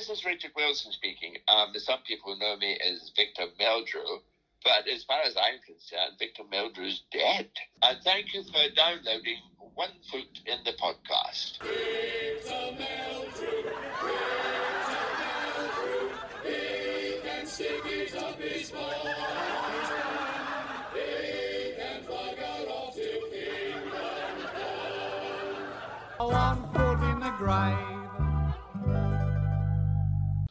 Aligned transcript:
this 0.00 0.18
is 0.18 0.24
Richard 0.24 0.52
Wilson 0.56 0.92
speaking. 0.92 1.34
Um, 1.46 1.74
some 1.76 1.98
people 2.06 2.34
know 2.38 2.56
me 2.56 2.78
as 2.88 3.12
Victor 3.14 3.44
Meldrew, 3.60 4.20
but 4.64 4.88
as 4.90 5.04
far 5.04 5.20
as 5.26 5.36
I'm 5.36 5.60
concerned, 5.66 6.16
Victor 6.18 6.44
Meldrew's 6.50 7.02
dead. 7.12 7.50
And 7.82 7.98
thank 8.02 8.32
you 8.32 8.42
for 8.44 8.74
downloading 8.74 9.36
One 9.74 9.90
Foot 10.10 10.40
in 10.46 10.56
the 10.64 10.72
Podcast. 10.72 11.58
Victor 11.60 12.54
Meldrew, 12.80 13.62
Victor 14.00 15.04
Meldrew, 15.20 16.08
he 16.44 17.20
can 17.20 17.46
stick 17.46 17.84
it 17.84 18.16
up 18.16 18.40
his 18.40 18.70
He 18.70 18.76
can 21.76 22.04
plug 22.06 22.38
out 22.38 22.68
off 22.68 22.94
to 22.94 23.20
One 26.24 26.62
foot 26.72 27.00
in 27.12 27.20
the 27.20 27.34
grave. 27.36 27.99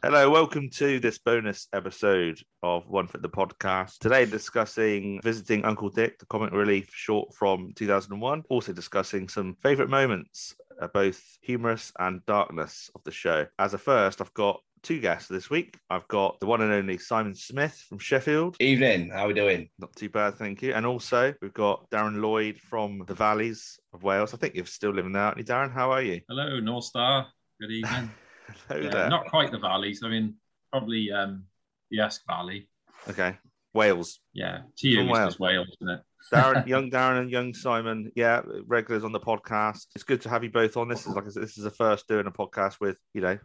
Hello, 0.02 0.30
welcome 0.30 0.70
to 0.70 0.98
this 1.02 1.18
bonus 1.18 1.68
episode 1.74 2.40
of 2.64 2.88
One 2.88 3.06
Foot 3.06 3.22
the 3.22 3.28
Podcast. 3.28 3.98
Today, 3.98 4.26
discussing 4.26 5.20
Visiting 5.22 5.66
Uncle 5.66 5.90
Dick, 5.90 6.18
the 6.20 6.26
comic 6.28 6.54
relief 6.54 6.90
short 6.94 7.36
from 7.36 7.74
2001. 7.76 8.44
Also, 8.50 8.72
discussing 8.72 9.28
some 9.28 9.58
favourite 9.62 9.90
moments, 9.90 10.56
uh, 10.82 10.88
both 10.88 11.22
humorous 11.42 11.92
and 12.00 12.26
darkness 12.26 12.90
of 12.96 13.04
the 13.04 13.12
show. 13.12 13.46
As 13.60 13.74
a 13.74 13.78
first, 13.78 14.22
I've 14.22 14.34
got 14.34 14.62
two 14.84 15.02
guests 15.02 15.28
this 15.28 15.50
week. 15.50 15.78
I've 15.90 16.08
got 16.08 16.40
the 16.40 16.46
one 16.46 16.62
and 16.62 16.72
only 16.72 16.98
Simon 16.98 17.36
Smith 17.36 17.84
from 17.90 18.00
Sheffield. 18.00 18.56
Evening, 18.62 19.10
how 19.10 19.26
are 19.26 19.28
we 19.28 19.34
doing? 19.34 19.70
Not 19.80 19.94
too 19.98 20.08
bad, 20.08 20.36
thank 20.36 20.62
you. 20.62 20.74
And 20.74 20.86
also, 20.86 21.34
we've 21.42 21.54
got 21.54 21.90
Darren 21.90 22.22
Lloyd 22.22 22.58
from 22.58 23.04
the 23.06 23.16
Valleys 23.16 23.78
of 23.92 24.04
Wales. 24.04 24.34
I 24.34 24.38
think 24.38 24.56
you're 24.56 24.66
still 24.66 24.92
living 24.94 25.12
there, 25.12 25.24
aren't 25.24 25.40
you, 25.40 25.44
Darren? 25.44 25.74
How 25.74 25.92
are 25.92 26.02
you? 26.02 26.22
Hello, 26.30 26.62
North 26.62 26.86
Star. 26.86 27.28
Good 27.60 27.72
evening. 27.72 28.12
Yeah. 28.72 29.08
Not 29.08 29.28
quite 29.28 29.52
the 29.52 29.60
valleys. 29.60 30.02
I 30.04 30.10
mean, 30.10 30.36
probably 30.72 31.12
um, 31.12 31.44
the 31.92 32.02
Esk 32.02 32.22
Valley. 32.28 32.70
Okay. 33.10 33.38
Wales. 33.74 34.20
Yeah. 34.34 34.62
To 34.78 34.88
you, 34.88 35.02
it's 35.02 35.12
Wales. 35.12 35.28
just 35.30 35.40
Wales, 35.40 35.68
isn't 35.82 35.96
it? 35.96 36.02
Darren, 36.34 36.68
young 36.68 36.90
Darren 36.90 37.22
and 37.22 37.32
young 37.32 37.54
Simon, 37.54 38.12
yeah, 38.16 38.42
regulars 38.66 39.04
on 39.04 39.12
the 39.12 39.20
podcast. 39.20 39.88
It's 39.96 40.04
good 40.04 40.22
to 40.22 40.30
have 40.30 40.44
you 40.44 40.52
both 40.52 40.78
on. 40.78 40.88
This 40.88 41.06
is 41.06 41.16
like 41.16 41.26
I 41.26 41.30
said, 41.30 41.44
this 41.44 41.58
is 41.58 41.64
the 41.64 41.72
first 41.72 42.08
doing 42.08 42.28
a 42.28 42.32
podcast 42.32 42.80
with 42.80 42.98
you 43.14 43.22
know 43.22 43.38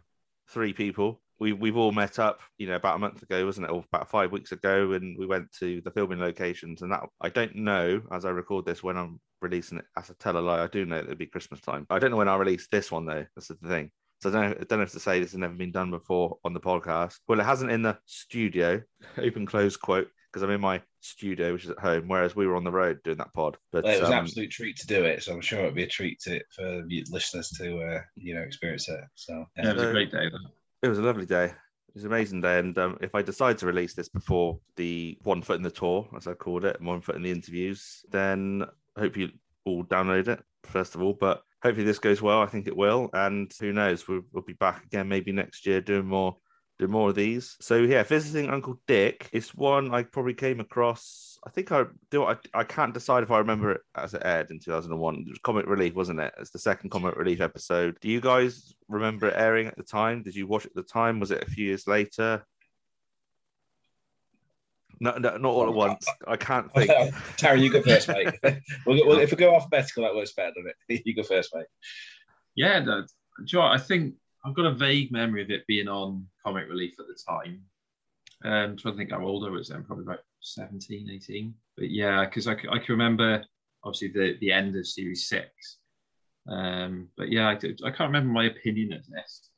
three 0.49 0.73
people. 0.73 1.21
We 1.39 1.53
we've 1.53 1.77
all 1.77 1.91
met 1.91 2.19
up, 2.19 2.39
you 2.57 2.67
know, 2.67 2.75
about 2.75 2.95
a 2.95 2.99
month 2.99 3.21
ago, 3.21 3.45
wasn't 3.45 3.67
it? 3.67 3.71
Or 3.71 3.83
about 3.91 4.09
five 4.09 4.31
weeks 4.31 4.51
ago, 4.51 4.93
and 4.93 5.17
we 5.17 5.25
went 5.25 5.51
to 5.59 5.81
the 5.81 5.91
filming 5.91 6.19
locations. 6.19 6.81
And 6.81 6.91
that 6.91 7.03
I 7.21 7.29
don't 7.29 7.55
know 7.55 8.01
as 8.11 8.25
I 8.25 8.29
record 8.29 8.65
this 8.65 8.83
when 8.83 8.97
I'm 8.97 9.19
releasing 9.41 9.79
it 9.79 9.85
as 9.97 10.09
a 10.09 10.15
tell 10.15 10.37
a 10.37 10.39
lie. 10.39 10.63
I 10.63 10.67
do 10.67 10.85
know 10.85 10.97
it'll 10.97 11.15
be 11.15 11.27
Christmas 11.27 11.61
time. 11.61 11.85
I 11.89 11.99
don't 11.99 12.11
know 12.11 12.17
when 12.17 12.29
I 12.29 12.35
release 12.35 12.67
this 12.71 12.91
one 12.91 13.05
though. 13.05 13.25
That's 13.35 13.49
the 13.49 13.55
thing. 13.55 13.91
So 14.25 14.31
I 14.31 14.33
don't, 14.33 14.49
know, 14.49 14.57
I 14.59 14.63
don't 14.63 14.79
know 14.79 14.83
if 14.83 14.91
to 14.93 14.99
say 14.99 15.19
this 15.19 15.33
has 15.33 15.37
never 15.37 15.53
been 15.53 15.71
done 15.71 15.91
before 15.91 16.39
on 16.43 16.55
the 16.55 16.59
podcast. 16.59 17.19
Well, 17.27 17.39
it 17.39 17.43
hasn't 17.43 17.69
in 17.69 17.83
the 17.83 17.95
studio, 18.05 18.81
open 19.19 19.45
close 19.45 19.77
quote, 19.77 20.07
because 20.31 20.41
I'm 20.41 20.49
in 20.49 20.61
my 20.61 20.81
studio, 20.99 21.53
which 21.53 21.65
is 21.65 21.69
at 21.69 21.77
home, 21.77 22.07
whereas 22.07 22.35
we 22.35 22.47
were 22.47 22.55
on 22.55 22.63
the 22.63 22.71
road 22.71 23.03
doing 23.03 23.17
that 23.17 23.35
pod. 23.35 23.55
But 23.71 23.83
Well, 23.83 23.93
it 23.93 23.99
was 23.99 24.09
an 24.09 24.15
um, 24.15 24.23
absolute 24.23 24.49
treat 24.49 24.77
to 24.77 24.87
do 24.87 25.05
it, 25.05 25.21
so 25.21 25.31
I'm 25.31 25.41
sure 25.41 25.59
it'll 25.59 25.73
be 25.73 25.83
a 25.83 25.87
treat 25.87 26.19
to, 26.21 26.41
for 26.55 26.83
listeners 27.11 27.49
to 27.49 27.77
uh, 27.83 28.01
you 28.15 28.33
know 28.33 28.41
experience 28.41 28.89
it. 28.89 28.99
So 29.13 29.45
Yeah, 29.57 29.69
it 29.69 29.75
was 29.75 29.83
a 29.83 29.91
great 29.91 30.11
day. 30.11 30.27
Though. 30.27 30.49
it 30.81 30.87
was 30.87 30.97
a 30.97 31.03
lovely 31.03 31.27
day. 31.27 31.45
It 31.45 31.93
was 31.93 32.05
an 32.05 32.11
amazing 32.11 32.41
day. 32.41 32.57
And 32.57 32.75
um, 32.79 32.97
if 33.01 33.13
I 33.13 33.21
decide 33.21 33.59
to 33.59 33.67
release 33.67 33.93
this 33.93 34.09
before 34.09 34.57
the 34.75 35.19
one 35.21 35.43
foot 35.43 35.57
in 35.57 35.61
the 35.61 35.69
tour, 35.69 36.09
as 36.17 36.25
I 36.25 36.33
called 36.33 36.65
it, 36.65 36.77
and 36.79 36.87
one 36.87 37.01
foot 37.01 37.15
in 37.15 37.21
the 37.21 37.29
interviews, 37.29 38.03
then 38.09 38.65
I 38.97 39.01
hope 39.01 39.17
you 39.17 39.29
all 39.65 39.83
download 39.83 40.29
it, 40.29 40.43
first 40.63 40.95
of 40.95 41.03
all. 41.03 41.13
But 41.13 41.43
hopefully 41.61 41.85
this 41.85 41.99
goes 41.99 42.21
well. 42.21 42.41
I 42.41 42.47
think 42.47 42.67
it 42.67 42.77
will. 42.77 43.09
And 43.13 43.51
who 43.59 43.73
knows, 43.73 44.07
we'll, 44.07 44.21
we'll 44.31 44.43
be 44.43 44.53
back 44.53 44.85
again 44.85 45.07
maybe 45.07 45.31
next 45.31 45.65
year 45.65 45.81
doing 45.81 46.05
more. 46.05 46.37
Do 46.77 46.89
more 46.89 47.09
of 47.09 47.15
these. 47.15 47.55
So 47.61 47.77
yeah, 47.77 48.03
visiting 48.03 48.49
Uncle 48.49 48.81
Dick 48.85 49.29
is 49.31 49.55
one 49.55 49.93
I 49.93 50.03
probably 50.03 50.33
came 50.33 50.59
across. 50.59 51.39
I 51.47 51.49
think 51.49 51.71
I 51.71 51.85
do. 52.11 52.25
I, 52.25 52.35
I 52.53 52.65
can't 52.65 52.93
decide 52.93 53.23
if 53.23 53.31
I 53.31 53.37
remember 53.37 53.71
it 53.71 53.81
as 53.95 54.13
it 54.13 54.23
aired 54.25 54.51
in 54.51 54.59
2001. 54.59 55.15
It 55.15 55.29
was 55.29 55.39
Comic 55.39 55.67
Relief, 55.67 55.93
wasn't 55.93 56.19
it? 56.19 56.33
It's 56.37 56.49
the 56.49 56.59
second 56.59 56.89
Comic 56.89 57.15
Relief 57.15 57.39
episode. 57.39 57.97
Do 58.01 58.09
you 58.09 58.19
guys 58.19 58.73
remember 58.89 59.27
it 59.27 59.37
airing 59.37 59.67
at 59.67 59.77
the 59.77 59.83
time? 59.83 60.21
Did 60.21 60.35
you 60.35 60.47
watch 60.47 60.65
it 60.65 60.71
at 60.71 60.75
the 60.75 60.83
time? 60.83 61.21
Was 61.21 61.31
it 61.31 61.43
a 61.43 61.49
few 61.49 61.65
years 61.65 61.87
later? 61.87 62.45
No, 64.99 65.11
no 65.17 65.37
not 65.37 65.45
all 65.45 65.67
at 65.67 65.73
once. 65.73 66.05
I 66.27 66.37
can't 66.37 66.71
think. 66.75 66.89
Taryn, 67.37 67.61
you 67.61 67.71
go 67.71 67.81
first, 67.81 68.07
mate. 68.07 68.27
we'll, 68.85 68.97
go- 68.97 69.07
well, 69.07 69.19
if 69.19 69.31
we 69.31 69.37
go 69.37 69.53
alphabetical, 69.53 70.03
that 70.03 70.15
works 70.15 70.33
better, 70.33 70.51
doesn't 70.55 70.73
it? 70.89 71.01
You 71.05 71.15
go 71.15 71.23
first, 71.23 71.53
mate. 71.53 71.67
Yeah, 72.55 72.79
no, 72.79 73.01
do 73.01 73.07
you 73.45 73.59
know 73.59 73.65
what? 73.65 73.73
I 73.73 73.77
think 73.77 74.15
I've 74.45 74.53
got 74.55 74.65
a 74.65 74.73
vague 74.73 75.11
memory 75.11 75.41
of 75.41 75.49
it 75.49 75.67
being 75.67 75.87
on 75.87 76.27
Comic 76.43 76.69
Relief 76.69 76.95
at 76.99 77.05
the 77.07 77.19
time. 77.27 77.61
Um, 78.43 78.51
I'm 78.51 78.77
trying 78.77 78.93
to 78.93 78.97
think 78.97 79.11
how 79.11 79.25
old 79.25 79.45
I 79.45 79.49
was 79.49 79.69
then, 79.69 79.83
probably 79.83 80.03
about 80.03 80.19
17, 80.41 81.09
18. 81.09 81.53
But 81.77 81.89
yeah, 81.89 82.25
because 82.25 82.47
I 82.47 82.55
can 82.55 82.79
remember 82.89 83.43
obviously 83.83 84.09
the, 84.09 84.37
the 84.39 84.51
end 84.51 84.75
of 84.75 84.87
series 84.87 85.27
six. 85.27 85.77
Um, 86.47 87.09
but 87.17 87.31
yeah, 87.31 87.47
I, 87.49 87.53
I 87.53 87.91
can't 87.91 88.11
remember 88.11 88.31
my 88.31 88.45
opinion 88.45 88.93
of 88.93 89.05
this 89.07 89.49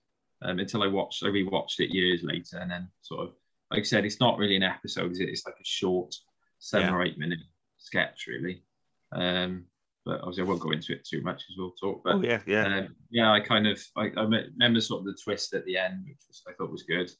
um, 0.41 0.59
until 0.59 0.83
I 0.83 0.87
watched, 0.87 1.23
I 1.23 1.27
rewatched 1.27 1.79
it 1.79 1.93
years 1.93 2.23
later. 2.23 2.57
And 2.57 2.71
then 2.71 2.87
sort 3.01 3.27
of, 3.27 3.33
like 3.71 3.81
I 3.81 3.83
said, 3.83 4.05
it's 4.05 4.19
not 4.19 4.37
really 4.37 4.55
an 4.55 4.63
episode, 4.63 5.11
is 5.11 5.19
it? 5.19 5.29
It's 5.29 5.45
like 5.45 5.55
a 5.59 5.63
short 5.65 6.13
seven 6.59 6.87
Yeah. 6.89 6.95
or 6.95 7.03
eight 7.03 7.17
minute 7.17 7.39
sketch, 7.77 8.25
really. 8.27 8.63
Um, 9.11 9.65
but 10.05 10.21
obviously, 10.21 10.43
I 10.43 10.45
won't 10.47 10.61
go 10.61 10.71
into 10.71 10.93
it 10.93 11.05
too 11.05 11.21
much 11.21 11.43
as 11.49 11.55
we'll 11.57 11.71
talk. 11.71 12.01
But 12.03 12.15
Oh 12.15 12.21
yeah, 12.21 12.39
yeah. 12.45 12.65
um, 12.65 12.95
yeah, 13.09 13.31
I 13.31 13.39
kind 13.41 13.67
of 13.67 13.81
I, 13.97 14.11
I 14.15 14.21
remember 14.23 14.79
sort 14.79 15.01
of 15.01 15.05
the 15.05 15.17
twist 15.21 15.53
at 15.53 15.65
the 15.65 15.77
end, 15.77 16.05
which 16.07 16.17
was, 16.27 16.43
I 16.47 16.53
thought 16.53 16.71
was 16.71 16.83
good. 16.83 17.11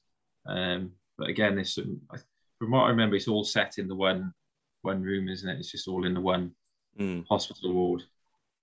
Um, 0.46 0.92
but 1.18 1.28
again, 1.30 1.56
there's 1.56 1.76
some 1.76 2.00
from 2.60 2.72
what 2.72 2.84
I 2.86 2.90
remember, 2.90 3.16
it's 3.18 3.28
all 3.28 3.44
set 3.44 3.78
in 3.78 3.88
the 3.88 3.96
one 3.96 4.34
one 4.84 5.02
room, 5.02 5.28
isn't 5.28 5.50
it? 5.50 5.60
It's 5.60 5.72
just 5.72 5.88
all 5.88 6.06
in 6.06 6.14
the 6.14 6.22
one 6.22 6.52
Mm, 7.00 7.26
hospital 7.30 7.74
ward. 7.74 8.02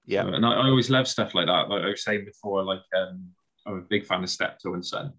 yeah. 0.07 0.23
So- 0.23 0.31
and 0.33 0.45
I, 0.45 0.53
I 0.55 0.67
always 0.69 0.91
love 0.91 1.07
stuff 1.07 1.35
like 1.37 1.47
that. 1.47 1.69
Like 1.69 1.83
I 1.85 1.89
was 1.91 2.03
saying 2.03 2.25
before, 2.25 2.65
like 2.65 2.81
um, 2.97 3.29
I'm 3.67 3.75
a 3.79 3.81
big 3.83 4.05
fan 4.07 4.25
of 4.25 4.31
Steptoe 4.31 4.75
and 4.75 4.85
Son. 4.85 5.13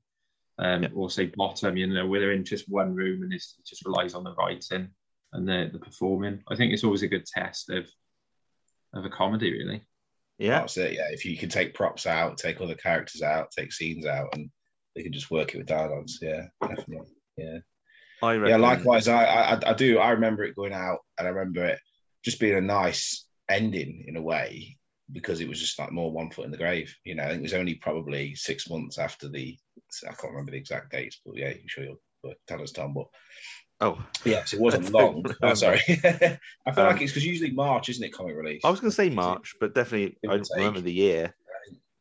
Um, 0.58 0.84
Yeah. 0.84 0.90
Or 0.96 1.10
say 1.10 1.32
Bottom, 1.36 1.78
you 1.78 1.88
know, 1.88 2.08
where 2.08 2.20
they're 2.20 2.32
in 2.32 2.46
just 2.46 2.70
one 2.70 2.96
room 2.96 3.24
and 3.24 3.34
it 3.34 3.44
just 3.66 3.86
relies 3.86 4.14
on 4.14 4.24
the 4.24 4.34
writing 4.36 4.90
and 5.34 5.48
the, 5.48 5.70
the 5.72 5.80
performing. 5.80 6.42
I 6.50 6.56
think 6.56 6.72
it's 6.72 6.84
always 6.84 7.04
a 7.04 7.08
good 7.08 7.26
test 7.26 7.70
of 7.70 7.90
of 8.94 9.04
a 9.04 9.10
comedy, 9.10 9.52
really. 9.52 9.82
Yeah. 10.38 10.60
That's 10.60 10.78
it. 10.78 10.94
Yeah, 10.94 11.08
if 11.12 11.26
you 11.26 11.38
can 11.38 11.50
take 11.50 11.74
props 11.74 12.06
out, 12.06 12.38
take 12.38 12.62
other 12.62 12.76
characters 12.76 13.22
out, 13.22 13.52
take 13.52 13.74
scenes 13.74 14.06
out, 14.06 14.30
and 14.34 14.50
they 14.96 15.04
can 15.04 15.14
just 15.14 15.32
work 15.32 15.54
it 15.54 15.58
with 15.58 15.68
dialogues. 15.68 16.20
Yeah, 16.22 16.46
definitely. 16.62 17.08
Yeah. 17.38 17.58
I 18.24 18.36
reckon. 18.36 18.50
Yeah, 18.50 18.58
likewise, 18.58 19.08
I, 19.10 19.26
I 19.26 19.72
I 19.72 19.74
do. 19.74 20.00
I 20.00 20.12
remember 20.12 20.44
it 20.44 20.56
going 20.56 20.74
out, 20.74 21.00
and 21.18 21.28
I 21.28 21.32
remember 21.32 21.66
it 21.66 21.80
just 22.24 22.40
being 22.40 22.56
a 22.56 22.62
nice 22.62 23.26
ending 23.50 24.06
in 24.08 24.16
a 24.16 24.22
way 24.22 24.78
because 25.12 25.42
it 25.42 25.50
was 25.50 25.60
just 25.60 25.78
like 25.78 25.92
more 25.92 26.12
one 26.12 26.32
foot 26.32 26.46
in 26.46 26.52
the 26.52 26.58
grave. 26.58 26.96
You 27.04 27.16
know, 27.16 27.24
I 27.24 27.28
think 27.28 27.40
it 27.40 27.44
was 27.44 27.54
only 27.54 27.76
probably 27.76 28.36
six 28.36 28.70
months 28.70 28.98
after 28.98 29.30
the. 29.30 29.58
I 30.03 30.13
can't 30.13 30.31
remember 30.33 30.51
the 30.51 30.57
exact 30.57 30.91
dates, 30.91 31.19
but 31.25 31.35
yeah, 31.38 31.47
I'm 31.50 31.67
sure 31.67 31.83
you'll 31.83 32.33
tell 32.47 32.61
us, 32.61 32.72
Tom. 32.72 32.94
But 32.94 33.07
Oh, 33.81 34.01
yes, 34.23 34.53
it 34.53 34.59
wasn't 34.61 34.89
long. 34.94 35.22
don't 35.23 35.38
Oh, 35.41 35.53
sorry. 35.53 35.81
I 35.89 35.97
feel 36.00 36.39
Um, 36.85 36.88
like 36.94 37.01
it's 37.01 37.11
because 37.11 37.25
usually 37.25 37.51
March, 37.51 37.89
isn't 37.89 38.03
it? 38.03 38.13
Comic 38.13 38.35
release. 38.35 38.61
I 38.63 38.69
was 38.69 38.79
going 38.79 38.89
to 38.91 38.95
say 38.95 39.09
March, 39.09 39.53
but 39.59 39.75
definitely 39.75 40.17
I 40.29 40.38
take. 40.38 40.47
remember 40.56 40.81
the 40.81 40.94
year. 40.94 41.35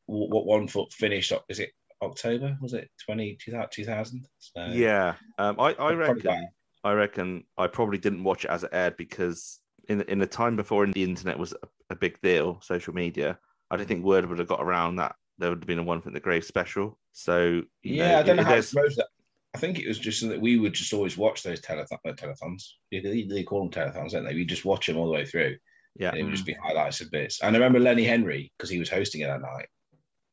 Wh- 0.06 0.30
what 0.30 0.46
one 0.46 0.68
foot 0.68 0.92
finished? 0.92 1.32
Is 1.48 1.58
it 1.58 1.72
October? 2.00 2.56
Was 2.60 2.74
it 2.74 2.90
20, 3.04 3.36
2000? 3.40 4.26
So, 4.38 4.64
Yeah. 4.66 5.14
Um, 5.38 5.58
I 5.58 5.74
I 5.74 5.92
reckon. 5.92 6.48
I 6.84 6.92
reckon 6.92 7.44
I 7.56 7.66
probably 7.66 7.96
didn't 7.98 8.22
watch 8.24 8.44
it 8.44 8.50
as 8.50 8.62
it 8.62 8.70
aired 8.72 8.96
because 8.98 9.58
in 9.88 10.02
in 10.02 10.18
the 10.18 10.26
time 10.26 10.54
before 10.54 10.86
the 10.86 11.02
internet 11.02 11.38
was 11.38 11.54
a, 11.54 11.66
a 11.90 11.96
big 11.96 12.20
deal, 12.20 12.60
social 12.62 12.94
media. 12.94 13.38
I 13.70 13.76
don't 13.76 13.86
think 13.86 14.04
word 14.04 14.26
would 14.26 14.38
have 14.38 14.48
got 14.48 14.62
around 14.62 14.96
that 14.96 15.16
there 15.38 15.50
would 15.50 15.60
have 15.60 15.66
been 15.66 15.78
a 15.78 15.82
one 15.82 16.00
for 16.00 16.10
the 16.10 16.20
grave 16.20 16.44
special. 16.44 16.98
So 17.12 17.62
you 17.82 17.94
Yeah, 17.96 18.18
I 18.18 18.22
don't 18.22 18.36
know 18.36 18.42
how 18.42 18.50
to 18.50 18.54
there's- 18.54 18.72
promote 18.72 18.96
that. 18.96 19.06
I 19.54 19.58
think 19.58 19.78
it 19.78 19.86
was 19.86 20.00
just 20.00 20.18
so 20.20 20.26
that 20.28 20.40
we 20.40 20.58
would 20.58 20.72
just 20.74 20.92
always 20.92 21.16
watch 21.16 21.44
those 21.44 21.60
telethon, 21.60 21.98
uh, 22.04 22.12
telethons. 22.14 22.64
They, 22.90 23.22
they 23.22 23.44
call 23.44 23.60
them 23.60 23.70
telethons, 23.70 24.10
don't 24.10 24.24
they? 24.24 24.34
We 24.34 24.44
just 24.44 24.64
watch 24.64 24.88
them 24.88 24.96
all 24.96 25.06
the 25.06 25.12
way 25.12 25.24
through. 25.24 25.56
Yeah. 25.96 26.08
And 26.10 26.18
it 26.18 26.24
would 26.24 26.32
just 26.32 26.44
be 26.44 26.54
highlights 26.60 27.00
of 27.00 27.10
bits. 27.12 27.40
And 27.40 27.54
I 27.54 27.58
remember 27.60 27.78
Lenny 27.78 28.02
Henry 28.02 28.52
because 28.58 28.68
he 28.68 28.80
was 28.80 28.90
hosting 28.90 29.20
it 29.20 29.26
that 29.28 29.40
night. 29.42 29.68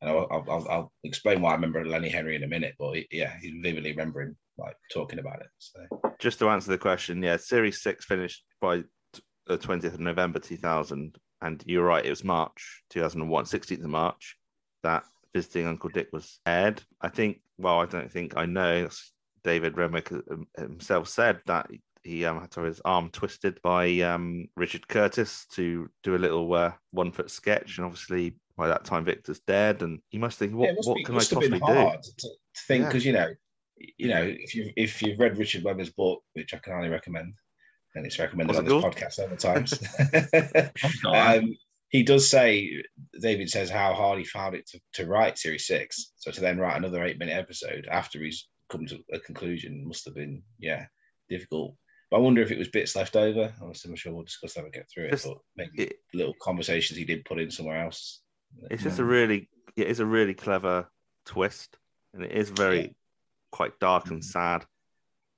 And 0.02 0.10
I'll, 0.10 0.28
I'll, 0.32 0.46
I'll, 0.50 0.68
I'll 0.70 0.94
explain 1.04 1.40
why 1.40 1.52
I 1.52 1.54
remember 1.54 1.86
Lenny 1.86 2.10
Henry 2.10 2.36
in 2.36 2.44
a 2.44 2.48
minute. 2.48 2.74
But 2.80 2.96
he- 2.96 3.08
yeah, 3.12 3.34
he's 3.40 3.54
vividly 3.62 3.92
remembering 3.92 4.36
like 4.58 4.76
talking 4.92 5.20
about 5.20 5.42
it. 5.42 5.48
So 5.60 5.82
just 6.18 6.40
to 6.40 6.50
answer 6.50 6.72
the 6.72 6.80
question, 6.80 7.22
yeah, 7.22 7.38
Series 7.38 7.84
Six 7.84 8.06
finished 8.06 8.44
by 8.60 8.82
the 9.46 9.58
twentieth 9.60 9.94
of 9.94 10.00
November 10.00 10.40
two 10.40 10.58
thousand, 10.58 11.16
and 11.44 11.64
you're 11.68 11.86
right, 11.86 12.04
it 12.06 12.10
was 12.10 12.24
March 12.24 12.84
two 12.90 13.02
thousand 13.02 13.22
and 13.22 13.30
one, 13.30 13.46
16th 13.46 13.84
of 13.84 13.90
March 13.90 14.36
that 14.84 15.04
visiting 15.34 15.68
Uncle 15.68 15.90
Dick 15.90 16.10
was 16.12 16.40
aired. 16.46 16.82
I 17.02 17.10
think, 17.10 17.42
well, 17.58 17.80
I 17.80 17.86
don't 17.86 18.12
think 18.12 18.36
I 18.38 18.46
know. 18.46 18.90
David 19.44 19.76
Renwick 19.78 20.12
um, 20.12 20.48
himself 20.56 21.08
said 21.08 21.40
that 21.48 21.68
he 22.04 22.26
um, 22.26 22.40
had 22.42 22.52
to 22.52 22.60
have 22.60 22.68
his 22.68 22.82
arm 22.86 23.10
twisted 23.10 23.60
by 23.64 24.00
um, 24.02 24.46
Richard 24.56 24.88
Curtis 24.88 25.46
to 25.54 25.90
do 26.04 26.16
a 26.16 26.18
little 26.18 26.54
uh, 26.54 26.74
one 26.92 27.12
foot 27.12 27.32
sketch, 27.32 27.78
and 27.78 27.86
obviously 27.86 28.36
by 28.58 28.68
that 28.68 28.86
time 28.86 29.04
Victor's 29.06 29.40
dead, 29.48 29.82
and 29.82 30.00
you 30.12 30.20
must 30.20 30.38
think, 30.38 30.54
what, 30.54 30.68
Yeah, 30.70 30.74
must 30.76 30.88
what 30.90 30.98
be- 30.98 31.04
can 31.06 31.16
I 31.16 31.18
possibly 31.20 31.50
been 31.50 31.60
do? 31.60 31.66
hard 31.66 32.04
to, 32.04 32.30
think 32.68 32.82
Yeah. 32.84 32.88
because 32.90 33.06
you 33.06 33.14
know, 33.14 33.30
you 33.98 34.08
know, 34.10 34.22
if 34.24 34.54
you 34.54 34.72
if 34.76 35.02
you've 35.02 35.20
read 35.20 35.38
Richard 35.40 35.64
Webber's 35.64 35.90
book, 35.92 36.22
which 36.34 36.54
I 36.54 36.58
can 36.58 36.74
highly 36.74 36.90
recommend, 36.90 37.34
and 37.96 38.06
it's 38.06 38.20
recommended 38.20 38.56
What's 38.56 38.60
on 38.60 38.66
it 38.66 38.70
this 38.70 38.82
called? 38.82 38.96
podcast 38.96 39.14
several 39.14 39.38
times. 39.38 39.74
Oh, 41.06 41.38
um, 41.40 41.56
he 41.92 42.04
does 42.04 42.30
say 42.30 42.82
David 43.22 43.50
says 43.50 43.70
how 43.70 43.94
hard 43.94 44.18
he 44.18 44.26
found 44.26 44.56
it 44.56 44.66
to, 44.70 44.80
to 44.94 45.06
write 45.08 45.38
series 45.38 45.68
six. 45.68 46.14
So 46.18 46.32
to 46.32 46.42
then 46.42 46.58
write 46.58 46.78
another 46.78 47.04
eight 47.04 47.20
minute 47.20 47.38
episode 47.38 47.88
after 47.92 48.20
he's 48.24 48.48
come 48.70 48.86
to 48.88 49.00
a 49.14 49.20
conclusion 49.20 49.86
must 49.88 50.06
have 50.06 50.16
been 50.16 50.42
yeah 50.60 50.86
difficult. 51.30 51.76
But 52.10 52.18
I 52.18 52.20
wonder 52.22 52.42
if 52.42 52.52
it 52.52 52.58
was 52.58 52.68
bits 52.70 52.96
left 52.96 53.16
over. 53.16 53.54
I'm 53.62 53.96
sure 53.96 54.14
we'll 54.14 54.24
discuss 54.24 54.54
that 54.56 54.64
and 54.64 54.74
get 54.74 54.90
through 54.90 55.06
it. 55.06 55.12
Just- 55.12 55.26
but 55.26 55.38
maybe 55.56 55.84
It, 55.84 55.94
little 56.14 56.34
conversations 56.42 56.98
he 56.98 57.06
did 57.06 57.24
put 57.26 57.40
in 57.40 57.52
somewhere 57.52 57.82
else. 57.84 58.22
it's 58.70 58.84
just 58.84 59.00
a 59.00 59.04
really, 59.06 59.50
it 59.78 59.88
is 59.88 60.00
a 60.02 60.06
really 60.06 60.34
clever 60.34 60.90
twist, 61.26 61.78
and 62.14 62.24
it 62.24 62.32
is 62.32 62.50
very 62.50 62.82
Yeah. 62.82 62.88
quite 63.52 63.80
dark 63.80 64.08
and 64.08 64.24
sad. 64.24 64.66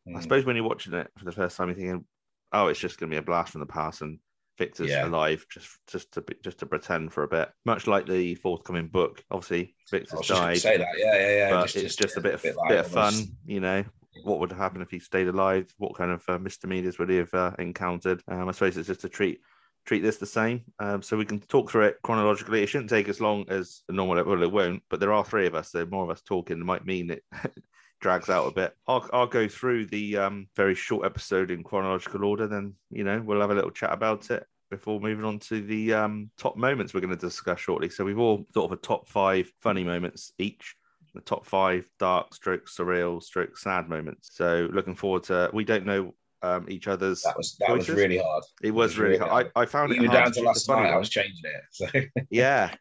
I 0.07 0.11
Mm. 0.11 0.21
suppose 0.23 0.45
when 0.45 0.55
you're 0.55 0.67
watching 0.67 0.93
it 0.93 1.11
for 1.17 1.25
the 1.25 1.31
first 1.31 1.55
time, 1.57 1.67
you're 1.69 1.75
thinking, 1.75 2.05
"Oh, 2.51 2.67
it's 2.67 2.79
just 2.79 2.97
going 2.99 3.09
to 3.11 3.13
be 3.15 3.19
a 3.19 3.21
blast 3.23 3.51
from 3.51 3.61
the 3.61 3.67
past," 3.67 4.01
and 4.01 4.19
Victor's 4.57 4.89
Yeah. 4.89 5.07
alive 5.07 5.45
just 5.49 5.79
just 5.87 6.13
to 6.13 6.21
be, 6.21 6.35
just 6.43 6.59
to 6.59 6.65
pretend 6.65 7.11
for 7.11 7.23
a 7.23 7.27
bit, 7.27 7.49
much 7.65 7.87
like 7.87 8.05
the 8.05 8.35
forthcoming 8.35 8.87
book. 8.87 9.23
Obviously, 9.31 9.75
Victor's 9.89 10.19
just 10.21 10.41
died, 10.41 10.57
say 10.59 10.77
that, 10.77 10.87
yeah, 10.97 11.15
yeah, 11.15 11.35
yeah. 11.37 11.49
but 11.49 11.75
it's 11.75 11.95
just, 11.95 12.17
a 12.17 12.21
bit 12.21 12.35
of 12.35 12.43
like 12.43 12.69
bit 12.69 12.79
of 12.79 12.87
fun, 12.87 13.13
you 13.45 13.59
know. 13.59 13.83
What 14.23 14.39
would 14.39 14.51
happen 14.51 14.81
if 14.81 14.91
he 14.91 14.99
stayed 14.99 15.27
alive? 15.27 15.73
What 15.77 15.95
kind 15.95 16.11
of 16.11 16.23
uh, 16.27 16.37
misdemeanors 16.37 16.99
would 16.99 17.09
he 17.09 17.17
have 17.17 17.33
uh, 17.33 17.51
encountered? 17.57 18.21
Um, 18.27 18.47
I 18.47 18.51
suppose 18.51 18.77
it's 18.77 18.87
just 18.87 19.01
to 19.01 19.09
treat 19.09 19.39
treat 19.85 20.01
this 20.01 20.17
the 20.17 20.25
same, 20.25 20.61
um, 20.79 21.01
so 21.01 21.17
we 21.17 21.25
can 21.25 21.39
talk 21.39 21.69
through 21.71 21.85
it 21.85 21.97
chronologically. 22.03 22.61
It 22.61 22.67
shouldn't 22.67 22.91
take 22.91 23.09
as 23.09 23.19
long 23.19 23.45
as 23.49 23.81
a 23.89 23.91
normal. 23.91 24.23
Well, 24.23 24.43
it 24.43 24.51
won't, 24.51 24.83
but 24.89 24.99
there 24.99 25.13
are 25.13 25.25
three 25.25 25.47
of 25.47 25.55
us, 25.55 25.71
so 25.71 25.85
more 25.87 26.03
of 26.03 26.11
us 26.11 26.21
talking 26.21 26.63
might 26.63 26.85
mean 26.85 27.09
it 27.09 27.23
drags 28.03 28.29
out 28.29 28.45
a 28.45 28.51
bit. 28.51 28.75
I'll 28.87 29.09
I'll 29.13 29.27
go 29.27 29.47
through 29.47 29.87
the 29.87 30.17
um, 30.17 30.47
very 30.55 30.75
short 30.75 31.05
episode 31.05 31.49
in 31.49 31.63
chronological 31.63 32.25
order. 32.25 32.45
Then 32.45 32.75
you 32.91 33.03
know 33.03 33.19
we'll 33.21 33.41
have 33.41 33.49
a 33.49 33.55
little 33.55 33.71
chat 33.71 33.91
about 33.91 34.29
it 34.29 34.45
before 34.69 34.99
moving 34.99 35.25
on 35.25 35.39
to 35.39 35.61
the 35.61 35.93
um, 35.93 36.29
top 36.37 36.57
moments 36.57 36.93
we're 36.93 36.99
going 36.99 37.15
to 37.15 37.15
discuss 37.15 37.59
shortly. 37.59 37.89
So 37.89 38.03
we've 38.03 38.19
all 38.19 38.45
thought 38.53 38.65
of 38.65 38.71
a 38.73 38.77
top 38.77 39.07
five 39.07 39.51
funny 39.61 39.83
moments 39.83 40.33
each. 40.37 40.75
The 41.15 41.21
top 41.21 41.45
five 41.45 41.87
dark, 41.99 42.33
stroke, 42.33 42.65
surreal, 42.67 43.21
stroke, 43.21 43.55
sad 43.55 43.87
moments. 43.87 44.31
So 44.33 44.67
looking 44.73 44.95
forward 44.95 45.23
to. 45.23 45.49
We 45.53 45.63
don't 45.63 45.85
know 45.85 46.13
um, 46.41 46.65
each 46.67 46.87
other's. 46.87 47.21
That 47.21 47.37
was 47.37 47.55
that 47.59 47.71
was 47.71 47.89
really 47.89 48.17
hard. 48.17 48.43
It 48.61 48.71
was 48.71 48.91
was 48.91 48.97
really 48.97 49.17
really 49.19 49.29
hard. 49.29 49.51
I, 49.55 49.61
I 49.61 49.65
found 49.65 49.93
Even 49.93 50.05
it 50.05 50.09
hard 50.09 50.23
down 50.25 50.33
to 50.33 50.41
last 50.41 50.67
night, 50.67 50.91
I 50.91 50.97
was 50.97 51.09
changing 51.09 51.43
it. 51.45 51.63
So 51.71 52.23
Yeah, 52.29 52.73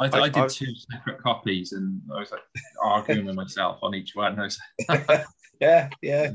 I, 0.00 0.06
I, 0.06 0.20
I- 0.20 0.28
did 0.28 0.36
I- 0.36 0.48
two 0.48 0.66
separate 0.74 1.22
copies, 1.22 1.72
and 1.72 2.00
I 2.14 2.20
was 2.20 2.30
like 2.30 2.40
arguing 2.82 3.26
with 3.26 3.36
myself 3.36 3.78
on 3.82 3.94
each 3.94 4.14
one. 4.14 4.38
I 4.38 4.42
was 4.44 4.58
like, 4.88 5.08
yeah, 5.60 5.88
yeah. 6.02 6.30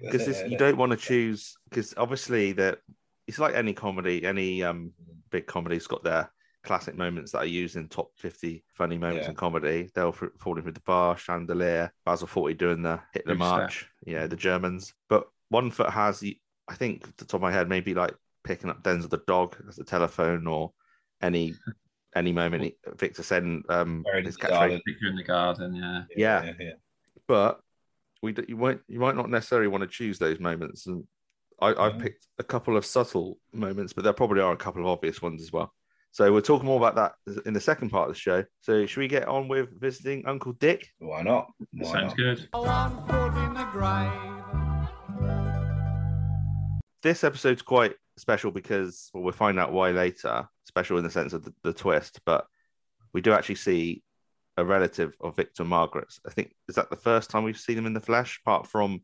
because 0.00 0.42
you 0.50 0.56
don't 0.56 0.76
want 0.76 0.90
to 0.92 0.96
choose 0.98 1.54
because 1.68 1.94
obviously 1.96 2.52
that 2.52 2.78
it's 3.26 3.38
like 3.38 3.54
any 3.54 3.72
comedy, 3.72 4.24
any 4.24 4.62
um 4.62 4.92
big 5.30 5.46
comedy's 5.46 5.86
got 5.86 6.02
their 6.02 6.30
classic 6.64 6.94
moments 6.96 7.32
that 7.32 7.38
are 7.38 7.46
used 7.46 7.76
in 7.76 7.88
top 7.88 8.10
50 8.16 8.62
funny 8.74 8.98
moments 8.98 9.24
Yeah. 9.24 9.30
in 9.30 9.36
comedy. 9.36 9.88
They'll 9.94 10.08
f- 10.08 10.28
falling 10.40 10.62
through 10.62 10.72
the 10.72 10.80
bar, 10.80 11.16
chandelier, 11.16 11.92
Basil 12.04 12.28
Fawlty 12.28 12.58
doing 12.58 12.82
the 12.82 13.00
Hitler 13.14 13.32
Big 13.34 13.38
March, 13.38 13.86
yeah, 14.04 14.26
the 14.26 14.36
Germans. 14.36 14.92
But 15.08 15.24
one 15.48 15.70
foot 15.70 15.88
has, 15.90 16.22
I 16.68 16.74
think, 16.74 17.04
off 17.08 17.16
the 17.16 17.24
top 17.24 17.34
of 17.38 17.42
my 17.42 17.52
head, 17.52 17.68
maybe 17.68 17.94
like 17.94 18.14
picking 18.44 18.68
up 18.68 18.82
Denzel 18.82 19.08
the 19.08 19.22
dog 19.26 19.56
as 19.68 19.76
the 19.76 19.84
telephone 19.84 20.46
or 20.46 20.72
any 21.22 21.54
any 22.14 22.32
moment 22.32 22.74
Victor 22.96 23.22
said 23.22 23.42
um, 23.68 24.04
Very 24.10 24.24
his 24.24 24.36
good 24.36 24.50
catchphrase. 24.50 24.58
garden. 24.58 24.80
Picture 24.86 25.06
in 25.08 25.16
the 25.16 25.24
garden, 25.24 25.74
yeah. 25.74 26.02
Yeah. 26.16 26.44
yeah, 26.44 26.52
yeah. 26.58 26.70
but 27.28 27.60
we 28.22 28.32
d- 28.32 28.44
you 28.48 28.56
won't 28.56 28.80
you 28.88 28.98
might 29.00 29.16
not 29.16 29.30
necessarily 29.30 29.68
want 29.68 29.82
to 29.82 29.88
choose 29.88 30.18
those 30.18 30.40
moments 30.40 30.86
and 30.86 31.04
I, 31.62 31.74
I've 31.74 31.98
picked 31.98 32.26
a 32.38 32.42
couple 32.42 32.76
of 32.76 32.84
subtle 32.84 33.38
moments 33.52 33.92
but 33.92 34.02
there 34.04 34.12
probably 34.12 34.40
are 34.40 34.52
a 34.52 34.56
couple 34.56 34.82
of 34.82 34.88
obvious 34.88 35.22
ones 35.22 35.40
as 35.42 35.52
well 35.52 35.72
so 36.10 36.32
we'll 36.32 36.42
talk 36.42 36.62
more 36.64 36.76
about 36.78 36.96
that 36.96 37.12
in 37.46 37.52
the 37.54 37.60
second 37.60 37.90
part 37.90 38.08
of 38.08 38.14
the 38.14 38.20
show 38.20 38.44
so 38.60 38.84
should 38.86 39.00
we 39.00 39.08
get 39.08 39.28
on 39.28 39.46
with 39.46 39.78
visiting 39.80 40.26
uncle 40.26 40.52
dick 40.54 40.88
Why 40.98 41.22
not? 41.22 41.46
Why 41.72 41.92
Sounds 41.92 42.08
not? 42.08 42.16
good. 42.16 42.48
One 42.52 43.06
foot 43.06 43.44
in 43.44 43.54
the 43.54 43.68
grave. 43.70 44.10
this 47.02 47.24
episode's 47.24 47.62
quite 47.62 47.94
special 48.20 48.50
because 48.50 49.10
well, 49.12 49.22
we'll 49.22 49.32
find 49.32 49.58
out 49.58 49.72
why 49.72 49.90
later. 49.90 50.48
Special 50.64 50.98
in 50.98 51.04
the 51.04 51.10
sense 51.10 51.32
of 51.32 51.44
the, 51.44 51.52
the 51.64 51.72
twist 51.72 52.20
but 52.24 52.46
we 53.12 53.20
do 53.20 53.32
actually 53.32 53.56
see 53.56 54.02
a 54.56 54.64
relative 54.64 55.14
of 55.20 55.36
victor 55.36 55.62
and 55.62 55.70
margaret's. 55.70 56.20
I 56.26 56.30
think 56.30 56.54
is 56.68 56.76
that 56.76 56.90
the 56.90 56.96
first 56.96 57.30
time 57.30 57.44
we've 57.44 57.58
seen 57.58 57.76
them 57.76 57.86
in 57.86 57.94
the 57.94 58.00
flesh 58.00 58.40
apart 58.44 58.66
from 58.66 59.00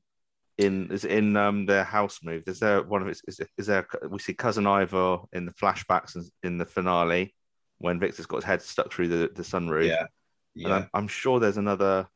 in 0.59 0.91
is 0.91 1.05
it 1.05 1.11
in 1.11 1.37
um 1.37 1.67
their 1.67 1.85
house 1.85 2.21
move? 2.23 2.45
Is 2.47 2.61
there 2.61 2.83
one 2.83 3.03
of 3.03 3.09
its 3.09 3.23
is, 3.27 3.41
is 3.59 3.67
there 3.67 3.87
we 4.09 4.19
see 4.19 4.35
cousin 4.35 4.67
ivor 4.67 5.19
in 5.33 5.47
the 5.47 5.53
flashbacks 5.53 6.15
and 6.15 6.25
in 6.43 6.59
the 6.59 6.67
finale 6.67 7.35
when 7.79 8.01
victor's 8.01 8.27
got 8.27 8.37
his 8.37 8.45
head 8.45 8.63
stuck 8.63 8.93
through 8.93 9.09
the, 9.09 9.31
the 9.35 9.43
sunroof. 9.43 9.89
Yeah, 9.89 10.07
and 10.55 10.69
yeah. 10.69 10.75
I'm, 10.77 10.91
I'm 10.95 11.09
sure 11.09 11.41
there's 11.41 11.59
another 11.59 12.07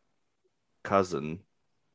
cousin 0.83 1.41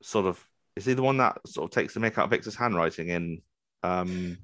sort 0.02 0.25
of 0.25 0.46
is 0.75 0.86
he 0.86 0.94
the 0.94 1.02
one 1.02 1.18
that 1.18 1.40
sort 1.48 1.66
of 1.66 1.72
takes 1.74 1.94
the 1.94 2.00
mick 2.00 2.18
out 2.18 2.25
of 2.25 2.30
victor's 2.30 2.56
handwriting 2.56 3.10
in 3.10 3.42
um 3.84 4.10
in 4.10 4.38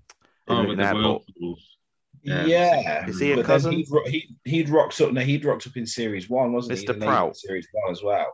Oh, 0.48 0.68
with 0.68 0.78
the 0.78 0.86
Airport? 0.86 1.04
whirlpools. 1.04 1.78
Yeah, 2.24 2.46
Yeah. 2.46 3.08
Is 3.08 3.20
he 3.20 3.32
a 3.32 3.38
but 3.38 3.46
cousin? 3.46 3.72
He'd, 3.74 3.88
ro- 3.90 4.06
he, 4.06 4.36
he'd 4.44 4.70
rocked 4.70 5.00
up. 5.02 5.12
No, 5.12 5.22
he'd 5.22 5.46
rocked 5.46 5.66
up 5.68 5.78
in 5.78 5.86
series 5.88 6.30
one, 6.30 6.54
wasn't 6.54 6.78
he? 6.78 6.86
Mr. 6.86 6.94
He'd 6.96 7.02
Prout. 7.04 7.36
Series 7.36 7.68
one 7.72 7.92
as 7.92 8.04
well. 8.04 8.34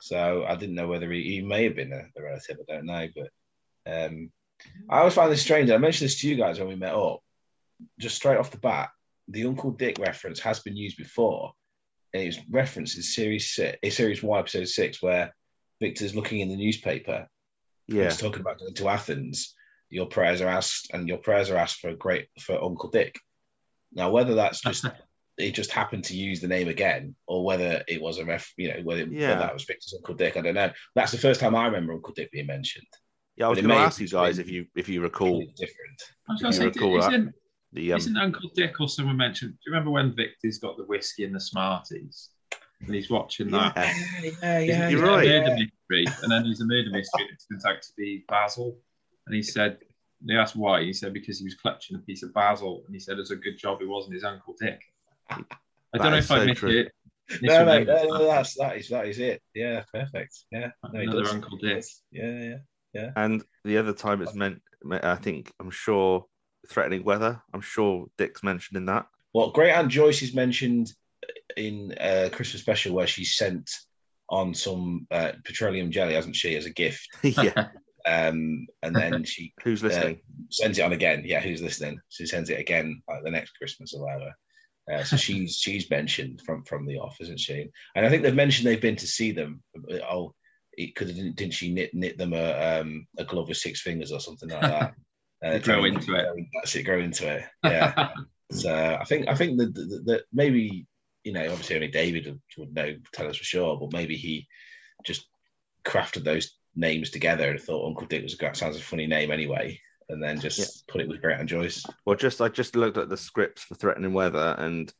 So 0.00 0.44
I 0.48 0.54
didn't 0.54 0.74
know 0.74 0.88
whether 0.88 1.10
he, 1.10 1.22
he 1.22 1.42
may 1.42 1.64
have 1.64 1.76
been 1.76 1.92
a, 1.92 2.06
a 2.18 2.22
relative. 2.22 2.56
I 2.60 2.74
don't 2.74 2.86
know, 2.86 3.06
but 3.14 3.92
um, 3.92 4.30
I 4.88 5.00
always 5.00 5.14
find 5.14 5.30
this 5.30 5.42
strange. 5.42 5.70
I 5.70 5.76
mentioned 5.76 6.06
this 6.06 6.20
to 6.20 6.28
you 6.28 6.36
guys 6.36 6.58
when 6.58 6.68
we 6.68 6.76
met 6.76 6.94
up. 6.94 7.20
Just 7.98 8.16
straight 8.16 8.38
off 8.38 8.50
the 8.50 8.58
bat, 8.58 8.90
the 9.28 9.46
Uncle 9.46 9.70
Dick 9.70 9.98
reference 9.98 10.40
has 10.40 10.60
been 10.60 10.76
used 10.76 10.96
before, 10.96 11.52
and 12.12 12.22
it 12.22 12.26
was 12.26 12.40
referenced 12.50 12.96
in 12.96 13.02
series 13.02 13.50
six, 13.54 13.78
in 13.82 13.90
series 13.90 14.22
one, 14.22 14.38
episode 14.38 14.68
six, 14.68 15.02
where 15.02 15.34
Victor's 15.80 16.14
looking 16.14 16.40
in 16.40 16.48
the 16.48 16.56
newspaper 16.56 17.26
yeah 17.88 18.04
He's 18.04 18.18
talking 18.18 18.40
about 18.40 18.58
going 18.58 18.74
to 18.74 18.88
Athens. 18.88 19.54
Your 19.90 20.06
prayers 20.06 20.40
are 20.40 20.48
asked, 20.48 20.90
and 20.92 21.08
your 21.08 21.18
prayers 21.18 21.50
are 21.50 21.56
asked 21.56 21.80
for 21.80 21.88
a 21.90 21.94
great 21.96 22.28
for 22.40 22.62
Uncle 22.62 22.90
Dick. 22.90 23.18
Now, 23.92 24.10
whether 24.10 24.34
that's 24.34 24.60
just 24.60 24.86
it 25.38 25.52
just 25.52 25.72
happened 25.72 26.04
to 26.04 26.16
use 26.16 26.40
the 26.40 26.48
name 26.48 26.68
again, 26.68 27.14
or 27.26 27.44
whether 27.44 27.82
it 27.88 28.00
was 28.00 28.18
a 28.18 28.24
ref, 28.24 28.52
you 28.56 28.68
know, 28.68 28.80
whether, 28.84 29.04
Yeah. 29.04 29.28
whether 29.30 29.40
that 29.40 29.54
was 29.54 29.64
Victor's 29.64 29.94
Uncle 29.96 30.14
Dick, 30.14 30.36
I 30.36 30.42
don't 30.42 30.54
know. 30.54 30.70
That's 30.94 31.12
the 31.12 31.18
first 31.18 31.40
time 31.40 31.54
I 31.56 31.64
remember 31.66 31.92
Uncle 31.92 32.12
Dick 32.14 32.30
being 32.30 32.46
mentioned. 32.46 32.86
yeah 33.36 33.46
i 33.46 33.48
was 33.48 33.56
but 33.58 33.64
it 33.64 33.68
going 33.68 33.80
to 33.80 33.86
ask 33.86 34.00
you 34.00 34.08
guys 34.08 34.38
if 34.38 34.48
you 34.50 34.66
if 34.76 34.88
you 34.88 35.00
recall 35.00 35.40
different. 35.56 35.98
I 36.28 36.32
was 36.32 36.42
going 36.42 36.52
to 36.52 36.58
say, 36.58 36.64
recall 36.66 37.00
that. 37.00 37.12
isn't, 37.12 37.34
the 37.72 37.92
um 37.92 37.98
isn't 37.98 38.16
Uncle 38.16 38.50
Dick 38.54 38.80
or 38.80 38.88
someone 38.88 39.16
mentioned? 39.16 39.52
Do 39.52 39.58
you 39.66 39.72
remember 39.72 39.90
when 39.90 40.14
Victor's 40.14 40.58
got 40.58 40.76
the 40.76 40.84
whiskey 40.84 41.24
and 41.24 41.34
the 41.34 41.40
Smarties? 41.40 42.28
And 42.82 42.94
he's 42.94 43.10
watching 43.10 43.50
that. 43.50 43.72
yeah. 43.76 44.30
yeah, 44.42 44.58
yeah, 44.58 44.88
You're 44.88 45.00
There's 45.00 45.10
right. 45.10 45.26
a 45.26 45.40
murder 45.40 45.54
mystery, 45.54 46.04
and 46.22 46.32
then 46.32 46.42
there's 46.44 46.60
a 46.60 46.64
murder 46.66 46.90
mystery. 46.90 47.22
and 47.22 47.30
It 47.30 47.42
turns 47.50 47.64
out 47.66 47.80
to 47.82 47.88
be 47.96 48.24
Basil, 48.28 48.76
and 49.30 49.36
he 49.36 49.42
said 49.42 49.78
they 50.26 50.34
asked 50.34 50.56
why. 50.56 50.82
He 50.82 50.92
said 50.92 51.14
because 51.14 51.38
he 51.38 51.44
was 51.44 51.54
clutching 51.54 51.96
a 51.96 52.00
piece 52.00 52.22
of 52.22 52.34
basil, 52.34 52.82
and 52.84 52.94
he 52.94 53.00
said 53.00 53.18
it's 53.18 53.30
a 53.30 53.36
good 53.36 53.56
job 53.56 53.80
it 53.80 53.88
wasn't 53.88 54.14
his 54.14 54.24
uncle 54.24 54.54
Dick. 54.60 54.80
I 55.30 55.44
don't 55.94 56.10
know 56.10 56.16
is 56.16 56.24
if 56.24 56.30
I 56.30 56.44
missed 56.44 56.60
true. 56.60 56.70
it. 56.70 56.92
No, 57.42 57.64
mate, 57.64 57.86
no, 57.86 58.02
no, 58.08 58.24
that's 58.26 58.56
that 58.56 58.76
is 58.76 58.88
that 58.88 59.06
is 59.06 59.20
it. 59.20 59.40
Yeah, 59.54 59.84
perfect. 59.92 60.36
Yeah, 60.50 60.72
no, 60.92 60.98
Another 60.98 61.22
does. 61.22 61.32
Uncle 61.32 61.58
Dick. 61.58 61.84
Yeah, 62.10 62.40
yeah. 62.40 62.56
Yeah. 62.92 63.10
And 63.14 63.44
the 63.64 63.78
other 63.78 63.92
time 63.92 64.20
it's 64.20 64.34
meant 64.34 64.60
i 65.02 65.14
think 65.14 65.52
i'm 65.60 65.70
sure 65.70 66.24
threatening 66.68 67.04
weather 67.04 67.40
i'm 67.54 67.60
sure 67.60 68.06
dick's 68.18 68.42
mentioned 68.42 68.78
in 68.78 68.86
that 68.86 69.06
Well, 69.32 69.50
Great 69.50 69.72
Aunt 69.72 69.90
Joyce 69.90 70.22
is 70.22 70.34
mentioned 70.34 70.92
in 71.56 71.94
a 72.00 72.30
Christmas 72.30 72.62
special 72.62 72.94
where 72.94 73.06
she 73.06 73.24
sent 73.24 73.70
on 74.28 74.54
some 74.54 75.06
uh, 75.10 75.32
petroleum 75.44 75.90
jelly, 75.90 76.14
hasn't 76.14 76.36
she, 76.36 76.56
as 76.56 76.66
a 76.66 76.70
gift? 76.70 77.08
yeah 77.22 77.68
Um, 78.06 78.66
and 78.82 78.94
then 78.94 79.24
she 79.32 79.52
who's 79.62 79.82
listening 79.82 80.20
sends 80.50 80.78
it 80.78 80.82
on 80.82 80.92
again. 80.92 81.22
Yeah, 81.24 81.40
who's 81.40 81.62
listening? 81.62 82.00
She 82.08 82.26
sends 82.26 82.50
it 82.50 82.58
again 82.60 83.02
like 83.08 83.22
the 83.24 83.30
next 83.30 83.52
Christmas 83.52 83.94
or 83.94 84.02
whatever. 84.04 84.34
Uh, 84.92 85.04
so 85.04 85.16
she's 85.24 85.56
she's 85.56 85.90
mentioned 85.90 86.40
from 86.44 86.64
from 86.64 86.86
the 86.86 86.98
off, 86.98 87.16
isn't 87.20 87.40
she? 87.40 87.70
And 87.94 88.06
I 88.06 88.08
think 88.08 88.22
they've 88.22 88.34
mentioned 88.34 88.66
they've 88.66 88.80
been 88.80 88.96
to 88.96 89.06
see 89.06 89.32
them. 89.32 89.62
Oh, 90.08 90.34
because 90.76 91.12
didn't, 91.12 91.36
didn't 91.36 91.54
she 91.54 91.72
knit 91.72 91.94
knit 91.94 92.16
them 92.18 92.32
a 92.32 92.80
um, 92.80 93.06
a 93.18 93.24
glove 93.24 93.48
with 93.48 93.56
six 93.58 93.80
fingers 93.82 94.12
or 94.12 94.20
something 94.20 94.48
like 94.48 94.62
that? 94.62 94.94
Uh, 95.42 95.56
Grow 95.56 95.84
into 95.86 96.14
it. 96.16 96.26
That's 96.52 96.76
it. 96.76 96.82
Grow 96.82 97.00
into 97.00 97.26
it. 97.26 97.44
Yeah. 97.64 98.10
so 98.52 98.98
I 99.00 99.04
think 99.04 99.26
I 99.26 99.34
think 99.34 99.56
that 99.56 99.72
that- 99.74 100.02
that 100.04 100.22
maybe 100.34 100.86
you 101.24 101.32
know 101.32 101.40
obviously 101.50 101.76
only 101.76 101.88
David 101.88 102.26
would, 102.26 102.40
would 102.58 102.74
know 102.74 102.94
tell 103.14 103.26
us 103.26 103.38
for 103.38 103.44
sure, 103.44 103.78
but 103.80 103.90
maybe 103.90 104.16
he 104.16 104.46
just 105.02 105.26
crafted 105.82 106.24
those 106.24 106.54
names 106.74 107.10
together 107.10 107.50
and 107.50 107.60
thought 107.60 107.86
Uncle 107.86 108.06
Dick 108.06 108.22
was 108.22 108.34
a 108.34 108.36
great 108.36 108.56
sounds 108.56 108.76
a 108.76 108.80
funny 108.80 109.06
name 109.06 109.30
anyway, 109.30 109.80
and 110.08 110.22
then 110.22 110.40
just 110.40 110.86
put 110.88 111.00
it 111.00 111.08
with 111.08 111.20
Great 111.20 111.38
Aunt 111.38 111.48
Joyce. 111.48 111.84
well 112.04 112.16
just 112.16 112.40
i 112.40 112.48
just 112.48 112.76
looked 112.76 112.96
at 112.96 113.08
the 113.08 113.16
scripts 113.16 113.62
for 113.62 113.74
threatening 113.74 114.12
weather 114.12 114.54
and 114.58 114.92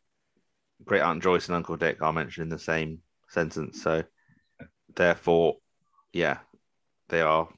Great 0.85 1.03
Aunt 1.03 1.23
Joyce 1.23 1.49
and 1.49 1.57
Uncle 1.57 1.77
Dick 1.77 2.03
are 2.03 2.12
mentioned 2.12 2.45
in 2.45 2.49
the 2.49 2.59
same 2.59 3.00
sentence. 3.29 3.83
So, 3.83 4.05
therefore, 4.95 5.57
yeah, 6.12 6.39
they 7.09 7.21
are 7.21 7.49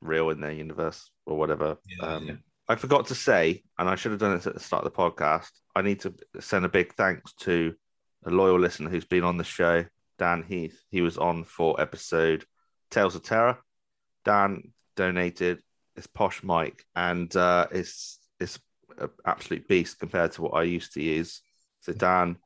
real 0.00 0.30
in 0.30 0.40
their 0.40 0.52
universe 0.52 1.10
or 1.26 1.38
whatever. 1.38 1.76
Yeah, 1.88 2.06
um, 2.06 2.26
yeah. 2.26 2.34
I 2.68 2.74
forgot 2.76 3.06
to 3.08 3.14
say, 3.14 3.62
and 3.78 3.88
I 3.88 3.94
should 3.94 4.12
have 4.12 4.20
done 4.20 4.36
it 4.36 4.46
at 4.46 4.54
the 4.54 4.60
start 4.60 4.84
of 4.84 4.92
the 4.92 4.98
podcast. 4.98 5.50
I 5.74 5.82
need 5.82 6.00
to 6.00 6.14
send 6.40 6.64
a 6.64 6.70
big 6.70 6.94
thanks 6.94 7.32
to 7.40 7.74
a 8.24 8.30
loyal 8.30 8.58
listener 8.58 8.90
who's 8.90 9.04
been 9.04 9.24
on 9.24 9.36
the 9.36 9.44
show, 9.44 9.84
Dan 10.18 10.42
Heath. 10.42 10.80
He 10.90 11.02
was 11.02 11.18
on 11.18 11.44
for 11.44 11.80
episode 11.80 12.44
Tales 12.92 13.16
of 13.16 13.22
Terror. 13.22 13.58
Dan 14.24 14.72
donated 14.94 15.60
his 15.96 16.06
posh 16.06 16.42
mic, 16.42 16.84
and 16.94 17.34
uh, 17.34 17.66
it's 17.72 18.18
it's 18.38 18.58
an 18.98 19.10
absolute 19.26 19.66
beast 19.66 19.98
compared 19.98 20.32
to 20.32 20.42
what 20.42 20.54
I 20.54 20.62
used 20.62 20.92
to 20.94 21.02
use. 21.02 21.40
So 21.80 21.92
Dan, 21.92 22.36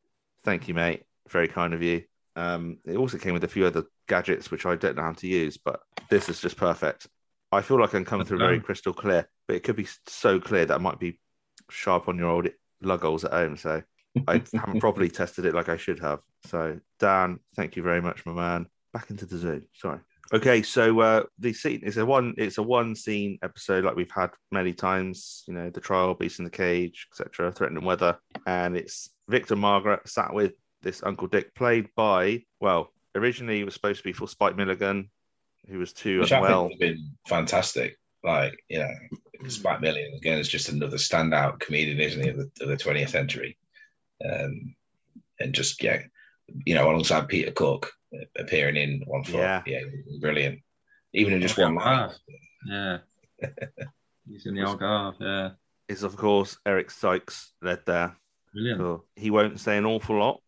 thank 0.45 0.69
you, 0.69 0.75
mate. 0.75 1.03
Very 1.29 1.49
kind 1.49 1.75
of 1.75 1.83
you. 1.83 2.05
Um, 2.35 2.79
it 2.85 2.97
also 2.97 3.19
came 3.19 3.33
with 3.33 3.45
a 3.45 3.49
few 3.49 3.67
other 3.67 3.85
gadgets 4.09 4.51
which 4.51 4.67
I 4.67 4.77
don't 4.77 4.97
know 4.97 5.03
how 5.03 5.13
to 5.13 5.27
use, 5.27 5.57
but 5.57 5.81
this 6.11 6.29
is 6.29 6.41
just 6.41 6.57
perfect. 6.57 7.07
I 7.53 7.63
feel 7.63 7.81
like 7.81 7.95
I'm 7.95 8.05
coming 8.05 8.27
through 8.27 8.39
very 8.39 8.61
crystal 8.61 8.93
clear, 8.93 9.29
but 9.47 9.57
it 9.57 9.63
could 9.63 9.77
be 9.77 9.89
so 10.07 10.39
clear 10.41 10.67
that 10.67 10.75
I 10.75 10.79
might 10.79 10.99
be 10.99 11.19
sharp 11.71 12.09
on 12.09 12.19
your 12.19 12.29
old 12.29 12.49
luggles 12.83 13.25
at 13.25 13.33
home. 13.33 13.57
So 13.57 13.83
I 14.29 14.43
haven't 14.55 14.81
properly 14.81 15.09
tested 15.11 15.45
it 15.47 15.55
like 15.55 15.69
I 15.69 15.77
should 15.77 16.01
have. 16.01 16.21
So 16.45 16.79
Dan, 16.99 17.39
thank 17.55 17.77
you 17.77 17.83
very 17.83 18.03
much, 18.03 18.27
my 18.27 18.33
man. 18.33 18.67
Back 18.93 19.11
into 19.11 19.27
the 19.27 19.39
zoo. 19.39 19.63
Sorry. 19.75 20.01
Okay, 20.33 20.63
so 20.63 21.01
uh, 21.01 21.23
the 21.39 21.53
scene 21.53 21.83
is 21.85 21.97
a 21.99 22.05
one. 22.07 22.35
It's 22.37 22.59
a 22.59 22.63
one 22.63 22.97
scene 22.97 23.39
episode 23.43 23.85
like 23.85 23.95
we've 23.95 24.11
had 24.11 24.31
many 24.51 24.73
times. 24.73 25.45
You 25.47 25.55
know, 25.55 25.71
the 25.71 25.81
trial, 25.81 26.15
beast 26.15 26.41
in 26.41 26.45
the 26.45 26.51
cage, 26.51 27.07
etc. 27.13 27.53
Threatening 27.53 27.85
weather, 27.85 28.19
and 28.47 28.77
it's 28.77 29.11
Victor 29.29 29.57
Margaret 29.57 30.09
sat 30.09 30.35
with 30.35 30.55
this 30.83 31.03
Uncle 31.05 31.29
Dick, 31.29 31.55
played 31.55 31.89
by 31.95 32.43
well, 32.61 32.93
originally 33.15 33.61
it 33.61 33.65
was 33.65 33.75
supposed 33.75 33.99
to 33.99 34.05
be 34.05 34.13
for 34.13 34.27
Spike 34.27 34.57
Milligan, 34.57 35.11
who 35.69 35.79
was 35.79 35.93
too 35.93 36.21
Which 36.21 36.33
unwell. 36.33 36.65
would 36.65 36.73
have 36.73 36.81
been 36.81 37.11
fantastic. 37.27 37.99
Like, 38.23 38.59
you 38.69 38.81
know, 38.81 39.49
Spike 39.49 39.81
Milligan 39.81 40.15
again, 40.15 40.39
is 40.39 40.49
just 40.49 40.69
another 40.69 40.97
standout 40.97 41.61
comedian, 41.61 42.01
isn't 42.01 42.23
he, 42.23 42.31
of 42.31 42.37
the, 42.37 42.51
of 42.61 42.69
the 42.69 42.77
20th 42.77 43.11
century. 43.11 43.57
Um, 44.29 44.75
and 45.39 45.53
just, 45.53 45.83
yeah, 45.83 46.03
you 46.65 46.75
know, 46.75 46.91
alongside 46.91 47.29
Peter 47.29 47.53
Cook 47.53 47.93
appearing 48.39 48.77
in 48.77 49.03
One 49.07 49.25
Foot. 49.25 49.37
Yeah. 49.37 49.63
Yeah, 49.67 49.81
brilliant. 50.21 50.61
Even 51.13 51.35
in 51.35 51.41
just 51.41 51.59
one 51.59 51.75
line. 51.77 52.11
Yeah. 52.67 52.99
He's 54.29 54.47
in 54.47 54.55
the 54.55 54.67
old 54.67 54.81
Algarve. 54.81 55.15
Yeah. 55.21 55.51
Is 55.89 56.03
of 56.03 56.17
course 56.17 56.59
Eric 56.67 56.91
Sykes 56.91 57.53
led 57.63 57.81
there. 57.87 58.17
Brilliant. 58.53 58.81
So 58.81 59.05
he 59.15 59.31
won't 59.31 59.61
say 59.61 59.77
an 59.77 59.87
awful 59.87 60.19
lot, 60.19 60.43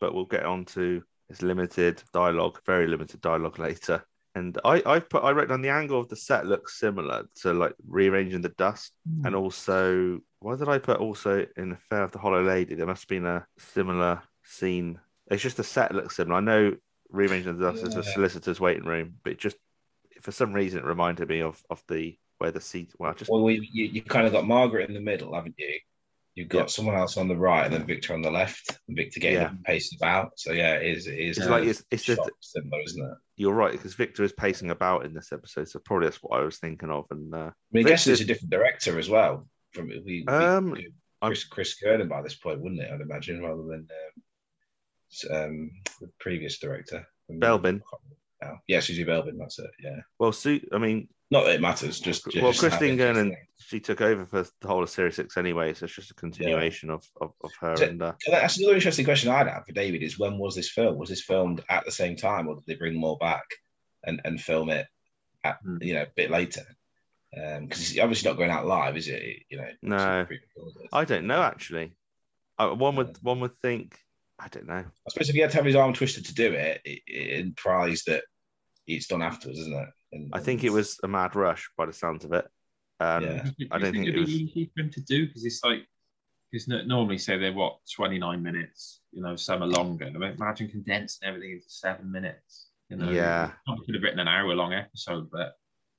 but 0.00 0.14
we'll 0.14 0.26
get 0.26 0.44
on 0.44 0.64
to 0.66 1.02
his 1.28 1.42
limited 1.42 2.02
dialogue, 2.12 2.60
very 2.66 2.86
limited 2.86 3.20
dialogue 3.20 3.58
later. 3.58 4.04
And 4.34 4.58
I, 4.64 4.82
I 4.86 4.98
put 4.98 5.24
I 5.24 5.32
wrote 5.32 5.48
down 5.48 5.62
the 5.62 5.68
angle 5.68 6.00
of 6.00 6.08
the 6.08 6.16
set 6.16 6.46
looks 6.46 6.78
similar 6.78 7.24
to 7.42 7.52
like 7.52 7.74
rearranging 7.86 8.40
the 8.40 8.48
dust, 8.50 8.92
hmm. 9.06 9.26
and 9.26 9.34
also 9.34 10.20
why 10.40 10.56
did 10.56 10.68
I 10.68 10.78
put 10.78 11.00
also 11.00 11.46
in 11.56 11.72
Affair 11.72 12.02
of 12.02 12.12
the 12.12 12.18
Hollow 12.18 12.42
Lady? 12.42 12.74
There 12.74 12.86
must 12.86 13.02
have 13.02 13.08
been 13.08 13.26
a 13.26 13.46
similar 13.58 14.22
scene. 14.42 14.98
It's 15.30 15.42
just 15.42 15.58
the 15.58 15.64
set 15.64 15.94
looks 15.94 16.16
similar. 16.16 16.38
I 16.38 16.40
know 16.40 16.76
rearranging 17.12 17.56
the 17.58 17.70
dust 17.70 17.82
is 17.84 17.96
a 17.96 18.02
solicitor's 18.02 18.60
waiting 18.60 18.84
room, 18.84 19.14
but 19.24 19.38
just 19.38 19.56
for 20.20 20.32
some 20.32 20.52
reason 20.52 20.78
it 20.80 20.84
reminded 20.84 21.28
me 21.28 21.40
of 21.42 21.62
of 21.70 21.82
the 21.88 22.16
where 22.38 22.50
the 22.50 22.60
seat. 22.60 22.92
Well, 22.98 23.14
just 23.14 23.30
Well, 23.30 23.42
we, 23.42 23.68
you, 23.72 23.84
you 23.84 24.02
kind 24.02 24.26
of 24.26 24.32
got 24.32 24.46
Margaret 24.46 24.88
in 24.88 24.94
the 24.94 25.00
middle, 25.00 25.34
haven't 25.34 25.54
you? 25.58 25.78
You've 26.34 26.48
got 26.48 26.58
Yeah. 26.58 26.66
someone 26.66 26.96
else 26.96 27.16
on 27.16 27.28
the 27.28 27.36
right 27.36 27.66
and 27.66 27.74
then 27.74 27.86
Victor 27.86 28.14
on 28.14 28.22
the 28.22 28.30
left, 28.30 28.78
and 28.88 28.96
Victor 28.96 29.20
getting 29.20 29.40
Yeah. 29.40 29.50
pacing 29.64 29.98
about. 30.00 30.32
So, 30.38 30.52
yeah, 30.52 30.74
it 30.74 30.96
is, 30.96 31.06
it 31.06 31.18
is 31.18 31.38
it's 31.38 31.46
like 31.46 31.64
it's 31.64 31.84
it's 31.90 32.04
just 32.04 32.28
similar, 32.40 32.82
isn't 32.82 33.04
it? 33.04 33.18
you're 33.36 33.54
right 33.54 33.72
because 33.72 33.94
Victor 33.94 34.24
is 34.24 34.32
pacing 34.32 34.70
about 34.70 35.04
in 35.04 35.14
this 35.14 35.32
episode, 35.32 35.68
so 35.68 35.78
probably 35.78 36.06
that's 36.06 36.22
what 36.22 36.38
I 36.38 36.44
was 36.44 36.58
thinking 36.58 36.90
of. 36.90 37.06
And 37.10 37.34
uh, 37.34 37.38
I 37.38 37.52
mean, 37.70 37.86
I 37.86 37.90
guess 37.90 38.06
it's 38.06 38.20
a 38.20 38.24
different 38.24 38.50
director 38.50 38.98
as 38.98 39.08
well. 39.08 39.46
From 39.72 39.88
we, 39.88 40.02
we, 40.04 40.32
Um, 40.32 40.76
Chris, 41.22 41.44
Chris 41.44 41.78
Gernon 41.78 42.08
by 42.08 42.22
this 42.22 42.34
point, 42.34 42.60
wouldn't 42.60 42.80
it? 42.80 42.90
I'd 42.90 43.00
imagine, 43.00 43.40
rather 43.42 43.62
than 43.62 43.80
um, 43.80 44.22
um, 45.30 45.70
the 46.00 46.10
previous 46.20 46.58
director, 46.58 47.06
Belbin. 47.30 47.80
Yeah, 48.66 48.80
Susie 48.80 49.04
Belbin. 49.04 49.38
That's 49.38 49.58
it. 49.58 49.70
Yeah, 49.82 50.00
well, 50.18 50.32
Sue, 50.32 50.60
I 50.72 50.78
mean, 50.78 51.08
not 51.30 51.44
that 51.44 51.54
it 51.54 51.60
matters. 51.60 52.00
Just, 52.00 52.24
just 52.30 52.42
well, 52.42 52.52
Christine 52.52 52.90
it 52.90 52.92
is, 52.94 52.98
Gernon, 52.98 53.16
isn't 53.16 53.32
it? 53.32 53.38
she 53.58 53.80
took 53.80 54.00
over 54.00 54.26
for 54.26 54.42
the 54.60 54.68
whole 54.68 54.82
of 54.82 54.90
Series 54.90 55.14
Six 55.16 55.36
anyway, 55.36 55.72
so 55.74 55.84
it's 55.84 55.94
just 55.94 56.10
a 56.10 56.14
continuation 56.14 56.90
of, 56.90 57.04
of 57.20 57.32
of 57.44 57.50
her. 57.60 57.76
So- 57.76 57.84
and 57.86 58.02
uh, 58.02 58.12
that's 58.28 58.58
another 58.58 58.74
interesting 58.74 59.04
question 59.04 59.30
I'd 59.30 59.46
have 59.48 59.64
for 59.66 59.72
David: 59.72 60.02
is 60.02 60.18
when 60.18 60.38
was 60.38 60.54
this 60.56 60.70
film? 60.70 60.98
Was 60.98 61.08
this 61.10 61.22
filmed 61.22 61.62
at 61.68 61.84
the 61.84 61.92
same 61.92 62.16
time, 62.16 62.48
or 62.48 62.56
did 62.56 62.64
they 62.66 62.74
bring 62.74 62.94
them 62.94 63.04
all 63.04 63.16
back 63.16 63.44
and, 64.04 64.20
and 64.24 64.40
film 64.40 64.70
it 64.70 64.86
at 65.44 65.58
Hmm. 65.62 65.78
you 65.80 65.94
know 65.94 66.02
a 66.02 66.08
bit 66.16 66.30
later? 66.30 66.62
Because 67.32 67.80
it's 67.92 67.98
obviously 67.98 68.28
not 68.28 68.36
going 68.36 68.50
out 68.50 68.66
live, 68.66 68.96
is 68.96 69.08
it? 69.08 69.22
You 69.48 69.56
know, 69.58 69.68
No. 69.80 70.26
I 70.92 71.04
don't 71.06 71.26
know 71.26 71.42
actually. 71.42 71.94
One 72.58 72.96
would 72.96 73.16
one 73.22 73.40
would 73.40 73.56
think 73.62 73.96
I 74.42 74.48
don't 74.48 74.66
know. 74.66 74.74
I 74.84 75.10
suppose 75.10 75.28
if 75.28 75.34
he 75.34 75.40
had 75.40 75.50
to 75.50 75.56
have 75.56 75.64
his 75.66 75.76
arm 75.76 75.92
twisted 75.92 76.26
to 76.26 76.34
do 76.34 76.52
it, 76.52 76.80
it, 76.84 77.00
it 77.06 77.40
implies 77.46 78.02
that 78.04 78.24
it's 78.86 79.06
done 79.06 79.22
afterwards, 79.22 79.60
isn't 79.60 79.72
it? 79.72 79.88
And, 80.12 80.30
I 80.34 80.40
think 80.40 80.64
it 80.64 80.70
was 80.70 80.98
a 81.04 81.08
mad 81.08 81.36
rush 81.36 81.70
by 81.76 81.86
the 81.86 81.92
sounds 81.92 82.24
of 82.24 82.32
it. 82.32 82.46
Um, 82.98 83.22
Yeah. 83.22 83.44
I 83.70 83.78
don't 83.78 83.92
think 83.92 84.08
it'd 84.08 84.16
it 84.16 84.20
was- 84.20 84.28
be 84.30 84.42
easy 84.42 84.70
for 84.74 84.82
him 84.82 84.90
to 84.90 85.00
do 85.02 85.26
because 85.26 85.44
it's 85.44 85.62
like 85.62 85.86
because 86.50 86.68
normally 86.68 87.16
say 87.16 87.38
they're 87.38 87.52
what 87.52 87.78
twenty 87.94 88.18
nine 88.18 88.42
minutes, 88.42 89.00
you 89.12 89.22
know, 89.22 89.36
some 89.36 89.62
are 89.62 89.66
longer. 89.66 90.04
I 90.06 90.10
mean, 90.10 90.32
imagine 90.38 90.68
condensing 90.68 91.26
everything 91.26 91.52
into 91.52 91.70
seven 91.70 92.10
minutes. 92.12 92.68
You 92.90 92.98
know, 92.98 93.10
Yeah. 93.10 93.52
probably 93.64 93.86
could 93.86 93.94
have 93.94 94.02
written 94.02 94.18
an 94.18 94.28
hour 94.28 94.54
long 94.54 94.74
episode, 94.74 95.30
but 95.30 95.54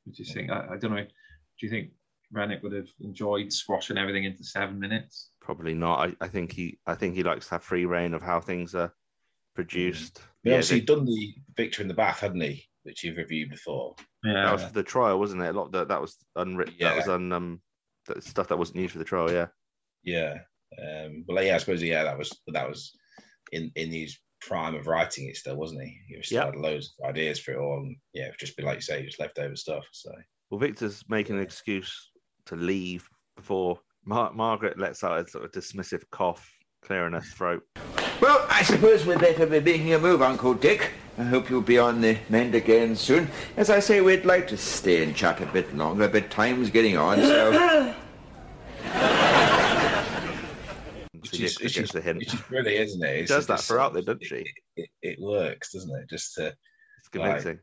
I 0.07 0.11
just 0.11 0.31
think 0.33 0.51
I, 0.51 0.73
I 0.73 0.77
don't 0.77 0.91
know. 0.93 1.03
Do 1.03 1.65
you 1.65 1.69
think 1.69 1.91
Renwick 2.31 2.61
would 2.61 2.73
have 2.73 2.89
enjoyed 2.99 3.51
squashing 3.51 3.97
everything 3.97 4.25
into 4.25 4.43
seven 4.43 4.79
minutes? 4.79 5.31
Probably 5.43 5.73
not. 5.73 5.99
I, 6.09 6.25
I 6.25 6.27
think 6.29 6.53
he 6.53 6.79
I 6.87 6.95
think 6.95 7.15
he 7.15 7.21
likes 7.23 7.47
to 7.47 7.55
have 7.55 7.63
free 7.63 7.85
reign 7.85 8.13
of 8.13 8.21
how 8.21 8.39
things 8.39 8.73
are 8.73 8.93
produced. 9.55 10.21
He 10.43 10.49
Yeah, 10.49 10.55
obviously 10.55 10.79
they- 10.79 10.85
done 10.85 11.05
the 11.05 11.35
Victor 11.57 11.81
in 11.81 11.87
the 11.89 11.93
bath, 11.93 12.21
hadn't 12.21 12.41
he? 12.41 12.63
Which 12.83 13.03
you've 13.03 13.17
reviewed 13.17 13.49
before. 13.49 13.95
Yeah, 14.23 14.43
that 14.45 14.53
was 14.53 14.63
for 14.63 14.73
the 14.73 14.83
trial, 14.83 15.19
wasn't 15.19 15.41
it? 15.43 15.49
A 15.49 15.53
lot 15.53 15.65
of 15.67 15.71
that 15.73 15.89
that 15.89 16.01
was 16.01 16.17
unwritten. 16.35 16.75
Yeah. 16.77 16.89
That 16.89 16.97
was 16.97 17.07
un 17.09 17.31
um 17.31 17.61
that 18.07 18.23
stuff 18.23 18.47
that 18.47 18.57
wasn't 18.57 18.77
used 18.79 18.93
for 18.93 18.99
the 18.99 19.05
trial. 19.05 19.31
Yeah. 19.31 19.47
Yeah. 20.03 20.37
Um, 20.81 21.23
but 21.27 21.43
yeah, 21.45 21.55
I 21.55 21.57
suppose 21.59 21.83
yeah, 21.83 22.03
that 22.03 22.17
was 22.17 22.31
that 22.47 22.67
was 22.67 22.97
in 23.51 23.71
in 23.75 23.91
his 23.91 24.17
prime 24.41 24.75
of 24.75 24.87
writing 24.87 25.27
it 25.29 25.37
still, 25.37 25.55
wasn't 25.55 25.81
he? 25.83 25.97
He 26.07 26.17
was 26.17 26.25
still 26.27 26.39
Yeah. 26.39 26.45
had 26.47 26.55
loads 26.55 26.95
of 27.01 27.09
ideas 27.09 27.39
for 27.39 27.51
it 27.51 27.57
all. 27.59 27.77
And 27.83 27.95
yeah, 28.13 28.23
it'd 28.27 28.39
just 28.39 28.57
be 28.57 28.63
like 28.63 28.75
you 28.75 28.81
say, 28.81 29.05
just 29.05 29.19
leftover 29.19 29.55
stuff. 29.55 29.85
So 29.91 30.11
Well, 30.49 30.59
Victor's 30.59 31.03
making 31.09 31.35
an 31.37 31.41
excuse 31.41 32.11
to 32.47 32.55
leave 32.55 33.07
before 33.37 33.79
Mar- 34.05 34.33
Margaret 34.33 34.77
lets 34.79 35.03
out 35.03 35.19
a 35.25 35.27
sort 35.29 35.45
of 35.45 35.51
dismissive 35.51 36.03
cough, 36.11 36.49
clearing 36.81 37.13
her 37.13 37.21
throat. 37.21 37.63
Well, 38.21 38.45
I 38.49 38.63
suppose 38.63 39.05
we'd 39.05 39.19
better 39.19 39.45
be 39.45 39.59
making 39.59 39.93
a 39.93 39.99
move, 39.99 40.21
Uncle 40.21 40.53
Dick. 40.53 40.91
I 41.17 41.23
hope 41.23 41.49
you'll 41.49 41.61
be 41.61 41.77
on 41.77 42.01
the 42.01 42.17
mend 42.29 42.55
again 42.55 42.95
soon. 42.95 43.29
As 43.55 43.69
I 43.69 43.79
say, 43.79 44.01
we'd 44.01 44.25
like 44.25 44.47
to 44.49 44.57
stay 44.57 45.03
and 45.03 45.15
chat 45.15 45.41
a 45.41 45.45
bit 45.47 45.75
longer, 45.75 46.07
but 46.07 46.29
time's 46.31 46.69
getting 46.69 46.97
on, 46.97 47.17
so... 47.19 47.93
Which 51.13 51.33
is- 51.39 51.57
gets 51.57 51.61
which 51.63 51.77
is- 51.77 51.89
the 51.91 52.01
hint. 52.01 52.17
which 52.19 52.33
is 52.33 52.41
brilliant, 52.41 52.89
isn't 52.89 53.03
it? 53.03 53.15
It's 53.21 53.29
does 53.31 53.47
that 53.47 53.61
throughout, 53.61 53.93
though, 53.93 54.01
doesn't 54.01 54.21
it- 54.23 54.27
she? 54.27 54.35
It, 54.35 54.47
it, 54.75 54.89
it 55.01 55.19
works, 55.21 55.71
doesn't 55.71 55.95
it? 55.95 56.09
Just 56.09 56.33
to 56.35 56.47
It's 56.47 57.07
convincing. 57.11 57.59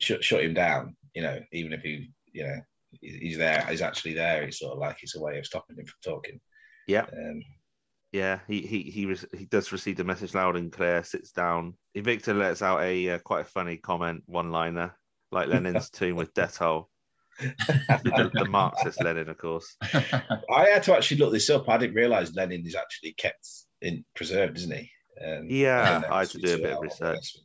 shut, 0.00 0.22
shut 0.22 0.44
him 0.44 0.52
down, 0.54 0.96
you 1.14 1.22
know, 1.22 1.38
even 1.52 1.72
if 1.72 1.80
he, 1.82 2.10
you 2.32 2.44
know, 2.44 2.54
he- 2.54 2.60
he's 3.00 3.38
there, 3.38 3.64
he's 3.68 3.82
actually 3.82 4.14
there. 4.14 4.42
It's 4.42 4.58
sort 4.58 4.72
of 4.72 4.78
like 4.78 4.98
it's 5.02 5.16
a 5.16 5.20
way 5.20 5.38
of 5.38 5.46
stopping 5.46 5.76
him 5.76 5.86
from 5.86 6.12
talking. 6.12 6.40
Yeah. 6.86 7.02
Um, 7.02 7.42
Yeah, 8.12 8.40
he 8.48 8.62
he 8.62 8.82
he 8.82 9.06
was 9.06 9.24
he 9.36 9.44
does 9.44 9.72
receive 9.72 9.96
the 9.96 10.04
message 10.04 10.34
loud 10.34 10.56
and 10.56 10.72
clear. 10.72 11.04
Sits 11.04 11.32
down. 11.32 11.74
Victor 11.94 12.34
lets 12.34 12.62
out 12.62 12.82
a 12.82 13.10
uh, 13.10 13.18
quite 13.20 13.42
a 13.42 13.44
funny 13.48 13.76
comment, 13.76 14.22
one 14.26 14.50
liner, 14.50 14.96
like 15.30 15.48
Lenin's 15.48 15.90
tomb 15.98 16.16
with 16.16 16.34
death 16.34 16.56
hole. 16.56 16.88
the, 17.40 18.30
the 18.34 18.44
Marxist 18.44 19.02
Lenin, 19.02 19.28
of 19.28 19.38
course. 19.38 19.76
I 19.82 20.68
had 20.68 20.82
to 20.84 20.94
actually 20.94 21.18
look 21.18 21.32
this 21.32 21.48
up. 21.48 21.68
I 21.68 21.78
didn't 21.78 21.94
realise 21.94 22.34
Lenin 22.34 22.66
is 22.66 22.74
actually 22.74 23.12
kept 23.12 23.48
in 23.80 24.04
preserved, 24.14 24.58
isn't 24.58 24.76
he? 24.76 24.90
Um, 25.24 25.46
Yeah, 25.48 26.02
I 26.10 26.20
had 26.20 26.30
to 26.30 26.38
do 26.38 26.54
a 26.54 26.58
bit 26.58 26.72
of 26.72 26.82
research. 26.82 27.36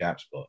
Gaps, 0.00 0.26
but 0.32 0.46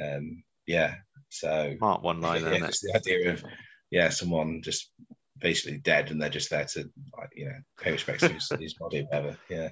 um, 0.00 0.44
yeah. 0.66 0.94
So 1.32 1.74
Smart 1.78 2.02
one 2.02 2.20
liner, 2.20 2.52
yeah, 2.52 2.66
just 2.66 2.82
the 2.82 2.94
idea 2.94 3.32
of 3.32 3.42
yeah, 3.90 4.10
someone 4.10 4.60
just 4.62 4.92
basically 5.38 5.78
dead, 5.78 6.10
and 6.10 6.20
they're 6.20 6.28
just 6.28 6.50
there 6.50 6.66
to 6.66 6.90
like 7.18 7.30
you 7.34 7.46
know 7.46 7.56
pay 7.80 7.92
respects 7.92 8.22
to 8.22 8.34
his, 8.34 8.52
his 8.60 8.74
body, 8.74 9.02
whatever. 9.02 9.38
Yeah. 9.48 9.70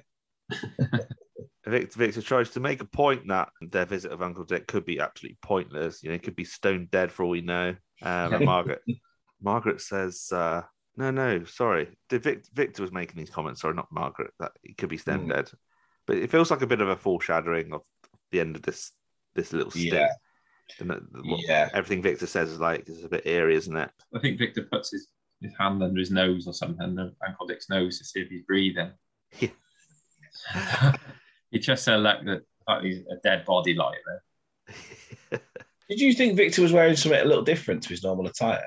Victor, 1.67 1.99
Victor 1.99 2.21
tries 2.23 2.49
to 2.49 2.59
make 2.59 2.81
a 2.81 2.85
point 2.85 3.27
that 3.27 3.49
their 3.61 3.85
visit 3.85 4.11
of 4.11 4.23
Uncle 4.23 4.43
Dick 4.43 4.65
could 4.67 4.85
be 4.85 4.99
absolutely 4.99 5.37
pointless. 5.43 6.01
You 6.01 6.09
know, 6.09 6.15
it 6.15 6.23
could 6.23 6.35
be 6.35 6.43
stone 6.43 6.87
dead 6.91 7.11
for 7.11 7.23
all 7.23 7.29
we 7.29 7.41
know. 7.41 7.75
Um, 8.01 8.33
and 8.33 8.45
Margaret, 8.45 8.81
Margaret 9.41 9.81
says, 9.81 10.29
uh, 10.31 10.63
"No, 10.97 11.11
no, 11.11 11.43
sorry. 11.43 11.95
Vic, 12.09 12.43
Victor 12.53 12.81
was 12.81 12.91
making 12.91 13.17
these 13.17 13.29
comments? 13.29 13.61
Sorry, 13.61 13.75
not 13.75 13.91
Margaret. 13.91 14.31
That 14.39 14.53
it 14.63 14.77
could 14.77 14.89
be 14.89 14.97
stone 14.97 15.25
Hmm. 15.25 15.29
dead." 15.29 15.51
But 16.07 16.17
it 16.17 16.31
feels 16.31 16.49
like 16.49 16.63
a 16.63 16.67
bit 16.67 16.81
of 16.81 16.89
a 16.89 16.95
foreshadowing 16.97 17.71
of 17.71 17.81
the 18.31 18.39
end 18.39 18.55
of 18.55 18.63
this 18.63 18.91
this 19.35 19.53
little 19.53 19.69
stint. 19.69 19.93
Yeah. 19.93 20.09
And 20.79 20.89
that- 20.89 21.01
what- 21.25 21.41
Yeah. 21.47 21.69
Everything 21.73 22.01
Victor 22.01 22.27
says 22.27 22.49
is 22.51 22.59
like 22.59 22.87
is 22.87 23.03
a 23.03 23.09
bit 23.09 23.25
eerie, 23.25 23.55
isn't 23.55 23.75
it? 23.75 23.89
I 24.15 24.19
think 24.19 24.37
Victor 24.39 24.63
puts 24.71 24.91
his, 24.91 25.07
his 25.41 25.53
hand 25.59 25.81
under 25.83 25.99
his 25.99 26.11
nose 26.11 26.47
or 26.47 26.53
something, 26.53 26.81
under 26.81 27.11
Uncle 27.27 27.47
Dick's 27.47 27.69
nose 27.69 27.97
to 27.99 28.05
see 28.05 28.21
if 28.21 28.29
he's 28.29 28.43
breathing. 28.43 28.91
Yeah. 29.39 29.49
he 31.51 31.59
just 31.59 31.83
said 31.83 31.97
like 31.97 32.23
that 32.25 32.43
like 32.67 32.83
he's 32.83 32.99
a 32.99 33.17
dead 33.23 33.45
body 33.45 33.73
like 33.73 33.97
there. 34.05 35.39
Did 35.89 35.99
you 35.99 36.13
think 36.13 36.37
Victor 36.37 36.61
was 36.61 36.71
wearing 36.71 36.95
something 36.95 37.19
a 37.19 37.25
little 37.25 37.43
different 37.43 37.83
to 37.83 37.89
his 37.89 38.03
normal 38.03 38.27
attire? 38.27 38.65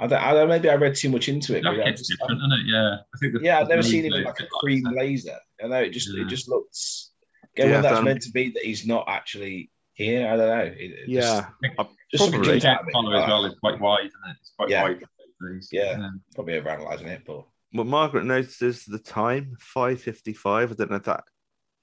I 0.00 0.06
don't, 0.06 0.22
I 0.22 0.32
don't 0.32 0.48
maybe 0.48 0.70
I 0.70 0.74
read 0.74 0.94
too 0.94 1.08
much 1.08 1.28
into 1.28 1.56
it. 1.56 1.62
but 1.62 1.74
I 1.74 1.76
Jacket's 1.76 2.00
just- 2.08 2.20
different, 2.20 2.40
isn't 2.40 2.52
it? 2.52 2.72
Yeah. 2.72 2.96
I 2.96 3.18
think 3.20 3.32
the, 3.34 3.40
yeah, 3.42 3.60
I've 3.60 3.68
never 3.68 3.82
seen 3.82 4.04
him 4.04 4.12
in 4.14 4.24
like 4.24 4.40
a 4.40 4.46
cream 4.60 4.82
that. 4.84 4.92
blazer. 4.92 5.36
I 5.62 5.66
know 5.68 5.80
it 5.82 5.90
just 5.90 6.08
Yeah. 6.14 6.24
it 6.24 6.28
just 6.28 6.48
looks. 6.48 7.10
Yeah, 7.56 7.64
Again, 7.64 7.74
when 7.74 7.82
that's 7.82 7.98
um, 7.98 8.04
meant 8.04 8.22
to 8.22 8.30
be 8.30 8.50
that 8.50 8.62
he's 8.64 8.86
not 8.86 9.04
actually 9.08 9.70
here. 9.98 10.28
I 10.28 10.36
don't 10.36 10.48
know. 10.48 10.64
It- 10.64 10.76
it 10.78 11.08
yeah. 11.08 11.20
just, 11.62 11.78
I- 11.78 11.88
just 12.10 12.30
Probably. 12.30 12.58
jumped 12.60 12.64
out 12.64 12.80
at 12.80 12.86
me. 12.86 12.92
collar 12.92 13.16
as 13.16 13.28
well 13.28 13.44
is 13.44 13.54
quite 13.60 13.80
wide, 13.80 14.06
isn't 14.06 14.30
it? 14.30 14.36
It's 14.40 14.52
quite 14.56 14.70
Yeah. 14.70 14.82
wide. 14.84 15.04
He's- 15.52 15.68
Yeah. 15.72 16.08
Probably 16.34 16.54
overanalyzing 16.60 17.06
it, 17.08 17.22
but 17.26 17.44
Well, 17.74 17.84
Margaret 17.84 18.24
notices 18.24 18.84
the 18.86 18.98
time, 18.98 19.56
5.55. 19.60 20.70
I 20.70 20.74
don't 20.74 20.90
know 20.90 20.96
if 20.96 21.02
that 21.04 21.24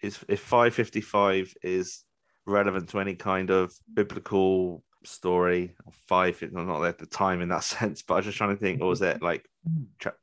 is, 0.01 0.23
if 0.27 0.41
5.55 0.49 1.53
is 1.61 2.03
relevant 2.47 2.89
to 2.89 2.99
any 2.99 3.15
kind 3.15 3.51
of 3.51 3.71
biblical 3.93 4.83
story. 5.03 5.75
Five, 6.07 6.41
not 6.51 6.83
at 6.85 6.97
the 6.97 7.05
time 7.05 7.41
in 7.41 7.49
that 7.49 7.63
sense, 7.75 8.01
but 8.01 8.15
I 8.15 8.17
was 8.17 8.25
just 8.25 8.37
trying 8.37 8.55
to 8.55 8.61
think, 8.61 8.81
or 8.81 8.87
was 8.87 9.01
it 9.01 9.21
like, 9.21 9.47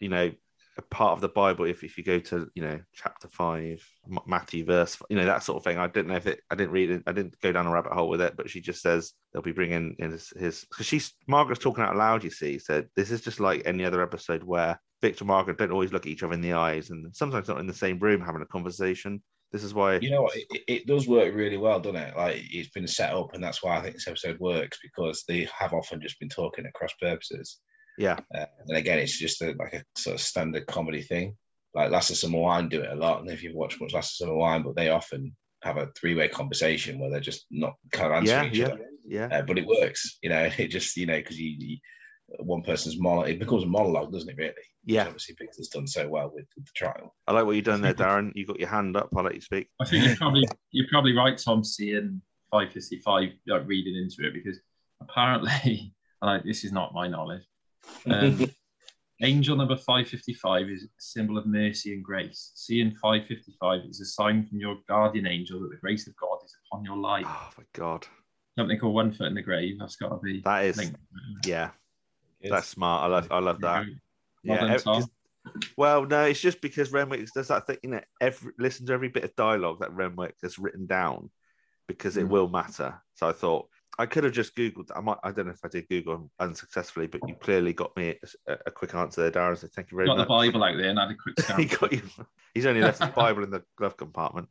you 0.01 0.09
know, 0.09 0.33
a 0.79 0.83
part 0.83 1.13
of 1.13 1.21
the 1.21 1.29
Bible, 1.29 1.67
if, 1.67 1.85
if 1.85 1.99
you 1.99 2.05
go 2.05 2.19
to, 2.19 2.49
you 2.55 2.63
know, 2.63 2.81
chapter 2.95 3.29
five, 3.29 3.87
Matthew 4.27 4.65
verse, 4.65 4.97
you 5.11 5.17
know, 5.17 5.27
that 5.27 5.43
sort 5.43 5.59
of 5.59 5.65
thing. 5.65 5.77
I 5.79 5.87
didn't 5.87 6.09
know 6.09 6.17
if 6.17 6.27
it, 6.27 6.41
I 6.51 6.55
didn't 6.55 6.73
read 6.73 6.91
it, 6.91 7.03
I 7.07 7.13
didn't 7.13 7.39
go 7.41 7.53
down 7.53 7.67
a 7.67 7.71
rabbit 7.71 7.93
hole 7.93 8.09
with 8.09 8.23
it, 8.23 8.37
but 8.37 8.49
she 8.49 8.61
just 8.61 8.81
says 8.81 9.13
they'll 9.33 9.43
be 9.43 9.53
bringing 9.53 9.97
in 9.99 10.11
his, 10.13 10.65
because 10.71 10.87
she's, 10.87 11.13
Margaret's 11.27 11.63
talking 11.63 11.85
out 11.85 11.97
loud, 11.97 12.25
you 12.25 12.31
see, 12.31 12.59
so 12.59 12.85
this 12.97 13.11
is 13.11 13.21
just 13.21 13.39
like 13.39 13.63
any 13.67 13.85
other 13.85 14.03
episode 14.03 14.43
where 14.43 14.81
Victor 15.03 15.25
and 15.25 15.29
Margaret 15.29 15.59
don't 15.59 15.73
always 15.73 15.93
look 15.93 16.07
at 16.07 16.11
each 16.13 16.23
other 16.23 16.33
in 16.33 16.41
the 16.41 16.55
eyes 16.55 16.89
and 16.91 17.15
sometimes 17.15 17.49
not 17.49 17.61
in 17.61 17.67
the 17.67 17.75
same 17.75 17.99
room 17.99 18.23
having 18.23 18.41
a 18.43 18.47
conversation. 18.47 19.23
This 19.51 19.65
is 19.65 19.75
why, 19.75 19.97
you 19.97 20.11
know 20.11 20.23
what? 20.23 20.35
It- 20.37 20.65
it 20.67 20.87
does 20.87 21.07
work 21.07 21.35
really 21.35 21.59
well, 21.59 21.81
doesn't 21.81 22.01
it? 22.01 22.17
Like 22.17 22.37
it's 22.51 22.71
been 22.71 22.87
set 22.89 23.13
up, 23.13 23.35
and 23.35 23.45
that's 23.45 23.63
why 23.63 23.77
I 23.77 23.83
think 23.83 23.95
this 23.95 24.09
episode 24.09 24.39
works 24.39 24.79
because 24.83 25.25
they 25.29 25.47
have 25.59 25.75
often 25.75 26.01
just 26.01 26.19
been 26.19 26.31
talking 26.31 26.65
at 26.65 26.73
cross 26.73 26.95
purposes. 26.99 27.59
Yeah, 27.99 28.19
Uh, 28.35 28.47
and 28.69 28.77
again, 28.77 28.99
it's 28.99 29.19
just 29.19 29.43
a, 29.43 29.55
like 29.59 29.75
a 29.75 29.85
sort 29.97 30.15
of 30.15 30.21
standard 30.21 30.67
comedy 30.67 31.03
thing. 31.03 31.37
Like 31.75 31.91
Last 31.91 32.11
of 32.11 32.17
Summer 32.17 32.39
Wine 32.39 32.69
do 32.69 32.83
it 32.83 32.93
a 32.93 32.97
lot, 32.97 33.21
and 33.21 33.31
if 33.31 33.43
you've 33.43 33.55
watched 33.55 33.81
much 33.81 33.95
Last 33.95 34.13
of 34.21 34.27
Summer 34.27 34.37
Wine, 34.37 34.63
but 34.63 34.77
they 34.77 34.91
often 34.91 35.35
have 35.63 35.77
a 35.77 35.89
three-way 35.97 36.29
conversation 36.29 36.99
where 36.99 37.09
they're 37.11 37.21
just 37.21 37.47
not 37.51 37.75
kind 37.93 38.07
of 38.13 38.13
answering 38.19 38.45
Yeah, 38.45 38.51
each 38.51 38.59
yeah. 38.59 38.67
other. 38.67 38.87
yeah. 39.07 39.29
Uh, 39.39 39.43
but 39.43 39.59
it 39.59 39.67
works, 39.67 40.19
you 40.23 40.29
know. 40.31 40.51
It 40.59 40.69
just 40.69 40.97
you 40.97 41.07
know 41.07 41.17
because 41.17 41.39
you, 41.39 41.55
you 41.59 41.79
one 42.39 42.63
person's 42.63 42.99
monologue, 42.99 43.29
it 43.31 43.39
becomes 43.39 43.63
a 43.63 43.67
monologue, 43.67 44.13
doesn't 44.13 44.29
it? 44.31 44.37
Really? 44.39 44.53
Yeah. 44.85 45.05
Obviously, 45.07 45.35
Victor's 45.39 45.69
done 45.69 45.87
so 45.87 46.09
well 46.09 46.31
with, 46.35 46.47
with 46.57 46.65
the 46.67 46.73
trial. 46.75 47.15
I 47.27 47.33
like 47.33 47.45
what 47.47 47.57
you've 47.57 47.65
done 47.65 47.83
there, 47.83 47.95
Darren. 48.03 48.33
You 48.35 48.47
got 48.47 48.59
your 48.61 48.69
hand 48.69 48.97
up. 48.97 49.11
I'll 49.17 49.23
let 49.25 49.35
you 49.35 49.41
speak. 49.41 49.69
I 49.81 49.85
think 49.85 50.05
you're 50.07 50.17
probably 50.17 50.47
you're 50.73 50.89
probably 50.91 51.15
right, 51.15 51.37
Tom, 51.39 51.63
seeing 51.63 52.21
555 52.51 53.29
like 53.47 53.67
reading 53.67 53.97
into 53.97 54.27
it 54.29 54.35
because 54.35 54.59
apparently, 55.01 55.95
like 56.23 56.45
this 56.45 56.65
is 56.65 56.73
not 56.73 56.95
my 56.95 57.07
knowledge. 57.09 57.43
Um, 58.11 58.39
angel 59.23 59.57
number 59.57 59.77
555 59.77 60.69
is 60.69 60.85
a 60.85 60.87
symbol 60.99 61.39
of 61.39 61.47
mercy 61.47 61.93
and 61.95 62.03
grace. 62.05 62.53
Seeing 62.55 62.91
555 62.97 63.81
is 63.89 64.01
a 64.01 64.05
sign 64.05 64.45
from 64.47 64.59
your 64.59 64.77
guardian 64.89 65.27
angel 65.27 65.61
that 65.61 65.71
the 65.71 65.77
grace 65.77 66.07
of 66.07 66.17
God 66.17 66.39
is 66.45 66.57
upon 66.67 66.85
your 66.85 66.97
life. 66.97 67.27
Oh 67.29 67.51
my 67.59 67.65
god, 67.73 68.07
Something 68.59 68.79
called 68.79 68.95
one 68.95 69.13
foot 69.13 69.29
in 69.29 69.35
the 69.35 69.43
grave. 69.43 69.79
That's 69.79 69.97
got 69.97 70.11
to 70.11 70.17
be 70.19 70.41
that 70.45 70.65
is 70.65 70.77
linked. 70.77 70.97
yeah, 71.45 71.71
that's 72.43 72.69
smart. 72.69 73.05
I 73.05 73.07
love 73.07 73.29
I 73.31 73.39
love 73.39 73.61
that. 73.61 73.87
Yeah, 74.43 74.61
done, 74.61 74.71
ev- 74.73 74.83
Tom. 74.85 74.95
'cause- 75.03 75.11
well, 75.77 76.07
no, 76.07 76.25
it's 76.25 76.41
just 76.41 76.61
because 76.61 76.93
Renwick 76.93 77.27
does 77.33 77.49
that 77.49 77.67
thing. 77.67 77.79
You 77.83 77.91
know, 77.91 78.01
every 78.21 78.53
listen 78.59 78.87
to 78.87 78.93
every 78.93 79.09
bit 79.09 79.25
of 79.25 79.35
dialogue 79.35 79.81
that 79.81 79.93
Renwick 79.93 80.37
has 80.43 80.57
written 80.59 80.87
down 80.87 81.31
because 81.89 82.17
it 82.17 82.27
Mm. 82.27 82.29
will 82.29 82.49
matter. 82.49 83.03
So 83.15 83.29
I 83.29 83.33
thought 83.33 83.69
I 83.99 84.07
could 84.07 84.25
have 84.25 84.33
just 84.33 84.57
googled. 84.57 84.91
I 84.97 85.01
might. 85.01 85.19
I 85.23 85.33
don't 85.33 85.47
know 85.47 85.53
if 85.53 85.65
I 85.65 85.69
did 85.69 85.89
Google 85.89 86.31
unsuccessfully, 86.41 87.07
but 87.07 87.21
you 87.29 87.35
clearly 87.35 87.73
got 87.75 87.95
me 87.97 88.17
a, 88.49 88.57
a 88.67 88.71
quick 88.71 88.95
answer 88.95 89.23
there, 89.23 89.31
Darren. 89.31 89.59
So 89.59 89.69
thank 89.69 89.91
you 89.91 89.97
very 89.97 90.07
Got 90.09 90.17
the. 90.17 90.25
Bible 90.27 90.65
out 90.65 90.77
there 90.77 90.89
and 90.89 90.99
had 90.99 91.11
a 91.11 91.15
quick 91.15 91.35
he 91.59 91.69
scan. 91.69 91.79
got 91.81 91.93
you. 91.93 92.03
He's 92.55 92.67
only 92.67 92.81
left 92.81 93.03
his 93.03 93.11
Bible 93.11 93.45
in 93.45 93.51
the 93.51 93.63
glove 93.77 93.97
compartment. 93.97 94.49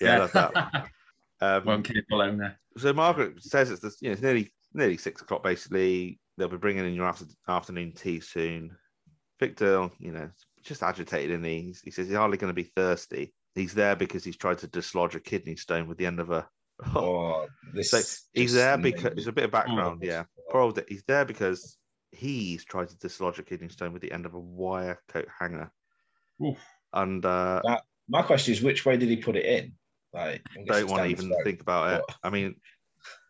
Yeah, 0.00 0.14
I 0.14 0.18
love 0.18 0.32
that. 0.32 0.88
Um, 1.40 1.64
One 1.66 1.82
careful 1.84 2.20
owner. 2.20 2.58
so 2.76 2.92
Margaret 2.92 3.40
says 3.40 3.70
it's 3.70 3.80
this, 3.80 3.98
you 4.02 4.08
know, 4.08 4.14
it's 4.14 4.22
nearly 4.22 4.52
nearly 4.74 4.96
six 4.96 5.22
o'clock. 5.22 5.44
Basically, 5.44 6.18
they'll 6.36 6.48
be 6.48 6.56
bringing 6.56 6.84
in 6.84 6.94
your 6.94 7.06
after, 7.06 7.26
afternoon 7.46 7.92
tea 7.92 8.18
soon. 8.18 8.76
Victor, 9.38 9.88
you 10.00 10.10
know, 10.10 10.28
just 10.64 10.82
agitated, 10.82 11.30
in 11.30 11.44
he 11.44 11.76
he 11.84 11.92
says 11.92 12.08
he's 12.08 12.16
hardly 12.16 12.38
going 12.38 12.50
to 12.50 12.54
be 12.60 12.72
thirsty. 12.74 13.32
He's 13.54 13.72
there 13.72 13.94
because 13.94 14.24
he's 14.24 14.36
tried 14.36 14.58
to 14.58 14.66
dislodge 14.66 15.14
a 15.14 15.20
kidney 15.20 15.54
stone 15.54 15.86
with 15.86 15.96
the 15.98 16.06
end 16.06 16.18
of 16.18 16.30
a. 16.30 16.48
Oh, 16.94 17.46
this 17.74 17.90
So 17.90 18.00
he's 18.32 18.54
there 18.54 18.76
because 18.78 19.00
amazing. 19.02 19.18
it's 19.18 19.26
a 19.26 19.32
bit 19.32 19.44
of 19.44 19.50
background. 19.50 20.00
Oh. 20.02 20.06
yeah, 20.06 20.24
poor 20.50 20.60
old 20.60 20.80
He's 20.88 21.02
there 21.08 21.24
because 21.24 21.76
he's 22.12 22.64
tried 22.64 22.88
to 22.88 22.96
dislodge 22.98 23.38
a 23.38 23.42
kidney 23.42 23.68
stone 23.68 23.92
with 23.92 24.02
the 24.02 24.12
end 24.12 24.26
of 24.26 24.34
a 24.34 24.38
wire 24.40 25.00
coat 25.08 25.26
hanger, 25.38 25.70
Oof. 26.44 26.56
and 26.92 27.24
uh, 27.24 27.60
My 28.08 28.22
question 28.22 28.52
is, 28.54 28.62
which 28.62 28.86
way 28.86 28.96
did 28.96 29.08
he 29.08 29.16
put 29.16 29.36
it 29.36 29.44
in? 29.44 29.72
Like, 30.12 30.40
I'm 30.56 30.64
don't 30.64 30.88
want 30.88 31.02
to 31.04 31.08
even 31.10 31.28
the 31.28 31.34
throat. 31.34 31.44
think 31.44 31.60
about 31.60 31.92
it. 31.94 32.02
What? 32.06 32.16
I 32.22 32.30
mean, 32.30 32.54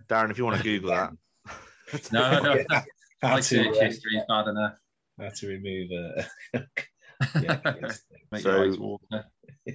Darren, 0.09 0.31
if 0.31 0.39
you 0.39 0.45
want 0.45 0.59
to 0.59 0.63
Google 0.79 0.91
that. 0.91 1.13
No, 2.13 2.41
no, 2.43 2.55
Yeah, 2.71 2.83
how 3.23 3.29
my 3.35 3.41
search 3.41 3.75
history 3.79 4.17
is 4.19 4.23
bad 4.29 4.47
enough. 4.49 4.75
how 5.19 5.31
to 5.31 5.47
remove 5.49 5.91
uh, 6.55 6.59
yeah, 7.43 7.59
yes. 7.83 8.03
Make 8.31 8.43
So- 8.43 8.51
your 8.63 8.69
eyes 8.69 8.79
water. 8.79 9.25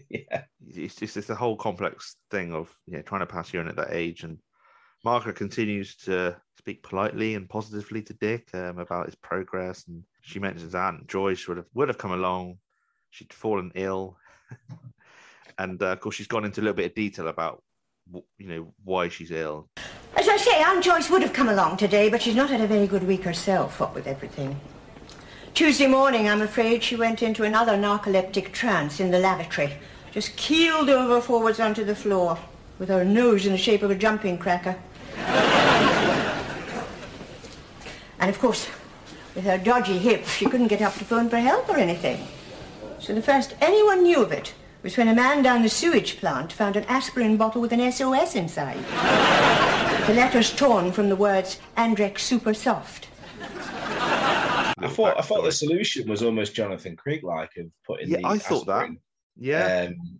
yeah. 0.09 0.43
it's 0.67 0.95
just 0.95 1.17
it's 1.17 1.29
a 1.29 1.35
whole 1.35 1.55
complex 1.55 2.15
thing 2.31 2.53
of 2.53 2.75
you 2.87 2.97
know 2.97 3.01
trying 3.01 3.21
to 3.21 3.25
pass 3.25 3.53
urine 3.53 3.67
at 3.67 3.75
that 3.75 3.93
age. 3.93 4.23
And 4.23 4.37
Margaret 5.03 5.35
continues 5.35 5.95
to 5.97 6.35
speak 6.57 6.83
politely 6.83 7.35
and 7.35 7.49
positively 7.49 8.01
to 8.03 8.13
Dick 8.13 8.49
um, 8.53 8.79
about 8.79 9.05
his 9.05 9.15
progress. 9.15 9.85
And 9.87 10.03
she 10.21 10.39
mentions 10.39 10.75
Aunt 10.75 11.07
Joyce 11.07 11.47
would 11.47 11.57
have 11.57 11.67
would 11.73 11.89
have 11.89 11.97
come 11.97 12.13
along. 12.13 12.57
She'd 13.09 13.33
fallen 13.33 13.71
ill. 13.75 14.17
And 15.57 15.81
uh, 15.81 15.87
of 15.87 15.99
course 15.99 16.15
she's 16.15 16.27
gone 16.27 16.45
into 16.45 16.61
a 16.61 16.63
little 16.63 16.75
bit 16.75 16.87
of 16.87 16.95
detail 16.95 17.27
about 17.27 17.61
you 18.37 18.47
know 18.47 18.73
why 18.83 19.09
she's 19.09 19.31
ill. 19.31 19.69
As 20.15 20.27
I 20.27 20.37
say, 20.37 20.61
Aunt 20.61 20.83
Joyce 20.83 21.09
would 21.09 21.21
have 21.21 21.33
come 21.33 21.49
along 21.49 21.77
today, 21.77 22.09
but 22.09 22.21
she's 22.21 22.35
not 22.35 22.49
had 22.49 22.61
a 22.61 22.67
very 22.67 22.87
good 22.87 23.03
week 23.03 23.23
herself, 23.23 23.79
what 23.79 23.95
with 23.95 24.07
everything. 24.07 24.59
Tuesday 25.53 25.85
morning, 25.85 26.27
I'm 26.27 26.41
afraid 26.41 26.81
she 26.81 26.95
went 26.95 27.21
into 27.21 27.43
another 27.43 27.73
narcoleptic 27.73 28.53
trance 28.53 28.99
in 28.99 29.11
the 29.11 29.19
lavatory. 29.19 29.71
Just 30.11 30.35
keeled 30.35 30.89
over 30.89 31.21
forwards 31.21 31.59
onto 31.59 31.83
the 31.83 31.93
floor, 31.93 32.39
with 32.79 32.89
her 32.89 33.05
nose 33.05 33.45
in 33.45 33.51
the 33.51 33.57
shape 33.59 33.83
of 33.83 33.91
a 33.91 33.95
jumping 33.95 34.39
cracker. 34.39 34.75
and 38.19 38.31
of 38.31 38.39
course, 38.39 38.67
with 39.35 39.43
her 39.43 39.59
dodgy 39.59 39.99
hip, 39.99 40.25
she 40.25 40.47
couldn't 40.47 40.69
get 40.69 40.81
up 40.81 40.95
to 40.95 41.05
phone 41.05 41.29
for 41.29 41.37
help 41.37 41.69
or 41.69 41.77
anything. 41.77 42.25
So 42.97 43.13
the 43.13 43.21
first 43.21 43.53
anyone 43.61 44.01
knew 44.01 44.23
of 44.23 44.31
it 44.31 44.55
was 44.81 44.97
when 44.97 45.07
a 45.07 45.13
man 45.13 45.43
down 45.43 45.61
the 45.61 45.69
sewage 45.69 46.17
plant 46.17 46.51
found 46.51 46.75
an 46.75 46.85
aspirin 46.85 47.37
bottle 47.37 47.61
with 47.61 47.73
an 47.73 47.91
SOS 47.91 48.33
inside. 48.33 48.83
The 50.07 50.15
letters 50.15 50.51
torn 50.51 50.91
from 50.91 51.09
the 51.09 51.15
words 51.15 51.59
Andrex 51.77 52.21
Super 52.21 52.55
Soft. 52.55 53.07
I 54.85 54.89
thought 54.89 55.19
I 55.19 55.21
thought 55.21 55.43
the 55.43 55.51
solution 55.51 56.07
was 56.09 56.23
almost 56.23 56.55
Jonathan 56.55 56.95
Creek 56.95 57.23
like 57.23 57.51
of 57.57 57.67
putting 57.85 58.09
Yeah, 58.09 58.17
the 58.17 58.27
I 58.27 58.37
thought 58.37 58.65
that. 58.67 58.89
yeah 59.35 59.87
Um, 59.87 60.19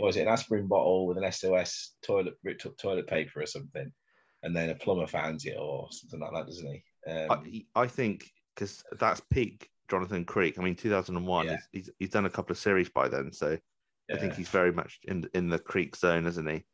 was 0.00 0.16
it 0.16 0.22
an 0.22 0.28
aspirin 0.28 0.66
bottle 0.66 1.06
with 1.06 1.18
an 1.18 1.30
SOS 1.30 1.94
toilet 2.02 2.34
ripped 2.42 2.66
up 2.66 2.76
toilet 2.76 3.06
paper 3.06 3.40
or 3.42 3.46
something, 3.46 3.92
and 4.42 4.56
then 4.56 4.70
a 4.70 4.74
plumber 4.74 5.06
finds 5.06 5.44
it 5.44 5.56
or 5.58 5.88
something 5.92 6.20
like 6.20 6.32
that, 6.32 6.46
doesn't 6.46 6.66
he? 6.72 6.84
Um, 7.10 7.66
I, 7.76 7.82
I 7.82 7.86
think 7.86 8.30
because 8.54 8.82
that's 8.98 9.20
peak 9.30 9.68
Jonathan 9.90 10.24
Creek 10.24 10.58
I 10.58 10.62
mean 10.62 10.74
2001 10.74 11.46
Yeah. 11.46 11.52
he's, 11.52 11.68
he's, 11.72 11.90
he's 11.98 12.10
done 12.10 12.24
a 12.24 12.30
couple 12.30 12.52
of 12.52 12.58
series 12.58 12.88
by 12.88 13.08
then 13.08 13.30
so 13.32 13.58
I 14.12 14.16
think 14.16 14.34
he's 14.34 14.48
very 14.48 14.72
much 14.72 15.00
in 15.04 15.28
in 15.34 15.48
the 15.48 15.58
creek 15.58 15.96
zone, 15.96 16.26
isn't 16.26 16.46
he? 16.46 16.64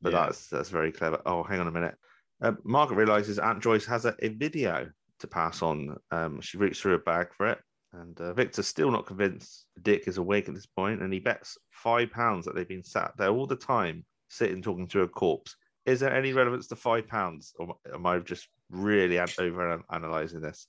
But 0.00 0.12
Yeah. 0.12 0.26
that's 0.26 0.46
that's 0.48 0.70
very 0.70 0.92
clever. 0.92 1.20
Oh, 1.26 1.42
hang 1.42 1.60
on 1.60 1.68
a 1.68 1.72
minute. 1.72 1.94
Uh, 2.42 2.52
Margaret 2.64 2.96
realizes 2.96 3.38
Aunt 3.38 3.62
Joyce 3.62 3.84
has 3.86 4.06
a, 4.06 4.14
a 4.20 4.28
video 4.28 4.90
to 5.20 5.26
pass 5.26 5.62
on. 5.62 5.96
Um, 6.10 6.40
she 6.40 6.58
reaches 6.58 6.80
through 6.80 6.94
a 6.94 6.98
bag 6.98 7.28
for 7.36 7.46
it, 7.46 7.58
and 7.92 8.20
uh, 8.20 8.32
Victor's 8.34 8.66
still 8.66 8.90
not 8.90 9.06
convinced 9.06 9.66
Dick 9.82 10.06
is 10.06 10.18
awake 10.18 10.48
at 10.48 10.54
this 10.54 10.66
point, 10.66 11.02
and 11.02 11.12
he 11.12 11.20
bets 11.20 11.56
five 11.70 12.10
pounds 12.10 12.44
that 12.44 12.54
they've 12.54 12.68
been 12.68 12.84
sat 12.84 13.12
there 13.16 13.30
all 13.30 13.46
the 13.46 13.56
time, 13.56 14.04
sitting 14.28 14.62
talking 14.62 14.88
to 14.88 15.02
a 15.02 15.08
corpse. 15.08 15.56
Is 15.86 16.00
there 16.00 16.14
any 16.14 16.32
relevance 16.32 16.66
to 16.68 16.76
five 16.76 17.08
pounds, 17.08 17.52
or 17.58 17.74
am 17.92 18.06
I 18.06 18.18
just 18.18 18.48
really 18.70 19.18
over 19.18 19.82
analyzing 19.90 20.40
this? 20.40 20.66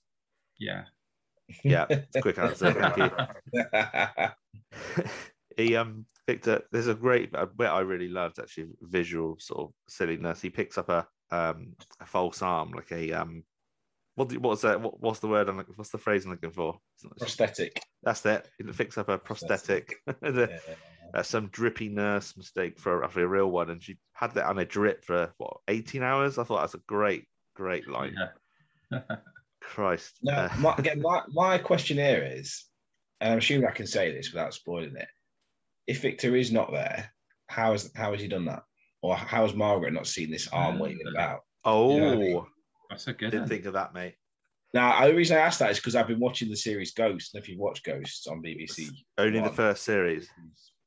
Yeah. 0.57 0.83
Yeah, 1.63 1.85
quick 2.21 2.37
answer. 2.39 2.71
Thank 2.73 2.97
you. 2.97 3.11
he 5.57 5.75
um 5.75 6.05
Victor, 6.27 6.61
there's 6.71 6.87
a 6.87 6.93
great 6.93 7.31
bit 7.31 7.67
I 7.67 7.79
really 7.79 8.07
loved 8.07 8.39
actually 8.39 8.67
visual 8.81 9.35
sort 9.39 9.61
of 9.61 9.73
silliness. 9.89 10.41
He 10.41 10.49
picks 10.49 10.77
up 10.77 10.89
a 10.89 11.07
um 11.31 11.73
a 11.99 12.05
false 12.05 12.41
arm, 12.41 12.71
like 12.71 12.91
a 12.91 13.11
um 13.11 13.43
what 14.15 14.30
do, 14.30 14.39
what's 14.39 14.62
that? 14.62 14.82
What, 14.82 15.02
what's 15.02 15.19
the 15.19 15.28
word? 15.28 15.50
I'm 15.50 15.58
looking, 15.58 15.74
what's 15.76 15.89
the 15.91 15.97
phrase 15.97 16.26
I'm 16.26 16.32
looking 16.32 16.52
for? 16.52 16.78
Prosthetic. 17.17 17.82
That's 18.04 18.26
it. 18.26 18.50
He 18.58 18.63
picks 18.65 18.97
up 18.97 19.10
a 19.10 19.17
prosthetic. 19.17 19.95
The- 20.21 20.50
Yeah. 20.52 20.76
uh, 21.13 21.24
some 21.24 21.47
drippy 21.47 21.89
nurse 21.89 22.38
mistake 22.38 22.80
for 22.80 23.04
actually 23.04 23.24
a 23.24 23.28
real 23.28 23.52
one, 23.52 23.69
and 23.69 23.84
she 23.84 23.97
had 24.13 24.34
that 24.36 24.45
on 24.45 24.60
a 24.60 24.65
drip 24.65 25.04
for 25.04 25.34
what 25.38 25.58
18 25.67 26.04
hours. 26.04 26.38
I 26.38 26.43
thought 26.43 26.62
that's 26.62 26.76
a 26.76 26.82
great, 26.88 27.26
great 27.56 27.88
line. 27.88 28.15
Yeah. 28.91 29.00
Christ. 29.62 30.17
Now, 30.21 30.45
Uh, 30.45 30.50
my, 30.60 30.76
again, 30.78 31.02
my, 31.02 31.21
my 31.30 31.58
question 31.58 31.97
here 31.97 32.24
is, 32.24 32.65
and 33.19 33.32
I'm 33.34 33.39
assuming 33.39 33.67
I 33.67 33.71
can 33.71 33.88
say 33.88 34.12
this 34.12 34.32
without 34.32 34.54
spoiling 34.54 34.95
it. 34.95 35.08
If 35.88 36.02
Victor 36.02 36.36
is 36.36 36.52
not 36.52 36.71
there, 36.71 37.12
how 37.47 37.74
has 37.74 37.91
how 37.95 38.12
has 38.13 38.21
he 38.21 38.28
done 38.28 38.45
that? 38.45 38.63
Or 39.02 39.15
how 39.15 39.43
has 39.45 39.54
Margaret 39.56 39.93
not 39.93 40.08
seen 40.08 40.32
this 40.32 40.47
arm 40.47 40.80
waving 40.80 41.08
about? 41.13 41.41
oh, 41.65 41.93
you 41.95 42.02
know 42.02 42.08
what 42.08 42.13
I 42.13 42.19
mean? 42.19 42.45
That's 42.91 43.08
a 43.08 43.13
good 43.13 43.32
didn't 43.32 43.41
one. 43.43 43.49
think 43.49 43.65
of 43.65 43.73
that, 43.73 43.93
mate. 43.93 44.15
Now, 44.73 45.06
the 45.08 45.15
reason 45.15 45.38
I 45.38 45.41
asked 45.41 45.60
that 45.60 45.71
is 45.71 45.77
because 45.80 45.95
I've 45.95 46.08
been 46.08 46.19
watching 46.19 46.49
the 46.49 46.56
series 46.56 46.91
Ghost, 46.93 47.34
and 47.34 47.41
if 47.43 47.49
you've 47.49 47.60
watched 47.60 47.84
Ghosts 47.86 48.27
on 48.27 48.41
BBC, 48.43 48.88
Only 49.17 49.39
the 49.41 49.49
first 49.49 49.84
series. 49.84 50.30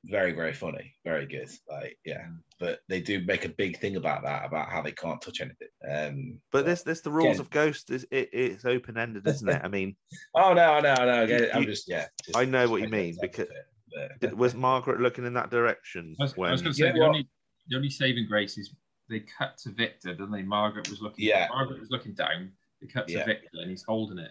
very 0.07 0.33
very 0.33 0.53
funny, 0.53 0.95
very 1.05 1.27
good. 1.27 1.49
Like 1.71 1.99
yeah, 2.05 2.27
but 2.61 2.81
they 2.89 3.01
do 3.01 3.25
make 3.25 3.45
a 3.47 3.51
big 3.51 3.79
thing 3.79 3.97
about 3.97 4.23
that 4.25 4.45
about 4.47 4.69
how 4.71 4.81
they 4.83 4.93
can't 4.93 5.21
touch 5.21 5.41
anything. 5.41 5.69
Um, 5.91 6.41
But 6.53 6.65
this, 6.67 6.83
this 6.83 7.01
the 7.03 7.11
rules 7.11 7.37
Again. 7.37 7.41
of 7.41 7.51
Ghost 7.51 7.91
is 7.91 8.07
it, 8.11 8.29
it's 8.33 8.65
open 8.67 8.97
ended, 8.99 9.27
isn't 9.27 9.49
it? 9.49 9.61
I 9.65 9.69
mean, 9.69 9.97
oh 10.35 10.53
no, 10.55 10.81
no, 10.81 10.95
no, 10.95 11.23
again, 11.25 11.49
I'm 11.55 11.63
You- 11.63 11.69
just 11.69 11.89
yeah. 11.89 12.07
just- 12.25 12.37
I 12.37 12.45
know 12.45 12.69
what 12.69 12.81
you 12.83 12.89
mean, 12.89 13.17
because- 13.21 13.49
it, 13.49 14.21
but- 14.21 14.37
was 14.37 14.55
Margaret 14.55 15.01
looking 15.01 15.25
in 15.27 15.35
that 15.35 15.51
direction 15.51 16.17
I 16.21 16.25
was, 16.25 16.35
I 16.37 16.51
was 16.51 16.63
going 16.63 16.73
to 16.73 16.79
say 16.79 16.87
Yeah, 16.87 16.93
the 16.93 16.99
well- 17.01 17.09
only 17.09 17.29
the 17.69 17.77
only 17.77 17.89
saving 17.91 18.27
grace 18.27 18.59
is 18.59 18.75
they 19.09 19.21
cut 19.21 19.59
to 19.59 19.71
Victor, 19.71 20.11
didn't 20.15 20.33
they? 20.33 20.43
Margaret 20.43 20.89
was 20.91 21.01
looking. 21.01 21.27
Yeah. 21.27 21.49
Margaret 21.51 21.81
was 21.81 21.91
looking 21.91 22.15
down. 22.15 22.53
They 22.81 22.87
cut 22.87 23.07
to 23.09 23.15
Yeah. 23.15 23.25
Victor, 23.25 23.49
and 23.61 23.71
he's 23.71 23.83
holding 23.85 24.19
it. 24.19 24.31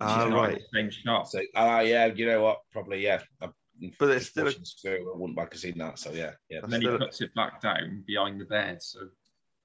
And 0.00 0.08
Ah, 0.08 0.24
she's 0.24 0.30
not 0.30 0.36
right. 0.40 0.58
the 0.58 0.78
Same 0.78 0.90
shot. 0.90 1.28
So, 1.28 1.40
ah, 1.56 1.80
yeah, 1.80 2.06
you 2.06 2.26
know 2.26 2.42
what? 2.42 2.60
Probably, 2.72 3.02
yeah. 3.02 3.20
I'm 3.40 3.52
But 3.98 4.10
it's 4.10 4.26
still 4.26 4.44
a- 4.44 4.46
watching 4.46 4.64
Spirit, 4.64 5.02
I 5.02 5.16
wouldn't 5.16 5.36
like 5.38 5.50
to 5.52 5.58
see 5.58 5.70
that. 5.72 5.98
So, 5.98 6.10
yeah, 6.12 6.32
yeah, 6.48 6.60
and 6.62 6.72
then 6.72 6.80
he 6.80 6.86
Still- 6.86 6.98
puts 6.98 7.20
it 7.20 7.34
back 7.34 7.60
down 7.60 8.02
behind 8.06 8.40
the 8.40 8.44
bed. 8.44 8.82
So, 8.82 9.08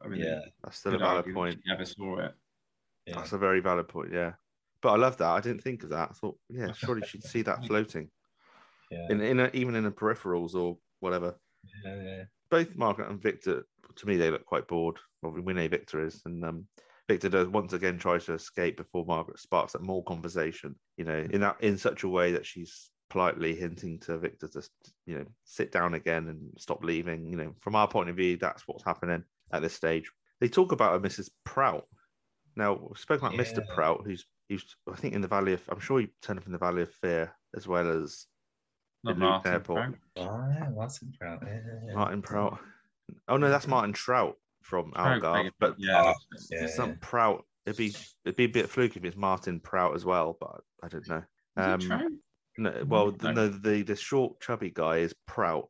I 0.02 0.08
mean, 0.08 0.22
yeah. 0.22 0.39
That's 0.63 0.78
still 0.78 0.96
a 0.96 0.98
valid 1.00 1.34
point. 1.34 1.62
she 1.63 1.70
Never 1.70 1.86
saw 1.86 2.20
it. 2.20 2.34
yeah. 3.06 3.16
That's 3.16 3.34
a 3.34 3.38
very 3.38 3.60
valid 3.60 3.88
point. 3.88 4.12
Yeah, 4.12 4.34
but 4.82 4.94
I 4.94 4.98
love 4.98 5.18
that. 5.18 5.30
I 5.30 5.39
didn't 5.42 5.62
think 5.63 5.84
of 5.84 5.89
that. 5.89 6.10
I 6.12 6.13
thought, 6.13 6.38
yeah, 6.50 6.72
surely 6.74 7.06
she'd 7.08 7.24
see 7.24 7.42
that 7.44 7.63
floating 7.68 8.10
yeah. 8.92 9.08
in 9.10 9.22
in 9.22 9.39
a, 9.39 9.50
even 9.54 9.76
in 9.76 9.84
the 9.84 9.92
peripherals 9.92 10.56
or 10.56 10.78
whatever. 11.00 11.39
yeah, 11.86 12.02
yeah. 12.02 12.24
both 12.50 12.76
Margaret 12.76 13.10
and 13.10 13.22
Victor, 13.22 13.66
to 13.96 14.08
me, 14.08 14.18
they 14.18 14.32
look 14.32 14.46
quite 14.46 14.68
bored. 14.68 14.98
Well, 15.22 15.34
we 15.34 15.54
know 15.54 15.68
Victor 15.68 16.06
is, 16.06 16.22
and 16.26 16.44
um, 16.44 16.68
Victor 17.08 17.30
does 17.30 17.48
once 17.48 17.74
again 17.74 17.98
tries 17.98 18.26
to 18.26 18.34
escape 18.34 18.78
before 18.78 19.06
Margaret 19.06 19.40
sparks 19.40 19.76
up 19.76 19.82
more 19.82 20.04
conversation. 20.04 20.76
You 20.98 21.06
know, 21.06 21.28
in 21.30 21.42
that 21.42 21.58
in 21.62 21.78
such 21.78 22.04
a 22.04 22.10
way 22.10 22.32
that 22.32 22.46
she's 22.46 22.90
politely 23.10 23.56
hinting 23.56 24.00
to 24.00 24.18
Victor 24.18 24.48
to, 24.48 24.68
you 25.06 25.20
know, 25.20 25.26
sit 25.44 25.72
down 25.72 25.94
again 25.94 26.28
and 26.28 26.50
stop 26.58 26.84
leaving. 26.84 27.28
You 27.28 27.38
know, 27.38 27.56
from 27.60 27.76
our 27.76 27.88
point 27.88 28.10
of 28.10 28.16
view, 28.16 28.38
that's 28.38 28.68
what's 28.68 28.84
happening 28.84 29.24
at 29.52 29.62
this 29.62 29.74
stage. 29.74 30.12
They 30.42 30.50
talk 30.50 30.72
about 30.72 30.96
a 30.96 31.00
Mrs. 31.00 31.30
Prout. 31.46 31.86
Now, 32.56 32.74
we've 32.74 32.98
spoken 32.98 33.28
about 33.28 33.38
Mr. 33.38 33.66
Prout, 33.68 34.02
who's 34.06 34.26
who's 34.50 34.76
I 34.92 34.96
think 34.96 35.14
in 35.14 35.22
the 35.22 35.28
Valley 35.28 35.54
of 35.54 35.62
I'm 35.70 35.80
sure 35.80 36.00
he 36.00 36.08
turned 36.22 36.40
up 36.40 36.46
in 36.46 36.52
the 36.52 36.58
Valley 36.58 36.84
of 36.84 36.92
Fear 36.96 37.34
as 37.56 37.68
well 37.68 37.90
as 37.90 38.26
Not 39.04 39.16
In 39.16 39.20
Luton 39.20 39.30
Martin 39.30 39.54
Airport. 39.54 39.78
Brown. 39.78 39.98
Oh, 40.18 40.54
yeah, 40.54 40.70
Martin 40.70 41.14
Prout. 41.20 41.44
Yeah, 41.46 41.54
yeah, 41.54 41.80
yeah. 41.88 41.94
Martin 41.94 42.22
Prout. 42.22 42.60
Oh 43.28 43.38
no, 43.38 43.49
that's 43.49 43.67
Martin 43.67 43.93
Trout 43.93 44.36
from 44.62 44.91
Trout, 44.93 45.21
Algarve, 45.21 45.52
but 45.60 45.76
yeah, 45.78 46.02
Oh, 46.02 46.06
that's- 46.32 46.47
yeah, 46.52 46.67
some 46.67 46.89
yeah. 46.91 46.95
Prout. 47.02 47.45
It'd 47.65 47.78
be 47.78 47.93
it'd 48.26 48.36
be 48.36 48.43
a 48.45 48.47
bit 48.47 48.69
fluky 48.69 48.99
if 48.99 49.06
it's 49.06 49.15
Martin 49.17 49.60
Prout 49.60 49.95
as 49.95 50.04
well, 50.06 50.38
but 50.39 50.62
I 50.84 50.88
don't 50.89 51.08
know. 51.08 51.23
Is 51.78 51.86
it 51.86 51.91
Um, 51.91 52.19
no, 52.58 52.84
well, 52.88 53.12
the, 53.12 53.32
No. 53.32 53.47
the 53.47 53.60
the 53.60 53.82
the 53.84 53.95
short 53.95 54.39
chubby 54.41 54.69
guy 54.69 54.97
is 54.97 55.13
Prout 55.28 55.69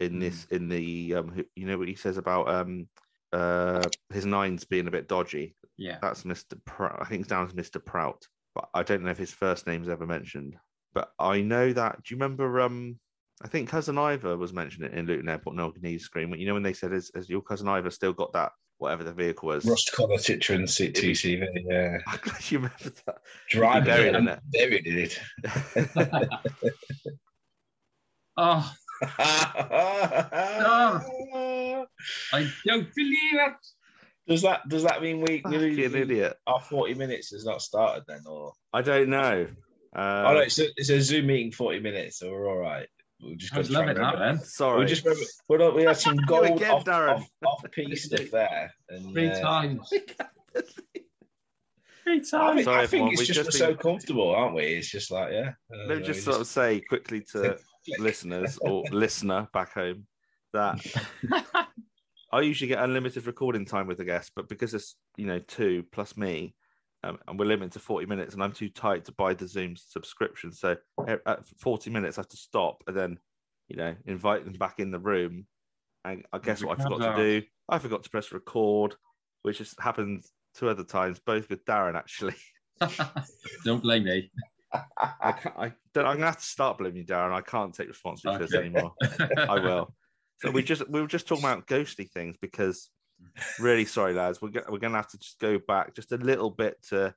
in 0.00 0.18
this 0.18 0.44
Hmm. 0.44 0.54
in 0.56 0.68
the 0.68 1.14
um 1.14 1.44
you 1.54 1.66
know 1.66 1.78
what 1.78 1.88
he 1.88 1.94
says 1.94 2.16
about 2.18 2.48
um 2.48 2.88
uh 3.32 3.82
his 4.12 4.26
nines 4.26 4.64
being 4.64 4.88
a 4.88 4.90
bit 4.90 5.08
dodgy. 5.08 5.56
Yeah. 5.78 5.98
That's 6.02 6.24
Mister 6.24 6.56
Prout. 6.66 6.98
I 7.00 7.04
think 7.06 7.20
it's 7.20 7.28
down 7.30 7.48
to 7.48 7.56
Mister 7.56 7.78
Prout, 7.80 8.26
but 8.54 8.68
I 8.74 8.82
don't 8.82 9.02
know 9.02 9.10
if 9.10 9.18
his 9.18 9.32
first 9.32 9.66
name's 9.66 9.88
ever 9.88 10.06
mentioned. 10.06 10.56
But 10.92 11.12
I 11.18 11.40
know 11.40 11.72
that. 11.72 12.02
Do 12.02 12.14
you 12.14 12.16
remember? 12.20 12.60
Um, 12.60 12.98
I 13.42 13.48
think 13.48 13.68
cousin 13.68 13.98
Ivor 13.98 14.36
was 14.36 14.52
mentioned 14.52 14.84
it 14.86 14.92
in 14.94 15.06
Luton 15.06 15.28
Airport. 15.28 15.56
No 15.56 15.70
can 15.70 15.98
scream. 15.98 16.34
You 16.34 16.46
know 16.46 16.54
when 16.54 16.62
they 16.62 16.72
said, 16.72 16.92
"Has, 16.92 17.10
has 17.14 17.28
your 17.28 17.42
cousin 17.42 17.68
Ivor 17.68 17.90
still 17.90 18.12
got 18.12 18.32
that 18.34 18.52
whatever 18.78 19.02
the 19.04 19.12
vehicle 19.12 19.48
was?" 19.48 19.64
Rust 19.64 19.92
colour 19.92 20.16
Citroen 20.16 20.68
C- 20.68 20.90
2CV. 20.92 21.46
Yeah. 21.68 21.98
I'm 22.06 22.18
glad 22.22 22.50
you 22.50 22.58
remember 22.58 22.92
that. 23.06 23.18
Driving 23.48 23.84
buried 23.84 24.06
it. 24.06 24.08
in 24.10 24.14
and 24.16 24.28
it. 24.28 24.40
Buried 24.52 24.86
in 24.86 24.98
it. 24.98 25.20
Oh, 28.36 28.72
I 32.32 32.50
don't 32.66 32.94
believe 32.94 33.34
it. 33.34 33.52
Does 34.28 34.42
that 34.42 34.68
does 34.68 34.84
that 34.84 35.02
mean 35.02 35.16
we, 35.20 35.24
we 35.36 35.40
Fucking 35.42 35.58
lose- 35.58 35.94
idiot. 35.94 36.36
our 36.46 36.60
forty 36.60 36.94
minutes 36.94 37.30
has 37.30 37.44
not 37.44 37.60
started 37.60 38.04
then, 38.06 38.20
or 38.26 38.52
I 38.72 38.82
don't 38.82 39.08
know. 39.10 39.48
Uh, 39.94 40.24
oh 40.28 40.34
no, 40.34 40.40
it's 40.40 40.58
a, 40.58 40.68
it's 40.76 40.90
a 40.90 41.00
Zoom 41.02 41.26
meeting 41.26 41.50
forty 41.52 41.80
minutes, 41.80 42.18
so 42.20 42.30
we're 42.30 42.48
all 42.48 42.56
right. 42.56 42.86
We'll 43.22 43.36
just 43.36 43.54
I 43.54 43.58
was 43.58 43.68
gotta 43.68 43.84
try 43.84 43.92
loving 43.92 44.02
that 44.02 44.14
remember- 44.14 44.36
then. 44.38 44.44
Sorry. 44.44 44.80
We 44.80 44.86
just 44.86 45.04
remember 45.04 45.24
we 45.48 45.56
not 45.58 45.76
we 45.76 45.82
had 45.84 45.96
some 45.96 46.18
You 46.18 46.26
gold 46.26 46.44
again, 46.46 46.70
off, 46.72 46.84
Darren. 46.84 47.14
off, 47.16 47.28
off 47.46 47.64
piece 47.70 48.04
stuff 48.06 48.30
there. 48.32 48.72
And, 48.88 49.12
Three 49.12 49.28
uh, 49.30 49.40
times. 49.40 49.88
Three 49.88 50.00
I 52.16 52.18
times. 52.18 52.24
think, 52.24 52.24
Sorry, 52.26 52.50
I 52.50 52.54
think 52.54 52.64
everyone, 52.82 53.08
it's 53.12 53.18
we've 53.20 53.26
just, 53.28 53.38
just 53.44 53.50
been- 53.58 53.68
so 53.68 53.74
comfortable, 53.76 54.34
aren't 54.34 54.54
we? 54.54 54.64
It's 54.64 54.90
just 54.90 55.10
like 55.10 55.32
yeah. 55.32 55.52
Uh, 55.72 55.86
Let 55.86 55.98
me 55.98 56.04
just 56.04 56.24
sort 56.24 56.40
of 56.40 56.46
say 56.46 56.80
quickly 56.80 57.22
to 57.32 57.56
listeners 57.98 58.58
or 58.60 58.82
listener 58.90 59.48
back 59.52 59.72
home 59.72 60.06
that 60.52 60.84
I 62.32 62.40
usually 62.40 62.68
get 62.68 62.82
unlimited 62.82 63.26
recording 63.26 63.64
time 63.64 63.86
with 63.86 63.98
the 63.98 64.04
guest, 64.04 64.32
but 64.34 64.48
because 64.48 64.74
it's 64.74 64.96
you 65.16 65.26
know 65.26 65.38
two 65.38 65.84
plus 65.92 66.16
me, 66.16 66.54
um, 67.04 67.18
and 67.26 67.38
we're 67.38 67.46
limited 67.46 67.72
to 67.72 67.78
forty 67.78 68.06
minutes, 68.06 68.34
and 68.34 68.42
I'm 68.42 68.52
too 68.52 68.68
tight 68.68 69.04
to 69.06 69.12
buy 69.12 69.34
the 69.34 69.46
Zoom 69.46 69.76
subscription, 69.76 70.52
so 70.52 70.76
at 71.08 71.46
forty 71.58 71.90
minutes 71.90 72.18
I 72.18 72.22
have 72.22 72.28
to 72.28 72.36
stop 72.36 72.82
and 72.86 72.96
then 72.96 73.18
you 73.68 73.76
know 73.76 73.94
invite 74.06 74.44
them 74.44 74.54
back 74.54 74.78
in 74.78 74.90
the 74.90 74.98
room. 74.98 75.46
And 76.04 76.24
I 76.32 76.38
guess 76.38 76.64
what 76.64 76.80
I 76.80 76.82
forgot 76.82 77.16
to 77.16 77.22
do, 77.22 77.46
I 77.68 77.78
forgot 77.78 78.02
to 78.02 78.10
press 78.10 78.32
record, 78.32 78.96
which 79.42 79.58
has 79.58 79.72
happened 79.78 80.24
two 80.54 80.68
other 80.68 80.82
times, 80.82 81.20
both 81.24 81.48
with 81.48 81.64
Darren 81.64 81.96
actually. 81.96 82.34
Don't 83.64 83.82
blame 83.82 84.04
me. 84.04 84.30
I 85.22 85.32
can't, 85.32 85.56
I 85.56 85.72
don't, 85.92 86.06
I'm 86.06 86.14
gonna 86.16 86.26
have 86.26 86.38
to 86.38 86.44
start 86.44 86.78
blaming 86.78 86.98
you, 86.98 87.04
Darren. 87.04 87.32
I 87.32 87.42
can't 87.42 87.74
take 87.74 87.88
responsibility 87.88 88.44
for 88.44 88.50
this 88.50 88.58
anymore. 88.58 88.92
I 89.36 89.58
will. 89.60 89.94
So 90.38 90.50
we 90.50 90.64
just 90.64 90.88
we 90.88 91.00
were 91.00 91.06
just 91.06 91.28
talking 91.28 91.44
about 91.44 91.68
ghostly 91.68 92.06
things 92.06 92.36
because 92.36 92.88
really 93.58 93.84
sorry 93.84 94.14
lads, 94.14 94.40
we're 94.40 94.50
go- 94.50 94.64
we're 94.68 94.78
gonna 94.78 94.96
have 94.96 95.10
to 95.10 95.18
just 95.18 95.38
go 95.38 95.58
back 95.58 95.94
just 95.94 96.12
a 96.12 96.16
little 96.16 96.50
bit 96.50 96.82
to 96.88 97.14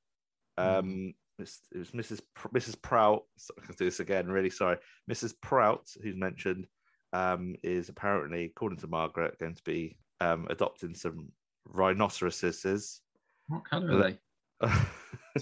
um 0.57 1.13
it 1.37 1.77
was 1.77 1.91
Mrs. 1.91 2.21
Pr- 2.33 2.47
Mrs. 2.49 2.81
Prout. 2.81 3.23
I 3.61 3.65
can 3.65 3.75
do 3.75 3.85
this 3.85 3.99
again. 3.99 4.27
Really 4.27 4.49
sorry, 4.49 4.77
Mrs. 5.11 5.33
Prout, 5.41 5.89
who's 6.01 6.15
mentioned, 6.15 6.67
um, 7.13 7.55
is 7.61 7.89
apparently 7.89 8.45
according 8.45 8.79
to 8.79 8.87
Margaret 8.87 9.37
going 9.39 9.55
to 9.55 9.63
be 9.63 9.97
um 10.21 10.47
adopting 10.49 10.95
some 10.95 11.31
rhinoceroses. 11.65 13.01
What 13.47 13.65
colour 13.65 13.91
are 13.91 14.03
they? 14.03 14.17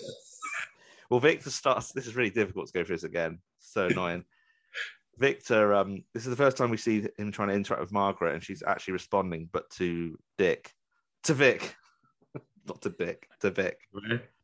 well, 1.09 1.19
Victor 1.19 1.49
starts. 1.51 1.91
This 1.91 2.07
is 2.07 2.15
really 2.15 2.31
difficult 2.31 2.67
to 2.67 2.73
go 2.73 2.83
through 2.83 2.95
this 2.95 3.03
again. 3.03 3.39
So 3.59 3.85
annoying. 3.91 4.25
Victor, 5.17 5.73
um, 5.73 6.03
this 6.13 6.23
is 6.23 6.29
the 6.29 6.35
first 6.35 6.57
time 6.57 6.69
we 6.69 6.77
see 6.77 7.07
him 7.17 7.31
trying 7.31 7.49
to 7.49 7.53
interact 7.53 7.81
with 7.81 7.91
Margaret, 7.91 8.33
and 8.33 8.43
she's 8.43 8.63
actually 8.65 8.93
responding, 8.93 9.49
but 9.51 9.69
to 9.71 10.17
Dick, 10.37 10.71
to 11.23 11.33
Vic, 11.33 11.75
not 12.67 12.81
to 12.81 12.89
Dick, 12.89 13.27
to 13.41 13.51
Vic. 13.51 13.77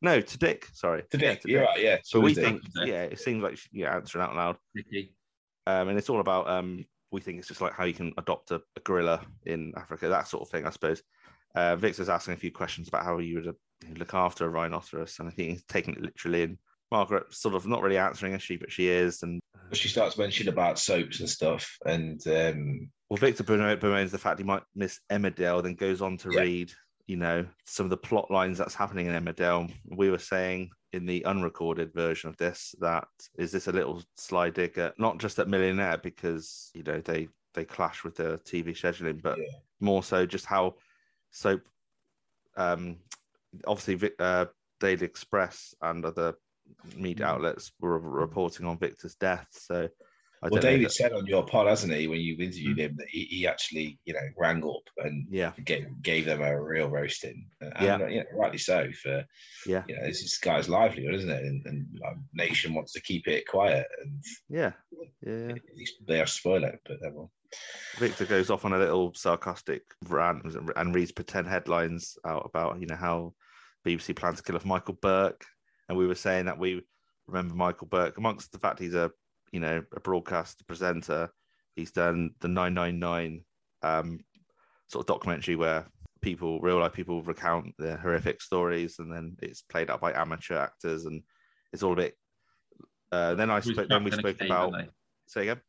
No, 0.01 0.21
to 0.21 0.38
Dick. 0.38 0.67
Sorry, 0.73 1.03
Today, 1.10 1.25
Yeah, 1.27 1.36
to 1.36 1.47
Dick. 1.47 1.62
right, 1.67 1.82
yeah. 1.82 1.97
So 2.03 2.19
we 2.19 2.34
Tuesday. 2.34 2.43
think, 2.43 2.62
yeah, 2.86 3.03
it 3.03 3.19
seems 3.19 3.41
like 3.41 3.58
she, 3.58 3.69
yeah, 3.73 3.95
answering 3.95 4.23
out 4.23 4.36
loud, 4.36 4.58
um, 5.67 5.89
and 5.89 5.97
it's 5.97 6.10
all 6.10 6.19
about 6.19 6.47
um, 6.49 6.86
we 7.12 7.21
think 7.21 7.39
it's 7.39 7.47
just 7.47 7.62
like 7.62 7.73
how 7.73 7.86
you 7.86 7.93
can 7.93 8.13
adopt 8.17 8.51
a, 8.51 8.62
a 8.77 8.79
gorilla 8.84 9.21
in 9.45 9.73
Africa, 9.75 10.08
that 10.10 10.27
sort 10.27 10.43
of 10.43 10.49
thing, 10.49 10.65
I 10.65 10.69
suppose. 10.69 11.01
Uh, 11.55 11.75
Victor's 11.75 12.10
asking 12.10 12.36
a 12.36 12.38
few 12.38 12.51
questions 12.51 12.88
about 12.88 13.03
how 13.03 13.17
you 13.17 13.36
would 13.36 13.47
uh, 13.47 13.53
look 13.97 14.13
after 14.13 14.45
a 14.45 14.49
rhinoceros, 14.49 15.17
and 15.19 15.27
I 15.27 15.32
think 15.32 15.49
he's 15.49 15.63
taking 15.63 15.95
it 15.95 16.01
literally. 16.01 16.43
And 16.43 16.58
Margaret 16.91 17.34
sort 17.34 17.56
of 17.56 17.67
not 17.67 17.82
really 17.82 17.97
answering 17.97 18.34
is 18.34 18.41
she, 18.43 18.58
but 18.58 18.71
she 18.71 18.88
is. 18.88 19.23
And 19.23 19.39
she 19.73 19.88
starts 19.88 20.17
mentioning 20.17 20.52
about 20.52 20.80
soaps 20.80 21.19
and 21.19 21.30
stuff, 21.30 21.78
and 21.86 22.25
um, 22.28 22.89
well, 23.10 23.17
Victor 23.17 23.43
bemoans 23.43 23.80
bemoans 23.80 24.12
the 24.12 24.17
fact 24.17 24.39
he 24.39 24.45
might 24.45 24.63
miss 24.75 24.99
Emmerdale, 25.12 25.63
then 25.63 25.75
goes 25.75 26.02
on 26.02 26.17
to 26.17 26.32
Yeah. 26.32 26.41
read, 26.41 26.71
you 27.08 27.17
know, 27.17 27.45
some 27.65 27.86
of 27.86 27.89
the 27.89 27.97
plot 27.97 28.30
lines 28.32 28.58
that's 28.58 28.75
happening 28.75 29.08
in 29.08 29.13
Emmerdale. 29.13 29.71
We 29.86 30.10
were 30.10 30.19
saying 30.19 30.71
in 30.93 31.06
the 31.06 31.23
unrecorded 31.25 31.93
version 31.93 32.30
of 32.30 32.38
this 32.38 32.73
that 32.80 33.08
is 33.38 33.52
this 33.52 33.67
a 33.67 33.71
little 33.71 34.04
sly 34.17 34.49
dig 34.49 34.78
at 34.80 34.99
not 34.99 35.19
just 35.19 35.38
at 35.38 35.47
Millionaire 35.47 35.99
because 35.99 36.71
you 36.73 36.82
know 36.82 36.99
they 36.99 37.28
they 37.54 37.65
clash 37.65 38.04
with 38.04 38.15
the 38.15 38.39
TV 38.45 38.69
scheduling, 38.69 39.21
but 39.21 39.38
Yeah. 39.38 39.45
more 39.80 40.04
so 40.04 40.25
just 40.25 40.45
how 40.45 40.75
soap, 41.32 41.67
um, 42.58 42.97
obviously 43.65 44.12
uh, 44.19 44.45
Daily 44.80 45.06
Express 45.06 45.73
and 45.82 46.06
other 46.06 46.36
media 46.95 47.25
Mm. 47.25 47.29
outlets 47.29 47.71
were 47.79 47.99
reporting 47.99 48.65
on 48.65 48.77
Victor's 48.77 49.15
death. 49.15 49.47
So 49.51 49.89
I 50.41 50.47
well, 50.47 50.62
David 50.62 50.86
that- 50.86 50.91
said 50.93 51.12
on 51.12 51.25
your 51.25 51.45
pod, 51.45 51.67
hasn't 51.67 51.93
he, 51.93 52.08
when 52.08 52.21
you 52.21 52.36
interviewed 52.38 52.77
Mm. 52.77 52.82
him, 52.82 52.95
that 52.97 53.10
he, 53.10 53.25
he 53.25 53.45
actually, 53.47 53.99
you 54.05 54.13
know, 54.13 54.25
rang 54.38 54.63
up 54.63 54.84
and 54.97 55.27
yeah, 55.29 55.51
gave, 55.65 55.88
gave 56.01 56.25
them 56.25 56.41
a 56.41 56.62
real 56.62 56.89
roasting. 56.89 57.49
And, 57.60 57.73
Yeah. 57.82 58.08
you 58.08 58.19
know, 58.19 58.25
rightly 58.34 58.58
so. 58.58 58.89
For 59.03 59.25
yeah, 59.65 59.84
you 59.89 59.97
know, 59.97 60.05
this 60.05 60.21
is 60.21 60.38
guy's 60.38 60.69
livelihood, 60.69 61.15
isn't 61.15 61.29
it? 61.29 61.43
And, 61.43 61.65
and 61.65 61.88
like, 61.99 62.15
nation 62.34 62.73
wants 62.73 62.93
to 62.93 63.01
keep 63.01 63.27
it 63.27 63.47
quiet, 63.47 63.88
and 64.01 64.23
yeah, 64.47 64.71
yeah. 65.21 65.55
they 66.08 66.21
are 66.21 66.25
spoil 66.25 66.63
it. 66.63 66.79
But 66.86 67.01
they 67.01 67.10
will. 67.10 67.32
Victor 67.97 68.25
goes 68.25 68.49
off 68.49 68.63
on 68.63 68.73
a 68.73 68.77
little 68.79 69.13
sarcastic 69.15 69.82
rant 70.08 70.45
and 70.75 70.95
reads 70.95 71.12
pretend 71.12 71.47
headlines 71.47 72.17
out 72.25 72.45
about 72.45 72.79
you 72.79 72.86
know 72.88 72.95
how 72.95 73.34
BBC 73.86 74.15
plans 74.15 74.38
to 74.38 74.43
kill 74.43 74.55
off 74.55 74.65
Michael 74.65 74.95
Buerk, 74.95 75.41
and 75.89 75.97
we 75.97 76.08
were 76.08 76.15
saying 76.15 76.45
that 76.45 76.58
we 76.58 76.82
remember 77.28 77.56
Michael 77.56 77.88
Buerk 77.88 78.17
amongst 78.17 78.52
the 78.52 78.60
fact 78.60 78.80
he's 78.80 78.93
a 78.93 79.12
you 79.52 79.60
know 79.60 79.84
a 79.93 79.99
broadcast 79.99 80.65
presenter. 80.67 81.30
He's 81.75 81.91
done 81.91 82.32
the 82.39 82.47
999 82.47 83.43
um, 83.82 84.19
sort 84.88 85.04
of 85.04 85.08
documentary 85.08 85.56
where 85.56 85.88
people, 86.21 86.60
real 86.60 86.80
life 86.80 86.93
people, 86.93 87.21
recount 87.23 87.73
their 87.78 87.97
horrific 87.97 88.41
stories, 88.41 88.99
and 88.99 89.12
then 89.12 89.36
it's 89.41 89.62
played 89.62 89.89
out 89.89 90.02
by 90.02 90.13
amateur 90.13 90.58
actors, 90.58 91.06
and 91.06 91.23
it's 91.73 91.84
all 91.84 91.93
a 91.93 91.97
bit. 91.97 92.15
Uh, 93.12 93.34
then 93.36 93.49
I 93.49 93.60
spoke. 93.60 93.89
Then 93.89 94.04
we 94.04 94.12
trapped 94.12 94.25
in 94.25 94.25
a 94.25 94.30
spoke 94.30 94.39
cave, 94.39 94.49
about. 94.49 94.73
aren't 94.73 94.86
they? 94.88 94.91
Say 95.28 95.41
again. 95.43 95.62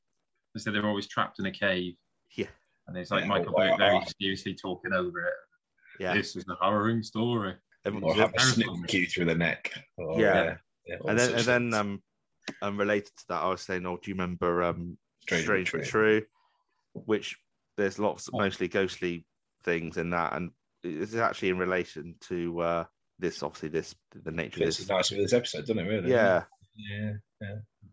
They 0.54 0.60
said 0.60 0.74
they 0.74 0.80
were 0.80 0.88
always 0.88 1.06
trapped 1.06 1.38
in 1.38 1.46
a 1.46 1.52
cave, 1.52 1.94
Yeah, 2.36 2.46
and 2.88 2.96
it's 2.96 3.10
like 3.10 3.22
Yeah, 3.22 3.28
Michael 3.28 3.54
well, 3.56 3.72
Buerk 3.72 3.78
very 3.78 4.00
seriously 4.20 4.54
talking 4.54 4.92
over 4.92 5.20
it. 5.20 5.34
yeah. 6.00 6.12
This 6.12 6.34
is 6.34 6.44
a 6.48 6.56
harrowing 6.64 7.02
story. 7.04 7.54
Everyone- 7.84 8.10
Or 8.10 8.14
have 8.16 8.30
a 8.34 8.38
terrifying. 8.38 8.76
snip 8.76 8.88
cue 8.88 9.06
through 9.06 9.24
the 9.26 9.34
neck. 9.34 9.72
Or, 9.96 10.20
Yeah. 10.20 10.28
uh, 10.40 10.56
yeah, 10.86 10.96
and 11.08 11.18
then 11.18 11.28
sorts 11.30 11.46
and 11.48 11.72
then 11.72 11.80
um 11.80 12.02
um 12.62 12.78
related 12.78 13.14
to 13.16 13.24
that, 13.28 13.42
I 13.42 13.48
was 13.48 13.62
saying, 13.62 13.86
oh, 13.86 13.96
do 13.96 14.10
you 14.10 14.14
remember 14.14 14.62
um 14.62 14.98
Strange 15.22 15.44
Strange, 15.44 15.72
but 15.72 15.78
but 15.80 15.86
True. 15.86 16.20
True? 16.20 16.26
Which 16.92 17.36
there's 17.76 17.98
lots 17.98 18.28
Oh. 18.32 18.38
mostly 18.38 18.68
ghostly 18.68 19.24
things 19.64 19.96
in 19.96 20.10
that, 20.10 20.34
and 20.34 20.50
it's 20.82 21.14
actually 21.14 21.50
in 21.50 21.58
relation 21.58 22.16
to 22.28 22.60
uh 22.60 22.84
this 23.18 23.42
obviously 23.42 23.68
this 23.68 23.94
the 24.24 24.30
nature 24.30 24.62
of 24.62 24.66
this. 24.66 24.88
nicely 24.88 25.18
with 25.18 25.26
this 25.26 25.34
episode, 25.34 25.60
doesn't 25.60 25.78
it? 25.78 25.82
Really? 25.88 26.10
Yeah, 26.10 26.44
Yeah. 26.76 27.12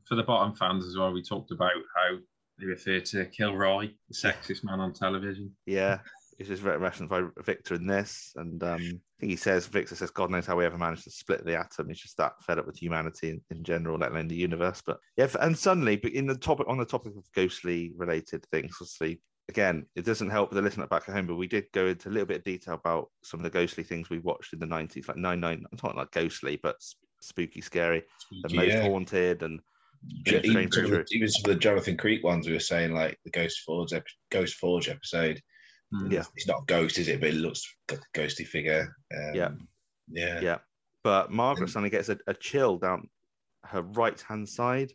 For 0.07 0.15
the 0.15 0.23
bottom 0.23 0.55
fans 0.55 0.85
as 0.85 0.95
well, 0.97 1.11
we 1.11 1.21
talked 1.21 1.51
about 1.51 1.71
how 1.95 2.17
they 2.57 2.65
refer 2.65 2.99
to 3.01 3.25
Kilroy, 3.25 3.89
the 4.09 4.15
sexiest 4.15 4.63
man 4.63 4.79
on 4.79 4.93
television. 4.93 5.55
yeah. 5.65 5.99
It's 6.37 6.49
just 6.49 6.61
very 6.61 6.77
referenced 6.77 7.09
by 7.09 7.23
Victor 7.43 7.75
in 7.75 7.87
this, 7.87 8.31
and 8.35 8.61
um, 8.63 8.81
I 8.81 9.19
think 9.19 9.31
he 9.31 9.35
says 9.35 9.65
Victor 9.65 9.95
says, 9.95 10.11
"God 10.11 10.29
knows 10.29 10.45
how 10.45 10.55
we 10.55 10.65
ever 10.65 10.77
managed 10.77 11.05
to 11.05 11.11
split 11.11 11.43
the 11.43 11.57
atom." 11.57 11.87
He's 11.87 11.99
just 11.99 12.17
that 12.17 12.33
fed 12.43 12.59
up 12.59 12.67
with 12.67 12.77
humanity 12.77 13.29
in, 13.29 13.41
in 13.49 13.63
general, 13.63 13.97
let 13.97 14.11
alone 14.11 14.27
the 14.27 14.35
universe. 14.35 14.81
But 14.85 14.99
yeah, 15.15 15.27
and 15.39 15.57
suddenly, 15.57 15.95
but 15.95 16.11
in 16.11 16.27
the 16.27 16.37
topic 16.37 16.67
on 16.69 16.77
the 16.77 16.85
topic 16.85 17.13
of 17.17 17.25
ghostly 17.33 17.91
related 17.97 18.45
things, 18.51 18.75
obviously, 18.75 19.19
again, 19.49 19.87
it 19.95 20.05
doesn't 20.05 20.29
help 20.29 20.51
the 20.51 20.61
listener 20.61 20.85
back 20.85 21.09
at 21.09 21.15
home, 21.15 21.25
but 21.25 21.35
we 21.35 21.47
did 21.47 21.65
go 21.73 21.87
into 21.87 22.09
a 22.09 22.11
little 22.11 22.27
bit 22.27 22.39
of 22.39 22.43
detail 22.43 22.75
about 22.75 23.09
some 23.23 23.39
of 23.39 23.43
the 23.43 23.49
ghostly 23.49 23.83
things 23.83 24.09
we 24.09 24.19
watched 24.19 24.53
in 24.53 24.59
the 24.59 24.65
nineties, 24.67 25.07
like 25.07 25.17
nine 25.17 25.39
nine. 25.39 25.65
I'm 25.71 25.77
talking 25.77 25.97
like 25.97 26.11
ghostly, 26.11 26.59
but 26.61 26.75
spooky, 27.19 27.61
scary, 27.61 28.03
and 28.43 28.53
most 28.53 28.75
haunted, 28.83 29.41
and 29.41 29.59
Even 30.45 30.71
some 30.71 30.91
the, 30.91 31.05
even 31.11 31.27
some 31.27 31.49
of 31.49 31.55
the 31.55 31.59
Jonathan 31.59 31.97
Creek 31.97 32.23
ones 32.23 32.47
we 32.47 32.53
were 32.53 32.59
saying, 32.59 32.93
like 32.93 33.17
the 33.25 33.31
Ghost 33.31 33.61
Forge, 33.65 33.93
Ghost 34.29 34.55
Forge 34.55 34.89
episode. 34.89 35.41
Hmm. 35.93 36.11
Yeah. 36.11 36.23
It's 36.35 36.47
not 36.47 36.63
a 36.63 36.65
ghost, 36.65 36.97
is 36.97 37.07
it? 37.07 37.19
But 37.19 37.29
it 37.29 37.35
looks 37.35 37.63
like 37.89 37.99
a 37.99 38.03
ghostly 38.13 38.45
figure. 38.45 38.95
Um, 39.15 39.33
Yeah. 39.35 39.49
Yeah. 40.09 40.39
yeah. 40.41 40.57
But 41.03 41.31
Margaret 41.31 41.69
suddenly 41.69 41.89
gets 41.89 42.09
a, 42.09 42.17
a 42.27 42.33
chill 42.33 42.77
down 42.77 43.09
her 43.65 43.81
right 43.81 44.19
hand 44.21 44.47
side. 44.49 44.91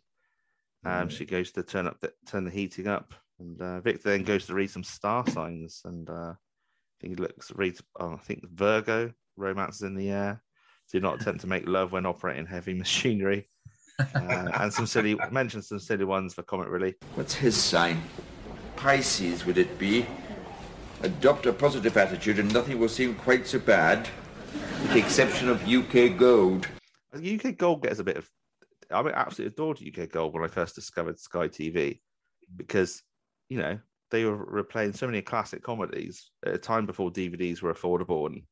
Um, 0.85 1.07
Mm. 1.07 1.11
she 1.11 1.25
goes 1.25 1.51
to 1.53 1.63
turn 1.63 1.87
up 1.87 1.99
the 2.01 2.11
turn 2.27 2.43
the 2.43 2.51
heating 2.51 2.87
up, 2.87 3.13
and 3.39 3.59
uh, 3.61 3.79
Victor 3.79 4.09
then 4.09 4.23
goes 4.23 4.45
to 4.47 4.53
read 4.53 4.69
some 4.69 4.83
star 4.83 5.25
signs, 5.29 5.81
and 5.85 6.09
uh, 6.09 6.33
I 6.33 6.95
think 6.99 7.11
he 7.17 7.23
looks 7.23 7.51
reads. 7.55 7.81
Oh, 7.99 8.13
I 8.13 8.17
think 8.17 8.43
Virgo, 8.49 9.13
romance 9.37 9.77
is 9.77 9.83
in 9.83 9.95
the 9.95 10.09
air. 10.11 10.43
Do 10.91 10.99
not 10.99 11.21
attempt 11.21 11.39
to 11.41 11.47
make 11.47 11.67
love 11.67 11.93
when 11.93 12.05
operating 12.05 12.45
heavy 12.45 12.73
machinery, 12.85 13.49
uh, 14.13 14.49
and 14.59 14.73
some 14.73 14.85
silly 14.85 15.17
mentions 15.31 15.69
some 15.69 15.79
silly 15.79 16.03
ones 16.05 16.33
for 16.33 16.43
comic 16.43 16.67
relief. 16.67 16.95
What's 17.15 17.33
his 17.33 17.55
sign? 17.55 18.03
Pisces, 18.75 19.45
would 19.45 19.57
it 19.57 19.79
be? 19.79 20.05
Adopt 21.03 21.45
a 21.45 21.53
positive 21.53 21.97
attitude 21.97 22.39
and 22.39 22.51
nothing 22.53 22.79
will 22.79 22.87
seem 22.87 23.13
quite 23.15 23.45
so 23.45 23.59
bad, 23.59 24.07
with 24.81 24.93
the 24.93 24.99
exception 24.99 25.49
of 25.49 25.67
UK 25.67 26.17
Gold. 26.17 26.67
UK 27.13 27.57
Gold 27.57 27.83
gets 27.83 27.99
a 27.99 28.03
bit 28.05 28.15
of. 28.15 28.29
I 28.89 29.01
mean, 29.01 29.13
absolutely 29.13 29.53
adored 29.53 29.81
UK 29.85 30.09
Gold 30.09 30.33
when 30.33 30.43
I 30.43 30.47
first 30.47 30.75
discovered 30.75 31.19
Sky 31.19 31.49
TV 31.49 31.99
because, 32.55 33.01
you 33.49 33.57
know, 33.57 33.79
they 34.11 34.23
were 34.23 34.63
replaying 34.63 34.95
so 34.95 35.07
many 35.07 35.21
classic 35.21 35.61
comedies 35.61 36.29
at 36.45 36.53
a 36.53 36.57
time 36.57 36.85
before 36.85 37.11
DVDs 37.11 37.61
were 37.61 37.73
affordable 37.73 38.27
and 38.27 38.43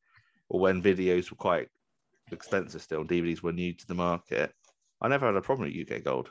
or 0.50 0.60
when 0.60 0.82
videos 0.82 1.30
were 1.30 1.36
quite 1.36 1.68
expensive 2.32 2.82
still. 2.82 3.04
DVDs 3.04 3.42
were 3.42 3.52
new 3.52 3.72
to 3.72 3.86
the 3.86 3.94
market. 3.94 4.52
I 5.00 5.08
never 5.08 5.24
had 5.24 5.36
a 5.36 5.40
problem 5.40 5.72
with 5.72 5.90
UK 5.90 6.04
Gold. 6.04 6.30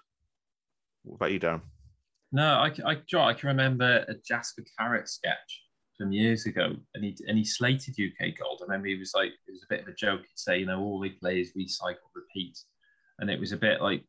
What 1.04 1.16
about 1.16 1.32
you, 1.32 1.40
Darren? 1.40 1.62
No, 2.32 2.46
I, 2.46 2.72
I, 2.86 3.18
I 3.18 3.34
can 3.34 3.48
remember 3.48 4.06
a 4.08 4.14
Jasper 4.24 4.64
Carrott 4.78 5.08
sketch 5.10 5.61
from 6.02 6.12
years 6.12 6.48
ago, 6.48 6.76
and 6.96 7.04
he 7.04 7.16
and 7.28 7.38
he 7.38 7.44
slated 7.44 7.94
UK 7.94 8.36
Gold. 8.40 8.60
I 8.62 8.64
remember 8.64 8.88
he 8.88 8.98
was 8.98 9.14
like, 9.14 9.30
it 9.48 9.52
was 9.52 9.64
a 9.64 9.70
bit 9.70 9.82
of 9.82 9.88
a 9.88 9.94
joke. 9.94 10.22
He'd 10.22 10.30
say, 10.36 10.58
you 10.58 10.66
know, 10.66 10.80
all 10.80 11.00
they 11.00 11.10
play 11.10 11.40
is 11.40 11.54
recycle, 11.54 12.10
repeat, 12.16 12.58
and 13.20 13.30
it 13.30 13.40
was 13.40 13.52
a 13.52 13.58
bit 13.58 13.82
like 13.82 14.04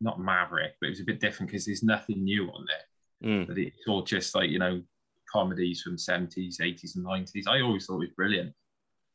not 0.00 0.20
Maverick, 0.20 0.74
but 0.78 0.88
it 0.88 0.90
was 0.90 1.00
a 1.00 1.04
bit 1.04 1.20
different 1.20 1.50
because 1.50 1.64
there's 1.64 1.82
nothing 1.82 2.22
new 2.22 2.50
on 2.50 2.66
there. 2.66 3.30
Mm. 3.30 3.46
But 3.46 3.58
it's 3.58 3.88
all 3.88 4.02
just 4.02 4.34
like 4.34 4.50
you 4.50 4.58
know, 4.58 4.82
comedies 5.32 5.80
from 5.80 5.96
seventies, 5.96 6.60
eighties, 6.62 6.96
and 6.96 7.04
nineties. 7.04 7.46
I 7.48 7.62
always 7.62 7.86
thought 7.86 7.96
it 7.96 8.08
was 8.08 8.16
brilliant. 8.16 8.52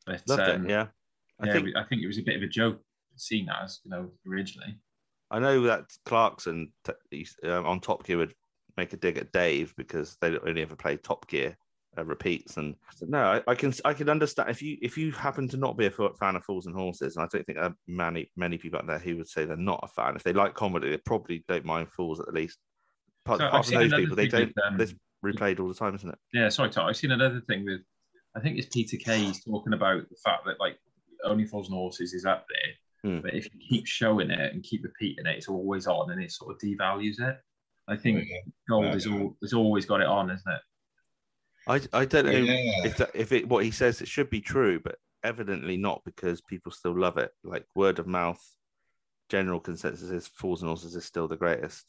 But 0.08 0.24
Loved 0.28 0.42
um, 0.42 0.66
it. 0.66 0.72
Yeah. 0.72 0.88
I 1.40 1.48
yeah, 1.48 1.54
think 1.54 1.68
I 1.76 1.84
think 1.84 2.02
it 2.02 2.08
was 2.08 2.18
a 2.18 2.24
bit 2.24 2.38
of 2.38 2.42
a 2.42 2.48
joke 2.48 2.82
seen 3.16 3.48
as 3.48 3.80
you 3.84 3.92
know 3.92 4.10
originally. 4.28 4.76
I 5.30 5.38
know 5.38 5.62
that 5.62 5.86
Clarkson 6.06 6.72
t- 6.84 7.28
um, 7.44 7.66
on 7.68 7.80
Top 7.80 8.04
Gear 8.06 8.18
would 8.18 8.34
make 8.76 8.94
a 8.94 8.98
dig 8.98 9.20
at 9.20 9.32
Dave 9.32 9.74
because 9.78 10.18
they 10.20 10.36
only 10.40 10.64
ever 10.64 10.76
play 10.76 10.98
Top 10.98 11.28
Gear 11.28 11.56
uh, 11.98 12.06
repeats. 12.06 12.58
And 12.58 12.76
no, 13.02 13.20
I, 13.20 13.42
I 13.48 13.56
can 13.56 13.74
I 13.86 13.94
can 13.94 14.10
understand 14.10 14.50
if 14.50 14.62
you 14.62 14.78
if 14.82 14.98
you 14.98 15.12
happen 15.12 15.48
to 15.50 15.58
not 15.58 15.78
be 15.78 15.86
a 15.86 15.92
fan 15.92 16.36
of 16.36 16.44
Fools 16.44 16.66
and 16.66 16.76
Horses, 16.76 17.16
and 17.16 17.24
I 17.24 17.28
don't 17.32 17.46
think 17.46 17.58
there 17.58 17.66
are 17.68 17.76
many 17.88 18.32
many 18.36 18.58
people 18.58 18.80
out 18.80 18.88
there 18.88 19.00
who 19.00 19.18
would 19.18 19.28
say 19.30 19.46
they're 19.46 19.58
not 19.58 19.80
a 19.84 19.88
fan. 19.88 20.16
If 20.16 20.24
they 20.24 20.34
like 20.34 20.54
comedy, 20.54 20.90
they 20.90 20.98
probably 20.98 21.44
don't 21.48 21.66
mind 21.66 21.90
Fools 21.90 22.20
at 22.20 22.26
the 22.28 22.32
least. 22.32 22.58
Apart, 23.26 23.40
So 23.40 23.48
apart 23.48 23.60
I've 23.60 23.66
from 23.72 23.90
those 23.90 24.00
people, 24.00 24.16
they 24.16 24.28
don't. 24.28 24.48
with, 24.48 24.66
um, 24.66 24.78
This 24.78 24.94
replayed 25.26 25.60
all 25.60 25.68
the 25.70 25.74
time, 25.74 25.96
isn't 25.96 26.10
it? 26.10 26.18
Yeah, 26.34 26.50
sorry, 26.50 26.70
Tom. 26.70 26.88
I've 26.88 26.98
seen 26.98 27.12
another 27.12 27.40
thing 27.48 27.64
with, 27.64 27.80
I 28.36 28.42
think 28.42 28.58
it's 28.58 28.68
Peter 28.68 28.98
Kay's 28.98 29.44
talking 29.44 29.72
about 29.74 30.02
the 30.10 30.18
fact 30.24 30.46
that 30.46 30.60
like 30.60 30.78
Only 31.24 31.46
Fools 31.46 31.68
and 31.70 31.76
Horses 31.78 32.14
is 32.14 32.26
up 32.26 32.46
there, 32.50 32.74
Hmm. 33.12 33.22
but 33.22 33.34
if 33.34 33.46
you 33.46 33.60
keep 33.70 33.86
showing 33.88 34.30
it 34.32 34.54
and 34.54 34.64
keep 34.64 34.84
repeating 34.84 35.26
it, 35.26 35.38
it's 35.38 35.48
always 35.48 35.88
on, 35.88 36.12
and 36.12 36.22
it 36.22 36.32
sort 36.32 36.52
of 36.54 36.60
devalues 36.60 37.22
it. 37.22 37.38
I 37.88 37.96
think 37.98 38.28
Yeah. 38.30 38.38
Gold 38.70 38.96
is 38.96 39.08
all 39.08 39.38
has 39.42 39.54
always 39.54 39.86
got 39.86 40.02
it 40.02 40.08
on, 40.08 40.30
isn't 40.30 40.52
it? 40.52 40.62
I 41.68 41.82
I 41.94 42.06
don't 42.06 42.26
know 42.26 42.32
Yeah. 42.32 42.86
if 42.86 42.98
that, 42.98 43.12
if 43.14 43.32
it 43.32 43.48
what 43.48 43.64
he 43.64 43.72
says 43.72 44.02
it 44.02 44.08
should 44.08 44.30
be 44.30 44.42
true, 44.42 44.80
but 44.80 44.98
evidently 45.24 45.78
not 45.78 46.02
because 46.06 46.42
people 46.42 46.72
still 46.72 46.98
love 46.98 47.18
it. 47.18 47.32
Like 47.44 47.66
word 47.76 48.00
of 48.00 48.08
mouth, 48.08 48.42
general 49.30 49.60
consensus 49.60 50.10
is 50.10 50.28
Fools 50.28 50.62
and 50.62 50.70
Horses 50.70 50.96
is 50.96 51.06
still 51.06 51.28
the 51.28 51.38
greatest. 51.38 51.86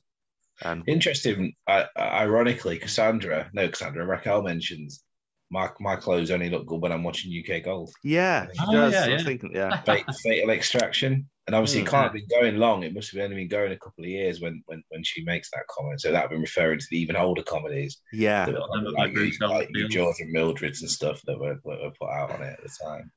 And 0.62 0.84
Interesting. 0.86 1.52
I, 1.66 1.86
ironically, 1.98 2.78
Cassandra, 2.78 3.50
no, 3.52 3.68
Cassandra, 3.68 4.06
Raquel 4.06 4.42
mentions 4.42 5.02
my, 5.50 5.68
my 5.80 5.96
clothes 5.96 6.30
only 6.30 6.48
look 6.48 6.66
good 6.66 6.80
when 6.80 6.92
I'm 6.92 7.02
watching 7.02 7.32
UK 7.32 7.64
Gold. 7.64 7.92
yeah, 8.04 8.46
she 8.52 8.64
Oh, 8.68 8.72
does. 8.72 8.92
yeah, 8.92 9.06
yeah. 9.06 9.18
thinking, 9.18 9.50
yeah, 9.54 9.82
Fatal 10.22 10.50
Extraction. 10.50 11.28
And 11.46 11.54
obviously, 11.54 11.80
Hmm. 11.80 11.86
it 11.86 11.90
can't 11.90 12.02
have 12.04 12.12
been 12.14 12.40
going 12.40 12.56
long. 12.56 12.82
It 12.84 12.94
must 12.94 13.12
have 13.12 13.22
only 13.22 13.36
been 13.36 13.48
going 13.48 13.72
a 13.72 13.78
couple 13.78 14.02
of 14.04 14.08
years 14.10 14.40
when, 14.40 14.62
when, 14.66 14.82
when 14.88 15.04
she 15.04 15.22
makes 15.24 15.50
that 15.50 15.66
comment. 15.68 16.00
So 16.00 16.10
that 16.10 16.14
would 16.16 16.22
have 16.22 16.30
been 16.30 16.40
referring 16.40 16.78
to 16.78 16.86
the 16.90 16.98
even 16.98 17.16
older 17.16 17.42
comedies, 17.42 18.00
yeah. 18.12 18.46
that 18.46 18.58
like 18.94 19.14
like, 19.14 19.40
like. 19.40 19.90
George 19.90 20.16
and 20.20 20.32
Mildred's 20.32 20.80
and 20.80 20.90
stuff 20.90 21.20
that 21.26 21.38
were, 21.38 21.58
were 21.62 21.90
put 22.00 22.08
out 22.10 22.30
on 22.30 22.42
it 22.42 22.58
at 22.58 22.62
the 22.62 22.70
time. 22.82 23.12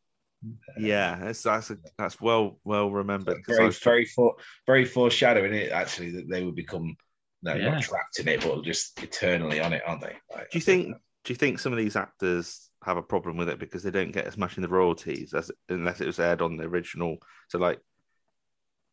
Yeah, 0.78 1.18
that's 1.24 1.42
that's 1.42 1.72
a, 1.72 1.78
that's 1.98 2.22
well 2.22 2.60
well 2.64 2.92
remembered. 2.92 3.44
Very, 3.48 3.66
was- 3.66 3.80
very, 3.80 4.06
for, 4.06 4.36
very 4.68 4.86
foreshadowing 4.86 5.54
it, 5.54 5.72
actually, 5.72 6.12
that 6.12 6.30
they 6.30 6.44
would 6.44 6.56
become 6.56 6.96
no, 7.44 7.56
Yeah. 7.56 7.72
not 7.72 7.84
trapped 7.84 8.20
in 8.20 8.28
it, 8.28 8.42
but 8.42 8.64
just 8.64 9.02
eternally 9.02 9.60
on 9.62 9.72
it, 9.74 9.84
aren't 9.86 10.02
they? 10.02 10.16
Like, 10.34 10.52
do 10.52 10.58
you 10.58 10.62
think 10.62 10.96
do 11.24 11.34
you 11.34 11.38
think 11.38 11.60
some 11.60 11.72
of 11.72 11.78
these 11.78 11.96
actors 11.96 12.70
have 12.84 12.98
a 12.98 13.02
problem 13.02 13.38
with 13.38 13.50
it 13.50 13.60
because 13.60 13.84
they 13.84 13.92
don't 13.92 14.12
get 14.12 14.28
as 14.28 14.38
much 14.38 14.58
in 14.58 14.62
the 14.64 14.70
royalties 14.70 15.34
as 15.34 15.52
unless 15.70 16.02
it 16.02 16.08
was 16.08 16.20
aired 16.20 16.42
on 16.42 16.58
the 16.58 16.64
original? 16.66 17.18
So 17.48 17.58
like, 17.58 17.80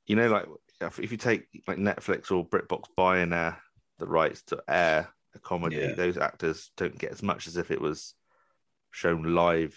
you 0.07 0.17
know, 0.17 0.29
like 0.29 0.47
if 0.81 0.99
if 0.99 1.11
you 1.13 1.17
take 1.19 1.47
like 1.67 1.79
Netflix 1.79 2.31
or 2.31 2.47
BritBox 2.47 2.85
buying 2.97 3.33
uh, 3.33 3.55
the 3.99 4.07
rights 4.07 4.43
to 4.45 4.63
air 4.69 5.09
a 5.35 5.39
comedy. 5.41 5.77
Yeah. 5.77 5.95
Those 5.95 6.17
actors 6.17 6.71
don't 6.77 6.97
get 6.99 7.11
as 7.13 7.23
much 7.23 7.47
as 7.49 7.57
if 7.57 7.71
it 7.71 7.81
was 7.81 8.15
shown 8.93 9.35
live 9.35 9.77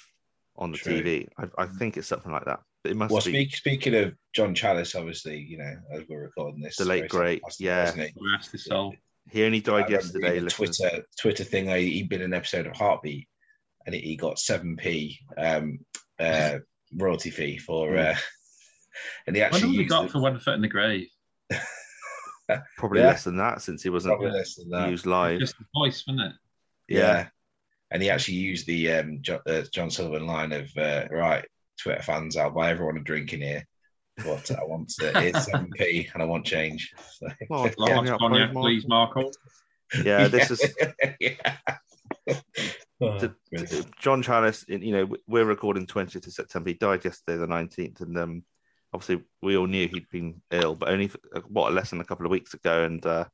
on 0.56 0.72
the 0.72 0.78
True. 0.78 1.02
TV. 1.02 1.28
I, 1.38 1.64
I 1.64 1.66
think 1.66 1.98
it's 1.98 2.08
something 2.08 2.32
like 2.32 2.46
that. 2.46 2.60
But 2.84 2.92
it 2.92 2.96
must 2.96 3.12
Well, 3.12 3.22
be 3.22 3.32
speak, 3.32 3.56
speaking 3.56 3.96
of 3.96 4.14
John 4.34 4.54
Challis, 4.54 4.96
obviously, 4.96 5.40
you 5.40 5.58
know, 5.58 5.74
as 5.92 6.04
we're 6.08 6.22
recording 6.22 6.62
this, 6.62 6.76
The 6.78 6.86
late 6.86 7.10
great, 7.10 7.42
sad, 7.50 7.64
yeah. 7.66 7.92
he? 7.92 8.14
Rest 8.36 8.52
his 8.52 8.66
soul. 8.66 8.94
he 9.32 9.44
only 9.46 9.60
died 9.62 9.86
remember 9.86 9.94
yesterday. 9.94 10.34
reading. 10.34 10.50
Twitter 10.50 11.04
Twitter 11.20 11.44
thing. 11.44 11.70
I, 11.72 11.80
he'd 11.80 12.10
been 12.10 12.22
an 12.22 12.34
episode 12.36 12.68
of 12.68 12.76
Heartbeat, 12.76 13.28
and 13.88 13.96
he, 13.96 14.02
he 14.02 14.16
got 14.16 14.38
seven 14.38 14.76
p 14.76 15.18
um, 15.38 15.80
uh, 16.20 16.60
royalty 16.96 17.32
fee 17.32 17.58
for, 17.58 17.90
Mm. 17.94 18.14
uh, 18.14 18.20
and 19.28 19.36
he 19.36 19.42
actually 19.42 19.62
wonder 19.64 19.68
what 19.68 19.74
he 19.74 19.80
used 19.84 19.90
got 19.90 20.06
it- 20.06 20.12
for 20.12 20.22
one 20.22 20.40
foot 20.40 20.56
in 20.56 20.62
the 20.62 20.68
grave. 20.68 21.08
Probably 22.78 23.02
Yeah. 23.02 23.08
less 23.08 23.24
than 23.26 23.38
that 23.38 23.62
since 23.62 23.84
he 23.84 23.90
wasn't 23.90 24.14
probably 24.18 24.32
less 24.38 24.56
than 24.56 24.70
that. 24.70 24.90
used 24.90 25.06
live. 25.06 25.40
Just 25.40 25.58
the 25.58 25.66
voice, 25.76 26.04
wasn't 26.08 26.28
it? 26.28 26.36
Yeah. 26.88 27.28
And 27.92 28.02
he 28.02 28.10
actually 28.10 28.36
used 28.36 28.66
the 28.68 28.92
um, 28.94 29.20
John, 29.22 29.40
uh, 29.48 29.62
John 29.74 29.90
Sullivan 29.90 30.26
line 30.28 30.52
of, 30.54 30.70
uh, 30.78 31.06
right, 31.12 31.46
Twitter 31.82 32.02
fans, 32.02 32.38
I'll 32.38 32.50
buy 32.52 32.70
everyone 32.72 32.98
a 32.98 33.02
drink 33.02 33.34
in 33.34 33.42
here, 33.42 33.64
but 34.18 34.50
I 34.52 34.64
want 34.64 34.92
uh, 35.02 35.12
it's 35.20 35.50
7p 35.50 36.14
and 36.14 36.24
I 36.24 36.26
want 36.26 36.46
change. 36.46 36.94
So, 37.18 37.28
Well, 37.50 37.66
yeah. 37.66 37.74
yeah, 37.78 38.02
yeah, 38.04 38.18
cognac, 38.18 38.54
Mark. 38.54 38.66
please, 38.66 38.88
Marco. 38.88 39.32
Yeah, 40.04 40.28
this 40.28 40.52
is 40.52 40.74
yeah. 41.22 41.58
Oh, 43.00 43.18
to- 43.20 43.34
brilliant. 43.52 43.96
John 44.00 44.22
Challis. 44.22 44.66
You 44.68 44.92
know, 44.92 45.16
we're 45.28 45.46
recording 45.46 45.86
20th 45.86 46.28
of 46.28 46.34
September. 46.34 46.70
He 46.72 46.74
died 46.74 47.06
yesterday, 47.06 47.38
the 47.38 47.48
19th, 47.48 48.02
and 48.02 48.18
um, 48.18 48.44
obviously 48.94 49.24
we 49.42 49.58
all 49.58 49.68
knew 49.68 49.88
he'd 49.88 50.10
been 50.10 50.42
ill, 50.52 50.76
but 50.76 50.90
only 50.90 51.12
uh, 51.36 51.42
what 51.48 51.74
less 51.74 51.90
than 51.90 52.02
a 52.02 52.06
couple 52.06 52.26
of 52.26 52.32
weeks 52.32 52.54
ago. 52.54 52.84
And 52.84 53.06
uh, 53.06 53.26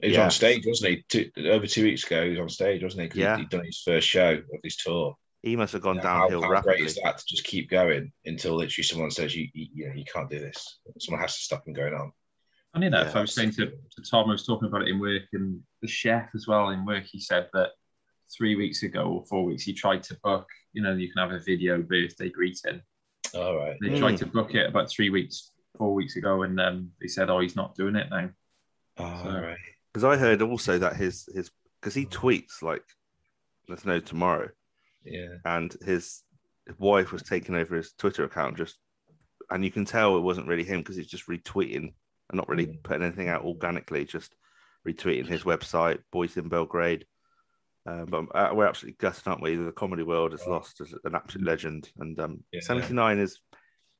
He 0.00 0.08
was 0.08 0.16
Yeah. 0.16 0.24
on 0.24 0.30
stage, 0.30 0.64
wasn't 0.66 0.90
he? 0.90 1.04
Two, 1.08 1.30
over 1.50 1.66
two 1.66 1.84
weeks 1.84 2.04
ago, 2.04 2.24
he 2.24 2.30
was 2.30 2.40
on 2.40 2.48
stage, 2.48 2.82
wasn't 2.82 3.02
he? 3.02 3.06
Because 3.08 3.18
Yeah. 3.18 3.36
he'd 3.36 3.48
done 3.48 3.64
his 3.64 3.82
first 3.84 4.06
show 4.08 4.32
of 4.34 4.60
his 4.62 4.76
tour. 4.76 5.16
he 5.42 5.54
must 5.56 5.72
have 5.74 5.82
gone 5.82 5.96
You 5.96 6.02
know, 6.02 6.08
how, 6.08 6.20
downhill 6.22 6.42
how 6.42 6.50
rapidly. 6.50 6.76
great 6.78 6.86
is 6.86 6.98
that 7.02 7.18
to 7.18 7.24
just 7.28 7.44
keep 7.44 7.70
going 7.70 8.12
until 8.24 8.56
literally 8.56 8.82
someone 8.84 9.10
says, 9.12 9.34
you, 9.36 9.48
you, 9.54 9.68
you 9.72 9.88
know, 9.88 9.94
you 9.94 10.04
can't 10.12 10.28
do 10.28 10.40
this. 10.40 10.80
Someone 10.98 11.20
has 11.20 11.36
to 11.36 11.40
stop 11.42 11.66
him 11.68 11.72
going 11.72 11.94
on. 11.94 12.10
Funny 12.72 12.86
enough, 12.88 13.12
Yeah. 13.12 13.18
I 13.18 13.20
was 13.22 13.34
saying 13.34 13.52
to, 13.52 13.66
to 13.66 14.02
Tom, 14.10 14.28
I 14.28 14.32
was 14.32 14.44
talking 14.44 14.66
about 14.68 14.82
it 14.82 14.88
in 14.88 14.98
work, 14.98 15.22
and 15.32 15.60
the 15.82 15.88
chef 15.88 16.30
as 16.34 16.46
well 16.48 16.70
in 16.70 16.84
work, 16.84 17.04
he 17.04 17.20
said 17.20 17.48
that 17.52 17.70
three 18.36 18.56
weeks 18.56 18.82
ago 18.82 19.02
or 19.04 19.24
four 19.26 19.44
weeks, 19.44 19.62
he 19.62 19.72
tried 19.72 20.02
to 20.04 20.18
book, 20.24 20.46
you 20.72 20.82
know, 20.82 20.94
you 20.94 21.12
can 21.12 21.22
have 21.22 21.32
a 21.40 21.42
video 21.42 21.80
birthday 21.80 22.28
greeting. 22.28 22.82
All 23.34 23.56
right. 23.56 23.76
They 23.80 23.88
Mm. 23.90 23.98
tried 23.98 24.16
to 24.18 24.26
book 24.26 24.54
it 24.54 24.66
about 24.68 24.90
three 24.90 25.10
weeks, 25.10 25.52
four 25.76 25.94
weeks 25.94 26.16
ago, 26.16 26.42
and 26.42 26.58
um, 26.60 26.92
they 27.00 27.08
said, 27.08 27.30
oh, 27.30 27.40
he's 27.40 27.56
not 27.56 27.74
doing 27.74 27.96
it 27.96 28.08
now. 28.10 28.30
All 28.98 29.22
So- 29.24 29.30
right. 29.40 29.58
Because 29.92 30.04
I 30.04 30.16
heard 30.18 30.42
also 30.42 30.78
that 30.78 30.96
his 30.96 31.26
his 31.34 31.50
because 31.80 31.94
he 31.94 32.04
tweets 32.06 32.60
like, 32.62 32.84
"Let's 33.68 33.86
know 33.86 33.98
tomorrow," 34.00 34.50
Yeah. 35.04 35.36
and 35.46 35.72
his, 35.84 36.22
his 36.66 36.78
wife 36.78 37.12
was 37.12 37.22
taking 37.22 37.54
over 37.54 37.76
his 37.76 37.92
Twitter 37.94 38.24
account 38.24 38.58
just, 38.58 38.78
and 39.50 39.64
you 39.64 39.70
can 39.70 39.84
tell 39.86 40.16
it 40.18 40.20
wasn't 40.20 40.48
really 40.48 40.64
him 40.64 40.80
because 40.80 40.96
he's 40.96 41.06
just 41.06 41.26
retweeting 41.28 41.94
and 42.28 42.34
not 42.36 42.48
really 42.48 42.66
Mm. 42.66 42.82
putting 42.82 43.04
anything 43.04 43.28
out 43.30 43.44
organically, 43.44 44.04
just 44.04 44.34
retweeting 44.86 45.26
his 45.26 45.44
website, 45.44 46.02
Boys 46.12 46.36
in 46.36 46.48
Belgrade. 46.50 47.06
Um, 47.86 48.06
but 48.06 48.24
uh, 48.34 48.50
we're 48.54 48.66
absolutely 48.66 48.96
gutted, 48.98 49.26
aren't 49.26 49.42
we? 49.42 49.54
The 49.54 49.72
comedy 49.72 50.02
world 50.02 50.32
has 50.32 50.42
Oh. 50.46 50.50
lost 50.50 50.80
as 50.80 50.92
an 51.04 51.14
absolute 51.14 51.46
legend, 51.46 51.90
and 51.98 52.18
um, 52.18 52.42
Yeah. 52.52 52.60
79 52.60 53.18
is. 53.18 53.40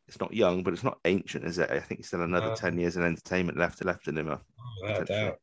It's 0.08 0.20
not 0.20 0.32
young, 0.32 0.62
but 0.62 0.72
it's 0.72 0.84
not 0.84 0.98
ancient, 1.04 1.44
is 1.44 1.58
it? 1.58 1.68
I 1.68 1.80
think 1.80 1.98
he's 1.98 2.06
still 2.06 2.22
another 2.22 2.50
No. 2.50 2.54
ten 2.54 2.78
years 2.78 2.96
in 2.96 3.02
entertainment 3.02 3.58
left 3.58 3.84
left 3.84 4.06
in 4.06 4.16
him. 4.18 4.28
uh, 4.30 4.38
Oh, 4.84 5.02
doubt. 5.04 5.38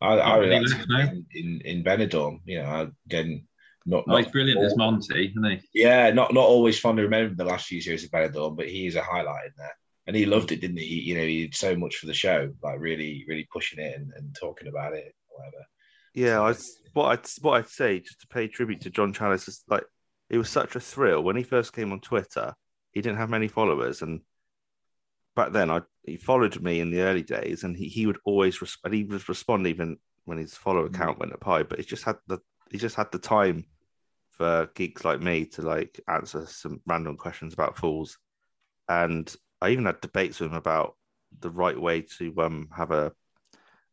I, 0.00 0.14
I 0.14 0.36
really 0.38 0.48
really 0.50 0.66
left 0.68 0.88
now. 0.88 1.00
in, 1.00 1.26
in 1.34 1.60
in 1.66 1.84
Benidorm. 1.84 2.40
You 2.46 2.62
know, 2.62 2.90
again, 3.06 3.46
not, 3.84 4.04
Oh, 4.08 4.12
not 4.12 4.22
he's 4.22 4.32
brilliant 4.32 4.62
as 4.64 4.74
Monty, 4.76 5.28
isn't 5.28 5.44
he? 5.44 5.82
Yeah, 5.82 6.10
not 6.12 6.32
not 6.32 6.44
always 6.46 6.78
fond 6.80 6.96
to 6.96 7.02
remember 7.02 7.34
the 7.34 7.44
last 7.44 7.66
few 7.66 7.82
series 7.82 8.04
of 8.04 8.10
Benidorm, 8.10 8.56
but 8.56 8.68
he 8.70 8.86
is 8.86 8.96
a 8.96 9.02
highlight 9.02 9.48
in 9.48 9.52
there, 9.58 9.76
and 10.06 10.16
he 10.16 10.24
loved 10.24 10.50
it, 10.52 10.62
didn't 10.62 10.78
he? 10.78 10.86
He- 10.86 11.00
You 11.02 11.14
know, 11.16 11.26
he 11.26 11.42
did 11.42 11.54
so 11.54 11.76
much 11.76 11.96
for 11.96 12.06
the 12.06 12.14
show, 12.14 12.50
like 12.62 12.80
really, 12.80 13.26
really 13.28 13.46
pushing 13.52 13.80
it 13.80 13.96
and, 13.98 14.10
and 14.16 14.34
talking 14.34 14.68
about 14.68 14.94
it, 14.94 15.14
whatever. 15.28 15.66
Yeah, 16.14 16.40
I 16.42 16.54
what 16.92 17.06
I'd 17.06 17.26
what 17.42 17.58
I'd 17.58 17.68
say 17.68 18.00
just 18.00 18.20
to 18.22 18.26
pay 18.28 18.48
tribute 18.48 18.80
to 18.82 18.90
John 18.90 19.12
Challis 19.12 19.48
is 19.48 19.62
like 19.68 19.84
it 20.28 20.38
was 20.38 20.48
such 20.48 20.76
a 20.76 20.80
thrill 20.80 21.22
when 21.22 21.36
he 21.36 21.42
first 21.42 21.72
came 21.72 21.92
on 21.92 22.00
Twitter. 22.00 22.54
He 22.92 23.00
didn't 23.00 23.18
have 23.18 23.30
many 23.30 23.48
followers, 23.48 24.02
and 24.02 24.20
back 25.36 25.52
then 25.52 25.70
I 25.70 25.82
he 26.04 26.16
followed 26.16 26.60
me 26.60 26.80
in 26.80 26.90
the 26.90 27.02
early 27.02 27.22
days, 27.22 27.64
and 27.64 27.76
he, 27.76 27.88
he 27.88 28.06
would 28.06 28.18
always 28.24 28.60
respond. 28.60 28.94
He 28.94 29.04
would 29.04 29.28
respond 29.28 29.66
even 29.66 29.98
when 30.24 30.38
his 30.38 30.54
follower 30.54 30.88
Mm. 30.88 30.94
count 30.94 31.18
went 31.18 31.32
up 31.32 31.44
high, 31.44 31.62
but 31.62 31.78
he 31.78 31.84
just 31.84 32.04
had 32.04 32.16
the 32.26 32.38
he 32.70 32.78
just 32.78 32.96
had 32.96 33.10
the 33.12 33.18
time 33.18 33.64
for 34.32 34.68
geeks 34.74 35.04
like 35.04 35.20
me 35.20 35.44
to 35.44 35.62
like 35.62 36.00
answer 36.08 36.46
some 36.46 36.80
random 36.86 37.16
questions 37.16 37.54
about 37.54 37.78
fools, 37.78 38.18
and 38.88 39.34
I 39.60 39.70
even 39.70 39.86
had 39.86 40.00
debates 40.00 40.40
with 40.40 40.50
him 40.50 40.56
about 40.56 40.96
the 41.40 41.50
right 41.50 41.80
way 41.80 42.02
to 42.18 42.34
um 42.38 42.68
have 42.76 42.90
a 42.90 43.12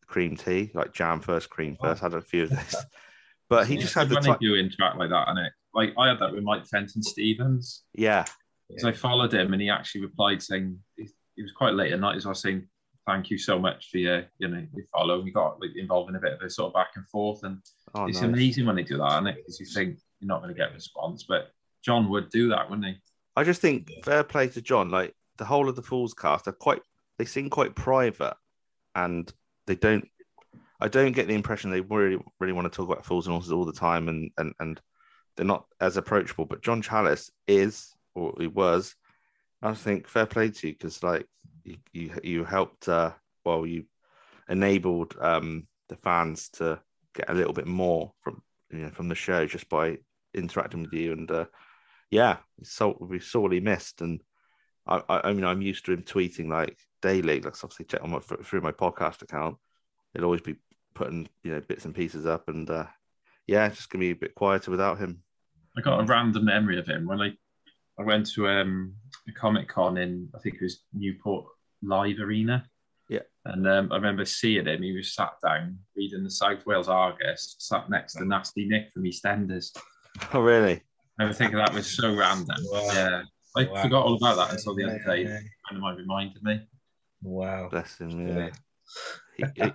cream 0.08 0.36
tea, 0.36 0.72
like 0.74 0.94
jam 0.94 1.20
oh. 1.20 1.22
first, 1.22 1.50
cream 1.50 1.78
Oh. 1.80 1.88
first. 1.88 2.02
Had 2.02 2.14
a 2.14 2.22
few 2.22 2.44
of 2.44 2.50
this, 2.50 2.76
but 3.50 3.68
he 3.68 3.76
Yeah, 3.76 3.82
just 3.82 3.94
had 3.94 4.10
the 4.10 4.16
when 4.16 4.24
they 4.24 4.36
do 4.40 4.56
interact 4.56 4.98
like 4.98 5.10
that, 5.10 5.30
and 5.30 5.40
it 5.40 5.54
like 5.74 5.94
I 5.98 6.08
had 6.08 6.20
that 6.20 6.34
with 6.34 6.44
Mike 6.44 6.66
Fenton 6.66 7.04
Stevens 7.04 7.84
Yeah, 7.94 8.26
because 8.68 8.86
I 8.86 8.92
followed 8.94 9.34
him 9.34 9.54
and 9.54 9.62
he 9.62 9.70
actually 9.70 10.02
replied 10.02 10.42
saying 10.42 10.80
he, 10.96 11.10
he 11.36 11.44
was 11.44 11.52
quite 11.52 11.74
late 11.74 11.94
at 11.94 12.00
night 12.00 12.16
as 12.16 12.26
I 12.26 12.30
was 12.30 12.42
saying 12.42 12.68
thank 13.08 13.30
you 13.30 13.38
so 13.38 13.58
much 13.58 13.90
for 13.90 13.98
your 13.98 14.26
you 14.38 14.48
know 14.48 14.64
your 14.76 14.86
follow. 14.92 15.20
We 15.22 15.32
got 15.32 15.60
like 15.60 15.72
involved 15.76 16.10
in 16.10 16.16
a 16.16 16.20
bit 16.20 16.34
of 16.34 16.42
a 16.42 16.50
sort 16.50 16.68
of 16.68 16.74
back 16.74 16.92
and 16.96 17.08
forth, 17.10 17.44
and 17.44 17.60
oh, 17.96 18.06
it's 18.06 18.22
nice. 18.22 18.30
amazing 18.30 18.66
when 18.68 18.76
they 18.76 18.84
do 18.84 18.98
that, 18.98 19.24
and 19.24 19.36
because 19.36 19.60
you 19.60 19.66
think 19.66 19.98
you're 20.20 20.28
not 20.28 20.42
going 20.42 20.54
to 20.54 20.58
get 20.60 20.72
a 20.72 20.74
response, 20.74 21.26
but 21.28 21.52
John 21.84 22.10
would 22.10 22.30
do 22.30 22.50
that, 22.50 22.70
wouldn't 22.70 22.88
he? 22.88 22.96
I 23.36 23.44
just 23.44 23.62
think 23.62 23.92
fair 24.04 24.24
play 24.24 24.50
to 24.50 24.62
John. 24.62 24.90
Like 24.90 25.16
the 25.38 25.46
whole 25.46 25.70
of 25.70 25.76
the 25.76 25.82
Fools 25.82 26.14
cast 26.14 26.48
are 26.48 26.52
quite. 26.54 26.82
They 27.18 27.26
seem 27.26 27.50
quite 27.50 27.76
private, 27.76 28.36
and 28.94 29.32
they 29.68 29.76
don't. 29.76 30.08
I 30.80 30.88
don't 30.88 31.14
get 31.14 31.28
the 31.28 31.34
impression 31.36 31.70
they 31.70 31.82
really 31.82 32.20
really 32.40 32.54
want 32.54 32.72
to 32.72 32.76
talk 32.76 32.90
about 32.90 33.06
Fools 33.06 33.28
and 33.28 33.34
Horses 33.34 33.52
all 33.52 33.66
the 33.66 33.74
time, 33.74 34.10
and 34.10 34.32
and 34.38 34.54
and 34.60 34.82
they're 35.36 35.46
not 35.46 35.66
as 35.80 35.98
approachable. 35.98 36.46
But 36.46 36.64
John 36.64 36.82
Challis 36.82 37.30
is, 37.48 37.94
or 38.16 38.34
he 38.40 38.48
was. 38.48 38.96
I 39.62 39.74
think 39.74 40.08
fair 40.08 40.28
play 40.28 40.50
to 40.50 40.68
you 40.68 40.74
because 40.74 41.04
like 41.04 41.28
you 41.64 41.78
you, 41.94 42.12
you 42.24 42.44
helped. 42.44 42.90
Uh, 42.90 43.12
well, 43.46 43.66
you 43.66 43.86
enabled 44.50 45.16
um, 45.20 45.68
the 45.90 45.96
fans 45.96 46.50
to 46.50 46.80
get 47.14 47.30
a 47.30 47.34
little 47.34 47.54
bit 47.54 47.68
more 47.68 48.12
from 48.22 48.42
you 48.72 48.80
know 48.80 48.90
from 48.90 49.10
the 49.10 49.16
show 49.16 49.46
just 49.46 49.70
by 49.70 49.98
interacting 50.34 50.84
with 50.84 50.94
you 50.94 51.14
and 51.14 51.32
uh, 51.32 51.46
yeah, 52.10 52.38
so 52.64 52.98
we 53.00 53.20
sorely 53.20 53.60
missed. 53.60 54.02
And 54.02 54.22
I, 54.86 55.02
I, 55.10 55.30
I 55.30 55.34
mean, 55.34 55.44
I'm 55.44 55.62
used 55.62 55.86
to 55.86 55.94
him 55.94 56.04
tweeting 56.04 56.48
like 56.50 56.78
daily. 57.08 57.42
Like 57.42 57.56
obviously 57.64 57.86
check 57.86 58.04
on 58.04 58.12
my 58.12 58.20
through 58.20 58.62
my 58.62 58.72
podcast 58.72 59.22
account. 59.22 59.58
He'll 60.14 60.26
always 60.26 60.42
be 60.42 60.56
putting 60.94 61.28
you 61.44 61.54
know 61.54 61.62
bits 61.62 61.86
and 61.86 61.96
pieces 61.96 62.26
up, 62.26 62.50
and 62.50 62.70
uh, 62.70 62.86
yeah, 63.46 63.68
it's 63.68 63.78
just 63.78 63.90
gonna 63.90 64.02
be 64.02 64.12
a 64.12 64.16
bit 64.16 64.36
quieter 64.36 64.72
without 64.72 64.98
him. 64.98 65.22
I 65.78 65.82
got 65.82 66.02
a 66.02 66.06
random 66.06 66.46
memory 66.46 66.80
of 66.80 66.88
him 66.88 67.06
when 67.06 67.22
I 67.22 67.30
I 68.00 68.04
went 68.04 68.30
to 68.34 68.48
um, 68.48 68.94
a 69.28 69.32
Comic 69.32 69.68
Con 69.68 69.98
in 69.98 70.30
I 70.36 70.40
think 70.40 70.56
it 70.56 70.62
was 70.64 70.84
Newport 70.94 71.46
Live 71.82 72.20
Arena. 72.20 72.66
Yeah. 73.10 73.22
And 73.46 73.66
um, 73.68 73.92
I 73.92 73.96
remember 73.96 74.26
seeing 74.26 74.68
him. 74.68 74.84
He 74.84 74.96
was 74.96 75.16
sat 75.16 75.32
down 75.42 75.80
reading 75.96 76.24
the 76.24 76.32
South 76.32 76.66
Wales 76.66 76.90
Argus, 76.90 77.56
sat 77.60 77.90
next 77.90 78.16
to 78.16 78.26
Nasty 78.26 78.66
Nick 78.66 78.92
from 78.92 79.04
EastEnders. 79.04 79.68
Oh 80.34 80.42
really? 80.42 80.82
I 81.20 81.26
was 81.26 81.38
thinking 81.38 81.58
that 81.58 81.74
was 81.74 81.88
so 81.88 82.14
random. 82.14 82.58
Wow. 82.72 82.90
Yeah. 82.94 83.22
I 83.56 83.64
Wow. 83.64 83.82
forgot 83.84 84.06
all 84.06 84.16
about 84.18 84.36
that 84.38 84.52
until 84.54 84.76
the 84.76 84.84
other 84.84 85.02
day. 85.06 85.24
Yeah. 85.24 85.40
And 85.70 85.84
it 85.84 85.98
reminded 85.98 86.44
me. 86.44 86.62
Wow. 87.22 87.70
Bless 87.70 87.98
him. 87.98 88.10
Yeah. 88.12 88.26
Brilliant. 88.34 88.56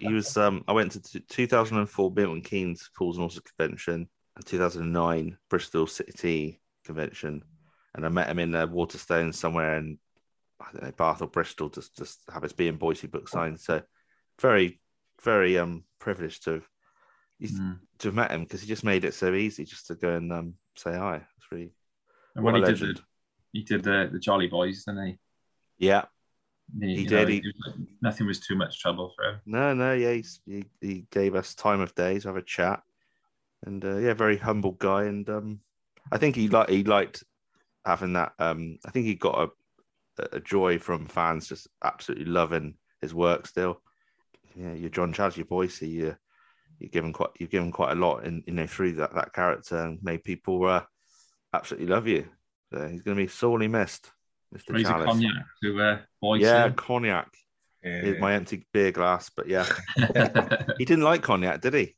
he, 0.01 0.07
he 0.09 0.13
was. 0.13 0.37
Um, 0.37 0.65
I 0.69 0.73
went 0.73 0.93
to 0.93 1.03
t- 1.03 1.21
2004 1.29 2.13
Milton 2.15 2.41
Keynes 2.43 2.89
Fools 2.97 3.17
and 3.17 3.23
Horses 3.23 3.41
convention, 3.41 4.09
and 4.37 4.47
2009 4.47 5.37
Bristol 5.51 5.87
City 5.87 6.61
convention, 6.85 7.43
and 7.95 8.05
I 8.07 8.09
met 8.09 8.29
him 8.29 8.39
in 8.39 8.55
uh, 8.55 8.67
Waterstone 8.67 9.33
somewhere 9.33 9.77
in 9.79 9.99
I 10.61 10.73
don't 10.73 10.83
know 10.85 10.93
Bath 10.93 11.23
or 11.23 11.29
Bristol, 11.29 11.69
just 11.69 11.97
just 11.97 12.21
have 12.33 12.43
his 12.43 12.53
Being 12.53 12.79
Boycie 12.79 13.11
book 13.11 13.29
signed. 13.29 13.61
So 13.61 13.83
very, 14.41 14.81
very 15.23 15.59
um 15.59 15.85
privileged 15.99 16.45
to 16.45 16.53
have, 16.53 16.67
Mm. 17.43 17.81
to 17.99 18.09
have 18.09 18.15
met 18.15 18.31
him 18.31 18.45
because 18.45 18.61
he 18.61 18.69
just 18.69 18.85
made 18.85 19.05
it 19.05 19.15
so 19.15 19.35
easy 19.35 19.65
just 19.65 19.89
to 19.89 19.97
go 19.97 20.15
and 20.15 20.33
um 20.33 20.55
say 20.77 20.97
hi. 20.97 21.17
It's 21.17 21.51
really 21.51 21.73
And 22.37 22.45
what 22.45 22.55
when 22.55 22.63
a 22.63 22.67
he 22.69 22.73
did 22.75 22.97
the 22.97 23.01
he 23.53 23.63
did 23.65 23.83
the, 23.83 24.09
the 24.13 24.21
Jolly 24.21 24.47
Boys, 24.47 24.85
didn't 24.85 25.07
he? 25.07 25.19
Yeah, 25.79 26.05
He, 26.81 26.97
He 26.97 27.05
did, 27.05 27.11
know, 27.11 27.27
he- 27.27 27.39
it 27.39 27.45
was 27.45 27.55
like- 27.67 27.87
nothing 28.01 28.27
was 28.27 28.41
too 28.41 28.57
much 28.57 28.81
trouble 28.81 29.13
for 29.17 29.25
him. 29.25 29.41
no, 29.47 29.75
no, 29.75 29.93
yeah, 29.95 30.21
he 30.47 30.65
he 30.81 31.07
gave 31.11 31.35
us 31.35 31.55
time 31.55 31.81
of 31.81 31.95
day 31.95 32.19
to 32.19 32.29
have 32.29 32.37
a 32.37 32.43
chat, 32.43 32.83
and 33.65 33.85
uh, 33.85 33.97
yeah, 33.99 34.15
very 34.15 34.39
humble 34.39 34.73
guy, 34.73 35.05
and 35.05 35.29
um, 35.29 35.61
I 36.11 36.19
think 36.19 36.37
he 36.37 36.49
like 36.49 36.69
he 36.71 36.85
liked 36.85 37.25
having 37.85 38.15
that. 38.15 38.33
Um, 38.39 38.79
I 38.87 38.91
think 38.91 39.07
he 39.07 39.15
got 39.15 39.51
a, 40.19 40.29
a 40.37 40.41
joy 40.41 40.79
from 40.79 41.07
fans 41.07 41.49
just 41.49 41.69
absolutely 41.85 42.27
loving 42.27 42.75
his 43.01 43.13
work 43.15 43.47
still. 43.47 43.83
Yeah, 44.55 44.73
you're 44.75 44.91
John 44.91 45.13
Chaz, 45.13 45.37
your 45.37 45.47
Boycie, 45.47 45.89
you 45.89 46.17
you've 46.79 46.93
given 46.93 47.13
quite 47.13 47.31
you've 47.39 47.51
given 47.51 47.71
quite 47.73 47.93
a 47.93 48.01
lot 48.01 48.25
in 48.25 48.43
you 48.47 48.53
know 48.55 48.67
through 48.67 48.93
that 48.95 49.15
that 49.15 49.33
character 49.33 49.77
and 49.79 50.03
made 50.03 50.25
people 50.25 50.65
uh, 50.67 50.83
absolutely 51.53 51.89
love 51.89 52.07
you. 52.07 52.29
So 52.73 52.89
he's 52.89 53.03
going 53.03 53.17
to 53.17 53.23
be 53.23 53.29
sorely 53.29 53.69
missed, 53.69 54.11
Mister 54.53 54.73
Raise 54.75 54.87
a 54.87 54.91
Chalice. 54.91 55.07
cognac 55.07 55.45
to 55.63 55.81
uh, 55.83 55.99
boy 56.21 56.35
Yeah, 56.37 56.69
Sue. 56.69 56.75
cognac 56.75 57.29
Yeah. 57.83 58.03
is 58.03 58.21
my 58.21 58.35
empty 58.35 58.67
beer 58.73 58.93
glass. 58.93 59.31
But 59.35 59.49
yeah, 59.49 59.67
he 60.79 60.85
didn't 60.85 61.05
like 61.05 61.23
cognac, 61.23 61.61
did 61.63 61.75
he? 61.75 61.97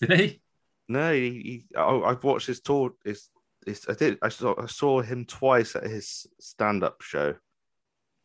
Did 0.00 0.20
he? 0.20 0.42
No, 0.88 1.12
he. 1.12 1.20
he 1.30 1.64
oh, 1.76 2.04
I've 2.04 2.22
watched 2.24 2.46
his 2.46 2.60
tour. 2.60 2.92
His, 3.04 3.28
his, 3.64 3.86
I 3.88 3.94
did. 3.94 4.18
I 4.22 4.28
saw. 4.28 4.54
I 4.60 4.66
saw 4.66 5.00
him 5.00 5.24
twice 5.24 5.74
at 5.76 5.84
his 5.84 6.26
stand-up 6.40 7.00
show, 7.02 7.34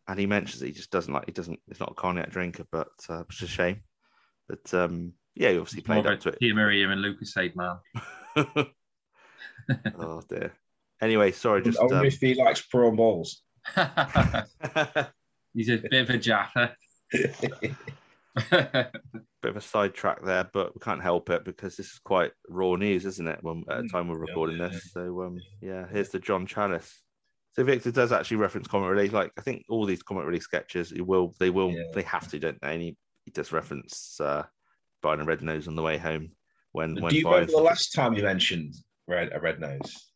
and 0.07 0.19
he 0.19 0.25
mentions 0.25 0.59
that 0.59 0.67
he 0.67 0.71
just 0.73 0.91
doesn't 0.91 1.13
like. 1.13 1.25
He 1.25 1.31
doesn't. 1.31 1.59
He's 1.67 1.79
not 1.79 1.91
a 1.91 1.95
cognac 1.95 2.31
drinker, 2.31 2.65
but 2.71 2.89
uh, 3.09 3.23
it's 3.29 3.41
a 3.41 3.47
shame. 3.47 3.81
But 4.49 4.73
um, 4.73 5.13
yeah, 5.35 5.51
he 5.51 5.57
obviously 5.57 5.83
More 5.87 6.03
played 6.03 6.05
of 6.07 6.13
up 6.13 6.19
to 6.21 6.29
a 6.29 6.31
it. 6.33 6.39
Tia 6.39 6.53
Maria 6.53 6.89
and 6.89 7.03
Lucozade 7.03 7.55
man. 7.55 7.77
oh 9.99 10.21
dear. 10.27 10.53
Anyway, 11.01 11.31
sorry. 11.31 11.61
Just 11.61 11.79
I 11.79 11.83
wonder 11.83 11.99
um, 11.99 12.05
if 12.05 12.19
he 12.19 12.35
likes 12.35 12.61
prawn 12.61 12.95
balls. 12.95 13.41
He's 15.53 15.69
a 15.69 15.77
bit 15.77 16.01
of 16.01 16.09
a 16.09 16.17
jaffer. 16.17 16.75
bit 17.11 17.75
of 19.43 19.57
a 19.57 19.61
sidetrack 19.61 20.23
there, 20.23 20.49
but 20.53 20.73
we 20.75 20.79
can't 20.79 21.01
help 21.01 21.29
it 21.29 21.45
because 21.45 21.77
this 21.77 21.87
is 21.87 21.99
quite 22.03 22.31
raw 22.49 22.75
news, 22.75 23.05
isn't 23.05 23.27
it? 23.27 23.39
When 23.41 23.63
at 23.69 23.77
the 23.77 23.83
Mm, 23.83 23.91
time 23.91 24.07
we're 24.07 24.17
recording 24.17 24.57
this, 24.57 24.91
so 24.93 25.23
um, 25.23 25.41
yeah, 25.61 25.85
here's 25.91 26.09
the 26.09 26.19
John 26.19 26.47
Challis. 26.47 26.91
So 27.53 27.63
Victor 27.63 27.91
does 27.91 28.11
actually 28.11 28.37
reference 28.37 28.67
comic 28.67 28.89
relief. 28.89 29.13
Like 29.13 29.31
I 29.37 29.41
think 29.41 29.63
all 29.69 29.85
these 29.85 30.03
comic 30.03 30.25
relief 30.25 30.43
sketches, 30.43 30.89
he 30.89 31.01
will, 31.01 31.33
they 31.39 31.49
will, 31.49 31.71
Yeah. 31.71 31.83
they 31.93 32.01
have 32.03 32.27
to, 32.29 32.39
don't 32.39 32.59
they? 32.61 32.73
And 32.73 32.81
he, 32.81 32.97
he 33.23 33.31
does 33.31 33.53
reference 33.53 34.19
uh, 34.19 34.43
buying 35.01 35.21
a 35.21 35.25
red 35.25 35.41
nose 35.41 35.67
on 35.67 35.75
the 35.75 35.81
way 35.81 35.97
home 35.97 36.31
when 36.73 36.95
when 36.95 37.13
Do 37.13 37.19
you 37.19 37.29
remember 37.29 37.51
the 37.51 37.57
last 37.59 37.93
time 37.93 38.13
you 38.13 38.23
mentioned 38.23 38.73
red, 39.07 39.29
a 39.31 39.39
red 39.39 39.61
nose? 39.61 40.11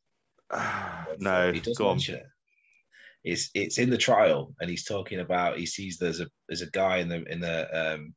no, 1.19 1.53
go 1.77 1.87
on. 1.87 1.95
mention 1.95 2.15
it. 2.15 2.25
It's 3.31 3.49
it's 3.53 3.77
in 3.77 3.89
the 3.89 3.97
trial, 3.97 4.53
and 4.59 4.69
he's 4.69 4.85
talking 4.85 5.19
about 5.19 5.57
he 5.57 5.65
sees 5.65 5.97
there's 5.97 6.19
a 6.19 6.27
there's 6.47 6.61
a 6.61 6.69
guy 6.71 6.97
in 6.97 7.09
the 7.09 7.23
in 7.25 7.39
the 7.39 7.93
um 7.93 8.13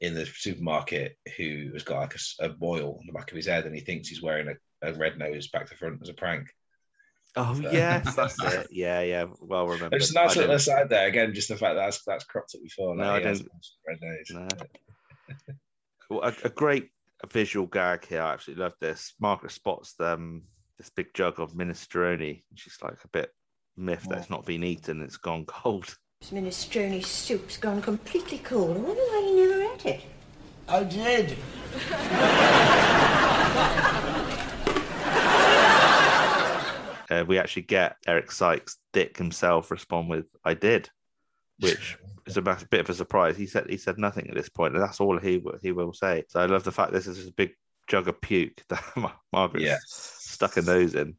in 0.00 0.14
the 0.14 0.26
supermarket 0.26 1.16
who 1.36 1.70
has 1.72 1.82
got 1.82 1.98
like 2.00 2.16
a 2.40 2.48
boil 2.48 2.98
on 3.00 3.06
the 3.06 3.12
back 3.12 3.30
of 3.30 3.36
his 3.36 3.46
head, 3.46 3.64
and 3.66 3.74
he 3.74 3.80
thinks 3.80 4.08
he's 4.08 4.22
wearing 4.22 4.48
a, 4.48 4.88
a 4.88 4.92
red 4.94 5.18
nose 5.18 5.48
back 5.48 5.68
to 5.68 5.76
front 5.76 6.00
as 6.02 6.08
a 6.08 6.14
prank. 6.14 6.48
Oh 7.36 7.54
So- 7.54 7.70
yes, 7.70 8.14
that's 8.16 8.42
it. 8.42 8.68
Yeah, 8.70 9.00
yeah, 9.02 9.24
well 9.40 9.66
remembered. 9.66 10.00
It's 10.00 10.10
a 10.10 10.14
nice 10.14 10.36
little 10.36 10.54
aside 10.54 10.88
there. 10.88 11.06
Again, 11.08 11.34
just 11.34 11.48
the 11.48 11.56
fact 11.56 11.74
that 11.74 11.84
that's 11.84 12.04
that's 12.04 12.24
cropped 12.24 12.54
up 12.54 12.62
before. 12.62 12.94
No, 12.96 13.10
I 13.12 13.20
didn't. 13.20 13.48
red 13.86 13.98
nose. 14.00 14.30
No. 14.30 14.48
Well, 16.10 16.20
a, 16.22 16.34
a 16.46 16.50
great 16.50 16.90
visual 17.32 17.66
gag 17.66 18.06
here. 18.06 18.20
I 18.20 18.34
absolutely 18.34 18.62
love 18.64 18.74
this. 18.80 19.14
Margaret 19.20 19.52
spots 19.52 19.94
um, 20.00 20.42
this 20.78 20.90
big 20.90 21.14
jug 21.14 21.40
of 21.40 21.54
minestrone. 21.54 22.42
and 22.50 22.58
She's 22.58 22.78
like 22.82 22.92
a 23.04 23.08
bit 23.08 23.30
miffed 23.76 24.08
that 24.10 24.18
it's 24.18 24.30
not 24.30 24.44
been 24.46 24.64
eaten. 24.64 25.02
It's 25.02 25.16
gone 25.16 25.44
cold. 25.46 25.96
This 26.20 26.30
minestrone 26.30 27.04
soup's 27.04 27.56
gone 27.56 27.82
completely 27.82 28.38
cold. 28.38 28.76
I 28.76 28.80
wonder 28.80 29.02
why 29.02 29.26
you 29.28 29.48
never 29.48 29.74
ate 29.74 29.86
it. 29.86 30.00
I 30.68 30.82
did. 30.84 31.36
Uh, 37.10 37.22
we 37.28 37.38
actually 37.38 37.62
get 37.62 37.96
Eric 38.06 38.32
Sykes, 38.32 38.78
Dick 38.92 39.16
himself, 39.18 39.70
respond 39.70 40.08
with 40.08 40.24
"I 40.42 40.54
did," 40.54 40.88
which 41.60 41.98
is 42.26 42.38
a 42.38 42.42
bit 42.42 42.80
of 42.80 42.88
a 42.88 42.94
surprise. 42.94 43.36
He 43.36 43.46
said 43.46 43.66
he 43.68 43.76
said 43.76 43.98
nothing 43.98 44.26
at 44.28 44.34
this 44.34 44.48
point, 44.48 44.74
and 44.74 44.82
that's 44.82 45.00
all 45.00 45.18
he 45.18 45.36
will- 45.38 45.58
he 45.60 45.70
will 45.70 45.92
say. 45.92 46.24
So 46.28 46.40
I 46.40 46.46
love 46.46 46.64
the 46.64 46.72
fact 46.72 46.92
this 46.92 47.06
is 47.06 47.28
a 47.28 47.32
big 47.32 47.50
jug 47.88 48.08
of 48.08 48.20
puke 48.22 48.62
that 48.70 48.82
Mar- 48.96 49.20
Margaret's 49.32 49.64
Yeah. 49.66 49.76
stuck 49.86 50.54
her 50.54 50.62
nose 50.62 50.94
in. 50.94 51.14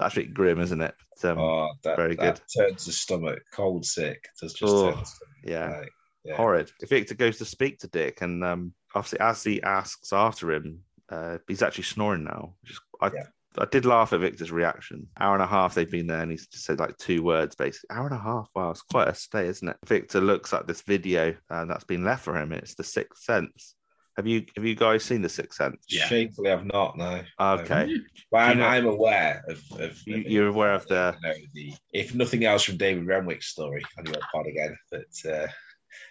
Actually 0.00 0.26
grim, 0.26 0.60
isn't 0.60 0.80
it? 0.80 0.94
But, 1.22 1.30
um, 1.32 1.38
Oh, 1.38 1.68
that, 1.84 1.96
very 1.96 2.16
that 2.16 2.40
turns 2.56 2.86
the 2.86 2.92
stomach 2.92 3.40
cold 3.52 3.84
sick. 3.84 4.28
Does 4.40 4.52
just 4.54 4.72
Oh, 4.72 4.90
turn 4.90 4.98
the 5.00 5.04
stomach, 5.06 5.34
yeah. 5.44 5.78
like, 5.80 5.92
yeah. 6.24 6.36
horrid. 6.36 6.70
Victor 6.88 7.14
goes 7.14 7.38
to 7.38 7.44
speak 7.44 7.78
to 7.80 7.88
Dick, 7.88 8.20
and 8.22 8.42
um, 8.44 8.74
obviously, 8.94 9.20
as 9.20 9.42
he 9.42 9.62
asks 9.62 10.12
after 10.12 10.52
him, 10.52 10.80
uh, 11.08 11.38
he's 11.48 11.62
actually 11.62 11.84
snoring 11.84 12.24
now. 12.24 12.54
Is, 12.66 12.80
I, 13.00 13.06
Yeah. 13.08 13.26
I 13.58 13.64
did 13.64 13.84
laugh 13.84 14.12
at 14.12 14.20
Victor's 14.20 14.52
reaction. 14.52 15.08
Hour 15.18 15.34
and 15.34 15.42
a 15.42 15.46
half 15.46 15.74
they've 15.74 15.90
been 15.90 16.06
there, 16.06 16.20
and 16.20 16.30
he's 16.30 16.46
just 16.46 16.64
said 16.64 16.78
like 16.78 16.96
two 16.98 17.22
words, 17.24 17.56
basically. 17.56 17.88
Hour 17.96 18.06
and 18.06 18.14
a 18.14 18.22
half. 18.22 18.48
Wow, 18.54 18.70
it's 18.70 18.82
quite 18.82 19.08
a 19.08 19.14
stay, 19.14 19.48
isn't 19.48 19.66
it? 19.68 19.76
Victor 19.86 20.20
looks 20.20 20.52
at 20.52 20.68
this 20.68 20.82
video 20.82 21.34
uh, 21.50 21.64
that's 21.64 21.82
been 21.82 22.04
left 22.04 22.22
for 22.22 22.36
him. 22.40 22.52
It's 22.52 22.74
The 22.76 22.84
Sixth 22.84 23.24
Sense. 23.24 23.74
Have 24.20 24.26
you 24.26 24.44
have 24.54 24.66
you 24.66 24.74
guys 24.74 25.02
seen 25.02 25.22
The 25.22 25.30
Sixth 25.30 25.56
Sense? 25.56 25.82
Yeah. 25.88 26.04
Shamefully, 26.04 26.50
I've 26.52 26.66
not. 26.66 26.98
No. 26.98 27.22
Okay. 27.40 27.96
But 28.30 28.36
I'm, 28.36 28.58
know- 28.58 28.66
I'm 28.66 28.86
aware 28.86 29.42
of. 29.48 29.56
of, 29.80 29.98
You- 30.06 30.16
of 30.16 30.20
it. 30.20 30.26
you're 30.30 30.48
aware 30.48 30.74
of 30.74 30.86
the- 30.88 31.16
You 31.22 31.28
know, 31.28 31.34
the 31.54 31.72
if 31.94 32.14
nothing 32.14 32.44
else 32.44 32.62
from 32.64 32.76
David 32.76 33.06
Renwick's 33.06 33.46
story 33.46 33.82
on 33.98 34.04
your 34.04 34.16
pod 34.30 34.46
again, 34.46 34.76
but 34.90 35.30
uh, 35.32 35.46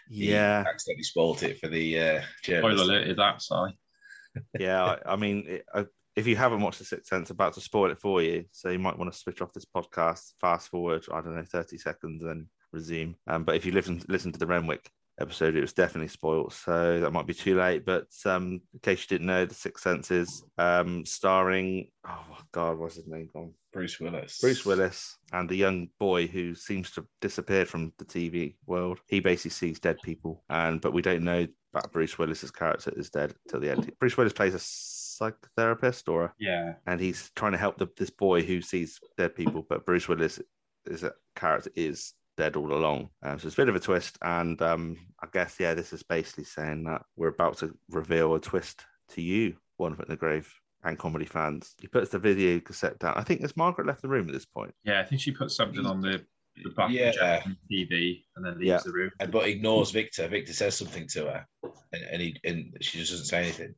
Yeah, 0.10 0.64
accidentally 0.68 1.04
spoiled 1.04 1.44
it 1.44 1.60
for 1.60 1.68
the 1.68 2.00
uh, 2.00 2.22
Spoiler 2.42 2.72
alert 2.72 3.08
is 3.10 3.18
that 3.18 3.44
side. 3.44 3.74
yeah. 4.60 4.84
I, 5.06 5.14
I 5.14 5.16
mean, 5.16 5.44
it, 5.48 5.66
I, 5.72 5.86
if 6.16 6.26
you 6.26 6.36
haven't 6.36 6.62
watched 6.62 6.80
The 6.80 6.86
Sixth 6.86 7.08
Sense, 7.10 7.30
about 7.30 7.54
to 7.54 7.62
spoil 7.62 7.92
it 7.92 8.00
for 8.02 8.24
you, 8.24 8.46
so 8.52 8.70
you 8.70 8.80
might 8.80 8.98
want 8.98 9.14
to 9.14 9.20
switch 9.20 9.40
off 9.42 9.54
this 9.54 9.66
podcast, 9.66 10.34
fast 10.42 10.70
forward, 10.70 11.06
I 11.14 11.22
don't 11.22 11.36
know, 11.36 11.46
thirty 11.46 11.78
seconds, 11.78 12.24
and 12.24 12.48
resume. 12.74 13.16
Um, 13.28 13.44
but 13.44 13.56
if 13.56 13.66
you 13.68 13.72
listen 13.72 14.02
listen 14.08 14.32
to 14.32 14.40
the 14.40 14.48
Renwick 14.48 14.90
episode, 15.20 15.56
it 15.56 15.62
was 15.62 15.74
definitely 15.74 16.08
spoiled, 16.08 16.54
so 16.54 17.00
that 17.00 17.12
might 17.12 17.28
be 17.28 17.34
too 17.34 17.58
late. 17.58 17.86
But 17.86 18.08
um, 18.26 18.62
in 18.74 18.80
case 18.82 19.02
you 19.02 19.08
didn't 19.18 19.28
know, 19.28 19.46
The 19.46 19.54
Sixth 19.56 19.84
Sense 19.84 20.12
is 20.12 20.44
um, 20.58 21.06
starring 21.06 21.90
oh 22.08 22.38
God, 22.52 22.78
what's 22.80 22.96
his 22.96 23.08
name 23.08 23.30
gone? 23.34 23.54
Bruce 23.72 24.00
Willis. 24.00 24.40
Bruce 24.40 24.66
Willis 24.66 25.18
and 25.32 25.48
the 25.48 25.56
young 25.56 25.90
boy 26.00 26.26
who 26.26 26.56
seems 26.56 26.90
to 26.92 27.02
have 27.02 27.08
disappeared 27.22 27.68
from 27.68 27.94
the 28.00 28.06
TV 28.06 28.56
world. 28.66 29.00
He 29.08 29.20
basically 29.20 29.52
sees 29.52 29.80
dead 29.80 29.98
people, 30.04 30.44
and 30.50 30.82
but 30.82 30.94
we 30.94 31.02
don't 31.02 31.24
know 31.24 31.46
that 31.74 31.92
Bruce 31.92 32.18
Willis's 32.18 32.50
character 32.52 32.92
is 32.96 33.12
dead 33.12 33.36
till 33.48 33.60
the 33.60 33.70
end. 33.72 33.92
Bruce 34.00 34.18
Willis 34.18 34.34
plays 34.34 34.56
a 34.56 34.58
psychotherapist, 34.58 36.08
or 36.10 36.24
a, 36.26 36.34
Yeah. 36.40 36.74
and 36.88 37.00
he's 37.00 37.30
trying 37.36 37.52
to 37.52 37.58
help 37.58 37.78
the, 37.78 37.88
this 37.98 38.10
boy 38.10 38.42
who 38.42 38.62
sees 38.62 39.00
dead 39.18 39.36
people, 39.36 39.66
but 39.70 39.86
Bruce 39.86 40.08
Willis 40.08 40.40
is 40.86 41.04
a 41.04 41.14
character 41.36 41.70
is 41.76 42.14
dead 42.40 42.56
all 42.56 42.74
along. 42.74 43.10
Um, 43.22 43.38
so 43.38 43.48
it's 43.48 43.56
a 43.56 43.62
bit 43.62 43.70
of 43.70 43.76
a 43.76 43.80
twist, 43.80 44.18
and 44.24 44.60
um, 44.62 44.98
I 45.22 45.28
guess 45.32 45.58
yeah, 45.60 45.74
this 45.74 45.94
is 45.94 46.02
basically 46.04 46.46
saying 46.46 46.86
that 46.86 47.04
we're 47.16 47.28
about 47.28 47.58
to 47.58 47.76
reveal 47.90 48.34
a 48.34 48.40
twist 48.40 48.86
to 49.10 49.22
you, 49.22 49.58
One 49.78 49.96
Foot 49.96 50.08
in 50.08 50.12
the 50.14 50.18
Grave. 50.18 50.52
And 50.82 50.98
comedy 50.98 51.26
fans. 51.26 51.76
He 51.82 51.88
puts 51.88 52.10
the 52.10 52.20
video 52.20 52.62
cassette 52.62 53.00
down. 53.00 53.16
I 53.18 53.24
think 53.24 53.42
has 53.42 53.58
Margaret 53.58 53.86
left 53.86 54.02
the 54.02 54.08
room 54.08 54.28
at 54.30 54.34
this 54.34 54.46
point. 54.46 54.74
Yeah, 54.86 55.02
I 55.02 55.04
think 55.04 55.20
she 55.20 55.32
put 55.32 55.52
something 55.52 55.86
on 55.86 56.00
the, 56.00 56.24
the 56.64 56.70
back 56.70 56.90
Yeah. 56.92 57.10
of 57.10 57.44
the 57.70 57.86
TV 57.86 58.24
and 58.38 58.46
then 58.46 58.54
leaves 58.54 58.66
Yeah. 58.70 58.80
the 58.86 58.94
room. 58.94 59.12
And, 59.20 59.30
but 59.30 59.46
ignores 59.50 59.92
Victor. 59.92 60.30
Victor 60.30 60.54
says 60.54 60.78
something 60.78 61.06
to 61.10 61.26
her, 61.26 61.46
and, 61.92 62.04
and 62.14 62.22
he 62.22 62.38
and 62.46 62.78
she 62.80 62.98
just 62.98 63.12
doesn't 63.12 63.26
say 63.26 63.40
anything. 63.40 63.76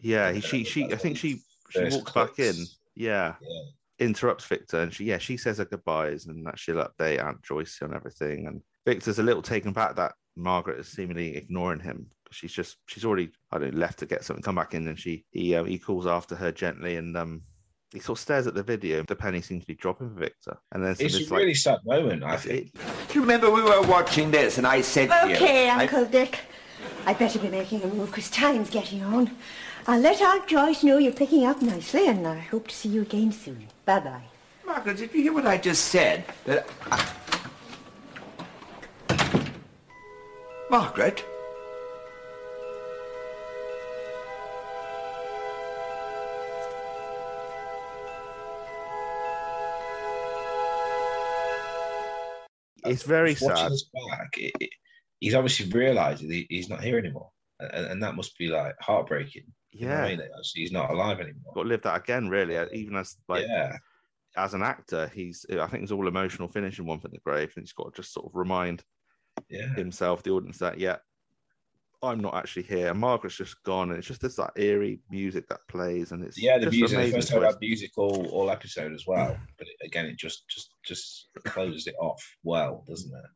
Yeah, 0.00 0.30
he, 0.30 0.40
she, 0.40 0.62
she, 0.62 0.84
I 0.92 0.96
think 0.96 1.16
she, 1.16 1.40
she 1.70 1.80
First 1.80 1.96
walks 1.96 2.12
back 2.12 2.38
in. 2.38 2.54
Yeah, 2.94 3.34
Yeah. 3.42 3.62
Interrupts 3.98 4.44
Victor, 4.44 4.80
and 4.80 4.92
she, 4.92 5.04
yeah, 5.04 5.18
she 5.18 5.36
says 5.36 5.58
her 5.58 5.64
goodbyes, 5.64 6.26
and 6.26 6.46
that 6.46 6.58
she'll 6.58 6.76
update 6.76 7.22
Aunt 7.24 7.42
Joyce 7.42 7.78
on 7.82 7.94
everything. 7.94 8.46
And 8.46 8.60
Victor's 8.86 9.18
a 9.18 9.22
little 9.22 9.42
taken 9.42 9.72
back 9.72 9.96
that 9.96 10.12
Margaret 10.36 10.78
is 10.80 10.88
seemingly 10.88 11.36
ignoring 11.36 11.80
him. 11.80 12.06
She's 12.30 12.52
just, 12.52 12.76
she's 12.86 13.04
already, 13.04 13.30
I 13.50 13.58
don't 13.58 13.74
know, 13.74 13.80
left 13.80 13.98
to 14.00 14.06
get 14.06 14.24
something. 14.24 14.42
Come 14.42 14.54
back 14.56 14.74
in, 14.74 14.86
and 14.88 14.98
she, 14.98 15.24
he, 15.30 15.54
uh, 15.54 15.64
he 15.64 15.78
calls 15.78 16.06
after 16.06 16.34
her 16.36 16.52
gently, 16.52 16.96
and 16.96 17.16
um, 17.16 17.42
he 17.92 18.00
sort 18.00 18.18
of 18.18 18.22
stares 18.22 18.46
at 18.46 18.54
the 18.54 18.62
video. 18.62 19.02
The 19.02 19.16
penny 19.16 19.40
seems 19.40 19.62
to 19.62 19.66
be 19.66 19.74
dropping 19.74 20.10
for 20.10 20.20
Victor, 20.20 20.58
and 20.72 20.84
then 20.84 20.92
It's 20.92 21.18
this, 21.18 21.30
a 21.30 21.34
really 21.34 21.54
sad 21.54 21.78
moment, 21.84 22.22
I 22.22 22.36
think. 22.36 22.66
it- 22.66 22.74
Do 23.08 23.14
you 23.14 23.20
remember 23.22 23.50
we 23.50 23.62
were 23.62 23.82
watching 23.82 24.30
this 24.30 24.58
and 24.58 24.66
I 24.66 24.82
said 24.82 25.08
to 25.08 25.28
you... 25.28 25.36
Okay, 25.36 25.68
I- 25.70 25.82
Uncle 25.82 26.04
Dick. 26.04 26.38
I'd 27.08 27.18
better 27.18 27.38
be 27.38 27.48
making 27.48 27.82
a 27.82 27.86
move 27.86 28.10
because 28.10 28.28
time's 28.28 28.68
getting 28.68 29.02
on. 29.02 29.30
I'll 29.86 29.98
let 29.98 30.20
Aunt 30.20 30.46
Joyce 30.46 30.84
know 30.84 30.98
you're 30.98 31.10
picking 31.10 31.46
up 31.46 31.62
nicely 31.62 32.06
and 32.06 32.28
I 32.28 32.38
hope 32.38 32.68
to 32.68 32.74
see 32.74 32.90
you 32.90 33.00
again 33.00 33.32
soon. 33.32 33.66
Bye-bye. 33.86 34.24
Margaret, 34.66 34.98
did 34.98 35.14
you 35.14 35.22
hear 35.22 35.32
what 35.32 35.46
I 35.46 35.56
just 35.56 35.86
said? 35.86 36.22
That 36.44 36.68
I... 36.90 37.08
Margaret? 40.70 41.24
it's 52.84 53.02
very 53.02 53.36
Watching 53.40 53.76
sad. 53.76 54.08
back, 54.10 54.28
it, 54.36 54.52
it- 54.60 54.70
he's 55.20 55.34
obviously 55.34 55.68
realised 55.70 56.22
he, 56.22 56.46
he's 56.48 56.68
not 56.68 56.82
here 56.82 56.98
anymore, 56.98 57.30
and, 57.60 57.86
and 57.86 58.02
that 58.02 58.14
must 58.16 58.36
be 58.38 58.48
like 58.48 58.74
heartbreaking. 58.80 59.44
You 59.70 59.86
know 59.86 59.94
Yeah, 59.94 60.04
I 60.04 60.08
mean? 60.16 60.22
He's 60.54 60.72
not 60.72 60.90
alive 60.90 61.20
anymore. 61.20 61.52
got 61.54 61.62
to 61.64 61.68
live 61.68 61.82
that 61.82 62.00
again, 62.00 62.28
really. 62.28 62.56
uh, 62.56 62.66
Even 62.72 62.96
as 62.96 63.16
like 63.28 63.44
yeah, 63.46 63.76
as 64.36 64.54
an 64.54 64.62
actor, 64.62 65.10
he's 65.14 65.44
I 65.50 65.66
think 65.66 65.82
it's 65.82 65.92
all 65.92 66.08
emotional 66.08 66.48
finish 66.48 66.78
in 66.78 66.86
One 66.86 67.00
in 67.04 67.10
the 67.10 67.18
Grave, 67.18 67.52
and 67.56 67.62
he's 67.64 67.72
got 67.72 67.92
to 67.94 68.02
just 68.02 68.12
sort 68.14 68.26
of 68.26 68.34
remind 68.34 68.82
yeah. 69.48 69.74
himself, 69.74 70.22
the 70.22 70.30
audience, 70.30 70.58
that 70.58 70.78
yeah, 70.78 70.96
I'm 72.02 72.20
not 72.20 72.34
actually 72.34 72.62
here. 72.62 72.94
Margaret's 72.94 73.36
just 73.36 73.62
gone, 73.64 73.90
and 73.90 73.98
it's 73.98 74.06
just 74.06 74.20
this 74.20 74.36
that 74.36 74.52
eerie 74.56 75.00
music 75.10 75.48
that 75.48 75.60
plays, 75.68 76.12
and 76.12 76.24
it's 76.24 76.40
Yeah, 76.40 76.58
the 76.58 76.66
just 76.66 76.76
music. 76.76 76.98
The 76.98 77.10
first 77.12 77.28
time 77.28 77.38
I 77.40 77.46
twist. 77.46 77.60
music 77.60 77.90
all, 77.98 78.26
all 78.28 78.50
episode 78.50 78.92
as 78.94 79.06
well. 79.06 79.36
But 79.58 79.66
it, 79.66 79.86
again, 79.86 80.06
it 80.06 80.16
just 80.16 80.48
just 80.48 80.74
just 80.84 81.28
closes 81.44 81.86
it 81.86 81.94
off 82.00 82.22
well, 82.42 82.84
doesn't 82.88 83.12
it? 83.12 83.30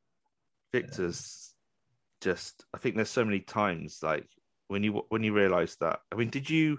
Victor's 0.72 1.51
just. 2.22 2.64
I 2.72 2.78
think 2.78 2.96
there's 2.96 3.10
so 3.10 3.24
many 3.24 3.40
times 3.40 3.98
like 4.02 4.26
when 4.68 4.82
you 4.82 5.04
when 5.10 5.22
you 5.22 5.34
realise 5.34 5.76
that. 5.76 6.00
I 6.10 6.16
mean, 6.16 6.30
did 6.30 6.48
you 6.48 6.78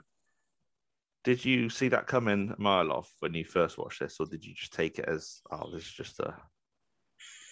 did 1.23 1.43
you 1.43 1.69
see 1.69 1.87
that 1.89 2.07
coming 2.07 2.53
a 2.57 2.61
mile 2.61 2.91
off 2.91 3.11
when 3.19 3.33
you 3.33 3.45
first 3.45 3.77
watched 3.77 3.99
this, 3.99 4.17
or 4.19 4.25
did 4.25 4.45
you 4.45 4.53
just 4.53 4.73
take 4.73 4.99
it 4.99 5.05
as 5.07 5.41
oh, 5.51 5.69
this 5.71 5.83
is 5.83 5.91
just 5.91 6.19
a 6.19 6.35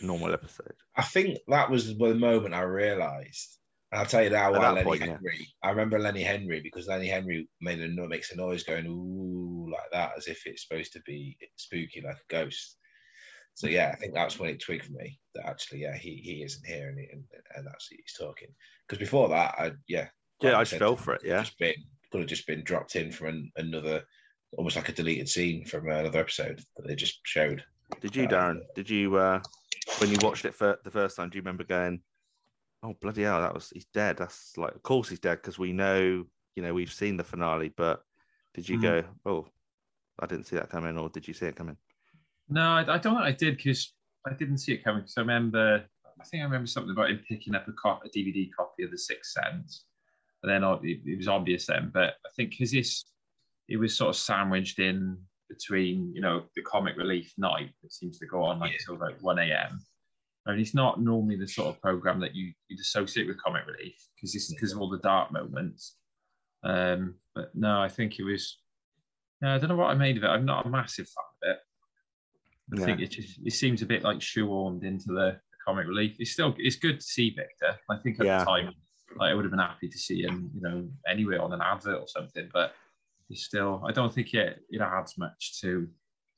normal 0.01 0.33
episode? 0.33 0.73
I 0.95 1.03
think 1.03 1.37
that 1.47 1.69
was 1.69 1.97
the 1.97 2.15
moment 2.15 2.53
I 2.53 2.61
realised. 2.61 3.57
And 3.91 3.99
I'll 3.99 4.05
tell 4.05 4.23
you 4.23 4.29
now 4.29 4.51
why 4.51 4.59
that 4.59 4.73
Lenny 4.73 4.83
point, 4.85 5.01
yeah. 5.05 5.17
I 5.63 5.69
remember 5.69 5.99
Lenny 5.99 6.23
Henry 6.23 6.61
because 6.61 6.87
Lenny 6.87 7.07
Henry 7.07 7.47
made 7.59 7.81
a 7.81 8.07
makes 8.07 8.31
a 8.31 8.37
noise 8.37 8.63
going 8.63 8.87
ooh 8.87 9.69
like 9.69 9.91
that 9.91 10.13
as 10.17 10.27
if 10.27 10.45
it's 10.45 10.65
supposed 10.65 10.93
to 10.93 11.01
be 11.05 11.37
spooky 11.57 12.01
like 12.01 12.15
a 12.15 12.33
ghost. 12.33 12.77
So 13.53 13.67
yeah, 13.67 13.91
I 13.93 13.95
think 13.95 14.13
that's 14.13 14.39
when 14.39 14.49
it 14.49 14.59
twigged 14.59 14.85
for 14.85 14.93
me 14.93 15.19
that 15.35 15.45
actually 15.45 15.81
yeah 15.81 15.95
he, 15.95 16.15
he 16.15 16.43
isn't 16.43 16.65
here 16.65 16.89
and, 16.89 16.99
he, 16.99 17.07
and 17.11 17.23
and 17.55 17.67
actually 17.67 17.97
he's 17.97 18.15
talking 18.17 18.49
because 18.87 18.99
before 18.99 19.29
that 19.29 19.55
I 19.57 19.71
yeah 19.87 20.07
Yeah, 20.41 20.57
I 20.57 20.63
just 20.63 20.77
fell 20.77 20.95
for 20.95 21.13
it. 21.13 21.21
Yeah, 21.23 21.43
just 21.43 21.57
been 21.59 21.75
could 22.11 22.21
have 22.21 22.29
just 22.29 22.47
been 22.47 22.63
dropped 22.63 22.95
in 22.95 23.11
from 23.11 23.27
an, 23.27 23.51
another 23.57 24.03
almost 24.57 24.75
like 24.75 24.89
a 24.89 24.93
deleted 24.93 25.29
scene 25.29 25.65
from 25.65 25.87
another 25.87 26.19
episode 26.19 26.61
that 26.75 26.87
they 26.87 26.95
just 26.95 27.19
showed. 27.23 27.63
Did 28.01 28.15
you, 28.15 28.27
Darren? 28.27 28.61
Did 28.75 28.89
you 28.89 29.15
uh 29.15 29.39
when 29.99 30.09
you 30.09 30.17
watched 30.21 30.45
it 30.45 30.55
for 30.55 30.77
the 30.83 30.91
first 30.91 31.15
time? 31.15 31.29
Do 31.29 31.37
you 31.37 31.41
remember 31.41 31.63
going, 31.63 32.01
"Oh 32.83 32.95
bloody 32.99 33.23
hell, 33.23 33.41
that 33.41 33.53
was 33.53 33.69
he's 33.69 33.85
dead"? 33.93 34.17
That's 34.17 34.57
like, 34.57 34.75
of 34.75 34.83
course 34.83 35.09
he's 35.09 35.19
dead 35.19 35.37
because 35.37 35.59
we 35.59 35.71
know, 35.71 36.25
you 36.55 36.63
know, 36.63 36.73
we've 36.73 36.91
seen 36.91 37.17
the 37.17 37.23
finale. 37.23 37.69
But 37.69 38.01
did 38.53 38.67
you 38.67 38.77
Mm. 38.77 38.81
go, 38.81 39.03
"Oh, 39.25 39.47
I 40.19 40.25
didn't 40.25 40.47
see 40.47 40.55
that 40.55 40.69
coming," 40.69 40.97
or 40.97 41.09
did 41.09 41.27
you 41.27 41.33
see 41.33 41.45
it 41.45 41.55
coming? 41.55 41.77
No, 42.51 42.61
I, 42.61 42.81
I 42.81 42.97
don't 42.97 43.15
think 43.15 43.25
I 43.25 43.31
did 43.31 43.57
because 43.57 43.93
I 44.27 44.33
didn't 44.33 44.57
see 44.59 44.73
it 44.73 44.83
coming. 44.83 45.01
Because 45.01 45.17
I 45.17 45.21
remember, 45.21 45.83
I 46.19 46.23
think 46.25 46.41
I 46.41 46.43
remember 46.43 46.67
something 46.67 46.91
about 46.91 47.09
him 47.09 47.21
picking 47.27 47.55
up 47.55 47.67
a, 47.67 47.71
cop, 47.73 48.03
a 48.05 48.09
DVD 48.09 48.49
copy 48.55 48.83
of 48.83 48.91
The 48.91 48.97
Sixth 48.97 49.31
Sense, 49.31 49.85
and 50.43 50.51
then 50.51 50.63
it, 50.83 50.99
it 51.05 51.17
was 51.17 51.27
obvious 51.27 51.65
then. 51.65 51.91
But 51.93 52.15
I 52.25 52.29
think 52.35 52.51
because 52.51 52.71
this, 52.71 53.05
it 53.69 53.77
was 53.77 53.95
sort 53.95 54.09
of 54.09 54.17
sandwiched 54.17 54.79
in 54.79 55.17
between, 55.49 56.13
you 56.13 56.21
know, 56.21 56.43
the 56.55 56.61
comic 56.61 56.97
relief 56.97 57.33
night 57.37 57.71
that 57.81 57.93
seems 57.93 58.19
to 58.19 58.25
go 58.25 58.43
on 58.43 58.59
like 58.59 58.71
Yeah. 58.71 58.77
till 58.85 58.97
like 58.97 59.17
one 59.21 59.39
a.m. 59.39 59.79
I 60.45 60.51
And 60.51 60.61
it's 60.61 60.73
not 60.73 61.01
normally 61.01 61.37
the 61.37 61.47
sort 61.47 61.69
of 61.69 61.81
program 61.81 62.19
that 62.19 62.35
you 62.35 62.51
you'd 62.67 62.79
associate 62.79 63.27
with 63.27 63.41
comic 63.41 63.65
relief 63.65 63.95
because 64.15 64.33
this 64.33 64.49
is 64.49 64.53
because 64.55 64.73
of 64.73 64.81
all 64.81 64.89
the 64.89 64.97
dark 64.99 65.31
moments. 65.31 65.97
Um, 66.63 67.15
but 67.33 67.55
no, 67.55 67.81
I 67.81 67.87
think 67.89 68.19
it 68.19 68.23
was. 68.23 68.57
No, 69.41 69.55
I 69.55 69.57
don't 69.57 69.69
know 69.69 69.75
what 69.75 69.89
I 69.91 69.95
made 69.95 70.17
of 70.17 70.23
it. 70.23 70.27
I'm 70.27 70.45
not 70.45 70.65
a 70.65 70.69
massive 70.69 71.07
fan 71.07 71.51
of 71.51 71.55
it. 71.55 71.59
I 72.73 72.79
Yeah. 72.79 72.85
think 72.85 73.01
it 73.01 73.11
just 73.11 73.39
it 73.45 73.53
seems 73.53 73.81
a 73.81 73.85
bit 73.85 74.03
like 74.03 74.19
shoehorned 74.19 74.83
into 74.83 75.07
the, 75.07 75.39
comic 75.63 75.85
relief. 75.85 76.15
It's 76.17 76.31
still 76.31 76.55
it's 76.57 76.75
good 76.75 76.99
to 76.99 77.05
see 77.05 77.29
Victor. 77.29 77.77
I 77.87 77.97
think 77.97 78.19
at 78.19 78.25
Yeah. 78.25 78.39
the 78.39 78.45
time, 78.45 78.73
like 79.15 79.31
I 79.31 79.33
would 79.35 79.45
have 79.45 79.51
been 79.51 79.59
happy 79.59 79.89
to 79.89 79.97
see 79.97 80.23
him, 80.23 80.49
you 80.55 80.61
know, 80.61 80.89
anywhere 81.07 81.39
on 81.39 81.53
an 81.53 81.61
advert 81.61 81.99
or 81.99 82.07
something. 82.07 82.49
But 82.51 82.73
it's 83.29 83.43
still, 83.43 83.83
I 83.87 83.91
don't 83.91 84.11
think 84.11 84.33
it 84.33 84.59
it 84.69 84.81
adds 84.81 85.17
much 85.19 85.61
to 85.61 85.87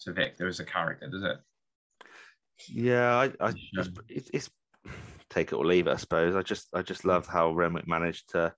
to 0.01 0.11
Victor 0.11 0.47
as 0.47 0.59
a 0.59 0.65
character, 0.65 1.07
does 1.07 1.23
it? 1.23 1.37
Yeah, 2.67 3.15
I, 3.15 3.23
I 3.39 3.53
Yeah. 3.73 3.81
Um, 3.81 3.93
it's, 4.09 4.29
it's, 4.33 4.49
take 5.29 5.51
it 5.51 5.55
or 5.55 5.65
leave 5.65 5.87
it, 5.87 5.93
I 5.93 5.97
suppose. 5.97 6.35
I 6.35 6.41
just, 6.41 6.67
I 6.73 6.81
just 6.81 7.05
love 7.05 7.25
how 7.25 7.51
Renwick 7.53 7.87
managed 7.87 8.31
to 8.31 8.53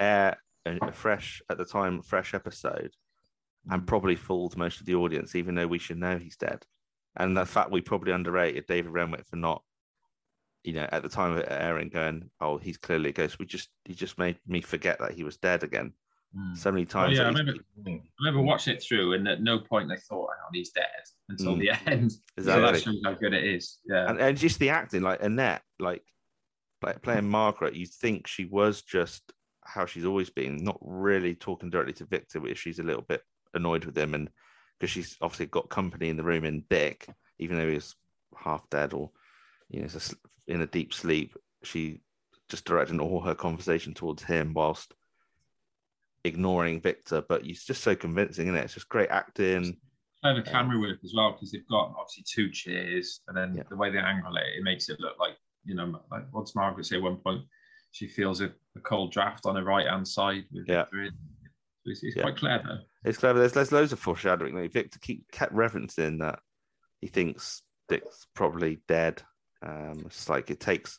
air 0.00 0.38
a, 0.66 0.78
a 0.80 0.92
fresh 0.92 1.42
at 1.50 1.58
the 1.58 1.64
time, 1.64 2.02
fresh 2.02 2.34
episode, 2.34 2.94
and 3.70 3.82
mm. 3.82 3.86
probably 3.86 4.16
fooled 4.16 4.56
most 4.56 4.80
of 4.80 4.86
the 4.86 4.94
audience, 4.94 5.34
even 5.34 5.54
though 5.54 5.66
we 5.66 5.78
should 5.78 5.98
know 5.98 6.18
he's 6.18 6.36
dead. 6.36 6.64
And 7.18 7.36
the 7.36 7.44
fact 7.44 7.70
we 7.70 7.80
probably 7.80 8.12
underrated 8.12 8.66
David 8.66 8.92
Renwick 8.92 9.26
for 9.26 9.36
not, 9.36 9.62
you 10.64 10.72
know, 10.72 10.88
at 10.92 11.02
the 11.02 11.08
time 11.08 11.36
of 11.36 11.44
airing, 11.48 11.88
going, 11.88 12.30
"Oh, 12.40 12.58
he's 12.58 12.76
clearly 12.78 13.10
a 13.10 13.12
ghost." 13.12 13.38
We 13.38 13.44
just, 13.46 13.68
he 13.84 13.94
just 13.94 14.18
made 14.18 14.38
me 14.46 14.60
forget 14.60 14.98
that 15.00 15.12
he 15.12 15.24
was 15.24 15.36
dead 15.36 15.62
again 15.64 15.92
so 16.54 16.70
many 16.70 16.82
Oh, 16.82 16.86
times. 16.86 17.16
yeah, 17.16 17.24
I 17.24 17.28
remember. 17.28 17.54
I 17.86 18.00
remember 18.20 18.42
watching 18.42 18.74
it 18.76 18.82
through, 18.82 19.14
and 19.14 19.26
at 19.26 19.40
no 19.42 19.58
point 19.58 19.90
I 19.90 19.96
thought, 19.96 20.28
"Hang 20.30 20.44
on, 20.46 20.54
he's 20.54 20.70
dead," 20.70 20.84
until 21.28 21.56
Mm. 21.56 21.60
the 21.60 21.70
end. 21.90 22.12
So 22.38 22.60
that 22.60 22.80
shows 22.82 23.00
how 23.04 23.14
good 23.14 23.34
it 23.34 23.44
is. 23.44 23.78
Yeah. 23.86 24.08
and, 24.10 24.20
and 24.20 24.38
just 24.38 24.58
the 24.60 24.68
acting, 24.70 25.02
like 25.02 25.22
Annette, 25.22 25.62
like 25.80 26.04
play, 26.80 26.94
playing 27.02 27.28
Margaret, 27.28 27.74
you 27.74 27.86
think 27.86 28.26
she 28.28 28.44
was 28.44 28.82
just 28.82 29.32
how 29.64 29.86
she's 29.86 30.04
always 30.04 30.30
been, 30.30 30.56
not 30.58 30.78
really 30.80 31.34
talking 31.34 31.68
directly 31.70 31.92
to 31.94 32.04
Victor, 32.06 32.40
but 32.40 32.56
she's 32.56 32.78
a 32.78 32.82
little 32.84 33.02
bit 33.02 33.22
annoyed 33.54 33.84
with 33.84 33.96
him, 33.98 34.14
and 34.14 34.30
because 34.78 34.90
she's 34.90 35.16
obviously 35.20 35.46
got 35.46 35.68
company 35.68 36.08
in 36.08 36.16
the 36.16 36.22
room 36.24 36.44
in 36.44 36.64
Dick, 36.70 37.08
even 37.38 37.56
though 37.58 37.68
he's 37.68 37.94
half 38.36 38.68
dead 38.70 38.92
or 38.92 39.10
you 39.68 39.82
know 39.82 39.88
in 40.46 40.60
a 40.62 40.66
deep 40.66 40.94
sleep, 40.94 41.36
she 41.62 42.00
just 42.48 42.64
directing 42.64 43.00
all 43.00 43.20
her 43.20 43.34
conversation 43.34 43.92
towards 43.92 44.22
him 44.22 44.54
whilst 44.54 44.94
ignoring 46.24 46.80
Victor. 46.80 47.22
But 47.28 47.42
he's 47.44 47.64
just 47.64 47.82
so 47.82 47.94
convincing, 47.94 48.46
isn't 48.46 48.56
it? 48.56 48.64
It's 48.64 48.74
just 48.74 48.88
great 48.88 49.10
acting. 49.10 49.76
clever 50.22 50.42
camera 50.42 50.80
work 50.80 50.98
as 51.04 51.12
well 51.16 51.32
because 51.32 51.52
they've 51.52 51.68
got 51.68 51.94
obviously 51.98 52.24
two 52.26 52.50
chairs, 52.50 53.20
and 53.28 53.36
then 53.36 53.54
Yeah. 53.54 53.62
the 53.68 53.76
way 53.76 53.90
they 53.90 53.98
angle 53.98 54.36
it, 54.36 54.46
it 54.58 54.62
makes 54.64 54.88
it 54.88 55.00
look 55.00 55.18
like 55.18 55.36
you 55.64 55.74
know, 55.74 56.00
like 56.10 56.24
what's 56.30 56.54
Margaret 56.54 56.86
say 56.86 56.96
at 56.96 57.02
one 57.02 57.16
point? 57.16 57.44
She 57.92 58.06
feels 58.06 58.40
a, 58.40 58.46
a 58.76 58.80
cold 58.80 59.12
draft 59.12 59.44
on 59.44 59.56
her 59.56 59.64
right 59.64 59.86
hand 59.86 60.06
side. 60.08 60.44
With 60.52 60.66
Yeah. 60.66 60.84
Victor 60.84 61.10
it's, 61.88 62.02
it's 62.02 62.16
Yeah. 62.16 62.22
quite 62.22 62.36
clever. 62.36 62.80
It's 63.04 63.18
clever. 63.18 63.38
There's, 63.38 63.52
there's 63.52 63.72
loads 63.72 63.92
of 63.92 63.98
foreshadowing. 63.98 64.54
Like 64.54 64.72
Victor 64.72 64.98
keep 65.00 65.30
kept 65.32 65.54
referencing 65.54 66.20
that 66.20 66.40
he 67.00 67.06
thinks 67.08 67.62
Dick's 67.88 68.26
probably 68.34 68.80
dead. 68.88 69.22
Um, 69.64 70.02
it's 70.06 70.28
like 70.28 70.50
it 70.50 70.60
takes 70.60 70.98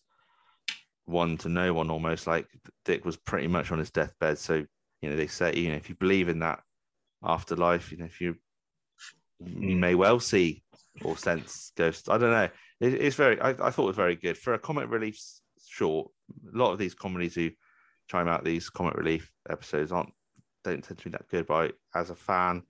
one 1.06 1.38
to 1.38 1.50
know 1.50 1.74
one 1.74 1.90
almost. 1.90 2.28
Like 2.28 2.48
Dick 2.86 3.06
was 3.06 3.18
pretty 3.18 3.48
much 3.48 3.72
on 3.72 3.80
his 3.80 3.92
deathbed. 3.92 4.38
So 4.38 4.66
you 5.02 5.10
know 5.10 5.16
they 5.16 5.28
say 5.28 5.56
you 5.56 5.70
know 5.70 5.76
if 5.78 5.90
you 5.90 5.96
believe 5.96 6.30
in 6.30 6.40
that 6.40 6.62
afterlife, 7.24 7.92
you 7.92 7.98
know 7.98 8.06
if 8.06 8.22
you 8.22 8.36
you 9.44 9.76
may 9.78 9.96
well 9.96 10.20
see 10.20 10.64
or 11.04 11.18
sense 11.18 11.72
ghosts. 11.78 12.10
I 12.10 12.18
don't 12.18 12.32
know. 12.32 12.50
It, 12.82 12.94
it's 12.94 13.16
very. 13.16 13.40
I, 13.40 13.50
I 13.50 13.72
thought 13.72 13.84
it 13.84 13.88
was 13.88 13.96
very 13.96 14.16
good 14.16 14.38
for 14.38 14.54
a 14.54 14.60
comic 14.60 14.90
relief 14.90 15.20
short. 15.68 16.10
A 16.54 16.58
lot 16.58 16.72
of 16.72 16.80
these 16.80 16.94
comedies 16.94 17.36
who 17.36 17.52
chime 18.10 18.28
out 18.28 18.44
these 18.44 18.70
comic 18.70 18.96
relief 18.96 19.32
episodes 19.50 19.92
aren't 19.92 20.10
don't 20.64 20.84
tend 20.84 20.98
to 20.98 21.04
be 21.04 21.12
that 21.12 21.28
good. 21.30 21.48
But 21.48 21.74
I, 21.94 22.00
as 22.00 22.10
a 22.10 22.16
fan, 22.16 22.64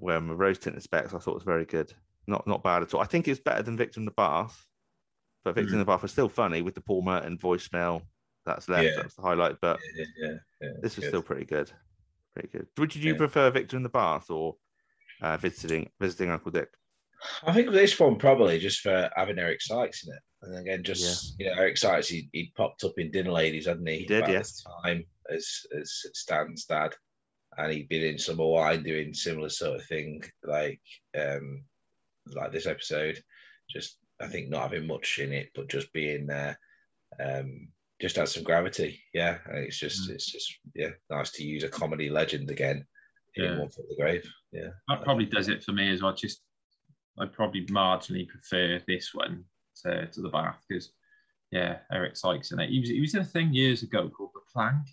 when 0.00 0.28
rose 0.28 0.58
tinted 0.58 0.82
specs, 0.82 1.14
I 1.14 1.18
thought 1.18 1.32
it 1.32 1.34
was 1.34 1.42
very 1.42 1.64
good. 1.64 1.92
Not 2.26 2.46
not 2.46 2.62
bad 2.62 2.82
at 2.82 2.94
all. 2.94 3.00
I 3.00 3.06
think 3.06 3.28
it's 3.28 3.40
better 3.40 3.62
than 3.62 3.76
Victor 3.76 4.00
in 4.00 4.04
the 4.04 4.10
Bath, 4.12 4.66
but 5.44 5.54
Victor 5.54 5.74
in 5.74 5.78
the 5.78 5.84
Bath 5.84 6.02
was 6.02 6.12
still 6.12 6.28
funny 6.28 6.62
with 6.62 6.74
the 6.74 6.80
Paul 6.80 7.02
Merton 7.02 7.38
voicemail 7.38 8.02
that's 8.44 8.68
left. 8.68 8.84
Yeah. 8.84 8.96
That's 8.96 9.14
the 9.14 9.22
highlight. 9.22 9.56
But 9.60 9.78
Yeah, 9.96 10.04
yeah, 10.18 10.34
yeah, 10.60 10.68
this 10.82 10.96
was 10.96 11.04
good. 11.04 11.10
still 11.10 11.22
pretty 11.22 11.44
good. 11.44 11.70
Pretty 12.34 12.48
good. 12.48 12.66
Would 12.78 12.94
you 12.96 13.14
prefer 13.14 13.50
Victor 13.50 13.76
in 13.76 13.82
the 13.82 13.88
Bath 13.88 14.30
or 14.30 14.56
uh, 15.22 15.36
visiting 15.36 15.90
visiting 16.00 16.30
Uncle 16.30 16.50
Dick? 16.50 16.68
I 17.44 17.52
think 17.52 17.70
this 17.70 17.98
one 17.98 18.16
probably 18.16 18.58
just 18.58 18.80
for 18.80 19.08
having 19.16 19.38
Eric 19.38 19.62
Sykes 19.62 20.06
in 20.06 20.14
it. 20.14 20.20
And 20.42 20.58
again, 20.58 20.82
just 20.82 21.34
you 21.38 21.46
know, 21.46 21.54
Eric 21.56 21.76
Sykes, 21.76 22.08
he, 22.08 22.28
he 22.32 22.52
popped 22.56 22.84
up 22.84 22.92
in 22.98 23.10
Dinner 23.10 23.32
Ladies, 23.32 23.66
hadn't 23.66 23.86
he? 23.86 23.98
He 23.98 24.06
did, 24.06 24.28
yeah. 24.28 24.42
time 24.82 25.04
as 25.32 25.66
as 25.78 26.04
Stan's 26.14 26.64
dad, 26.64 26.94
and 27.56 27.72
he'd 27.72 27.88
been 27.88 28.02
in 28.04 28.18
Summer 28.18 28.46
Wine 28.46 28.82
doing 28.82 29.14
similar 29.14 29.48
sort 29.48 29.76
of 29.80 29.86
thing, 29.86 30.22
like 30.44 30.80
um 31.18 31.64
like 32.34 32.52
this 32.52 32.66
episode. 32.66 33.22
Just 33.70 33.98
I 34.20 34.26
think 34.26 34.48
not 34.48 34.62
having 34.62 34.86
much 34.86 35.18
in 35.18 35.32
it, 35.32 35.50
but 35.54 35.68
just 35.68 35.92
being 35.92 36.26
there, 36.26 36.58
um, 37.22 37.68
just 38.00 38.16
had 38.16 38.28
some 38.28 38.44
gravity. 38.44 39.00
Yeah, 39.14 39.38
and 39.46 39.58
it's 39.58 39.78
just 39.78 40.10
it's 40.10 40.30
just 40.30 40.58
yeah, 40.74 40.90
nice 41.10 41.30
to 41.32 41.44
use 41.44 41.64
a 41.64 41.68
comedy 41.68 42.10
legend 42.10 42.50
again 42.50 42.86
Yeah. 43.36 43.58
One 43.58 43.68
Foot 43.68 43.88
the 43.88 43.96
Grave. 43.96 44.30
Yeah, 44.52 44.70
That 44.88 45.02
probably 45.02 45.26
does 45.26 45.48
it 45.48 45.62
for 45.62 45.72
me 45.72 45.92
as 45.92 46.02
well. 46.02 46.14
Just 46.14 46.40
I 47.18 47.26
probably 47.26 47.66
marginally 47.66 48.28
prefer 48.28 48.80
this 48.86 49.14
one 49.14 49.44
to, 49.82 50.06
to 50.06 50.20
the 50.20 50.28
Bath 50.28 50.62
because 50.68 50.92
yeah, 51.50 51.78
Eric 51.92 52.16
Sykes 52.16 52.52
in 52.52 52.60
it. 52.60 52.70
He 52.70 52.80
was 52.80 52.88
he 52.88 53.00
was 53.00 53.14
in 53.14 53.20
a 53.20 53.24
thing 53.24 53.52
years 53.52 53.82
ago 53.82 54.08
called 54.08 54.30
the 54.34 54.40
Plank. 54.52 54.86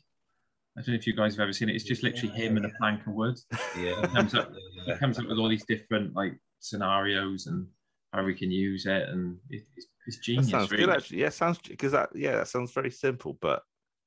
I 0.78 0.82
don't 0.82 0.90
know 0.90 0.96
if 0.96 1.06
you 1.06 1.16
guys 1.16 1.34
have 1.36 1.42
ever 1.44 1.54
seen 1.54 1.70
it. 1.70 1.76
It's 1.76 1.84
just 1.86 2.02
literally 2.04 2.34
him 2.34 2.58
and 2.58 2.66
a 2.66 2.70
plank 2.80 3.06
of 3.06 3.14
wood. 3.14 3.38
yeah, 3.78 4.02
comes 4.08 4.34
up- 4.34 4.52
He 4.86 4.94
comes 4.98 5.18
up 5.20 5.28
with 5.28 5.38
all 5.38 5.48
these 5.50 5.66
different 5.66 6.14
like 6.16 6.34
scenarios 6.60 7.48
and 7.48 7.68
how 8.12 8.24
we 8.24 8.34
can 8.36 8.52
use 8.52 8.86
it, 8.86 9.08
and 9.10 9.38
it, 9.50 9.64
it's, 9.78 9.88
it's 10.08 10.18
That 10.18 10.24
genius. 10.24 10.50
sounds 10.50 10.72
really. 10.72 10.86
good 10.86 10.96
actually. 10.96 11.20
Yeah, 11.22 11.30
sounds 11.30 11.60
because 11.60 11.92
that 11.94 12.10
yeah, 12.16 12.38
that 12.38 12.48
sounds 12.48 12.72
very 12.72 12.92
simple, 12.92 13.38
but 13.42 13.62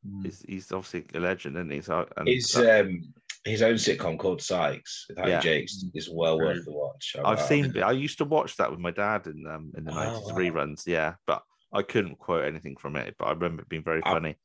Mm. 0.07 0.25
he's, 0.25 0.43
he's 0.47 0.73
obviously 0.73 1.05
a 1.15 1.21
legend, 1.21 1.57
isn't 1.57 1.71
he? 1.71 1.81
So 1.81 2.07
and 2.17 2.29
His 2.29 2.53
that- 2.53 2.81
um 2.87 3.13
his 3.45 3.63
own 3.63 3.75
sitcom 3.75 4.19
called 4.19 4.41
Sykes 4.43 5.07
with 5.09 5.19
Harry 5.19 5.31
Yeah. 5.31 5.41
Jakes 5.41 5.85
is 5.95 6.09
well 6.13 6.39
worth 6.39 6.65
the 6.65 6.73
watch. 6.73 7.17
I've 7.25 7.39
I- 7.41 7.43
seen. 7.49 7.83
I 7.83 7.93
used 7.93 8.19
to 8.19 8.25
watch 8.25 8.57
that 8.57 8.71
with 8.71 8.79
my 8.79 8.91
dad 8.93 9.27
in 9.27 9.45
um 9.51 9.73
in 9.77 9.85
the 9.85 9.93
Oh, 9.93 9.95
nineties 9.95 10.27
wow. 10.33 10.37
reruns. 10.37 10.87
Yeah, 10.87 11.15
but 11.27 11.43
I 11.73 11.83
couldn't 11.83 12.19
quote 12.19 12.45
anything 12.45 12.77
from 12.77 12.95
it. 12.97 13.17
But 13.19 13.25
I 13.29 13.33
remember 13.33 13.63
it 13.63 13.69
being 13.69 13.83
very 13.83 14.03
I- 14.05 14.13
funny. 14.13 14.37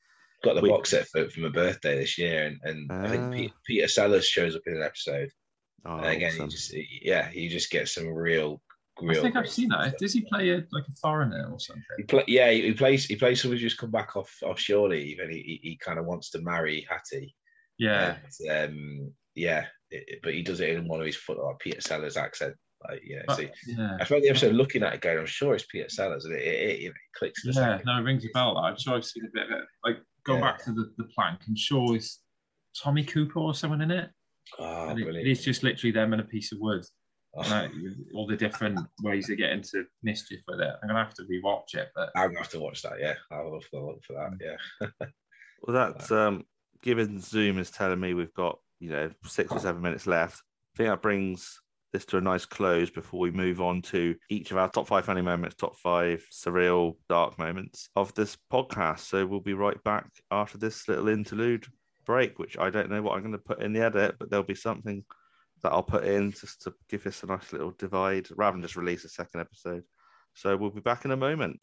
Got 0.44 0.56
the 0.56 0.62
We- 0.62 0.70
box 0.70 0.90
set 0.92 1.08
for, 1.08 1.30
for 1.30 1.40
my 1.42 1.50
birthday 1.50 1.98
this 1.98 2.18
year, 2.18 2.46
and, 2.46 2.60
and 2.64 2.92
I 2.92 3.08
think 3.10 3.24
Ah. 3.24 3.30
Peter, 3.32 3.54
Peter 3.66 3.88
Sellers 3.88 4.28
shows 4.28 4.56
up 4.56 4.62
in 4.66 4.76
an 4.78 4.84
episode. 4.84 5.30
Oh, 5.86 5.98
and 5.98 6.08
again, 6.08 6.32
awesome. 6.34 6.46
he 6.46 6.52
just 6.52 6.74
yeah, 7.04 7.30
he 7.30 7.48
just 7.48 7.72
gets 7.72 7.94
some 7.96 8.08
real, 8.08 8.62
real 9.02 9.20
I 9.20 9.24
think 9.24 9.36
I've 9.36 9.50
seen 9.50 9.70
that. 9.70 9.88
stuff. 9.90 9.98
Does 10.00 10.14
he 10.14 10.22
play 10.22 10.50
a, 10.52 10.58
like 10.72 10.84
a 10.88 10.96
foreigner 11.02 11.50
or 11.52 11.60
something? 11.60 11.84
He 11.98 12.04
play, 12.04 12.24
yeah, 12.28 12.52
he 12.52 12.62
he 12.62 12.74
plays. 12.74 13.06
He 13.06 13.16
plays 13.16 13.42
someone 13.42 13.56
who's 13.58 13.64
just 13.70 13.80
come 13.80 13.92
back 13.92 14.16
off 14.16 14.32
offshore 14.44 14.90
leave, 14.90 15.20
and 15.20 15.32
he, 15.32 15.40
he, 15.42 15.70
he 15.70 15.78
kind 15.78 15.98
of 16.00 16.06
wants 16.06 16.30
to 16.32 16.42
marry 16.42 16.86
Hattie. 16.90 17.36
Yeah. 17.80 18.18
And, 18.48 18.70
um, 18.70 19.14
yeah, 19.34 19.66
it- 19.90 20.04
it- 20.08 20.20
but 20.22 20.34
he 20.36 20.44
does 20.44 20.60
it 20.60 20.70
in 20.70 20.88
one 20.88 21.00
of 21.00 21.06
his 21.08 21.16
foot 21.16 21.40
like 21.44 21.58
Peter 21.60 21.82
Sellers 21.82 22.16
accent. 22.18 22.56
Like, 22.88 23.02
you 23.04 23.16
know, 23.16 23.24
But- 23.28 23.38
so 23.38 23.44
yeah. 23.68 23.98
I 24.00 24.04
spent 24.06 24.22
the 24.24 24.30
episode 24.30 24.54
looking 24.56 24.84
at 24.84 24.94
it, 24.94 25.02
going, 25.02 25.18
"I'm 25.18 25.26
sure 25.26 25.56
it's 25.56 25.66
Peter 25.66 25.90
Sellers," 25.90 26.26
and 26.26 26.36
it, 26.36 26.42
it, 26.44 26.70
it, 26.70 26.86
it 26.88 26.94
clicks. 27.16 27.44
in 27.46 27.54
Yeah, 27.54 27.78
second. 27.78 27.86
no, 27.88 27.98
it 27.98 28.04
rings 28.04 28.24
a 28.26 28.28
bell. 28.36 28.58
I'm 28.58 28.78
sure 28.78 28.96
I've 28.96 29.06
seen 29.06 29.26
a 29.26 29.30
bit 29.34 29.52
of 29.52 29.60
it. 29.60 29.66
Like, 29.84 29.98
go 30.26 30.36
Yeah. 30.36 30.42
back 30.42 30.64
to 30.66 30.72
the, 30.72 30.92
the 30.98 31.06
plank. 31.16 31.40
I'm 31.48 31.56
sure 31.56 31.96
it's 31.96 32.20
Tommy 32.78 33.04
Cooper 33.04 33.40
or 33.40 33.54
someone 33.54 33.82
in 33.82 33.92
it. 33.92 34.10
Oh, 34.60 34.90
and 34.90 35.00
it, 35.00 35.04
brilliant. 35.04 35.28
it 35.28 35.32
is 35.32 35.44
just 35.44 35.64
literally 35.64 35.92
them 35.92 36.14
and 36.14 36.22
a 36.22 36.26
piece 36.26 36.52
of 36.52 36.60
wood. 36.60 36.84
Oh, 37.36 37.42
And 37.44 37.54
I- 37.54 37.70
all 38.14 38.28
the 38.28 38.36
different 38.36 38.80
ways 39.02 39.28
they 39.28 39.36
get 39.36 39.52
into 39.52 39.86
mischief 40.04 40.40
with 40.48 40.60
it. 40.60 40.74
I'm 40.82 40.90
gonna 40.90 41.04
have 41.04 41.14
to 41.16 41.24
rewatch 41.24 41.76
it, 41.76 41.90
but 41.96 42.10
I'm 42.16 42.30
gonna 42.30 42.40
have 42.40 42.50
to 42.50 42.60
watch 42.60 42.82
that. 42.82 43.00
Yeah, 43.00 43.14
I'll 43.32 43.52
look 43.54 43.64
for, 43.70 43.82
look 43.82 44.04
for 44.04 44.14
that. 44.14 44.58
Yeah. 44.82 44.88
Well, 45.64 45.76
that's 45.76 46.10
um, 46.10 46.46
given 46.82 47.20
Zoom 47.22 47.60
is 47.60 47.70
telling 47.70 48.00
me 48.00 48.16
we've 48.16 48.34
got 48.34 48.58
you 48.80 48.90
know 48.90 49.12
six 49.28 49.52
or 49.52 49.60
seven 49.60 49.80
minutes 49.84 50.08
left. 50.08 50.42
I 50.74 50.78
think 50.78 50.90
that 50.90 51.04
brings 51.04 51.62
this 51.92 52.06
to 52.06 52.18
a 52.18 52.22
nice 52.22 52.46
close 52.46 52.90
before 52.90 53.20
we 53.20 53.32
move 53.32 53.62
on 53.62 53.82
to 53.82 54.16
each 54.30 54.52
of 54.52 54.58
our 54.58 54.70
top 54.70 54.88
five 54.88 55.06
funny 55.06 55.22
moments, 55.22 55.56
top 55.56 55.76
five 55.78 56.26
surreal 56.32 56.96
dark 57.10 57.38
moments 57.38 57.90
of 57.96 58.14
this 58.14 58.38
podcast. 58.52 59.00
So 59.00 59.26
we'll 59.26 59.40
be 59.40 59.54
right 59.54 59.82
back 59.84 60.08
after 60.32 60.58
this 60.58 60.88
little 60.88 61.10
interlude 61.10 61.66
break, 62.06 62.40
which 62.40 62.58
I 62.58 62.70
don't 62.70 62.90
know 62.90 63.02
what 63.02 63.16
I'm 63.16 63.22
going 63.22 63.34
to 63.34 63.38
put 63.38 63.62
in 63.62 63.74
the 63.74 63.84
edit, 63.84 64.16
but 64.20 64.30
there'll 64.30 64.44
be 64.44 64.56
something 64.56 65.04
that 65.64 65.72
I'll 65.72 65.84
put 65.84 66.06
in 66.06 66.32
just 66.32 66.62
to 66.64 66.74
give 66.90 67.06
us 67.06 67.24
a 67.24 67.28
nice 67.28 67.52
little 67.54 67.72
divide 67.78 68.28
rather 68.36 68.56
than 68.56 68.64
just 68.64 68.76
release 68.76 69.06
a 69.06 69.10
second 69.10 69.42
episode. 69.42 69.84
So 70.34 70.56
we'll 70.56 70.72
be 70.72 70.82
back 70.82 71.06
in 71.06 71.12
a 71.12 71.18
moment. 71.18 71.60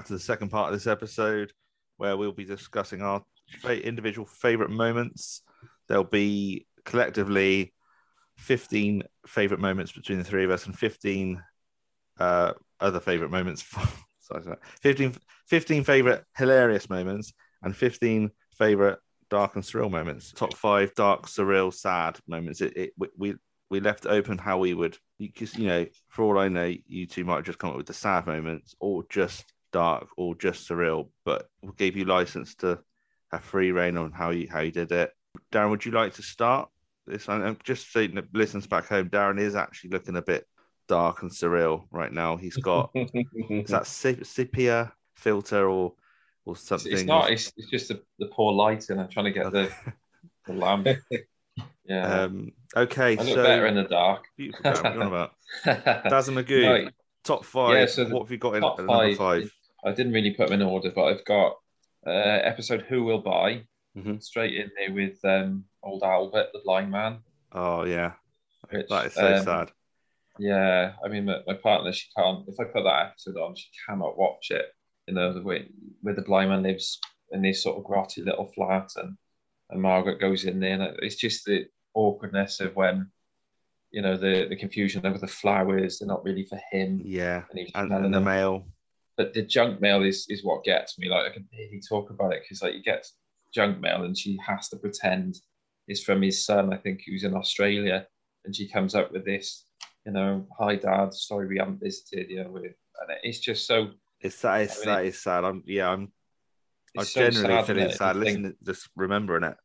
Back 0.00 0.06
to 0.06 0.14
the 0.14 0.18
second 0.18 0.48
part 0.48 0.68
of 0.68 0.72
this 0.72 0.86
episode 0.86 1.52
where 1.98 2.16
we'll 2.16 2.32
be 2.32 2.46
discussing 2.46 3.02
our 3.02 3.22
individual 3.66 4.26
favorite 4.26 4.70
moments. 4.70 5.42
There'll 5.88 6.04
be 6.04 6.66
collectively 6.86 7.74
15 8.38 9.02
favorite 9.26 9.60
moments 9.60 9.92
between 9.92 10.16
the 10.16 10.24
three 10.24 10.44
of 10.44 10.50
us 10.50 10.64
and 10.64 10.74
15 10.74 11.42
uh, 12.18 12.52
other 12.80 12.98
favorite 12.98 13.30
moments. 13.30 13.62
sorry, 14.20 14.42
sorry. 14.42 14.56
15, 14.80 15.16
15 15.48 15.84
favorite 15.84 16.24
hilarious 16.34 16.88
moments 16.88 17.34
and 17.62 17.76
15 17.76 18.30
favorite 18.56 19.00
dark 19.28 19.54
and 19.56 19.64
surreal 19.64 19.90
moments. 19.90 20.32
Top 20.32 20.54
five 20.54 20.94
dark, 20.94 21.26
surreal, 21.26 21.74
sad 21.74 22.18
moments. 22.26 22.62
It, 22.62 22.74
it, 22.74 22.92
we, 23.18 23.34
we 23.68 23.80
left 23.80 24.06
open 24.06 24.38
how 24.38 24.60
we 24.60 24.72
would 24.72 24.96
because 25.18 25.54
you 25.58 25.68
know 25.68 25.86
for 26.08 26.24
all 26.24 26.38
i 26.38 26.48
know 26.48 26.74
you 26.86 27.06
two 27.06 27.24
might 27.24 27.36
have 27.36 27.44
just 27.44 27.58
come 27.58 27.70
up 27.70 27.76
with 27.76 27.86
the 27.86 27.94
sad 27.94 28.26
moments 28.26 28.74
or 28.80 29.04
just 29.08 29.52
dark 29.72 30.08
or 30.16 30.34
just 30.34 30.68
surreal 30.68 31.08
but 31.24 31.48
we 31.62 31.70
gave 31.76 31.96
you 31.96 32.04
license 32.04 32.54
to 32.54 32.78
have 33.30 33.44
free 33.44 33.70
reign 33.72 33.96
on 33.96 34.10
how 34.10 34.30
you 34.30 34.48
how 34.50 34.60
you 34.60 34.72
did 34.72 34.90
it 34.92 35.12
darren 35.52 35.70
would 35.70 35.84
you 35.84 35.92
like 35.92 36.14
to 36.14 36.22
start 36.22 36.68
this 37.06 37.28
i'm 37.28 37.56
just 37.62 37.92
saying 37.92 38.14
that 38.14 38.24
listeners 38.34 38.66
back 38.66 38.86
home 38.88 39.08
darren 39.08 39.38
is 39.40 39.54
actually 39.54 39.90
looking 39.90 40.16
a 40.16 40.22
bit 40.22 40.46
dark 40.88 41.22
and 41.22 41.30
surreal 41.30 41.84
right 41.90 42.12
now 42.12 42.36
he's 42.36 42.56
got 42.56 42.90
is 42.94 43.70
that 43.70 43.86
sep- 43.86 44.26
sepia 44.26 44.92
filter 45.14 45.68
or 45.68 45.92
or 46.46 46.56
something 46.56 46.92
it's 46.92 47.04
not. 47.04 47.30
It's, 47.30 47.52
it's 47.56 47.68
just 47.70 47.88
the, 47.88 48.00
the 48.18 48.26
poor 48.26 48.52
lighting. 48.52 48.98
I'm 48.98 49.08
trying 49.08 49.26
to 49.26 49.30
get 49.30 49.52
the, 49.52 49.70
the 50.46 50.52
lamp. 50.52 50.88
Yeah, 51.84 52.22
um 52.24 52.52
okay 52.76 53.16
I 53.18 53.22
look 53.22 53.34
so 53.34 53.42
better 53.42 53.66
in 53.66 53.74
the 53.74 53.84
dark. 53.84 54.24
beautiful 54.36 54.64
Darren, 54.64 54.82
what 54.82 54.86
are 54.86 54.94
you 54.94 55.00
on 55.00 55.06
about 55.06 55.32
Dazza 56.06 56.32
Magoo, 56.32 56.70
Right. 56.70 56.94
top 57.24 57.44
five. 57.44 57.78
Yeah, 57.78 57.86
so 57.86 58.06
what 58.06 58.22
have 58.22 58.30
you 58.30 58.38
got 58.38 58.54
in 58.54 58.62
top 58.62 58.78
number 58.78 58.92
five, 58.92 59.16
five? 59.16 59.52
I 59.84 59.92
didn't 59.92 60.12
really 60.12 60.34
put 60.34 60.48
them 60.48 60.60
in 60.60 60.66
order, 60.66 60.90
but 60.90 61.04
I've 61.04 61.24
got 61.24 61.56
uh, 62.06 62.10
episode 62.10 62.82
Who 62.82 63.04
Will 63.04 63.20
Buy 63.20 63.64
Mhm. 63.96 64.22
straight 64.22 64.54
in 64.54 64.70
there 64.78 64.92
with 64.94 65.18
um, 65.24 65.64
old 65.82 66.02
Albert, 66.04 66.50
the 66.52 66.60
blind 66.64 66.90
man. 66.90 67.18
Oh 67.52 67.84
yeah, 67.84 68.12
Which, 68.70 68.88
that 68.88 69.06
is 69.06 69.14
so 69.14 69.34
um, 69.34 69.42
sad. 69.42 69.72
Yeah, 70.38 70.92
I 71.04 71.08
mean, 71.08 71.24
my, 71.24 71.40
my 71.46 71.54
partner, 71.54 71.92
she 71.92 72.08
can't. 72.16 72.48
If 72.48 72.58
I 72.60 72.64
put 72.64 72.84
that 72.84 73.06
episode 73.08 73.36
on, 73.36 73.56
she 73.56 73.68
cannot 73.86 74.16
watch 74.16 74.50
it. 74.50 74.66
You 75.06 75.14
know, 75.14 75.32
the 75.32 75.42
way 75.42 75.68
where 76.02 76.14
the 76.14 76.22
blind 76.22 76.50
man 76.50 76.62
lives 76.62 77.00
in 77.32 77.42
this 77.42 77.62
sort 77.62 77.78
of 77.78 77.84
grotty 77.84 78.24
little 78.24 78.46
flat, 78.46 78.90
and 78.96 79.16
and 79.70 79.82
Margaret 79.82 80.20
goes 80.20 80.44
in 80.44 80.60
there, 80.60 80.80
and 80.80 80.96
it's 81.02 81.16
just 81.16 81.44
the 81.44 81.66
awkwardness 81.94 82.60
of 82.60 82.76
when, 82.76 83.10
you 83.90 84.02
know, 84.02 84.16
the 84.16 84.46
the 84.48 84.56
confusion 84.56 85.04
over 85.04 85.18
the 85.18 85.26
flowers. 85.26 85.98
They're 85.98 86.08
not 86.08 86.24
really 86.24 86.44
for 86.44 86.60
him, 86.70 87.02
Yeah, 87.04 87.42
and 87.50 87.68
and, 87.74 88.04
and 88.04 88.14
the 88.14 88.20
mail. 88.20 88.66
But 89.20 89.34
the 89.34 89.42
junk 89.42 89.82
mail 89.82 90.02
is 90.02 90.24
is 90.30 90.42
what 90.42 90.64
gets 90.64 90.98
me. 90.98 91.10
Like 91.10 91.26
I 91.30 91.34
can 91.34 91.46
hear 91.50 91.66
you 91.70 91.78
talk 91.86 92.08
about 92.08 92.32
it 92.32 92.40
because 92.42 92.62
like 92.62 92.72
you 92.72 92.82
get 92.82 93.06
junk 93.54 93.78
mail, 93.78 94.04
and 94.04 94.16
she 94.16 94.38
has 94.48 94.70
to 94.70 94.76
pretend 94.78 95.36
it's 95.88 96.02
from 96.02 96.22
his 96.22 96.42
son. 96.42 96.72
I 96.72 96.78
think 96.78 97.02
who's 97.06 97.24
in 97.24 97.34
Australia, 97.34 98.06
and 98.46 98.56
she 98.56 98.66
comes 98.66 98.94
up 98.94 99.12
with 99.12 99.26
this, 99.26 99.66
you 100.06 100.12
know, 100.12 100.46
hi 100.58 100.76
dad, 100.76 101.12
sorry 101.12 101.48
we 101.48 101.58
haven't 101.58 101.80
visited 101.82 102.30
you. 102.30 102.46
With 102.50 102.62
and 102.64 103.18
it's 103.22 103.40
just 103.40 103.66
so 103.66 103.90
It's 104.22 104.40
that 104.40 104.62
is 104.62 104.72
I 104.72 104.78
mean, 104.86 104.94
that 104.94 105.04
is 105.04 105.18
sad. 105.22 105.44
I'm 105.44 105.62
yeah. 105.66 105.90
I'm. 105.90 106.10
I'm 106.96 107.02
it's 107.02 107.12
so 107.12 107.28
generally 107.30 107.56
sad, 107.56 107.66
feeling 107.66 107.82
isn't 107.82 107.94
it? 107.94 107.98
sad. 107.98 108.16
You 108.16 108.22
think- 108.24 108.36
Listening, 108.38 108.56
just 108.64 108.88
remembering 108.96 109.44
it. 109.44 109.56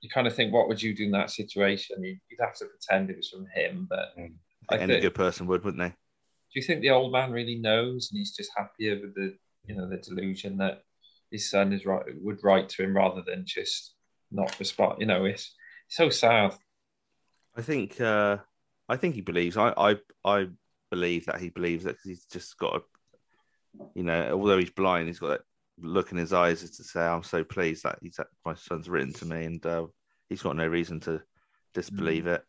You 0.00 0.08
kind 0.08 0.26
of 0.26 0.34
think, 0.34 0.50
what 0.54 0.66
would 0.68 0.82
you 0.82 0.94
do 0.94 1.04
in 1.04 1.10
that 1.10 1.30
situation? 1.30 2.02
You- 2.02 2.16
You'd 2.30 2.40
have 2.40 2.56
to 2.56 2.64
pretend 2.64 3.10
it 3.10 3.18
was 3.18 3.28
from 3.28 3.46
him, 3.54 3.86
but 3.88 4.16
Mm. 4.18 4.34
I 4.70 4.78
Any 4.78 4.94
think, 4.94 5.02
good 5.02 5.14
person 5.14 5.46
would, 5.46 5.62
wouldn't 5.62 5.82
they? 5.82 5.94
Do 6.54 6.60
you 6.60 6.62
think 6.62 6.80
the 6.80 6.90
old 6.90 7.12
man 7.12 7.32
really 7.32 7.56
knows, 7.56 8.08
and 8.10 8.18
he's 8.18 8.34
just 8.34 8.52
happier 8.56 9.00
with 9.00 9.14
the, 9.14 9.36
you 9.66 9.74
know, 9.74 9.88
the 9.88 9.96
delusion 9.96 10.56
that 10.58 10.82
his 11.30 11.50
son 11.50 11.72
is 11.72 11.84
right 11.84 12.04
would 12.22 12.44
write 12.44 12.68
to 12.70 12.84
him 12.84 12.96
rather 12.96 13.22
than 13.26 13.44
just 13.44 13.94
not 14.30 14.58
respond? 14.60 15.00
You 15.00 15.06
know, 15.06 15.24
it's 15.24 15.54
so 15.88 16.08
sad. 16.08 16.54
I 17.56 17.62
think. 17.62 18.00
uh 18.00 18.38
I 18.88 18.96
think 18.96 19.14
he 19.14 19.20
believes. 19.20 19.56
I 19.56 19.72
I 19.76 19.96
I 20.24 20.48
believe 20.90 21.26
that 21.26 21.40
he 21.40 21.48
believes 21.48 21.84
that 21.84 21.92
because 21.92 22.08
he's 22.10 22.26
just 22.26 22.56
got 22.58 22.76
a. 22.76 22.82
You 23.94 24.04
know, 24.04 24.38
although 24.38 24.58
he's 24.58 24.70
blind, 24.70 25.08
he's 25.08 25.18
got 25.18 25.28
that 25.28 25.40
look 25.78 26.12
in 26.12 26.18
his 26.18 26.32
eyes 26.32 26.62
as 26.62 26.76
to 26.76 26.84
say, 26.84 27.00
"I'm 27.00 27.22
so 27.22 27.42
pleased 27.42 27.82
that 27.84 27.98
he's 28.02 28.16
that 28.16 28.28
my 28.44 28.54
son's 28.54 28.88
written 28.88 29.12
to 29.14 29.26
me," 29.26 29.44
and 29.46 29.64
uh, 29.66 29.86
he's 30.28 30.42
got 30.42 30.56
no 30.56 30.66
reason 30.66 31.00
to 31.00 31.22
disbelieve 31.72 32.26
it. 32.26 32.44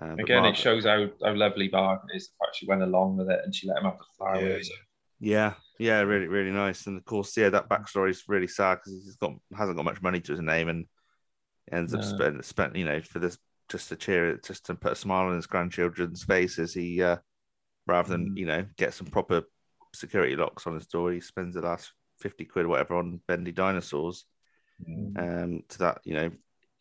Uh, 0.00 0.14
Again, 0.18 0.42
Margaret- 0.42 0.58
it 0.58 0.62
shows 0.62 0.84
how, 0.84 1.08
how 1.24 1.34
lovely 1.34 1.68
Margaret 1.72 2.14
is. 2.14 2.28
The 2.28 2.34
fact 2.44 2.56
she 2.56 2.66
went 2.66 2.82
along 2.82 3.16
with 3.16 3.30
it 3.30 3.40
and 3.44 3.54
she 3.54 3.66
let 3.68 3.78
him 3.78 3.84
have 3.84 3.98
the 3.98 4.04
flowers. 4.18 4.70
Yeah, 5.18 5.54
yeah, 5.78 6.00
really, 6.00 6.26
really 6.26 6.50
nice. 6.50 6.86
And 6.86 6.98
of 6.98 7.04
course, 7.06 7.34
yeah, 7.36 7.48
that 7.48 7.68
backstory 7.70 8.10
is 8.10 8.24
really 8.28 8.46
sad 8.46 8.76
because 8.76 8.92
he's 9.04 9.16
got 9.16 9.32
hasn't 9.56 9.76
got 9.76 9.84
much 9.86 10.02
money 10.02 10.20
to 10.20 10.32
his 10.32 10.40
name 10.42 10.68
and 10.68 10.86
ends 11.72 11.94
up 11.94 12.00
No. 12.02 12.06
spent 12.06 12.44
spent 12.44 12.76
you 12.76 12.84
know 12.84 13.00
for 13.00 13.18
this 13.18 13.38
just 13.70 13.88
to 13.88 13.96
cheer 13.96 14.30
it, 14.30 14.44
just 14.44 14.66
to 14.66 14.74
put 14.74 14.92
a 14.92 14.96
smile 14.96 15.26
on 15.28 15.36
his 15.36 15.46
grandchildren's 15.46 16.22
faces. 16.22 16.74
He 16.74 17.02
uh, 17.02 17.16
rather 17.86 18.10
than 18.10 18.30
Mm. 18.30 18.36
you 18.38 18.46
know 18.46 18.66
get 18.76 18.92
some 18.92 19.06
proper 19.06 19.42
security 19.94 20.36
locks 20.36 20.66
on 20.66 20.74
his 20.74 20.86
door, 20.86 21.12
he 21.12 21.20
spends 21.20 21.54
the 21.54 21.62
last 21.62 21.92
fifty 22.20 22.44
quid 22.44 22.66
or 22.66 22.68
whatever 22.68 22.96
on 22.96 23.20
bendy 23.26 23.52
dinosaurs 23.52 24.26
Mm. 24.86 25.18
um, 25.18 25.62
to 25.70 25.78
that 25.78 26.00
you 26.04 26.12
know 26.12 26.30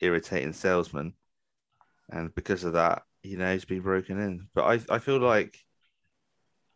irritating 0.01 0.51
salesman, 0.51 1.13
and 2.09 2.33
because 2.35 2.63
of 2.63 2.73
that, 2.73 3.03
you 3.23 3.37
know, 3.37 3.51
he's 3.53 3.65
been 3.65 3.81
broken 3.81 4.19
in. 4.19 4.47
But 4.53 4.63
I 4.65 4.95
I 4.95 4.99
feel 4.99 5.19
like 5.19 5.57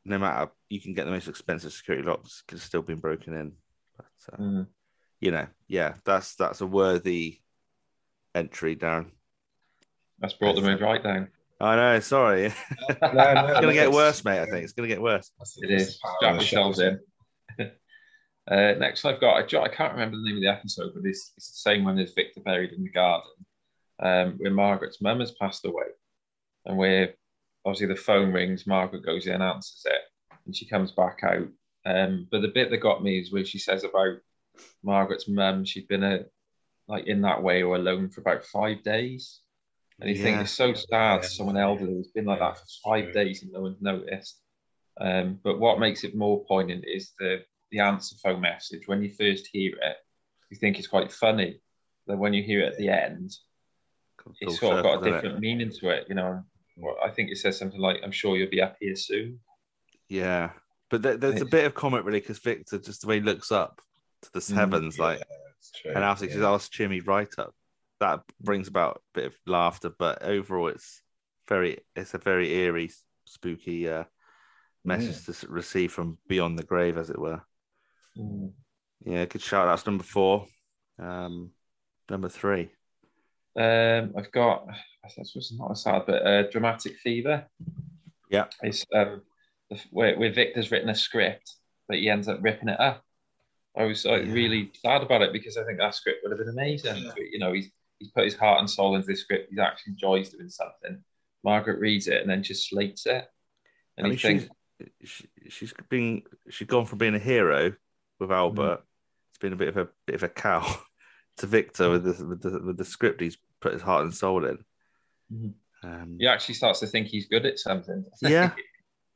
no 0.05 0.17
matter 0.17 0.51
you 0.69 0.81
can 0.81 0.93
get 0.93 1.05
the 1.05 1.11
most 1.11 1.27
expensive 1.27 1.73
security 1.73 2.07
locks, 2.07 2.43
could 2.47 2.59
still 2.59 2.81
been 2.81 2.99
broken 2.99 3.33
in. 3.33 3.51
But 3.97 4.33
uh, 4.33 4.37
Mm. 4.37 4.67
you 5.19 5.31
know, 5.31 5.47
yeah, 5.67 5.95
that's 6.05 6.35
that's 6.35 6.61
a 6.61 6.65
worthy 6.67 7.39
entry, 8.33 8.75
Darren. 8.75 9.11
That's 10.19 10.33
brought 10.33 10.55
the 10.55 10.61
mood 10.61 10.81
right 10.81 11.03
down. 11.03 11.29
I 11.61 11.75
know. 11.75 11.99
Sorry, 11.99 12.45
it's 12.45 12.55
No, 13.01 13.11
no, 13.11 13.53
gonna 13.53 13.73
get 13.73 13.87
it's- 13.87 13.93
worse, 13.95 14.23
mate. 14.23 14.39
I 14.39 14.45
think 14.45 14.63
it's 14.63 14.73
gonna 14.73 14.87
get 14.87 15.01
worse. 15.01 15.29
It 15.57 15.71
is. 15.71 15.99
Strap 16.17 16.35
yourselves 16.35 16.79
in. 16.79 16.99
uh, 17.59 18.73
next, 18.77 19.03
I've 19.05 19.19
got. 19.21 19.35
I, 19.53 19.67
can't 19.67 19.93
remember 19.93 20.17
the 20.17 20.23
name 20.23 20.37
of 20.37 20.41
the 20.41 20.47
episode, 20.49 20.91
but 20.95 21.03
it's, 21.05 21.33
it's 21.37 21.51
the 21.51 21.57
same 21.71 21.83
one 21.83 21.99
as 21.99 22.13
Victor 22.13 22.39
buried 22.41 22.71
in 22.71 22.83
the 22.83 22.89
garden, 22.89 23.29
um, 24.01 24.35
where 24.37 24.51
Margaret's 24.51 25.01
mum 25.01 25.19
has 25.19 25.31
passed 25.31 25.65
away, 25.65 25.85
and 26.65 26.77
where 26.77 27.13
obviously 27.65 27.87
the 27.87 27.95
phone 27.95 28.31
rings. 28.31 28.67
Margaret 28.67 29.05
goes 29.05 29.27
in, 29.27 29.41
answers 29.41 29.83
it, 29.85 30.01
and 30.45 30.55
she 30.55 30.67
comes 30.67 30.91
back 30.91 31.19
out. 31.23 31.47
Um, 31.85 32.27
but 32.31 32.41
the 32.41 32.49
bit 32.49 32.69
that 32.71 32.77
got 32.77 33.03
me 33.03 33.19
is 33.19 33.31
where 33.31 33.45
she 33.45 33.59
says 33.59 33.83
about 33.83 34.17
Margaret's 34.83 35.27
mum. 35.27 35.65
She'd 35.65 35.87
been 35.87 36.03
a 36.03 36.25
like 36.87 37.05
in 37.07 37.21
that 37.21 37.41
way 37.43 37.61
or 37.61 37.75
alone 37.75 38.09
for 38.09 38.21
about 38.21 38.43
five 38.43 38.83
days. 38.83 39.41
And 40.01 40.09
you 40.09 40.15
think 40.15 40.39
it's 40.39 40.51
so 40.51 40.73
sad, 40.73 41.25
someone 41.25 41.57
elderly 41.57 41.93
who's 41.93 42.07
been 42.07 42.25
like 42.25 42.39
that 42.39 42.57
for 42.57 42.65
five 42.83 43.13
days 43.13 43.43
and 43.43 43.51
no 43.51 43.61
one's 43.61 43.81
noticed. 43.81 44.41
Um, 44.99 45.39
but 45.43 45.59
what 45.59 45.79
makes 45.79 46.03
it 46.03 46.15
more 46.15 46.43
poignant 46.45 46.85
is 46.87 47.11
the 47.19 47.43
the 47.71 47.79
answer 47.79 48.15
phone 48.23 48.41
message. 48.41 48.87
When 48.87 49.03
you 49.03 49.11
first 49.11 49.49
hear 49.51 49.73
it, 49.73 49.97
you 50.49 50.57
think 50.57 50.79
it's 50.79 50.87
quite 50.87 51.11
funny. 51.11 51.61
Then 52.07 52.17
when 52.19 52.33
you 52.33 52.43
hear 52.43 52.61
it 52.61 52.73
at 52.73 52.77
the 52.77 52.89
end, 52.89 53.31
it's 54.41 54.59
sort 54.59 54.77
of 54.77 54.83
got 54.83 55.01
a 55.01 55.11
different 55.11 55.39
meaning 55.39 55.71
to 55.79 55.89
it. 55.89 56.05
You 56.09 56.15
know, 56.15 56.43
Well, 56.77 56.97
I 57.03 57.09
think 57.09 57.31
it 57.31 57.37
says 57.37 57.57
something 57.57 57.79
like, 57.79 57.97
"I'm 58.03 58.11
sure 58.11 58.37
you'll 58.37 58.49
be 58.49 58.61
up 58.61 58.77
here 58.79 58.95
soon." 58.95 59.39
Yeah, 60.07 60.51
but 60.89 61.01
there, 61.01 61.17
there's 61.17 61.41
a 61.41 61.45
bit 61.45 61.65
of 61.65 61.73
comic 61.75 62.03
really 62.03 62.19
because 62.19 62.39
Victor 62.39 62.79
just 62.79 63.01
the 63.01 63.07
way 63.07 63.15
he 63.15 63.21
looks 63.21 63.51
up 63.51 63.81
to 64.23 64.31
the 64.33 64.39
Mm, 64.39 64.55
heavens, 64.55 64.99
like, 64.99 65.21
and 65.85 66.03
after 66.03 66.25
yeah. 66.25 66.33
says, 66.33 66.41
"I'll 66.43 66.59
Jimmy 66.59 67.01
right 67.01 67.33
up." 67.37 67.53
That 67.99 68.21
brings 68.39 68.67
about 68.67 68.97
a 68.97 69.01
bit 69.13 69.25
of 69.27 69.35
laughter, 69.45 69.89
but 69.89 70.23
overall, 70.23 70.69
it's 70.69 71.01
very, 71.47 71.79
it's 71.95 72.13
a 72.13 72.17
very 72.17 72.51
eerie, 72.53 72.91
spooky 73.25 73.89
uh, 73.89 74.05
message 74.85 75.25
to 75.25 75.47
receive 75.47 75.91
from 75.91 76.17
beyond 76.27 76.57
the 76.57 76.63
grave, 76.63 76.97
as 76.97 77.09
it 77.09 77.19
were. 77.19 77.41
Mm. 78.17 78.53
Yeah, 79.05 79.25
good 79.25 79.41
shout. 79.41 79.67
That's 79.67 79.85
number 79.85 80.03
four. 80.03 80.47
Um, 80.97 81.51
number 82.09 82.29
three. 82.29 82.71
Um, 83.59 84.13
I've 84.17 84.31
got. 84.31 84.67
I 85.03 85.09
suppose 85.09 85.33
it's 85.35 85.53
not 85.57 85.71
a 85.71 85.75
sad, 85.75 86.03
but 86.05 86.25
uh, 86.25 86.43
dramatic 86.49 86.97
fever. 86.97 87.45
Yeah. 88.29 88.45
It's 88.61 88.85
um, 88.93 89.21
the- 89.69 89.81
where, 89.91 90.17
where 90.17 90.31
Victor's 90.31 90.71
written 90.71 90.89
a 90.89 90.95
script, 90.95 91.55
but 91.87 91.97
he 91.97 92.09
ends 92.09 92.27
up 92.27 92.39
ripping 92.41 92.69
it 92.69 92.79
up. 92.79 93.03
I 93.77 93.85
was 93.85 94.05
like, 94.05 94.25
Yeah. 94.25 94.33
really 94.33 94.71
sad 94.83 95.03
about 95.03 95.21
it 95.21 95.33
because 95.33 95.57
I 95.57 95.63
think 95.63 95.79
that 95.79 95.95
script 95.95 96.19
would 96.23 96.31
have 96.31 96.39
been 96.39 96.49
amazing. 96.49 97.03
But, 97.05 97.23
you 97.31 97.39
know, 97.39 97.53
he's 97.53 97.69
he's 97.99 98.11
put 98.11 98.25
his 98.25 98.35
heart 98.35 98.59
and 98.59 98.69
soul 98.69 98.95
into 98.95 99.07
this 99.07 99.21
script. 99.21 99.51
He 99.53 99.59
actually 99.59 99.91
enjoys 99.93 100.29
doing 100.29 100.49
something. 100.49 101.03
Margaret 101.43 101.79
reads 101.79 102.07
it 102.07 102.21
and 102.21 102.29
then 102.29 102.43
just 102.43 102.69
slates 102.69 103.05
it, 103.05 103.25
and 103.97 104.07
I 104.07 104.09
mean, 104.09 104.19
think, 104.19 104.41
she's 104.41 104.49
she, 105.03 105.49
she's 105.49 105.73
been 105.89 106.23
she's 106.49 106.67
gone 106.67 106.85
from 106.85 106.97
being 106.97 107.15
a 107.15 107.19
hero 107.19 107.73
with 108.19 108.31
Albert. 108.31 108.83
It's 109.29 109.37
been 109.37 109.53
a 109.53 109.57
bit 109.57 109.69
of 109.69 109.77
a 109.77 109.87
bit 110.05 110.15
of 110.15 110.23
a 110.23 110.29
cow 110.29 110.65
to 111.37 111.47
Victor 111.47 111.89
with 111.91 112.03
the 112.03 112.25
with 112.25 112.41
the, 112.41 112.59
with 112.59 112.77
the 112.77 112.85
script 112.85 113.21
he's 113.21 113.37
put 113.61 113.73
his 113.73 113.81
heart 113.81 114.03
and 114.03 114.13
soul 114.13 114.45
in. 114.45 114.57
Mhm. 115.33 115.53
Um, 115.81 116.17
he 116.19 116.27
actually 116.27 116.55
starts 116.55 116.79
to 116.81 116.87
think 116.87 117.07
he's 117.07 117.27
good 117.27 117.45
at 117.45 117.59
something. 117.59 118.05
Yeah. 118.21 118.51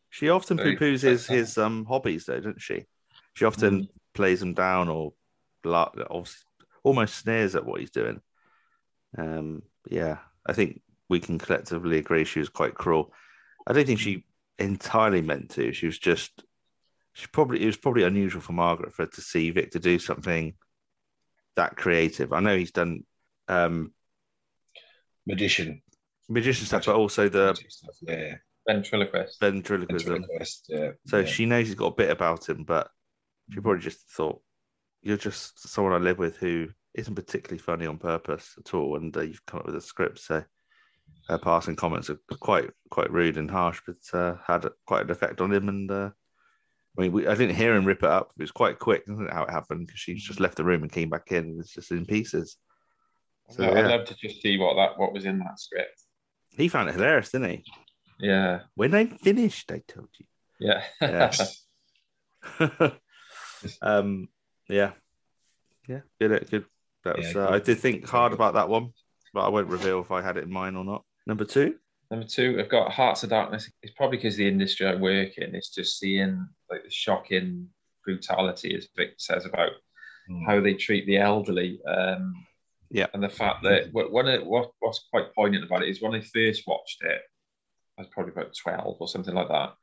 She 0.10 0.30
often 0.30 0.58
Very 0.58 0.76
poo 0.78 0.94
poos 0.94 1.02
his 1.02 1.26
his 1.26 1.58
um 1.58 1.86
hobbies 1.86 2.26
though, 2.26 2.38
doesn't 2.38 2.62
she? 2.62 2.86
She 3.34 3.46
often 3.46 3.90
plays 4.14 4.42
him 4.44 4.54
down 4.54 4.88
or 4.88 5.14
bla- 5.64 5.92
obviously 6.10 6.46
almost 6.84 7.16
sneers 7.16 7.56
at 7.56 7.66
what 7.66 7.80
he's 7.80 7.90
doing. 7.90 8.22
Um, 9.18 9.64
yeah, 9.90 10.20
I 10.46 10.54
think 10.54 10.82
we 11.10 11.20
can 11.20 11.40
collectively 11.40 11.98
agree 11.98 12.26
she 12.26 12.40
was 12.40 12.50
quite 12.50 12.76
cruel. 12.76 13.12
I 13.66 13.74
don't 13.74 13.88
think 13.88 14.00
she 14.00 14.26
entirely 14.60 15.22
meant 15.22 15.50
to. 15.52 15.74
She 15.74 15.88
was 15.88 15.98
just 15.98 16.44
she 17.14 17.26
probably 17.28 17.64
it 17.64 17.66
was 17.66 17.78
probably 17.78 18.04
unusual 18.04 18.42
for 18.42 18.54
Margaret 18.54 18.94
for 18.94 19.04
her 19.04 19.10
to 19.14 19.22
see 19.22 19.50
Victor 19.50 19.80
do 19.80 19.98
something 19.98 20.54
that 21.56 21.76
creative. 21.76 22.34
I 22.34 22.40
know 22.40 22.56
he's 22.56 22.72
done 22.72 23.04
um 23.48 23.94
magician. 25.26 25.82
magician 26.30 26.66
stuff, 26.66 26.86
but 26.86 26.96
also 26.96 27.30
the 27.30 27.54
stuff, 27.70 27.96
yeah. 28.02 28.36
ventriloquist. 28.68 29.40
ventriloquism. 29.40 30.14
Ventriloquist, 30.14 30.66
yeah. 30.70 30.92
So 31.08 31.20
yeah. 31.20 31.26
she 31.26 31.46
knows 31.46 31.68
he's 31.68 31.76
got 31.76 31.94
a 31.94 31.96
bit 31.96 32.12
about 32.12 32.48
him, 32.48 32.64
but 32.64 32.90
she 33.52 33.60
probably 33.60 33.82
just 33.82 34.10
thought, 34.12 34.42
"You're 35.02 35.18
just 35.18 35.68
someone 35.68 35.94
I 35.94 35.98
live 35.98 36.18
with 36.18 36.38
who 36.38 36.70
isn't 36.94 37.16
particularly 37.16 37.60
funny 37.60 37.86
on 37.86 37.98
purpose 37.98 38.56
at 38.58 38.74
all," 38.74 38.96
and 38.98 39.16
uh, 39.16 39.22
you've 39.22 39.46
come 39.46 39.60
up 39.60 39.66
with 39.66 39.76
a 39.76 39.82
script. 39.82 40.20
So 40.20 40.44
her 41.28 41.38
passing 41.38 41.76
comments 41.76 42.10
are 42.10 42.20
quite 42.40 42.70
quite 42.90 43.12
rude 43.12 43.38
and 43.38 43.50
harsh, 43.50 43.82
but 43.86 44.18
uh, 44.18 44.36
had 44.46 44.68
quite 44.86 45.04
an 45.04 45.12
effect 45.12 45.42
on 45.42 45.54
him. 45.54 45.70
And 45.70 45.92
uh, 45.92 46.10
I 46.98 47.02
mean, 47.02 47.12
we, 47.12 47.28
I 47.28 47.36
didn't 47.36 47.56
hear 47.56 47.76
him 47.76 47.86
rip 47.86 48.04
it 48.04 48.10
up. 48.10 48.32
It 48.38 48.44
was 48.44 48.52
quite 48.52 48.80
quick, 48.80 49.04
isn't 49.08 49.28
it? 49.28 49.34
How 49.34 49.44
it 49.44 49.50
happened 49.52 49.88
because 49.88 50.00
she 50.00 50.16
just 50.16 50.40
left 50.40 50.58
the 50.58 50.64
room 50.64 50.84
and 50.84 50.92
came 50.92 51.10
back 51.10 51.32
in. 51.32 51.38
and 51.38 51.54
It 51.54 51.58
was 51.58 51.72
just 51.72 51.92
in 51.92 52.06
pieces. 52.06 52.58
So, 53.50 53.64
I'd 53.64 53.78
yeah. 53.78 53.88
love 53.88 54.06
to 54.06 54.16
just 54.16 54.42
see 54.42 54.58
what 54.58 54.76
that 54.76 54.98
what 54.98 55.14
was 55.14 55.26
in 55.26 55.40
that 55.40 55.60
script. 55.60 56.02
He 56.50 56.68
found 56.68 56.90
it 56.90 56.96
hilarious, 56.96 57.32
didn't 57.32 57.50
he? 57.50 57.64
Yeah, 58.20 58.62
When 58.76 58.94
I'm 58.96 59.10
finished, 59.18 59.72
I 59.72 59.82
told 59.88 60.10
you. 60.20 60.26
yeah, 60.60 60.84
Yes. 61.02 61.66
um, 63.82 64.28
yeah, 64.70 64.92
yeah, 65.88 66.02
good, 66.20 66.48
good. 66.50 66.66
That 67.04 67.18
was. 67.18 67.34
Yeah, 67.34 67.42
uh, 67.42 67.48
good. 67.48 67.54
I 67.56 67.60
did 67.60 67.80
think 67.80 68.08
hard 68.08 68.34
about 68.34 68.54
that 68.54 68.70
one, 68.70 68.92
but 69.34 69.42
I 69.42 69.50
won't 69.50 69.68
reveal 69.68 70.02
if 70.02 70.12
I 70.12 70.22
had 70.22 70.38
it 70.38 70.44
in 70.46 70.52
mind 70.52 70.78
or 70.78 70.86
not. 70.86 71.04
Number 71.26 71.46
two. 71.46 71.76
Number 72.12 72.28
two, 72.28 72.58
I've 72.60 72.70
got 72.70 72.92
Hearts 72.92 73.24
of 73.24 73.30
Darkness. 73.32 73.70
It's 73.82 73.94
probably 73.96 74.18
because 74.18 74.36
the 74.38 74.48
industry 74.48 74.86
I 74.88 74.96
work 74.96 75.38
in, 75.38 75.56
is 75.56 75.70
just 75.70 76.00
seeing 76.00 76.48
like 76.70 76.84
the 76.84 76.92
shocking 76.92 77.68
brutality, 78.06 78.76
as 78.76 78.88
Vic 78.96 79.14
says, 79.18 79.46
about 79.46 79.72
Mm. 80.30 80.46
how 80.46 80.62
they 80.62 80.74
treat 80.74 81.06
the 81.06 81.18
elderly. 81.18 81.82
Um, 81.86 82.46
Yeah. 82.94 83.08
and 83.14 83.24
the 83.24 83.30
fact 83.30 83.64
that 83.64 83.92
what 83.92 84.12
one 84.12 84.28
of 84.28 84.46
what 84.46 84.72
what's 84.80 85.08
quite 85.12 85.34
poignant 85.36 85.66
about 85.66 85.84
it 85.84 85.90
is 85.90 86.02
when 86.02 86.14
I 86.16 86.22
first 86.22 86.64
watched 86.68 87.00
it, 87.04 87.22
I 87.98 88.02
was 88.02 88.10
probably 88.12 88.32
about 88.34 88.56
twelve 88.56 88.98
or 89.00 89.08
something 89.08 89.34
like 89.34 89.50
that. 89.50 89.74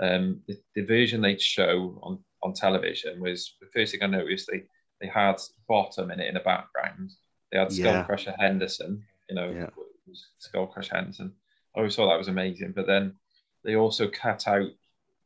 Um, 0.00 0.40
the, 0.48 0.56
the 0.76 0.82
version 0.82 1.20
they'd 1.20 1.40
show 1.42 1.98
on 2.02 2.20
on 2.42 2.54
television 2.54 3.20
was 3.20 3.56
the 3.60 3.66
first 3.74 3.92
thing 3.92 4.02
I 4.02 4.06
noticed. 4.06 4.48
They 4.50 4.62
they 5.00 5.08
had 5.08 5.36
Bottom 5.68 6.10
in 6.10 6.20
it 6.20 6.28
in 6.28 6.34
the 6.34 6.40
background. 6.40 7.10
They 7.50 7.58
had 7.58 7.72
Skull 7.72 7.92
Yeah. 7.94 8.04
Crusher 8.04 8.34
Henderson. 8.38 9.02
You 9.28 9.34
know, 9.34 9.50
Yeah. 9.50 9.64
it 9.64 10.16
Skull 10.38 10.66
Crusher 10.68 10.94
Henderson. 10.94 11.32
I 11.74 11.78
always 11.78 11.94
thought 11.96 12.08
that 12.10 12.18
was 12.18 12.28
amazing. 12.28 12.72
But 12.76 12.86
then 12.86 13.16
they 13.64 13.76
also 13.76 14.08
cut 14.08 14.46
out 14.48 14.70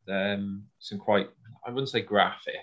um, 0.08 0.64
some 0.78 0.98
quite, 0.98 1.30
I 1.66 1.70
wouldn't 1.70 1.88
say 1.88 2.02
graphic, 2.02 2.54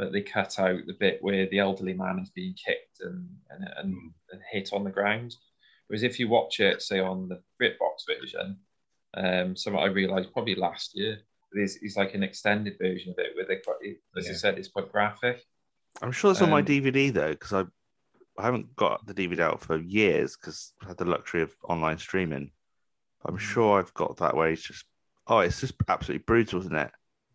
but 0.00 0.12
they 0.12 0.22
cut 0.22 0.58
out 0.58 0.80
the 0.86 0.94
bit 0.98 1.18
where 1.20 1.46
the 1.50 1.58
elderly 1.58 1.92
man 1.92 2.18
is 2.20 2.30
being 2.30 2.54
kicked 2.54 3.00
and, 3.02 3.28
and, 3.50 3.68
and, 3.76 3.94
and 4.32 4.40
hit 4.50 4.70
on 4.72 4.82
the 4.82 4.90
ground. 4.90 5.36
Whereas 5.88 6.02
if 6.02 6.18
you 6.18 6.26
watch 6.26 6.58
it, 6.58 6.80
say 6.80 7.00
on 7.00 7.28
the 7.28 7.42
BritBox 7.60 8.06
version, 8.08 8.56
um, 9.12 9.54
something 9.54 9.78
I 9.78 9.86
realised 9.88 10.32
probably 10.32 10.54
last 10.54 10.92
year, 10.94 11.18
is, 11.52 11.76
is 11.82 11.96
like 11.98 12.14
an 12.14 12.22
extended 12.22 12.78
version 12.80 13.12
of 13.12 13.18
it 13.18 13.36
where 13.36 13.44
they 13.44 13.56
quite, 13.56 13.76
as 14.16 14.26
I 14.30 14.32
said, 14.32 14.56
it's 14.56 14.68
quite 14.68 14.90
graphic. 14.90 15.42
I'm 16.00 16.12
sure 16.12 16.30
it's 16.30 16.40
on 16.40 16.48
my 16.48 16.62
Um, 16.62 16.64
DVD 16.64 17.10
though, 17.10 17.32
because 17.32 17.52
I 17.52 17.64
I 18.38 18.44
haven't 18.44 18.74
got 18.76 19.04
the 19.06 19.12
DVD 19.12 19.40
out 19.40 19.60
for 19.60 19.76
years 19.76 20.36
because 20.36 20.72
I 20.82 20.88
had 20.88 20.96
the 20.96 21.04
luxury 21.04 21.42
of 21.42 21.54
online 21.68 21.98
streaming. 21.98 22.52
I'm 23.26 23.36
Mm. 23.36 23.40
sure 23.40 23.78
I've 23.78 23.92
got 23.94 24.16
that 24.18 24.34
where 24.34 24.48
it's 24.50 24.62
just 24.62 24.86
oh, 25.26 25.40
it's 25.40 25.60
just 25.60 25.74
absolutely 25.88 26.24
brutal, 26.24 26.60
isn't 26.60 26.74
it? 26.74 26.90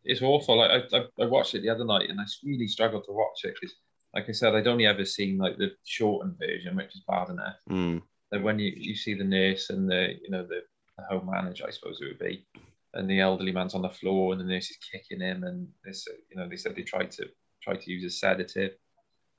It's 0.06 0.22
awful. 0.22 0.58
Like 0.58 0.72
I, 0.72 0.98
I, 0.98 1.06
I 1.24 1.26
watched 1.26 1.56
it 1.56 1.62
the 1.62 1.70
other 1.70 1.86
night, 1.86 2.10
and 2.10 2.20
I 2.20 2.26
really 2.44 2.68
struggled 2.68 3.06
to 3.06 3.12
watch 3.12 3.44
it 3.44 3.56
because, 3.60 3.76
like 4.14 4.30
I 4.30 4.32
said, 4.32 4.56
I'd 4.56 4.68
only 4.68 4.86
ever 4.86 5.06
seen 5.06 5.38
like 5.38 5.58
the 5.58 5.72
shortened 5.84 6.38
version, 6.40 6.76
which 6.76 6.96
is 6.96 7.04
bad 7.08 7.30
enough. 7.30 7.58
Mm. 7.70 8.02
Then 8.32 8.44
when 8.44 8.60
you, 8.60 8.72
you 8.76 8.96
see 8.96 9.14
the 9.14 9.24
nurse 9.24 9.70
and 9.70 9.90
the 9.90 10.14
you 10.22 10.30
know 10.30 10.44
the, 10.44 10.62
the 10.98 11.04
home 11.10 11.30
manager, 11.32 11.66
I 11.68 11.72
suppose 11.72 12.00
it 12.02 12.06
would 12.06 12.20
be, 12.20 12.46
and 12.94 13.10
the 13.10 13.20
elderly 13.20 13.52
man's 13.52 13.76
on 13.76 13.82
the 13.82 13.90
floor, 13.90 14.32
and 14.32 14.42
the 14.42 14.46
nurse 14.46 14.70
is 14.70 14.78
kicking 14.92 15.22
him, 15.22 15.44
and 15.44 15.68
this 15.84 16.08
you 16.30 16.38
know 16.38 16.48
they 16.48 16.58
said 16.58 16.76
they 16.76 16.84
tried 16.84 17.12
to 17.12 17.28
try 17.62 17.76
to 17.76 17.92
use 17.92 18.04
a 18.06 18.16
sedative. 18.16 18.72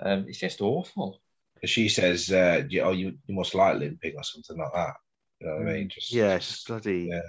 Um, 0.01 0.27
it's 0.29 0.39
just 0.39 0.61
awful. 0.61 1.21
she 1.65 1.89
says, 1.89 2.31
uh, 2.31 2.63
"Oh, 2.83 2.93
you, 2.93 3.17
you 3.27 3.35
must 3.35 3.55
like 3.55 3.79
limping 3.79 4.15
or 4.17 4.25
something 4.25 4.59
like 4.59 4.73
that." 4.75 4.95
You 5.41 5.47
know 5.47 5.57
what 5.57 5.69
I 5.69 5.73
mean? 5.73 5.89
Just 5.89 6.13
Yeah, 6.13 6.35
it's 6.35 6.49
just 6.49 6.67
bloody 6.67 7.09
yeah. 7.11 7.21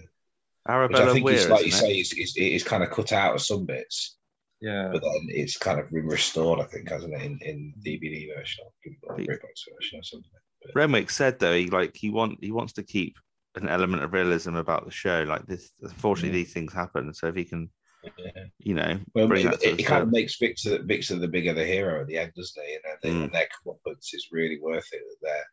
Which 0.68 0.98
I 0.98 1.14
think 1.14 1.26
Weir, 1.26 1.48
like 1.50 1.62
you 1.62 1.68
isn't 1.68 1.86
it? 1.86 1.90
say, 1.90 1.94
it's, 2.00 2.14
it's, 2.14 2.34
it's 2.36 2.64
kind 2.64 2.84
of 2.84 2.92
cut 2.92 3.12
out 3.14 3.36
of 3.36 3.42
some 3.42 3.66
bits, 3.66 4.18
Yeah, 4.62 4.90
but 4.92 5.02
then 5.02 5.28
it's 5.30 5.58
kind 5.58 5.80
of 5.80 5.90
been 5.92 6.08
restored. 6.08 6.60
I 6.60 6.64
think, 6.66 6.90
hasn't 6.90 7.14
it, 7.14 7.22
in, 7.22 7.40
in 7.42 7.74
DVD 7.86 8.28
version 8.36 8.66
or 8.66 8.72
But- 9.18 9.18
version 9.26 10.00
or 10.00 10.04
something. 10.04 10.30
Renwick 10.76 11.10
said 11.10 11.40
though 11.40 11.56
he 11.56 11.68
like 11.68 11.96
he 11.96 12.10
want 12.10 12.40
he 12.42 12.52
wants 12.52 12.74
to 12.74 12.84
keep 12.84 13.16
an 13.56 13.70
element 13.70 14.04
of 14.04 14.12
realism 14.12 14.56
about 14.56 14.86
the 14.86 14.92
show. 14.92 15.24
Like 15.24 15.46
this, 15.46 15.72
unfortunately, 15.82 16.38
Yeah. 16.40 16.44
these 16.44 16.54
things 16.54 16.74
happen. 16.74 17.14
So 17.14 17.28
if 17.28 17.36
he 17.36 17.46
can, 17.46 17.70
Yeah. 18.18 18.32
you 18.60 18.74
know, 18.74 19.00
Well, 19.14 19.32
it, 19.32 19.46
it, 19.64 19.78
the 19.78 19.84
kind 19.84 20.04
of 20.04 20.12
makes 20.12 20.38
Victor 20.38 20.80
Victor 20.84 21.16
the 21.16 21.28
bigger 21.28 21.54
the 21.54 21.64
hero 21.66 22.02
at 22.02 22.08
the 22.08 22.18
end, 22.18 22.34
doesn't 22.36 22.62
it? 22.64 22.70
You 22.70 22.80
know, 22.84 22.96
the, 23.02 23.10
Mm. 23.10 23.24
and 23.26 23.34
their 23.34 23.48
comeuppance 23.66 24.14
is 24.14 24.28
really 24.32 24.60
worth 24.60 24.88
it. 24.92 25.02
That 25.22 25.44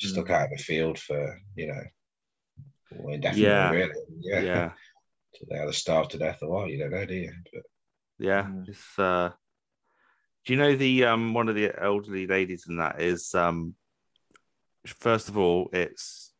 they're 0.00 0.10
stuck 0.10 0.26
Mm. 0.28 0.30
out 0.30 0.50
in 0.50 0.56
the 0.56 0.62
field 0.62 0.98
for 0.98 1.38
you 1.56 1.66
know 1.66 1.82
well, 2.96 3.14
indefinitely, 3.14 3.42
Yeah. 3.48 3.70
really. 3.70 3.92
Yeah, 4.20 4.40
Yeah, 4.40 4.72
So 5.34 5.46
they 5.48 5.58
either 5.58 5.72
starved 5.72 6.10
to 6.12 6.18
death 6.18 6.38
or 6.42 6.50
what? 6.50 6.70
You 6.70 6.78
don't 6.78 6.90
know, 6.90 7.04
do 7.04 7.14
you? 7.14 7.32
But 7.52 7.62
yeah. 8.18 8.44
Mm. 8.44 8.68
It's 8.68 8.98
uh, 8.98 9.30
do 10.44 10.52
you 10.52 10.58
know 10.58 10.76
the 10.76 11.04
um 11.04 11.32
one 11.34 11.48
of 11.48 11.54
the 11.54 11.72
elderly 11.80 12.26
ladies 12.26 12.66
in 12.68 12.76
that 12.76 13.00
is 13.00 13.34
um, 13.34 13.74
first 14.86 15.28
of 15.28 15.38
all, 15.38 15.70
it's. 15.72 16.32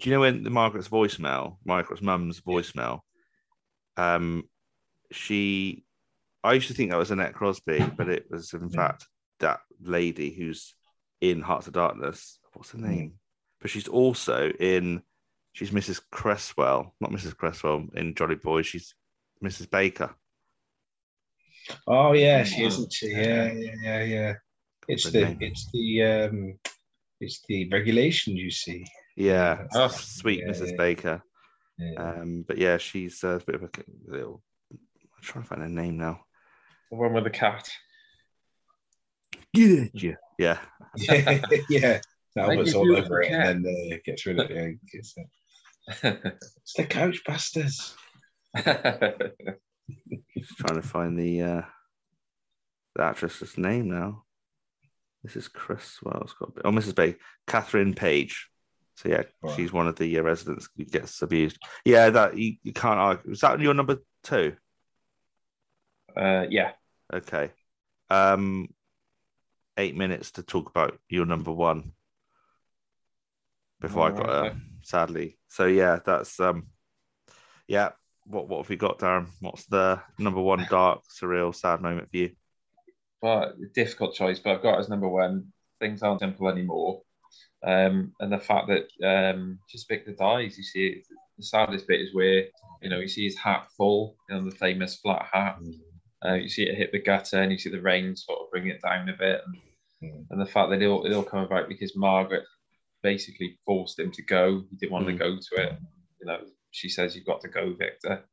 Do 0.00 0.10
you 0.10 0.14
know 0.14 0.20
when 0.20 0.42
the 0.42 0.50
Margaret's 0.50 0.88
voicemail, 0.88 1.58
Margaret's 1.64 2.02
mum's 2.02 2.40
voicemail, 2.40 3.00
um, 3.96 4.42
she, 5.12 5.84
I 6.42 6.54
used 6.54 6.66
to 6.66 6.74
think 6.74 6.90
that 6.90 6.98
was 6.98 7.12
Annette 7.12 7.34
Crosbie, 7.34 7.96
but 7.96 8.08
it 8.08 8.26
was 8.28 8.52
in 8.54 8.70
fact 8.70 9.06
that 9.38 9.60
lady 9.80 10.34
who's 10.34 10.74
in 11.20 11.40
Hearts 11.40 11.68
of 11.68 11.74
Darkness. 11.74 12.40
What's 12.54 12.72
her 12.72 12.78
name? 12.78 13.14
But 13.64 13.70
she's 13.70 13.88
also 13.88 14.50
in. 14.60 15.02
She's 15.54 15.70
Mrs. 15.70 16.02
Cresswell, 16.10 16.94
not 17.00 17.10
Mrs. 17.12 17.34
Cresswell 17.34 17.86
in 17.94 18.14
Jolly 18.14 18.34
Boys. 18.34 18.66
She's 18.66 18.94
Mrs. 19.42 19.70
Baker. 19.70 20.14
oh 21.86 22.12
yeah, 22.12 22.44
she 22.44 22.62
Oh. 22.64 22.66
isn't 22.66 22.92
she? 22.92 23.08
Yeah, 23.08 23.50
yeah, 23.52 23.70
yeah, 23.82 24.02
yeah. 24.04 24.34
It's 24.86 25.10
the 25.10 25.34
it's 25.40 25.70
the 25.72 26.02
um 26.02 26.58
it's 27.22 27.40
the 27.48 27.70
regulations 27.70 28.36
you 28.38 28.50
see. 28.50 28.84
Yeah, 29.16 29.64
Oh, 29.72 29.88
sweet 29.88 30.40
yeah, 30.40 30.52
Mrs. 30.52 30.72
yeah. 30.72 30.76
Baker. 30.76 31.22
Yeah. 31.78 31.94
Um, 32.02 32.44
but 32.46 32.58
yeah, 32.58 32.76
she's 32.76 33.24
uh, 33.24 33.38
a 33.40 33.44
bit 33.46 33.54
of 33.54 33.62
a 33.62 33.70
little. 34.06 34.42
I'm 34.70 34.78
trying 35.22 35.44
to 35.44 35.48
find 35.48 35.62
her 35.62 35.68
name 35.70 35.96
now. 35.96 36.20
The 36.90 36.98
one 36.98 37.14
with 37.14 37.24
the 37.24 37.30
cat. 37.30 37.66
Yeah, 39.54 39.84
yeah, 39.94 40.14
yeah, 40.98 41.40
yeah. 41.70 42.00
Albert's 42.42 42.72
you 42.72 42.78
all 42.80 42.96
over 42.96 43.20
it 43.22 43.28
cat. 43.28 43.46
and 43.46 43.64
then 43.64 43.90
uh, 43.92 43.96
gets 44.04 44.26
rid 44.26 44.40
of 44.40 44.50
it. 44.50 44.56
Yeah, 44.56 44.70
it's, 44.92 45.14
it's 46.02 46.72
the 46.76 46.84
coach 46.84 47.22
bastards. 47.24 47.94
trying 48.56 49.30
to 50.74 50.82
find 50.82 51.18
the 51.18 51.42
uh, 51.42 51.62
the 52.96 53.02
actress's 53.02 53.56
name 53.58 53.88
now. 53.90 54.24
This 55.22 55.36
is 55.36 55.48
Chris. 55.48 55.98
Well, 56.02 56.20
it's 56.22 56.34
got 56.34 56.52
oh 56.64 56.70
Mrs. 56.70 56.94
Baker, 56.94 57.18
Catherine 57.46 57.94
Page. 57.94 58.48
So 58.96 59.08
yeah, 59.08 59.22
Right. 59.42 59.56
she's 59.56 59.72
one 59.72 59.88
of 59.88 59.96
the 59.96 60.18
uh, 60.18 60.22
residents 60.22 60.68
who 60.76 60.84
gets 60.84 61.20
abused. 61.22 61.58
Yeah, 61.84 62.10
that 62.10 62.38
you, 62.38 62.54
you 62.62 62.72
can't 62.72 62.98
argue. 63.00 63.32
Is 63.32 63.40
that 63.40 63.58
your 63.60 63.74
number 63.74 63.98
two? 64.22 64.54
uh, 66.16 66.44
yeah. 66.48 66.72
Okay. 67.12 67.50
Um, 68.10 68.68
eight 69.76 69.96
minutes 69.96 70.32
to 70.32 70.42
talk 70.44 70.70
about 70.70 70.96
your 71.08 71.26
number 71.26 71.50
one 71.50 71.92
before 73.86 74.08
I 74.08 74.10
got 74.10 74.28
Alright, 74.28 74.52
uh, 74.52 74.54
sadly. 74.82 75.38
So 75.48 75.66
yeah, 75.66 75.98
that's 76.04 76.40
um, 76.40 76.68
yeah. 77.68 77.90
What 78.26 78.48
what 78.48 78.58
have 78.58 78.70
we 78.70 78.76
got, 78.76 78.98
Darren? 78.98 79.26
What's 79.40 79.66
the 79.66 80.00
number 80.18 80.40
one 80.40 80.66
dark, 80.70 81.02
surreal, 81.08 81.54
sad 81.54 81.82
moment 81.82 82.10
for 82.10 82.16
you? 82.16 82.30
But 83.20 83.56
difficult 83.74 84.14
choice, 84.14 84.38
but 84.38 84.54
I've 84.54 84.62
got 84.62 84.78
as 84.78 84.88
number 84.88 85.08
one. 85.08 85.52
Things 85.80 86.02
aren't 86.02 86.20
simple 86.20 86.48
anymore, 86.48 87.02
um, 87.66 88.12
and 88.20 88.32
the 88.32 88.38
fact 88.38 88.68
that 88.68 88.86
um, 89.06 89.58
just 89.70 89.88
Victor 89.88 90.12
dies. 90.12 90.56
You 90.56 90.64
see, 90.64 90.86
it, 90.86 91.06
the 91.36 91.44
saddest 91.44 91.86
bit 91.86 92.00
is 92.00 92.14
where 92.14 92.44
you 92.80 92.88
know 92.88 93.00
you 93.00 93.08
see 93.08 93.24
his 93.24 93.36
hat 93.36 93.66
fall, 93.76 94.16
you 94.30 94.36
know, 94.36 94.44
the 94.44 94.56
famous 94.56 94.96
flat 94.96 95.26
hat. 95.30 95.58
Uh, 96.24 96.34
you 96.34 96.48
see 96.48 96.62
it 96.62 96.78
hit 96.78 96.92
the 96.92 97.02
gutter, 97.02 97.42
and 97.42 97.52
you 97.52 97.58
see 97.58 97.70
the 97.70 97.80
rain 97.80 98.16
sort 98.16 98.38
of 98.40 98.50
bring 98.50 98.68
it 98.68 98.80
down 98.80 99.08
a 99.10 99.16
bit, 99.16 99.42
and, 99.44 99.56
Mm. 100.04 100.26
and 100.30 100.40
the 100.40 100.46
fact 100.46 100.70
that 100.70 100.82
it 100.82 100.86
all, 100.86 101.04
it 101.04 101.12
all 101.12 101.22
come 101.22 101.44
about 101.44 101.68
because 101.68 101.96
Margaret 101.96 102.44
basically 103.04 103.56
forced 103.64 103.98
him 104.00 104.10
to 104.10 104.22
go. 104.22 104.64
He 104.70 104.76
didn't 104.76 104.92
want 104.92 105.06
Mm. 105.06 105.12
to 105.12 105.18
go 105.18 105.36
to 105.36 105.62
it. 105.62 105.78
You 106.20 106.26
know, 106.26 106.40
she 106.72 106.88
says 106.88 107.14
you've 107.14 107.26
got 107.26 107.40
to 107.42 107.48
go, 107.48 107.72
Victor. 107.74 108.24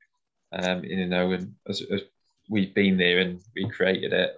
Um, 0.53 0.83
you 0.83 1.05
know, 1.05 1.31
and 1.33 1.53
as, 1.67 1.81
as 1.91 2.01
we've 2.49 2.73
been 2.73 2.97
there 2.97 3.19
and 3.19 3.39
recreated 3.55 4.13
it, 4.13 4.33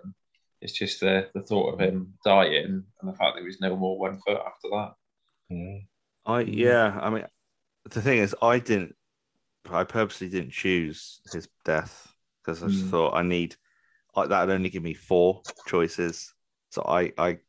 it's 0.62 0.74
just 0.74 1.00
the 1.00 1.30
the 1.34 1.42
thought 1.42 1.74
of 1.74 1.80
him 1.80 2.14
dying 2.26 2.84
and 3.00 3.10
the 3.10 3.14
fact 3.18 3.36
that 3.36 3.42
there 3.42 3.46
was 3.46 3.62
no 3.62 3.76
more 3.76 3.98
one 3.98 4.20
foot 4.26 4.42
after 4.46 4.70
that. 4.72 4.94
Mm. 5.52 5.88
I 6.26 6.40
yeah, 6.42 7.00
I 7.02 7.10
mean, 7.10 7.26
the 7.90 8.02
thing 8.02 8.18
is, 8.20 8.36
I 8.42 8.60
didn't. 8.60 8.96
I 9.70 9.84
purposely 9.86 10.30
didn't 10.30 10.52
choose 10.52 11.22
his 11.32 11.48
death 11.64 12.14
because 12.42 12.62
I 12.64 12.68
just 12.68 12.86
Mm. 12.86 12.92
thought 12.92 13.14
I 13.16 13.22
need 13.22 13.56
I, 14.16 14.28
that'd 14.28 14.54
only 14.54 14.70
give 14.70 14.84
me 14.84 14.94
four 14.94 15.42
choices. 15.68 16.34
So 16.70 16.84
I 16.88 17.12
I 17.18 17.40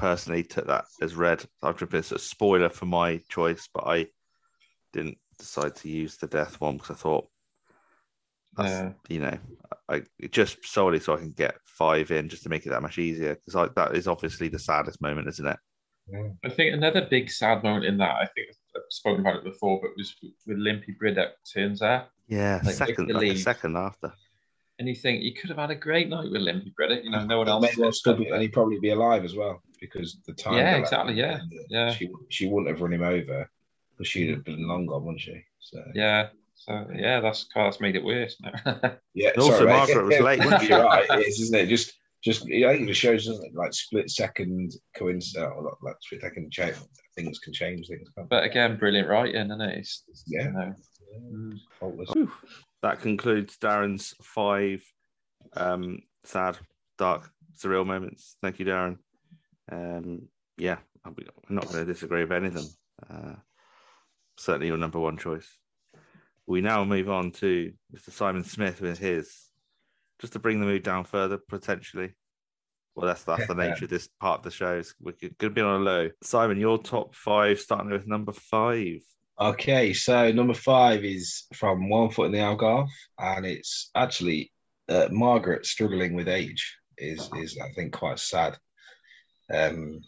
personally 0.00 0.42
took 0.42 0.66
that 0.66 0.86
as 1.02 1.14
red. 1.14 1.44
I've 1.62 1.76
been 1.78 2.00
a 2.00 2.18
spoiler 2.18 2.70
for 2.70 2.86
my 2.86 3.20
choice, 3.28 3.68
but 3.72 3.84
I 3.86 4.06
didn't 4.92 5.18
decide 5.38 5.76
to 5.76 5.88
use 5.88 6.16
the 6.16 6.26
death 6.26 6.60
one 6.60 6.76
because 6.76 6.90
I 6.90 6.98
thought 6.98 7.28
that's 8.56 8.70
Yeah. 8.70 8.92
you 9.08 9.20
know 9.20 9.38
I 9.88 10.02
just 10.30 10.66
solely 10.66 10.98
so 10.98 11.14
I 11.14 11.18
can 11.18 11.30
get 11.30 11.54
five 11.64 12.10
in 12.10 12.28
just 12.28 12.42
to 12.42 12.48
make 12.48 12.66
it 12.66 12.70
that 12.70 12.82
much 12.82 12.98
easier 12.98 13.34
because 13.36 13.54
like 13.54 13.74
that 13.76 13.94
is 13.94 14.08
obviously 14.08 14.48
the 14.48 14.58
saddest 14.58 15.00
moment, 15.00 15.28
isn't 15.28 15.46
it? 15.46 15.58
I 16.44 16.48
think 16.48 16.74
another 16.74 17.06
big 17.08 17.30
sad 17.30 17.62
moment 17.62 17.84
in 17.84 17.96
that, 17.98 18.16
I 18.16 18.26
think 18.34 18.48
I've 18.74 18.82
spoken 18.88 19.20
about 19.20 19.36
it 19.36 19.44
before, 19.44 19.80
but 19.80 19.90
was 19.96 20.16
with 20.46 20.58
Limpy 20.58 20.96
Briddock 21.00 21.30
turns 21.52 21.82
up. 21.82 22.10
Yeah, 22.26 22.60
Like, 22.64 22.74
second, 22.74 23.10
like 23.12 23.36
second 23.36 23.76
after. 23.76 24.12
And 24.80 24.88
you 24.88 24.94
think 24.94 25.22
you 25.22 25.34
could 25.34 25.50
have 25.50 25.58
had 25.58 25.70
a 25.70 25.74
great 25.74 26.08
night 26.08 26.30
with 26.30 26.40
Limpy 26.40 26.72
Briddock, 26.74 27.04
you 27.04 27.10
know, 27.10 27.22
no 27.26 27.36
one 27.36 27.48
else. 27.50 27.62
May 27.62 27.82
well 27.82 27.92
still 27.92 28.14
be, 28.14 28.28
and 28.28 28.40
he'd 28.40 28.54
probably 28.54 28.80
be 28.80 28.88
alive 28.88 29.26
as 29.26 29.36
well 29.36 29.62
because 29.78 30.16
the 30.26 30.32
time. 30.32 30.54
Yeah, 30.54 30.76
exactly, 30.76 31.12
yeah, 31.12 31.40
and, 31.40 31.52
yeah. 31.68 31.92
She 31.92 32.10
she 32.30 32.48
wouldn't 32.48 32.68
have 32.68 32.80
run 32.80 32.94
him 32.94 33.02
over, 33.02 33.50
but 33.98 34.06
she'd 34.06 34.30
have 34.30 34.42
been 34.42 34.66
long 34.66 34.86
gone, 34.86 35.04
wouldn't 35.04 35.20
she? 35.20 35.44
So 35.60 35.84
Yeah. 35.94 36.28
So 36.54 36.86
yeah, 36.94 37.20
that's 37.20 37.46
that's 37.54 37.78
made 37.78 37.94
it 37.94 38.02
worse. 38.02 38.40
now. 38.40 38.52
yeah. 39.14 39.30
And 39.34 39.42
also 39.42 39.58
sorry, 39.58 39.66
mate. 39.66 39.76
Margaret 39.76 40.06
was 40.06 40.20
late, 40.20 40.38
wasn't 40.38 40.62
she? 40.62 40.68
You're 40.68 40.84
right. 40.84 41.10
It 41.10 41.26
is, 41.26 41.40
isn't 41.40 41.58
it? 41.58 41.66
Just 41.66 41.92
just 42.24 42.42
I 42.44 42.76
think 42.76 42.88
it 42.88 42.94
shows, 42.94 43.26
doesn't 43.26 43.44
it? 43.44 43.54
Like 43.54 43.74
split 43.74 44.10
second 44.10 44.72
coincidence, 44.96 45.52
or 45.54 45.62
like, 45.62 45.74
like 45.82 45.96
split 46.00 46.22
second 46.22 46.50
change. 46.50 46.76
Things 47.16 47.38
can 47.38 47.52
change. 47.52 47.88
Things 47.88 48.08
can't. 48.16 48.30
but 48.30 48.44
again, 48.44 48.78
brilliant 48.78 49.08
writing, 49.08 49.46
isn't 49.46 49.60
it? 49.60 49.78
It's, 49.78 50.04
it's, 50.08 50.24
Yeah. 50.26 50.44
You 50.44 50.52
know, 50.52 50.74
mm. 51.32 52.30
That 52.82 53.00
concludes 53.00 53.58
Darren's 53.58 54.14
five 54.22 54.82
um, 55.54 56.00
sad, 56.24 56.58
dark, 56.98 57.30
surreal 57.56 57.86
moments. 57.86 58.36
Thank 58.42 58.58
you, 58.58 58.66
Darren. 58.66 58.98
Um, 59.70 60.28
yeah, 60.56 60.78
I'm 61.04 61.14
not 61.48 61.66
going 61.66 61.86
to 61.86 61.92
disagree 61.92 62.22
with 62.22 62.32
any 62.32 62.48
of 62.48 62.54
them. 62.54 62.66
Uh, 63.08 63.34
certainly 64.36 64.68
your 64.68 64.76
number 64.76 64.98
one 64.98 65.16
choice. 65.16 65.48
We 66.46 66.60
now 66.60 66.84
move 66.84 67.08
on 67.08 67.30
to 67.32 67.72
Mr. 67.94 68.10
Simon 68.10 68.44
Smith 68.44 68.80
with 68.80 68.98
his, 68.98 69.34
just 70.20 70.32
to 70.32 70.38
bring 70.38 70.60
the 70.60 70.66
mood 70.66 70.82
down 70.82 71.04
further, 71.04 71.38
potentially. 71.38 72.14
Well, 72.96 73.06
that's 73.06 73.22
that's 73.22 73.46
the 73.46 73.54
nature 73.54 73.84
of 73.84 73.90
this 73.90 74.08
part 74.20 74.40
of 74.40 74.44
the 74.44 74.50
show. 74.50 74.82
We're 75.00 75.12
going 75.12 75.34
to 75.38 75.50
be 75.50 75.60
on 75.60 75.80
a 75.80 75.84
low. 75.84 76.10
Simon, 76.22 76.58
your 76.58 76.78
top 76.78 77.14
five, 77.14 77.60
starting 77.60 77.90
with 77.90 78.08
number 78.08 78.32
five. 78.32 79.00
Okay, 79.40 79.94
so 79.94 80.30
number 80.32 80.52
five 80.52 81.02
is 81.02 81.44
from 81.54 81.88
One 81.88 82.10
Foot 82.10 82.26
in 82.26 82.32
the 82.32 82.38
Algarve, 82.38 82.88
and 83.18 83.46
it's 83.46 83.90
actually 83.94 84.52
uh, 84.88 85.08
Margaret 85.10 85.64
struggling 85.64 86.12
with 86.12 86.28
age 86.28 86.76
is 86.98 87.30
is 87.36 87.58
I 87.58 87.70
think 87.72 87.94
quite 87.94 88.18
sad. 88.18 88.58
Um, 89.52 90.00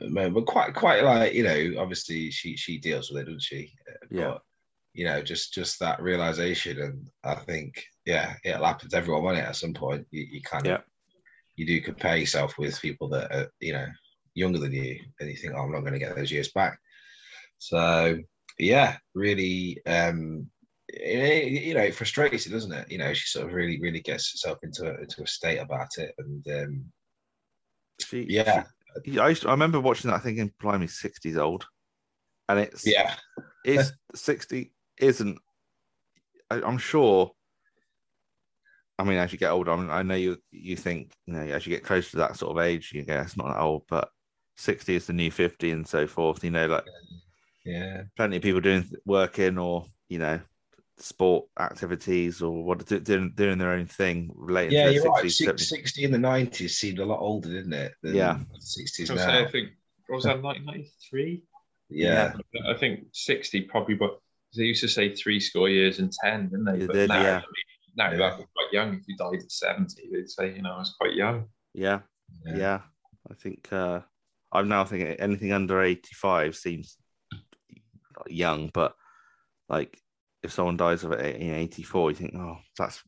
but 0.00 0.46
quite 0.46 0.72
quite 0.74 1.02
like 1.02 1.34
you 1.34 1.42
know, 1.42 1.80
obviously 1.82 2.30
she 2.30 2.56
she 2.56 2.78
deals 2.78 3.10
with 3.10 3.22
it, 3.22 3.24
doesn't 3.24 3.42
she? 3.42 3.72
Uh, 3.90 4.06
Yeah. 4.10 4.26
But, 4.28 4.42
you 4.92 5.04
know, 5.04 5.20
just 5.20 5.52
just 5.52 5.80
that 5.80 6.00
realization, 6.00 6.80
and 6.80 7.08
I 7.24 7.34
think 7.34 7.84
yeah, 8.04 8.36
it'll 8.44 8.64
happen 8.64 8.88
to 8.88 8.96
everyone, 8.96 9.24
won't 9.24 9.38
it? 9.38 9.44
At 9.44 9.56
some 9.56 9.74
point, 9.74 10.06
you, 10.12 10.24
you 10.30 10.40
kind 10.42 10.64
of 10.66 10.70
Yeah. 10.70 10.80
you 11.56 11.66
do 11.66 11.80
compare 11.80 12.16
yourself 12.16 12.56
with 12.56 12.80
people 12.80 13.08
that 13.08 13.34
are 13.34 13.50
you 13.60 13.72
know 13.72 13.88
younger 14.34 14.58
than 14.60 14.72
you, 14.72 15.00
and 15.18 15.28
you 15.28 15.36
think, 15.36 15.54
oh, 15.54 15.62
I'm 15.62 15.72
not 15.72 15.80
going 15.80 15.94
to 15.94 15.98
get 15.98 16.14
those 16.14 16.30
years 16.30 16.52
back. 16.52 16.78
So 17.58 18.18
yeah, 18.58 18.96
really, 19.14 19.80
um, 19.86 20.48
it, 20.88 21.50
you 21.50 21.74
know, 21.74 21.82
it 21.82 21.94
frustrates 21.94 22.46
you, 22.46 22.52
doesn't 22.52 22.72
it? 22.72 22.90
You 22.90 22.98
know, 22.98 23.12
she 23.12 23.26
sort 23.26 23.46
of 23.46 23.52
really, 23.52 23.80
really 23.80 24.00
gets 24.00 24.32
herself 24.32 24.58
into 24.62 24.84
a, 24.90 25.00
into 25.00 25.22
a 25.22 25.26
state 25.26 25.58
about 25.58 25.90
it, 25.98 26.14
and 26.18 26.46
um, 26.48 26.84
She, 28.00 28.26
yeah, 28.28 28.64
she- 29.04 29.18
I, 29.18 29.28
used 29.28 29.42
to, 29.42 29.48
I 29.48 29.52
remember 29.52 29.80
watching 29.80 30.10
that. 30.10 30.16
I 30.16 30.20
think 30.20 30.38
in 30.38 30.52
blimey, 30.60 30.86
sixties 30.86 31.36
old, 31.36 31.66
and 32.48 32.58
it's 32.60 32.86
yeah, 32.86 33.14
it's 33.64 33.92
60 34.14 34.72
isn't 34.98 35.38
I, 36.50 36.62
i'm 36.62 36.78
sure 36.78 37.32
i 38.98 39.04
mean 39.04 39.18
as 39.18 39.32
you 39.32 39.38
get 39.38 39.50
older 39.50 39.72
I, 39.72 39.76
mean, 39.76 39.90
I 39.90 40.02
know 40.02 40.14
you 40.14 40.38
you 40.50 40.76
think 40.76 41.12
you 41.26 41.34
know 41.34 41.40
as 41.40 41.66
you 41.66 41.74
get 41.74 41.84
close 41.84 42.10
to 42.12 42.18
that 42.18 42.36
sort 42.36 42.56
of 42.56 42.64
age 42.64 42.92
you 42.94 43.04
go 43.04 43.20
it's 43.20 43.36
not 43.36 43.48
that 43.48 43.60
old 43.60 43.82
but 43.88 44.08
60 44.56 44.94
is 44.94 45.06
the 45.06 45.12
new 45.12 45.30
50 45.30 45.70
and 45.70 45.86
so 45.86 46.06
forth 46.06 46.42
you 46.44 46.50
know 46.50 46.66
like 46.66 46.84
yeah, 46.86 47.18
plenty 48.16 48.36
of 48.36 48.42
people 48.42 48.60
doing 48.60 48.84
working 49.04 49.58
or 49.58 49.86
you 50.08 50.18
know 50.18 50.40
sport 50.98 51.46
activities 51.60 52.40
or 52.40 52.64
what 52.64 52.86
doing, 53.04 53.32
doing 53.34 53.58
their 53.58 53.72
own 53.72 53.86
thing 53.86 54.30
related 54.34 54.72
yeah. 54.72 54.86
to 54.86 54.92
You're 54.94 55.02
their 55.02 55.12
right. 55.12 55.24
60s, 55.24 55.32
Six- 55.32 55.52
70s. 55.52 55.60
Sixty 55.68 56.04
in 56.04 56.10
the 56.10 56.18
nineties 56.18 56.76
seemed 56.78 56.98
a 57.00 57.04
lot 57.04 57.20
older, 57.20 57.50
didn't 57.50 57.72
it? 57.74 57.92
Than 58.02 58.14
Yeah. 58.14 58.38
sixties 58.60 59.10
I 59.10 59.14
now. 59.16 59.26
say, 59.26 59.44
I 59.44 59.50
think 59.50 59.70
what 60.06 60.16
was 60.16 60.24
that 60.24 60.40
1993? 60.42 61.42
Yeah, 61.88 62.32
I 62.66 62.74
think 62.74 63.06
60 63.12 63.60
probably, 63.62 63.94
but 63.94 64.18
they 64.56 64.64
used 64.64 64.80
to 64.80 64.88
say 64.88 65.14
three 65.14 65.38
score 65.38 65.68
years 65.68 65.98
and 65.98 66.10
10, 66.10 66.48
didn't 66.48 66.64
they? 66.64 66.78
They 66.78 66.86
but 66.86 66.92
did, 66.94 67.08
now, 67.10 67.22
yeah. 67.22 67.42
now 67.96 68.10
Yeah. 68.10 68.16
that's 68.16 68.36
quite 68.36 68.72
young. 68.72 68.94
If 68.94 69.06
you 69.06 69.16
died 69.16 69.40
at 69.42 69.52
70, 69.52 70.08
they'd 70.12 70.28
say, 70.30 70.54
you 70.56 70.62
know, 70.62 70.72
I 70.74 70.78
was 70.78 70.94
quite 70.98 71.14
young. 71.14 71.46
Yeah, 71.74 72.00
Yeah. 72.44 72.56
yeah. 72.56 72.80
I 73.30 73.34
think 73.34 73.72
uh, 73.72 74.00
I'm 74.50 74.68
now 74.68 74.84
thinking 74.84 75.08
anything 75.08 75.52
under 75.52 75.82
85 75.82 76.56
seems 76.56 76.96
not 76.98 77.05
young, 78.26 78.70
but 78.72 78.94
like 79.68 80.00
if 80.42 80.52
someone 80.52 80.76
dies 80.76 81.04
of 81.04 81.12
it 81.12 81.36
in 81.36 81.52
84, 81.54 82.10
you 82.10 82.16
think, 82.16 82.34
oh, 82.36 82.58
that's 82.78 83.02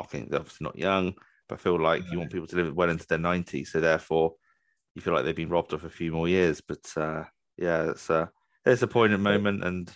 okay, 0.00 0.26
they're 0.28 0.40
obviously 0.40 0.64
not 0.64 0.78
young, 0.78 1.14
but 1.48 1.56
I 1.56 1.62
feel 1.62 1.80
like 1.80 2.02
you 2.10 2.18
want 2.18 2.32
people 2.32 2.46
to 2.48 2.56
live 2.56 2.74
well 2.74 2.90
into 2.90 3.06
their 3.06 3.18
90s, 3.18 3.68
so 3.68 3.80
therefore 3.80 4.34
you 4.94 5.02
feel 5.02 5.14
like 5.14 5.24
they've 5.24 5.34
been 5.34 5.48
robbed 5.48 5.72
of 5.72 5.84
a 5.84 5.90
few 5.90 6.12
more 6.12 6.28
years. 6.28 6.60
But 6.60 6.84
uh, 6.96 7.24
yeah, 7.56 7.90
it's 7.90 8.10
a 8.10 8.30
it's 8.64 8.82
a 8.82 8.86
poignant 8.86 9.22
moment, 9.22 9.64
and 9.64 9.90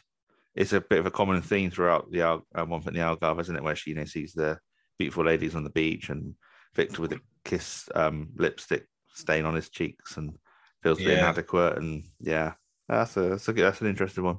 it's 0.54 0.72
a 0.72 0.80
bit 0.80 0.98
of 0.98 1.06
a 1.06 1.10
common 1.10 1.42
theme 1.42 1.70
throughout 1.70 2.10
the 2.10 2.22
Al- 2.22 2.46
uh, 2.54 2.64
one 2.64 2.82
in 2.86 2.94
the 2.94 3.00
Algarve, 3.00 3.40
isn't 3.40 3.56
it? 3.56 3.62
Where 3.62 3.76
she 3.76 3.90
you 3.90 3.96
know 3.96 4.04
sees 4.04 4.32
the 4.32 4.58
beautiful 4.98 5.24
ladies 5.24 5.54
on 5.54 5.64
the 5.64 5.70
beach 5.70 6.10
and 6.10 6.34
Victor 6.74 7.02
with 7.02 7.12
a 7.12 7.20
kiss 7.44 7.88
um, 7.94 8.30
lipstick 8.36 8.86
stain 9.14 9.44
on 9.44 9.54
his 9.54 9.68
cheeks 9.70 10.16
and 10.16 10.36
feels 10.82 11.00
Yeah. 11.00 11.14
inadequate. 11.14 11.78
And 11.78 12.04
yeah, 12.20 12.54
that's 12.88 13.16
a 13.16 13.20
that's 13.30 13.48
a 13.48 13.52
good, 13.52 13.64
that's 13.64 13.80
an 13.80 13.86
interesting 13.88 14.24
one. 14.24 14.38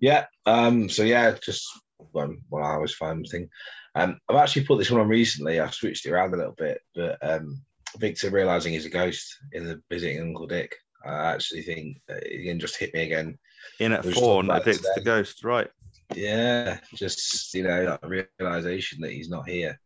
Yeah. 0.00 0.26
Um. 0.46 0.88
So 0.88 1.02
yeah, 1.02 1.34
just 1.42 1.66
one 2.12 2.38
what 2.48 2.62
I 2.62 2.72
always 2.74 2.94
find 2.94 3.26
thing. 3.30 3.48
Um. 3.94 4.18
I've 4.28 4.36
actually 4.36 4.64
put 4.64 4.78
this 4.78 4.90
one 4.90 5.00
on 5.00 5.08
recently. 5.08 5.60
I've 5.60 5.74
switched 5.74 6.06
it 6.06 6.12
around 6.12 6.34
a 6.34 6.36
little 6.36 6.54
bit, 6.56 6.80
but 6.94 7.18
um, 7.22 7.60
Victor 7.98 8.30
realizing 8.30 8.72
he's 8.72 8.86
a 8.86 8.90
ghost 8.90 9.36
in 9.52 9.64
the 9.66 9.80
visiting 9.90 10.20
Uncle 10.22 10.46
Dick. 10.46 10.74
I 11.04 11.32
actually 11.32 11.62
think 11.62 11.96
uh, 12.10 12.14
it 12.22 12.44
can 12.46 12.60
just 12.60 12.76
hit 12.76 12.92
me 12.94 13.04
again. 13.04 13.38
In 13.78 13.92
at 13.92 14.02
We 14.02 14.08
were 14.08 14.12
just 14.12 14.22
four 14.24 14.42
talking 14.42 14.50
and 14.50 14.58
about 14.60 14.68
it 14.68 14.76
addicts 14.76 14.94
the 14.94 15.00
ghost, 15.02 15.44
right? 15.44 15.68
Yeah, 16.14 16.78
just 16.94 17.54
you 17.54 17.62
know, 17.62 17.98
that 18.02 18.28
realization 18.40 19.00
that 19.02 19.12
he's 19.12 19.28
not 19.30 19.48
here, 19.48 19.78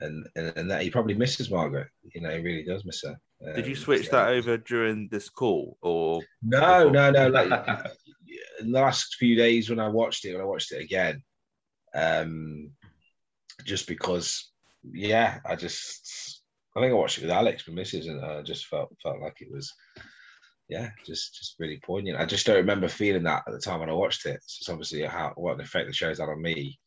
and 0.00 0.26
and, 0.36 0.52
and 0.56 0.70
that 0.70 0.82
he 0.82 0.90
probably 0.90 1.14
misses 1.14 1.50
Margaret. 1.50 1.88
You 2.14 2.20
know, 2.20 2.30
he 2.30 2.42
really 2.42 2.64
does 2.64 2.84
miss 2.84 3.02
her. 3.04 3.16
Did 3.54 3.66
you 3.66 3.74
Um, 3.74 3.80
switch 3.80 4.06
so- 4.06 4.12
that 4.12 4.28
over 4.28 4.56
during 4.58 5.08
this 5.08 5.28
call 5.28 5.76
or 5.80 6.20
No, 6.42 6.88
before? 6.88 6.90
no, 6.92 7.10
no. 7.10 7.28
Like 7.28 7.86
in 8.60 8.72
the 8.72 8.80
last 8.80 9.16
few 9.16 9.36
days 9.36 9.70
when 9.70 9.80
I 9.80 9.88
watched 9.88 10.24
it, 10.24 10.32
when 10.32 10.42
I 10.42 10.46
watched 10.46 10.72
it 10.72 10.82
again, 10.82 11.22
um, 11.94 12.70
just 13.64 13.86
because, 13.86 14.50
yeah, 14.92 15.38
I 15.46 15.56
just, 15.56 16.42
I 16.76 16.80
think 16.80 16.92
I 16.92 16.94
watched 16.94 17.18
it 17.18 17.22
with 17.22 17.30
Alex, 17.30 17.66
my 17.66 17.74
missus, 17.74 18.06
and 18.06 18.24
I 18.24 18.42
just 18.42 18.66
felt 18.66 18.94
felt 19.02 19.20
like 19.20 19.40
it 19.40 19.48
was, 19.50 19.72
yeah, 20.68 20.90
just 21.06 21.34
just 21.34 21.56
really 21.58 21.80
poignant. 21.84 22.18
I 22.18 22.26
just 22.26 22.46
don't 22.46 22.56
remember 22.56 22.88
feeling 22.88 23.24
that 23.24 23.42
at 23.46 23.52
the 23.52 23.60
time 23.60 23.80
when 23.80 23.90
I 23.90 23.94
watched 23.94 24.26
it. 24.26 24.40
So 24.46 24.58
it's 24.60 24.68
obviously 24.68 25.02
how 25.02 25.32
what 25.36 25.54
an 25.54 25.60
effect 25.60 25.86
the 25.86 25.92
show's 25.92 26.18
had 26.18 26.28
on 26.28 26.42
me. 26.42 26.78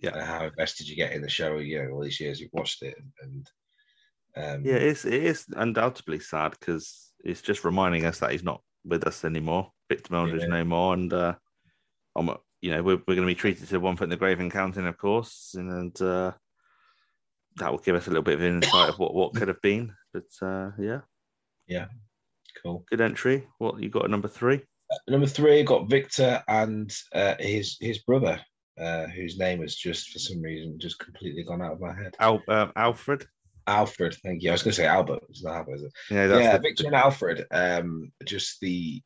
Yeah. 0.00 0.10
and 0.14 0.22
how 0.22 0.44
invested 0.46 0.88
you 0.88 0.94
get 0.94 1.12
in 1.12 1.22
the 1.22 1.28
show. 1.28 1.56
You 1.56 1.82
know, 1.82 1.90
all 1.90 2.02
these 2.04 2.20
years 2.20 2.40
you've 2.40 2.52
watched 2.52 2.82
it, 2.82 2.94
and 3.20 3.50
um, 4.36 4.64
Yeah, 4.64 4.74
it's 4.76 5.04
it 5.04 5.24
is 5.24 5.44
undoubtedly 5.56 6.20
sad 6.20 6.52
because 6.52 7.12
it's 7.24 7.42
just 7.42 7.64
reminding 7.64 8.04
us 8.04 8.20
that 8.20 8.30
he's 8.30 8.44
not 8.44 8.62
with 8.84 9.06
us 9.06 9.24
anymore. 9.24 9.72
Victor 9.88 10.10
Meldrew 10.12 10.40
Yeah. 10.40 10.46
no 10.46 10.64
more, 10.64 10.94
and 10.94 11.12
uh, 11.12 11.34
I'm, 12.16 12.30
you 12.60 12.70
know 12.70 12.82
we're, 12.82 12.96
we're 12.96 13.14
going 13.14 13.22
to 13.22 13.26
be 13.26 13.34
treated 13.34 13.68
to 13.68 13.80
one 13.80 13.96
foot 13.96 14.04
in 14.04 14.10
the 14.10 14.16
grave 14.16 14.40
and 14.40 14.50
counting, 14.52 14.86
of 14.86 14.98
course, 14.98 15.54
and 15.56 16.00
uh, 16.02 16.32
that 17.56 17.70
will 17.70 17.78
give 17.78 17.96
us 17.96 18.06
a 18.06 18.10
little 18.10 18.22
bit 18.22 18.34
of 18.34 18.42
insight 18.44 18.90
of 18.90 18.98
what 18.98 19.14
what 19.14 19.34
could 19.34 19.48
have 19.48 19.62
been. 19.62 19.94
But 20.12 20.24
uh, 20.42 20.70
yeah, 20.78 21.00
yeah, 21.66 21.86
cool. 22.62 22.84
good 22.90 23.00
entry. 23.00 23.46
What 23.58 23.80
you 23.80 23.88
got 23.88 24.04
at 24.04 24.10
number 24.10 24.28
three? 24.28 24.60
Number 25.06 25.26
three 25.26 25.62
got 25.64 25.88
Victor 25.88 26.42
and 26.48 26.90
uh, 27.14 27.34
his 27.38 27.76
his 27.80 27.98
brother, 27.98 28.40
uh, 28.80 29.06
whose 29.06 29.38
name 29.38 29.60
has 29.60 29.74
just 29.74 30.10
for 30.10 30.18
some 30.18 30.40
reason 30.40 30.78
just 30.78 30.98
completely 30.98 31.44
gone 31.44 31.62
out 31.62 31.72
of 31.72 31.80
my 31.80 31.94
head. 31.94 32.14
Al, 32.18 32.42
um, 32.48 32.72
Alfred. 32.76 33.26
Alfred, 33.68 34.16
thank 34.24 34.42
you. 34.42 34.50
I 34.50 34.52
was 34.52 34.62
going 34.62 34.72
to 34.72 34.76
say 34.76 34.86
Albert. 34.86 35.20
It's 35.28 35.44
not 35.44 35.56
Albert, 35.56 35.74
is 35.74 35.82
it? 35.82 35.92
Yeah, 36.10 36.26
that's 36.26 36.42
yeah, 36.42 36.56
the- 36.56 36.62
Victor 36.62 36.86
and 36.86 36.96
Alfred. 36.96 37.46
Um, 37.50 38.12
just 38.24 38.60
the 38.60 39.02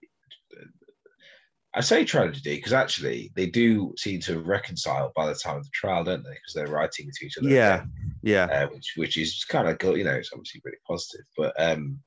I 1.75 1.81
say 1.81 2.05
tragedy 2.05 2.57
because 2.57 2.75
actually 2.75 3.33
they 3.35 3.47
do 3.47 3.95
seem 3.97 4.21
to 4.23 4.41
reconcile 4.41 5.11
by 5.17 5.27
the 5.27 5.35
time 5.35 5.57
of 5.57 5.65
the 5.65 5.71
trial, 5.73 6.05
don't 6.05 6.23
they? 6.23 6.31
Because 6.31 6.53
they're 6.55 6.67
writing 6.67 7.11
to 7.11 7.27
each 7.27 7.39
other. 7.39 7.49
yeah, 7.49 7.77
again, 7.77 7.93
yeah. 8.23 8.45
uh, 8.45 8.67
which 8.69 8.93
which 8.97 9.17
is 9.17 9.45
kind 9.45 9.67
of 9.67 9.79
good. 9.79 9.97
You 9.97 10.05
know, 10.05 10.13
it's 10.13 10.33
obviously 10.33 10.61
really 10.65 10.77
positive. 10.87 11.25
But 11.37 11.55
um, 11.59 11.99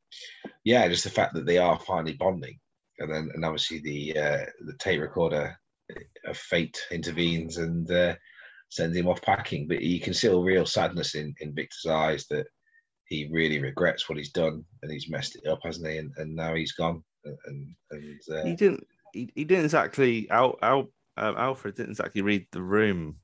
yeah, 0.63 0.87
just 0.87 1.03
the 1.03 1.09
fact 1.09 1.33
that 1.33 1.47
they 1.47 1.57
are 1.57 1.79
finally 1.79 2.13
bonding, 2.13 2.59
and 2.99 3.11
then 3.11 3.31
and 3.33 3.43
obviously 3.43 3.79
the 3.79 4.19
uh, 4.19 4.45
the 4.67 4.77
tape 4.77 5.01
recorder 5.01 5.57
of 6.25 6.37
fate 6.37 6.79
intervenes 6.91 7.57
and 7.57 7.89
uh, 7.89 8.15
sends 8.69 8.95
him 8.95 9.07
off 9.07 9.21
packing. 9.21 9.67
But 9.67 9.81
you 9.81 9.99
can 9.99 10.13
see 10.13 10.27
a 10.27 10.37
real 10.37 10.65
sadness 10.65 11.15
in 11.15 11.33
in 11.39 11.53
Victor's 11.53 11.85
eyes 11.89 12.25
that 12.29 12.47
he 13.07 13.29
really 13.31 13.59
regrets 13.61 14.09
what 14.09 14.17
he's 14.17 14.31
done 14.31 14.65
and 14.81 14.91
he's 14.91 15.09
messed 15.09 15.35
it 15.35 15.47
up, 15.47 15.59
hasn't 15.63 15.87
he? 15.87 15.97
And, 15.97 16.11
and 16.17 16.35
now 16.35 16.55
he's 16.55 16.73
gone. 16.73 17.03
And 17.23 17.75
and 17.91 18.19
uh, 18.31 18.43
he 18.43 18.55
didn't 18.55 18.87
he, 19.13 19.31
he 19.35 19.43
didn't 19.45 19.65
exactly 19.65 20.29
Al, 20.29 20.57
Al, 20.61 20.89
um, 21.17 21.37
Alfred 21.37 21.75
didn't 21.75 21.91
exactly 21.91 22.21
read 22.21 22.47
the 22.51 22.61
room 22.61 23.17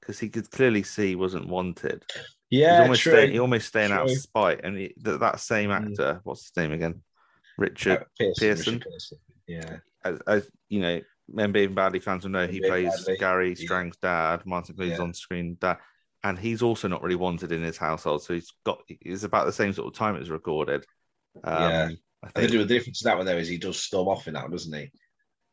because 0.00 0.18
he 0.18 0.28
could 0.28 0.50
clearly 0.50 0.82
see 0.82 1.08
he 1.08 1.16
wasn't 1.16 1.48
wanted. 1.48 2.04
Yeah, 2.50 2.82
almost 2.82 3.02
true. 3.02 3.12
staying, 3.12 3.32
he 3.32 3.38
almost 3.38 3.68
staying 3.68 3.92
out 3.92 4.04
of 4.04 4.10
spite, 4.10 4.60
and 4.62 4.76
he, 4.76 4.92
that, 4.98 5.20
that 5.20 5.40
same 5.40 5.70
Mm. 5.70 5.90
actor, 5.90 6.20
what's 6.24 6.42
his 6.42 6.56
name 6.56 6.72
again, 6.72 6.96
Uh, 6.96 7.02
Richard, 7.56 8.04
Pearson, 8.18 8.34
Pearson. 8.38 8.74
Richard 8.74 8.90
Pearson. 8.90 9.18
Yeah, 9.46 9.76
as, 10.04 10.18
as 10.26 10.50
you 10.68 10.80
know, 10.80 11.00
Men 11.28 11.52
Behaving 11.52 11.74
Badly 11.74 12.00
fans 12.00 12.24
will 12.24 12.30
know, 12.30 12.46
he 12.46 12.60
plays 12.60 13.04
Badly, 13.04 13.16
Gary 13.18 13.48
yeah. 13.50 13.54
Strang's 13.64 13.96
dad, 13.96 14.42
Martin 14.44 14.74
Clunes 14.74 14.98
Yeah. 14.98 15.02
on 15.02 15.14
screen 15.14 15.56
dad, 15.60 15.78
and 16.24 16.38
he's 16.38 16.62
also 16.62 16.88
not 16.88 17.02
really 17.02 17.16
wanted 17.16 17.52
in 17.52 17.62
his 17.62 17.76
household, 17.78 18.22
so 18.22 18.34
he's 18.34 18.52
got 18.64 18.82
it's 18.88 19.22
about 19.24 19.46
the 19.46 19.52
same 19.52 19.72
sort 19.72 19.88
of 19.88 19.94
time 19.98 20.16
it 20.16 20.20
was 20.20 20.30
recorded. 20.30 20.84
Um, 21.44 21.62
Yeah. 21.62 21.88
I 22.24 22.28
I 22.28 22.30
think 22.40 22.50
think 22.50 22.68
the 22.68 22.74
difference 22.74 23.02
in 23.04 23.08
that 23.08 23.16
one 23.16 23.26
though 23.26 23.36
is 23.36 23.48
he 23.48 23.58
does 23.58 23.80
storm 23.80 24.08
off 24.08 24.28
in 24.28 24.34
that, 24.34 24.42
one, 24.44 24.52
doesn't 24.52 24.72
he? 24.72 24.90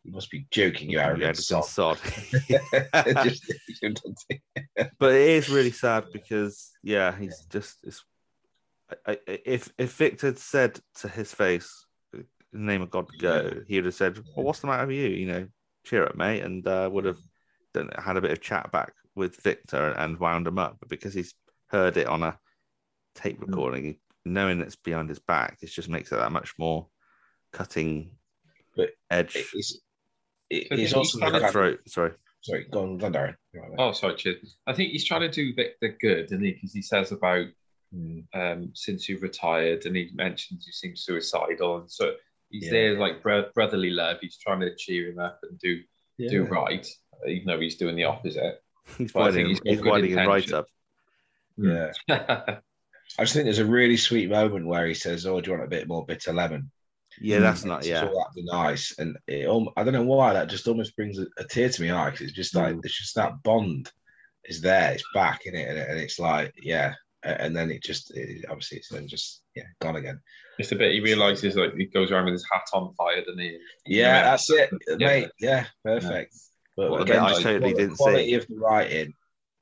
He 0.04 0.12
must 0.12 0.30
be 0.30 0.46
joking, 0.52 0.90
you 0.90 1.00
arrogant 1.00 1.30
Edison 1.30 1.64
sod. 1.64 1.98
sod. 1.98 2.50
But 5.00 5.14
it 5.14 5.30
is 5.30 5.50
really 5.50 5.72
sad 5.72 6.06
because 6.14 6.72
yeah, 6.84 7.16
he's 7.18 7.46
just 7.50 7.78
it's, 7.84 8.04
I, 9.06 9.12
I, 9.12 9.18
if 9.46 9.70
if 9.78 9.94
Victor 9.94 10.36
said 10.36 10.80
to 11.00 11.08
his 11.08 11.34
face, 11.34 11.86
the 12.14 12.26
name 12.54 12.82
of 12.82 12.90
God, 12.90 13.08
go," 13.20 13.62
he 13.68 13.76
would 13.76 13.86
have 13.86 13.94
said, 13.96 14.20
"Well, 14.36 14.46
what's 14.46 14.60
the 14.60 14.68
matter 14.68 14.88
with 14.88 14.96
you? 14.96 15.10
You 15.10 15.26
know, 15.28 15.48
cheer 15.90 16.06
up, 16.06 16.16
mate," 16.16 16.44
and 16.44 16.66
uh, 16.68 16.90
would 16.92 17.06
have 17.06 17.18
done, 17.74 17.90
had 17.98 18.18
a 18.18 18.22
bit 18.22 18.32
of 18.32 18.42
chat 18.42 18.72
back 18.72 18.94
with 19.16 19.42
Victor 19.42 19.92
and 19.98 20.20
wound 20.20 20.48
him 20.48 20.60
up. 20.60 20.78
But 20.80 20.90
because 20.90 21.14
he's 21.14 21.34
heard 21.68 21.98
it 21.98 22.08
on 22.08 22.24
a 22.24 22.38
tape 23.16 23.42
recording, 23.42 23.98
knowing 24.26 24.62
it's 24.62 24.76
behind 24.76 25.10
his 25.10 25.20
back, 25.20 25.58
it 25.62 25.68
just 25.68 25.90
makes 25.90 26.12
it 26.12 26.16
that 26.16 26.32
much 26.32 26.54
more 26.58 26.88
cutting 27.52 28.12
But 28.76 28.92
edge. 29.10 29.36
it's, 29.54 29.82
it, 30.50 30.68
So 30.68 30.74
it's 30.74 30.82
he's 30.82 30.94
also 30.94 31.20
the 31.20 31.30
trying 31.30 31.42
to 31.42 31.52
throat. 31.52 31.80
Sorry. 31.88 32.12
sorry, 32.42 32.68
go 32.72 32.84
on, 32.84 32.98
go 32.98 33.08
on, 33.08 33.14
Darren. 33.14 33.36
You're. 33.54 33.76
Oh, 33.78 33.92
sorry, 33.92 34.16
cheers. 34.16 34.58
I 34.68 34.74
think 34.74 34.92
he's 34.92 35.06
trying 35.06 35.22
to 35.22 35.30
do 35.30 35.54
Victor 35.56 35.96
good, 36.00 36.26
isn't 36.26 36.44
he? 36.44 36.52
Because 36.52 36.74
he 36.74 36.82
says 36.82 37.12
about 37.12 37.48
Mm, 37.96 38.24
um, 38.36 38.72
since 38.76 39.10
you've 39.10 39.24
retired, 39.24 39.88
and 39.88 39.96
he 39.96 40.12
mentions 40.14 40.68
you 40.68 40.74
seem 40.74 40.96
suicidal, 40.96 41.78
and 41.78 41.92
so 41.92 42.14
he's 42.50 42.66
Yeah. 42.66 42.72
there 42.72 43.00
like 43.00 43.22
bro- 43.24 43.50
brotherly 43.54 43.90
love. 43.92 44.18
He's 44.22 44.38
trying 44.38 44.60
to 44.62 44.76
cheer 44.76 45.10
him 45.10 45.20
up 45.20 45.40
and 45.44 45.60
do 45.60 45.82
do 46.18 46.44
right, 46.44 46.86
even 47.28 47.46
though 47.48 47.60
he's 47.60 47.78
doing 47.78 47.96
the 47.96 48.04
opposite. 48.04 48.62
He's 48.98 49.14
Well, 49.14 49.28
I 49.28 49.32
think 49.32 49.48
winding, 49.48 49.50
he's 49.50 49.60
got 49.60 49.70
he's 49.70 49.82
good 49.82 49.90
winding 49.92 50.12
him 50.12 50.28
right 50.28 50.54
up. 50.54 50.66
Yeah. 51.58 51.92
yeah, 52.08 52.42
I 53.18 53.24
just 53.24 53.34
think 53.34 53.46
there's 53.46 53.60
a 53.60 53.66
really 53.66 53.98
sweet 53.98 54.30
moment 54.30 54.68
where 54.68 54.86
he 54.88 54.94
says, 54.94 55.26
"Oh, 55.26 55.40
do 55.42 55.52
you 55.52 55.58
want 55.58 55.68
a 55.68 55.70
bit 55.70 55.88
more 55.88 56.06
bitter 56.06 56.34
lemon?" 56.34 56.72
Yeah, 57.22 57.40
that's 57.40 57.66
not. 57.66 57.80
it's 57.80 57.88
Yeah, 57.88 58.02
all 58.08 58.18
that'd 58.18 58.36
be 58.36 58.44
nice, 58.44 58.98
and 59.00 59.18
it, 59.28 59.46
al- 59.46 59.74
I 59.78 59.84
don't 59.84 59.94
know 59.94 60.04
why 60.04 60.34
that 60.34 60.50
just 60.50 60.68
almost 60.68 60.96
brings 60.96 61.20
a, 61.20 61.26
a 61.38 61.44
tear 61.44 61.70
to 61.70 61.84
my 61.84 61.94
eye 62.08 62.10
because 62.12 62.28
it's 62.28 62.36
just 62.36 62.56
like 62.56 62.76
Mm. 62.76 62.86
it's 62.86 62.98
just 62.98 63.16
that 63.16 63.42
bond 63.44 63.92
is 64.46 64.62
there, 64.62 64.92
it's 64.94 65.04
back 65.14 65.46
in 65.46 65.56
it, 65.56 65.68
and, 65.70 65.78
and 65.78 66.00
it's 66.00 66.20
like 66.20 66.54
yeah, 66.62 66.94
and 67.24 67.56
then 67.56 67.72
it 67.72 67.84
just 67.84 68.16
it, 68.16 68.46
obviously 68.50 68.78
it's 68.78 68.90
then 68.90 69.08
just 69.08 69.42
yeah 69.56 69.64
gone 69.82 69.96
again. 69.98 70.20
It's 70.60 70.72
a 70.72 70.76
bit. 70.76 70.92
He 70.92 71.00
realizes 71.00 71.56
like 71.56 71.74
he 71.76 71.86
goes 71.86 72.12
around 72.12 72.26
with 72.26 72.34
his 72.34 72.46
hat 72.52 72.64
on 72.74 72.94
fire, 72.96 73.22
doesn't 73.24 73.40
he? 73.40 73.58
Yeah, 73.86 74.06
Yeah. 74.08 74.24
that's 74.24 74.50
it, 74.52 74.70
Yeah. 74.88 75.08
mate. 75.08 75.30
Yeah, 75.40 75.66
perfect. 75.84 76.36
But 76.78 76.92
Well, 76.92 77.02
again, 77.02 77.20
I 77.20 77.30
just 77.30 77.42
totally 77.44 77.72
the 77.74 77.78
didn't 77.80 77.96
quality 77.98 78.26
see. 78.26 78.34
of 78.36 78.48
the 78.48 78.56
writing 78.56 79.14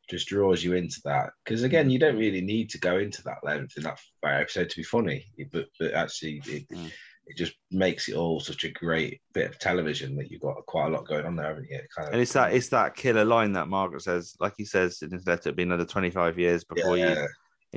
just 0.10 0.28
draws 0.28 0.64
you 0.64 0.74
into 0.74 1.02
that 1.06 1.32
because 1.44 1.64
again, 1.64 1.90
you 1.90 2.00
don't 2.00 2.18
really 2.18 2.42
need 2.42 2.70
to 2.72 2.80
go 2.80 2.98
into 2.98 3.22
that 3.24 3.44
length 3.44 3.76
in 3.78 3.84
that 3.84 4.00
episode 4.24 4.70
to 4.70 4.76
be 4.78 4.84
funny, 4.84 5.26
but 5.52 5.68
but 5.80 5.94
actually 5.94 6.42
it, 6.46 6.68
Mm. 6.70 6.92
it 7.28 7.36
just 7.38 7.54
makes 7.72 8.08
it 8.08 8.16
all 8.16 8.40
such 8.40 8.64
a 8.64 8.72
great 8.72 9.20
bit 9.34 9.50
of 9.50 9.60
television 9.60 10.16
that 10.16 10.32
you've 10.32 10.42
got 10.42 10.66
quite 10.66 10.88
a 10.88 10.90
lot 10.90 11.08
going 11.08 11.26
on 11.26 11.36
there, 11.36 11.48
haven't 11.48 11.68
you? 11.70 11.82
Kind 11.96 12.08
of, 12.08 12.14
and 12.14 12.22
it's 12.22 12.34
that 12.34 12.54
it's 12.54 12.70
that 12.70 12.96
killer 12.96 13.26
line 13.26 13.52
that 13.54 13.68
Margaret 13.68 14.02
says, 14.04 14.36
like 14.40 14.54
he 14.58 14.64
says 14.66 15.02
in 15.02 15.12
his 15.12 15.28
letter, 15.28 15.50
it'll 15.50 15.58
be 15.58 15.64
another 15.64 15.86
twenty 15.86 16.10
five 16.10 16.40
years 16.40 16.64
before 16.64 16.98
you. 16.98 17.28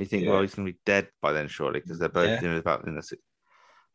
You 0.01 0.07
think, 0.07 0.23
Yeah. 0.23 0.31
well, 0.31 0.41
he's 0.41 0.55
going 0.55 0.67
to 0.67 0.73
be 0.73 0.79
dead 0.85 1.07
by 1.21 1.31
then, 1.31 1.47
surely, 1.47 1.79
because 1.79 1.99
they're 1.99 2.09
both 2.09 2.27
Yeah. 2.29 2.41
know 2.41 2.57
about 2.57 2.87
in 2.87 2.95
the. 2.95 3.17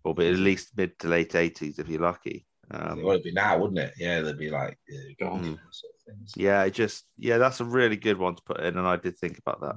Or 0.04 0.14
be 0.14 0.28
at 0.28 0.36
least 0.36 0.76
mid 0.76 0.96
to 1.00 1.08
late 1.08 1.34
eighties 1.34 1.80
if 1.80 1.88
you're 1.88 2.00
lucky. 2.00 2.46
Um, 2.70 3.00
it 3.00 3.04
would 3.04 3.22
be 3.24 3.32
now, 3.32 3.58
wouldn't 3.58 3.78
it? 3.80 3.94
Yeah, 3.98 4.20
they'd 4.20 4.38
be 4.38 4.50
like, 4.50 4.78
yeah, 4.88 5.00
God. 5.18 5.40
Mm. 5.40 5.58
sort 5.70 5.94
of 5.94 6.00
things. 6.06 6.32
yeah, 6.36 6.62
it 6.62 6.70
just 6.74 7.04
yeah, 7.18 7.38
that's 7.38 7.60
a 7.60 7.64
really 7.64 7.96
good 7.96 8.16
one 8.16 8.36
to 8.36 8.42
put 8.44 8.60
in, 8.60 8.78
and 8.78 8.86
I 8.86 8.96
did 8.96 9.18
think 9.18 9.38
about 9.38 9.60
that. 9.62 9.74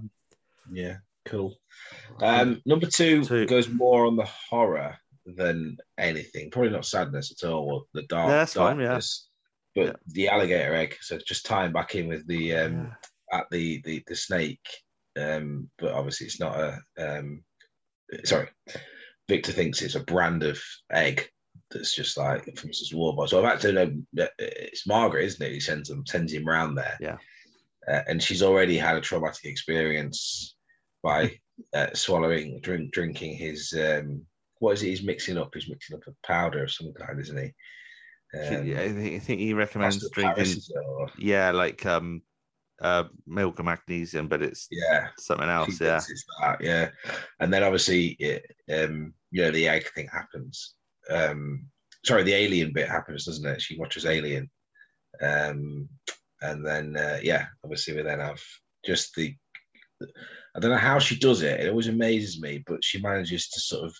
Yeah, 0.71 0.97
cool. 1.25 1.55
Um, 2.21 2.61
number 2.65 2.85
two, 2.85 3.25
Two. 3.25 3.47
goes 3.47 3.69
more 3.69 4.05
on 4.05 4.15
the 4.15 4.25
horror 4.25 4.97
than 5.25 5.77
anything. 5.97 6.51
Probably 6.51 6.69
not 6.71 6.85
sadness 6.85 7.31
at 7.31 7.47
all, 7.49 7.71
or 7.71 7.83
the 7.93 8.03
dark. 8.03 8.29
Yeah, 8.29 8.37
that's 8.37 8.53
fine, 8.53 8.79
yeah. 8.79 8.99
But 9.75 9.85
Yeah. 9.85 9.93
the 10.07 10.29
alligator 10.29 10.75
egg. 10.75 10.95
So 11.01 11.17
just 11.17 11.45
tying 11.45 11.71
back 11.73 11.95
in 11.95 12.07
with 12.07 12.27
the 12.27 12.53
um, 12.55 12.91
at 13.31 13.45
the 13.49 13.81
the 13.83 14.03
the 14.05 14.15
snake. 14.15 14.67
Um, 15.19 15.69
but 15.77 15.93
obviously 15.93 16.27
it's 16.27 16.39
not 16.39 16.57
a. 16.59 16.79
Um, 16.97 17.43
sorry, 18.23 18.47
Victor 19.27 19.51
thinks 19.51 19.81
it's 19.81 19.95
a 19.95 19.99
brand 20.03 20.43
of 20.43 20.59
egg 20.91 21.29
that's 21.71 21.93
just 21.93 22.17
like 22.17 22.45
from 22.57 22.69
Mrs. 22.69 22.93
Warboys. 22.93 23.29
So 23.31 23.39
I've 23.39 23.53
actually 23.53 23.73
know 23.73 24.29
it's 24.39 24.87
Margaret, 24.87 25.25
isn't 25.25 25.45
it? 25.45 25.51
He 25.53 25.59
sends 25.59 25.89
him 25.89 26.05
sends 26.05 26.33
him 26.33 26.45
round 26.45 26.77
there. 26.77 26.97
Yeah. 26.99 27.17
Uh, 27.87 28.01
and 28.07 28.21
she's 28.21 28.43
already 28.43 28.77
had 28.77 28.97
a 28.97 29.01
traumatic 29.01 29.45
experience 29.45 30.55
by 31.01 31.39
uh, 31.73 31.87
swallowing, 31.93 32.59
drink, 32.61 32.91
drinking 32.91 33.35
his 33.35 33.73
um, 33.77 34.21
what 34.59 34.73
is 34.73 34.83
it? 34.83 34.87
He's 34.89 35.03
mixing 35.03 35.37
up. 35.37 35.51
He's 35.53 35.69
mixing 35.69 35.95
up 35.95 36.03
a 36.07 36.27
powder 36.27 36.63
of 36.63 36.71
some 36.71 36.91
kind, 36.93 37.19
isn't 37.19 37.37
he? 37.37 37.53
Um, 38.37 38.67
yeah, 38.67 38.81
I 38.81 38.89
think, 38.89 39.15
I 39.15 39.19
think 39.19 39.39
he 39.41 39.53
recommends 39.53 40.07
drinking. 40.11 40.35
Paris, 40.35 40.55
is 40.57 40.71
it, 40.73 40.83
or- 40.87 41.09
Yeah, 41.17 41.51
like 41.51 41.85
um, 41.85 42.21
uh, 42.81 43.03
milk 43.27 43.59
and 43.59 43.65
magnesium, 43.65 44.27
but 44.27 44.41
it's 44.41 44.67
yeah, 44.71 45.07
something 45.17 45.49
else. 45.49 45.79
Yeah, 45.79 46.01
that, 46.41 46.61
yeah. 46.61 46.89
And 47.39 47.53
then 47.53 47.63
obviously, 47.63 48.15
it, 48.19 48.45
um, 48.71 49.13
you 49.31 49.43
know, 49.43 49.51
the 49.51 49.67
egg 49.67 49.85
thing 49.93 50.07
happens. 50.11 50.75
Um, 51.09 51.67
sorry, 52.05 52.23
the 52.23 52.33
alien 52.33 52.71
bit 52.73 52.87
happens, 52.87 53.25
doesn't 53.25 53.45
it? 53.45 53.61
She 53.61 53.77
watches 53.77 54.05
Alien, 54.05 54.49
um, 55.21 55.89
and 56.41 56.65
then 56.65 56.95
uh, 56.95 57.19
yeah, 57.21 57.47
obviously 57.63 57.95
we 57.95 58.01
then 58.01 58.19
have 58.19 58.41
just 58.85 59.15
the. 59.15 59.35
I 60.55 60.59
don't 60.59 60.71
know 60.71 60.77
how 60.77 60.99
she 60.99 61.19
does 61.19 61.41
it. 61.41 61.59
It 61.59 61.69
always 61.69 61.89
amazes 61.89 62.41
me, 62.41 62.63
but 62.65 62.83
she 62.83 63.01
manages 63.01 63.49
to 63.49 63.59
sort 63.59 63.85
of 63.85 63.95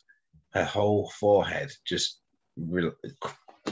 her 0.54 0.64
whole 0.64 1.12
forehead 1.20 1.72
just 1.86 2.22
re- 2.58 2.92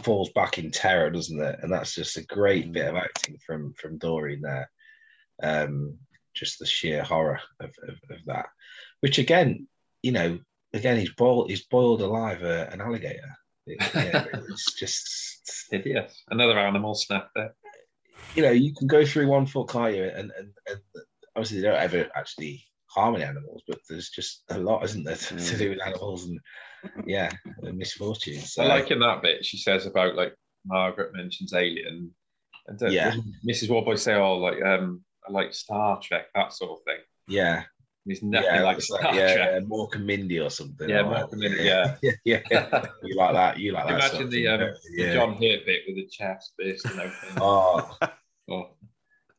falls 0.03 0.29
back 0.35 0.57
in 0.57 0.71
terror, 0.71 1.09
doesn't 1.09 1.41
it? 1.41 1.59
And 1.61 1.71
that's 1.71 1.95
just 1.95 2.17
a 2.17 2.25
great 2.25 2.71
bit 2.71 2.87
of 2.87 2.95
acting 2.95 3.37
from 3.45 3.73
from 3.79 3.97
Doreen 3.97 4.41
there. 4.41 4.69
Um, 5.41 5.97
just 6.35 6.59
the 6.59 6.65
sheer 6.65 7.03
horror 7.03 7.39
of, 7.59 7.71
of, 7.83 7.95
of 8.11 8.17
that, 8.27 8.45
which 9.01 9.17
again, 9.17 9.67
you 10.03 10.11
know, 10.11 10.39
again 10.73 10.97
he's 10.99 11.13
boiled 11.13 11.49
he's 11.49 11.65
boiled 11.65 12.01
alive 12.01 12.43
uh, 12.43 12.67
an 12.71 12.81
alligator. 12.81 13.35
It- 13.65 13.81
yeah, 13.95 14.25
it's 14.49 14.73
just 14.73 15.67
hideous. 15.71 16.23
Another 16.29 16.57
animal 16.59 16.93
snapped 16.95 17.31
there. 17.35 17.55
you 18.35 18.43
know 18.43 18.51
you 18.51 18.73
can 18.75 18.87
go 18.87 19.05
through 19.05 19.27
one 19.27 19.45
foot, 19.45 19.69
can't 19.69 19.95
you? 19.95 20.03
And 20.05 20.31
and, 20.37 20.49
and 20.67 20.79
obviously 21.35 21.61
they 21.61 21.67
don't 21.67 21.81
ever 21.81 22.07
actually 22.15 22.63
harm 22.89 23.15
any 23.15 23.23
animals, 23.25 23.61
but 23.67 23.79
there's 23.89 24.09
just 24.09 24.43
a 24.49 24.57
lot, 24.57 24.83
isn't 24.85 25.03
there, 25.03 25.15
to, 25.15 25.27
to 25.27 25.35
Mm. 25.35 25.57
do 25.57 25.69
with 25.71 25.81
animals 25.85 26.25
and 26.25 26.39
yeah, 27.05 27.31
and 27.63 27.77
misfortune. 27.77 28.39
So 28.41 28.63
I 28.63 28.67
like 28.67 28.91
in 28.91 28.99
that 28.99 29.21
bit 29.21 29.43
she 29.45 29.57
says 29.57 29.85
about 29.85 30.15
like 30.15 30.33
Margaret 30.65 31.13
mentions 31.15 31.53
Alien, 31.53 32.11
and 32.67 32.81
uh, 32.83 32.87
Yeah. 32.87 33.15
Mrs. 33.47 33.69
Warboys 33.69 34.03
say, 34.03 34.13
"Oh, 34.15 34.37
like 34.37 34.61
um, 34.63 35.03
like 35.31 35.53
Star 35.53 35.99
Trek, 36.01 36.27
that 36.35 36.53
sort 36.53 36.71
of 36.79 36.83
thing." 36.83 36.99
yeah, 37.27 37.63
There's 38.05 38.23
nothing 38.23 38.49
yeah, 38.53 38.61
like 38.63 38.81
Star 38.81 39.01
like, 39.03 39.15
yeah, 39.15 39.33
Trek. 39.35 39.49
yeah, 39.53 39.59
Mork 39.61 39.95
and 39.95 40.05
Mindy 40.05 40.39
or 40.39 40.49
something. 40.49 40.87
Yeah, 40.89 41.01
or- 41.01 41.13
Mork 41.13 41.31
and 41.31 41.41
Mindy, 41.41 41.63
yeah. 41.63 41.95
yeah, 42.01 42.11
yeah, 42.25 42.41
yeah. 42.49 42.85
You 43.03 43.15
like 43.15 43.33
that? 43.33 43.59
You 43.59 43.73
like 43.73 43.87
that? 43.87 43.93
Imagine 43.93 44.11
sort 44.11 44.23
of 44.23 44.31
the, 44.31 44.43
thing, 44.43 44.53
um, 44.53 44.59
don't 44.59 44.75
the. 44.95 45.13
John 45.13 45.31
Hurt 45.33 45.65
bit 45.65 45.81
with 45.87 45.95
the 45.97 46.07
chest 46.07 46.53
bursting 46.57 46.99
open. 46.99 47.11
Oh, 47.41 47.97
Oh, 48.49 48.69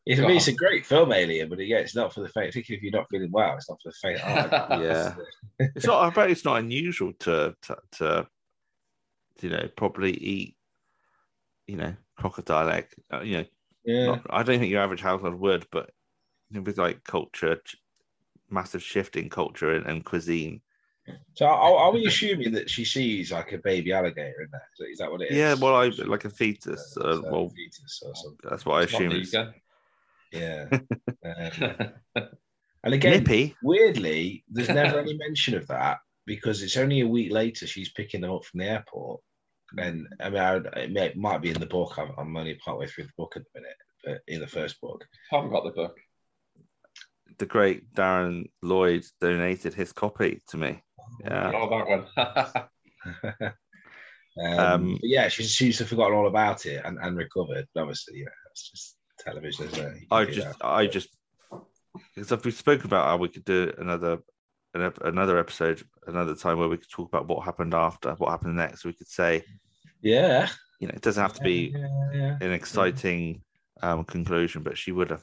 it's, 0.04 0.20
I 0.20 0.26
mean, 0.26 0.36
it's 0.36 0.48
a 0.48 0.52
great 0.54 0.84
film, 0.86 1.12
Alien, 1.12 1.48
but 1.48 1.58
yeah, 1.66 1.78
it's 1.78 1.94
not 1.94 2.12
for 2.14 2.20
the 2.20 2.28
faint. 2.28 2.48
Particularly 2.48 2.78
if 2.78 2.82
you're 2.82 2.98
not 2.98 3.08
feeling 3.10 3.30
well, 3.30 3.56
it's 3.56 3.68
not 3.70 3.78
for 3.82 3.90
the 3.90 3.94
faint. 4.02 4.20
heart. 4.20 4.82
Yeah. 4.82 5.14
it's 5.58 5.86
not. 5.86 6.02
I 6.02 6.10
bet 6.10 6.30
it's 6.30 6.44
not 6.44 6.58
unusual 6.58 7.12
to 7.20 7.54
to, 7.62 7.76
to 7.92 8.26
you 9.42 9.50
know 9.50 9.68
probably 9.76 10.12
eat 10.12 10.56
you 11.66 11.76
know 11.76 11.94
crocodile 12.16 12.68
egg. 12.70 12.86
Uh, 13.12 13.20
you 13.20 13.38
know, 13.38 13.44
yeah. 13.88 14.06
not, 14.06 14.26
I 14.30 14.42
don't 14.42 14.58
think 14.58 14.70
your 14.70 14.82
average 14.82 15.00
household 15.00 15.34
would, 15.40 15.66
but 15.72 15.90
know, 16.50 16.60
with 16.62 16.78
like 16.78 17.04
culture, 17.04 17.60
massive 18.50 18.82
shift 18.82 19.16
in 19.16 19.28
culture 19.28 19.72
and, 19.72 19.86
and 19.86 20.04
cuisine. 20.04 20.60
So 21.34 21.46
are, 21.46 21.78
are 21.78 21.92
we 21.92 22.06
assuming 22.06 22.52
that 22.52 22.68
she 22.68 22.84
sees 22.84 23.32
like 23.32 23.52
a 23.52 23.58
baby 23.58 23.92
alligator 23.94 24.42
in 24.42 24.48
there? 24.52 24.62
Is 24.74 24.78
that- 24.78 24.90
Is 24.92 24.98
that 24.98 25.10
what 25.10 25.22
it 25.22 25.30
is? 25.30 25.36
Yeah, 25.36 25.54
well, 25.54 25.74
I 25.74 25.88
like 25.88 26.26
a 26.26 26.30
fetus. 26.30 26.96
Uh, 27.00 27.04
Uh, 27.08 27.20
well, 27.30 27.48
fetus 27.48 28.02
or 28.04 28.14
something. 28.14 28.38
that's 28.50 28.66
what 28.66 28.74
I 28.80 28.82
it's 28.82 28.92
not 28.92 29.02
assume. 29.02 29.12
It's. 29.22 29.34
Yeah. 30.32 30.68
Um, 31.24 31.92
and 32.84 32.94
again, 32.94 33.24
nippy. 33.24 33.56
weirdly, 33.62 34.44
there's 34.48 34.68
never 34.68 34.98
any 35.04 35.14
mention 35.16 35.54
of 35.56 35.66
that 35.66 35.98
because 36.26 36.62
it's 36.62 36.76
only 36.76 37.00
a 37.00 37.06
week 37.08 37.32
later 37.32 37.66
she's 37.66 37.88
picking 37.90 38.20
them 38.20 38.30
up 38.32 38.44
from 38.44 38.60
the 38.60 38.66
airport. 38.66 39.20
And 39.76 40.06
I 40.20 40.30
mean, 40.30 40.40
I, 40.40 40.56
it, 40.80 40.92
may, 40.92 41.06
it 41.06 41.16
might 41.16 41.42
be 41.42 41.50
in 41.50 41.58
the 41.60 41.66
book. 41.66 41.98
I'm, 41.98 42.12
I'm 42.16 42.36
only 42.36 42.54
partway 42.54 42.86
through 42.86 43.04
the 43.04 43.12
book 43.18 43.32
at 43.36 43.42
the 43.42 43.60
minute, 43.60 43.76
in 44.26 44.40
the 44.40 44.46
first 44.46 44.80
book. 44.80 45.06
haven't 45.30 45.50
got 45.50 45.64
the 45.64 45.70
book. 45.70 45.96
The 47.38 47.46
great 47.46 47.94
Darren 47.94 48.50
Lloyd 48.62 49.04
donated 49.20 49.74
his 49.74 49.92
copy 49.92 50.42
to 50.48 50.56
me. 50.56 50.82
Yeah. 51.24 51.52
Oh, 51.54 52.06
that 52.16 53.46
one. 53.46 53.52
um, 54.40 54.58
Um, 54.58 54.98
yeah, 55.02 55.28
she's 55.28 55.50
she's 55.50 55.80
forgotten 55.82 56.16
all 56.16 56.26
about 56.26 56.66
it 56.66 56.82
and, 56.84 56.98
and 57.00 57.16
recovered. 57.16 57.66
Obviously, 57.76 58.18
you 58.18 58.24
know, 58.24 58.30
it's 58.50 58.70
just 58.70 58.96
television, 59.18 59.66
isn't 59.66 59.96
it? 59.96 60.02
I 60.10 60.24
just, 60.24 60.58
that. 60.58 60.66
I 60.66 60.86
just, 60.86 61.08
because 62.14 62.44
we've 62.44 62.54
spoken 62.54 62.86
about 62.86 63.06
how 63.06 63.16
we 63.16 63.28
could 63.28 63.44
do 63.44 63.72
another, 63.78 64.18
another 64.74 65.38
episode, 65.38 65.82
another 66.06 66.34
time 66.34 66.58
where 66.58 66.68
we 66.68 66.76
could 66.76 66.90
talk 66.90 67.08
about 67.08 67.26
what 67.26 67.44
happened 67.44 67.74
after, 67.74 68.12
what 68.14 68.30
happened 68.30 68.56
next. 68.56 68.84
We 68.84 68.92
could 68.92 69.08
say, 69.08 69.42
yeah, 70.02 70.48
you 70.80 70.86
know, 70.86 70.94
it 70.94 71.02
doesn't 71.02 71.22
have 71.22 71.34
to 71.34 71.42
be 71.42 71.74
yeah, 71.74 71.88
yeah. 72.12 72.36
an 72.40 72.52
exciting 72.52 73.42
um, 73.82 74.04
conclusion, 74.04 74.62
but 74.62 74.78
she 74.78 74.92
would 74.92 75.10
have 75.10 75.22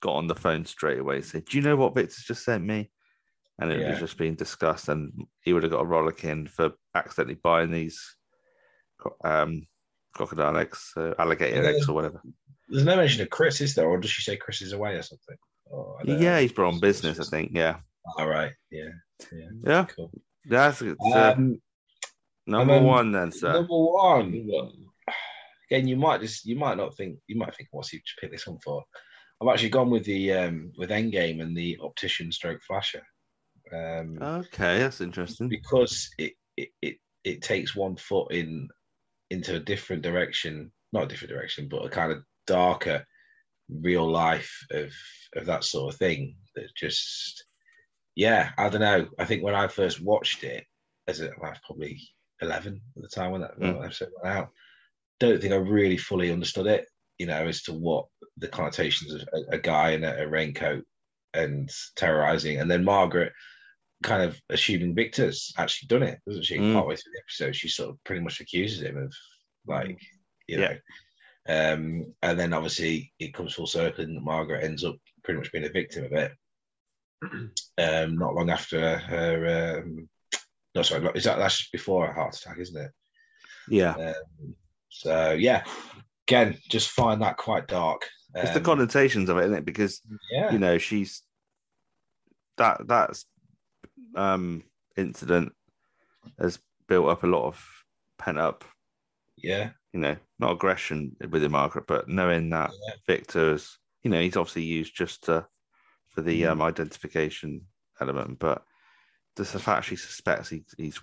got 0.00 0.14
on 0.14 0.26
the 0.26 0.34
phone 0.34 0.64
straight 0.64 0.98
away 0.98 1.16
and 1.16 1.24
said, 1.24 1.44
"Do 1.44 1.56
you 1.56 1.62
know 1.62 1.76
what 1.76 1.94
Victor's 1.94 2.24
just 2.24 2.44
sent 2.44 2.64
me?" 2.64 2.90
And 3.58 3.70
it 3.70 3.80
Yeah. 3.80 3.90
was 3.90 3.98
just 4.00 4.18
being 4.18 4.34
discussed, 4.34 4.88
and 4.88 5.12
he 5.40 5.52
would 5.52 5.62
have 5.62 5.72
got 5.72 5.82
a 5.82 5.86
rollicking 5.86 6.46
for 6.46 6.72
accidentally 6.94 7.36
buying 7.42 7.70
these 7.70 8.16
um, 9.24 9.66
crocodile 10.14 10.56
eggs, 10.56 10.92
uh, 10.96 11.14
alligator 11.18 11.62
Yeah. 11.62 11.68
eggs, 11.70 11.88
or 11.88 11.94
whatever. 11.94 12.22
There's 12.68 12.84
no 12.84 12.96
mention 12.96 13.22
of 13.22 13.30
Chris, 13.30 13.60
is 13.60 13.74
there? 13.74 13.88
Or 13.88 13.98
does 13.98 14.10
she 14.10 14.22
say 14.22 14.36
Chris 14.36 14.62
is 14.62 14.72
away 14.72 14.94
or 14.94 15.02
something? 15.02 15.36
Oh, 15.72 15.96
I 16.00 16.04
don't 16.04 16.20
Yeah, 16.20 16.36
know. 16.36 16.40
he's 16.42 16.52
brought 16.52 16.74
on 16.74 16.80
business, 16.80 17.20
I 17.20 17.24
think. 17.24 17.52
Yeah, 17.54 17.80
All 18.18 18.26
right. 18.28 18.52
Yeah. 18.70 18.88
Yeah. 19.32 19.48
yeah, 19.64 19.86
Cool. 19.94 20.10
that's 20.46 20.80
it's, 20.82 21.04
uh, 21.14 21.34
Um, 21.36 21.60
number 22.46 22.74
then 22.74 22.84
one. 22.84 23.12
Then, 23.12 23.32
sir. 23.32 23.52
number 23.52 23.74
one. 23.76 24.83
Again, 25.70 25.88
you 25.88 25.96
might 25.96 26.20
just 26.20 26.44
you 26.44 26.56
might 26.56 26.76
not 26.76 26.96
think 26.96 27.18
you 27.26 27.36
might 27.36 27.54
think 27.54 27.68
what's 27.72 27.88
he 27.90 28.00
picked 28.20 28.32
this 28.32 28.46
one 28.46 28.58
for. 28.64 28.84
I've 29.40 29.48
actually 29.52 29.70
gone 29.70 29.90
with 29.90 30.04
the 30.04 30.32
um 30.32 30.72
with 30.78 30.90
Endgame 30.90 31.42
and 31.42 31.56
the 31.56 31.78
optician 31.82 32.30
stroke 32.32 32.60
flasher. 32.66 33.02
Um, 33.72 34.18
Okay, 34.20 34.78
that's 34.78 35.00
interesting. 35.00 35.48
because 35.48 36.08
it, 36.18 36.34
it 36.56 36.68
it 36.82 36.96
it 37.24 37.42
takes 37.42 37.74
one 37.74 37.96
foot 37.96 38.32
in 38.32 38.68
into 39.30 39.56
a 39.56 39.60
different 39.60 40.02
direction, 40.02 40.70
not 40.92 41.04
a 41.04 41.08
different 41.08 41.32
direction, 41.32 41.68
but 41.68 41.84
a 41.84 41.88
kind 41.88 42.12
of 42.12 42.22
darker 42.46 43.04
real 43.70 44.08
life 44.08 44.54
of 44.70 44.92
of 45.34 45.46
that 45.46 45.64
sort 45.64 45.92
of 45.92 45.98
thing. 45.98 46.36
That 46.54 46.68
just 46.76 47.44
yeah, 48.14 48.52
I 48.58 48.68
don't 48.68 48.80
know. 48.82 49.08
I 49.18 49.24
think 49.24 49.42
when 49.42 49.54
I 49.54 49.66
first 49.66 50.00
watched 50.00 50.44
it, 50.44 50.64
as 51.08 51.20
a, 51.20 51.30
I 51.30 51.48
was 51.50 51.58
probably 51.66 52.00
eleven 52.40 52.80
at 52.96 53.02
the 53.02 53.08
time 53.08 53.32
when 53.32 53.40
that, 53.40 53.58
when 53.58 53.72
Mm. 53.72 53.78
that 53.80 53.86
episode 53.86 54.10
went 54.22 54.36
out, 54.36 54.50
don't 55.24 55.40
think 55.40 55.52
I 55.52 55.56
really 55.56 55.96
fully 55.96 56.30
understood 56.32 56.66
it. 56.66 56.86
You 57.18 57.26
know, 57.26 57.46
as 57.46 57.62
to 57.64 57.72
what 57.72 58.06
the 58.38 58.48
connotations 58.48 59.14
of 59.14 59.22
a, 59.32 59.54
a 59.56 59.58
guy 59.58 59.90
in 59.90 60.02
a, 60.04 60.16
a 60.18 60.26
raincoat 60.28 60.84
and 61.32 61.70
terrorizing, 61.96 62.58
and 62.60 62.70
then 62.70 62.84
Margaret 62.84 63.32
kind 64.02 64.22
of 64.22 64.36
assuming 64.50 64.94
Victor's 64.94 65.52
actually 65.56 65.86
done 65.86 66.02
it, 66.02 66.18
doesn't 66.26 66.44
she? 66.44 66.58
Mm. 66.58 66.74
Partway 66.74 66.96
through 66.96 67.12
the 67.14 67.20
episode, 67.20 67.56
she 67.56 67.68
sort 67.68 67.90
of 67.90 68.04
pretty 68.04 68.20
much 68.22 68.40
accuses 68.40 68.82
him 68.82 68.96
of 68.98 69.12
like, 69.66 69.98
you 70.48 70.58
Yeah. 70.60 70.68
know. 70.68 70.78
Um, 71.46 72.14
and 72.22 72.38
then 72.38 72.52
obviously 72.52 73.12
it 73.18 73.34
comes 73.34 73.54
full 73.54 73.66
circle, 73.66 74.04
and 74.04 74.22
Margaret 74.22 74.64
ends 74.64 74.82
up 74.84 74.96
pretty 75.22 75.38
much 75.38 75.52
being 75.52 75.64
a 75.64 75.70
victim 75.70 76.04
of 76.04 76.12
it. 76.12 76.32
Um, 77.78 78.16
not 78.18 78.34
long 78.34 78.50
after 78.50 78.98
her, 78.98 79.82
um, 79.82 80.08
no, 80.74 80.82
sorry, 80.82 81.08
is 81.14 81.24
that 81.24 81.38
that's 81.38 81.68
before 81.70 82.06
a 82.08 82.12
heart 82.14 82.36
attack, 82.36 82.58
isn't 82.58 82.80
it? 82.80 82.90
Yeah, 83.68 83.94
Um, 83.94 84.54
so 84.94 85.32
yeah, 85.32 85.64
again, 86.28 86.56
just 86.70 86.90
find 86.90 87.20
that 87.22 87.36
quite 87.36 87.66
dark. 87.66 88.08
it's 88.36 88.52
the 88.52 88.58
Um, 88.58 88.64
connotations 88.64 89.28
of 89.28 89.38
it, 89.38 89.44
isn't 89.46 89.58
it? 89.58 89.64
Because 89.64 90.00
yeah, 90.32 90.52
you 90.52 90.58
know 90.58 90.78
she's 90.78 91.22
that 92.56 92.86
that's 92.86 93.26
um 94.14 94.62
incident 94.96 95.52
has 96.38 96.60
built 96.86 97.08
up 97.08 97.24
a 97.24 97.26
lot 97.26 97.44
of 97.46 97.60
pent 98.18 98.38
up, 98.38 98.64
Yeah, 99.36 99.70
you 99.92 99.98
know, 100.00 100.16
not 100.38 100.52
aggression 100.52 101.16
within 101.30 101.50
Margaret, 101.50 101.86
but 101.88 102.08
knowing 102.08 102.50
that 102.50 102.70
Yeah. 102.86 102.94
Victor's, 103.06 103.76
you 104.04 104.10
know, 104.10 104.20
he's 104.20 104.36
obviously 104.36 104.62
used 104.62 104.94
just 104.94 105.24
to, 105.24 105.46
for 106.10 106.22
the 106.22 106.42
Mhm. 106.42 106.50
um, 106.52 106.62
identification 106.62 107.66
element, 108.00 108.38
but 108.38 108.64
just 109.36 109.52
the 109.52 109.58
fact 109.58 109.86
she 109.86 109.96
suspects 109.96 110.48
he, 110.48 110.64
he's 110.78 111.00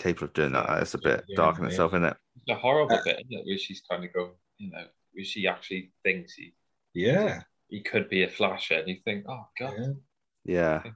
capable 0.00 0.26
of 0.28 0.32
doing 0.32 0.52
that, 0.52 0.66
that's 0.66 0.94
a 0.94 0.98
bit 0.98 1.24
Yeah, 1.28 1.36
dark 1.36 1.58
in 1.58 1.64
yeah. 1.64 1.70
itself, 1.70 1.92
isn't 1.92 2.04
it? 2.04 2.16
The 2.46 2.54
horrible 2.54 2.96
Uh, 2.96 3.04
bit, 3.04 3.20
isn't 3.20 3.32
it, 3.40 3.46
where 3.46 3.58
she's 3.58 3.82
kind 3.88 4.04
of 4.04 4.12
going, 4.12 4.32
you 4.58 4.70
know, 4.70 4.84
where 5.12 5.24
she 5.24 5.46
actually 5.46 5.92
thinks 6.04 6.34
he 6.34 6.54
yeah, 6.94 7.42
he 7.68 7.82
could 7.82 8.08
be 8.08 8.24
a 8.24 8.28
flasher, 8.28 8.74
and 8.74 8.88
you 8.88 8.96
think, 9.04 9.24
oh 9.28 9.44
god, 9.58 9.74
yeah. 10.44 10.82
Yeah. 10.82 10.92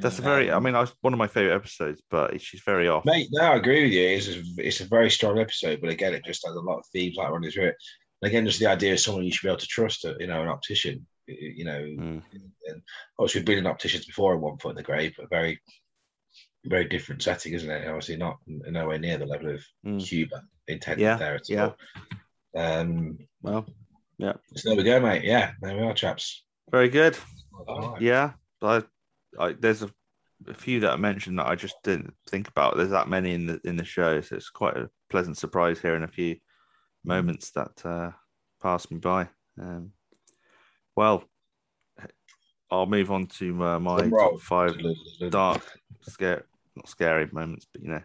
That's 0.00 0.18
a 0.18 0.22
very, 0.22 0.50
I 0.50 0.60
mean, 0.60 0.74
I 0.76 0.80
was 0.80 0.94
one 1.00 1.12
of 1.12 1.18
my 1.18 1.26
favorite 1.26 1.54
episodes, 1.54 2.00
but 2.10 2.40
she's 2.40 2.62
very 2.64 2.88
off. 2.88 3.04
Mate, 3.04 3.28
no, 3.32 3.42
I 3.42 3.56
agree 3.56 3.82
with 3.84 3.92
you. 3.92 4.06
It's 4.16 4.28
a, 4.28 4.42
it's 4.58 4.80
a 4.80 4.86
very 4.86 5.10
strong 5.10 5.38
episode, 5.38 5.80
but 5.80 5.90
again, 5.90 6.14
it 6.14 6.24
just 6.24 6.46
has 6.46 6.54
a 6.54 6.60
lot 6.60 6.78
of 6.78 6.86
themes 6.92 7.16
like 7.16 7.30
running 7.30 7.50
through 7.50 7.68
it. 7.68 7.76
And 8.22 8.28
again, 8.30 8.46
just 8.46 8.60
the 8.60 8.66
idea 8.66 8.92
of 8.94 9.00
someone 9.00 9.24
you 9.24 9.32
should 9.32 9.46
be 9.46 9.50
able 9.50 9.58
to 9.58 9.66
trust, 9.66 10.04
uh, 10.06 10.14
you 10.20 10.26
know, 10.28 10.40
an 10.42 10.48
optician. 10.48 11.06
You 11.26 11.64
know, 11.64 11.80
Mm. 11.80 12.22
and 12.68 12.82
obviously 13.18 13.40
we've 13.40 13.46
been 13.46 13.58
in 13.58 13.66
opticians 13.66 14.04
before 14.06 14.34
in 14.34 14.40
One 14.40 14.58
Foot 14.58 14.70
in 14.70 14.76
the 14.76 14.82
Grave, 14.82 15.14
but 15.18 15.28
very, 15.30 15.60
very 16.64 16.84
different 16.86 17.22
setting, 17.22 17.52
isn't 17.52 17.70
it? 17.70 17.86
Obviously, 17.86 18.16
not 18.16 18.38
nowhere 18.46 18.98
near 18.98 19.18
the 19.18 19.26
level 19.26 19.54
of 19.54 19.64
Mm. 19.84 20.02
Cuba 20.04 20.42
intended 20.68 21.02
Yeah, 21.02 21.16
there 21.16 21.34
at 21.36 21.48
yeah. 21.48 21.64
all. 21.64 21.76
Um, 22.56 23.18
Well, 23.42 23.66
yeah. 24.18 24.34
so 24.54 24.70
there 24.70 24.76
we 24.76 24.84
go, 24.84 25.00
mate. 25.00 25.24
Yeah, 25.24 25.52
there 25.60 25.76
we 25.76 25.82
are, 25.82 25.94
chaps. 25.94 26.44
very 26.70 26.88
good. 26.88 27.16
Right. 27.68 28.00
Yeah, 28.00 28.32
I, 28.62 28.82
I, 29.38 29.52
there's 29.52 29.82
a, 29.82 29.90
a 30.48 30.54
few 30.54 30.80
that 30.80 30.92
I 30.92 30.96
mentioned 30.96 31.38
that 31.38 31.46
I 31.46 31.54
just 31.54 31.76
didn't 31.82 32.14
think 32.28 32.48
about. 32.48 32.76
There's 32.76 32.90
that 32.90 33.08
many 33.08 33.34
in 33.34 33.46
the 33.46 33.60
in 33.64 33.76
the 33.76 33.84
show, 33.84 34.20
so 34.20 34.36
it's 34.36 34.50
quite 34.50 34.76
a 34.76 34.90
pleasant 35.10 35.36
surprise 35.38 35.78
here 35.80 35.94
in 35.96 36.02
a 36.02 36.08
few 36.08 36.36
moments 37.04 37.50
that 37.52 37.84
uh, 37.84 38.10
passed 38.62 38.90
me 38.90 38.98
by. 38.98 39.28
Um, 39.60 39.92
well, 40.96 41.24
I'll 42.70 42.86
move 42.86 43.10
on 43.12 43.26
to 43.38 43.62
uh, 43.64 43.78
my 43.78 44.08
top 44.08 44.40
five 44.40 44.76
dark, 45.30 45.62
scary, 46.02 46.42
not 46.76 46.88
scary 46.88 47.28
moments, 47.32 47.66
but 47.72 47.82
you 47.82 47.88
know. 47.88 48.02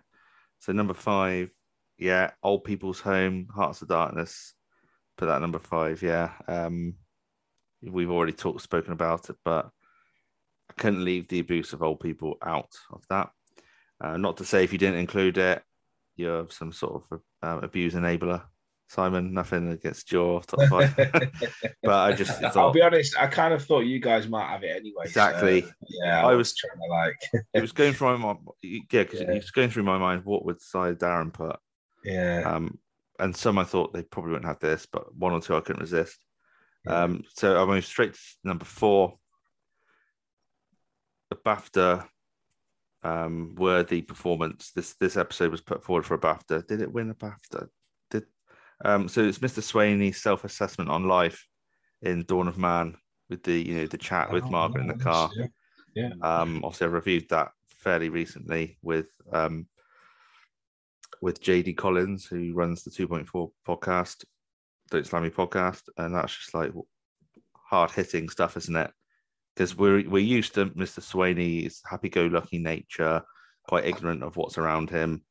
So 0.60 0.74
number 0.74 0.94
five, 0.94 1.50
yeah, 1.98 2.32
old 2.44 2.64
people's 2.64 3.00
home, 3.00 3.48
Hearts 3.54 3.82
of 3.82 3.88
Darkness. 3.88 4.54
Put 5.18 5.28
that 5.28 5.36
at 5.36 5.42
number 5.42 5.60
five, 5.60 6.02
yeah. 6.02 6.32
Um, 6.48 6.96
we've 7.82 8.10
already 8.10 8.34
talked, 8.34 8.62
spoken 8.62 8.94
about 8.94 9.30
it, 9.30 9.36
but 9.44 9.70
I 10.70 10.74
couldn't 10.78 11.04
leave 11.04 11.28
the 11.28 11.40
abuse 11.40 11.74
of 11.74 11.84
old 11.84 12.00
people 12.00 12.38
out 12.44 12.72
of 12.92 13.04
that. 13.10 13.30
Uh, 14.02 14.18
not 14.18 14.38
to 14.38 14.46
say 14.46 14.64
if 14.64 14.72
you 14.72 14.80
didn't 14.80 15.00
include 15.00 15.38
it, 15.38 15.62
you're 16.16 16.48
some 16.50 16.72
sort 16.72 17.04
of 17.12 17.22
uh, 17.42 17.60
abuse 17.64 17.94
enabler. 17.96 18.44
Simon, 18.90 19.34
nothing 19.36 19.72
against 19.72 20.12
your 20.12 20.42
top 20.42 20.60
five, 20.68 20.96
but 21.84 21.94
I 21.94 22.12
just 22.14 22.44
I'll 22.58 22.72
be 22.74 22.82
honest. 22.82 23.16
I 23.18 23.28
kind 23.28 23.54
of 23.54 23.64
thought 23.64 23.82
you 23.82 24.00
guys 24.00 24.28
might 24.28 24.50
have 24.50 24.64
it 24.64 24.76
anyway. 24.76 25.04
so, 25.04 25.10
Exactly. 25.10 25.64
yeah, 25.88 26.26
I 26.26 26.32
I 26.32 26.36
was- 26.36 26.50
was 26.50 26.56
trying 26.56 26.80
to 26.82 26.88
like. 26.90 27.46
it 27.54 27.62
was 27.62 27.72
going 27.72 27.94
through 27.94 28.18
my 28.18 28.34
mind. 28.34 28.40
Yeah, 28.64 28.80
because 29.04 29.22
Yeah. 29.22 29.32
it 29.32 29.36
was 29.36 29.52
going 29.52 29.70
through 29.70 29.84
my 29.84 30.00
mind. 30.00 30.26
What 30.26 30.44
would 30.46 30.60
side 30.60 30.98
Darren 30.98 31.32
put? 31.32 31.58
Yeah. 32.04 32.42
Um, 32.46 32.80
and 33.20 33.36
some 33.36 33.60
I 33.60 33.64
thought 33.64 33.94
they 33.94 34.02
probably 34.02 34.32
wouldn't 34.32 34.48
have 34.48 34.60
this, 34.60 34.88
but 34.92 35.14
one 35.16 35.34
or 35.34 35.42
two 35.42 35.56
I 35.56 35.60
couldn't 35.62 35.82
resist. 35.82 36.18
Yeah. 36.88 37.04
Um, 37.04 37.24
so 37.36 37.62
I 37.62 37.66
moved 37.66 37.86
straight 37.86 38.16
to 38.16 38.20
number 38.44 38.66
four. 38.66 39.20
The 41.30 41.36
BAFTA 41.36 42.08
um, 43.04 43.54
worthy 43.56 44.02
performance. 44.02 44.72
This 44.76 44.96
this 44.96 45.16
episode 45.16 45.52
was 45.52 45.62
put 45.62 45.84
forward 45.84 46.08
for 46.08 46.16
a 46.16 46.20
BAFTA. 46.20 46.66
Did 46.66 46.82
it 46.82 46.92
win 46.92 47.12
a 47.12 47.14
BAFTA? 47.14 47.68
Um, 48.86 49.08
so? 49.08 49.22
It's 49.22 49.40
Mr. 49.40 49.62
Swainey's 49.62 50.22
self 50.22 50.44
assessment 50.44 50.90
on 50.90 51.08
life 51.08 51.46
in 52.02 52.24
Dawn 52.24 52.48
of 52.48 52.58
Man 52.58 52.96
with 53.30 53.44
the 53.44 53.62
you 53.62 53.76
know 53.78 53.86
the 53.88 53.98
chat 53.98 54.32
with 54.32 54.44
Oh, 54.46 54.50
Margaret 54.50 54.82
in 54.82 54.88
the 54.88 55.04
car. 55.04 55.30
Yeah. 55.96 56.10
Um, 56.22 56.62
obviously, 56.64 56.88
I 56.88 56.90
reviewed 56.90 57.30
that 57.30 57.52
fairly 57.68 58.10
recently 58.10 58.78
with 58.82 59.08
um, 59.32 59.68
with 61.22 61.42
JD 61.42 61.78
Collins, 61.78 62.26
who 62.26 62.54
runs 62.54 62.84
the 62.84 62.92
2.4 62.92 63.52
podcast, 63.68 64.24
the 64.92 64.98
Islamic 65.00 65.36
podcast, 65.36 65.82
and 65.98 66.16
that's 66.16 66.36
just 66.36 66.54
like 66.54 66.72
hard 67.54 67.92
hitting 67.92 68.30
stuff, 68.30 68.56
isn't 68.58 68.76
it? 68.76 68.92
Because 69.56 69.76
we're 69.78 70.08
we're 70.10 70.20
used 70.20 70.54
to 70.56 70.68
Mr. 70.68 71.02
Swainey's 71.02 71.82
happy-go-lucky 71.86 72.60
nature, 72.60 73.22
quite 73.68 73.86
ignorant 73.86 74.24
of 74.24 74.38
what's 74.38 74.58
around 74.58 74.90
him, 74.90 75.24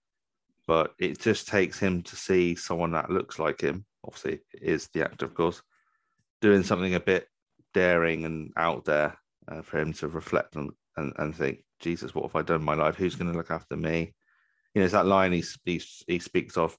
but 0.69 0.93
it 0.99 1.19
just 1.19 1.49
takes 1.49 1.79
him 1.79 2.03
to 2.03 2.15
see 2.15 2.55
someone 2.55 2.93
that 2.93 3.11
looks 3.11 3.39
like 3.39 3.63
him. 3.63 3.87
Obviously, 4.05 4.41
is 4.53 4.89
the 4.93 5.03
actor, 5.03 5.25
of 5.25 5.35
course, 5.35 5.63
doing 6.43 6.63
something 6.63 6.95
a 6.95 7.01
bit 7.01 7.27
daring 7.73 8.27
and 8.27 8.53
out 8.57 8.85
there 8.85 9.17
uh, 9.51 9.63
for 9.63 9.81
him 9.81 9.95
to 9.95 10.07
reflect 10.07 10.57
on 10.57 10.71
and, 10.99 11.15
and 11.17 11.35
think, 11.35 11.65
Jesus, 11.81 12.15
what 12.15 12.25
have 12.25 12.37
I 12.37 12.43
done 12.43 12.61
in 12.61 12.67
my 12.67 12.75
life? 12.75 12.97
Who's 12.97 13.17
going 13.17 13.33
to 13.33 13.37
look 13.37 13.51
after 13.51 13.77
me? 13.77 14.15
You 14.75 14.81
know, 14.81 14.85
it's 14.85 14.93
that 14.93 15.07
line 15.07 15.33
he, 15.33 15.43
he, 15.65 15.81
he 16.07 16.19
speaks 16.19 16.59
of, 16.59 16.77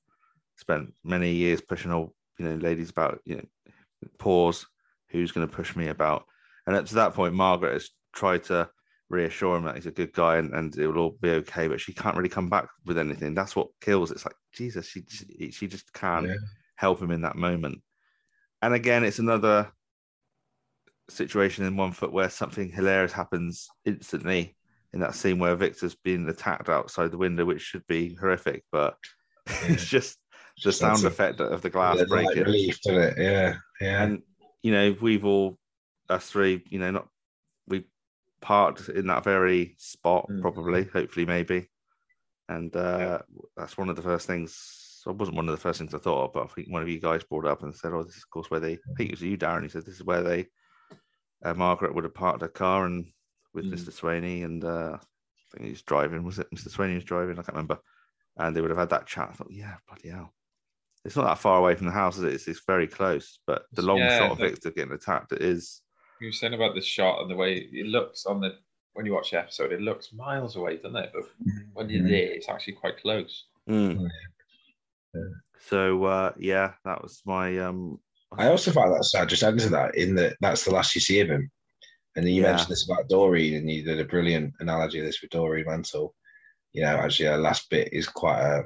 spent 0.55 0.93
many 1.03 1.31
years 1.33 1.59
pushing 1.59 1.91
old, 1.91 2.11
you 2.37 2.45
know, 2.45 2.55
ladies 2.55 2.91
about, 2.91 3.19
you 3.25 3.37
know, 3.37 3.45
pause, 4.19 4.67
who's 5.09 5.31
going 5.31 5.47
to 5.47 5.55
push 5.55 5.75
me 5.75 5.87
about? 5.87 6.25
And 6.67 6.75
up 6.75 6.85
to 6.85 6.95
that 6.95 7.15
point, 7.15 7.33
Margaret 7.33 7.73
has 7.73 7.89
tried 8.13 8.43
to 8.45 8.69
reassure 9.09 9.57
him 9.57 9.65
that 9.65 9.75
he's 9.75 9.85
a 9.87 9.91
good 9.91 10.13
guy 10.13 10.37
and, 10.37 10.53
and 10.53 10.75
it 10.77 10.87
will 10.87 10.97
all 10.99 11.17
be 11.21 11.31
okay, 11.31 11.67
but 11.67 11.81
she 11.81 11.93
can't 11.93 12.15
really 12.15 12.29
come 12.29 12.47
back 12.49 12.67
with 12.85 12.97
anything. 12.97 13.33
That's 13.33 13.55
what 13.55 13.69
kills. 13.81 14.11
It's 14.11 14.25
like, 14.25 14.35
Jesus, 14.53 14.87
she, 14.87 15.03
she, 15.09 15.51
she 15.51 15.67
just 15.67 15.91
can't 15.93 16.27
Yeah. 16.27 16.35
help 16.75 17.01
him 17.01 17.11
in 17.11 17.21
that 17.21 17.35
moment. 17.35 17.81
And 18.61 18.73
again, 18.73 19.03
it's 19.03 19.19
another 19.19 19.71
situation 21.09 21.65
in 21.65 21.75
one 21.75 21.91
foot 21.91 22.11
where 22.13 22.29
something 22.29 22.69
hilarious 22.69 23.11
happens 23.11 23.67
instantly 23.85 24.55
in 24.93 24.99
that 24.99 25.15
scene 25.15 25.39
where 25.39 25.55
Victor's 25.55 25.95
being 25.95 26.27
attacked 26.29 26.69
outside 26.69 27.11
the 27.11 27.17
window, 27.17 27.45
which 27.45 27.61
should 27.61 27.85
be 27.87 28.15
horrific, 28.15 28.63
but 28.71 28.95
it's 29.63 29.85
just 29.85 30.17
the 30.57 30.63
Just 30.63 30.79
sound 30.79 31.03
effect 31.05 31.39
of 31.39 31.61
the 31.61 31.69
glass 31.69 32.03
breaking. 32.07 32.43
relief, 32.43 32.77
it? 32.85 33.13
Yeah. 33.17 33.55
Yeah. 33.81 34.03
And 34.03 34.21
you 34.61 34.71
know, 34.71 34.95
we've 35.01 35.25
all 35.25 35.57
us 36.09 36.29
three, 36.29 36.63
you 36.69 36.79
know, 36.79 36.91
not 36.91 37.07
parked 38.41 38.89
in 38.89 39.07
that 39.07 39.23
very 39.23 39.75
spot, 39.77 40.27
Mm. 40.29 40.41
probably, 40.41 40.83
hopefully, 40.85 41.25
maybe. 41.25 41.69
And 42.47 42.75
uh 42.75 43.19
that's 43.55 43.77
one 43.77 43.89
of 43.89 43.95
the 43.95 44.01
first 44.01 44.27
things. 44.27 45.03
It 45.05 45.15
wasn't 45.15 45.37
one 45.37 45.47
of 45.47 45.53
the 45.55 45.61
first 45.61 45.79
things 45.79 45.93
I 45.93 45.97
thought 45.97 46.25
of, 46.25 46.33
but 46.33 46.43
I 46.43 46.47
think 46.47 46.67
one 46.69 46.81
of 46.81 46.89
you 46.89 46.99
guys 46.99 47.23
brought 47.23 47.45
up 47.45 47.63
and 47.63 47.75
said, 47.75 47.93
"Oh, 47.93 48.03
this 48.03 48.17
is 48.17 48.23
of 48.23 48.29
course 48.31 48.51
where 48.51 48.59
they." 48.59 48.73
I 48.73 48.93
think 48.97 49.09
it 49.09 49.13
was 49.13 49.21
you, 49.21 49.37
Darren. 49.37 49.63
He 49.63 49.69
said, 49.69 49.85
"This 49.85 49.95
is 49.95 50.03
where 50.03 50.21
they." 50.23 50.47
Uh, 51.43 51.53
Margaret 51.53 51.95
would 51.95 52.03
have 52.03 52.13
parked 52.13 52.41
her 52.41 52.47
car 52.49 52.85
and 52.85 53.05
with 53.53 53.65
Mm. 53.65 53.73
Mr. 53.73 53.91
Swainey, 53.91 54.43
and 54.43 54.63
uh, 54.65 54.97
I 54.99 55.57
think 55.57 55.63
he 55.65 55.69
was 55.71 55.81
driving. 55.83 56.23
Was 56.23 56.39
it 56.39 56.51
Mr. 56.51 56.69
Swainey 56.69 56.95
was 56.95 57.03
driving? 57.05 57.33
I 57.39 57.43
can't 57.43 57.49
remember. 57.55 57.79
And 58.37 58.55
they 58.55 58.61
would 58.61 58.69
have 58.71 58.79
had 58.79 58.89
that 58.89 59.07
chat. 59.07 59.29
I 59.29 59.33
thought, 59.33 59.51
yeah, 59.51 59.75
bloody 59.87 60.09
hell. 60.09 60.33
It's 61.05 61.15
not 61.15 61.25
that 61.25 61.39
far 61.39 61.59
away 61.59 61.75
from 61.75 61.85
the 61.87 61.93
house, 61.93 62.17
is 62.17 62.23
it? 62.23 62.33
It's, 62.33 62.47
it's 62.47 62.61
very 62.67 62.87
close. 62.87 63.39
But 63.47 63.63
the 63.71 63.81
long 63.81 63.99
Yeah, 63.99 64.17
shot 64.17 64.31
of 64.31 64.37
Victor 64.39 64.71
getting 64.71 64.93
attacked 64.93 65.31
it 65.31 65.41
is. 65.41 65.81
You 66.21 66.27
were 66.27 66.31
saying 66.33 66.53
about 66.53 66.75
the 66.75 66.81
shot 66.81 67.21
and 67.21 67.29
the 67.31 67.35
way 67.35 67.69
it 67.71 67.85
looks 67.87 68.25
on 68.25 68.41
the 68.41 68.57
when 68.93 69.05
you 69.05 69.13
watch 69.13 69.31
the 69.31 69.39
episode, 69.39 69.71
it 69.71 69.81
looks 69.81 70.11
miles 70.11 70.55
away, 70.55 70.77
doesn't 70.77 70.95
it? 70.95 71.11
But 71.13 71.23
when 71.73 71.89
you're 71.89 72.01
Mhm. 72.03 72.09
there, 72.09 72.31
it's 72.31 72.49
actually 72.49 72.73
quite 72.73 72.99
close. 73.01 73.45
Mm. 73.69 74.09
Yeah. 75.13 75.21
So 75.59 76.03
uh, 76.03 76.33
yeah, 76.37 76.73
that 76.85 77.01
was 77.01 77.21
my 77.25 77.57
um. 77.59 77.99
I 78.37 78.47
also 78.47 78.71
find 78.71 78.93
that 78.93 79.03
sad. 79.05 79.29
Just 79.29 79.43
adding 79.43 79.59
to 79.59 79.69
that, 79.69 79.95
in 79.95 80.15
that 80.15 80.35
that's 80.41 80.65
the 80.65 80.71
last 80.71 80.93
you 80.95 81.01
see 81.01 81.19
of 81.21 81.29
him. 81.29 81.49
And 82.15 82.25
then 82.25 82.33
you 82.33 82.41
Yeah. 82.41 82.49
mentioned 82.51 82.71
this 82.71 82.89
about 82.89 83.07
Doreen, 83.07 83.55
and 83.55 83.69
you 83.71 83.83
did 83.83 83.99
a 83.99 84.05
brilliant 84.05 84.53
analogy 84.59 84.99
of 84.99 85.05
this 85.05 85.21
with 85.21 85.31
Doreen 85.31 85.65
Mantle. 85.65 86.13
You 86.73 86.81
know, 86.83 86.97
actually, 86.97 87.27
her 87.27 87.37
last 87.37 87.69
bit 87.69 87.89
is 87.93 88.07
quite 88.07 88.41
a, 88.41 88.63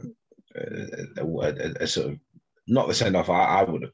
a, 0.55 1.21
a, 1.21 1.25
a- 1.25 1.73
a 1.84 1.88
sort 1.88 2.11
of 2.13 2.19
not 2.67 2.88
the 2.88 2.93
send 2.93 3.15
off 3.15 3.30
I, 3.30 3.59
I 3.59 3.63
would 3.63 3.84
have 3.84 3.91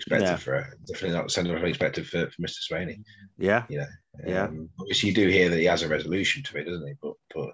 expected 0.00 0.26
Yeah. 0.26 0.36
for 0.36 0.52
her. 0.62 0.74
Definitely 0.86 1.16
not 1.16 1.24
the 1.24 1.30
send 1.30 1.50
off 1.50 1.62
I 1.62 1.66
expected 1.66 2.06
for, 2.06 2.30
for 2.30 2.42
Mr. 2.42 2.58
Swainey. 2.70 3.02
Yeah, 3.38 3.64
Yeah. 3.68 3.86
Um, 4.22 4.26
yeah. 4.26 4.48
obviously, 4.80 5.10
you 5.10 5.14
do 5.14 5.28
hear 5.28 5.48
that 5.50 5.58
he 5.58 5.64
has 5.66 5.82
a 5.82 5.88
resolution 5.88 6.42
to 6.44 6.58
it, 6.58 6.64
doesn't 6.64 6.86
he? 6.86 6.94
But 7.02 7.14
but 7.34 7.50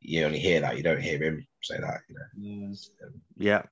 you 0.00 0.24
only 0.24 0.38
hear 0.38 0.60
that. 0.62 0.76
You 0.76 0.82
don't 0.82 1.00
hear 1.02 1.22
him 1.22 1.46
say 1.62 1.78
that. 1.78 2.00
You 2.08 2.60
know. 2.60 2.66
Um, 2.66 3.20
yeah. 3.36 3.62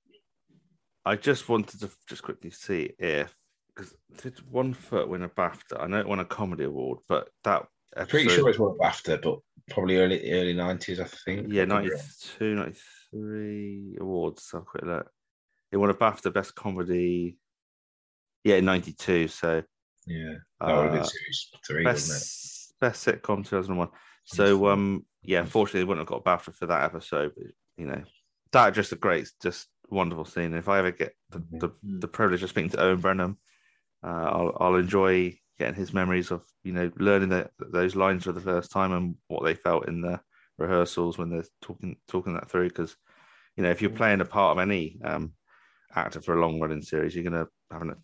I 1.05 1.17
just 1.17 1.49
wanted 1.49 1.81
to 1.81 1.91
just 2.09 2.23
quickly 2.23 2.51
see 2.51 2.91
if 2.99 3.35
because 3.75 3.95
did 4.23 4.39
One 4.51 4.75
Foot 4.75 5.09
win 5.09 5.23
a 5.23 5.29
BAFTA? 5.29 5.81
I 5.81 5.87
know 5.87 6.01
it 6.01 6.07
won 6.09 6.19
a 6.21 6.25
comedy 6.25 6.65
award, 6.65 6.99
but 7.09 7.29
that 7.45 7.67
I'm 7.97 8.07
pretty 8.07 8.27
episode- 8.27 8.41
sure 8.41 8.49
it's 8.51 8.59
one 8.59 8.77
after, 8.83 9.17
but 9.17 9.39
probably 9.71 9.97
early 9.99 10.31
early 10.33 10.53
nineties, 10.53 11.01
I 11.01 11.05
think. 11.05 11.47
Yeah, 11.51 11.63
I 11.63 11.67
could 11.67 11.85
be 11.85 11.89
92, 11.91 12.55
93 12.55 13.97
awards. 14.01 14.43
So 14.45 14.61
quick 14.61 14.85
look. 14.85 15.11
It 15.73 15.77
won 15.77 15.91
a 15.91 15.95
BAFTA 15.95 16.33
Best 16.33 16.55
Comedy. 16.55 17.37
Yeah, 18.49 18.57
in 18.57 18.65
92. 18.65 19.29
So 19.29 19.63
Yeah, 20.07 20.35
would 20.75 20.95
have 20.95 21.03
uh, 21.03 21.09
three, 21.67 21.85
best, 21.85 22.73
best 22.81 23.07
sitcom 23.07 23.45
2001. 23.45 23.89
So, 24.25 24.69
um, 24.69 25.05
yeah, 25.23 25.41
unfortunately, 25.41 25.81
they 25.81 25.85
wouldn't 25.85 26.09
have 26.09 26.25
got 26.25 26.41
BAFTA 26.41 26.55
for 26.55 26.67
that 26.67 26.85
episode. 26.85 27.33
But, 27.37 27.47
you 27.77 27.87
know, 27.87 28.03
that 28.53 28.73
just 28.73 28.93
a 28.93 28.97
great, 28.97 29.31
just 29.43 29.69
wonderful 29.91 30.25
scene. 30.25 30.55
If 30.55 30.69
I 30.69 30.79
ever 30.79 30.93
get 30.93 31.15
the, 31.29 31.45
the, 31.53 31.71
the 31.83 32.09
privilege 32.09 32.43
of 32.43 32.49
speaking 32.49 32.71
to 32.71 32.81
Owen 32.81 33.01
Brenman, 33.01 33.37
uh, 34.03 34.07
I'll, 34.07 34.57
I'll 34.61 34.75
enjoy 34.77 35.39
getting 35.59 35.75
his 35.75 35.93
memories 35.93 36.31
of 36.31 36.45
you 36.63 36.73
know 36.73 36.91
learning 36.99 37.31
that 37.31 37.51
those 37.59 37.97
lines 37.97 38.25
for 38.25 38.33
the 38.33 38.41
first 38.41 38.71
time 38.71 38.93
and 38.93 39.17
what 39.27 39.43
they 39.45 39.55
felt 39.55 39.89
in 39.89 40.01
the 40.01 40.21
rehearsals 40.57 41.19
when 41.19 41.31
they're 41.31 41.45
talking 41.61 41.97
talking 42.07 42.35
that 42.35 42.49
through. 42.49 42.69
Because 42.69 42.97
you 43.57 43.63
know 43.63 43.71
if 43.71 43.83
you're 43.83 43.91
playing 43.91 44.21
a 44.21 44.25
part 44.25 44.57
of 44.57 44.63
any 44.63 44.99
um, 45.05 45.33
actor 45.95 46.21
for 46.21 46.35
a 46.35 46.41
long 46.41 46.61
running 46.61 46.83
series, 46.83 47.15
you're 47.15 47.29
going 47.29 47.45
to 47.45 47.51
have 47.71 47.83
an, 47.83 47.97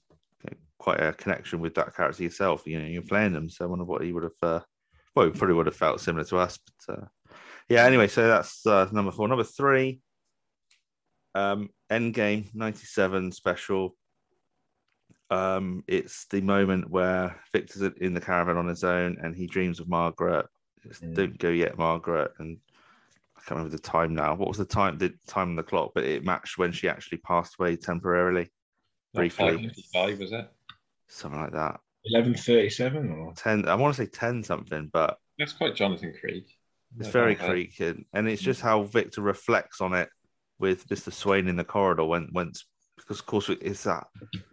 quite 0.85 1.01
a 1.01 1.15
connection 1.15 1.61
with 1.61 1.75
that 1.75 1.97
character 1.97 2.23
yourself. 2.23 2.67
You 2.67 2.79
know 2.79 2.87
you're 2.87 3.01
playing 3.01 3.33
them, 3.33 3.49
so 3.49 3.65
I 3.65 3.69
wonder 3.69 3.87
what 3.87 4.03
he 4.03 4.13
would 4.13 4.25
have. 4.25 4.43
Uh, 4.43 4.61
well, 5.17 5.27
he 5.27 5.33
probably 5.33 5.55
would 5.55 5.67
have 5.67 5.75
felt 5.75 6.01
similar 6.01 6.25
to 6.25 6.37
us, 6.37 6.59
but 6.59 6.95
uh, 6.95 7.07
yeah. 7.71 7.87
Anyway, 7.87 8.07
so 8.07 8.29
that's 8.29 8.67
uh, 8.67 8.87
number 8.93 9.11
four. 9.11 9.27
Number 9.27 9.45
three, 9.45 10.01
um, 11.35 11.71
Endgame 11.91 12.55
'97 12.55 13.33
special. 13.33 13.97
Um, 15.31 15.85
it's 15.89 16.27
the 16.27 16.43
moment 16.43 16.91
where 16.91 17.41
Victor's 17.51 17.91
in 17.99 18.13
the 18.13 18.21
caravan 18.21 18.59
on 18.59 18.69
his 18.69 18.85
own, 18.85 19.17
and 19.23 19.35
he 19.35 19.47
dreams 19.47 19.81
of 19.81 19.89
Margaret. 19.89 20.47
It's, 20.85 21.01
Mm. 21.01 21.15
Don't 21.15 21.39
go 21.39 21.49
yet, 21.49 21.79
Margaret. 21.79 22.33
And 22.39 22.59
I 23.39 23.41
can't 23.41 23.53
remember 23.53 23.75
the 23.75 23.83
time 23.83 24.15
now. 24.15 24.35
What 24.35 24.49
was 24.49 24.59
the 24.59 24.67
time? 24.67 24.99
The 24.99 25.15
time 25.27 25.49
on 25.49 25.57
the 25.57 25.63
clock, 25.63 25.93
but 25.95 26.05
it 26.05 26.27
matched 26.27 26.59
when 26.59 26.73
she 26.73 26.91
actually 26.91 27.19
passed 27.19 27.55
away 27.59 27.77
temporarily, 27.77 28.51
briefly, 29.15 29.73
Five 29.95 30.19
was 30.19 30.33
it? 30.33 30.54
Something 31.09 31.41
like 31.41 31.53
that. 31.53 31.81
Eleven 32.05 32.35
thirty-seven 32.35 33.11
or 33.11 33.33
Ten. 33.35 33.67
I 33.67 33.75
want 33.75 33.95
to 33.97 34.03
say 34.03 34.09
ten 34.09 34.43
something, 34.43 34.91
but 34.93 35.19
That's 35.39 35.53
quite 35.53 35.75
Jonathan 35.75 36.13
Creek. 36.19 36.47
It's 36.99 37.09
very 37.09 37.35
okay. 37.35 37.47
creaky, 37.47 38.07
and 38.13 38.29
it's 38.29 38.43
just 38.43 38.61
how 38.61 38.83
Victor 38.83 39.23
reflects 39.23 39.81
on 39.81 39.95
it 39.95 40.09
with 40.59 40.87
Mr. 40.89 41.13
Swain 41.13 41.49
in 41.49 41.57
the 41.57 41.65
corridor 41.65 42.05
when 42.05 42.29
once 42.33 42.67
because 42.97 43.21
of 43.21 43.27
course 43.27 43.49
it's 43.49 43.83
that 43.85 44.07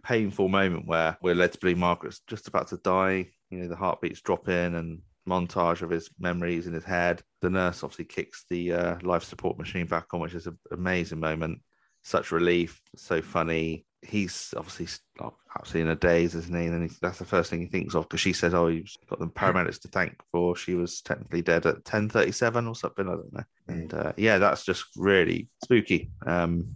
painful 0.04 0.50
moment 0.50 0.88
where 0.88 1.18
we're 1.22 1.36
led 1.36 1.54
to 1.54 1.60
believe 1.60 1.78
Margaret's 1.78 2.22
just 2.28 2.48
about 2.48 2.68
to 2.70 2.78
die. 2.78 3.28
You 3.50 3.60
know, 3.60 3.68
the 3.68 3.76
heartbeats 3.76 4.22
drop 4.22 4.50
in 4.50 4.76
and 4.76 5.00
montage 5.28 5.82
of 5.82 5.90
his 5.90 6.10
memories 6.20 6.68
in 6.68 6.74
his 6.74 6.84
head. 6.84 7.22
The 7.42 7.50
nurse 7.50 7.84
obviously 7.84 8.06
kicks 8.06 8.46
the 8.50 8.74
uh, 8.74 8.96
life 9.04 9.24
support 9.24 9.58
machine 9.58 9.86
back 9.86 10.08
on, 10.14 10.20
which 10.20 10.34
is 10.34 10.48
an 10.48 10.58
amazing 10.72 11.20
moment. 11.20 11.60
Such 12.04 12.32
relief, 12.32 12.82
so 12.96 13.22
funny. 13.22 13.86
He's 14.04 14.54
obviously 14.58 14.88
oh, 15.20 15.36
absolutely 15.58 15.92
in 15.92 15.98
a 15.98 16.00
daze, 16.00 16.34
isn't 16.36 16.56
he? 16.60 16.68
And 16.68 16.90
that's 17.02 17.20
the 17.20 17.26
first 17.26 17.50
thing 17.50 17.62
he 17.62 17.68
thinks 17.68 17.94
of 17.94 18.04
because 18.04 18.20
she 18.20 18.34
said, 18.34 18.54
"Oh, 18.54 18.68
you've 18.68 18.90
got 19.10 19.20
the 19.20 19.28
paramedics 19.28 19.80
to 19.82 19.88
thank 19.90 20.16
for 20.32 20.56
she 20.56 20.74
was 20.74 21.02
technically 21.02 21.42
dead 21.42 21.66
at 21.66 21.86
ten 21.86 22.10
thirty-seven 22.10 22.68
or 22.68 22.76
something." 22.76 23.08
I 23.08 23.12
don't 23.12 23.34
know. 23.34 23.44
And 23.68 23.94
uh, 23.94 24.14
yeah, 24.18 24.40
that's 24.40 24.66
just 24.66 24.86
really 24.96 25.50
spooky. 25.64 26.12
Um, 26.26 26.76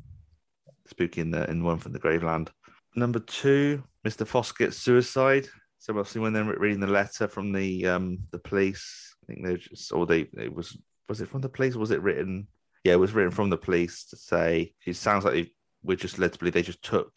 spooky 0.88 1.22
in 1.22 1.32
the 1.32 1.50
in 1.50 1.64
one 1.64 1.80
from 1.80 1.94
the 1.94 2.00
Graveland. 2.00 2.50
Number 2.96 3.20
two, 3.20 3.84
Mr. 4.06 4.26
Foskett's 4.26 4.78
suicide. 4.78 5.48
So 5.80 5.98
obviously, 5.98 6.22
when 6.22 6.34
they're 6.34 6.44
reading 6.44 6.80
the 6.80 6.88
letter 6.88 7.28
from 7.28 7.52
the 7.52 7.86
um 7.88 8.20
the 8.32 8.40
police, 8.40 9.16
I 9.24 9.26
think 9.28 9.46
they're 9.46 9.58
just 9.58 9.92
or 9.92 10.06
they 10.06 10.28
it 10.38 10.54
was 10.54 10.78
was 11.10 11.22
it 11.22 11.30
from 11.30 11.42
the 11.42 11.50
police 11.50 11.76
was 11.76 11.92
it 11.92 12.02
written? 12.02 12.48
Yeah, 12.84 12.94
it 12.94 13.00
was 13.00 13.14
written 13.14 13.32
from 13.32 13.50
the 13.50 13.58
police 13.58 14.06
to 14.06 14.16
say 14.16 14.74
it 14.86 14.96
sounds 14.96 15.26
like 15.26 15.52
we're 15.86 15.98
just 15.98 16.20
led 16.20 16.34
to 16.34 16.40
believe 16.40 16.54
they 16.54 16.62
just 16.62 16.84
took 16.84 17.14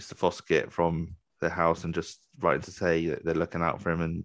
Mr. 0.00 0.14
Foskett 0.14 0.72
from 0.72 1.16
their 1.40 1.50
house 1.50 1.84
and 1.84 1.94
just 1.94 2.20
writing 2.40 2.62
to 2.62 2.70
say 2.70 3.06
that 3.08 3.24
they're 3.24 3.34
looking 3.34 3.62
out 3.62 3.80
for 3.80 3.90
him 3.90 4.00
and 4.00 4.24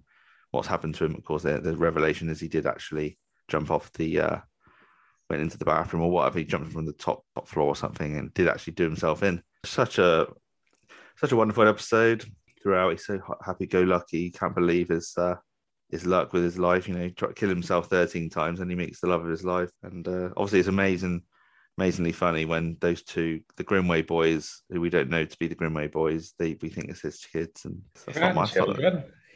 what's 0.52 0.68
happened 0.68 0.96
to 0.96 1.06
him. 1.06 1.16
Of 1.16 1.24
course, 1.24 1.44
the, 1.44 1.60
the 1.60 1.76
revelation 1.76 2.30
is 2.30 2.40
he 2.40 2.48
did 2.48 2.66
actually 2.66 3.18
jump 3.48 3.72
off 3.72 3.92
the 3.94 4.20
uh 4.20 4.38
went 5.30 5.42
into 5.42 5.58
the 5.58 5.66
bathroom 5.66 6.04
or 6.04 6.12
whatever. 6.12 6.40
He 6.40 6.46
jumped 6.46 6.72
from 6.72 6.86
the 6.86 6.94
top 6.94 7.24
top 7.36 7.48
floor 7.48 7.68
or 7.68 7.76
something 7.76 8.18
and 8.18 8.34
did 8.34 8.48
actually 8.48 8.74
do 8.74 8.84
himself 8.84 9.24
in. 9.24 9.42
Such 9.66 10.00
a 10.00 10.28
such 11.18 11.32
a 11.32 11.36
wonderful 11.36 11.68
episode 11.68 12.26
throughout. 12.62 12.92
He's 12.92 13.06
so 13.06 13.20
happy 13.44 13.66
go 13.66 13.82
lucky. 13.82 14.24
He 14.24 14.32
can't 14.32 14.56
believe 14.56 14.90
his 14.90 15.14
uh, 15.18 15.36
his 15.90 16.06
luck 16.06 16.34
with 16.34 16.44
his 16.44 16.58
life. 16.58 16.88
You 16.88 16.96
know, 16.96 17.04
he 17.04 17.12
tried 17.12 17.30
to 17.30 17.34
kill 17.34 17.50
himself 17.50 17.90
thirteen 17.90 18.30
times 18.30 18.60
and 18.60 18.70
he 18.70 18.78
meets 18.78 19.02
the 19.02 19.08
love 19.08 19.24
of 19.24 19.30
his 19.30 19.44
life. 19.44 19.72
And 19.84 20.08
uh, 20.08 20.30
obviously, 20.38 20.60
it's 20.60 20.70
amazing, 20.70 21.24
amazingly 21.78 22.12
funny 22.12 22.46
when 22.46 22.78
those 22.80 23.04
two, 23.04 23.42
the 23.56 23.64
Grimway 23.64 24.06
boys, 24.06 24.62
who 24.70 24.82
we 24.82 24.90
don't 24.90 25.10
know 25.10 25.26
to 25.26 25.38
be 25.38 25.48
the 25.48 25.56
Grimway 25.56 25.92
boys, 25.92 26.34
they 26.40 26.58
we 26.62 26.70
think 26.70 26.90
it's 26.90 27.02
his 27.02 27.20
kids, 27.32 27.66
and 27.66 27.82
that's 28.06 28.18
not 28.20 28.36
my 28.36 28.46
fault. 28.46 28.80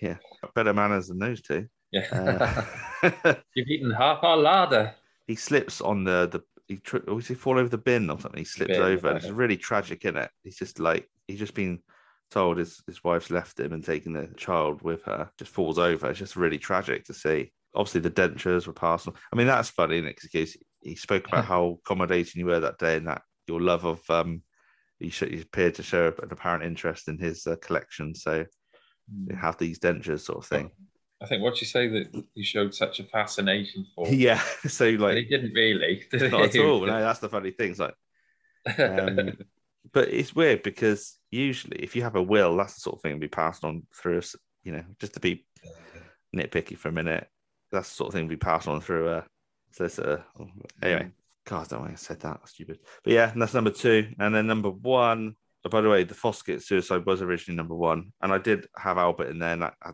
Yeah, 0.01 0.17
better 0.55 0.73
manners 0.73 1.07
than 1.07 1.19
those 1.19 1.41
two. 1.41 1.67
Yeah. 1.91 2.65
Uh, 3.03 3.35
You've 3.53 3.67
eaten 3.67 3.91
half 3.91 4.23
our 4.23 4.37
larder. 4.37 4.95
he 5.27 5.35
slips 5.35 5.81
on 5.81 6.03
the 6.03 6.27
the 6.31 6.41
he 6.67 6.77
tri- 6.77 7.01
or 7.07 7.19
he 7.19 7.33
fall 7.35 7.59
over 7.59 7.69
the 7.69 7.77
bin 7.77 8.09
or 8.09 8.19
something? 8.19 8.39
He 8.39 8.45
slips 8.45 8.77
Bin, 8.77 8.81
over. 8.81 9.09
and 9.09 9.17
It's 9.17 9.29
really 9.29 9.57
tragic, 9.57 10.05
isn't 10.05 10.17
it? 10.17 10.31
He's 10.43 10.57
just 10.57 10.79
like 10.79 11.07
he's 11.27 11.39
just 11.39 11.53
been 11.53 11.79
told 12.31 12.57
his 12.57 12.81
his 12.87 13.03
wife's 13.03 13.29
left 13.29 13.59
him 13.59 13.73
and 13.73 13.83
taken 13.83 14.13
the 14.13 14.27
child 14.37 14.81
with 14.81 15.03
her. 15.03 15.29
Just 15.37 15.51
falls 15.51 15.77
over. 15.77 16.09
It's 16.09 16.19
just 16.19 16.35
really 16.37 16.57
tragic 16.57 17.03
to 17.05 17.13
see. 17.13 17.51
Obviously, 17.75 18.01
the 18.01 18.09
dentures 18.09 18.65
were 18.67 18.73
passed 18.73 19.07
on. 19.07 19.13
I 19.31 19.35
mean, 19.35 19.47
that's 19.47 19.69
funny, 19.69 19.97
isn't 19.97 20.07
it? 20.07 20.19
'Cause 20.19 20.55
he, 20.81 20.89
he 20.89 20.95
spoke 20.95 21.27
about 21.27 21.45
how 21.45 21.79
accommodating 21.83 22.39
you 22.39 22.45
were 22.45 22.59
that 22.59 22.77
day 22.77 22.97
and 22.97 23.07
that 23.07 23.21
your 23.47 23.61
love 23.61 23.85
of 23.85 24.01
um 24.09 24.41
you, 25.01 25.09
sh- 25.09 25.23
you 25.23 25.41
appeared 25.41 25.75
to 25.75 25.83
show 25.83 26.07
an 26.07 26.29
apparent 26.31 26.63
interest 26.63 27.07
in 27.07 27.17
his 27.17 27.47
uh, 27.47 27.55
collection. 27.61 28.13
So 28.13 28.45
you 29.27 29.35
have 29.35 29.57
these 29.57 29.79
dentures, 29.79 30.21
sort 30.21 30.39
of 30.39 30.45
thing. 30.45 30.71
I 31.21 31.27
think 31.27 31.43
what 31.43 31.59
you 31.61 31.67
say 31.67 31.87
that 31.87 32.23
you 32.33 32.43
showed 32.43 32.73
such 32.73 32.99
a 32.99 33.03
fascination 33.03 33.85
for. 33.95 34.07
Yeah. 34.11 34.41
So 34.67 34.97
But 34.97 35.17
he 35.17 35.25
didn't 35.25 35.53
really. 35.53 36.03
did 36.11 36.31
not 36.31 36.55
at 36.55 36.57
all. 36.57 36.85
No, 36.85 36.99
that's 37.01 37.19
the 37.19 37.29
funny 37.29 37.51
thing. 37.51 37.71
It's 37.71 37.79
like. 37.79 37.95
Um, 38.77 39.37
but 39.93 40.09
it's 40.09 40.35
weird 40.35 40.63
because 40.63 41.17
usually, 41.29 41.77
if 41.77 41.95
you 41.95 42.03
have 42.03 42.15
a 42.15 42.21
will, 42.21 42.55
that's 42.55 42.75
the 42.75 42.81
sort 42.81 42.97
of 42.97 43.01
thing 43.01 43.13
to 43.13 43.19
be 43.19 43.27
passed 43.27 43.63
on 43.63 43.83
through, 43.95 44.19
us. 44.19 44.35
You 44.63 44.73
know, 44.73 44.83
just 44.99 45.13
to 45.15 45.19
be 45.19 45.45
nitpicky 46.35 46.77
for 46.77 46.89
a 46.89 46.93
minute. 46.93 47.27
That's 47.71 47.89
the 47.89 47.95
sort 47.95 48.07
of 48.09 48.13
thing 48.13 48.25
to 48.25 48.35
be 48.35 48.37
passed 48.37 48.67
on 48.67 48.81
through 48.81 49.09
a 49.09 49.25
solicitor. 49.71 50.23
Anyway, 50.81 51.11
God, 51.45 51.65
I 51.65 51.67
don't 51.69 51.79
want 51.81 51.91
to 51.91 51.93
I 51.93 51.95
said 51.97 52.19
that. 52.21 52.47
Stupid. 52.47 52.79
But 53.03 53.13
yeah, 53.13 53.33
that's 53.35 53.53
number 53.53 53.71
two, 53.71 54.13
and 54.19 54.33
then 54.33 54.47
number 54.47 54.69
one. 54.69 55.35
oh, 55.65 55.69
by 55.69 55.81
the 55.81 55.89
way, 55.89 56.03
the 56.03 56.13
Foskett 56.13 56.61
suicide 56.63 57.05
was 57.05 57.21
originally 57.21 57.57
number 57.57 57.75
one, 57.75 58.11
and 58.21 58.31
I 58.33 58.37
did 58.37 58.67
have 58.77 58.97
Albert 58.97 59.29
in 59.29 59.39
there, 59.39 59.53
and 59.53 59.63
I, 59.63 59.71
I, 59.83 59.91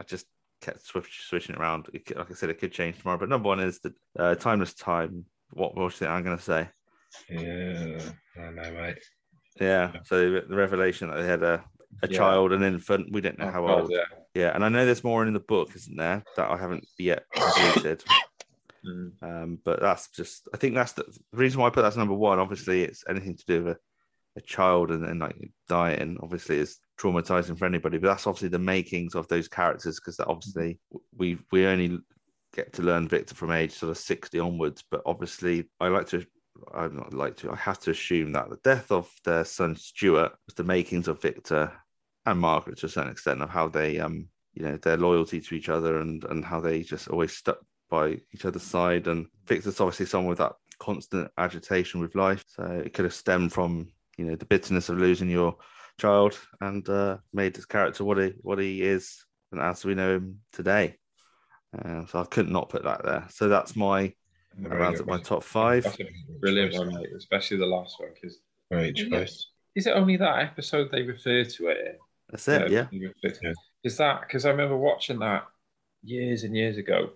I 0.00 0.04
just 0.04 0.26
kept 0.60 0.84
switch, 0.86 1.22
switching 1.26 1.54
it 1.54 1.60
around. 1.60 1.88
It, 1.92 2.16
like 2.16 2.30
I 2.30 2.34
said, 2.34 2.50
it 2.50 2.58
could 2.58 2.72
change 2.72 2.98
tomorrow. 2.98 3.18
But 3.18 3.28
number 3.28 3.48
one 3.48 3.60
is 3.60 3.80
the 3.80 3.94
uh, 4.18 4.34
timeless 4.34 4.74
time. 4.74 5.24
What, 5.52 5.76
you 5.76 5.90
think 5.90 6.10
I'm 6.10 6.22
going 6.24 6.36
to 6.36 6.42
say? 6.42 6.68
yeah, 7.28 7.98
I 8.36 8.50
know, 8.50 8.72
mate. 8.72 8.98
Yeah. 9.60 9.92
So 10.04 10.30
the 10.30 10.56
revelation 10.56 11.10
that 11.10 11.16
they 11.16 11.26
had 11.26 11.42
a, 11.42 11.64
a 12.02 12.08
Yeah. 12.08 12.18
child, 12.18 12.52
an 12.52 12.62
infant. 12.62 13.12
We 13.12 13.20
don't 13.20 13.38
know 13.38 13.48
Oh, 13.48 13.50
how 13.50 13.66
God, 13.66 13.80
old. 13.82 13.90
yeah. 13.90 14.04
Yeah, 14.32 14.52
and 14.54 14.64
I 14.64 14.68
know 14.68 14.84
there's 14.86 15.02
more 15.02 15.26
in 15.26 15.32
the 15.32 15.40
book, 15.40 15.74
isn't 15.74 15.96
there, 15.96 16.22
that 16.36 16.50
I 16.50 16.56
haven't 16.56 16.86
yet 16.98 17.24
completed. 17.34 18.04
Mm. 18.86 19.22
um, 19.22 19.58
but 19.64 19.80
that's 19.80 20.08
just, 20.10 20.48
I 20.54 20.56
think 20.56 20.74
that's 20.74 20.92
the, 20.92 21.02
the 21.32 21.38
reason 21.38 21.60
why 21.60 21.66
I 21.66 21.70
put 21.70 21.82
that 21.82 21.88
as 21.88 21.96
number 21.96 22.14
one. 22.14 22.38
Obviously, 22.38 22.82
it's 22.82 23.04
anything 23.08 23.36
to 23.36 23.44
do 23.46 23.64
with 23.64 23.76
a, 23.76 23.80
a 24.38 24.40
child 24.40 24.90
and 24.90 25.04
then 25.04 25.18
like 25.18 25.36
dying. 25.68 26.16
Obviously, 26.22 26.58
is 26.58 26.78
traumatizing 26.98 27.58
for 27.58 27.66
anybody. 27.66 27.98
But 27.98 28.08
that's 28.08 28.26
obviously 28.26 28.48
the 28.48 28.58
makings 28.58 29.14
of 29.14 29.28
those 29.28 29.48
characters 29.48 30.00
because 30.00 30.16
that 30.16 30.28
obviously 30.28 30.78
we 31.16 31.38
we 31.52 31.66
only 31.66 31.98
get 32.54 32.72
to 32.74 32.82
learn 32.82 33.08
Victor 33.08 33.34
from 33.34 33.50
age 33.50 33.72
sort 33.72 33.90
of 33.90 33.98
sixty 33.98 34.38
onwards. 34.38 34.84
But 34.90 35.02
obviously, 35.06 35.68
I 35.80 35.88
like 35.88 36.08
to. 36.08 36.24
I'm 36.74 36.96
not 36.96 37.14
like 37.14 37.36
to. 37.38 37.50
I 37.50 37.56
have 37.56 37.80
to 37.80 37.90
assume 37.90 38.32
that 38.32 38.50
the 38.50 38.58
death 38.64 38.90
of 38.90 39.10
their 39.24 39.44
son 39.44 39.76
Stuart 39.76 40.32
was 40.46 40.54
the 40.54 40.64
makings 40.64 41.08
of 41.08 41.22
Victor 41.22 41.72
and 42.26 42.38
Margaret 42.38 42.78
to 42.78 42.86
a 42.86 42.88
certain 42.88 43.12
extent 43.12 43.42
of 43.42 43.50
how 43.50 43.68
they 43.68 43.98
um 43.98 44.28
you 44.54 44.62
know 44.62 44.76
their 44.76 44.96
loyalty 44.96 45.40
to 45.40 45.54
each 45.54 45.68
other 45.68 46.00
and 46.00 46.24
and 46.24 46.44
how 46.44 46.60
they 46.60 46.82
just 46.82 47.08
always 47.08 47.32
stuck 47.32 47.58
by 47.90 48.18
each 48.32 48.44
other's 48.44 48.62
side 48.62 49.06
and 49.08 49.26
Victor's 49.46 49.80
obviously 49.80 50.06
someone 50.06 50.30
with 50.30 50.38
that 50.38 50.52
constant 50.78 51.30
agitation 51.36 52.00
with 52.00 52.14
life 52.14 52.44
so 52.46 52.62
it 52.64 52.94
could 52.94 53.04
have 53.04 53.12
stemmed 53.14 53.52
from 53.52 53.88
you 54.16 54.24
know 54.24 54.36
the 54.36 54.46
bitterness 54.46 54.88
of 54.88 54.98
losing 54.98 55.28
your 55.28 55.56
child 56.00 56.38
and 56.62 56.88
uh, 56.88 57.18
made 57.34 57.54
his 57.54 57.66
character 57.66 58.04
what 58.04 58.16
he 58.18 58.32
what 58.40 58.58
he 58.58 58.80
is 58.82 59.24
and 59.52 59.60
as 59.60 59.84
we 59.84 59.94
know 59.94 60.14
him 60.14 60.40
today 60.52 60.96
uh, 61.84 62.06
so 62.06 62.20
I 62.20 62.24
couldn't 62.24 62.52
not 62.52 62.68
put 62.70 62.84
that 62.84 63.04
there 63.04 63.26
so 63.30 63.48
that's 63.48 63.76
my 63.76 64.12
Very 64.56 64.78
rounds 64.80 65.00
good. 65.00 65.10
up 65.10 65.18
my 65.18 65.20
top 65.22 65.42
five 65.44 65.84
brilliant 66.40 66.74
one, 66.74 66.94
mate, 66.94 67.08
especially 67.16 67.58
the 67.58 67.66
last 67.66 68.00
one. 68.00 68.10
Because 68.14 68.38
Great 68.70 68.96
choice. 68.96 69.48
is 69.74 69.86
it 69.86 69.90
only 69.92 70.16
that 70.16 70.38
episode 70.38 70.90
they 70.90 71.02
refer 71.02 71.44
to 71.44 71.68
it 71.68 71.78
in? 71.86 71.94
that's 72.30 72.48
it 72.48 72.70
yeah 72.70 72.86
Yeah. 72.90 73.52
Is 73.84 73.96
that 73.98 74.20
because 74.22 74.46
I 74.46 74.50
remember 74.50 74.76
watching 74.76 75.18
that 75.20 75.44
years 76.02 76.44
and 76.44 76.56
years 76.56 76.76
ago, 76.76 77.10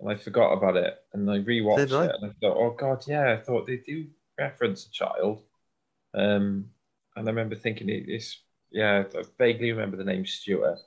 and 0.00 0.10
I 0.10 0.16
forgot 0.16 0.52
about 0.52 0.76
it, 0.76 0.94
and 1.12 1.30
I 1.30 1.38
rewatched 1.38 1.78
Did 1.78 1.92
I? 1.94 2.04
it, 2.06 2.12
and 2.20 2.30
I 2.30 2.34
thought, 2.40 2.56
oh 2.56 2.70
god, 2.72 3.04
yeah, 3.06 3.32
I 3.32 3.36
thought 3.42 3.66
they 3.66 3.78
do 3.78 4.06
reference 4.38 4.86
a 4.86 4.90
child, 4.90 5.42
um, 6.14 6.70
and 7.16 7.28
I 7.28 7.30
remember 7.30 7.56
thinking 7.56 7.88
it- 7.88 8.08
it's 8.08 8.40
yeah, 8.70 9.04
I 9.16 9.22
vaguely 9.38 9.72
remember 9.72 9.96
the 9.96 10.04
name 10.04 10.26
Stuart, 10.26 10.78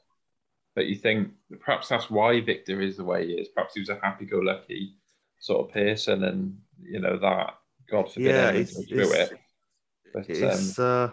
but 0.76 0.88
you 0.88 0.96
think 0.96 1.34
perhaps 1.62 1.90
that's 1.90 2.10
why 2.10 2.42
Victor 2.42 2.82
is 2.82 2.98
the 2.98 3.04
way 3.04 3.28
he 3.28 3.34
is. 3.34 3.48
Perhaps 3.50 3.74
he 3.76 3.80
was 3.82 3.90
a 3.90 4.00
happy-go-lucky 4.02 4.96
sort 5.40 5.68
of 5.68 5.74
person, 5.74 6.24
and 6.24 6.62
you 6.82 7.00
know 7.00 7.18
that 7.18 7.58
God 7.90 8.12
forbid 8.12 8.36
Yeah, 8.36 8.50
it's, 8.52 8.88
through 8.88 9.12
it's, 9.12 9.32
it. 9.32 9.40
But, 10.14 10.30
it's 10.30 10.80
um, 10.80 10.80
uh, 10.80 11.10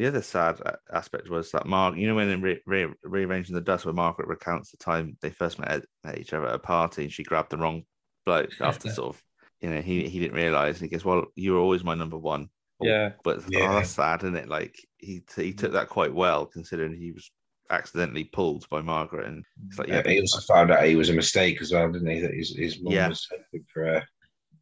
the 0.00 0.06
other 0.06 0.22
sad 0.22 0.58
aspect 0.90 1.28
was 1.28 1.50
that 1.50 1.66
Mark, 1.66 1.94
you 1.94 2.08
know, 2.08 2.14
when 2.14 2.30
in 2.30 2.40
re- 2.40 2.62
re- 2.64 2.94
rearranging 3.04 3.54
the 3.54 3.60
dust, 3.60 3.84
where 3.84 3.92
Margaret 3.92 4.28
recounts 4.28 4.70
the 4.70 4.78
time 4.78 5.18
they 5.20 5.28
first 5.28 5.58
met, 5.58 5.84
met 6.04 6.16
each 6.18 6.32
other 6.32 6.46
at 6.46 6.54
a 6.54 6.58
party, 6.58 7.02
and 7.02 7.12
she 7.12 7.22
grabbed 7.22 7.50
the 7.50 7.58
wrong 7.58 7.82
bloke 8.24 8.48
after 8.62 8.88
sort 8.88 9.14
of, 9.14 9.22
you 9.60 9.68
know, 9.68 9.82
he 9.82 10.08
he 10.08 10.18
didn't 10.18 10.36
realize, 10.36 10.80
and 10.80 10.88
he 10.88 10.96
goes, 10.96 11.04
"Well, 11.04 11.26
you 11.34 11.52
were 11.52 11.58
always 11.58 11.84
my 11.84 11.94
number 11.94 12.16
one." 12.16 12.48
Oh, 12.80 12.86
Yeah. 12.86 13.10
but 13.24 13.42
Yeah. 13.50 13.68
oh, 13.68 13.74
that's 13.74 13.90
sad, 13.90 14.22
isn't 14.22 14.36
it? 14.36 14.48
Like 14.48 14.74
he 14.96 15.22
he 15.36 15.52
took 15.52 15.72
that 15.72 15.90
quite 15.90 16.14
well, 16.14 16.46
considering 16.46 16.96
he 16.96 17.12
was 17.12 17.30
accidentally 17.68 18.24
pulled 18.24 18.66
by 18.70 18.80
Margaret, 18.80 19.26
and 19.26 19.44
it's 19.68 19.78
like, 19.78 19.88
yeah, 19.88 20.00
Yeah, 20.02 20.12
he 20.12 20.20
also 20.20 20.40
found 20.40 20.70
out 20.70 20.86
he 20.86 20.96
was 20.96 21.10
a 21.10 21.12
mistake 21.12 21.60
as 21.60 21.72
well, 21.72 21.92
didn't 21.92 22.08
he? 22.08 22.20
That 22.20 22.32
his, 22.32 22.56
his 22.56 22.80
mum 22.80 22.94
Yeah. 22.94 23.08
was 23.08 23.28
for 23.70 23.84
a 23.84 24.06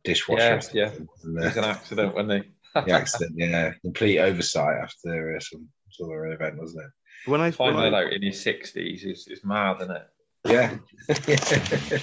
dishwasher. 0.03 0.61
Yeah, 0.73 0.91
and, 0.91 1.03
it 1.03 1.09
was 1.37 1.57
an 1.57 1.63
uh, 1.63 1.67
accident 1.77 2.17
when 2.17 2.27
they. 2.27 2.43
The 2.75 2.93
accident, 2.93 3.33
yeah, 3.37 3.73
complete 3.83 4.19
oversight 4.19 4.77
after 4.83 5.37
uh, 5.37 5.41
some 5.41 5.69
sort 5.91 6.27
of 6.27 6.33
event, 6.35 6.59
wasn't 6.59 6.85
it? 6.85 6.91
when 7.31 7.41
I 7.41 7.45
when 7.51 7.53
Find 7.53 7.79
I- 7.79 7.91
that 7.91 7.95
out 8.07 8.13
in 8.13 8.23
his 8.23 8.41
sixties 8.41 9.05
is, 9.05 9.27
is 9.29 9.45
mad, 9.45 9.83
isn't 9.83 9.97
it? 9.97 10.07
Yeah. 10.45 10.77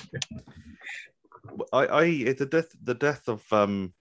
I, 1.72 1.88
I 1.88 2.34
the 2.34 2.48
death 2.50 2.68
the 2.84 2.94
death 2.96 3.28
of 3.28 3.42
um 3.54 3.94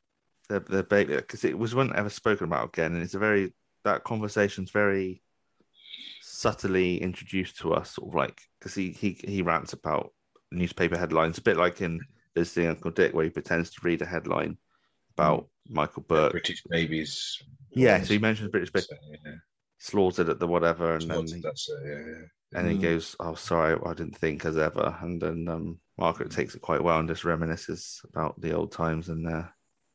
the 0.48 0.60
the 0.60 0.82
baby 0.82 1.14
because 1.16 1.44
it 1.44 1.56
was 1.58 1.74
wasn't 1.74 1.96
ever 1.96 2.10
spoken 2.10 2.46
about 2.46 2.68
again, 2.68 2.94
and 2.94 3.02
it's 3.02 3.14
a 3.14 3.18
very 3.18 3.54
that 3.84 4.04
conversation's 4.04 4.70
very 4.70 5.22
subtly 6.22 7.00
introduced 7.02 7.58
to 7.58 7.72
us, 7.74 7.92
sort 7.92 8.08
of 8.08 8.14
like 8.14 8.40
because 8.58 8.74
he 8.74 8.90
he 8.90 9.18
he 9.26 9.42
rants 9.42 9.72
about 9.72 10.12
newspaper 10.50 10.96
headlines, 10.98 11.38
a 11.38 11.42
bit 11.42 11.56
like 11.56 11.80
in 11.80 12.00
visiting 12.34 12.68
Uncle 12.68 12.90
Dick, 12.90 13.14
where 13.14 13.24
he 13.24 13.30
pretends 13.30 13.70
to 13.70 13.80
read 13.82 14.02
a 14.02 14.06
headline 14.06 14.56
about 15.16 15.48
Michael 15.68 16.02
Buerk. 16.02 16.32
British 16.32 16.62
babies. 16.68 17.38
Yeah, 17.70 18.02
so 18.02 18.12
he 18.14 18.18
mentions 18.18 18.50
British 18.50 18.70
baby 18.70 18.86
So, 18.88 18.96
yeah. 19.24 19.32
slaughtered 19.78 20.28
at 20.28 20.38
the 20.38 20.46
whatever, 20.46 20.94
and 20.94 21.10
then 21.10 21.26
he, 21.26 21.40
That's 21.40 21.68
it, 21.68 21.78
yeah, 21.86 22.12
yeah. 22.12 22.60
and 22.60 22.68
he 22.70 22.76
Mm. 22.76 22.82
goes, 22.82 23.16
"Oh, 23.20 23.34
sorry, 23.34 23.78
I 23.84 23.94
didn't 23.94 24.16
think 24.18 24.44
as 24.44 24.56
ever." 24.58 24.96
And 25.00 25.20
then 25.20 25.48
um, 25.48 25.80
Margaret 25.98 26.28
Mm. 26.30 26.34
takes 26.36 26.54
it 26.54 26.62
quite 26.62 26.82
well 26.82 26.98
and 27.00 27.08
just 27.08 27.22
reminisces 27.24 28.04
about 28.04 28.40
the 28.40 28.52
old 28.52 28.72
times. 28.72 29.08
And 29.08 29.26
their 29.26 29.54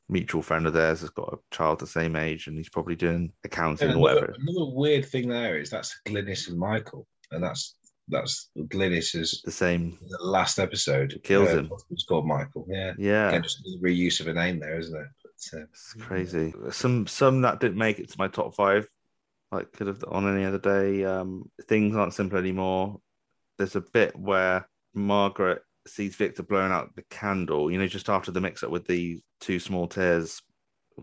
mutual 0.09 0.41
friend 0.41 0.65
of 0.65 0.73
theirs 0.73 1.01
has 1.01 1.09
got 1.11 1.33
a 1.33 1.37
child 1.55 1.79
the 1.79 1.87
same 1.87 2.15
age, 2.15 2.47
and 2.47 2.57
he's 2.57 2.69
probably 2.69 2.95
doing 2.95 3.31
accounting 3.43 3.89
And 3.89 3.99
or 3.99 4.09
another, 4.09 4.21
whatever. 4.27 4.37
another 4.39 4.71
weird 4.73 5.05
thing 5.05 5.29
there 5.29 5.59
is 5.59 5.69
that's 5.69 5.99
Glynis 6.05 6.49
and 6.49 6.57
Michael, 6.57 7.07
and 7.31 7.43
that's 7.43 7.75
that's 8.09 8.49
Glynis 8.57 9.15
is 9.15 9.41
The 9.43 9.51
same, 9.51 9.97
the 10.07 10.17
last 10.23 10.59
episode 10.59 11.19
Kills 11.23 11.49
uh, 11.49 11.59
him. 11.59 11.71
It's 11.91 12.05
called 12.05 12.27
Michael. 12.27 12.65
Yeah, 12.69 12.93
yeah. 12.97 13.29
Again, 13.29 13.43
just 13.43 13.67
reuse 13.81 14.19
of 14.19 14.27
a 14.27 14.33
name 14.33 14.59
there, 14.59 14.79
isn't 14.79 14.95
it? 14.95 15.07
But, 15.23 15.59
uh, 15.59 15.63
It's 15.71 15.93
crazy. 15.99 16.53
Some 16.71 17.07
some 17.07 17.41
that 17.41 17.59
didn't 17.59 17.77
make 17.77 17.99
it 17.99 18.09
to 18.09 18.17
my 18.17 18.27
top 18.27 18.55
five. 18.55 18.87
Like 19.51 19.71
could 19.71 19.87
have 19.87 20.03
on 20.07 20.31
any 20.33 20.45
other 20.45 20.59
day. 20.59 21.03
Um, 21.05 21.49
things 21.67 21.95
aren't 21.95 22.13
simple 22.13 22.37
anymore. 22.37 22.99
There's 23.57 23.75
a 23.75 23.81
bit 23.81 24.17
where 24.17 24.67
Margaret 24.93 25.61
sees 25.87 26.15
Victor 26.15 26.43
blowing 26.43 26.71
out 26.71 26.95
the 26.95 27.03
candle. 27.09 27.71
You 27.71 27.79
know, 27.79 27.87
just 27.87 28.09
after 28.09 28.31
the 28.31 28.41
mix 28.41 28.63
up 28.63 28.69
with 28.69 28.87
the 28.87 29.21
two 29.39 29.59
small 29.59 29.87
tears, 29.87 30.41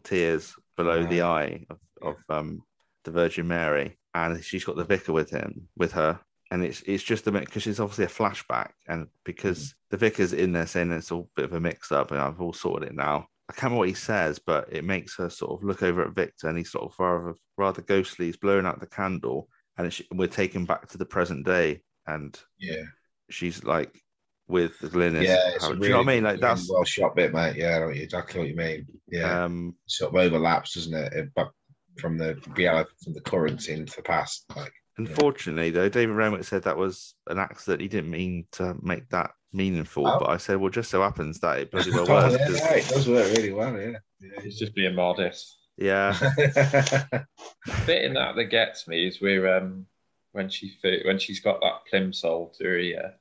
tears 0.05 0.55
below 0.77 1.05
the 1.05 1.23
eye 1.23 1.66
of, 1.70 1.78
of 2.03 2.16
um 2.28 2.62
the 3.05 3.11
Virgin 3.11 3.49
Mary, 3.49 3.99
and 4.15 4.43
she's 4.45 4.65
got 4.65 4.77
the 4.77 4.85
vicar 4.85 5.12
with 5.12 5.31
him 5.31 5.69
with 5.77 5.93
her. 5.93 6.20
And 6.51 6.62
it's 6.62 6.81
it's 6.82 7.02
just 7.02 7.27
a 7.27 7.32
bit 7.32 7.44
because 7.44 7.66
it's 7.66 7.81
obviously 7.81 8.05
a 8.05 8.09
flashback, 8.09 8.70
and 8.86 9.09
because 9.24 9.74
the 9.90 9.97
vicar's 9.97 10.32
in 10.32 10.52
there 10.52 10.66
saying 10.66 10.93
it's 10.93 11.10
all 11.10 11.28
a 11.36 11.40
bit 11.40 11.44
of 11.47 11.52
a 11.55 11.60
mix 11.60 11.90
up, 11.90 12.12
and 12.12 12.20
I've 12.20 12.40
all 12.40 12.52
sorted 12.52 12.89
it 12.90 12.94
now. 12.94 13.27
I 13.48 13.52
can't 13.52 13.64
remember 13.64 13.78
what 13.78 13.89
he 13.89 13.94
says, 13.94 14.39
but 14.39 14.68
it 14.73 14.85
makes 14.85 15.16
her 15.16 15.28
sort 15.31 15.52
of 15.60 15.64
look 15.66 15.82
over 15.82 16.02
at 16.05 16.14
Victor, 16.14 16.48
and 16.48 16.56
he's 16.56 16.70
sort 16.70 16.85
of 16.85 16.94
rather 17.01 17.35
rather 17.56 17.82
ghostly. 17.82 18.27
He's 18.27 18.36
blowing 18.36 18.64
out 18.66 18.78
the 18.78 18.86
candle, 18.86 19.48
and 19.77 19.89
it's, 19.89 20.01
we're 20.12 20.28
taken 20.28 20.64
back 20.66 20.89
to 20.90 20.98
the 20.98 21.05
present 21.05 21.44
day, 21.44 21.82
and 22.06 22.39
yeah, 22.60 22.82
she's 23.28 23.64
like 23.64 24.01
with 24.48 24.78
Glynis. 24.78 25.24
yeah. 25.24 25.51
It's 25.55 25.64
How- 25.64 25.73
a 25.73 25.77
do 25.77 25.82
you 25.85 25.90
know 25.90 25.98
what 25.98 26.09
I 26.09 26.14
mean? 26.14 26.23
Like 26.24 26.40
that's 26.40 26.70
well 26.70 26.85
shot 26.85 27.16
bit, 27.16 27.35
mate. 27.35 27.56
Yeah, 27.56 27.77
I 27.77 27.78
don't 27.81 27.89
you 27.94 27.97
know 27.97 28.05
exactly 28.05 28.39
what 28.40 28.48
you 28.48 28.55
mean. 28.56 28.86
Yeah, 29.09 29.44
um 29.44 29.74
sort 29.86 30.14
of 30.14 30.20
overlaps, 30.20 30.74
doesn't 30.74 30.94
it? 30.94 31.12
It- 31.12 31.31
But 31.35 31.51
from 31.98 32.18
the 32.18 32.39
reality, 32.55 32.90
from 33.02 33.14
the 33.14 33.20
current 33.23 33.68
into 33.68 33.97
the 33.97 34.02
past, 34.02 34.44
like 34.55 34.73
unfortunately 34.98 35.70
though, 35.70 35.89
David 35.89 36.14
Renwick 36.14 36.44
said 36.44 36.62
that 36.64 36.77
was 36.77 37.14
an 37.28 37.39
accident. 37.39 37.82
He 37.82 37.89
didn't 37.89 38.10
mean 38.10 38.47
to 38.52 38.74
make 38.82 39.09
that 39.10 39.32
meaningful, 39.52 40.06
Oh. 40.06 40.18
but 40.18 40.28
I 40.31 40.36
said, 40.36 40.56
well, 40.59 40.70
just 40.70 40.90
so 40.90 41.02
happens 41.02 41.40
that 41.40 41.59
it 41.59 41.70
bloody 41.70 41.90
well 41.93 42.10
oh, 42.10 42.14
was. 42.27 42.32
yeah, 42.35 42.47
'cause- 42.47 42.60
yeah, 42.60 42.74
it 42.74 42.89
does 42.89 43.09
work 43.09 43.27
really 43.36 43.52
well. 43.52 43.78
Yeah, 43.81 43.98
He's 44.43 44.59
just 44.59 44.74
being 44.74 44.94
modest. 44.94 45.56
yeah, 45.77 46.16
yeah. 46.39 47.05
bit 47.86 48.05
in 48.05 48.14
that 48.14 48.35
that 48.36 48.44
gets 48.47 48.89
me 48.89 49.06
is 49.06 49.20
where 49.20 49.56
um 49.59 49.85
when 50.32 50.48
she 50.48 50.74
when 51.05 51.18
she's 51.18 51.40
got 51.40 51.60
that 51.60 51.81
plimsoll 51.93 52.56
to 52.56 52.64
her 52.64 52.78
ear. 52.78 53.14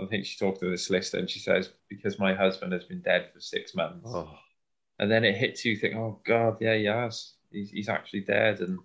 I 0.00 0.06
think 0.06 0.24
she 0.24 0.38
talked 0.38 0.60
to 0.60 0.70
this 0.70 0.86
solicitor 0.86 1.18
and 1.18 1.28
she 1.28 1.38
says 1.40 1.70
because 1.88 2.18
my 2.18 2.32
husband 2.34 2.72
has 2.72 2.84
been 2.84 3.00
dead 3.02 3.28
for 3.34 3.40
six 3.40 3.74
months, 3.74 4.06
oh, 4.06 4.30
and 4.98 5.10
then 5.10 5.24
it 5.24 5.36
hits 5.36 5.64
you. 5.64 5.72
You 5.72 5.78
think, 5.78 5.94
oh 5.96 6.20
God, 6.24 6.56
yeah, 6.60 6.76
he 6.76 6.84
has. 6.86 7.34
He's, 7.50 7.70
he's 7.70 7.88
actually 7.88 8.20
dead, 8.20 8.60
and 8.60 8.78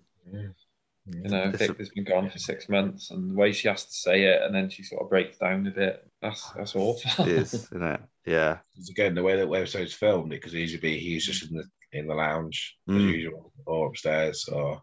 you 1.08 1.28
know, 1.28 1.50
It's 1.52 1.60
a- 1.62 1.66
Victor's 1.68 1.90
been 1.90 2.04
gone 2.04 2.30
for 2.30 2.38
six 2.38 2.68
months, 2.68 3.10
and 3.10 3.30
the 3.30 3.34
way 3.34 3.52
she 3.52 3.68
has 3.68 3.84
to 3.84 3.92
say 3.92 4.24
it, 4.24 4.42
and 4.42 4.54
then 4.54 4.68
she 4.70 4.82
sort 4.82 5.02
of 5.02 5.08
breaks 5.10 5.38
down 5.38 5.66
a 5.66 5.70
bit. 5.70 6.08
That's 6.22 6.50
that's 6.52 6.74
awful. 6.76 7.26
it 7.26 7.32
is, 7.32 7.54
isn't 7.72 7.82
it? 7.82 8.00
Yeah, 8.26 8.58
Because 8.74 8.88
again, 8.88 9.14
the 9.14 9.22
way 9.22 9.36
that 9.36 9.48
episode's 9.48 9.94
filmed, 9.94 10.32
it 10.32 10.42
could 10.42 10.54
easily 10.54 10.80
be 10.80 10.98
he's 10.98 11.24
just 11.26 11.48
in 11.48 11.56
the 11.56 11.64
in 11.92 12.06
the 12.08 12.14
lounge 12.14 12.76
as 12.88 12.94
Mm. 12.96 13.12
usual, 13.12 13.52
or 13.66 13.86
upstairs, 13.88 14.48
or 14.48 14.82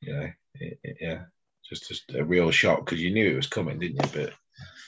you 0.00 0.12
know, 0.14 0.30
it, 0.54 0.78
it- 0.84 0.96
yeah, 1.00 1.22
just 1.68 1.88
just 1.88 2.14
a 2.14 2.24
real 2.24 2.50
shock 2.50 2.84
because 2.84 3.00
you 3.02 3.10
knew 3.12 3.32
it 3.32 3.36
was 3.36 3.48
coming, 3.48 3.78
didn't 3.80 3.96
you? 4.04 4.10
But 4.22 4.32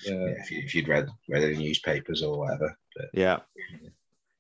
yeah. 0.05 0.13
yeah, 0.15 0.35
if, 0.39 0.51
you, 0.51 0.59
if 0.65 0.75
you'd 0.75 0.89
read 0.89 1.09
read 1.29 1.43
any 1.43 1.57
newspapers 1.57 2.23
or 2.23 2.39
whatever, 2.39 2.77
but 2.97 3.07
yeah, 3.13 3.39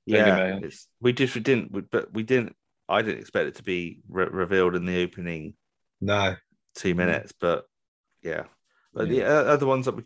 Daily 0.06 0.28
yeah. 0.28 0.58
It's, 0.62 0.86
we 1.00 1.12
just 1.12 1.34
we 1.34 1.40
didn't, 1.40 1.72
we- 1.72 1.80
but 1.82 2.12
we 2.12 2.22
didn't. 2.22 2.54
I 2.88 3.02
didn't 3.02 3.20
expect 3.20 3.46
it 3.48 3.54
to 3.56 3.62
be 3.62 4.00
re- 4.08 4.26
revealed 4.30 4.74
in 4.74 4.84
the 4.84 5.02
opening 5.04 5.54
no, 6.00 6.36
two 6.74 6.94
minutes, 6.94 7.32
but 7.38 7.64
yeah. 8.22 8.44
But 8.92 9.06
Yeah. 9.06 9.12
the 9.12 9.24
uh, 9.26 9.52
other 9.54 9.66
ones 9.66 9.86
that 9.86 9.96
we 9.96 10.04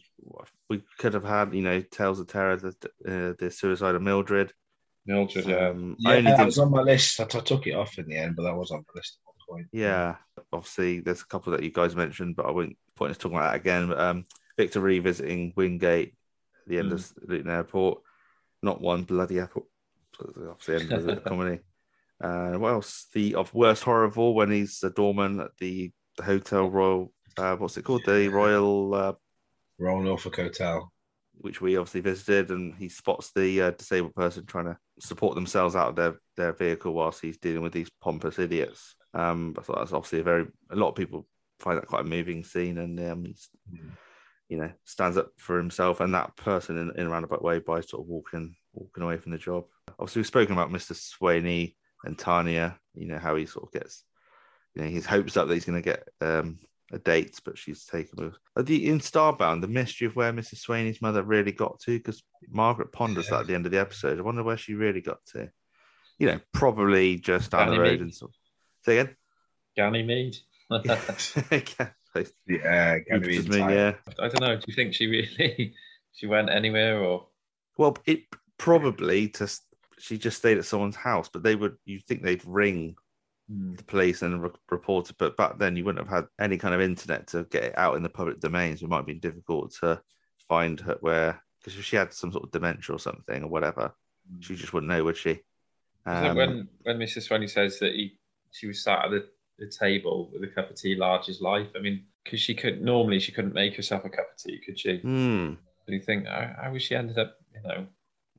we 0.69 0.83
could 0.99 1.15
have 1.15 1.25
had, 1.25 1.55
you 1.55 1.63
know, 1.63 1.81
Tales 1.81 2.21
of 2.21 2.27
Terror, 2.27 2.57
the 2.57 2.69
uh, 3.07 3.35
the 3.39 3.51
suicide 3.51 3.95
of 3.95 4.03
Mildred. 4.03 4.53
Mildred, 5.07 5.47
yeah. 5.47 5.69
Um, 5.69 5.97
yeah, 5.99 6.11
I 6.11 6.17
only 6.17 6.31
that 6.31 6.37
did, 6.39 6.47
was 6.47 6.59
on 6.59 6.71
my 6.71 6.83
list. 6.83 7.21
I, 7.21 7.25
I 7.25 7.27
took 7.27 7.67
it 7.67 7.75
off 7.75 7.99
in 7.99 8.07
the 8.09 8.17
end, 8.17 8.37
but 8.37 8.43
that 8.45 8.55
was 8.57 8.71
on 8.71 8.85
the 8.87 8.99
list 8.99 9.19
at 9.21 9.27
one 9.27 9.59
point. 9.59 9.69
yeah. 9.73 10.17
Obviously, 10.53 11.01
there's 11.01 11.23
a 11.23 11.27
couple 11.27 11.53
that 11.53 11.63
you 11.63 11.71
guys 11.71 11.97
mentioned, 11.97 12.37
but 12.37 12.47
I 12.47 12.51
won't 12.51 12.77
point 12.95 13.11
us 13.11 13.19
talking 13.19 13.37
about 13.37 13.53
that 13.53 13.61
again. 13.61 13.89
But 13.89 14.01
um, 14.01 14.27
Victor 14.57 14.81
revisiting 14.81 15.53
Wingate, 15.57 16.15
the 16.67 16.79
end 16.79 16.93
of 16.93 17.11
Luton 17.27 17.51
Airport, 17.51 18.01
not 18.63 18.81
one 18.81 19.03
bloody 19.05 19.39
airport. 19.39 19.67
Obviously, 20.21 20.77
end 20.77 20.93
of 20.93 21.05
the 21.05 21.17
comedy. 21.29 21.61
Uh, 22.21 22.53
what 22.53 22.73
else? 22.73 23.07
The 23.13 23.35
of 23.35 23.53
worst 23.55 23.83
horror 23.83 24.05
of 24.05 24.19
all 24.19 24.35
when 24.35 24.51
he's 24.51 24.83
a 24.83 24.91
doorman 24.91 25.41
at 25.41 25.57
the, 25.59 25.93
the 26.17 26.23
Hotel 26.23 26.69
Royal. 26.71 27.13
Uh, 27.37 27.57
what's 27.57 27.77
it 27.77 27.83
called? 27.85 28.03
The 28.07 28.29
Royal. 28.29 28.95
Uh, 28.95 29.13
Royal 29.79 30.03
Norfolk 30.03 30.37
Hotel. 30.37 30.93
which 31.39 31.61
we 31.61 31.77
obviously 31.77 32.01
visited, 32.01 32.51
and 32.51 32.75
he 32.77 32.89
spots 32.89 33.33
the 33.35 33.63
uh, 33.63 33.71
disabled 33.73 34.15
person 34.15 34.47
trying 34.47 34.67
to 34.67 34.79
support 35.01 35.35
themselves 35.35 35.75
out 35.75 35.89
of 35.89 35.97
their, 35.97 36.15
their 36.37 36.53
vehicle 36.53 36.93
whilst 36.93 37.21
he's 37.21 37.39
dealing 37.39 37.63
with 37.63 37.73
these 37.73 37.91
pompous 38.01 38.39
idiots. 38.39 38.95
Um, 39.15 39.55
I 39.59 39.63
thought 39.63 39.79
that's 39.79 39.93
obviously 39.93 40.21
a 40.21 40.25
very 40.25 40.47
a 40.71 40.77
lot 40.77 40.91
of 40.91 40.95
people 40.95 41.27
find 41.61 41.79
that 41.79 41.87
quite 41.87 42.05
a 42.05 42.09
moving 42.09 42.45
scene, 42.45 42.79
and 42.79 42.99
um, 43.01 43.25
he's 43.25 43.49
you 44.49 44.59
know 44.59 44.71
stands 44.85 45.17
up 45.17 45.31
for 45.39 45.57
himself 45.57 46.01
and 46.01 46.13
that 46.15 46.37
person 46.37 46.77
in, 46.77 46.93
in 47.01 47.07
a 47.07 47.11
roundabout 47.11 47.43
way 47.43 47.59
by 47.59 47.81
sort 47.81 48.03
of 48.03 48.09
walking 48.09 48.55
walking 48.73 49.03
away 49.03 49.17
from 49.17 49.33
the 49.33 49.39
job. 49.39 49.65
Obviously, 49.99 50.21
we've 50.21 50.27
spoken 50.27 50.53
about 50.53 50.71
Mr. 50.71 50.93
Swainey 50.93 51.75
and 52.05 52.19
Tanya. 52.19 52.79
You 52.95 53.07
know 53.07 53.19
how 53.19 53.35
he 53.37 53.47
sort 53.47 53.67
of 53.67 53.73
gets, 53.73 54.05
you 54.75 54.83
know, 54.83 54.89
his 54.89 55.07
hopes 55.07 55.37
up 55.37 55.49
that 55.49 55.55
he's 55.55 55.65
going 55.65 55.83
to 55.83 55.91
get 55.91 56.09
um, 56.21 56.59
a 56.93 56.99
date, 56.99 57.41
but 57.45 57.59
she's 57.59 57.85
taken 57.85 58.25
with 58.25 58.35
uh, 58.57 58.63
the 58.63 58.89
in 58.89 59.01
Starbound. 59.01 59.61
The 59.61 59.69
mystery 59.69 60.07
of 60.07 60.17
where 60.17 60.33
Mrs. 60.33 60.65
Swainey's 60.65 61.03
mother 61.03 61.23
really 61.23 61.53
got 61.53 61.81
to, 61.81 61.99
because 61.99 62.23
Margaret 62.49 62.93
ponders 62.93 63.29
that 63.29 63.41
at 63.41 63.47
the 63.47 63.55
end 63.55 63.67
of 63.67 63.73
the 63.73 63.81
episode. 63.81 64.19
I 64.19 64.23
wonder 64.23 64.43
where 64.43 64.57
she 64.57 64.75
really 64.75 65.01
got 65.01 65.25
to. 65.33 65.51
You 66.19 66.29
know, 66.29 66.41
probably 66.53 67.17
just 67.17 67.51
down 67.51 67.71
the 67.71 67.79
road 67.79 67.85
Ganymede. 67.87 68.01
and 68.03 68.15
so. 68.15 68.31
Say 68.85 68.99
again. 68.99 69.17
Ganymede. 69.77 70.37
yeah, 70.71 71.89
Yeah, 72.47 72.99
going 72.99 73.23
to 73.23 73.29
be 73.29 73.37
Jupiter's 73.37 73.49
moon, 73.49 73.61
entire- 73.61 73.75
yeah. 73.75 74.13
I 74.19 74.29
don't 74.29 74.41
know. 74.41 74.57
Do 74.57 74.65
you 74.69 74.75
think 74.75 74.95
she 74.95 75.07
really 75.07 75.75
she 76.13 76.27
went 76.27 76.51
anywhere 76.51 77.03
or 77.03 77.27
Well, 77.77 77.97
it 78.07 78.23
probably 78.59 79.29
just 79.29 79.63
she 80.05 80.19
just 80.19 80.37
stayed 80.37 80.59
at 80.59 80.67
someone's 80.67 80.97
house, 80.97 81.31
but 81.33 81.43
they 81.43 81.57
would 81.57 81.77
you 81.87 81.99
think 81.99 82.23
they'd 82.23 82.45
ring 82.45 82.95
Hmm. 83.47 83.75
the 83.75 83.85
police 83.85 84.23
and 84.23 84.43
re- 84.43 84.51
report 84.71 85.11
it, 85.11 85.17
but 85.19 85.37
back 85.37 85.59
then 85.59 85.77
you 85.77 85.85
wouldn't 85.85 86.09
have 86.09 86.17
had 86.17 86.27
any 86.41 86.57
kind 86.57 86.75
of 86.75 86.81
internet 86.81 87.27
to 87.27 87.45
get 87.51 87.65
it 87.65 87.79
out 87.79 87.95
in 87.95 88.03
the 88.03 88.09
public 88.09 88.41
domain, 88.41 88.75
so 88.75 88.87
it 88.87 88.89
might 88.89 88.97
have 88.97 89.07
been 89.07 89.19
difficult 89.21 89.75
to 89.81 90.01
find 90.49 90.81
her 90.81 90.97
where 91.01 91.43
because 91.61 91.79
if 91.79 91.85
she 91.85 91.97
had 91.97 92.13
some 92.15 92.33
sort 92.33 92.45
of 92.45 92.51
dementia 92.53 92.95
or 92.95 92.99
something 92.99 93.43
or 93.43 93.49
whatever, 93.49 93.95
she 94.41 94.55
just 94.57 94.73
wouldn't 94.73 94.91
know, 94.91 95.05
would 95.05 95.17
she? 95.19 95.41
Um, 96.07 96.37
when 96.37 96.69
when 96.85 96.99
Mrs. 96.99 97.29
Swainey 97.29 97.51
says 97.51 97.79
that 97.81 97.93
he 97.93 98.19
she 98.51 98.67
was 98.67 98.83
sat 98.83 99.05
at 99.05 99.11
the, 99.11 99.29
the 99.59 99.71
table 99.71 100.31
with 100.33 100.43
a 100.43 100.49
cup 100.55 100.71
of 100.71 100.77
tea, 100.77 100.95
large 100.95 101.29
as 101.29 101.43
life? 101.43 101.69
I 101.77 101.81
mean, 101.81 102.05
because 102.25 102.41
she 102.41 102.55
could 102.55 102.81
normally 102.83 103.21
she 103.21 103.33
couldn't 103.33 103.55
make 103.55 103.77
herself 103.77 104.05
a 104.07 104.11
cup 104.11 104.27
of 104.33 104.39
tea, 104.43 104.59
could 104.65 104.79
she? 104.79 104.99
hmm. 104.99 105.55
Do 105.87 105.93
you 105.95 106.01
think 106.01 106.27
how, 106.27 106.51
how 106.63 106.73
was 106.73 106.83
she 106.83 106.95
ended 106.95 107.19
up? 107.19 107.37
You 107.55 107.69
know, 107.69 107.87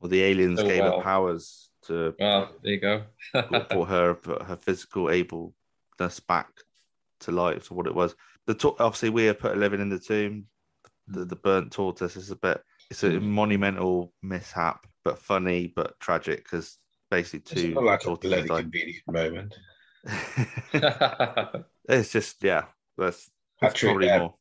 Well, 0.00 0.10
the 0.10 0.22
aliens 0.22 0.60
So 0.60 0.66
gave 0.68 0.82
well. 0.82 0.98
her 0.98 1.02
powers 1.02 1.70
to 1.86 2.14
well, 2.18 2.50
there 2.62 2.72
you 2.72 2.80
go. 2.80 3.04
brought 3.32 3.88
her 3.88 4.16
her 4.44 4.56
physical 4.60 5.06
ableness 5.06 6.20
back 6.26 6.48
to 7.20 7.32
life 7.32 7.68
to 7.68 7.74
what 7.74 7.86
it 7.86 7.94
was. 7.94 8.14
The 8.46 8.54
to- 8.54 8.76
obviously 8.78 9.10
we 9.10 9.24
have 9.24 9.38
put 9.38 9.52
a 9.52 9.56
living 9.56 9.80
in 9.80 9.88
the 9.88 9.98
tomb. 9.98 10.46
The, 11.08 11.24
the 11.24 11.36
burnt 11.36 11.72
tortoise 11.72 12.16
is 12.16 12.30
a 12.30 12.36
bit. 12.36 12.60
It's 12.90 13.02
a 13.04 13.10
Mm. 13.10 13.22
monumental 13.22 14.12
mishap, 14.22 14.86
but 15.04 15.18
funny, 15.18 15.72
but 15.74 15.98
tragic 16.00 16.44
because 16.44 16.78
basically 17.10 17.40
It's 17.40 17.62
two 17.62 17.74
not 17.74 17.84
like 17.84 18.04
a 18.06 18.16
bloody 18.16 18.48
died. 18.48 18.62
convenient 18.64 19.02
moment. 19.08 19.54
it's 21.88 22.12
just 22.12 22.42
yeah. 22.44 22.64
That's, 22.98 23.30
that's 23.60 23.80
probably 23.80 24.10
uh, 24.10 24.18
more. 24.18 24.34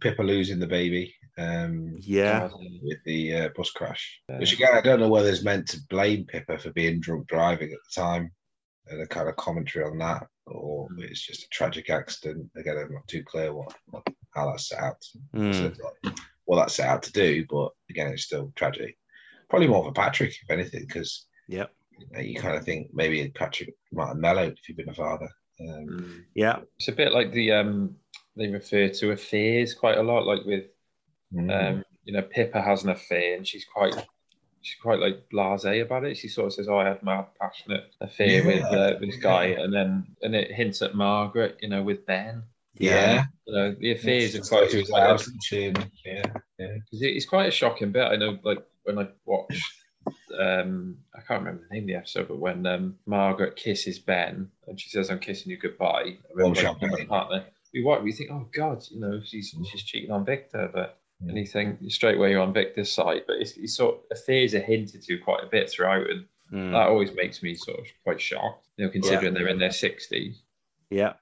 Pippa 0.00 0.22
losing 0.22 0.58
the 0.58 0.66
baby 0.66 1.14
um, 1.38 1.96
Yeah, 2.00 2.48
with 2.82 2.98
the 3.04 3.34
uh, 3.34 3.48
bus 3.56 3.70
crash. 3.70 4.20
Which 4.38 4.52
again, 4.52 4.74
I 4.74 4.80
don't 4.80 5.00
know 5.00 5.08
whether 5.08 5.28
it's 5.28 5.44
meant 5.44 5.68
to 5.68 5.80
blame 5.88 6.24
Pippa 6.26 6.58
for 6.58 6.70
being 6.72 7.00
drunk 7.00 7.26
driving 7.28 7.72
at 7.72 7.78
the 7.94 8.00
time, 8.00 8.30
and 8.86 9.02
a 9.02 9.06
kind 9.06 9.28
of 9.28 9.36
commentary 9.36 9.84
on 9.84 9.98
that, 9.98 10.26
or 10.46 10.88
it's 10.98 11.24
just 11.26 11.44
a 11.44 11.48
tragic 11.48 11.90
accident. 11.90 12.50
Again, 12.56 12.76
I'm 12.78 12.92
not 12.92 13.06
too 13.08 13.22
clear 13.24 13.52
what, 13.54 13.74
what 13.86 14.06
how 14.34 14.50
that's 14.50 14.68
set 14.68 14.80
out. 14.80 15.02
Mm. 15.34 15.54
So, 15.54 15.64
like, 16.04 16.16
what 16.44 16.56
that's 16.56 16.74
set 16.74 16.88
out 16.88 17.02
to 17.04 17.12
do, 17.12 17.44
but 17.48 17.70
again, 17.90 18.08
it's 18.12 18.24
still 18.24 18.52
tragic. 18.56 18.96
Probably 19.48 19.68
more 19.68 19.84
for 19.84 19.92
Patrick, 19.92 20.30
if 20.30 20.50
anything, 20.50 20.84
because 20.86 21.26
Yep. 21.48 21.72
you, 21.98 22.06
know, 22.12 22.20
you 22.20 22.40
kind 22.40 22.56
of 22.56 22.64
think 22.64 22.88
maybe 22.92 23.28
Patrick 23.30 23.74
might 23.92 24.08
have 24.08 24.16
mellowed 24.16 24.52
if 24.52 24.64
he'd 24.66 24.76
been 24.76 24.88
a 24.88 24.94
father. 24.94 25.28
Um, 25.60 25.86
Mm. 25.88 26.24
yeah, 26.34 26.60
It's 26.78 26.88
a 26.88 26.92
bit 26.92 27.12
like 27.12 27.32
the 27.32 27.52
um 27.52 27.96
they 28.36 28.48
refer 28.48 28.88
to 28.88 29.10
affairs 29.10 29.74
quite 29.74 29.98
a 29.98 30.02
lot, 30.02 30.24
like 30.26 30.44
with 30.46 30.66
mm. 31.32 31.50
um 31.50 31.84
you 32.04 32.12
know 32.12 32.22
Pippa 32.22 32.60
has 32.60 32.84
an 32.84 32.90
affair 32.90 33.36
and 33.36 33.46
she's 33.46 33.64
quite 33.64 33.94
she's 34.62 34.80
quite 34.80 35.00
like 35.00 35.28
blasé 35.32 35.82
about 35.82 36.04
it. 36.04 36.16
She 36.16 36.28
sort 36.28 36.48
of 36.48 36.52
says, 36.54 36.68
"Oh, 36.68 36.78
I 36.78 36.88
had 36.88 37.02
mad 37.02 37.26
passionate 37.40 37.84
affair 38.00 38.44
with 38.44 38.64
uh, 38.64 38.98
this 39.00 39.16
guy," 39.16 39.46
and 39.46 39.72
then 39.72 40.06
and 40.22 40.34
it 40.34 40.52
hints 40.52 40.82
at 40.82 40.94
Margaret, 40.94 41.58
you 41.60 41.68
know, 41.68 41.82
with 41.82 42.06
Ben. 42.06 42.42
yeah, 42.74 43.24
You 43.46 43.54
know, 43.54 43.76
the 43.78 43.92
affairs 43.92 44.34
are 44.34 44.40
quite. 44.40 44.62
like 44.62 44.70
to 44.70 44.78
his 44.78 44.94
house 44.94 45.26
and 45.26 45.42
shit, 45.42 45.78
yeah, 46.04 46.22
yeah. 46.58 46.76
It's 46.92 47.02
it's 47.02 47.26
quite 47.26 47.48
a 47.48 47.52
shocking 47.52 47.92
bit. 47.92 48.04
I 48.06 48.16
know, 48.16 48.38
like 48.42 48.64
when 48.84 48.98
I 48.98 49.08
watched, 49.24 49.62
um, 50.38 50.96
I 51.14 51.20
can't 51.20 51.40
remember 51.42 51.66
the 51.68 51.74
name 51.74 51.84
of 51.84 51.88
the 51.88 51.94
episode, 51.94 52.28
but 52.28 52.38
when 52.38 52.66
um, 52.66 52.96
Margaret 53.06 53.56
kisses 53.56 53.98
Ben 53.98 54.50
and 54.66 54.80
she 54.80 54.88
says, 54.90 55.10
"I'm 55.10 55.18
kissing 55.18 55.50
you 55.50 55.58
goodbye," 55.58 56.16
I 56.16 56.16
remember, 56.34 56.62
like, 56.62 56.82
my 56.82 57.04
partner. 57.04 57.44
We 57.72 57.84
what 57.84 58.02
we 58.02 58.12
think, 58.12 58.30
oh 58.32 58.48
God, 58.52 58.84
you 58.90 59.00
know, 59.00 59.20
she's 59.24 59.54
she's 59.70 59.84
cheating 59.84 60.10
on 60.10 60.24
Victor, 60.24 60.68
but 60.72 60.99
Mm. 60.99 60.99
And 61.26 61.36
you 61.36 61.46
think 61.46 61.78
straight 61.90 62.16
away 62.16 62.30
you're 62.30 62.40
on 62.40 62.52
Victor's 62.52 62.90
side, 62.92 63.22
but 63.26 63.36
it's, 63.36 63.56
it's 63.56 63.76
sort 63.76 63.96
of 63.96 64.00
affairs 64.18 64.54
are 64.54 64.60
hinted 64.60 65.02
to 65.02 65.18
quite 65.18 65.44
a 65.44 65.48
bit 65.48 65.70
throughout, 65.70 66.08
and 66.10 66.24
Mm. 66.52 66.72
that 66.72 66.88
always 66.88 67.14
makes 67.14 67.44
me 67.44 67.54
sort 67.54 67.78
of 67.78 67.86
quite 68.02 68.20
shocked. 68.20 68.66
You 68.76 68.84
know, 68.86 68.90
considering 68.90 69.34
they're 69.34 69.46
in 69.46 69.60
their 69.60 69.70
sixties. 69.70 70.42
yeah, 70.90 71.12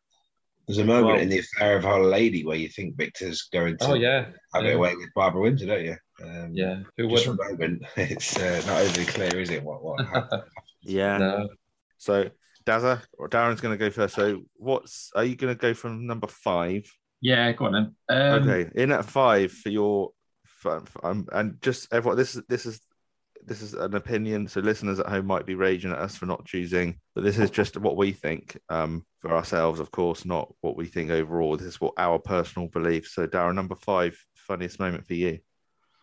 There's 0.67 0.79
a 0.79 0.85
moment 0.85 1.07
Well- 1.07 1.19
in 1.21 1.29
the 1.29 1.41
affair 1.41 1.77
of 1.77 1.85
our 1.85 2.03
lady 2.03 2.47
where 2.47 2.57
you 2.57 2.69
think 2.69 2.97
Victor's 2.97 3.43
going 3.53 3.77
to 3.79 3.89
Oh 3.89 3.95
yeah, 3.95 4.27
have 4.55 4.65
yeah. 4.65 4.71
it 4.71 4.75
away 4.77 4.95
with 4.97 5.13
Barbara 5.15 5.43
Windsor, 5.43 5.67
don't 5.67 5.85
you? 5.85 5.97
Um, 6.23 6.51
yeah. 6.55 6.83
Who 6.97 7.09
Just 7.11 7.27
for 7.27 7.33
wouldn't? 7.33 7.49
a 7.49 7.53
moment, 7.53 7.83
it's 7.97 8.39
uh, 8.39 8.63
not 8.67 8.81
overly 8.81 9.05
clear, 9.05 9.39
is 9.39 9.51
it? 9.51 9.63
What 9.63 9.83
what 9.83 10.07
happened? 10.07 10.43
yeah. 10.81 11.19
No. 11.19 11.49
So 11.99 12.31
Dazza 12.65 13.03
or 13.19 13.29
Darren's 13.29 13.61
going 13.61 13.77
to 13.79 13.85
go 13.85 13.91
first. 13.91 14.15
So 14.15 14.43
what's 14.57 15.11
are 15.15 15.25
you 15.25 15.37
going 15.37 15.55
to 15.55 15.61
go 15.61 15.75
from 15.75 16.07
number 16.07 16.27
five? 16.27 16.91
Yeah, 17.21 17.51
go 17.53 17.67
on 17.67 17.73
then. 17.73 17.95
Um, 18.09 18.49
okay, 18.49 18.71
in 18.75 18.93
at 18.93 19.05
five 19.05 19.53
for 19.53 19.71
your, 19.71 20.11
for, 20.45 20.81
for- 20.81 21.07
um, 21.07 21.27
and 21.33 21.61
just 21.61 21.93
everyone. 21.93 22.17
This 22.17 22.37
is 22.37 22.43
this 22.49 22.67
is 22.67 22.81
this 23.45 23.63
is 23.63 23.75
an 23.75 23.95
opinion. 23.95 24.47
So 24.47 24.61
listeners 24.61 25.01
at 25.01 25.07
home 25.07 25.27
might 25.27 25.47
be 25.47 25.55
raging 25.55 25.91
at 25.91 25.99
us 25.99 26.17
for 26.17 26.27
not 26.27 26.45
choosing, 26.45 26.99
but 27.15 27.25
this 27.25 27.39
is 27.39 27.51
just 27.51 27.77
what 27.77 27.97
we 27.97 28.13
think 28.13 28.59
um, 28.69 29.05
for 29.21 29.35
ourselves, 29.35 29.81
of 29.81 29.91
course, 29.91 30.25
not 30.25 30.53
what 30.61 30.77
we 30.77 30.87
think 30.87 31.11
overall. 31.11 31.57
This 31.57 31.67
is 31.67 31.81
what 31.81 31.95
our 31.99 32.19
personal 32.19 32.69
beliefs. 32.69 33.15
So 33.15 33.27
Darren, 33.27 33.55
number 33.55 33.75
five, 33.75 34.19
funniest 34.35 34.79
moment 34.79 35.07
for 35.07 35.15
you. 35.15 35.39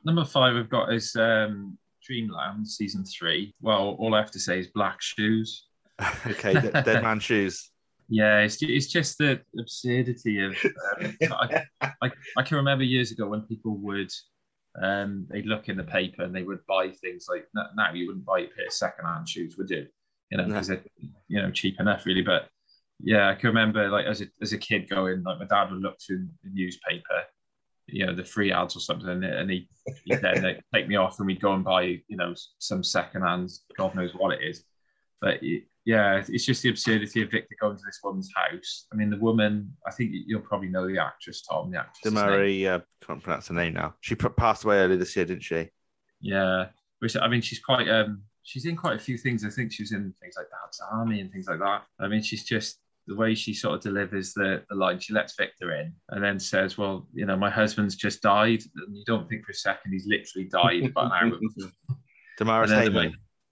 Number 0.04 0.26
five 0.26 0.56
we've 0.56 0.70
got 0.70 0.94
is 0.94 1.16
um, 1.16 1.78
Dreamland 2.04 2.68
season 2.68 3.06
three. 3.06 3.54
Well, 3.62 3.96
all 4.00 4.14
I 4.16 4.20
have 4.20 4.32
to 4.32 4.40
say 4.40 4.60
is 4.60 4.68
black 4.68 5.02
shoes. 5.02 5.68
okay, 6.28 6.54
Dead 6.54 6.84
Dead 6.86 7.04
Man 7.04 7.20
Shoes. 7.22 7.72
Yeah, 8.07 8.40
it's, 8.41 8.61
it's 8.61 8.88
just 8.88 9.18
the 9.18 9.41
absurdity 9.60 10.44
of. 10.44 10.56
Um, 11.02 11.18
I, 11.32 11.64
I, 12.02 12.11
I 12.38 12.44
can 12.44 12.57
remember 12.57 12.84
years 12.84 13.11
ago 13.11 13.27
when 13.27 13.41
people 13.41 13.77
would, 13.77 14.11
um, 14.82 15.26
they'd 15.30 15.45
look 15.45 15.69
in 15.69 15.77
the 15.77 15.84
paper 15.84 16.23
and 16.23 16.36
they 16.36 16.44
would 16.44 16.65
buy 16.68 16.90
things 16.90 17.27
like 17.30 17.48
now 17.56 17.94
you 17.94 18.07
wouldn't 18.07 18.26
buy 18.26 18.41
a 18.41 18.48
pair 18.48 18.68
of 18.68 18.73
secondhand 18.73 19.27
shoes, 19.27 19.56
would 19.57 19.69
you? 19.69 19.88
You 20.32 20.38
know, 20.38 20.44
No. 20.45 20.53
because 20.53 20.68
they're 20.68 20.84
you 21.27 21.41
know 21.41 21.52
cheap 21.52 21.80
enough 21.80 22.06
really. 22.06 22.22
But 22.22 22.49
yeah, 22.99 23.30
I 23.30 23.36
can 23.36 23.48
remember 23.48 23.90
like 23.90 24.06
as 24.06 24.22
a 24.22 24.26
as 24.41 24.53
a 24.53 24.57
kid 24.57 24.90
going 24.90 25.23
like 25.23 25.40
my 25.40 25.45
dad 25.45 25.72
would 25.72 25.82
look 25.82 25.98
through 26.06 26.27
the 26.44 26.49
newspaper, 26.53 27.23
you 27.88 28.06
know, 28.06 28.14
the 28.15 28.23
free 28.23 28.52
ads 28.52 28.76
or 28.76 28.80
something, 28.80 29.23
and 29.23 29.49
he 29.49 29.69
he'd 30.06 30.22
then 30.22 30.44
like, 30.44 30.61
take 30.73 30.88
me 30.88 30.95
off 30.95 31.19
and 31.19 31.27
we'd 31.27 31.41
go 31.41 31.53
and 31.53 31.64
buy 31.64 31.84
you 31.84 32.18
know 32.18 32.34
some 32.60 32.84
secondhand, 32.84 33.49
God 33.77 33.95
knows 33.95 34.14
what 34.15 34.34
it 34.34 34.44
is. 34.44 34.64
But 35.22 35.40
yeah, 35.86 36.24
it's 36.28 36.46
just 36.46 36.64
the 36.64 36.70
absurdity 36.70 37.22
of 37.22 37.32
Victor 37.32 37.56
going 37.60 37.78
to 37.78 37.84
this 37.86 38.00
woman's 38.04 38.32
house. 38.36 38.88
I 38.92 38.96
mean, 38.96 39.10
the 39.10 39.18
woman, 39.18 39.72
I 39.88 39.92
think 39.92 40.12
you'll 40.26 40.42
probably 40.42 40.68
know 40.68 40.88
the 40.88 40.98
actress, 40.98 41.44
Tom, 41.44 41.72
the 41.72 41.80
actress. 41.80 42.14
Demari, 42.14 42.66
uh, 42.68 42.80
can't 43.06 43.22
pronounce 43.22 43.48
her 43.50 43.54
name 43.54 43.74
now. 43.74 43.94
She 44.02 44.16
passed 44.16 44.64
away 44.64 44.78
earlier 44.80 44.98
this 44.98 45.16
year, 45.16 45.26
didn't 45.26 45.44
she? 45.44 45.70
Yeah. 46.22 46.68
Which, 47.00 47.16
I 47.16 47.28
mean, 47.28 47.42
she's 47.42 47.60
quite, 47.60 47.88
um, 47.88 48.24
she's 48.44 48.66
in 48.66 48.76
quite 48.76 48.96
a 48.96 49.00
few 49.00 49.18
things. 49.18 49.46
I 49.46 49.50
think 49.50 49.72
she 49.72 49.84
was 49.84 49.92
in 49.92 50.14
things 50.20 50.36
like 50.38 50.48
Dad's 50.48 50.82
Army 50.92 51.22
and 51.22 51.32
things 51.32 51.48
like 51.48 51.60
that. 51.60 51.84
I 52.00 52.08
mean, 52.08 52.24
she's 52.24 52.44
just, 52.44 52.80
the 53.08 53.16
way 53.16 53.36
she 53.36 53.54
sort 53.54 53.76
of 53.76 53.82
delivers 53.82 54.34
the, 54.34 54.64
the 54.68 54.76
line, 54.76 55.00
she 55.00 55.14
lets 55.14 55.36
Victor 55.36 55.76
in 55.76 55.94
and 56.10 56.24
then 56.24 56.40
says, 56.40 56.78
well, 56.78 57.08
you 57.14 57.28
know, 57.28 57.38
my 57.38 57.52
husband's 57.52 57.96
just 57.96 58.24
died. 58.24 58.64
And 58.76 58.98
you 58.98 59.04
don't 59.06 59.30
think 59.30 59.46
for 59.46 59.52
a 59.52 59.56
second 59.56 59.92
he's 59.92 60.08
literally 60.08 60.48
died 60.48 60.90
about 60.90 61.06
an 61.06 61.32
hour 61.32 61.40
before. 61.56 61.72
Damaris 62.38 62.72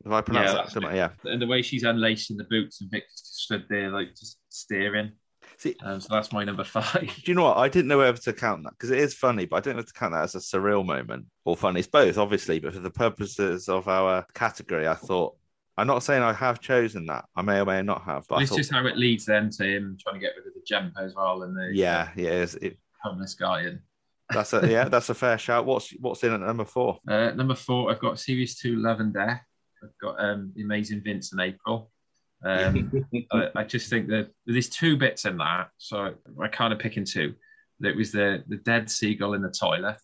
then 0.03 0.11
the 0.11 0.15
Hayman. 0.15 0.33
way- 0.35 0.47
Have 0.47 0.47
I 0.47 0.51
pronounced 0.51 0.75
Yeah, 0.75 0.79
that? 0.81 0.87
Dam- 0.87 0.95
yeah. 1.25 1.31
And 1.31 1.41
the 1.41 1.47
way 1.47 1.61
she's 1.61 1.83
unlacing 1.83 2.37
the 2.37 2.43
boots 2.45 2.81
and 2.81 2.89
Victor's 2.91 3.21
just 3.21 3.35
stood 3.43 3.65
there, 3.69 3.89
like, 3.89 4.09
just 4.15 4.37
staring. 4.49 5.11
See, 5.57 5.75
Um, 5.83 6.01
so 6.01 6.07
that's 6.11 6.31
my 6.31 6.43
number 6.43 6.63
five. 6.63 7.01
do 7.01 7.31
you 7.31 7.35
know 7.35 7.43
what? 7.43 7.57
I 7.57 7.69
didn't 7.69 7.87
know 7.87 7.99
whether 7.99 8.17
to 8.17 8.33
count 8.33 8.63
that 8.63 8.71
because 8.71 8.89
it 8.91 8.99
is 8.99 9.13
funny, 9.13 9.45
but 9.45 9.57
I 9.57 9.59
don't 9.59 9.75
know 9.75 9.83
to 9.83 9.93
count 9.93 10.13
that 10.13 10.23
as 10.23 10.35
a 10.35 10.39
surreal 10.39 10.85
moment 10.85 11.27
or 11.45 11.55
funny. 11.55 11.79
It's 11.79 11.87
both, 11.87 12.17
obviously, 12.17 12.59
but 12.59 12.73
for 12.73 12.79
the 12.79 12.89
purposes 12.89 13.69
of 13.69 13.87
our 13.87 14.25
category, 14.33 14.87
I 14.87 14.95
thought 14.95 15.35
I'm 15.77 15.87
not 15.87 16.03
saying 16.03 16.21
I 16.21 16.33
have 16.33 16.59
chosen 16.59 17.05
that. 17.07 17.25
I 17.35 17.41
may 17.41 17.59
or 17.59 17.65
may 17.65 17.81
not 17.81 18.03
have, 18.03 18.25
but 18.27 18.41
it's 18.41 18.49
thought, 18.51 18.57
just 18.57 18.71
how 18.71 18.85
it 18.85 18.97
leads 18.97 19.25
then 19.25 19.49
to 19.51 19.63
him 19.65 19.97
trying 20.01 20.15
to 20.15 20.19
get 20.19 20.33
rid 20.37 20.45
of 20.47 20.53
the 20.53 20.61
jumper 20.67 21.01
as 21.01 21.13
well 21.15 21.43
and 21.43 21.55
the 21.57 21.71
yeah, 21.73 22.09
yeah, 22.15 22.29
it's, 22.29 22.55
it, 22.55 22.77
homeless 23.01 23.33
guy. 23.33 23.61
And 23.61 23.79
that's 24.29 24.53
a 24.53 24.67
yeah, 24.69 24.87
that's 24.89 25.09
a 25.09 25.13
fair 25.15 25.37
shout. 25.37 25.65
What's 25.65 25.91
what's 25.99 26.23
in 26.23 26.31
at 26.33 26.39
number 26.41 26.65
four? 26.65 26.99
uh, 27.07 27.31
number 27.31 27.55
four, 27.55 27.91
I've 27.91 27.99
got 27.99 28.19
series 28.19 28.55
two, 28.57 28.75
Love 28.77 28.99
and 28.99 29.13
Death. 29.13 29.41
I've 29.83 29.97
got 30.01 30.23
um, 30.23 30.51
the 30.55 30.63
amazing 30.63 31.01
Vince 31.03 31.31
and 31.31 31.41
April. 31.41 31.89
Um, 32.45 33.05
I, 33.31 33.47
I 33.55 33.63
just 33.63 33.89
think 33.89 34.09
that 34.09 34.29
there's 34.45 34.67
two 34.67 34.97
bits 34.97 35.23
in 35.23 35.37
that, 35.37 35.69
so 35.77 36.13
I 36.41 36.47
kind 36.49 36.73
of 36.73 36.79
picking 36.79 37.05
two. 37.05 37.35
It 37.81 37.95
was 37.95 38.11
the 38.11 38.43
the 38.49 38.57
dead 38.57 38.89
seagull 38.91 39.33
in 39.33 39.41
the 39.41 39.49
toilet. 39.49 39.95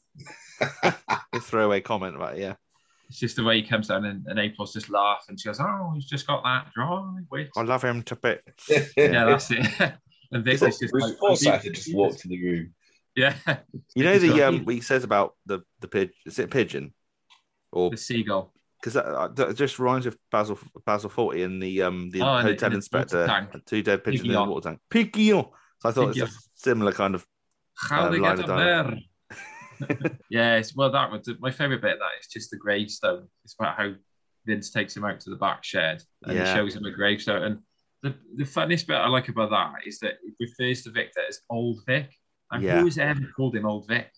the 0.81 1.39
throwaway 1.41 1.81
comment 1.81 2.15
about 2.15 2.37
it, 2.37 2.39
yeah. 2.39 2.53
It's 3.09 3.19
just 3.19 3.35
the 3.35 3.43
way 3.43 3.59
he 3.61 3.67
comes 3.67 3.89
down 3.89 4.05
and, 4.05 4.25
and 4.27 4.39
April's 4.39 4.71
just 4.71 4.89
laughing. 4.89 5.35
She 5.35 5.49
goes, 5.49 5.59
"Oh, 5.59 5.91
he's 5.93 6.05
just 6.05 6.27
got 6.27 6.43
that 6.45 6.67
dry 6.73 7.11
wit." 7.29 7.49
I 7.57 7.63
love 7.63 7.83
him 7.83 8.03
to 8.03 8.15
bits. 8.15 8.69
Yeah, 8.95 9.25
that's 9.25 9.51
it. 9.51 9.65
and 10.31 10.45
Vic 10.45 10.61
Is 10.61 10.79
just 10.79 10.91
Bruce 10.91 11.03
like, 11.03 11.17
Forsyth 11.17 11.63
had 11.63 11.73
just 11.73 11.93
walked 11.93 12.23
in 12.23 12.31
the 12.31 12.41
room. 12.41 12.73
Yeah, 13.17 13.33
You 13.95 14.05
know 14.05 14.17
the 14.17 14.29
got- 14.29 14.41
um, 14.43 14.63
what 14.63 14.75
he 14.75 14.81
says 14.81 15.03
about 15.03 15.35
the 15.45 15.59
the 15.81 15.89
pigeon. 15.89 16.13
Is 16.25 16.39
it 16.39 16.51
pigeon? 16.51 16.93
Or 17.73 17.89
the 17.89 17.97
seagull. 17.97 18.53
Because 18.79 18.93
that, 18.93 19.05
uh, 19.05 19.27
that 19.29 19.57
just 19.57 19.77
reminds 19.79 20.05
me 20.05 20.09
of 20.09 20.17
Basil 20.31 20.57
Basil 20.85 21.09
Fawlty 21.09 21.43
and 21.43 21.61
the 21.61 21.81
um 21.81 22.09
the 22.11 22.21
Oh, 22.21 22.37
hotel 22.39 22.67
in 22.67 22.71
the 22.71 22.75
inspector, 22.77 23.27
tank. 23.27 23.49
two 23.65 23.81
dead 23.83 24.03
pigeons 24.03 24.27
in 24.29 24.33
the 24.33 24.45
water 24.45 24.69
tank. 24.69 24.79
Pigillon. 24.89 25.49
So 25.81 25.89
I 25.89 25.91
thought 25.91 26.15
it's 26.17 26.21
a 26.21 26.29
similar 26.55 26.91
kind 26.91 27.15
of. 27.15 27.25
How 27.75 28.03
Uh, 28.03 28.09
they 28.11 28.19
get 28.19 28.39
up 28.39 28.47
there? 28.47 28.97
yes, 30.29 30.75
well, 30.75 30.91
that 30.91 31.11
was 31.11 31.29
my 31.39 31.51
favorite 31.51 31.81
bit. 31.81 31.93
Of 31.93 31.99
that 31.99 32.19
is 32.19 32.27
just 32.27 32.51
the 32.51 32.57
gravestone. 32.57 33.27
It's 33.43 33.55
about 33.59 33.77
how 33.77 33.93
Vince 34.45 34.71
takes 34.71 34.95
him 34.95 35.05
out 35.05 35.19
to 35.21 35.29
the 35.29 35.35
back 35.37 35.63
shed 35.63 36.01
and 36.23 36.35
Yeah. 36.35 36.53
shows 36.53 36.75
him 36.75 36.85
a 36.85 36.91
gravestone. 36.91 37.43
And 37.43 37.59
the, 38.01 38.15
the 38.35 38.45
funniest 38.45 38.87
bit 38.87 38.95
I 38.95 39.07
like 39.07 39.29
about 39.29 39.51
that 39.51 39.85
is 39.85 39.99
that 39.99 40.15
it 40.23 40.33
refers 40.39 40.83
to 40.83 40.91
Victor 40.91 41.21
as 41.27 41.39
Old 41.49 41.79
Vic. 41.85 42.09
And 42.51 42.63
Yeah. 42.63 42.79
who 42.79 42.85
has 42.85 42.97
ever 42.97 43.21
called 43.35 43.55
him 43.55 43.65
Old 43.65 43.87
Vic? 43.87 44.09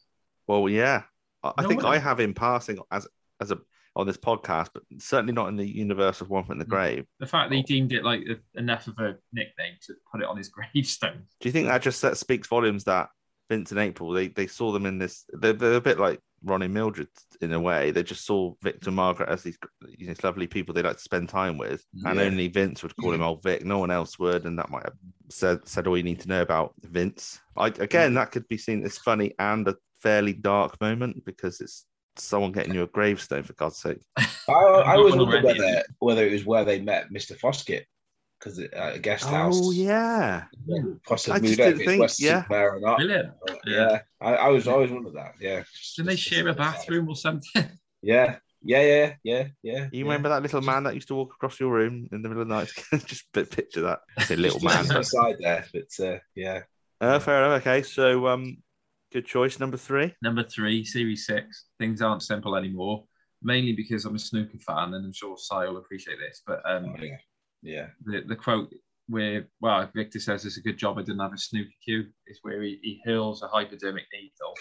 Well, 0.47 0.67
yeah, 0.69 1.03
I, 1.43 1.53
I 1.57 1.63
think 1.63 1.83
one. 1.83 1.93
I 1.93 1.99
have 1.99 2.19
him 2.19 2.33
passing 2.33 2.79
as 2.91 3.07
as 3.39 3.51
a 3.51 3.59
on 3.95 4.07
this 4.07 4.17
podcast, 4.17 4.69
but 4.73 4.83
certainly 4.99 5.33
not 5.33 5.49
in 5.49 5.57
the 5.57 5.67
universe 5.67 6.21
of 6.21 6.29
One 6.29 6.43
Foot 6.45 6.53
in 6.53 6.59
the 6.59 6.65
Mm. 6.65 6.69
Grave. 6.69 7.05
The 7.19 7.27
fact 7.27 7.49
that 7.49 7.55
he 7.57 7.63
deemed 7.63 7.91
it 7.91 8.03
like 8.03 8.21
a- 8.21 8.59
enough 8.59 8.87
of 8.87 8.97
a 8.99 9.17
nickname 9.33 9.75
to 9.87 9.93
put 10.11 10.21
it 10.21 10.27
on 10.27 10.37
his 10.37 10.49
gravestone. 10.73 11.23
Do 11.39 11.47
you 11.49 11.51
think 11.51 11.67
that 11.67 11.81
just 11.81 12.01
that 12.01 12.17
speaks 12.17 12.47
volumes 12.47 12.85
that 12.85 13.09
Vince 13.49 13.71
and 13.71 13.79
April 13.79 14.11
they, 14.11 14.29
they 14.29 14.47
saw 14.47 14.71
them 14.71 14.85
in 14.85 14.97
this? 14.97 15.25
They're, 15.33 15.53
they're 15.53 15.73
a 15.73 15.81
bit 15.81 15.99
like 15.99 16.19
Ronnie 16.43 16.69
Mildred 16.69 17.09
in 17.41 17.51
a 17.51 17.59
way. 17.59 17.91
They 17.91 18.01
just 18.01 18.25
saw 18.25 18.53
Victor 18.63 18.91
Margaret 18.91 19.27
as 19.29 19.43
these 19.43 19.57
you 19.97 20.07
know, 20.07 20.13
lovely 20.23 20.47
people 20.47 20.73
they 20.73 20.81
like 20.81 20.95
to 20.95 21.01
spend 21.03 21.27
time 21.29 21.57
with, 21.57 21.83
and 22.05 22.17
Yeah. 22.17 22.23
only 22.23 22.47
Vince 22.47 22.81
would 22.83 22.95
call 22.95 23.13
him 23.13 23.21
old 23.21 23.43
Vic. 23.43 23.65
No 23.65 23.77
one 23.79 23.91
else 23.91 24.17
would, 24.17 24.45
and 24.45 24.57
that 24.57 24.69
might 24.69 24.83
have 24.85 24.95
said 25.29 25.67
said 25.67 25.85
all 25.85 25.97
you 25.97 26.03
need 26.03 26.21
to 26.21 26.29
know 26.29 26.41
about 26.41 26.73
Vince. 26.81 27.39
I, 27.57 27.67
again, 27.67 28.13
that 28.13 28.31
could 28.31 28.47
be 28.47 28.57
seen 28.57 28.83
as 28.85 28.97
funny 28.97 29.33
and 29.37 29.67
a 29.67 29.75
fairly 30.01 30.33
dark 30.33 30.79
moment 30.81 31.23
because 31.25 31.59
it's 31.61 31.85
someone 32.17 32.51
getting 32.51 32.73
you 32.73 32.83
a 32.83 32.87
gravestone 32.87 33.43
for 33.43 33.53
God's 33.53 33.77
sake. 33.77 33.99
I, 34.17 34.25
I 34.49 34.95
always 34.95 35.15
One 35.15 35.27
wondered 35.27 35.43
whether 35.43 35.83
whether 35.99 36.27
it 36.27 36.31
was 36.31 36.45
where 36.45 36.65
they 36.65 36.79
met 36.81 37.11
Mr. 37.11 37.37
Foskett 37.37 37.85
because 38.39 38.59
at 38.59 38.95
a 38.95 38.99
guest 38.99 39.25
house. 39.25 39.59
Oh 39.61 39.71
yeah, 39.71 40.45
Possibly 41.05 41.35
I 41.35 41.39
just 41.39 41.49
moved 41.51 41.61
out 41.61 41.67
if 41.67 41.77
didn't 41.77 41.87
think- 41.87 42.01
West 42.01 42.21
yeah. 42.21 42.43
Supermare 42.43 42.73
or 42.73 42.79
not. 42.79 42.97
Brilliant. 42.97 43.29
Uh, 43.49 43.55
Yeah. 43.65 43.75
Yeah, 43.75 43.99
I, 44.19 44.33
I 44.33 44.47
was 44.49 44.67
always 44.67 44.91
wondered 44.91 45.15
that. 45.15 45.35
Yeah, 45.39 45.63
Did 45.95 46.05
they 46.05 46.15
share 46.15 46.47
a 46.47 46.53
bathroom 46.53 47.09
or 47.09 47.15
something? 47.15 47.69
Yeah, 48.03 48.37
yeah, 48.63 48.81
yeah, 48.81 49.13
yeah, 49.23 49.47
yeah. 49.61 49.79
you 49.91 49.99
yeah. 49.99 50.03
remember 50.05 50.29
that 50.29 50.41
little 50.41 50.61
man 50.61 50.85
that 50.85 50.95
used 50.95 51.07
to 51.09 51.13
walk 51.13 51.35
across 51.35 51.59
your 51.59 51.71
room 51.71 52.07
in 52.11 52.23
the 52.23 52.29
middle 52.29 52.41
of 52.41 52.47
the 52.47 52.55
night? 52.55 52.71
just 53.05 53.31
picture 53.31 53.81
that. 53.81 53.99
I 54.17 54.23
say 54.23 54.35
little 54.37 54.59
man. 54.59 54.85
Just 54.85 55.13
aside 55.13 55.35
there, 55.39 55.67
but 55.71 56.03
uh, 56.03 56.17
yeah. 56.33 56.61
Uh, 56.99 57.19
fair 57.19 57.45
enough. 57.45 57.61
Okay, 57.61 57.83
so 57.83 58.25
um, 58.25 58.57
good 59.11 59.25
choice 59.25 59.59
number 59.59 59.77
three. 59.77 60.13
Number 60.21 60.43
three, 60.43 60.83
Series 60.83 61.25
Six. 61.25 61.65
Things 61.79 62.01
aren't 62.01 62.23
simple 62.23 62.55
anymore. 62.55 63.03
Mainly 63.43 63.73
because 63.73 64.05
I'm 64.05 64.15
a 64.15 64.19
snooker 64.19 64.59
fan, 64.59 64.93
and 64.93 65.05
I'm 65.05 65.13
sure 65.13 65.35
Si 65.37 65.55
will 65.55 65.77
appreciate 65.77 66.17
this. 66.19 66.43
But 66.45 66.61
um, 66.63 66.95
Oh, 66.97 67.03
yeah, 67.03 67.17
yeah. 67.63 67.87
the, 68.05 68.21
the 68.27 68.35
quote 68.35 68.71
where, 69.07 69.47
well, 69.61 69.89
Victor 69.95 70.19
says 70.19 70.45
it's 70.45 70.57
a 70.57 70.61
good 70.61 70.77
job 70.77 70.97
I 70.97 71.01
didn't 71.01 71.19
have 71.21 71.33
a 71.33 71.37
snooker 71.37 71.69
cue 71.83 72.05
is 72.27 72.39
where 72.43 72.61
he, 72.61 72.79
he 72.83 73.01
hurls 73.03 73.41
a 73.41 73.47
hypodermic 73.47 74.05
needle 74.13 74.53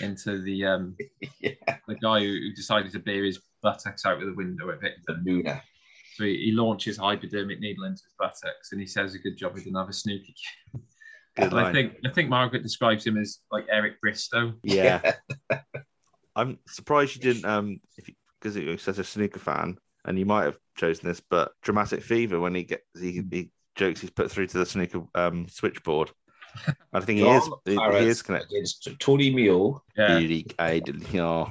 into 0.00 0.40
the 0.42 0.64
um 0.64 0.96
yeah. 1.40 1.50
the 1.88 1.96
guy 1.96 2.20
who, 2.20 2.26
who 2.26 2.52
decided 2.54 2.92
to 2.92 3.00
bear 3.00 3.24
his 3.24 3.40
buttocks 3.62 4.06
out 4.06 4.20
of 4.20 4.26
the 4.26 4.34
window 4.34 4.70
at 4.70 4.80
Victor. 4.80 5.00
The 5.08 5.14
Luna. 5.24 5.62
So 6.16 6.24
he, 6.24 6.36
he 6.36 6.52
launches 6.52 6.98
a 6.98 7.02
hypodermic 7.02 7.58
needle 7.60 7.84
into 7.84 8.02
his 8.04 8.14
buttocks, 8.18 8.72
and 8.72 8.80
he 8.80 8.86
says, 8.86 9.14
"A 9.14 9.18
good 9.18 9.36
job 9.36 9.52
I 9.54 9.58
didn't 9.60 9.76
have 9.76 9.88
a 9.88 9.92
snooker 9.92 10.24
cue." 10.24 10.80
Good 11.36 11.46
And 11.46 11.54
I 11.54 11.62
line. 11.62 11.74
think 11.74 11.96
I 12.04 12.10
think 12.10 12.28
Margaret 12.28 12.62
describes 12.62 13.06
him 13.06 13.16
as 13.18 13.38
like 13.52 13.66
Eric 13.70 14.00
Bristow. 14.00 14.54
Yeah, 14.62 15.12
I'm 16.36 16.58
surprised 16.66 17.16
you 17.16 17.22
didn't. 17.22 17.44
Um, 17.44 17.80
if 17.96 18.10
because 18.40 18.56
you're 18.56 18.78
such 18.78 18.98
a 18.98 19.04
snooker 19.04 19.38
fan, 19.38 19.78
and 20.04 20.18
you 20.18 20.26
might 20.26 20.44
have 20.44 20.58
chosen 20.76 21.08
this, 21.08 21.20
but 21.20 21.52
dramatic 21.62 22.02
fever 22.02 22.40
when 22.40 22.54
he 22.54 22.64
gets 22.64 22.82
he, 22.98 23.22
he 23.30 23.50
jokes 23.76 24.00
he's 24.00 24.10
put 24.10 24.30
through 24.30 24.46
to 24.48 24.58
the 24.58 24.66
snooker 24.66 25.02
um 25.14 25.46
switchboard. 25.48 26.10
I 26.92 27.00
think 27.00 27.20
he 27.20 27.28
is. 27.28 27.48
He, 27.64 27.76
he 27.76 28.06
is 28.08 28.22
connected. 28.22 28.50
Against 28.50 28.88
Tony 28.98 29.32
Mule. 29.32 29.84
Yeah, 29.96 30.18
Beauty 30.18 30.46
guide, 30.58 30.88
yeah. 31.12 31.44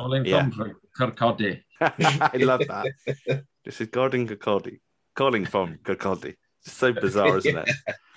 From 0.49 0.75
Kirkcaldy. 0.97 1.61
I 1.81 2.31
love 2.37 2.61
that. 2.67 2.87
This 3.63 3.79
is 3.79 3.87
Gordon 3.87 4.27
Kirkcaldy. 4.27 4.79
Calling 5.15 5.45
from 5.45 5.77
Kirkcaldy. 5.83 6.35
It's 6.65 6.73
so 6.73 6.91
bizarre, 6.91 7.37
isn't 7.37 7.57
it? 7.57 7.69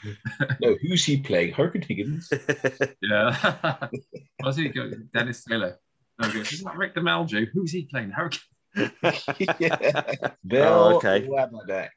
No, 0.60 0.76
who's 0.82 1.04
he 1.04 1.18
playing? 1.20 1.52
Hurricane 1.54 1.82
Higgins. 1.82 2.30
Yeah. 3.02 3.88
What's 4.42 4.56
he 4.56 4.68
go? 4.68 4.90
Dennis 5.14 5.44
Taylor. 5.44 5.78
No, 6.20 6.28
he 6.28 6.38
goes, 6.38 6.52
Isn't 6.52 6.64
that 6.66 6.76
Rick 6.76 6.94
DeMeljo? 6.94 7.46
Who's 7.52 7.72
he 7.72 7.86
playing? 7.90 8.10
Hurricane. 8.10 8.40
yeah. 9.58 10.14
Bill 10.46 10.64
Oh, 10.64 10.96
okay. 10.96 11.26
Weberdeck. 11.28 11.90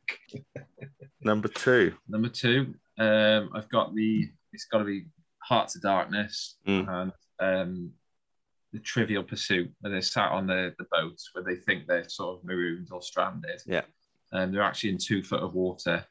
Number 1.21 1.47
two. 1.47 1.93
Number 2.07 2.29
two, 2.29 2.73
um, 2.99 3.49
I've 3.53 3.69
got 3.69 3.95
the. 3.95 4.29
It's 4.53 4.65
got 4.65 4.79
to 4.79 4.85
be 4.85 5.05
Hearts 5.43 5.75
of 5.75 5.81
Darkness 5.81 6.57
Mm. 6.67 6.87
and 6.89 7.11
um, 7.39 7.91
the 8.73 8.79
Trivial 8.79 9.23
Pursuit, 9.23 9.71
where 9.79 9.91
they're 9.91 10.01
sat 10.01 10.31
on 10.31 10.47
the, 10.47 10.73
the 10.77 10.85
boat 10.91 11.17
where 11.33 11.43
they 11.43 11.55
think 11.61 11.87
they're 11.87 12.07
sort 12.09 12.37
of 12.39 12.45
marooned 12.45 12.89
or 12.91 13.01
stranded. 13.01 13.61
Yeah. 13.65 13.81
And 14.31 14.53
they're 14.53 14.61
actually 14.63 14.89
in 14.91 14.97
two 14.97 15.23
foot 15.23 15.41
of 15.41 15.53
water. 15.53 16.05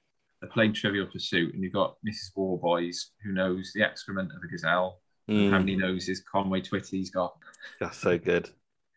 They're 0.44 0.52
playing 0.52 0.74
Trivial 0.74 1.06
Pursuit, 1.06 1.54
and 1.54 1.62
you've 1.62 1.72
got 1.72 1.96
Mrs. 2.06 2.32
Warboys 2.36 3.12
who 3.24 3.32
knows 3.32 3.72
the 3.74 3.82
excrement 3.82 4.30
of 4.30 4.42
a 4.44 4.46
gazelle. 4.46 5.00
Mm, 5.26 5.48
How 5.50 5.58
many 5.58 5.74
noses 5.74 6.22
Conway 6.30 6.60
Twitty's 6.60 7.08
got? 7.08 7.34
that's 7.80 7.96
so 7.96 8.18
good. 8.18 8.50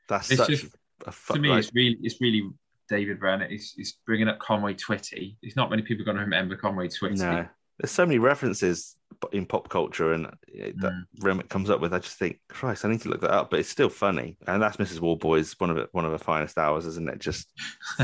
That's 0.09 0.29
It's 0.29 0.39
such 0.41 0.49
just- 0.49 0.75
a 1.05 1.11
fu- 1.13 1.35
to 1.35 1.39
me, 1.39 1.47
like- 1.47 1.59
it's 1.63 1.73
really, 1.73 1.97
it's 2.01 2.19
really 2.19 2.49
David 2.89 3.21
Renwick. 3.21 3.49
He's, 3.51 3.71
he's 3.77 3.93
bringing 4.05 4.27
up 4.27 4.39
Conway 4.39 4.73
Twitty. 4.73 5.37
It's 5.41 5.55
not 5.55 5.69
many 5.69 5.83
people 5.83 6.03
going 6.03 6.17
to 6.17 6.23
remember 6.23 6.57
Conway 6.57 6.89
Twitty. 6.89 7.19
No, 7.19 7.47
there's 7.79 7.91
so 7.91 8.05
many 8.05 8.19
references 8.19 8.96
in 9.31 9.45
pop 9.45 9.69
culture 9.69 10.13
and 10.13 10.25
uh, 10.27 10.31
that 10.55 10.91
Mm. 10.91 11.03
Renwick 11.19 11.49
comes 11.49 11.69
up 11.69 11.79
with. 11.81 11.93
I 11.93 11.99
just 11.99 12.17
think, 12.17 12.39
Christ, 12.49 12.85
I 12.85 12.89
need 12.89 13.01
to 13.01 13.09
look 13.09 13.21
that 13.21 13.31
up. 13.31 13.49
But 13.49 13.59
it's 13.59 13.69
still 13.69 13.89
funny, 13.89 14.37
and 14.47 14.61
that's 14.61 14.77
Mrs. 14.77 14.99
Warboys, 14.99 15.55
one 15.59 15.69
of 15.69 15.77
it, 15.77 15.89
one 15.91 16.05
of 16.05 16.11
her 16.11 16.17
finest 16.17 16.57
hours, 16.57 16.85
isn't 16.85 17.09
it? 17.09 17.19
Just 17.19 17.51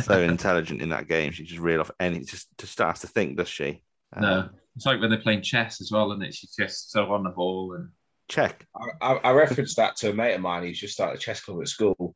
so 0.04 0.20
intelligent 0.22 0.82
in 0.82 0.90
that 0.90 1.08
game. 1.08 1.32
She 1.32 1.44
just 1.44 1.60
reel 1.60 1.82
off 1.82 1.92
any. 2.00 2.20
Just 2.20 2.48
just 2.58 2.72
starts 2.74 3.02
to 3.02 3.08
think, 3.08 3.38
does 3.38 3.50
she? 3.50 3.84
No, 4.20 4.28
Um, 4.28 4.50
it's 4.76 4.86
like 4.86 5.00
when 5.00 5.10
they're 5.10 5.20
playing 5.22 5.42
chess 5.42 5.82
as 5.82 5.92
well, 5.92 6.12
isn't 6.12 6.24
it? 6.24 6.34
She's 6.36 6.56
just 6.56 6.92
so 6.92 7.12
on 7.12 7.24
the 7.24 7.30
ball 7.32 7.74
and 7.74 7.90
check. 8.30 8.66
I, 9.02 9.14
I, 9.14 9.14
I 9.16 9.32
referenced 9.32 9.78
that 9.78 9.96
to 9.98 10.10
a 10.12 10.14
mate 10.14 10.34
of 10.36 10.42
mine 10.42 10.64
who's 10.64 10.80
just 10.80 10.94
started 10.94 11.18
a 11.20 11.22
chess 11.22 11.42
club 11.42 11.62
at 11.62 11.68
school. 11.68 12.16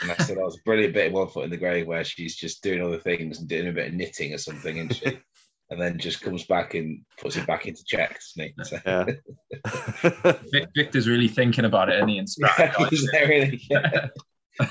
And 0.00 0.10
I 0.12 0.14
said, 0.16 0.36
that 0.36 0.44
was 0.44 0.56
a 0.56 0.62
brilliant 0.64 0.94
bit 0.94 1.08
of 1.08 1.12
One 1.12 1.28
Foot 1.28 1.44
in 1.44 1.50
the 1.50 1.56
Grave 1.56 1.86
where 1.86 2.04
she's 2.04 2.36
just 2.36 2.62
doing 2.62 2.80
other 2.82 2.98
things 2.98 3.40
and 3.40 3.48
doing 3.48 3.66
a 3.66 3.72
bit 3.72 3.88
of 3.88 3.94
knitting 3.94 4.32
or 4.32 4.38
something, 4.38 4.76
isn't 4.76 4.94
she? 4.94 5.18
and 5.70 5.80
then 5.80 5.98
just 5.98 6.20
comes 6.22 6.44
back 6.44 6.74
and 6.74 7.02
puts 7.20 7.36
it 7.36 7.46
back 7.46 7.66
into 7.66 7.82
check, 7.86 8.18
doesn't 8.36 8.52
he? 8.56 8.64
So, 8.64 8.78
Yeah. 8.86 10.32
Victor's 10.76 11.08
really 11.08 11.28
thinking 11.28 11.64
about 11.64 11.88
it, 11.90 12.00
and 12.00 12.08
he 12.10 12.18
and 12.18 12.28
yeah, 12.38 12.72
he's 12.90 13.08
really. 13.12 13.60
Yeah. 13.70 14.08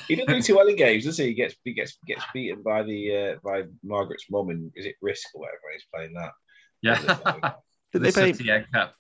He 0.08 0.16
doesn't 0.16 0.34
do 0.34 0.42
too 0.42 0.56
well 0.58 0.68
in 0.68 0.76
games, 0.76 1.06
does 1.06 1.18
he? 1.18 1.28
He 1.28 1.34
gets 1.34 1.56
he 1.64 1.74
gets 1.74 1.98
gets 2.06 2.24
beaten 2.34 2.62
by 2.62 2.84
the 2.84 3.16
uh, 3.16 3.36
by 3.44 3.64
Margaret's 3.84 4.26
mum 4.30 4.50
and 4.50 4.70
is 4.76 4.86
it 4.86 4.96
Risk 5.02 5.28
or 5.34 5.42
whatever? 5.42 5.58
He's 5.72 5.86
playing 5.94 6.14
that. 6.14 6.32
yeah. 6.82 7.54
Did 7.94 8.02
the 8.02 8.06
they 8.08 8.12
play? 8.12 8.34
Sooty 8.34 8.52
Egg 8.52 8.66
Cup. 8.74 8.94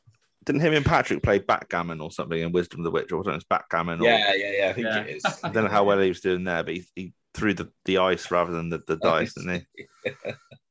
Didn't 0.45 0.61
him 0.61 0.73
and 0.73 0.85
Patrick 0.85 1.21
play 1.21 1.39
backgammon 1.39 1.99
or 1.99 2.09
something 2.09 2.39
in 2.39 2.53
Wisdom 2.53 2.79
of 2.79 2.83
the 2.85 2.91
Witch, 2.91 3.11
or 3.11 3.21
was 3.21 3.27
it 3.35 3.49
backgammon? 3.49 3.99
Or, 3.99 4.05
Yeah, 4.05 4.33
yeah, 4.33 4.51
yeah. 4.59 4.69
I 4.69 4.73
think 4.73 4.87
Yeah. 4.87 5.01
it 5.01 5.17
is. 5.17 5.25
I 5.43 5.49
don't 5.49 5.65
know 5.65 5.69
how 5.69 5.83
well 5.83 5.99
he 5.99 6.07
was 6.07 6.21
doing 6.21 6.45
there, 6.45 6.63
but 6.63 6.73
he, 6.75 6.85
he 6.95 7.13
threw 7.33 7.53
the, 7.53 7.69
the 7.83 7.97
ice 7.97 8.31
rather 8.31 8.53
than 8.53 8.69
the, 8.69 8.81
the 8.87 8.95
dice, 8.95 9.33
didn't 9.33 9.65
he? 10.05 10.11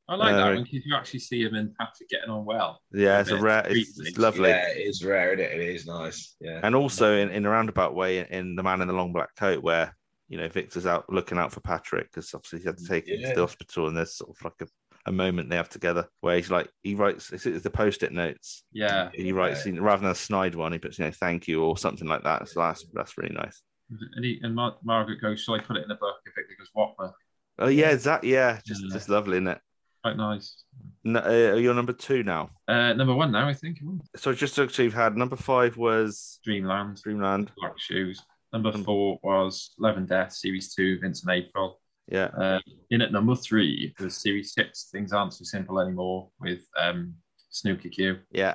I 0.08 0.14
like 0.14 0.34
Uh, 0.34 0.36
that 0.36 0.54
one 0.54 0.62
because 0.62 0.86
you 0.86 0.94
actually 0.94 1.20
see 1.20 1.42
him 1.42 1.54
and 1.54 1.74
Patrick 1.74 2.08
getting 2.08 2.30
on 2.30 2.44
well. 2.44 2.80
Yeah, 2.92 3.20
it's 3.20 3.30
a 3.30 3.34
bit 3.34 3.42
rare, 3.42 3.66
it's, 3.66 3.98
it's 3.98 4.18
lovely. 4.18 4.50
Yeah, 4.50 4.68
it 4.68 4.86
is 4.86 5.04
rare, 5.04 5.32
isn't 5.34 5.44
it? 5.44 5.60
It 5.60 5.74
is 5.74 5.86
nice. 5.86 6.36
Yeah. 6.40 6.60
And 6.62 6.74
also 6.76 7.16
in, 7.16 7.30
in 7.30 7.44
a 7.44 7.50
roundabout 7.50 7.94
way, 7.94 8.24
in 8.30 8.54
the 8.54 8.62
man 8.62 8.80
in 8.82 8.88
the 8.88 8.94
long 8.94 9.12
black 9.12 9.34
coat, 9.36 9.62
where 9.62 9.96
you 10.28 10.38
know 10.38 10.48
Victor's 10.48 10.86
out 10.86 11.10
looking 11.12 11.38
out 11.38 11.52
for 11.52 11.60
Patrick 11.60 12.10
because 12.12 12.32
obviously 12.34 12.60
he 12.60 12.66
had 12.66 12.78
to 12.78 12.86
take 12.86 13.08
him 13.08 13.20
to 13.22 13.34
the 13.34 13.40
hospital, 13.40 13.88
and 13.88 13.96
there's 13.96 14.14
sort 14.16 14.30
of 14.30 14.44
like 14.44 14.60
a, 14.60 14.66
a 15.06 15.12
moment 15.12 15.50
they 15.50 15.56
have 15.56 15.68
together 15.68 16.08
where 16.20 16.36
he's 16.36 16.50
like 16.50 16.68
he 16.84 16.94
writes 16.94 17.32
it's, 17.32 17.46
it's 17.46 17.62
the 17.64 17.70
post-it 17.70 18.12
notes. 18.12 18.62
Yeah, 18.72 19.10
He 19.12 19.32
writes 19.32 19.66
you 19.66 19.72
know, 19.72 19.82
rather 19.82 20.02
than 20.02 20.10
a 20.12 20.14
snide 20.14 20.54
one, 20.54 20.72
he 20.72 20.78
puts 20.78 20.98
you 21.00 21.04
know 21.04 21.10
thank 21.10 21.48
you 21.48 21.62
or 21.64 21.76
something 21.76 22.06
like 22.08 22.22
that. 22.24 22.48
So 22.48 22.60
that's 22.60 22.84
that's 22.92 23.18
really 23.18 23.34
nice. 23.34 23.60
and, 23.90 24.24
he, 24.24 24.38
and 24.42 24.54
Mar- 24.54 24.76
Margaret 24.84 25.20
goes, 25.20 25.40
"Shall 25.42 25.54
I 25.54 25.60
put 25.60 25.76
it 25.76 25.82
in 25.82 25.88
the 25.88 25.94
book?" 25.96 26.16
If 26.26 26.34
Victor 26.36 26.54
goes, 26.58 26.70
"What 26.74 26.96
book?" 26.96 27.14
Oh 27.58 27.68
yeah, 27.68 27.94
that 27.94 28.22
yeah, 28.24 28.60
just 28.64 28.82
Yeah. 28.82 28.90
just 28.92 29.08
lovely, 29.08 29.36
isn't 29.38 29.48
it? 29.48 29.60
Quite 30.06 30.16
nice. 30.18 30.62
No, 31.02 31.18
uh, 31.18 31.56
you're 31.56 31.74
number 31.74 31.92
two 31.92 32.22
now. 32.22 32.50
Uh, 32.68 32.92
number 32.92 33.12
one 33.12 33.32
now, 33.32 33.48
I 33.48 33.52
think. 33.54 33.78
So 34.14 34.32
just 34.32 34.54
to 34.54 34.62
actually 34.62 34.84
you've 34.84 34.94
had 34.94 35.16
number 35.16 35.34
five 35.34 35.76
was 35.76 36.38
Dreamland, 36.44 37.02
Dreamland. 37.02 37.50
Black 37.58 37.76
Shoes. 37.76 38.22
Number 38.52 38.70
four 38.70 39.18
was 39.24 39.74
Love 39.80 39.96
and 39.96 40.08
Death, 40.08 40.32
Series 40.32 40.72
Two, 40.72 41.00
Vincent 41.00 41.32
April. 41.32 41.80
Yeah, 42.06 42.26
Uh, 42.26 42.60
in 42.90 43.02
at 43.02 43.10
number 43.10 43.34
three 43.34 43.92
was 43.98 44.16
Series 44.16 44.52
Six. 44.54 44.90
Things 44.92 45.12
aren't 45.12 45.34
so 45.34 45.42
simple 45.42 45.80
anymore 45.80 46.28
with 46.38 46.60
um, 46.80 47.14
Snooker 47.50 47.88
Q, 47.88 48.18
yeah. 48.30 48.54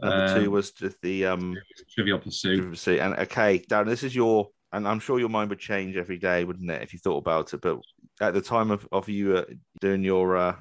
Number 0.00 0.24
Um, 0.24 0.42
two 0.42 0.50
was 0.50 0.70
just 0.70 0.96
the 1.02 1.26
um 1.26 1.54
Trivial 1.94 2.18
Pursuit. 2.18 2.60
privacy. 2.60 2.98
And 2.98 3.12
okay, 3.18 3.58
Darren, 3.58 3.88
this 3.88 4.04
is 4.04 4.16
your, 4.16 4.48
and 4.72 4.88
I'm 4.88 5.00
sure 5.00 5.18
your 5.20 5.28
mind 5.28 5.50
would 5.50 5.58
change 5.58 5.98
every 5.98 6.16
day, 6.16 6.44
wouldn't 6.44 6.70
it, 6.70 6.80
if 6.80 6.94
you 6.94 6.98
thought 6.98 7.18
about 7.18 7.52
it? 7.52 7.60
But 7.60 7.80
at 8.20 8.34
the 8.34 8.40
time 8.40 8.70
of, 8.70 8.86
of 8.92 9.08
you 9.08 9.36
uh, 9.36 9.44
doing 9.80 10.02
your 10.02 10.36
uh, 10.36 10.56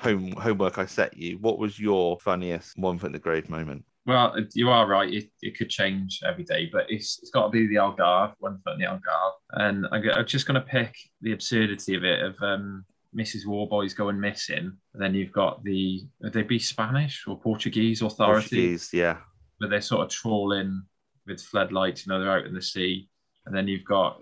home 0.00 0.32
homework, 0.32 0.78
I 0.78 0.86
set 0.86 1.16
you. 1.16 1.38
What 1.38 1.58
was 1.58 1.78
your 1.78 2.18
funniest 2.20 2.78
one 2.78 2.98
foot 2.98 3.08
in 3.08 3.12
the 3.12 3.18
grave 3.18 3.48
moment? 3.48 3.84
Well, 4.06 4.36
you 4.52 4.68
are 4.68 4.86
right. 4.86 5.12
It, 5.12 5.30
it 5.40 5.56
could 5.56 5.70
change 5.70 6.20
every 6.26 6.44
day, 6.44 6.68
but 6.70 6.84
it's 6.90 7.18
it's 7.20 7.30
got 7.30 7.44
to 7.44 7.50
be 7.50 7.66
the 7.66 7.76
Algarve, 7.76 8.34
one 8.38 8.58
foot 8.58 8.74
in 8.74 8.80
the 8.80 8.86
Algarve. 8.86 9.32
And 9.52 9.86
I, 9.92 10.18
I'm 10.18 10.26
just 10.26 10.46
going 10.46 10.60
to 10.60 10.66
pick 10.66 10.94
the 11.22 11.32
absurdity 11.32 11.94
of 11.94 12.04
it 12.04 12.22
of 12.22 12.36
um, 12.42 12.84
Mrs. 13.16 13.46
Warboys 13.46 13.94
going 13.94 14.20
missing. 14.20 14.72
And 14.92 15.02
then 15.02 15.14
you've 15.14 15.32
got 15.32 15.62
the, 15.64 16.06
would 16.20 16.32
they 16.32 16.42
be 16.42 16.58
Spanish 16.58 17.24
or 17.26 17.38
Portuguese 17.38 18.02
authority? 18.02 18.56
Portuguese, 18.56 18.90
yeah, 18.92 19.18
Where 19.58 19.70
they're 19.70 19.80
sort 19.80 20.02
of 20.02 20.10
trawling 20.10 20.82
with 21.26 21.40
floodlights, 21.40 22.06
you 22.06 22.12
know, 22.12 22.20
they're 22.20 22.38
out 22.38 22.46
in 22.46 22.54
the 22.54 22.62
sea. 22.62 23.08
And 23.46 23.54
then 23.54 23.68
you've 23.68 23.84
got 23.84 24.20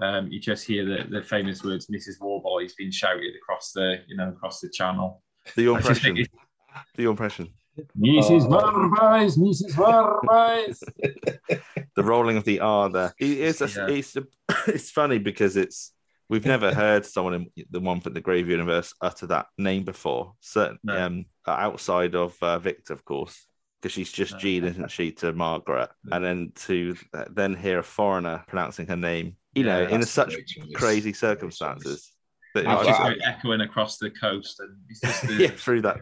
um, 0.00 0.28
you 0.28 0.40
just 0.40 0.64
hear 0.66 0.84
the, 0.84 1.04
the 1.08 1.22
famous 1.22 1.62
words 1.62 1.86
"Mrs. 1.88 2.20
Warboys" 2.20 2.74
being 2.74 2.90
shouted 2.90 3.32
across 3.42 3.72
the 3.72 3.98
you 4.08 4.16
know 4.16 4.28
across 4.28 4.60
the 4.60 4.68
channel. 4.70 5.22
Do 5.56 5.62
your 5.62 5.78
I 5.78 5.80
just 5.82 6.02
think 6.02 6.18
impression. 6.18 6.38
Do 6.96 7.02
your 7.02 7.10
impression. 7.10 7.48
Mrs. 7.98 8.46
Oh. 8.50 8.88
Warboys, 8.98 9.36
Mrs. 9.36 9.76
Warboys. 9.78 10.82
The 11.94 12.02
rolling 12.02 12.38
of 12.38 12.44
the 12.44 12.60
R 12.60 12.88
there. 12.88 13.12
It- 13.18 13.38
It's 13.60 13.76
Yeah. 13.76 13.86
it's 13.88 14.16
it's 14.66 14.90
funny 14.90 15.18
because 15.18 15.56
it's 15.56 15.92
we've 16.28 16.46
never 16.46 16.72
heard 16.82 17.04
someone 17.04 17.34
in 17.34 17.46
the 17.70 17.80
one 17.80 18.00
from 18.00 18.14
the 18.14 18.20
Grave 18.22 18.48
universe 18.48 18.94
utter 19.02 19.26
that 19.26 19.46
name 19.58 19.84
before. 19.84 20.32
Certainly, 20.40 20.80
No. 20.84 21.06
um 21.06 21.24
outside 21.46 22.14
of 22.14 22.34
uh, 22.42 22.58
Victor, 22.58 22.94
of 22.94 23.04
course, 23.04 23.46
because 23.80 23.92
she's 23.92 24.10
just 24.12 24.38
Jean, 24.38 24.64
isn't 24.64 24.90
she, 24.90 25.12
to 25.12 25.32
Margaret, 25.32 25.90
and 26.10 26.24
then 26.24 26.52
to 26.66 26.96
then 27.30 27.54
hear 27.54 27.80
a 27.80 27.82
foreigner 27.84 28.42
pronouncing 28.46 28.86
her 28.86 28.96
name, 28.96 29.36
you 29.54 29.64
know, 29.64 29.82
in 29.82 30.02
such 30.04 30.34
crazy 30.74 31.12
circumstances. 31.12 32.10
That, 32.54 32.66
I- 32.66 32.74
It's 32.78 32.86
just 32.86 33.00
I- 33.00 33.08
like 33.08 33.18
echoing 33.26 33.60
across 33.62 33.98
the 33.98 34.10
coast, 34.10 34.60
and 34.60 34.76
just 35.02 35.22
the, 35.26 35.34
yeah, 35.34 35.48
through 35.48 35.82
that 35.82 35.98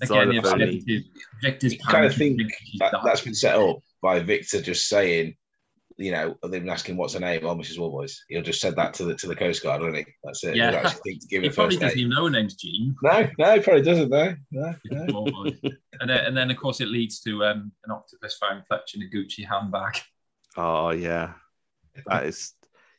again, 0.00 0.32
you've 0.32 1.04
Victor's 1.42 1.72
You 1.74 1.78
kind 1.80 2.04
of 2.06 2.12
panicking, 2.12 2.18
think 2.18 2.52
that, 2.78 2.94
that's 3.04 3.22
been 3.22 3.34
set 3.34 3.56
up 3.56 3.78
by 4.00 4.20
Victor 4.20 4.62
just 4.62 4.88
saying, 4.88 5.34
you 5.96 6.12
know, 6.12 6.36
they've 6.44 6.60
been 6.62 6.68
asking 6.68 6.96
what's 6.96 7.14
her 7.14 7.20
name, 7.20 7.40
oh 7.44 7.56
Mrs. 7.56 7.80
Warboys. 7.80 8.22
He'll 8.28 8.42
just 8.42 8.60
said 8.60 8.76
that 8.76 8.94
to 8.94 9.04
the 9.04 9.16
to 9.16 9.26
the 9.26 9.34
Coast 9.34 9.60
Guard, 9.64 9.82
won't 9.82 9.96
he? 9.96 10.06
That's 10.22 10.44
it. 10.44 10.54
Yeah. 10.54 10.70
He'll 10.70 10.86
actually 10.86 11.00
think 11.04 11.22
to 11.22 11.26
give 11.26 11.42
He 11.42 11.48
probably 11.50 11.76
doesn't 11.76 11.96
name. 11.96 12.06
even 12.06 12.10
know 12.14 12.24
her 12.26 12.30
name's 12.30 12.54
Jean. 12.54 12.94
No, 13.02 13.28
no, 13.36 13.54
he 13.54 13.60
probably 13.60 13.82
doesn't. 13.82 14.08
No, 14.10 14.36
no, 14.52 14.74
no. 14.92 15.44
and 16.00 16.08
then, 16.08 16.24
and 16.26 16.36
then, 16.36 16.50
of 16.52 16.56
course, 16.56 16.80
it 16.80 16.86
leads 16.86 17.18
to 17.22 17.44
um, 17.44 17.72
an 17.84 17.90
octopus 17.90 18.38
found 18.38 18.62
clutching 18.68 19.02
a 19.02 19.06
Gucci 19.16 19.44
handbag. 19.44 19.98
Oh 20.56 20.90
yeah, 20.90 21.32
that 22.06 22.26
is. 22.26 22.54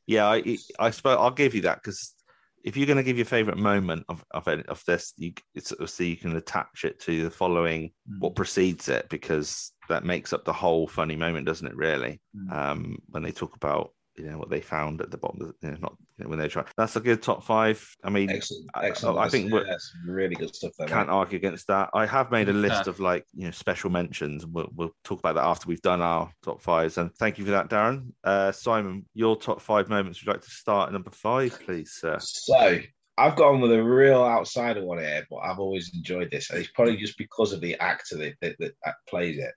Yeah, 0.10 0.28
I 0.28 0.58
I 0.80 0.90
suppose 0.90 1.18
I'll 1.20 1.30
give 1.30 1.54
you 1.54 1.62
that 1.62 1.82
because 1.84 2.16
if 2.64 2.76
you're 2.76 2.88
going 2.88 2.98
to 2.98 3.04
give 3.04 3.18
your 3.18 3.26
favorite 3.26 3.58
moment 3.60 4.06
of 4.10 4.26
of, 4.32 4.48
of 4.48 4.84
this, 4.86 5.14
you 5.18 5.34
it's 5.54 5.72
so 5.86 6.04
you 6.04 6.18
can 6.18 6.36
attach 6.36 6.84
it 6.84 7.00
to 7.02 7.24
the 7.26 7.30
following 7.30 7.92
what 8.18 8.36
precedes 8.36 8.90
it 8.90 9.08
because 9.10 9.72
that 9.88 10.04
makes 10.04 10.34
up 10.34 10.46
the 10.46 10.54
whole 10.54 10.88
funny 10.88 11.16
moment, 11.16 11.46
doesn't 11.46 11.68
it? 11.68 11.76
Really, 11.76 12.20
Mm. 12.36 12.52
um, 12.52 12.98
when 13.10 13.22
they 13.24 13.32
talk 13.32 13.56
about 13.56 13.92
you 14.20 14.30
know 14.30 14.38
what 14.38 14.50
they 14.50 14.62
found 14.62 15.02
at 15.02 15.12
the 15.12 15.18
bottom, 15.18 15.42
of 15.42 15.54
you 15.62 15.72
know, 15.72 15.78
not 15.82 15.96
you 16.18 16.24
know, 16.26 16.30
when 16.30 16.40
they 16.40 16.48
try. 16.48 16.64
That's 16.78 16.96
a 16.96 17.00
good 17.00 17.22
top 17.22 17.44
five. 17.44 17.84
I 18.04 18.10
mean, 18.10 18.30
Excellent, 18.30 18.70
I- 18.76 18.86
excellent. 18.88 19.18
I 19.20 19.30
think 19.30 19.48
yeah, 19.48 19.54
we're- 19.54 19.66
that's 19.70 19.92
really 20.06 20.36
good 20.36 20.54
stuff 20.56 20.72
there. 20.78 20.88
can't 20.88 21.08
mate. 21.08 21.14
argue 21.14 21.38
against 21.38 21.68
that. 21.68 21.90
I 21.94 22.06
have 22.06 22.32
made 22.32 22.50
a 22.50 22.54
list 22.54 22.86
Yeah. 22.86 22.90
of 22.92 23.00
like 23.00 23.26
you 23.34 23.46
know 23.46 23.52
special 23.52 23.90
mentions. 23.90 24.46
We'll, 24.46 24.70
we'll 24.76 24.96
talk 25.04 25.20
about 25.20 25.36
that 25.36 25.46
after 25.46 25.68
we've 25.68 25.82
done 25.82 26.02
our 26.02 26.32
top 26.44 26.62
fives. 26.62 26.98
And 26.98 27.14
thank 27.16 27.38
you 27.38 27.46
for 27.46 27.52
that, 27.52 27.70
Darren. 27.70 28.12
Uh, 28.24 28.52
Simon, 28.52 29.06
your 29.14 29.36
top 29.38 29.62
five 29.62 29.90
moments. 29.90 30.20
Would 30.22 30.28
you 30.28 30.34
like 30.34 30.44
to 30.44 30.52
start 30.52 30.88
at 30.90 30.94
number 30.94 31.12
five, 31.12 31.60
please, 31.66 31.92
sir? 31.94 32.18
So 32.20 32.80
I've 33.18 33.36
gone 33.36 33.60
with 33.60 33.72
a 33.74 33.84
real 33.84 34.24
outsider 34.24 34.84
one 34.86 35.00
here, 35.00 35.26
but 35.30 35.38
I've 35.38 35.60
always 35.60 35.92
enjoyed 35.94 36.32
this. 36.32 36.50
And 36.50 36.60
it's 36.60 36.72
probably 36.72 36.96
just 36.98 37.18
because 37.18 37.52
of 37.52 37.60
the 37.60 37.76
actor 37.80 38.16
that, 38.18 38.36
that, 38.42 38.56
that, 38.60 38.74
that 38.86 38.96
plays 39.10 39.38
it. 39.38 39.52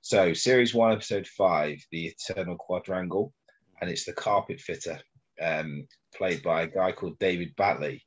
So, 0.00 0.32
series 0.32 0.72
one, 0.72 0.92
episode 0.92 1.26
five, 1.26 1.84
The 1.90 2.06
Eternal 2.28 2.56
Quadrangle, 2.56 3.32
and 3.80 3.90
it's 3.90 4.04
the 4.04 4.12
carpet 4.12 4.60
fitter, 4.60 4.98
um, 5.40 5.86
played 6.14 6.42
by 6.42 6.62
a 6.62 6.68
guy 6.68 6.92
called 6.92 7.18
David 7.18 7.54
Battley. 7.56 8.00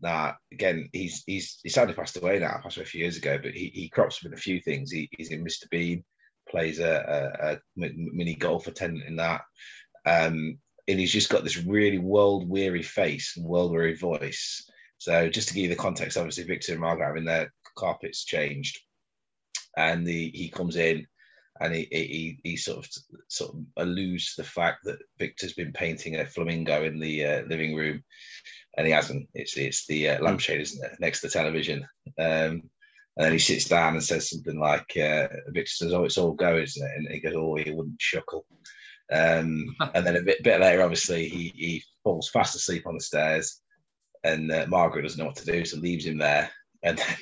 Now, 0.00 0.36
again, 0.52 0.88
he's 0.92 1.22
he's 1.26 1.60
he 1.62 1.68
sadly 1.68 1.94
passed 1.94 2.16
away 2.16 2.38
now, 2.38 2.60
passed 2.62 2.76
away 2.76 2.84
a 2.84 2.86
few 2.86 3.02
years 3.02 3.16
ago, 3.16 3.38
but 3.42 3.52
he, 3.52 3.70
he 3.74 3.88
crops 3.88 4.18
up 4.20 4.26
in 4.26 4.34
a 4.34 4.36
few 4.36 4.60
things. 4.60 4.90
He, 4.90 5.08
he's 5.16 5.30
in 5.30 5.44
Mr. 5.44 5.68
Bean, 5.70 6.04
plays 6.48 6.80
a, 6.80 7.30
a, 7.40 7.52
a 7.52 7.58
mini 7.76 8.34
golf 8.34 8.66
attendant 8.66 9.06
in 9.06 9.16
that. 9.16 9.42
Um, 10.04 10.58
and 10.86 11.00
he's 11.00 11.12
just 11.12 11.30
got 11.30 11.44
this 11.44 11.62
really 11.64 11.98
world 11.98 12.48
weary 12.48 12.82
face 12.82 13.34
and 13.36 13.46
world 13.46 13.72
weary 13.72 13.96
voice. 13.96 14.68
So 14.98 15.28
just 15.28 15.48
to 15.48 15.54
give 15.54 15.64
you 15.64 15.68
the 15.68 15.76
context, 15.76 16.16
obviously 16.16 16.44
Victor 16.44 16.72
and 16.72 16.80
Margaret 16.80 17.06
having 17.06 17.24
their 17.24 17.52
carpets 17.76 18.24
changed, 18.24 18.78
and 19.76 20.06
the 20.06 20.30
he 20.34 20.48
comes 20.48 20.76
in 20.76 21.06
and 21.60 21.74
he 21.74 21.86
he, 21.90 22.38
he 22.42 22.56
sort 22.56 22.78
of 22.78 22.88
sort 23.28 23.54
of 23.54 23.60
alludes 23.76 24.34
to 24.34 24.42
the 24.42 24.48
fact 24.48 24.84
that 24.84 24.98
Victor's 25.18 25.52
been 25.52 25.72
painting 25.72 26.16
a 26.16 26.26
flamingo 26.26 26.84
in 26.84 26.98
the 26.98 27.24
uh, 27.24 27.42
living 27.42 27.74
room, 27.74 28.02
and 28.76 28.86
he 28.86 28.92
hasn't. 28.92 29.28
It's 29.34 29.56
it's 29.56 29.86
the 29.86 30.10
uh, 30.10 30.22
lampshade, 30.22 30.60
isn't 30.60 30.84
it, 30.84 31.00
next 31.00 31.20
to 31.20 31.28
the 31.28 31.32
television. 31.32 31.86
Um, 32.18 32.62
and 33.16 33.26
then 33.26 33.32
he 33.32 33.38
sits 33.38 33.66
down 33.66 33.94
and 33.94 34.02
says 34.02 34.28
something 34.28 34.58
like, 34.58 34.96
uh, 34.96 35.28
Victor 35.48 35.70
says, 35.70 35.92
"Oh, 35.92 36.04
it's 36.04 36.18
all 36.18 36.32
go, 36.32 36.56
isn't 36.56 36.84
it?" 36.84 36.96
And 36.96 37.08
he 37.08 37.20
goes, 37.20 37.34
"Oh, 37.36 37.54
he 37.54 37.70
wouldn't 37.70 38.00
chuckle." 38.00 38.44
Um, 39.12 39.76
and 39.94 40.04
then 40.04 40.16
a 40.16 40.22
bit, 40.22 40.42
bit 40.42 40.60
later, 40.60 40.82
obviously, 40.82 41.28
he, 41.28 41.52
he 41.54 41.84
falls 42.02 42.28
fast 42.28 42.56
asleep 42.56 42.86
on 42.86 42.94
the 42.94 43.00
stairs, 43.00 43.60
and 44.24 44.50
uh, 44.50 44.66
Margaret 44.68 45.02
doesn't 45.02 45.18
know 45.18 45.26
what 45.26 45.36
to 45.36 45.46
do, 45.46 45.64
so 45.64 45.76
leaves 45.76 46.06
him 46.06 46.18
there. 46.18 46.50
And 46.82 46.98
then, 46.98 47.16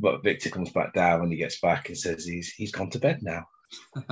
but 0.00 0.22
Victor 0.22 0.50
comes 0.50 0.70
back 0.70 0.92
down 0.94 1.20
when 1.20 1.30
he 1.30 1.36
gets 1.36 1.60
back 1.60 1.88
and 1.88 1.98
says 1.98 2.24
he's 2.24 2.52
he's 2.52 2.72
gone 2.72 2.90
to 2.90 2.98
bed 2.98 3.20
now. 3.22 3.44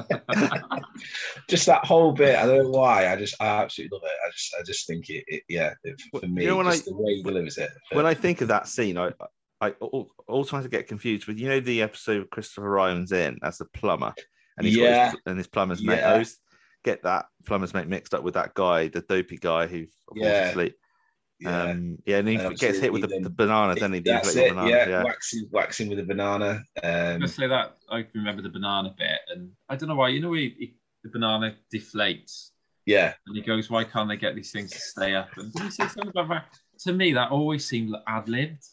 just 1.49 1.67
that 1.67 1.85
whole 1.85 2.13
bit, 2.13 2.37
I 2.37 2.47
don't 2.47 2.65
know 2.65 2.71
why. 2.71 3.11
I 3.13 3.17
just 3.17 3.35
I 3.41 3.47
absolutely 3.63 3.97
love 3.97 4.05
it. 4.05 4.17
I 4.27 4.31
just 4.31 4.55
I 4.59 4.63
just 4.65 4.87
think 4.87 5.09
it, 5.11 5.25
it 5.27 5.43
yeah, 5.49 5.73
it, 5.85 6.01
for 6.11 6.27
me, 6.27 6.43
you 6.43 6.49
know, 6.51 6.57
when 6.57 6.67
I- 6.67 6.77
the 6.77 6.95
way 6.95 7.15
he 7.17 7.23
delivers 7.23 7.59
it. 7.59 7.71
When 7.93 8.07
I 8.07 8.15
think 8.15 8.41
of 8.41 8.49
that 8.49 8.69
scene, 8.69 8.99
I 8.99 9.13
I 9.61 9.75
al- 9.81 10.09
also 10.29 10.51
trying 10.51 10.65
to 10.65 10.69
get 10.69 10.89
confused 10.89 11.27
with 11.27 11.39
you 11.39 11.49
know 11.49 11.61
the 11.61 11.83
episode 11.83 12.21
of 12.23 12.31
Christopher 12.31 12.69
Ryan's 12.69 13.13
in 13.13 13.39
as 13.43 13.59
the 13.59 13.65
plumber, 13.67 14.13
and 14.59 14.67
he's 14.67 14.77
Yeah. 14.77 15.11
his, 15.13 15.21
and 15.27 15.39
his 15.39 15.47
plumber's 15.47 15.83
mate. 15.83 15.99
Yeah. 15.99 16.09
I 16.11 16.13
always 16.13 16.39
get 16.85 17.03
that 17.05 17.27
plumber's 17.47 17.75
mate 17.75 17.89
mixed 17.89 18.15
up 18.15 18.23
with 18.23 18.35
that 18.35 18.55
guy, 18.55 18.89
the 18.89 19.01
dopey 19.01 19.39
guy 19.39 19.67
who 19.67 19.87
falls 20.07 20.19
Yeah. 20.19 20.49
asleep. 20.51 20.77
Yeah. 21.41 21.63
Um, 21.65 21.99
yeah, 22.07 22.19
and 22.19 22.29
he 22.29 22.37
And 22.37 22.59
gets 22.59 22.79
hit 22.79 22.93
with 22.93 23.03
the, 23.03 23.07
obviously 23.07 23.23
the 23.25 23.29
then- 23.29 23.37
banana, 23.49 23.75
doesn't 23.75 23.93
he? 23.93 24.01
The 24.01 24.11
That's 24.11 24.35
inflatable 24.35 24.47
it. 24.47 24.49
banana, 24.51 24.71
yeah, 24.71 24.89
yeah. 24.89 25.03
waxing 25.05 25.49
waxing 25.53 25.89
with 25.91 25.99
a 25.99 26.05
banana. 26.05 26.63
Um, 26.83 27.21
Let's 27.21 27.35
say 27.35 27.47
that 27.47 27.77
I 27.91 28.07
remember 28.15 28.43
the 28.43 28.49
banana 28.49 28.95
bit, 28.97 29.19
and 29.29 29.51
I 29.69 29.77
don't 29.77 29.89
know 29.89 29.97
why. 29.97 30.09
You 30.09 30.21
know, 30.21 30.33
he, 30.33 30.55
he, 30.59 30.75
the 31.05 31.11
banana 31.11 31.55
deflates, 31.75 32.51
yeah, 32.87 33.15
and 33.27 33.37
he 33.37 33.43
goes, 33.43 33.69
"Why 33.71 33.85
can't 33.85 34.09
they 34.09 34.17
get 34.17 34.35
these 34.35 34.51
things 34.53 34.71
to 34.73 34.79
stay 34.81 35.15
up?" 35.15 35.29
And 35.37 35.53
he 35.61 35.71
say 35.71 35.87
something 35.89 36.09
about 36.09 36.29
that? 36.29 36.59
To 36.81 36.93
me, 36.93 37.13
that 37.15 37.31
always 37.31 37.67
seemed 37.67 37.95
ad 38.07 38.29
libbed. 38.29 38.65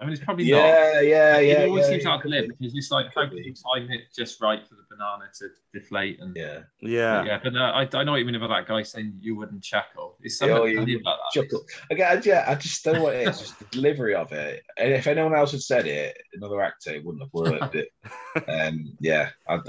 I 0.00 0.04
mean, 0.04 0.12
it's 0.12 0.24
probably 0.24 0.48
not. 0.50 0.58
yeah, 0.58 1.00
yeah, 1.00 1.38
yeah. 1.38 1.60
it 1.62 1.68
always 1.68 1.84
yeah, 1.86 1.90
seems 1.90 2.04
yeah. 2.04 2.14
ad 2.14 2.24
libbed 2.24 2.48
because 2.56 2.74
it's 2.74 2.90
like 2.90 3.06
how 3.14 3.22
Could 3.22 3.30
can 3.30 3.38
you 3.38 3.54
time 3.54 3.90
it 3.90 4.02
just 4.14 4.40
right 4.40 4.66
for 4.66 4.76
the 4.76 4.82
banana 4.88 5.24
to 5.40 5.48
deflate? 5.74 6.20
And 6.20 6.36
Yeah. 6.36 6.60
Yeah. 6.80 7.24
yeah, 7.24 7.40
but 7.42 7.52
no, 7.52 7.64
I, 7.64 7.88
I 7.92 8.04
know 8.04 8.12
what 8.12 8.18
you 8.18 8.24
mean 8.24 8.36
about 8.36 8.50
that 8.50 8.68
guy 8.68 8.82
saying 8.84 9.14
you 9.20 9.34
wouldn't 9.34 9.64
chuckle. 9.64 10.16
It's 10.20 10.40
Yeah, 10.40 10.54
something 10.54 10.78
oh, 10.78 10.84
you 10.84 11.00
about 11.00 11.18
that. 11.18 11.42
chuckle. 11.42 11.64
Again, 11.90 12.22
yeah, 12.24 12.44
I 12.46 12.54
just 12.54 12.84
don't 12.84 12.94
know 12.94 13.02
what 13.02 13.16
it 13.16 13.26
is. 13.26 13.40
Just 13.40 13.58
the 13.58 13.64
delivery 13.66 14.14
of 14.14 14.30
it. 14.32 14.62
And 14.76 14.92
if 14.92 15.08
anyone 15.08 15.34
else 15.34 15.50
had 15.50 15.62
said 15.62 15.86
it, 15.86 16.16
another 16.32 16.60
actor, 16.62 16.94
it 16.94 17.04
wouldn't 17.04 17.24
have 17.24 17.32
worked. 17.32 17.74
But 17.74 18.48
um, 18.48 18.96
yeah, 19.00 19.30
I've, 19.48 19.62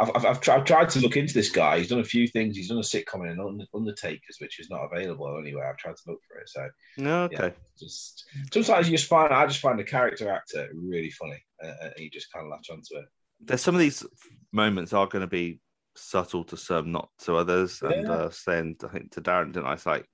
I've, 0.00 0.10
I've, 0.16 0.24
I've, 0.26 0.40
tried, 0.40 0.58
I've 0.60 0.64
tried 0.64 0.88
to 0.90 1.00
look 1.00 1.16
into 1.16 1.34
this 1.34 1.50
guy. 1.50 1.78
He's 1.78 1.88
done 1.88 2.00
a 2.00 2.04
few 2.04 2.26
things. 2.26 2.56
He's 2.56 2.68
done 2.68 2.78
a 2.78 2.80
sitcom 2.82 3.30
in 3.30 3.38
Un- 3.38 3.66
Undertakers, 3.74 4.36
which 4.40 4.58
is 4.58 4.70
not 4.70 4.84
available 4.90 5.36
anywhere. 5.38 5.68
I've 5.68 5.76
tried 5.76 5.96
to 5.96 6.02
look 6.06 6.20
for 6.26 6.38
it. 6.38 6.48
So 6.48 6.68
No, 6.98 7.24
okay. 7.24 7.52
just 7.78 8.24
sometimes 8.52 8.88
you 8.88 8.96
just 8.96 9.08
find 9.08 9.32
I 9.32 9.46
just 9.46 9.60
find 9.60 9.78
the 9.78 9.84
character 9.84 10.30
actor 10.30 10.68
really 10.74 11.10
funny, 11.10 11.42
uh, 11.62 11.72
and 11.82 11.92
you 11.98 12.10
just 12.10 12.32
kind 12.32 12.46
of 12.46 12.50
latch 12.50 12.68
onto 12.70 12.96
it. 12.96 13.04
There's 13.40 13.60
some 13.62 13.74
of 13.74 13.80
these 13.80 14.04
moments 14.52 14.92
are 14.92 15.06
going 15.06 15.22
to 15.22 15.26
be 15.26 15.60
subtle 15.96 16.44
to 16.44 16.56
some, 16.56 16.92
not 16.92 17.08
to 17.24 17.36
others. 17.36 17.80
And 17.82 18.06
Yeah. 18.06 18.12
uh, 18.12 18.30
saying, 18.30 18.76
I 18.84 18.88
think 18.88 19.12
to 19.12 19.20
Darren, 19.20 19.52
didn't 19.52 19.66
I? 19.66 19.74
It's 19.74 19.86
like, 19.86 20.06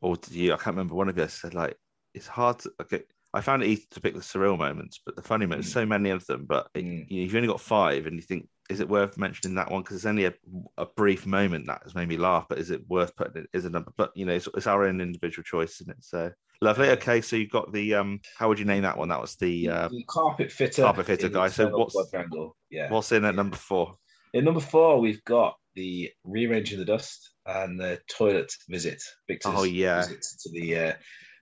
or 0.00 0.16
to 0.16 0.34
you, 0.34 0.52
I 0.52 0.56
can't 0.56 0.76
remember. 0.76 0.94
One 0.94 1.08
of 1.08 1.16
you 1.18 1.28
said 1.28 1.54
like, 1.54 1.76
it's 2.14 2.26
hard 2.26 2.58
to. 2.60 2.70
Okay, 2.82 3.02
I 3.32 3.40
found 3.40 3.62
it 3.62 3.68
easy 3.68 3.86
to 3.90 4.00
pick 4.00 4.14
the 4.14 4.20
surreal 4.20 4.56
moments, 4.58 5.00
but 5.04 5.16
the 5.16 5.22
funny 5.22 5.46
moments, 5.46 5.70
Mm. 5.70 5.72
so 5.72 5.86
many 5.86 6.10
of 6.10 6.24
them. 6.26 6.44
But 6.46 6.68
it, 6.74 6.84
Mm. 6.84 7.10
you 7.10 7.16
know, 7.18 7.22
you've 7.24 7.34
only 7.34 7.48
got 7.48 7.60
five, 7.60 8.06
and 8.06 8.16
you 8.16 8.22
think, 8.22 8.48
is 8.70 8.80
it 8.80 8.88
worth 8.88 9.18
mentioning 9.18 9.56
that 9.56 9.70
one? 9.70 9.82
Because 9.82 9.96
it's 9.96 10.06
only 10.06 10.24
a, 10.24 10.34
a 10.78 10.86
brief 10.86 11.26
moment 11.26 11.66
that 11.66 11.82
has 11.82 11.94
made 11.94 12.08
me 12.08 12.16
laugh, 12.16 12.46
but 12.48 12.58
is 12.58 12.70
it 12.70 12.88
worth 12.88 13.14
putting 13.16 13.42
it? 13.42 13.48
Is 13.52 13.64
it 13.64 13.72
number? 13.72 13.92
But 13.96 14.12
you 14.14 14.24
know, 14.24 14.32
it's, 14.32 14.48
it's 14.54 14.66
our 14.66 14.84
own 14.86 15.00
individual 15.00 15.44
choice, 15.44 15.80
isn't 15.80 15.90
it? 15.90 16.02
So 16.02 16.30
lovely. 16.62 16.88
Okay, 16.90 17.20
so 17.20 17.36
you 17.36 17.48
got 17.48 17.72
the 17.72 17.94
um. 17.94 18.20
How 18.38 18.48
would 18.48 18.58
you 18.58 18.64
name 18.64 18.82
that 18.82 18.96
one? 18.96 19.08
That 19.08 19.20
was 19.20 19.36
the 19.36 19.68
uh, 19.68 19.88
the 19.88 20.04
carpet 20.08 20.50
fitter, 20.50 20.82
carpet 20.82 21.06
fitter 21.06 21.28
guy. 21.28 21.48
So 21.48 21.68
what's- 21.68 21.94
yeah? 22.70 22.90
what's 22.90 23.12
in 23.12 23.24
at 23.24 23.34
number 23.34 23.56
four? 23.56 23.96
In 24.32 24.44
number 24.44 24.60
four, 24.60 24.98
we've 24.98 25.22
got 25.24 25.56
the 25.74 26.10
rearranging 26.24 26.78
the 26.78 26.84
dust 26.84 27.34
and 27.46 27.78
the 27.78 28.00
toilet 28.10 28.52
visit. 28.68 29.02
Victor's 29.28 29.52
Oh, 29.54 29.64
yeah. 29.64 30.00
visit 30.00 30.24
to 30.42 30.50
the 30.52 30.78
uh, 30.78 30.92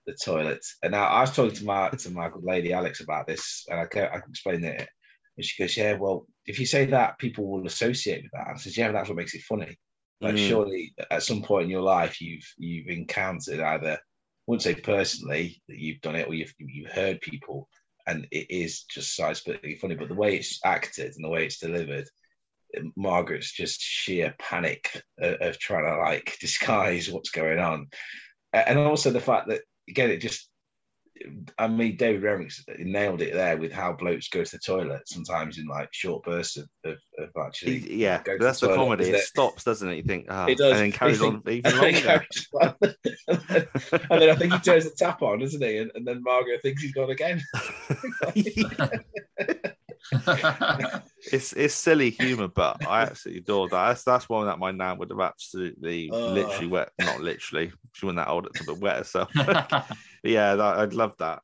the 0.05 0.15
toilet. 0.23 0.63
And 0.83 0.91
now 0.91 1.05
I 1.05 1.21
was 1.21 1.33
talking 1.35 1.55
to 1.55 1.65
my 1.65 1.89
to 1.89 2.09
my 2.11 2.29
good 2.29 2.43
lady 2.43 2.73
Alex 2.73 2.99
about 3.01 3.27
this, 3.27 3.65
and 3.69 3.79
I 3.79 3.83
I 3.83 3.85
can 3.85 4.29
explain 4.29 4.63
it. 4.63 4.89
And 5.37 5.45
she 5.45 5.61
goes, 5.61 5.75
"Yeah, 5.77 5.93
well, 5.93 6.27
if 6.45 6.59
you 6.59 6.65
say 6.65 6.85
that, 6.87 7.17
people 7.19 7.47
will 7.47 7.65
associate 7.65 8.23
with 8.23 8.31
that." 8.33 8.47
I 8.47 8.57
says, 8.57 8.77
"Yeah, 8.77 8.91
that's 8.91 9.09
what 9.09 9.17
makes 9.17 9.33
it 9.35 9.41
funny. 9.43 9.77
Like, 10.21 10.35
Mm. 10.35 10.47
surely 10.47 10.93
at 11.11 11.23
some 11.23 11.41
point 11.41 11.65
in 11.65 11.69
your 11.71 11.81
life, 11.81 12.21
you've 12.21 12.47
you've 12.57 12.87
encountered 12.87 13.59
either, 13.59 13.93
I 13.93 13.99
wouldn't 14.47 14.63
say 14.63 14.75
personally 14.75 15.61
that 15.67 15.77
you've 15.79 16.01
done 16.01 16.15
it, 16.15 16.27
or 16.27 16.33
you've 16.33 16.53
you've 16.59 16.91
heard 16.91 17.21
people, 17.21 17.67
and 18.07 18.27
it 18.31 18.49
is 18.51 18.83
just 18.83 19.15
side 19.15 19.35
splittingly 19.37 19.79
funny. 19.79 19.95
But 19.95 20.09
the 20.09 20.15
way 20.15 20.35
it's 20.37 20.59
acted 20.63 21.13
and 21.15 21.23
the 21.23 21.29
way 21.29 21.45
it's 21.45 21.59
delivered." 21.59 22.07
Margaret's 22.95 23.51
just 23.51 23.79
sheer 23.81 24.33
panic 24.39 24.89
of, 25.19 25.35
of 25.41 25.59
trying 25.59 25.85
to 25.85 25.97
like 26.01 26.37
disguise 26.41 27.09
what's 27.09 27.29
going 27.29 27.59
on, 27.59 27.87
and 28.51 28.79
also 28.79 29.11
the 29.11 29.19
fact 29.19 29.49
that 29.49 29.61
again 29.89 30.09
it 30.09 30.17
just. 30.17 30.49
I 31.59 31.67
mean, 31.67 31.95
David 31.95 32.23
Renwick's 32.23 32.65
nailed 32.79 33.21
it 33.21 33.33
there 33.33 33.55
with 33.57 33.71
how 33.71 33.93
blokes 33.93 34.27
go 34.29 34.43
to 34.43 34.51
the 34.51 34.57
toilet 34.57 35.07
sometimes 35.07 35.57
in 35.59 35.67
like 35.67 35.89
short 35.91 36.23
bursts 36.23 36.57
of, 36.57 36.67
of, 36.85 36.97
of 37.19 37.29
actually. 37.45 37.79
He- 37.79 37.97
yeah, 38.03 38.21
go 38.23 38.37
to 38.37 38.43
that's 38.43 38.59
the 38.59 38.67
toilet, 38.67 38.77
comedy. 38.77 39.03
isn't 39.03 39.15
It 39.15 39.21
stops, 39.21 39.63
doesn't 39.63 39.87
it? 39.89 39.95
You 39.97 40.03
think, 40.03 40.25
ah, 40.29 40.45
It 40.47 40.57
does. 40.57 40.71
and 40.71 40.79
then 40.81 40.91
carries 40.99 41.19
You 41.19 41.27
on 41.27 41.43
even 41.47 41.71
and 41.71 41.81
then 41.81 41.93
longer. 41.93 42.25
on. 42.61 42.75
and, 42.81 42.95
then, 43.49 43.67
and 44.09 44.21
then 44.21 44.29
I 44.31 44.35
think 44.35 44.53
he 44.53 44.59
turns 44.59 44.85
the 44.85 44.95
tap 44.97 45.21
on, 45.21 45.39
doesn't 45.39 45.61
he? 45.63 45.77
And, 45.77 45.91
and 45.95 46.05
then 46.05 46.21
Margaret 46.23 46.61
thinks 46.61 46.81
he's 46.81 46.93
gone 46.93 47.11
again. 47.11 47.41
it's 51.31 51.53
it's 51.53 51.73
silly 51.73 52.09
humor, 52.11 52.47
but 52.47 52.85
I 52.87 53.01
absolutely 53.03 53.41
adore 53.41 53.69
that. 53.69 53.87
That's 53.89 54.03
that's 54.03 54.29
one 54.29 54.47
that 54.47 54.59
my 54.59 54.71
nan 54.71 54.97
would 54.97 55.09
have 55.09 55.19
absolutely, 55.19 56.09
Oh. 56.11 56.31
literally 56.33 56.67
wet. 56.67 56.89
Not 56.99 57.21
literally, 57.21 57.71
she 57.93 58.05
wasn't 58.05 58.17
that 58.17 58.29
old 58.29 58.53
to 58.53 58.63
but 58.65 58.79
wet 58.79 58.97
herself. 58.97 59.31
Yeah, 60.25 60.55
that, 60.55 60.77
I'd 60.79 60.93
love 60.93 61.13
that. 61.19 61.41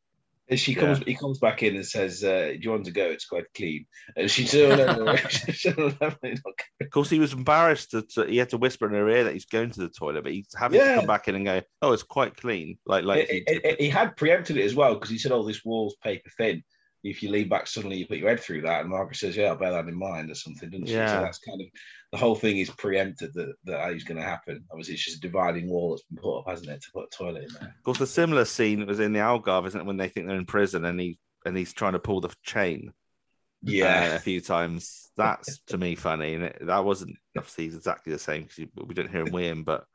And 0.48 0.58
she 0.60 0.72
Yeah. 0.74 0.80
comes, 0.80 1.00
he 1.06 1.14
comes 1.14 1.38
back 1.38 1.62
in 1.64 1.76
and 1.76 1.86
says, 1.86 2.24
uh, 2.24 2.54
"Do 2.54 2.60
you 2.60 2.72
want 2.72 2.86
to 2.86 2.92
go? 2.92 3.04
It's 3.06 3.26
quite 3.26 3.44
clean." 3.56 3.86
And 4.16 4.32
she 4.32 4.46
said, 4.48 4.80
"Oh, 4.80 4.96
no, 4.96 5.04
no, 5.04 5.16
she'll 5.18 5.90
definitely 5.92 6.32
not 6.44 6.44
go." 6.58 6.86
Of 6.86 6.90
course, 6.90 7.10
he 7.10 7.20
was 7.20 7.34
embarrassed 7.34 7.92
to, 7.92 8.02
to- 8.14 8.26
he 8.26 8.38
had 8.38 8.50
to 8.50 8.58
whisper 8.58 8.88
in 8.88 8.94
her 8.94 9.08
ear 9.10 9.26
that 9.26 9.34
he's 9.34 9.46
going 9.46 9.70
to 9.72 9.82
the 9.82 9.90
toilet, 9.90 10.24
but 10.24 10.32
he's 10.32 10.48
having 10.58 10.80
to 10.80 10.96
come 10.96 11.06
back 11.06 11.28
in 11.28 11.36
and 11.36 11.46
go, 11.46 11.62
"Oh, 11.82 11.92
it's 11.92 12.04
quite 12.04 12.36
clean." 12.38 12.80
Like 12.88 13.04
like 13.04 13.30
It- 13.30 13.44
it- 13.48 13.66
it- 13.66 13.82
he 13.82 13.90
had 13.90 14.16
preempted 14.18 14.58
it 14.58 14.64
as 14.64 14.74
well 14.74 14.94
because 14.96 15.10
he 15.12 15.18
said, 15.20 15.32
"Oh, 15.34 15.44
this 15.46 15.64
wall's 15.64 15.96
paper 16.04 16.32
thin. 16.38 16.64
If 17.04 17.24
you 17.24 17.30
lean 17.30 17.50
back 17.50 17.68
suddenly, 17.68 17.98
you 17.98 18.08
put 18.08 18.18
your 18.18 18.30
head 18.30 18.40
through 18.40 18.62
that." 18.62 18.82
And 18.82 18.90
Margaret 18.90 19.18
says, 19.18 19.38
"Yeah, 19.38 19.48
I'll 19.48 19.56
bear 19.58 19.72
that 19.72 19.88
in 19.88 19.98
mind," 19.98 20.30
or 20.30 20.36
something, 20.36 20.70
didn't 20.70 20.88
she? 20.88 20.94
Yeah. 20.94 21.14
So 21.16 21.22
that's 21.22 21.40
kind 21.40 21.62
of 21.62 21.68
the 22.12 22.18
whole 22.18 22.36
thing 22.36 22.58
is 22.58 22.70
preempted 22.72 23.34
that 23.36 23.54
that 23.66 23.94
is 23.94 24.04
going 24.04 24.18
to 24.18 24.24
happen. 24.24 24.66
Obviously, 24.72 24.96
it's 24.96 25.06
just 25.06 25.18
a 25.18 25.22
dividing 25.22 25.70
wall 25.70 25.92
that's 25.92 26.04
been 26.04 26.18
put 26.18 26.40
up, 26.40 26.46
hasn't 26.48 26.70
it, 26.70 26.82
to 26.82 26.92
put 26.94 27.06
a 27.06 27.18
toilet 27.18 27.44
in 27.44 27.54
there? 27.60 27.76
Of 27.78 27.84
course, 27.84 28.02
a 28.02 28.08
similar 28.08 28.46
scene 28.46 28.86
was 28.86 29.00
in 29.00 29.14
the 29.14 29.20
Algarve, 29.20 29.68
isn't 29.68 29.80
it? 29.80 29.86
When 29.86 29.98
they 29.98 30.10
think 30.10 30.28
they're 30.28 30.38
in 30.38 30.46
prison 30.46 30.86
and 30.86 31.00
he 31.00 31.20
and 31.46 31.56
he's 31.56 31.74
trying 31.74 31.94
to 31.94 32.00
pull 32.00 32.22
the 32.22 32.34
chain 32.44 32.90
uh, 32.90 32.92
Yeah, 33.64 34.16
a 34.16 34.20
few 34.20 34.42
times. 34.42 35.12
That's 35.16 35.60
to 35.68 35.78
me 35.78 35.96
funny, 35.96 36.34
and 36.34 36.44
it, 36.46 36.58
that 36.62 36.86
wasn't 36.86 37.16
obviously 37.38 37.66
exactly 37.66 38.14
the 38.14 38.20
same 38.20 38.44
because 38.44 38.66
we 38.76 38.94
didn't 38.94 39.12
hear 39.12 39.26
him 39.26 39.34
win, 39.34 39.64
but 39.64 39.86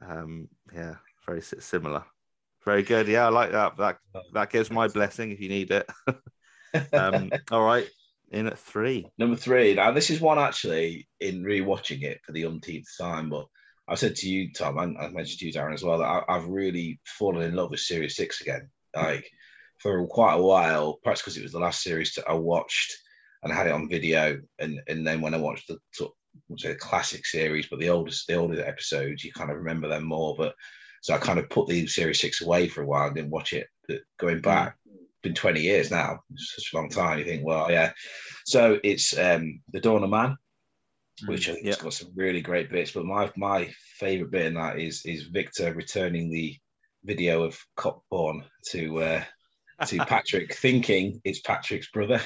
um, 0.00 0.48
yeah, 0.72 0.96
very 1.26 1.42
similar. 1.42 2.04
Very 2.68 2.82
good. 2.82 3.08
Yeah, 3.08 3.24
I 3.24 3.30
like 3.30 3.52
that. 3.52 3.78
That 3.78 3.96
that 4.34 4.50
gives 4.50 4.70
my 4.70 4.88
blessing 4.88 5.32
if 5.32 5.40
you 5.40 5.48
need 5.48 5.70
it. 5.70 5.88
um, 6.92 7.30
all 7.50 7.64
right, 7.64 7.88
in 8.30 8.46
at 8.46 8.58
three. 8.58 9.06
Number 9.16 9.36
three. 9.36 9.72
Now, 9.72 9.90
this 9.90 10.10
is 10.10 10.20
one 10.20 10.38
actually 10.38 11.08
in 11.18 11.42
rewatching 11.42 12.02
it 12.02 12.20
for 12.26 12.32
the 12.32 12.44
umpteenth 12.44 12.88
time, 13.00 13.30
but 13.30 13.46
I 13.88 13.94
said 13.94 14.16
to 14.16 14.28
you, 14.28 14.52
Tom, 14.52 14.76
and 14.76 14.98
I 14.98 15.08
mentioned 15.08 15.38
to 15.38 15.46
you, 15.46 15.52
Darren, 15.54 15.72
as 15.72 15.82
well, 15.82 15.96
that 15.96 16.04
I, 16.04 16.22
I've 16.28 16.44
really 16.44 17.00
fallen 17.06 17.40
in 17.40 17.54
love 17.54 17.70
with 17.70 17.80
Series 17.80 18.16
Six 18.16 18.42
again. 18.42 18.68
Like 18.94 19.26
for 19.78 20.06
quite 20.06 20.34
a 20.34 20.42
while, 20.42 20.98
perhaps 21.02 21.22
because 21.22 21.38
it 21.38 21.44
was 21.44 21.52
the 21.52 21.58
last 21.58 21.82
series 21.82 22.12
that 22.16 22.28
I 22.28 22.34
watched 22.34 22.94
and 23.44 23.50
I 23.50 23.56
had 23.56 23.68
it 23.68 23.72
on 23.72 23.88
video, 23.88 24.42
and 24.58 24.78
and 24.88 25.06
then 25.06 25.22
when 25.22 25.32
I 25.32 25.38
watched 25.38 25.68
the 25.68 25.78
sort 25.94 26.12
of, 26.50 26.60
say 26.60 26.72
the 26.74 26.78
classic 26.78 27.24
series, 27.24 27.66
but 27.66 27.78
the 27.78 27.88
oldest, 27.88 28.26
the 28.26 28.34
older 28.34 28.62
episodes, 28.62 29.24
you 29.24 29.32
kind 29.32 29.50
of 29.50 29.56
remember 29.56 29.88
them 29.88 30.04
more. 30.04 30.36
But 30.36 30.54
so 31.02 31.14
I 31.14 31.18
kind 31.18 31.38
of 31.38 31.48
put 31.48 31.68
the 31.68 31.86
Series 31.86 32.20
Six 32.20 32.42
away 32.42 32.68
for 32.68 32.82
a 32.82 32.86
while 32.86 33.06
and 33.06 33.16
didn't 33.16 33.30
watch 33.30 33.52
it. 33.52 33.68
But 33.86 34.00
going 34.18 34.40
back, 34.40 34.76
been 35.22 35.34
20 35.34 35.60
years 35.60 35.90
now, 35.90 36.20
it's 36.32 36.54
such 36.54 36.72
a 36.72 36.76
long 36.76 36.88
time. 36.88 37.18
You 37.18 37.24
think, 37.24 37.44
well, 37.44 37.70
yeah. 37.70 37.92
So 38.44 38.78
it's 38.82 39.16
um 39.18 39.60
the 39.72 39.80
Dawn 39.80 40.04
of 40.04 40.10
Man, 40.10 40.36
which 41.26 41.48
I 41.48 41.54
think 41.54 41.66
has 41.66 41.76
got 41.76 41.92
some 41.92 42.12
really 42.14 42.40
great 42.40 42.70
bits. 42.70 42.92
But 42.92 43.04
my 43.04 43.30
my 43.36 43.70
favorite 43.98 44.30
bit 44.30 44.46
in 44.46 44.54
that 44.54 44.78
is 44.78 45.04
is 45.04 45.24
Victor 45.24 45.74
returning 45.74 46.30
the 46.30 46.56
video 47.04 47.42
of 47.44 47.58
cop 47.76 48.02
porn 48.10 48.44
to 48.70 49.02
uh 49.02 49.24
to 49.86 49.98
Patrick, 50.06 50.54
thinking 50.54 51.20
it's 51.24 51.40
Patrick's 51.40 51.90
brother. 51.90 52.20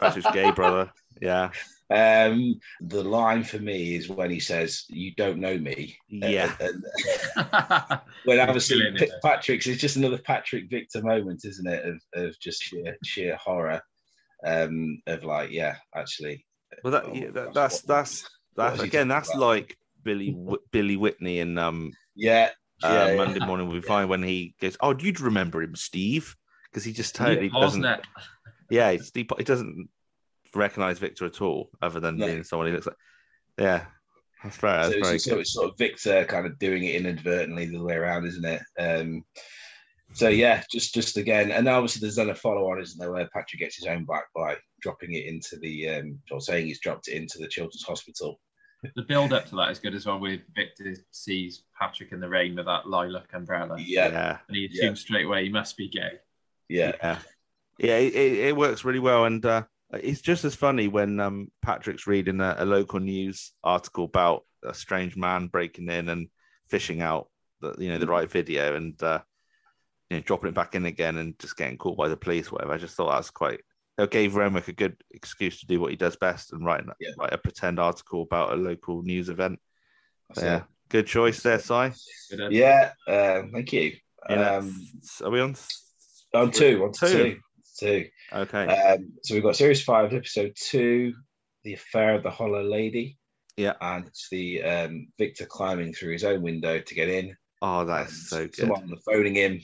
Patrick's 0.00 0.30
gay 0.32 0.50
brother. 0.52 0.92
Yeah, 1.20 1.50
Um, 1.90 2.60
the 2.80 3.02
line 3.02 3.42
for 3.42 3.58
me 3.58 3.96
is 3.96 4.08
when 4.08 4.30
he 4.30 4.38
says, 4.40 4.84
"You 4.88 5.12
don't 5.16 5.38
know 5.38 5.58
me." 5.58 5.96
yeah. 6.08 6.54
And, 6.60 6.84
and 7.36 8.00
when 8.24 8.38
obviously 8.40 8.78
Killing 8.78 8.96
it. 8.96 9.00
P- 9.10 9.12
Patrick's, 9.22 9.66
it's 9.66 9.80
just 9.80 9.96
another 9.96 10.18
Patrick 10.18 10.70
Victor 10.70 11.02
moment, 11.02 11.44
isn't 11.44 11.66
it? 11.66 11.84
Of, 11.84 12.00
of 12.14 12.38
just 12.38 12.62
sheer 12.62 12.96
sheer 13.04 13.36
horror. 13.36 13.82
Um, 14.46 15.02
of 15.06 15.24
like, 15.24 15.50
yeah, 15.50 15.76
actually. 15.94 16.46
Well, 16.84 16.92
that, 16.92 17.04
oh, 17.06 17.12
yeah, 17.14 17.30
that 17.32 17.54
that's 17.54 17.82
what- 17.82 17.86
that's 17.88 18.30
that's 18.56 18.78
was 18.78 18.82
again. 18.82 19.08
That's 19.08 19.30
about? 19.30 19.40
like 19.40 19.76
Billy 20.02 20.36
Billy 20.70 20.96
Whitney 20.96 21.40
and 21.40 21.58
um 21.58 21.92
yeah, 22.14 22.50
uh, 22.82 22.88
yeah, 22.88 23.06
yeah. 23.10 23.16
Monday 23.16 23.44
morning 23.44 23.66
will 23.68 23.74
be 23.74 23.80
fine 23.86 24.08
when 24.08 24.22
he 24.22 24.54
goes, 24.60 24.76
"Oh, 24.80 24.96
you'd 24.96 25.20
remember 25.20 25.60
him, 25.62 25.74
Steve," 25.76 26.36
because 26.70 26.84
he 26.84 26.92
just 26.92 27.14
totally 27.14 27.50
Yeah, 27.52 27.60
doesn't. 27.60 27.82
wasn't 27.82 28.00
it? 28.00 28.06
Yeah, 28.70 28.92
he's, 28.92 29.10
he, 29.12 29.28
he 29.36 29.44
doesn't 29.44 29.88
recognize 30.54 30.98
Victor 30.98 31.26
at 31.26 31.40
all, 31.40 31.70
other 31.82 32.00
than 32.00 32.16
No. 32.18 32.26
being 32.26 32.44
someone 32.44 32.68
he 32.68 32.72
looks 32.72 32.86
like. 32.86 32.96
Yeah, 33.58 33.86
that's 34.42 34.56
very, 34.56 34.72
that's 34.78 34.88
so 34.88 34.98
it's, 34.98 35.06
very 35.08 35.18
so 35.18 35.38
it's 35.38 35.52
sort 35.52 35.70
of 35.70 35.78
Victor 35.78 36.24
kind 36.24 36.46
of 36.46 36.58
doing 36.58 36.84
it 36.84 36.94
inadvertently 36.96 37.66
the 37.66 37.82
way 37.82 37.94
around, 37.94 38.26
isn't 38.26 38.44
it? 38.44 38.62
Um, 38.78 39.24
so 40.12 40.28
yeah, 40.28 40.62
just 40.72 40.92
just 40.92 41.16
again, 41.16 41.50
and 41.52 41.68
obviously 41.68 42.00
there's 42.00 42.16
then 42.16 42.30
a 42.30 42.34
follow 42.34 42.70
on, 42.70 42.80
isn't 42.80 42.98
there, 42.98 43.12
where 43.12 43.28
Patrick 43.32 43.60
gets 43.60 43.76
his 43.76 43.86
own 43.86 44.04
back 44.04 44.24
by 44.34 44.56
dropping 44.80 45.12
it 45.12 45.26
into 45.26 45.56
the, 45.58 45.88
um, 45.90 46.18
or 46.32 46.40
saying 46.40 46.66
he's 46.66 46.80
dropped 46.80 47.06
it 47.08 47.14
into 47.14 47.38
the 47.38 47.46
children's 47.48 47.84
hospital. 47.84 48.40
The 48.96 49.02
build 49.02 49.34
up 49.34 49.46
to 49.50 49.56
that 49.56 49.70
is 49.70 49.78
good 49.78 49.94
as 49.94 50.06
well. 50.06 50.18
With 50.18 50.40
Victor 50.56 50.96
sees 51.10 51.64
Patrick 51.78 52.12
in 52.12 52.18
the 52.20 52.28
rain 52.28 52.56
with 52.56 52.64
that 52.64 52.88
lilac 52.88 53.28
umbrella, 53.34 53.76
Yeah, 53.78 54.08
Yeah, 54.08 54.38
and 54.48 54.56
he 54.56 54.68
Yeah. 54.72 54.84
assumes 54.86 55.00
straight 55.02 55.26
away 55.26 55.44
he 55.44 55.50
must 55.50 55.76
be 55.76 55.88
gay. 55.88 56.18
yeah, 56.68 56.92
yeah, 57.02 57.18
yeah. 57.78 57.96
It, 57.98 58.14
it, 58.14 58.38
it 58.48 58.56
works 58.56 58.82
really 58.84 58.98
well, 58.98 59.26
and 59.26 59.44
uh, 59.44 59.64
it's 59.92 60.20
just 60.20 60.44
as 60.44 60.54
funny 60.54 60.88
when 60.88 61.18
um, 61.20 61.50
Patrick's 61.62 62.06
reading 62.06 62.40
a, 62.40 62.56
a 62.58 62.64
local 62.64 63.00
news 63.00 63.52
article 63.64 64.04
about 64.04 64.44
a 64.64 64.74
strange 64.74 65.16
man 65.16 65.46
breaking 65.48 65.88
in 65.88 66.08
and 66.08 66.28
fishing 66.68 67.00
out 67.00 67.28
the 67.60 67.74
you 67.78 67.88
know 67.90 67.98
the 67.98 68.06
right 68.06 68.30
video 68.30 68.76
and 68.76 69.02
uh, 69.02 69.20
you 70.08 70.16
know 70.16 70.22
dropping 70.22 70.48
it 70.48 70.54
back 70.54 70.74
in 70.74 70.86
again 70.86 71.16
and 71.16 71.38
just 71.38 71.56
getting 71.56 71.76
caught 71.78 71.96
by 71.96 72.08
the 72.08 72.16
police, 72.16 72.50
whatever. 72.52 72.72
I 72.72 72.78
just 72.78 72.94
thought 72.96 73.10
that 73.10 73.18
was 73.18 73.30
quite. 73.30 73.60
It 73.98 74.10
gave 74.10 74.34
Renwick 74.34 74.68
a 74.68 74.72
good 74.72 74.96
excuse 75.10 75.60
to 75.60 75.66
do 75.66 75.78
what 75.80 75.90
he 75.90 75.96
does 75.96 76.16
best 76.16 76.52
and 76.54 76.64
write, 76.64 76.84
Yeah. 77.00 77.10
write 77.18 77.34
a 77.34 77.38
pretend 77.38 77.78
article 77.78 78.22
about 78.22 78.52
a 78.52 78.56
local 78.56 79.02
news 79.02 79.28
event. 79.28 79.58
That's 80.28 80.42
yeah, 80.42 80.56
it. 80.58 80.62
good 80.88 81.06
choice 81.06 81.42
there, 81.42 81.58
Si. 81.58 81.74
Uh, 81.74 82.48
yeah. 82.50 82.92
Um, 83.06 83.50
thank 83.52 83.72
you. 83.74 83.96
At- 84.26 84.38
Um, 84.38 84.86
are 85.22 85.30
we 85.30 85.40
on? 85.40 85.54
on 86.32 86.50
two, 86.50 86.82
on 86.84 86.92
Two. 86.92 87.06
two, 87.08 87.38
two. 87.80 88.06
Okay. 88.32 88.66
Um, 88.66 89.12
so 89.22 89.34
we've 89.34 89.42
got 89.42 89.56
series 89.56 89.82
five, 89.82 90.12
episode 90.14 90.52
two, 90.56 91.14
the 91.64 91.74
affair 91.74 92.14
of 92.14 92.22
the 92.22 92.30
Hollow 92.30 92.62
Lady. 92.62 93.16
Yeah. 93.56 93.74
and 93.80 94.06
it's 94.06 94.28
the 94.30 94.62
um, 94.62 95.08
Victor 95.18 95.44
climbing 95.44 95.92
through 95.92 96.12
his 96.12 96.24
own 96.24 96.40
window 96.42 96.78
to 96.80 96.94
get 96.94 97.08
in. 97.08 97.36
oh, 97.62 97.84
that's 97.84 98.30
so 98.30 98.44
good. 98.44 98.54
Someone 98.56 98.90
phoning 99.04 99.34
him 99.34 99.60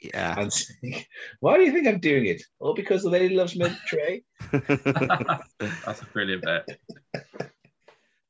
Yeah. 0.00 0.34
and 0.38 0.52
saying, 0.52 1.04
"Why 1.38 1.56
do 1.56 1.62
you 1.62 1.72
think 1.72 1.86
I'm 1.86 2.00
doing 2.00 2.26
it? 2.26 2.42
All 2.58 2.74
because 2.74 3.02
the 3.02 3.08
lady 3.10 3.34
loves 3.34 3.56
milk 3.56 3.72
tray." 3.86 4.24
That's 4.52 6.02
a 6.02 6.06
brilliant 6.12 6.42
bit. 6.44 6.78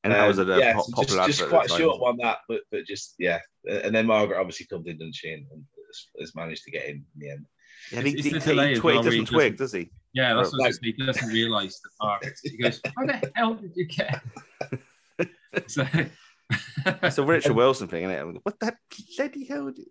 and 0.05 0.13
that 0.13 0.27
was 0.29 0.39
a, 0.39 0.43
Um, 0.43 0.51
a 0.51 0.59
yeah, 0.59 0.75
po- 0.75 0.83
so 0.83 0.93
popular 0.95 1.27
just, 1.27 1.39
just 1.39 1.51
quite 1.51 1.67
a 1.67 1.77
short 1.77 2.01
one 2.01 2.19
that, 2.19 2.39
but 2.49 2.61
but 2.71 2.85
just 2.87 3.15
yeah. 3.19 3.41
And 3.69 3.95
then 3.95 4.07
Margaret 4.07 4.39
obviously 4.39 4.67
comes 4.67 4.87
in, 4.87 4.99
doesn't 4.99 5.15
she, 5.17 5.31
and, 5.33 5.47
and 5.51 5.65
has, 5.89 6.07
has 6.21 6.35
managed 6.37 6.65
to 6.65 6.71
get 6.71 6.85
in 6.87 6.97
in 6.97 7.05
the 7.17 7.31
end. 7.31 7.47
Yeah, 7.91 7.99
and 7.99 8.07
he, 8.09 8.15
he, 8.15 8.23
he, 8.23 8.31
he 8.31 8.41
twig, 8.41 8.83
well, 8.83 9.03
doesn't 9.03 9.27
twig, 9.27 9.57
doesn't- 9.57 9.59
does 9.59 9.73
he? 9.73 9.91
Yeah, 10.13 10.35
that's 10.35 10.53
what 10.53 10.63
I 10.63 10.67
Like- 10.67 10.75
He 10.83 10.93
doesn't 10.93 11.29
realise 11.29 11.81
the 11.81 11.91
part. 12.01 12.27
He 12.43 12.57
goes, 12.57 12.81
"How 12.97 13.07
the 13.07 13.33
hell 13.35 13.55
did 13.55 13.73
you 13.77 13.87
get?" 13.87 14.23
so, 15.69 15.87
It's 17.03 17.19
a 17.19 17.23
Richard 17.25 17.53
Wilson 17.57 17.89
thing, 17.89 18.05
isn't 18.05 18.37
it? 18.37 18.41
What 18.43 18.59
the 18.59 18.75
bloody 19.17 19.45
hell? 19.47 19.71
Did... 19.71 19.87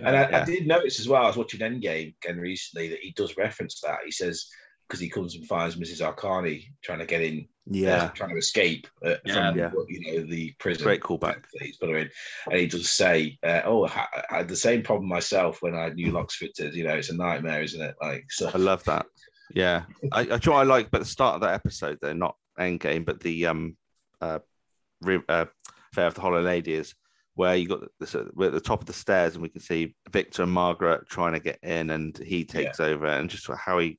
And 0.00 0.14
I, 0.16 0.28
Yeah. 0.28 0.42
I 0.42 0.44
did 0.44 0.66
notice 0.66 1.00
as 1.00 1.08
well, 1.08 1.22
I 1.24 1.26
was 1.28 1.36
watching 1.36 1.60
Endgame 1.60 2.14
again 2.22 2.38
recently, 2.38 2.88
that 2.88 3.00
he 3.00 3.12
does 3.12 3.36
reference 3.36 3.80
that. 3.80 4.00
He 4.04 4.10
says, 4.12 4.46
because 4.86 5.00
he 5.00 5.08
comes 5.08 5.34
and 5.34 5.46
finds 5.46 5.76
Mrs. 5.76 6.00
Arcani 6.02 6.64
trying 6.82 6.98
to 6.98 7.06
get 7.06 7.22
in, 7.22 7.48
Yeah, 7.68 8.08
trying 8.14 8.30
to 8.30 8.36
escape 8.36 8.86
uh, 9.04 9.14
Yeah. 9.24 9.50
from 9.50 9.58
Yeah. 9.58 9.70
you 9.88 10.00
know 10.00 10.26
the 10.26 10.52
prison. 10.58 10.84
great 10.84 11.00
callback. 11.00 11.42
that 11.52 11.62
he's 11.62 11.76
put 11.78 11.90
her 11.90 11.96
in. 11.96 12.10
And 12.50 12.60
he 12.60 12.66
does 12.66 12.88
say, 12.90 13.38
uh, 13.42 13.62
"Oh, 13.64 13.86
I 13.86 14.06
had 14.30 14.48
the 14.48 14.54
same 14.56 14.82
problem 14.82 15.08
myself 15.08 15.62
when 15.62 15.74
I 15.74 15.84
had 15.84 15.96
new 15.96 16.12
locks 16.12 16.36
fitted. 16.36 16.74
You 16.74 16.84
know, 16.84 16.94
it's 16.94 17.10
a 17.10 17.16
nightmare, 17.16 17.62
isn't 17.62 17.80
it? 17.82 17.96
Like, 18.00 18.26
so 18.30 18.50
I 18.54 18.58
love 18.58 18.84
that. 18.84 19.06
Yeah, 19.54 19.84
I, 20.12 20.20
I, 20.22 20.26
what 20.26 20.48
I 20.48 20.62
like, 20.64 20.90
but 20.90 20.98
the 21.00 21.04
start 21.04 21.36
of 21.36 21.40
that 21.42 21.54
episode, 21.54 21.98
though, 22.00 22.12
not 22.12 22.36
Endgame, 22.58 23.04
but 23.04 23.20
the 23.20 23.46
um, 23.46 23.76
uh, 24.20 24.38
re- 25.02 25.22
uh, 25.28 25.46
Fair 25.94 26.06
of 26.06 26.14
the 26.14 26.20
Hollow 26.20 26.42
Lady 26.42 26.74
is 26.74 26.94
where 27.36 27.54
you 27.54 27.68
got 27.68 27.80
this 28.00 28.16
we're 28.34 28.46
at 28.46 28.52
the 28.52 28.60
top 28.60 28.80
of 28.80 28.86
the 28.86 28.92
stairs 28.92 29.34
and 29.34 29.42
we 29.42 29.48
can 29.48 29.60
see 29.60 29.94
Victor 30.10 30.42
and 30.42 30.50
Margaret 30.50 31.06
trying 31.08 31.34
to 31.34 31.38
get 31.38 31.58
in 31.62 31.90
and 31.90 32.16
he 32.18 32.44
takes 32.44 32.80
over 32.80 33.06
and 33.06 33.30
just 33.30 33.46
how 33.58 33.78
he 33.78 33.98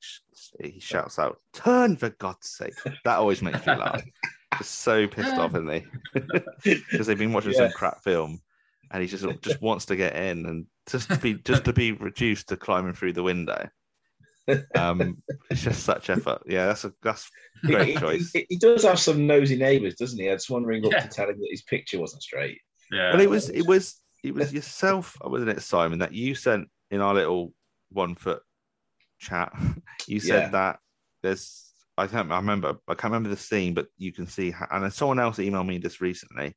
he 0.60 0.80
shouts 0.80 1.18
out 1.20 1.38
turn 1.54 1.96
for 1.96 2.10
God's 2.10 2.50
sake 2.50 2.74
that 3.06 3.18
always 3.18 3.42
makes 3.42 3.66
me 3.66 3.76
laugh 3.76 4.04
just 4.58 4.80
so 4.80 5.08
pissed 5.08 5.38
off 5.38 5.52
isn't 5.56 5.72
he 5.72 5.86
because 6.92 7.06
they've 7.08 7.18
been 7.18 7.32
watching 7.34 7.52
Yeah. 7.52 7.60
some 7.68 7.72
crap 7.72 8.04
film 8.04 8.42
and 8.92 9.02
he 9.04 9.08
just 9.08 9.26
just 9.42 9.62
wants 9.62 9.86
to 9.86 9.96
get 9.96 10.16
in 10.16 10.46
and 10.48 10.66
just 10.90 11.10
to 11.10 11.18
be 11.18 11.36
just 11.36 11.64
to 11.66 11.74
be 11.74 11.92
reduced 11.92 12.50
to 12.50 12.58
climbing 12.58 12.94
through 12.94 13.14
the 13.14 13.24
window 13.24 13.70
um 14.76 15.22
it's 15.50 15.62
just 15.62 15.84
such 15.84 16.10
effort 16.10 16.42
yeah 16.48 16.68
that's 16.68 16.86
a 16.86 16.94
that's 17.04 17.30
a 17.64 17.68
great 17.68 17.90
he, 17.90 17.96
choice 17.98 18.32
he- 18.34 18.46
he 18.50 18.58
does 18.58 18.84
have 18.84 18.98
some 19.00 19.28
nosy 19.28 19.58
neighbours, 19.58 19.96
doesn't 19.96 20.20
he? 20.20 20.30
I 20.30 20.34
just 20.34 20.50
wondering 20.50 20.86
up 20.86 20.92
Yeah. 20.94 21.02
to 21.02 21.08
tell 21.10 21.30
him 21.30 21.38
that 21.40 21.48
his 21.52 21.64
picture 21.64 22.00
wasn't 22.00 22.24
straight. 22.24 22.60
Yeah. 22.92 23.12
Well, 23.12 23.22
it 23.22 23.30
was 23.30 23.50
it 23.50 23.66
was 23.66 24.02
it 24.24 24.34
was 24.34 24.54
yourself, 24.54 25.16
wasn't 25.24 25.52
it, 25.52 25.62
Simon, 25.62 26.00
that 26.00 26.14
you 26.14 26.36
sent 26.36 26.68
in 26.92 27.02
our 27.02 27.14
little 27.14 27.54
one 27.92 28.16
foot 28.16 28.42
chat. 29.20 29.52
You 30.08 30.20
said 30.20 30.44
Yeah. 30.44 30.50
that 30.50 30.80
there's 31.24 31.64
I 31.98 32.08
can't 32.08 32.32
I 32.32 32.38
remember 32.38 32.78
I 32.88 32.94
can't 32.94 33.12
remember 33.12 33.30
the 33.30 33.38
scene, 33.38 33.74
but 33.74 33.88
you 33.98 34.14
can 34.14 34.28
see 34.28 34.54
and 34.72 34.84
then 34.84 34.92
someone 34.92 35.20
else 35.20 35.38
emailed 35.38 35.68
me 35.68 35.80
this 35.80 36.00
recently 36.02 36.56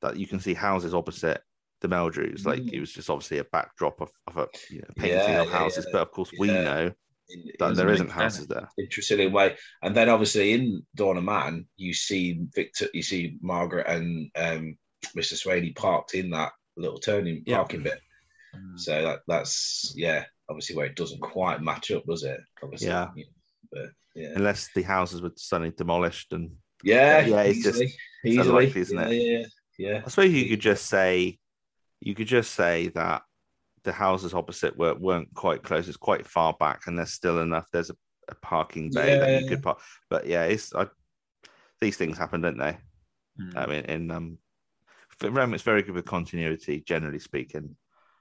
that 0.00 0.16
you 0.16 0.26
can 0.26 0.40
see 0.40 0.54
houses 0.54 0.94
opposite 0.94 1.42
the 1.80 1.88
Meldrews. 1.88 2.44
Like 2.44 2.60
Mm. 2.62 2.72
it 2.72 2.80
was 2.80 2.92
just 2.92 3.10
obviously 3.10 3.38
a 3.38 3.44
backdrop 3.44 4.00
of, 4.00 4.10
of 4.26 4.36
a 4.36 4.48
you 4.70 4.78
know, 4.80 4.88
painting 4.96 5.18
Yeah, 5.18 5.42
of 5.42 5.50
houses, 5.50 5.84
yeah. 5.86 5.92
but 5.92 6.02
of 6.02 6.10
course 6.12 6.32
we 6.38 6.48
know 6.48 6.92
In, 7.28 7.52
that 7.58 7.68
in 7.70 7.74
there 7.76 7.86
make 7.86 7.94
isn't 7.94 8.10
houses 8.10 8.46
there. 8.46 8.68
Interesting 8.78 9.32
Way, 9.32 9.56
and 9.82 9.94
then 9.94 10.08
obviously 10.08 10.52
in 10.52 10.84
Dawn 10.96 11.16
of 11.18 11.24
Man, 11.24 11.66
you 11.76 11.92
see 11.94 12.40
Victor, 12.54 12.88
you 12.94 13.02
see 13.02 13.36
Margaret 13.40 13.86
and 13.86 14.30
um, 14.36 14.76
Mr. 15.16 15.34
Swainey 15.34 15.74
parked 15.74 16.14
in 16.14 16.30
that 16.30 16.52
little 16.76 16.98
turning 16.98 17.42
Yeah. 17.46 17.58
parking 17.58 17.82
bit. 17.82 18.00
Mm. 18.56 18.78
So 18.78 19.02
that 19.02 19.20
that's 19.26 19.92
yeah, 19.96 20.24
obviously 20.48 20.76
where 20.76 20.86
it 20.86 20.96
doesn't 20.96 21.20
quite 21.20 21.62
match 21.62 21.90
up, 21.90 22.04
does 22.06 22.24
it? 22.24 22.40
Obviously, 22.62 22.88
Yeah. 22.88 23.08
but 23.70 23.90
yeah, 24.14 24.32
Unless 24.36 24.70
the 24.74 24.82
houses 24.82 25.22
were 25.22 25.32
suddenly 25.36 25.72
demolished 25.76 26.32
and 26.32 26.52
yeah, 26.84 27.24
Yeah, 27.24 27.42
it's 27.42 27.62
just- 27.62 27.82
easily, 28.24 28.48
unlikely, 28.48 28.80
isn't 28.80 28.98
yeah, 28.98 29.06
it? 29.08 29.48
Yeah, 29.78 29.90
yeah, 29.90 30.02
I 30.04 30.08
suppose 30.08 30.32
you 30.32 30.48
could 30.48 30.60
just 30.60 30.86
say, 30.86 31.38
you 32.00 32.14
could 32.14 32.26
just 32.26 32.52
say 32.54 32.88
that 32.88 33.22
the 33.84 33.92
houses 33.92 34.34
opposite 34.34 34.76
were, 34.76 34.94
weren't 34.94 35.32
quite 35.34 35.62
close. 35.62 35.88
It's 35.88 35.96
quite 35.96 36.26
far 36.26 36.52
back, 36.58 36.86
and 36.86 36.96
there's 36.98 37.12
still 37.12 37.40
enough. 37.40 37.66
There's 37.72 37.90
a, 37.90 37.96
a 38.28 38.34
parking 38.36 38.90
bay 38.90 39.18
that 39.18 39.42
you 39.42 39.48
could 39.48 39.62
park. 39.62 39.80
But 40.10 40.26
yeah, 40.26 40.44
it's 40.44 40.72
I, 40.74 40.86
these 41.80 41.96
things 41.96 42.18
happen, 42.18 42.40
don't 42.42 42.58
they? 42.58 42.78
Mm. 43.40 43.56
I 43.56 43.66
mean, 43.66 43.84
in 43.86 44.10
um, 44.10 44.38
for 45.22 45.30
Rem, 45.30 45.54
it's 45.54 45.62
very 45.62 45.82
good 45.82 45.94
with 45.94 46.04
continuity, 46.04 46.82
generally 46.86 47.18
speaking. 47.18 47.76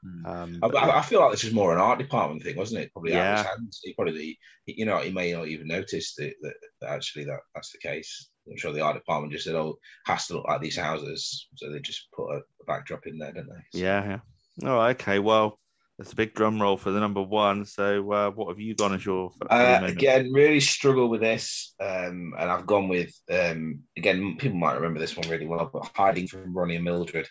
Mm. 0.05 0.25
Um, 0.25 0.59
I, 0.63 0.67
I- 0.77 0.99
I 0.99 1.01
feel 1.03 1.19
like 1.21 1.31
this 1.31 1.43
is 1.43 1.53
more 1.53 1.73
an 1.73 1.79
art 1.79 1.99
department 1.99 2.41
thing, 2.43 2.55
wasn't 2.57 2.81
it? 2.81 2.91
Probably 2.93 3.13
out 3.13 3.19
of 3.19 3.23
Yeah. 3.23 3.37
his 3.37 3.45
hands. 3.47 3.79
He 3.83 3.93
probably, 3.93 4.39
you 4.65 4.85
know, 4.85 4.97
he 4.99 5.11
may 5.11 5.31
not 5.33 5.47
even 5.47 5.67
notice 5.67 6.15
that, 6.15 6.33
that, 6.41 6.53
that 6.81 6.89
actually 6.89 7.25
that 7.25 7.39
that's 7.53 7.71
the 7.71 7.77
case. 7.77 8.29
I'm 8.49 8.57
sure 8.57 8.73
the 8.73 8.81
art 8.81 8.95
department 8.95 9.31
just 9.33 9.45
said, 9.45 9.53
"Oh, 9.55 9.77
has 10.07 10.25
to 10.27 10.33
look 10.33 10.47
like 10.47 10.61
these 10.61 10.77
houses," 10.77 11.47
so 11.55 11.71
they 11.71 11.79
just 11.79 12.07
put 12.15 12.31
a, 12.31 12.37
a 12.37 12.65
backdrop 12.65 13.05
in 13.05 13.19
there, 13.19 13.31
don't 13.31 13.47
they? 13.47 13.77
So- 13.79 13.83
yeah, 13.85 14.19
yeah. 14.63 14.67
All 14.69 14.77
right, 14.77 14.99
okay. 14.99 15.19
Well, 15.19 15.59
that's 16.01 16.13
a 16.13 16.15
big 16.15 16.33
drum 16.33 16.59
roll 16.59 16.77
for 16.77 16.89
the 16.89 16.99
number 16.99 17.21
one. 17.21 17.63
So, 17.63 18.11
uh, 18.11 18.31
what 18.31 18.49
have 18.49 18.59
you 18.59 18.73
gone 18.73 18.95
as 18.95 19.05
your? 19.05 19.29
for 19.29 19.53
Uh, 19.53 19.83
again, 19.85 20.31
really 20.33 20.59
struggle 20.59 21.07
with 21.09 21.21
this, 21.21 21.75
um, 21.79 22.33
and 22.39 22.49
I've 22.49 22.65
gone 22.65 22.87
with 22.87 23.13
um, 23.31 23.81
again. 23.95 24.35
People 24.39 24.57
might 24.57 24.73
remember 24.73 24.99
this 24.99 25.15
one 25.15 25.29
really 25.29 25.45
well, 25.45 25.69
but 25.71 25.91
hiding 25.95 26.27
from 26.27 26.57
Ronnie 26.57 26.77
and 26.77 26.85
Mildred, 26.85 27.29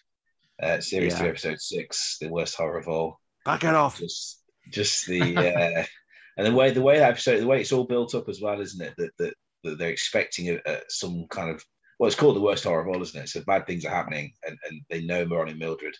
uh, 0.62 0.80
series 0.80 1.14
Yeah. 1.14 1.18
three, 1.18 1.28
episode 1.30 1.60
six, 1.60 2.18
the 2.20 2.28
worst 2.28 2.55
horror 2.55 2.78
of 2.78 2.86
all. 2.86 3.18
Back 3.44 3.64
it 3.64 3.74
off. 3.74 3.98
Just, 3.98 4.44
just 4.70 5.06
the 5.06 5.36
uh, 5.36 5.84
and 6.36 6.47
the 6.47 6.55
way 6.55 6.70
the 6.70 6.80
way 6.80 6.98
that 6.98 7.10
episode, 7.10 7.40
the 7.40 7.48
way 7.48 7.60
it's 7.60 7.72
all 7.72 7.84
built 7.84 8.14
up 8.14 8.28
as 8.28 8.40
well, 8.40 8.60
isn't 8.60 8.86
it? 8.86 8.94
That 8.98 9.10
that, 9.18 9.34
that 9.64 9.78
they're 9.78 9.90
expecting 9.90 10.48
a, 10.51 10.60
a, 10.64 10.78
some 10.88 11.26
kind 11.28 11.51
of 11.51 11.64
well, 11.98 12.06
it's 12.06 12.16
called 12.16 12.36
the 12.36 12.40
worst 12.40 12.62
horror 12.62 12.82
of 12.82 12.94
all, 12.94 13.02
isn't 13.02 13.20
it? 13.20 13.28
So 13.30 13.42
bad 13.44 13.66
things 13.66 13.84
are 13.84 13.90
happening, 13.90 14.32
and, 14.47 14.56
and 14.68 14.80
they 14.88 15.02
know 15.02 15.24
Ronnie 15.24 15.51
and 15.51 15.59
Mildred 15.59 15.97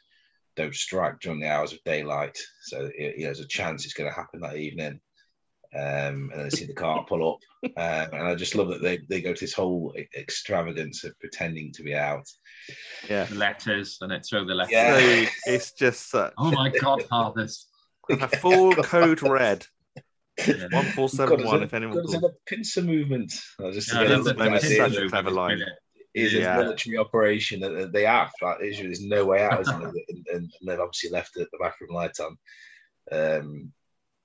don't 0.57 0.75
strike 0.75 1.21
during 1.21 1.41
the 1.41 1.49
hours 1.49 1.73
of 1.73 1.83
daylight, 1.85 2.39
so 2.63 2.91
you 2.97 3.09
know, 3.09 3.25
there's 3.25 3.41
a 3.41 3.47
chance 3.47 3.85
it's 3.85 3.95
going 3.95 4.11
to 4.11 4.17
happen 4.17 4.41
that 4.41 4.57
evening. 4.57 5.01
Um, 5.73 6.31
and 6.31 6.33
then 6.33 6.43
they 6.45 6.51
see 6.51 6.67
the 6.67 6.73
car 6.75 7.05
pull 7.09 7.35
up, 7.35 7.39
um, 7.77 8.19
and 8.19 8.29
I 8.29 8.35
just 8.35 8.57
love 8.57 8.69
that 8.69 8.83
they, 8.83 8.99
they 9.09 9.21
go 9.21 9.33
to 9.33 9.41
this 9.41 9.55
whole 9.55 9.95
extravagance 10.17 11.05
of 11.05 11.19
pretending 11.21 11.73
to 11.75 11.83
be 11.85 11.95
out. 11.95 12.29
Yeah. 13.09 13.27
Letters 13.33 13.99
and 14.01 14.13
it 14.13 14.27
throw 14.29 14.45
the 14.45 14.55
letters. 14.55 14.73
Yeah. 14.73 14.99
So 14.99 15.31
it's 15.47 15.73
just 15.73 16.11
such 16.11 16.33
Oh 16.39 16.51
my 16.51 16.71
god, 16.71 17.03
fathers. 17.05 17.69
a 18.11 18.29
full 18.29 18.75
code 18.75 19.23
red. 19.23 19.67
Yeah. 20.47 20.67
One 20.71 20.87
four 20.87 21.09
seven 21.09 21.45
one. 21.45 21.63
If 21.63 21.75
anyone 21.75 21.97
got 21.97 22.15
us 22.17 22.23
a 22.23 22.31
pincer 22.47 22.83
movement. 22.83 23.33
I 23.65 23.71
just 23.71 23.89
Yeah, 23.89 23.95
to 23.95 24.01
I 24.01 24.09
get 24.09 24.11
love 24.17 24.25
the 24.25 24.31
that 24.31 24.39
moment 24.39 24.65
idea 24.65 24.71
is 24.71 24.79
that 24.79 24.95
such 24.95 25.05
a 25.05 25.09
clever 25.09 25.31
is 25.31 25.37
line. 25.37 25.63
Brilliant. 26.15 26.33
is 26.35 26.41
Yeah. 26.41 26.57
a 26.57 26.63
military 26.63 26.99
operation 26.99 27.61
that 27.61 27.71
that 27.71 27.93
they 27.93 28.05
have. 28.05 28.31
Like, 28.43 28.59
there's, 28.61 28.79
there's 28.79 29.05
no 29.05 29.25
way 29.25 29.43
out, 29.45 29.61
isn't 29.61 29.81
there? 29.81 29.93
and, 30.09 30.27
and 30.35 30.51
they've 30.67 30.81
obviously 30.81 31.11
left 31.11 31.35
the, 31.35 31.47
the 31.53 31.59
bathroom 31.61 31.91
light 31.95 32.19
on. 32.21 32.37
Um, 33.13 33.73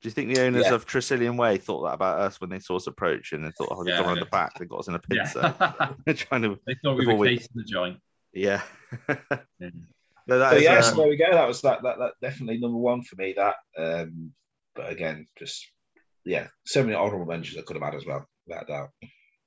Do 0.02 0.08
you 0.10 0.12
think 0.12 0.34
the 0.34 0.42
owners 0.46 0.66
Yeah. 0.68 0.74
of 0.76 0.86
Tresillian 0.86 1.38
Way 1.38 1.58
thought 1.58 1.84
that 1.84 1.94
about 1.94 2.20
us 2.20 2.40
when 2.42 2.50
they 2.50 2.60
saw 2.60 2.76
us 2.76 2.88
approaching 2.88 3.40
and 3.40 3.48
they 3.48 3.52
thought, 3.58 3.70
oh, 3.72 3.84
they've 3.84 3.94
Yeah. 3.94 4.02
gone 4.02 4.10
around 4.10 4.20
the 4.20 4.26
back, 4.28 4.58
they 4.60 4.66
got 4.66 4.80
us 4.80 4.88
in 4.88 4.96
a 4.96 5.00
pincer. 5.00 5.56
Yeah. 5.60 5.92
They're 6.06 6.14
trying 6.16 6.42
to, 6.44 6.60
they 6.68 6.76
thought 6.84 6.98
we 6.98 7.08
were 7.08 7.16
we- 7.16 7.38
casing 7.38 7.52
the 7.56 7.64
joint. 7.64 8.00
yeah. 8.34 8.62
Yeah. 9.60 9.70
no, 10.28 10.40
that 10.40 10.52
so 10.52 10.58
is, 10.58 10.64
yeah, 10.64 10.74
uh, 10.78 10.82
so 10.82 10.96
there 10.96 11.08
we 11.08 11.18
go. 11.18 11.32
That 11.32 11.48
was 11.48 11.62
that, 11.62 11.84
that 11.84 11.98
that 12.00 12.14
definitely 12.22 12.58
number 12.60 12.78
one 12.78 13.04
for 13.04 13.16
me. 13.16 13.34
That, 13.38 13.56
um, 13.78 14.32
but 14.76 14.92
again, 14.92 15.28
just 15.38 15.68
yeah, 16.24 16.48
so 16.66 16.82
many 16.84 16.96
honourable 16.96 17.26
mentions 17.28 17.58
I 17.58 17.62
could 17.62 17.76
have 17.76 17.84
had 17.84 17.94
as 17.96 18.06
well, 18.06 18.26
without 18.48 18.64
a 18.64 18.68
doubt. 18.68 18.90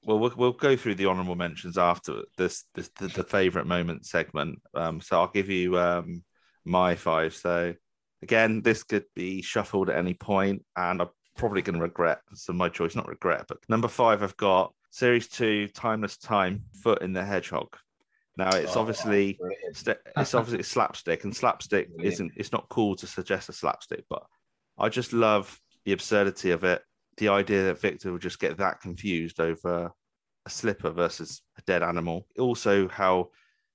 Well, 0.04 0.18
well, 0.18 0.32
we'll 0.36 0.52
go 0.52 0.76
through 0.76 0.94
the 0.96 1.06
honourable 1.06 1.34
mentions 1.36 1.76
after 1.78 2.22
this, 2.36 2.64
this 2.74 2.90
the, 2.98 3.08
the 3.08 3.24
favourite 3.24 3.66
moment 3.66 4.06
segment. 4.06 4.60
Um, 4.74 5.00
so 5.00 5.20
I'll 5.20 5.28
give 5.28 5.48
you 5.50 5.78
um, 5.78 6.22
my 6.64 6.94
five. 6.94 7.34
So 7.34 7.74
again, 8.22 8.62
this 8.62 8.82
could 8.82 9.04
be 9.14 9.42
shuffled 9.42 9.90
at 9.90 9.96
any 9.98 10.14
point, 10.14 10.64
and 10.76 11.00
I'm 11.02 11.08
probably 11.36 11.62
going 11.62 11.76
to 11.76 11.82
regret. 11.82 12.20
So 12.34 12.52
my 12.52 12.68
choice, 12.68 12.94
not 12.96 13.08
regret, 13.08 13.44
but 13.48 13.58
number 13.68 13.88
five, 13.88 14.22
I've 14.22 14.36
got 14.36 14.72
series 14.90 15.28
two, 15.28 15.68
Timeless 15.68 16.16
Time, 16.16 16.62
Foot 16.82 17.02
in 17.02 17.12
the 17.12 17.24
Hedgehog. 17.24 17.76
Now 18.36 18.50
it's 18.54 18.76
Oh, 18.76 18.80
obviously 18.80 19.38
st- 19.72 19.98
it's 20.16 20.32
obviously 20.34 20.62
slapstick, 20.62 21.24
and 21.24 21.34
slapstick 21.34 21.88
Brilliant. 21.88 22.12
isn't. 22.14 22.32
It's 22.36 22.52
not 22.52 22.68
cool 22.68 22.94
to 22.96 23.06
suggest 23.06 23.48
a 23.48 23.52
slapstick, 23.52 24.04
but 24.08 24.22
I 24.78 24.88
just 24.88 25.12
love 25.12 25.60
the 25.84 25.92
absurdity 25.92 26.52
of 26.52 26.62
it. 26.62 26.80
The 27.18 27.28
idea 27.28 27.64
that 27.64 27.80
Victor 27.80 28.12
would 28.12 28.22
just 28.22 28.40
get 28.40 28.56
that 28.58 28.80
confused 28.80 29.40
over 29.40 29.90
a 30.46 30.50
slipper 30.50 30.90
versus 30.90 31.42
a 31.58 31.62
dead 31.62 31.82
animal. 31.82 32.26
Also, 32.38 32.88
how 32.88 33.30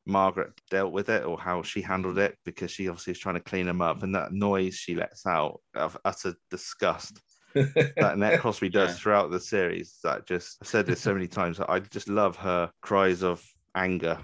Margaret 0.06 0.52
dealt 0.70 0.92
with 0.92 1.10
it 1.10 1.24
or 1.24 1.40
how 1.40 1.62
she 1.62 1.82
handled 1.82 2.18
it 2.18 2.38
because 2.46 2.72
she 2.72 2.90
obviously 2.90 3.12
is 3.12 3.20
trying 3.20 3.36
to 3.36 3.42
clean 3.42 3.68
him 3.68 3.82
up, 3.82 4.04
and 4.04 4.16
that 4.16 4.34
noise 4.34 4.76
she 4.76 4.96
lets 4.96 5.26
out 5.26 5.60
of 5.76 5.98
utter 6.04 6.36
disgust 6.50 7.22
that 7.54 8.14
Annette 8.14 8.40
Crosbie 8.42 8.70
does 8.70 8.92
Yeah. 8.92 8.96
throughout 8.96 9.32
the 9.32 9.40
series. 9.40 10.00
That 10.04 10.26
just 10.26 10.58
I've 10.62 10.68
said 10.68 10.86
this 10.86 11.02
so 11.02 11.14
many 11.14 11.28
times. 11.28 11.60
I 11.60 11.80
just 11.80 12.10
love 12.10 12.36
her 12.38 12.72
cries 12.82 13.24
of 13.24 13.46
anger 13.76 14.18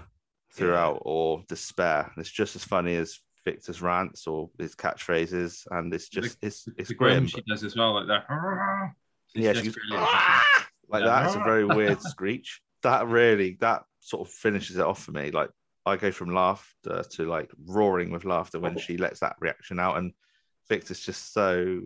throughout 0.52 1.00
or 1.02 1.44
despair. 1.48 2.10
It's 2.16 2.30
just 2.30 2.56
as 2.56 2.64
funny 2.64 2.96
as 2.96 3.20
Victor's 3.44 3.80
rants 3.80 4.26
or 4.26 4.50
his 4.58 4.74
catchphrases, 4.74 5.66
and 5.70 5.94
it's 5.94 6.08
just 6.08 6.36
it's 6.42 6.68
it's 6.76 6.88
the 6.88 6.94
grim 6.94 7.26
she 7.26 7.42
does 7.42 7.64
as 7.64 7.76
well, 7.76 7.94
like 7.94 8.08
that. 8.08 8.26
It's 9.34 9.44
Yeah, 9.44 9.52
just 9.52 9.64
she's 9.64 9.74
brilliant. 9.74 10.08
like 10.88 11.02
Yeah. 11.02 11.06
that. 11.06 11.26
It's 11.26 11.34
a 11.36 11.38
very 11.44 11.64
weird 11.76 12.00
screech. 12.02 12.60
That 12.82 13.06
really 13.08 13.56
that 13.60 13.82
sort 14.00 14.26
of 14.26 14.32
finishes 14.32 14.76
it 14.76 14.82
off 14.82 15.02
for 15.02 15.12
me. 15.12 15.30
Like 15.30 15.50
I 15.86 15.96
go 15.96 16.10
from 16.12 16.34
laughter 16.34 17.02
to 17.12 17.24
like 17.26 17.50
roaring 17.66 18.10
with 18.10 18.24
laughter 18.24 18.58
when 18.60 18.78
she 18.78 18.96
lets 18.96 19.20
that 19.20 19.36
reaction 19.40 19.78
out, 19.78 19.98
and 19.98 20.12
Victor's 20.68 21.00
just 21.00 21.32
so. 21.32 21.80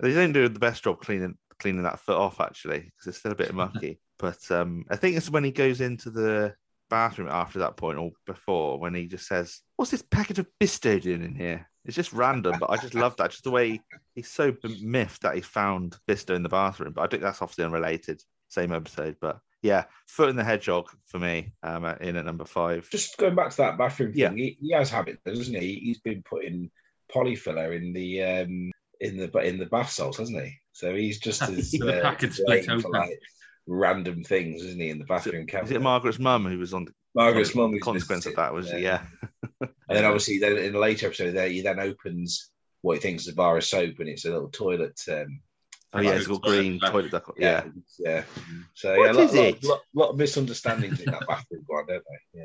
They 0.00 0.14
don't 0.14 0.32
do 0.32 0.48
the 0.48 0.58
best 0.58 0.84
job 0.84 1.00
cleaning 1.00 1.36
cleaning 1.58 1.82
that 1.82 2.00
foot 2.00 2.16
off 2.16 2.40
actually 2.40 2.78
because 2.80 3.06
it's 3.08 3.18
still 3.18 3.32
a 3.32 3.36
bit 3.36 3.52
mucky. 3.54 4.00
But 4.18 4.38
um, 4.50 4.84
I 4.90 4.96
think 4.96 5.16
it's 5.16 5.30
when 5.30 5.44
he 5.44 5.50
goes 5.50 5.80
into 5.80 6.10
the 6.10 6.54
bathroom 6.88 7.28
after 7.30 7.58
that 7.60 7.76
point 7.76 7.98
or 7.98 8.10
before 8.26 8.78
when 8.78 8.94
he 8.94 9.06
just 9.06 9.26
says, 9.26 9.60
"What's 9.76 9.90
this 9.90 10.02
packet 10.02 10.38
of 10.38 10.46
Bisto 10.60 11.00
doing 11.00 11.22
in 11.22 11.34
here?" 11.34 11.69
It's 11.84 11.96
just 11.96 12.12
random, 12.12 12.56
but 12.60 12.70
I 12.70 12.76
just 12.76 12.94
love 12.94 13.16
that. 13.16 13.30
Just 13.30 13.44
the 13.44 13.50
way 13.50 13.80
he's 14.14 14.28
so 14.28 14.54
miffed 14.82 15.22
that 15.22 15.34
he 15.34 15.40
found 15.40 15.96
Bisto 16.08 16.34
in 16.34 16.42
the 16.42 16.48
bathroom. 16.48 16.92
But 16.94 17.02
I 17.02 17.06
think 17.06 17.22
that's 17.22 17.40
obviously 17.40 17.64
unrelated. 17.64 18.22
Same 18.48 18.72
episode, 18.72 19.16
but 19.20 19.40
yeah, 19.62 19.84
foot 20.06 20.28
in 20.28 20.36
the 20.36 20.44
hedgehog 20.44 20.88
for 21.06 21.18
me. 21.18 21.52
Um, 21.62 21.84
in 22.00 22.16
at 22.16 22.24
number 22.26 22.44
five. 22.44 22.88
Just 22.90 23.16
going 23.16 23.34
back 23.34 23.50
to 23.50 23.56
that 23.58 23.78
bathroom 23.78 24.12
thing, 24.12 24.20
Yeah. 24.20 24.32
he, 24.34 24.58
he 24.60 24.72
has 24.72 24.90
habits, 24.90 25.20
doesn't 25.24 25.54
he? 25.54 25.74
He's 25.76 26.00
been 26.00 26.22
putting 26.22 26.70
polyfiller 27.14 27.76
in 27.76 27.92
the 27.92 28.22
um 28.22 28.70
in 29.00 29.16
the 29.16 29.30
in 29.38 29.58
the 29.58 29.66
bath 29.66 29.90
salts, 29.90 30.18
hasn't 30.18 30.42
he? 30.44 30.52
So 30.72 30.94
he's 30.94 31.18
just 31.18 31.42
as 31.48 31.74
uh, 31.80 32.14
to 32.14 32.32
split 32.32 32.68
open. 32.68 32.90
like 32.90 33.18
random 33.66 34.24
things, 34.24 34.62
isn't 34.62 34.80
he, 34.80 34.90
in 34.90 34.98
the 34.98 35.04
Is 35.04 35.08
bathroom 35.08 35.42
it, 35.42 35.48
cabinet? 35.48 35.70
is 35.70 35.76
it 35.76 35.82
Margaret's 35.82 36.18
mum 36.18 36.44
who 36.46 36.58
was 36.58 36.74
on 36.74 36.84
the, 36.86 36.92
Margaret's 37.14 37.54
on 37.56 37.62
mum? 37.62 37.72
the 37.72 37.80
consequence 37.80 38.26
of 38.26 38.36
that? 38.36 38.52
Was 38.52 38.70
yeah. 38.70 38.78
yeah. 38.78 39.02
And 39.88 39.98
then 39.98 40.04
obviously, 40.04 40.38
then 40.38 40.56
in 40.56 40.74
a 40.76 40.78
later 40.78 41.06
episode, 41.06 41.32
there 41.32 41.48
he 41.48 41.62
then 41.62 41.80
opens 41.80 42.50
what 42.82 42.94
he 42.94 43.00
thinks 43.00 43.24
is 43.24 43.32
a 43.32 43.34
bar 43.34 43.56
of 43.56 43.64
soap, 43.64 43.98
and 43.98 44.08
it's 44.08 44.24
a 44.24 44.30
little 44.30 44.48
toilet. 44.50 45.00
Um, 45.10 45.40
Oh 45.92 46.00
yeah, 46.00 46.10
Like 46.10 46.18
it's 46.18 46.28
got 46.28 46.42
toilet 46.44 46.56
green 46.58 46.78
flush. 46.78 46.92
toilet 46.92 47.10
duct. 47.10 47.30
Yeah. 47.36 47.64
yeah. 47.98 48.22
So 48.74 48.96
What 48.96 49.06
yeah, 49.06 49.10
a 49.10 49.24
lot, 49.24 49.34
lot, 49.34 49.64
lot, 49.64 49.80
lot 49.92 50.08
of 50.10 50.16
misunderstandings 50.18 51.00
in 51.00 51.10
that 51.10 51.26
bathroom 51.26 51.64
one, 51.66 51.86
don't 51.88 52.04
they? 52.32 52.40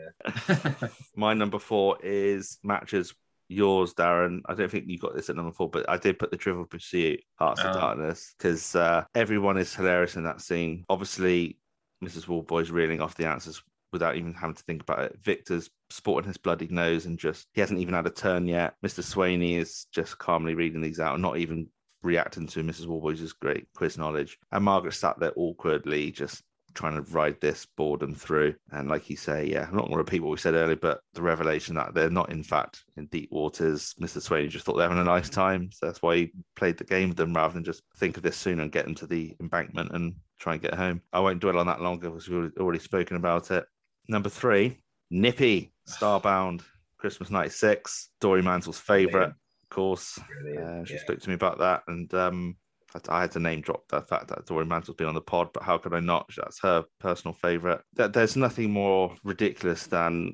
Yeah. 0.80 0.88
My 1.16 1.36
number 1.36 1.60
four 1.60 2.00
is 2.02 2.58
matches 2.64 3.14
yours, 3.48 3.94
Darren. 3.94 4.42
I 4.48 4.56
don't 4.56 4.72
think 4.72 4.86
you 4.88 4.98
got 4.98 5.14
this 5.16 5.30
at 5.30 5.36
number 5.36 5.52
four, 5.52 5.70
but 5.70 5.88
I 5.88 5.98
did 5.98 6.18
put 6.18 6.32
the 6.32 6.38
Trivial 6.38 6.66
Pursuit, 6.66 7.22
Hearts 7.36 7.62
of 7.62 7.76
Oh. 7.76 7.80
Darkness, 7.80 8.34
because 8.36 8.76
uh, 8.76 9.04
everyone 9.14 9.58
is 9.60 9.76
hilarious 9.76 10.16
in 10.16 10.24
that 10.24 10.42
scene. 10.42 10.84
Obviously, 10.90 11.60
Mrs. 12.04 12.28
Warboy's 12.28 12.72
reeling 12.72 13.00
off 13.00 13.14
the 13.14 13.28
answers 13.28 13.62
without 13.96 14.16
even 14.16 14.34
having 14.34 14.56
to 14.56 14.64
think 14.64 14.82
about 14.82 15.00
it. 15.00 15.18
Victor's 15.24 15.70
sporting 15.90 16.28
his 16.28 16.38
bloody 16.38 16.68
nose 16.70 17.06
and 17.06 17.18
just 17.18 17.48
he 17.54 17.62
hasn't 17.62 17.80
even 17.80 17.94
had 17.94 18.08
a 18.08 18.12
turn 18.12 18.48
yet. 18.48 18.76
Mr. 18.86 19.02
Swainey 19.02 19.58
is 19.58 19.88
just 19.94 20.18
calmly 20.18 20.56
reading 20.56 20.82
these 20.82 21.00
out 21.00 21.14
and 21.14 21.22
not 21.22 21.38
even 21.38 21.68
reacting 22.04 22.48
to 22.48 22.64
Mrs. 22.64 22.88
Warboy's 22.88 23.34
great 23.34 23.68
quiz 23.76 23.98
knowledge. 23.98 24.38
And 24.52 24.64
Margaret 24.64 24.94
sat 24.94 25.20
there 25.20 25.34
awkwardly, 25.36 26.12
just 26.12 26.44
trying 26.76 26.96
to 26.96 27.12
ride 27.12 27.40
this 27.42 27.66
boredom 27.78 28.14
through. 28.14 28.54
And 28.72 28.90
like 28.90 29.10
you 29.10 29.16
say, 29.16 29.48
yeah, 29.48 29.66
I'm 29.68 29.76
not 29.76 29.84
going 29.84 29.94
to 29.94 29.98
repeat 29.98 30.22
what 30.22 30.32
we 30.32 30.38
said 30.38 30.54
earlier, 30.54 30.76
but 30.76 31.00
the 31.14 31.22
revelation 31.22 31.76
that 31.76 31.94
they're 31.94 32.10
not, 32.10 32.32
in 32.32 32.44
fact, 32.44 32.84
in 32.98 33.08
deep 33.08 33.30
waters. 33.32 33.96
Mr. 34.00 34.18
Swainey 34.18 34.50
just 34.50 34.66
thought 34.66 34.76
they're 34.76 34.90
having 34.90 35.02
a 35.02 35.06
nice 35.06 35.30
time. 35.30 35.70
So 35.72 35.86
that's 35.86 36.02
why 36.02 36.16
he 36.18 36.32
played 36.56 36.78
the 36.78 36.84
game 36.84 37.10
with 37.10 37.18
them 37.18 37.34
rather 37.34 37.54
than 37.54 37.64
just 37.64 37.82
think 37.98 38.18
of 38.18 38.24
this 38.24 38.38
sooner 38.38 38.62
and 38.62 38.72
get 38.72 38.86
them 38.86 38.96
to 38.96 39.08
the 39.08 39.34
embankment 39.40 39.92
and 39.94 40.16
try 40.40 40.54
and 40.54 40.62
get 40.62 40.76
home. 40.76 41.02
I 41.14 41.22
won't 41.22 41.40
dwell 41.40 41.58
on 41.58 41.68
that 41.68 41.82
longer 41.82 42.10
because 42.10 42.30
we've 42.30 42.52
already 42.60 42.80
spoken 42.80 43.18
about 43.18 43.52
it. 43.52 43.66
Number 44.08 44.30
three, 44.30 44.80
Nippy, 45.10 45.74
Starbound, 45.88 46.62
Christmas 46.98 47.30
Night 47.30 47.52
Six, 47.52 48.10
Doreen 48.22 48.46
Mantle's 48.46 48.80
favourite, 48.80 49.30
of 49.30 49.70
course. 49.70 50.18
Uh, 50.20 50.84
she 50.84 50.96
yeah. 50.96 51.02
spoke 51.02 51.20
to 51.20 51.30
me 51.30 51.36
about 51.36 51.60
that, 51.60 51.84
and 51.88 52.14
um, 52.14 52.56
I, 52.94 53.18
I 53.18 53.22
had 53.22 53.32
to 53.32 53.40
name 53.40 53.62
drop 53.62 53.88
the 53.88 54.02
fact 54.02 54.28
that 54.30 54.46
Doreen 54.46 54.68
Mantle's 54.68 54.96
been 54.96 55.08
on 55.08 55.16
the 55.16 55.22
pod, 55.22 55.50
but 55.54 55.64
how 55.64 55.78
could 55.78 55.94
I 55.94 56.00
not? 56.00 56.30
That's 56.36 56.60
her 56.62 56.86
personal 57.00 57.34
favourite. 57.34 57.82
That 57.94 58.14
there's 58.14 58.36
nothing 58.36 58.72
more 58.72 59.16
ridiculous 59.24 59.88
than 59.88 60.34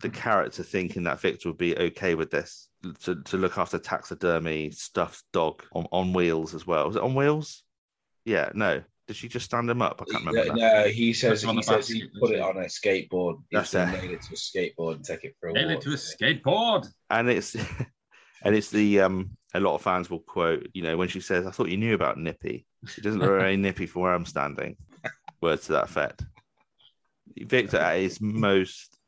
the 0.00 0.10
character 0.10 0.62
thinking 0.62 1.04
that 1.04 1.20
Victor 1.20 1.48
would 1.48 1.58
be 1.58 1.76
okay 1.76 2.14
with 2.14 2.30
this 2.30 2.68
to, 3.02 3.20
to 3.22 3.36
look 3.36 3.58
after 3.58 3.78
taxidermy 3.78 4.70
stuffed 4.70 5.24
dog 5.32 5.64
on, 5.72 5.86
on 5.90 6.12
wheels 6.12 6.54
as 6.54 6.66
well. 6.66 6.86
Was 6.86 6.96
it 6.96 7.02
on 7.02 7.14
wheels? 7.14 7.64
Yeah, 8.24 8.50
no. 8.54 8.82
Did 9.08 9.16
she 9.16 9.26
just 9.26 9.46
stand 9.46 9.68
him 9.70 9.82
up? 9.82 10.00
I 10.02 10.10
can't 10.12 10.24
remember. 10.26 10.54
No, 10.54 10.60
that. 10.60 10.84
no, 10.84 10.90
he 10.90 11.12
says 11.14 11.42
Put 11.44 11.54
he 11.56 11.62
says 11.62 11.88
he 11.88 12.04
put 12.20 12.32
it 12.32 12.40
on 12.40 12.58
a 12.58 12.66
skateboard. 12.66 13.42
That's 13.50 13.72
He's 13.72 13.80
it. 13.80 13.86
nail 13.86 14.10
it 14.12 14.22
to 14.22 14.34
a 14.34 14.36
skateboard 14.36 14.96
and 14.96 15.04
take 15.04 15.24
it 15.24 15.34
for 15.40 15.48
a 15.48 15.52
Nail 15.54 15.68
walk. 15.68 15.78
it 15.78 15.80
to 15.82 15.90
a 15.90 15.96
skateboard. 15.96 16.86
and 17.10 17.28
it's 17.30 17.54
and 18.44 18.54
it's 18.54 18.70
the 18.70 19.00
um 19.00 19.30
a 19.54 19.60
lot 19.60 19.74
of 19.74 19.82
fans 19.82 20.10
will 20.10 20.20
quote 20.20 20.68
you 20.74 20.82
know 20.82 20.96
when 20.96 21.08
she 21.08 21.20
says 21.20 21.46
i 21.46 21.50
thought 21.50 21.70
you 21.70 21.76
knew 21.78 21.94
about 21.94 22.18
nippy 22.18 22.66
it 22.98 23.02
doesn't 23.02 23.20
look 23.20 23.30
very 23.30 23.56
nippy 23.66 23.86
from 23.86 24.02
where 24.02 24.12
i'm 24.12 24.26
standing 24.26 24.76
words 25.40 25.64
to 25.66 25.72
that 25.72 25.84
effect 25.84 26.22
victor 27.38 27.78
at 27.78 27.98
his 27.98 28.20
most 28.20 28.98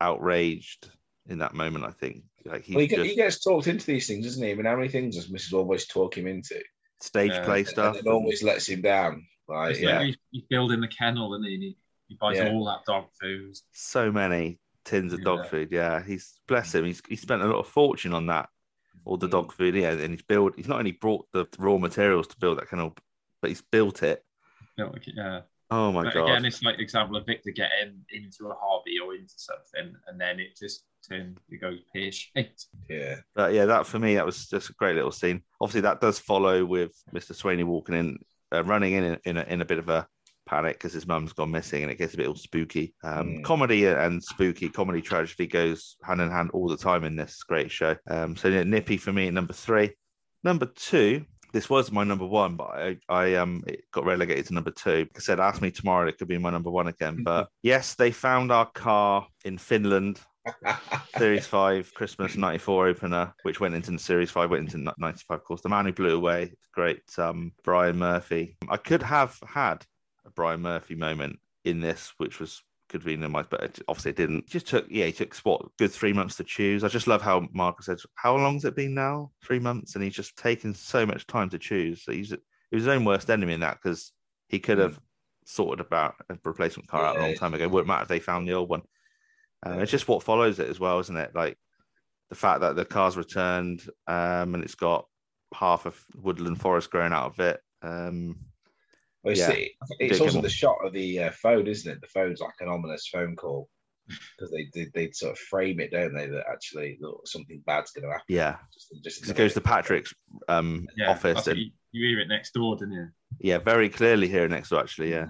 outraged 0.00 0.90
in 1.28 1.38
that 1.38 1.54
moment 1.54 1.84
i 1.84 1.90
think 1.92 2.24
like 2.44 2.64
Well, 2.68 2.80
he, 2.80 2.88
just 2.88 3.02
he 3.08 3.14
gets 3.14 3.38
talked 3.42 3.68
into 3.68 3.86
these 3.86 4.06
things, 4.06 4.26
doesn't 4.26 4.42
he? 4.44 4.50
I 4.50 4.54
mean, 4.54 4.66
how 4.66 4.76
many 4.76 4.88
things 4.88 5.14
does 5.16 5.28
Mrs. 5.28 5.52
Warboys 5.54 5.86
talk 5.86 6.18
him 6.18 6.26
into? 6.26 6.60
stage 7.00 7.30
Yeah. 7.30 7.44
play 7.44 7.60
And 7.60 7.68
stuff 7.68 7.96
it 7.96 8.06
always 8.06 8.42
lets 8.42 8.68
him 8.68 8.82
down. 8.82 9.24
Like, 9.48 9.72
It's 9.72 9.80
yeah, 9.80 9.98
like 10.00 10.16
he's, 10.30 10.42
building 10.48 10.80
the 10.80 10.88
kennel, 10.88 11.34
and 11.34 11.44
he, 11.44 11.76
he 12.08 12.16
buys 12.20 12.38
Yeah. 12.38 12.50
all 12.50 12.64
that 12.66 12.84
dog 12.86 13.06
food. 13.20 13.56
so 13.72 14.10
many 14.12 14.58
tins 14.84 15.12
of 15.14 15.22
dog 15.24 15.40
Yeah. 15.44 15.48
food 15.48 15.68
yeah 15.72 16.02
he's 16.04 16.38
bless 16.46 16.72
mm. 16.72 16.80
him 16.80 16.84
he's 16.84 17.00
he 17.08 17.16
spent 17.16 17.40
a 17.40 17.46
lot 17.46 17.58
of 17.58 17.66
fortune 17.66 18.12
on 18.12 18.26
that 18.26 18.50
all 19.06 19.16
the 19.16 19.26
mm. 19.26 19.30
dog 19.30 19.52
food 19.52 19.74
yeah 19.74 19.92
and 19.92 20.10
he's 20.10 20.22
built 20.22 20.54
he's 20.56 20.68
not 20.68 20.78
only 20.78 20.92
brought 20.92 21.26
the 21.32 21.46
raw 21.58 21.78
materials 21.78 22.26
to 22.28 22.36
build 22.38 22.58
that 22.58 22.68
kennel 22.68 22.94
but 23.40 23.48
he's 23.48 23.62
built 23.62 24.02
it 24.02 24.22
yeah. 24.76 25.40
oh 25.70 25.90
my 25.92 26.04
But 26.04 26.14
god 26.14 26.24
again, 26.24 26.44
it's 26.44 26.62
like 26.62 26.78
example 26.78 27.16
of 27.16 27.26
Victor 27.26 27.50
getting 27.50 28.04
into 28.10 28.48
a 28.48 28.54
hobby 28.54 28.98
or 29.02 29.14
into 29.14 29.34
something, 29.36 29.94
and 30.06 30.20
then 30.20 30.38
it 30.40 30.56
just 30.56 30.84
turns, 31.08 31.38
it 31.48 31.60
goes 31.60 31.78
pear 31.92 32.10
shaped. 32.12 32.66
yeah. 32.88 33.16
But 33.34 33.52
yeah, 33.54 33.64
that 33.66 33.86
for 33.86 33.98
me, 33.98 34.16
that 34.16 34.26
was 34.26 34.48
just 34.48 34.70
a 34.70 34.74
great 34.74 34.96
little 34.96 35.12
scene. 35.12 35.42
Obviously, 35.60 35.82
that 35.82 36.00
does 36.00 36.18
follow 36.18 36.64
with 36.64 36.92
Mr. 37.14 37.32
Swainey 37.32 37.64
walking 37.64 37.94
in, 37.94 38.18
uh, 38.54 38.62
running 38.64 38.92
in 38.94 39.18
in 39.24 39.36
a, 39.36 39.42
in 39.42 39.60
a 39.60 39.64
bit 39.64 39.78
of 39.78 39.88
a 39.88 40.06
panic 40.46 40.76
because 40.76 40.92
his 40.92 41.06
mum's 41.06 41.32
gone 41.32 41.50
missing 41.50 41.82
and 41.82 41.90
it 41.90 41.98
gets 41.98 42.14
a 42.14 42.16
bit 42.16 42.28
all 42.28 42.34
spooky. 42.34 42.94
Um, 43.02 43.24
Mm. 43.28 43.44
Comedy 43.44 43.86
and 43.86 44.22
spooky, 44.22 44.68
comedy 44.68 45.00
tragedy 45.00 45.46
goes 45.46 45.96
hand 46.02 46.20
in 46.20 46.30
hand 46.30 46.50
all 46.52 46.68
the 46.68 46.76
time 46.76 47.04
in 47.04 47.16
this 47.16 47.42
great 47.42 47.70
show. 47.70 47.96
Um, 48.08 48.36
so 48.36 48.50
Nippy 48.50 48.96
for 48.98 49.12
me, 49.12 49.28
at 49.28 49.34
number 49.34 49.54
three. 49.54 49.92
Number 50.42 50.66
two, 50.66 51.24
this 51.54 51.70
was 51.70 51.90
my 51.90 52.04
number 52.04 52.26
one, 52.26 52.56
but 52.56 52.64
I, 52.64 52.96
I 53.08 53.34
um 53.36 53.62
it 53.66 53.84
got 53.92 54.04
relegated 54.04 54.46
to 54.46 54.54
number 54.54 54.72
two. 54.72 54.98
Like 54.98 55.16
I 55.16 55.20
said, 55.20 55.40
ask 55.40 55.62
me 55.62 55.70
tomorrow, 55.70 56.06
it 56.08 56.18
could 56.18 56.28
be 56.28 56.36
my 56.36 56.50
number 56.50 56.70
one 56.70 56.88
again. 56.88 57.22
But 57.22 57.48
yes, 57.62 57.94
they 57.94 58.10
found 58.10 58.52
our 58.52 58.66
car 58.66 59.26
in 59.44 59.56
Finland 59.56 60.20
Series 61.16 61.46
5 61.46 61.94
Christmas 61.94 62.36
94 62.36 62.88
opener, 62.88 63.34
which 63.42 63.60
went 63.60 63.74
into 63.74 63.90
the 63.90 63.98
Series 63.98 64.30
5, 64.30 64.50
went 64.50 64.74
into 64.74 64.92
95, 64.98 65.38
of 65.38 65.44
course. 65.44 65.60
The 65.60 65.68
man 65.68 65.86
who 65.86 65.92
blew 65.92 66.16
away, 66.16 66.52
great 66.72 67.02
um, 67.18 67.52
Brian 67.62 67.98
Murphy. 67.98 68.56
I 68.68 68.76
could 68.76 69.02
have 69.02 69.38
had 69.46 69.84
a 70.26 70.30
Brian 70.30 70.60
Murphy 70.60 70.94
moment 70.94 71.38
in 71.64 71.80
this, 71.80 72.12
which 72.18 72.40
was 72.40 72.62
could 72.88 73.00
have 73.00 73.06
been 73.06 73.22
in 73.22 73.30
my, 73.32 73.42
but 73.42 73.78
obviously 73.88 74.10
it 74.10 74.16
didn't. 74.16 74.44
It 74.44 74.50
just 74.50 74.68
took, 74.68 74.86
yeah, 74.90 75.06
it 75.06 75.16
took 75.16 75.34
what, 75.38 75.62
good 75.78 75.90
three 75.90 76.12
months 76.12 76.36
to 76.36 76.44
choose. 76.44 76.84
I 76.84 76.88
just 76.88 77.06
love 77.06 77.22
how 77.22 77.48
Marcus 77.52 77.86
said, 77.86 77.98
How 78.14 78.36
long's 78.36 78.64
it 78.64 78.76
been 78.76 78.94
now? 78.94 79.30
Three 79.42 79.58
months. 79.58 79.94
And 79.94 80.04
he's 80.04 80.14
just 80.14 80.36
taken 80.36 80.74
so 80.74 81.06
much 81.06 81.26
time 81.26 81.48
to 81.50 81.58
choose. 81.58 82.04
So 82.04 82.12
he's, 82.12 82.30
he 82.30 82.36
was 82.76 82.84
his 82.84 82.88
own 82.88 83.04
worst 83.04 83.30
enemy 83.30 83.54
in 83.54 83.60
that 83.60 83.78
because 83.82 84.12
he 84.48 84.58
could 84.58 84.78
have 84.78 85.00
sorted 85.46 85.84
about 85.84 86.14
a 86.28 86.36
replacement 86.44 86.88
car 86.88 87.04
out 87.04 87.16
a 87.16 87.20
long 87.20 87.34
time 87.34 87.54
ago. 87.54 87.68
Wouldn't 87.68 87.88
matter 87.88 88.02
if 88.02 88.08
they 88.08 88.20
found 88.20 88.46
the 88.46 88.54
old 88.54 88.68
one. 88.68 88.82
Um, 89.64 89.80
it's 89.80 89.90
just 89.90 90.08
what 90.08 90.22
follows 90.22 90.58
it 90.58 90.68
as 90.68 90.78
well, 90.80 90.98
isn't 91.00 91.16
it? 91.16 91.34
Like 91.34 91.58
the 92.30 92.36
fact 92.36 92.60
that 92.60 92.76
the 92.76 92.84
car's 92.84 93.16
returned 93.16 93.82
um, 94.06 94.54
and 94.54 94.62
it's 94.64 94.74
got 94.74 95.06
half 95.54 95.86
of 95.86 95.98
woodland 96.16 96.60
forest 96.60 96.90
growing 96.90 97.12
out 97.12 97.26
of 97.26 97.40
it. 97.40 97.60
Um, 97.82 98.36
Well, 99.22 99.32
it's, 99.32 99.40
Yeah. 99.40 99.50
it- 99.52 99.72
Big 99.98 100.10
it's 100.12 100.20
also 100.20 100.40
the 100.40 100.48
shot 100.48 100.76
of 100.84 100.92
the 100.92 101.18
uh, 101.24 101.30
phone, 101.30 101.66
isn't 101.66 101.90
it? 101.90 102.00
The 102.00 102.08
phone's 102.08 102.40
like 102.40 102.54
an 102.60 102.68
ominous 102.68 103.06
phone 103.08 103.36
call 103.36 103.68
because 104.06 104.50
they, 104.50 104.68
they 104.74 104.90
they 104.92 105.10
sort 105.12 105.32
of 105.32 105.38
frame 105.38 105.80
it, 105.80 105.90
don't 105.90 106.14
they? 106.14 106.26
That 106.26 106.44
actually 106.50 106.98
look, 107.00 107.26
something 107.26 107.62
bad's 107.66 107.92
going 107.92 108.04
to 108.04 108.10
happen. 108.10 108.24
yeah, 108.28 108.56
Just, 108.72 108.92
just 109.02 109.30
it 109.30 109.36
goes 109.36 109.54
to 109.54 109.60
Patrick's 109.60 110.12
um, 110.48 110.86
Yeah, 110.96 111.10
office, 111.10 111.46
and 111.46 111.58
you, 111.58 111.70
you 111.92 112.08
hear 112.08 112.20
it 112.20 112.28
next 112.28 112.52
door, 112.52 112.76
didn't 112.76 112.92
you? 112.94 113.08
yeah, 113.40 113.58
very 113.58 113.88
clearly 113.88 114.28
here 114.28 114.46
next 114.48 114.68
to 114.70 114.78
actually, 114.78 115.10
yeah. 115.10 115.26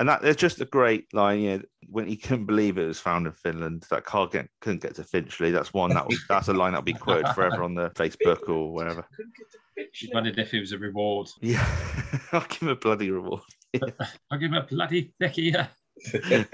And 0.00 0.08
that 0.08 0.22
there's 0.22 0.36
just 0.36 0.60
a 0.60 0.64
great 0.64 1.12
line, 1.14 1.40
you 1.40 1.50
know, 1.50 1.62
when 1.88 2.08
he 2.08 2.16
couldn't 2.16 2.46
believe 2.46 2.78
it 2.78 2.86
was 2.86 2.98
found 2.98 3.26
in 3.26 3.32
Finland. 3.32 3.84
That 3.90 4.04
car 4.04 4.26
get, 4.26 4.48
couldn't 4.60 4.82
get 4.82 4.96
to 4.96 5.04
Finchley. 5.04 5.52
That's 5.52 5.72
one 5.72 5.90
that 5.90 6.08
was, 6.08 6.20
that's 6.28 6.48
a 6.48 6.52
line 6.52 6.72
that'll 6.72 6.82
be 6.82 6.94
quoted 6.94 7.28
forever 7.32 7.62
on 7.62 7.74
the 7.76 7.90
Facebook 7.90 8.48
or 8.48 8.72
wherever. 8.72 9.06
Couldn't 9.16 9.34
get 9.76 9.88
He 9.92 10.10
wondered 10.12 10.38
if 10.38 10.52
it 10.52 10.60
was 10.60 10.72
a 10.72 10.78
reward. 10.78 11.28
Yeah, 11.40 11.64
I'll 12.32 12.40
give 12.40 12.62
him 12.62 12.68
a 12.68 12.76
bloody 12.76 13.10
reward. 13.10 13.42
I'll 14.30 14.38
give 14.38 14.50
him 14.50 14.54
a 14.54 14.62
bloody 14.64 15.12
thick 15.20 15.38
ear. 15.38 15.68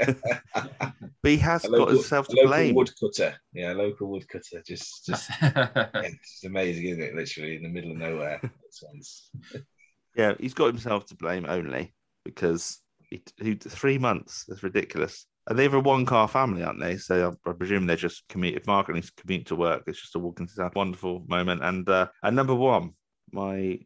But 1.23 1.33
he 1.33 1.37
has 1.39 1.65
A 1.65 1.69
got 1.69 1.79
local, 1.79 1.95
himself 1.97 2.29
a 2.29 2.33
to 2.33 2.37
local 2.37 2.49
blame. 2.49 2.75
woodcutter. 2.75 3.35
Yeah, 3.53 3.73
a 3.73 3.75
local 3.75 4.09
woodcutter. 4.09 4.63
Just, 4.67 5.05
just 5.05 5.29
yeah, 5.43 5.69
it's 5.95 6.45
amazing, 6.45 6.85
isn't 6.87 7.03
it? 7.03 7.15
Literally 7.15 7.57
in 7.57 7.63
the 7.63 7.69
middle 7.69 7.91
of 7.91 7.99
nowhere. 7.99 8.41
Yeah, 10.17 10.35
he's 10.41 10.55
got 10.55 10.67
himself 10.67 11.07
to 11.07 11.15
blame 11.15 11.45
only 11.47 11.95
because 12.25 12.79
he 13.11 13.55
three 13.55 13.99
months. 13.99 14.45
That's 14.47 14.63
ridiculous. 14.63 15.27
And 15.49 15.59
they're 15.59 15.75
a 15.75 15.81
one 15.81 16.07
car 16.07 16.29
family, 16.29 16.63
aren't 16.63 16.81
they? 16.81 16.97
So 16.97 17.37
I, 17.47 17.51
I 17.51 17.53
presume 17.53 17.87
they're 17.87 17.97
just 17.97 18.29
commute. 18.29 18.57
If 18.57 18.67
Margaret 18.67 18.95
needs 18.95 19.11
to 19.11 19.23
commute 19.23 19.47
to 19.47 19.57
work, 19.57 19.85
it's 19.87 20.01
just 20.01 20.15
a 20.15 20.19
walk 20.19 20.39
into 20.39 20.55
town. 20.55 20.71
Wonderful 20.77 21.25
moment. 21.27 21.65
And 21.65 21.89
uh, 21.89 22.09
and 22.23 22.37
number 22.37 22.55
one, 22.55 22.93
my 23.33 23.81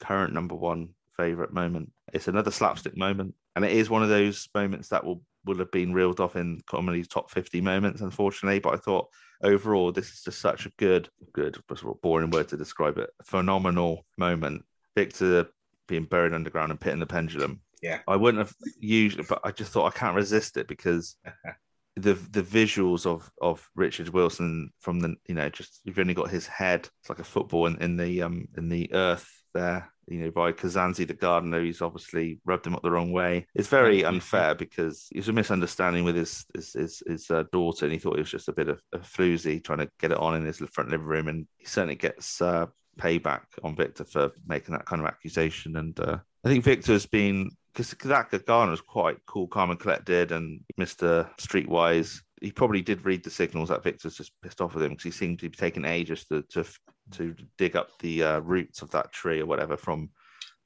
current 0.00 0.32
number 0.32 0.54
one 0.54 0.90
favorite 1.16 1.52
moment. 1.52 1.92
It's 2.12 2.28
another 2.28 2.50
slapstick 2.50 2.96
moment, 2.96 3.34
and 3.54 3.64
it 3.64 3.72
is 3.72 3.90
one 3.90 4.02
of 4.02 4.08
those 4.08 4.48
moments 4.54 4.88
that 4.88 5.04
will 5.04 5.22
will 5.44 5.58
have 5.58 5.70
been 5.70 5.92
reeled 5.92 6.20
off 6.20 6.36
in 6.36 6.60
comedy's 6.66 7.08
top 7.08 7.30
fifty 7.30 7.60
moments, 7.60 8.00
unfortunately. 8.00 8.60
But 8.60 8.74
I 8.74 8.76
thought 8.76 9.08
overall, 9.42 9.92
this 9.92 10.10
is 10.12 10.22
just 10.22 10.40
such 10.40 10.66
a 10.66 10.72
good, 10.78 11.08
good, 11.32 11.58
boring 12.02 12.30
word 12.30 12.48
to 12.48 12.56
describe 12.56 12.98
it, 12.98 13.10
phenomenal 13.24 14.06
moment. 14.16 14.64
Victor 14.96 15.48
being 15.86 16.04
buried 16.04 16.34
underground 16.34 16.70
and 16.70 16.80
pitting 16.80 17.00
the 17.00 17.06
pendulum. 17.06 17.60
Yeah. 17.82 18.00
I 18.06 18.16
wouldn't 18.16 18.46
have 18.46 18.54
used 18.78 19.18
it, 19.18 19.28
but 19.28 19.40
I 19.44 19.52
just 19.52 19.72
thought 19.72 19.86
I 19.86 19.98
can't 19.98 20.16
resist 20.16 20.56
it 20.56 20.68
because 20.68 21.16
the 21.96 22.14
the 22.14 22.42
visuals 22.42 23.06
of 23.06 23.30
of 23.40 23.68
Richard 23.74 24.08
Wilson 24.10 24.70
from 24.80 25.00
the 25.00 25.16
you 25.26 25.34
know 25.34 25.48
just 25.48 25.80
you've 25.84 25.98
only 25.98 26.14
got 26.14 26.30
his 26.30 26.46
head. 26.46 26.88
It's 27.00 27.08
like 27.08 27.18
a 27.18 27.24
football 27.24 27.66
in, 27.66 27.80
in 27.82 27.96
the 27.96 28.22
um 28.22 28.48
in 28.56 28.68
the 28.68 28.92
earth 28.92 29.28
there. 29.54 29.90
you 30.06 30.18
know, 30.18 30.30
by 30.30 30.52
Kazanzi 30.52 31.06
the 31.06 31.14
gardener. 31.14 31.62
He's 31.62 31.82
obviously 31.82 32.40
rubbed 32.44 32.66
him 32.66 32.74
up 32.74 32.82
the 32.82 32.90
wrong 32.90 33.12
way. 33.12 33.46
It's 33.54 33.68
very 33.68 34.04
unfair 34.12 34.54
because 34.54 35.08
it 35.12 35.18
was 35.18 35.28
a 35.28 35.32
misunderstanding 35.32 36.04
with 36.04 36.16
his 36.16 36.44
his 36.54 36.72
his, 36.74 37.02
his 37.06 37.30
uh, 37.30 37.44
daughter, 37.52 37.86
and 37.86 37.92
he 37.92 37.98
thought 37.98 38.16
it 38.16 38.22
was 38.22 38.30
just 38.30 38.48
a 38.48 38.52
bit 38.52 38.68
of 38.68 38.80
a 38.92 38.98
floozy 38.98 39.62
trying 39.62 39.78
to 39.78 39.90
get 39.98 40.12
it 40.12 40.18
on 40.18 40.36
in 40.36 40.44
his 40.44 40.58
front 40.72 40.90
living 40.90 41.06
room, 41.06 41.28
and 41.28 41.46
he 41.56 41.66
certainly 41.66 41.96
gets 41.96 42.40
uh, 42.40 42.66
payback 42.98 43.42
on 43.62 43.76
Victor 43.76 44.04
for 44.04 44.30
making 44.46 44.74
that 44.74 44.86
kind 44.86 45.00
of 45.00 45.08
accusation. 45.08 45.76
And 45.76 45.98
uh, 45.98 46.18
I 46.44 46.48
think 46.48 46.64
Victor's 46.64 47.06
been 47.06 47.50
because 47.72 47.90
that 47.90 48.46
Garner 48.46 48.70
was 48.72 48.80
quite 48.80 49.18
cool, 49.26 49.46
calm 49.46 49.70
and 49.70 49.80
collected, 49.80 50.32
and 50.32 50.60
Mister 50.76 51.28
Streetwise. 51.38 52.20
He 52.40 52.50
probably 52.50 52.80
did 52.80 53.04
read 53.04 53.22
the 53.22 53.30
signals 53.30 53.68
that 53.68 53.82
Victor's 53.82 54.16
just 54.16 54.32
pissed 54.42 54.62
off 54.62 54.74
with 54.74 54.82
him 54.82 54.90
because 54.90 55.04
he 55.04 55.10
seemed 55.10 55.40
to 55.40 55.50
be 55.50 55.56
taking 55.56 55.84
ages 55.84 56.24
to 56.26 56.42
to, 56.50 56.64
to 57.12 57.34
dig 57.58 57.76
up 57.76 57.90
the 58.00 58.22
uh, 58.22 58.38
roots 58.40 58.82
of 58.82 58.90
that 58.92 59.12
tree 59.12 59.40
or 59.40 59.46
whatever 59.46 59.76
from 59.76 60.10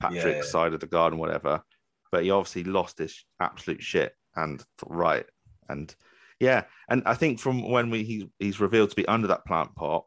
Patrick's 0.01 0.47
Yeah. 0.47 0.53
side 0.53 0.75
of 0.75 0.81
the 0.81 0.87
garden, 0.87 1.19
whatever. 1.19 1.63
But 2.13 2.23
he 2.23 2.31
obviously 2.31 2.65
lost 2.65 2.99
his 2.99 3.25
absolute 3.41 3.83
shit 3.83 4.13
and 4.37 4.63
thought, 4.79 4.91
right. 4.95 5.27
And 5.69 5.95
yeah, 6.39 6.65
and 6.89 7.03
I 7.07 7.15
think 7.15 7.41
from 7.41 7.69
when 7.69 7.91
we 7.91 8.05
he, 8.05 8.31
he's 8.39 8.61
revealed 8.61 8.91
to 8.91 8.97
be 8.97 9.07
under 9.07 9.29
that 9.29 9.45
plant 9.47 9.75
pot, 9.75 10.05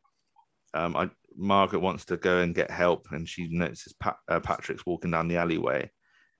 um, 0.73 0.95
I 0.95 1.09
Margaret 1.35 1.79
wants 1.79 2.05
to 2.05 2.17
go 2.17 2.39
and 2.39 2.55
get 2.55 2.71
help, 2.71 3.07
and 3.11 3.27
she 3.27 3.47
notices 3.49 3.93
Pat, 3.99 4.15
uh, 4.27 4.39
Patrick's 4.39 4.85
walking 4.85 5.11
down 5.11 5.27
the 5.27 5.37
alleyway, 5.37 5.89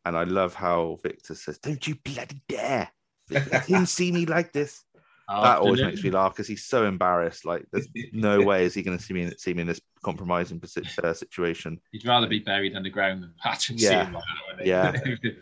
and 0.07 0.17
I 0.17 0.23
love 0.23 0.53
how 0.53 0.97
Victor 1.03 1.35
says, 1.35 1.59
"Don't 1.59 1.85
you 1.88 1.95
bloody 1.95 2.41
dare 2.47 2.89
let 3.29 3.65
him 3.65 3.85
see 3.85 4.11
me 4.11 4.25
like 4.25 4.53
this." 4.53 4.84
that 5.27 5.59
always 5.59 5.84
makes 5.84 6.03
me 6.03 6.09
laugh 6.09 6.34
because 6.34 6.47
he's 6.47 6.65
so 6.65 6.85
embarrassed. 6.85 7.45
Like, 7.45 7.65
there's 7.71 7.88
no 8.13 8.41
way 8.41 8.65
is 8.65 8.73
he 8.73 8.84
going 8.84 8.97
to 8.97 9.03
see 9.03 9.13
me 9.13 9.31
see 9.38 9.53
me 9.53 9.61
in 9.61 9.67
this 9.67 9.81
compromising 10.03 10.61
uh, 11.03 11.13
situation. 11.13 11.79
He'd 11.91 12.05
rather 12.05 12.27
be 12.27 12.39
buried 12.39 12.75
underground 12.75 13.23
than 13.23 13.34
Patrick 13.41 13.79
Yeah. 13.79 14.03
seeing 14.03 14.13
like 14.13 14.23
that, 14.23 14.93
wouldn't? 14.93 15.38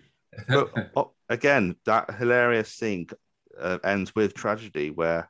But 0.47 0.89
oh, 0.95 1.11
again, 1.29 1.75
that 1.85 2.13
hilarious 2.15 2.73
scene 2.73 3.07
uh, 3.59 3.79
ends 3.83 4.13
with 4.15 4.33
tragedy 4.33 4.89
where 4.89 5.29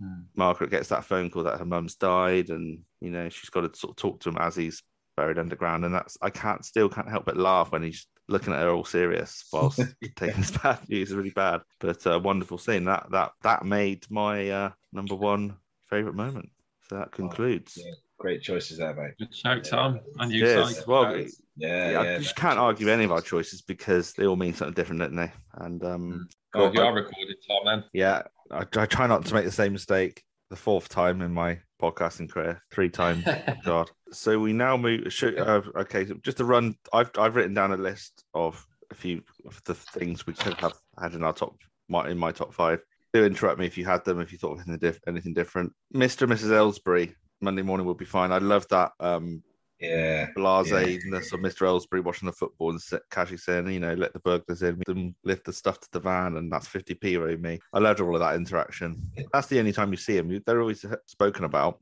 Hmm. 0.00 0.22
Margaret 0.34 0.70
gets 0.70 0.88
that 0.88 1.04
phone 1.04 1.28
call 1.30 1.42
that 1.44 1.58
her 1.58 1.64
mum's 1.66 1.94
died, 1.96 2.48
and 2.48 2.80
you 3.00 3.10
know 3.10 3.28
she's 3.28 3.50
got 3.50 3.70
to 3.70 3.78
sort 3.78 3.90
of 3.90 3.96
talk 3.96 4.20
to 4.20 4.30
him 4.30 4.38
as 4.38 4.56
he's 4.56 4.82
buried 5.16 5.38
underground, 5.38 5.84
and 5.84 5.94
that's 5.94 6.16
I 6.22 6.30
can't 6.30 6.64
still 6.64 6.88
can't 6.88 7.10
help 7.10 7.26
but 7.26 7.36
laugh 7.36 7.70
when 7.70 7.82
he's 7.82 8.06
looking 8.30 8.52
at 8.52 8.60
her 8.60 8.70
all 8.70 8.84
serious 8.84 9.44
whilst 9.52 9.80
taking 10.16 10.40
this 10.40 10.50
bad 10.52 10.78
news. 10.88 11.10
is 11.10 11.14
really 11.14 11.30
bad, 11.30 11.60
but 11.78 12.04
a 12.06 12.18
wonderful 12.18 12.58
scene. 12.58 12.84
That 12.84 13.06
that 13.10 13.32
that 13.42 13.64
made 13.64 14.06
my 14.10 14.48
uh, 14.50 14.70
number 14.92 15.14
one 15.14 15.56
favorite 15.88 16.14
moment. 16.14 16.50
So 16.88 16.96
that 16.96 17.12
concludes. 17.12 17.76
yeah. 17.76 17.92
Great 18.18 18.42
choices 18.42 18.76
there, 18.76 18.94
mate. 18.94 19.14
Good 19.18 19.34
shout, 19.34 19.64
Tom. 19.64 19.98
And 20.18 20.30
you, 20.30 20.40
Cheers. 20.40 20.86
Well, 20.86 21.16
Yeah, 21.16 21.26
yeah, 21.56 21.90
yeah. 21.90 22.00
I 22.00 22.18
just 22.18 22.36
can't 22.36 22.58
argue 22.58 22.88
any 22.88 23.04
of 23.04 23.12
our 23.12 23.22
choices 23.22 23.62
because 23.62 24.12
they 24.12 24.26
all 24.26 24.36
mean 24.36 24.52
something 24.52 24.74
different, 24.74 25.00
don't 25.00 25.16
they? 25.16 25.32
And 25.54 25.82
um, 25.82 26.28
Oh, 26.52 26.70
you 26.70 26.82
are 26.82 26.92
recorded, 26.92 27.36
Tom, 27.48 27.64
then. 27.64 27.84
Yeah, 27.94 28.22
I, 28.50 28.66
I 28.76 28.84
try 28.84 29.06
not 29.06 29.24
to 29.24 29.34
make 29.34 29.46
the 29.46 29.50
same 29.50 29.72
mistake 29.72 30.22
the 30.50 30.56
fourth 30.56 30.88
time 30.88 31.22
in 31.22 31.32
my 31.32 31.58
podcasting 31.80 32.28
career, 32.28 32.62
three 32.70 32.90
times. 32.90 33.24
God. 33.64 33.90
So 34.12 34.38
we 34.38 34.52
now 34.52 34.76
move. 34.76 35.12
Should, 35.12 35.38
uh, 35.38 35.62
okay, 35.76 36.06
so 36.06 36.14
just 36.22 36.38
to 36.38 36.44
run, 36.44 36.74
I've 36.92 37.10
I've 37.16 37.36
written 37.36 37.54
down 37.54 37.72
a 37.72 37.76
list 37.76 38.24
of 38.34 38.64
a 38.90 38.94
few 38.94 39.22
of 39.46 39.62
the 39.64 39.74
things 39.74 40.26
we 40.26 40.34
could 40.34 40.54
have 40.54 40.74
had 41.00 41.14
in 41.14 41.22
our 41.22 41.32
top, 41.32 41.54
my, 41.88 42.08
in 42.08 42.18
my 42.18 42.32
top 42.32 42.52
five. 42.52 42.80
Do 43.12 43.24
interrupt 43.24 43.58
me 43.58 43.66
if 43.66 43.78
you 43.78 43.84
had 43.84 44.04
them, 44.04 44.20
if 44.20 44.32
you 44.32 44.38
thought 44.38 44.58
of 44.58 44.68
anything, 44.68 44.78
diff- 44.78 45.00
anything 45.06 45.34
different. 45.34 45.72
Mr. 45.94 46.22
and 46.22 46.32
Mrs. 46.32 46.50
Ellsbury, 46.50 47.14
Monday 47.40 47.62
morning 47.62 47.86
will 47.86 47.94
be 47.94 48.04
fine. 48.04 48.32
I 48.32 48.38
love 48.38 48.66
that 48.68 48.92
um, 49.00 49.42
Yeah. 49.80 50.26
blase-ness 50.34 51.32
of 51.32 51.40
Mr. 51.40 51.66
Ellsbury 51.66 52.04
watching 52.04 52.26
the 52.26 52.32
football 52.32 52.70
and 52.70 52.80
casually 53.10 53.38
saying, 53.38 53.68
you 53.68 53.80
know, 53.80 53.94
let 53.94 54.12
the 54.12 54.18
burglars 54.20 54.62
in, 54.62 54.82
them 54.86 55.14
lift 55.24 55.44
the 55.46 55.52
stuff 55.52 55.80
to 55.80 55.88
the 55.92 56.00
van, 56.00 56.36
and 56.36 56.52
that's 56.52 56.68
50p 56.68 57.18
owed 57.18 57.40
me. 57.40 57.60
I 57.72 57.78
loved 57.78 58.00
all 58.00 58.14
of 58.14 58.20
that 58.20 58.36
interaction. 58.36 59.10
That's 59.32 59.46
the 59.46 59.58
only 59.58 59.72
time 59.72 59.90
you 59.90 59.96
see 59.96 60.16
them. 60.16 60.42
They're 60.44 60.60
always 60.60 60.84
spoken 61.06 61.44
about. 61.44 61.80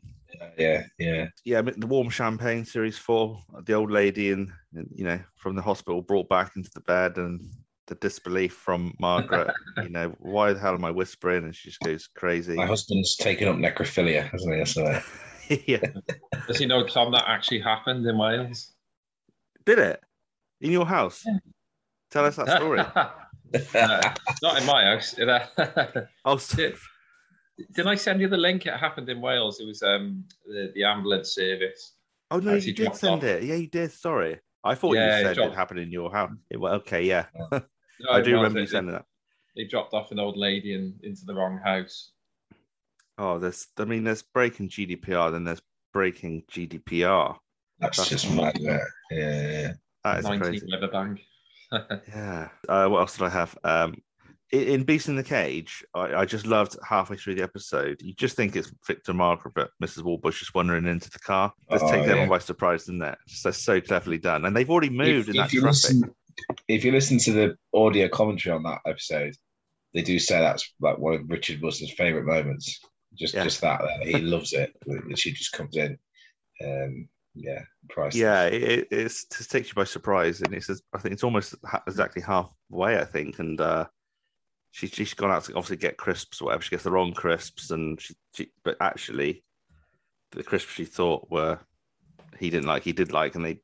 Yeah. 0.57 0.85
Yeah. 0.99 1.27
Yeah, 1.45 1.63
the 1.63 1.87
warm 1.87 2.11
champagne 2.11 2.65
series 2.65 2.99
four, 2.99 3.41
the 3.65 3.73
old 3.73 3.91
lady 3.91 4.33
and 4.33 4.53
you 4.95 5.05
know 5.05 5.19
from 5.37 5.57
the 5.57 5.63
hospital 5.63 6.03
brought 6.03 6.29
back 6.29 6.53
into 6.55 6.71
the 6.75 6.83
bed 6.83 7.17
and 7.17 7.41
the 7.89 7.95
disbelief 7.97 8.53
from 8.53 8.95
Margaret. 9.01 9.53
you 9.83 9.89
know, 9.89 10.15
why 10.21 10.53
the 10.53 10.61
hell 10.61 10.75
am 10.75 10.85
I 10.85 10.91
whispering? 10.91 11.45
And 11.45 11.55
she 11.55 11.71
just 11.71 11.81
goes 11.81 12.07
crazy. 12.07 12.55
My 12.55 12.67
husband's 12.67 13.17
taken 13.17 13.49
up 13.49 13.57
necrophilia, 13.57 14.31
hasn't 14.31 14.69
he? 14.69 14.83
Uh, 14.83 15.01
yeah, 15.67 15.81
Does 16.47 16.59
he 16.59 16.67
know, 16.67 16.87
Tom, 16.87 17.13
that 17.13 17.25
actually 17.27 17.61
happened 17.61 18.07
in 18.07 18.19
Wales? 18.19 18.73
did 19.65 19.79
it 19.79 20.01
in 20.61 20.71
your 20.73 20.87
house? 20.87 21.25
Tell 22.11 22.25
us 22.25 22.37
that 22.37 22.57
story. 22.57 22.81
Uh, 23.75 24.15
not 24.43 24.61
in 24.61 24.67
my 24.67 24.85
house. 24.85 25.13
Did 25.17 25.27
oh, 26.27 26.37
so- 26.37 26.57
Did, 26.57 26.75
didn't 27.73 27.89
I 27.89 27.95
send 27.95 28.21
you 28.21 28.29
the 28.29 28.37
link? 28.37 28.67
It 28.67 28.75
happened 28.75 29.09
in 29.09 29.23
Wales. 29.23 29.59
It 29.59 29.67
was 29.67 29.83
um 29.83 30.25
the, 30.47 30.71
the 30.75 30.85
ambulance 30.85 31.31
service. 31.35 31.95
Oh 32.31 32.41
no, 32.41 32.55
you 32.55 32.75
did 32.75 32.95
send 32.95 33.21
off. 33.21 33.25
it. 33.25 33.45
Yeah, 33.45 33.55
you 33.55 33.67
did. 33.67 33.91
Sorry, 33.91 34.39
I 34.63 34.75
thought 34.75 34.95
Yeah, 34.97 35.21
you 35.21 35.25
said 35.35 35.39
it 35.39 35.55
happened 35.55 35.81
in 35.81 35.91
your 35.91 36.13
house. 36.13 36.33
It- 36.51 36.61
well, 36.61 36.75
okay, 36.75 37.03
yeah, 37.05 37.25
No, 37.51 38.11
I 38.11 38.21
do 38.21 38.35
remember 38.35 38.61
you 38.61 38.67
sending 38.67 38.93
that. 38.93 39.07
They 39.57 39.65
dropped 39.65 39.95
off 39.95 40.13
an 40.13 40.19
old 40.19 40.37
lady 40.37 40.75
in, 40.75 40.95
into 41.03 41.25
the 41.25 41.35
wrong 41.35 41.59
house. 41.65 42.13
Oh, 43.19 43.39
there's. 43.39 43.67
I 43.79 43.85
mean, 43.85 44.05
there's 44.05 44.23
breaking 44.23 44.69
GDPR, 44.69 45.33
then 45.33 45.45
there's 45.45 45.63
breaking 45.93 46.45
GDPR. 46.51 47.37
that's 47.79 47.97
That's 47.99 48.09
just 48.11 48.31
mad. 48.33 48.57
Yeah. 48.59 48.79
Yeah. 49.11 49.73
That 50.05 50.19
is 50.21 50.25
19 50.25 50.41
crazy. 50.43 50.67
Weatherbank. 50.73 51.19
Yeah. 52.09 52.49
Uh, 52.67 52.89
what 52.89 53.01
else 53.01 53.17
did 53.19 53.25
I 53.27 53.29
have? 53.29 53.59
Um, 53.63 53.95
in, 54.53 54.63
in 54.69 54.85
Beast 54.85 55.09
in 55.09 55.17
the 55.17 55.23
Cage, 55.23 55.85
I, 55.95 56.15
I 56.21 56.25
just 56.25 56.47
loved 56.47 56.77
halfway 56.89 57.17
through 57.19 57.35
the 57.35 57.43
episode. 57.43 58.01
You 58.01 58.15
just 58.15 58.37
think 58.37 58.57
it's 58.57 58.73
Victor 58.87 59.13
Margaret, 59.13 59.53
but 59.55 59.71
Mrs. 59.83 60.03
Warboys 60.03 60.41
is 60.41 60.55
wandering 60.55 60.87
into 60.87 61.11
the 61.11 61.19
car. 61.19 61.53
Just 61.71 61.85
Oh, 61.85 61.91
takes 61.91 62.05
everyone 62.09 62.23
yeah. 62.23 62.29
by 62.29 62.39
surprise, 62.39 62.85
doesn't 62.85 63.03
it? 63.03 63.19
So 63.27 63.51
so 63.51 63.81
cleverly 63.83 64.17
done, 64.17 64.47
and 64.47 64.57
they've 64.57 64.71
already 64.71 64.89
moved 64.89 65.29
If, 65.29 65.35
in 65.35 65.41
that 65.41 65.47
if 65.49 65.53
you 65.55 65.61
traffic. 65.61 65.75
listen, 65.75 66.15
if 66.69 66.85
you 66.87 66.93
listen 66.93 67.19
to 67.19 67.33
the 67.33 67.57
audio 67.75 68.09
commentary 68.09 68.57
on 68.57 68.63
that 68.63 68.79
episode, 68.87 69.35
they 69.93 70.01
do 70.01 70.19
say 70.19 70.39
that's 70.39 70.73
like 70.81 70.97
one 70.97 71.13
of 71.15 71.29
Richard 71.29 71.61
Wilson's 71.61 71.93
favorite 71.93 72.25
moments. 72.25 72.81
Just, 73.19 73.35
Yeah. 73.35 73.45
just 73.45 73.61
that, 73.63 73.81
he 74.03 74.19
loves 74.19 74.53
it. 74.53 74.75
She 75.17 75.33
just 75.33 75.53
comes 75.53 75.77
in. 75.77 75.99
Um, 76.65 77.09
yeah, 77.35 77.63
priceless. 77.91 78.17
Yeah, 78.17 78.45
it, 78.47 78.63
it 78.63 78.89
it's, 78.91 79.27
it 79.41 79.49
takes 79.49 79.69
you 79.69 79.75
by 79.75 79.85
surprise, 79.85 80.41
and 80.41 80.53
it's 80.55 80.71
I 80.93 80.99
think 80.99 81.13
it's 81.13 81.25
almost 81.25 81.55
ha- 81.65 81.83
exactly 81.87 82.23
halfway. 82.23 82.99
I 82.99 83.05
think, 83.05 83.39
and 83.39 83.61
uh, 83.61 83.87
she 84.73 84.87
she's 84.89 85.15
gone 85.15 85.31
out 85.31 85.45
to 85.45 85.53
obviously 85.53 85.77
get 85.77 85.97
crisps, 85.99 86.41
or 86.41 86.47
whatever. 86.47 86.63
She 86.63 86.71
gets 86.71 86.83
the 86.85 86.91
wrong 86.91 87.13
crisps, 87.13 87.71
and 87.71 88.01
she, 88.01 88.15
she 88.35 88.51
but 88.65 88.77
actually, 88.81 89.45
the 90.33 90.43
crisps 90.43 90.73
she 90.73 90.85
thought 90.85 91.31
were 91.31 91.61
he 92.41 92.51
didn't 92.51 92.67
like, 92.67 92.83
he 92.83 92.93
did 92.93 93.13
like, 93.13 93.35
and 93.37 93.45
they 93.45 93.61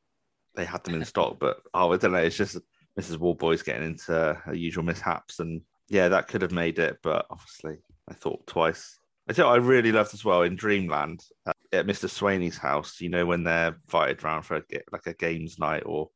they 0.54 0.64
had 0.64 0.84
them 0.84 0.94
in 0.94 1.04
stock. 1.04 1.36
But 1.40 1.56
oh, 1.74 1.92
I 1.92 1.96
don't 1.96 2.12
know. 2.12 2.18
It's 2.18 2.36
just 2.36 2.58
Mrs. 2.98 3.18
Warboy's 3.18 3.62
getting 3.62 3.86
into 3.88 4.12
her 4.12 4.54
usual 4.54 4.84
mishaps, 4.84 5.40
and 5.40 5.62
yeah, 5.88 6.08
that 6.08 6.28
could 6.28 6.42
have 6.42 6.52
made 6.52 6.78
it, 6.78 6.98
but 7.02 7.26
obviously, 7.28 7.78
I 8.08 8.14
thought 8.14 8.46
twice. 8.46 9.00
I 9.28 9.32
tell 9.32 9.46
you, 9.46 9.50
what 9.52 9.60
I 9.62 9.66
really 9.66 9.92
loved 9.92 10.12
as 10.14 10.24
well 10.24 10.42
in 10.42 10.56
Dreamland 10.56 11.24
uh, 11.46 11.52
at 11.72 11.86
Mr. 11.86 12.08
Swainey's 12.08 12.58
house. 12.58 13.00
You 13.00 13.08
know 13.08 13.24
when 13.26 13.44
they're 13.44 13.68
invited 13.86 14.22
round 14.22 14.44
for 14.44 14.56
a, 14.56 14.62
like 14.92 15.06
a 15.06 15.14
games 15.14 15.58
night 15.58 15.84
or 15.86 16.10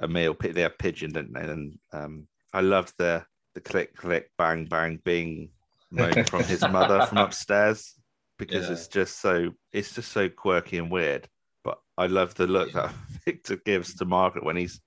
a 0.00 0.08
meal. 0.08 0.36
They 0.38 0.62
have 0.62 0.78
pigeon, 0.78 1.12
don't 1.12 1.32
they? 1.32 1.40
And 1.40 1.78
um, 1.92 2.26
I 2.52 2.60
loved 2.60 2.94
the 2.98 3.24
the 3.54 3.60
click 3.60 3.94
click 3.96 4.30
bang 4.38 4.64
bang 4.66 4.98
bing 5.04 5.50
moan 5.90 6.24
from 6.30 6.42
his 6.44 6.62
mother 6.62 7.04
from 7.06 7.18
upstairs 7.18 7.94
because 8.38 8.66
Yeah. 8.66 8.72
it's 8.72 8.88
just 8.88 9.20
so 9.20 9.50
it's 9.72 9.94
just 9.94 10.10
so 10.12 10.28
quirky 10.28 10.78
and 10.78 10.90
weird. 10.90 11.28
But 11.64 11.78
I 11.96 12.06
love 12.06 12.34
the 12.34 12.46
look 12.46 12.72
that 12.72 12.94
Victor 13.24 13.56
gives 13.56 13.94
to 13.96 14.04
Margaret 14.04 14.44
when 14.44 14.56
he's 14.56 14.80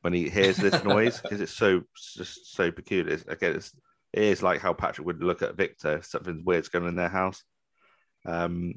when 0.00 0.12
he 0.12 0.28
hears 0.28 0.56
this 0.56 0.82
noise 0.84 1.20
because 1.20 1.40
it's 1.40 1.54
so 1.56 1.82
just 2.14 2.54
so 2.54 2.70
peculiar. 2.70 3.20
Again, 3.28 3.56
it's, 3.56 3.72
it 4.12 4.22
is 4.22 4.42
like 4.42 4.60
how 4.60 4.72
Patrick 4.72 5.06
would 5.06 5.22
look 5.22 5.42
at 5.42 5.56
Victor 5.56 5.98
if 5.98 6.06
something 6.06 6.42
weird's 6.44 6.68
going 6.68 6.84
on 6.84 6.90
in 6.90 6.96
their 6.96 7.08
house. 7.08 7.42
Um, 8.26 8.74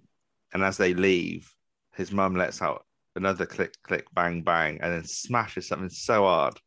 and 0.53 0.64
as 0.64 0.78
they 0.78 0.94
leave, 0.94 1.52
his 1.95 2.12
mum 2.12 2.36
lets 2.36 2.62
out 2.62 2.86
another 3.16 3.45
click, 3.45 3.74
click, 3.84 4.06
bang, 4.14 4.41
bang, 4.41 4.80
and 4.82 4.94
then 4.94 5.03
smashes 5.06 5.68
something 5.68 5.90
so 5.90 6.24
hard. 6.24 6.60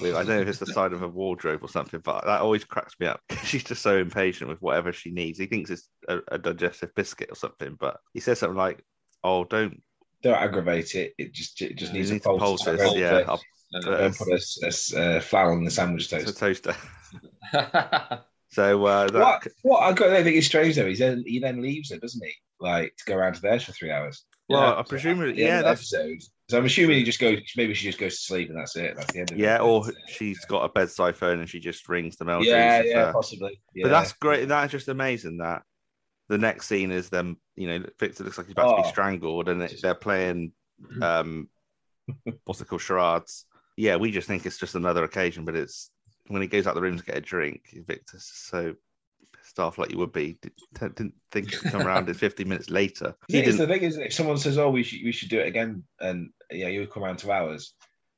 I 0.00 0.10
don't 0.10 0.28
know 0.28 0.40
if 0.42 0.48
it's 0.48 0.58
the 0.58 0.66
side 0.66 0.92
of 0.92 1.02
a 1.02 1.08
wardrobe 1.08 1.62
or 1.62 1.68
something, 1.68 2.00
but 2.04 2.24
that 2.24 2.40
always 2.40 2.64
cracks 2.64 2.94
me 3.00 3.06
up. 3.06 3.20
She's 3.44 3.64
just 3.64 3.82
so 3.82 3.96
impatient 3.98 4.50
with 4.50 4.60
whatever 4.60 4.92
she 4.92 5.10
needs. 5.10 5.38
He 5.38 5.46
thinks 5.46 5.70
it's 5.70 5.88
a, 6.08 6.18
a 6.28 6.38
digestive 6.38 6.94
biscuit 6.94 7.30
or 7.32 7.34
something, 7.36 7.76
but 7.80 7.98
he 8.12 8.20
says 8.20 8.38
something 8.38 8.56
like, 8.56 8.84
"Oh, 9.24 9.44
don't 9.44 9.82
Don't 10.22 10.34
aggravate 10.34 10.94
it. 10.94 11.14
It 11.18 11.32
just 11.32 11.60
it 11.62 11.76
just 11.76 11.92
needs 11.94 12.10
a 12.10 12.20
pulse. 12.20 12.62
pulse 12.62 12.96
Yeah, 12.96 13.24
put- 13.24 13.28
I'll 13.28 13.42
Uh, 13.74 14.10
put 14.16 14.28
a, 14.28 14.40
a 14.62 15.16
uh, 15.16 15.20
flour 15.20 15.52
on 15.52 15.64
the 15.64 15.70
sandwich 15.70 16.12
it's 16.12 16.30
a 16.30 16.34
toaster. 16.34 16.76
So 18.50 18.86
uh, 18.86 19.08
that, 19.10 19.20
What? 19.20 19.46
What? 19.62 19.82
I 19.82 19.92
got- 19.92 20.08
I 20.10 20.22
think 20.22 20.36
it's 20.36 20.46
strange 20.46 20.74
though. 20.76 20.86
He 20.88 20.94
then 20.94 21.22
he 21.26 21.38
then 21.38 21.60
leaves 21.60 21.90
it, 21.90 22.00
doesn't 22.00 22.24
he? 22.24 22.32
Like 22.60 22.94
to 22.96 23.04
go 23.04 23.14
around 23.14 23.34
to 23.34 23.42
theirs 23.42 23.62
for 23.64 23.72
three 23.72 23.90
hours. 23.90 24.24
well, 24.48 24.62
Yeah. 24.72 24.78
I 24.78 24.82
presume, 24.84 25.20
At 25.22 25.36
yeah, 25.36 25.46
end 25.48 25.52
of 25.58 25.64
the 25.64 25.68
that's 25.68 25.92
episode. 25.94 26.22
So 26.48 26.56
I'm 26.56 26.64
assuming 26.64 26.96
he 26.96 27.04
just 27.04 27.20
goes. 27.20 27.40
Maybe 27.58 27.74
she 27.74 27.86
just 27.86 27.98
goes 27.98 28.16
to 28.16 28.22
sleep 28.22 28.48
and 28.48 28.58
that's 28.58 28.74
it. 28.74 28.94
That's 28.96 29.12
the 29.12 29.18
end 29.20 29.32
of 29.32 29.36
it. 29.36 29.42
Yeah, 29.42 29.58
or 29.58 29.84
she's 30.06 30.42
got 30.46 30.64
a 30.64 30.70
bedside 30.70 31.14
phone 31.14 31.40
and 31.40 31.48
she 31.48 31.60
just 31.60 31.86
rings 31.90 32.16
the 32.16 32.24
Meldrews. 32.24 32.46
yeah, 32.46 32.82
yeah, 32.82 32.98
uh, 33.02 33.12
possibly. 33.12 33.60
Yeah. 33.74 33.82
But 33.84 33.90
that's 33.90 34.14
great. 34.14 34.48
That's 34.48 34.72
just 34.72 34.88
amazing 34.88 35.36
that 35.38 35.62
the 36.30 36.38
next 36.38 36.68
scene 36.68 36.90
is 36.90 37.10
them, 37.10 37.36
you 37.54 37.68
know, 37.68 37.84
Victor 38.00 38.24
looks 38.24 38.38
like 38.38 38.46
he's 38.46 38.52
about 38.54 38.76
to 38.76 38.82
be 38.82 38.88
Oh. 38.88 38.90
strangled 38.90 39.50
and 39.50 39.60
it, 39.62 39.78
they're 39.82 39.94
playing, 39.94 40.52
um, 41.02 41.50
what's 42.44 42.62
it 42.62 42.66
called, 42.68 42.80
charades. 42.80 43.44
Yeah, 43.76 43.96
we 43.96 44.10
just 44.10 44.26
think 44.26 44.46
it's 44.46 44.58
just 44.58 44.74
another 44.74 45.04
occasion, 45.04 45.44
but 45.44 45.54
it's 45.54 45.90
when 46.28 46.42
he 46.42 46.48
goes 46.48 46.66
out 46.66 46.74
the 46.74 46.80
room 46.80 46.98
to 46.98 47.04
get 47.04 47.16
a 47.16 47.20
drink, 47.20 47.74
Victor's 47.86 48.30
so 48.32 48.74
pissed 49.34 49.58
off 49.58 49.78
like 49.78 49.90
you 49.90 49.98
would 49.98 50.12
be. 50.12 50.38
Didn't, 50.74 50.96
didn't 50.96 51.14
think 51.32 51.50
he'd 51.50 51.70
come 51.70 51.86
around 51.86 52.08
in 52.08 52.14
50 52.14 52.44
minutes 52.44 52.70
later. 52.70 53.14
He 53.28 53.38
It's 53.38 53.58
the 53.58 53.66
thing, 53.66 53.82
isn't 53.82 54.02
it? 54.02 54.06
If 54.06 54.12
someone 54.14 54.38
says, 54.38 54.58
"Oh, 54.58 54.70
we 54.70 54.82
should 54.82 55.00
we 55.04 55.12
should 55.12 55.30
do 55.30 55.40
it 55.40 55.48
again," 55.48 55.84
and 56.00 56.30
yeah, 56.50 56.68
you 56.68 56.80
would 56.80 56.90
come 56.90 57.04
around 57.04 57.18
to 57.20 57.32
ours. 57.32 57.74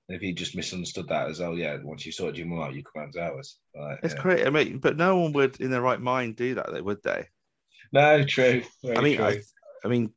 And 0.09 0.17
if 0.17 0.23
he 0.23 0.33
just 0.33 0.57
misunderstood 0.57 1.09
that 1.09 1.29
as, 1.29 1.41
"Oh, 1.41 1.55
yeah, 1.55 1.79
once 1.83 2.05
you 2.05 2.13
sorted 2.13 2.39
your 2.39 2.47
mum 2.47 2.61
out, 2.61 2.75
you 2.75 2.83
come 2.83 3.03
around 3.03 3.13
to 3.13 3.23
ours." 3.23 3.59
Like, 3.75 4.01
it's 4.03 4.15
yeah. 4.15 4.23
great. 4.23 4.47
I 4.47 4.51
mean, 4.51 4.79
but 4.79 4.97
no 4.97 5.19
one 5.19 5.33
would 5.33 5.61
in 5.61 5.71
their 5.71 5.83
right 5.83 6.01
mind 6.01 6.37
do 6.37 6.55
that, 6.55 6.73
though, 6.73 6.83
would 6.83 7.03
they? 7.03 7.27
No, 7.93 8.25
true. 8.25 8.63
Very 8.85 8.97
I 8.97 9.01
mean, 9.01 9.17
true. 9.17 9.27
I, 9.27 9.41
I 9.85 9.89
mean, 9.89 10.13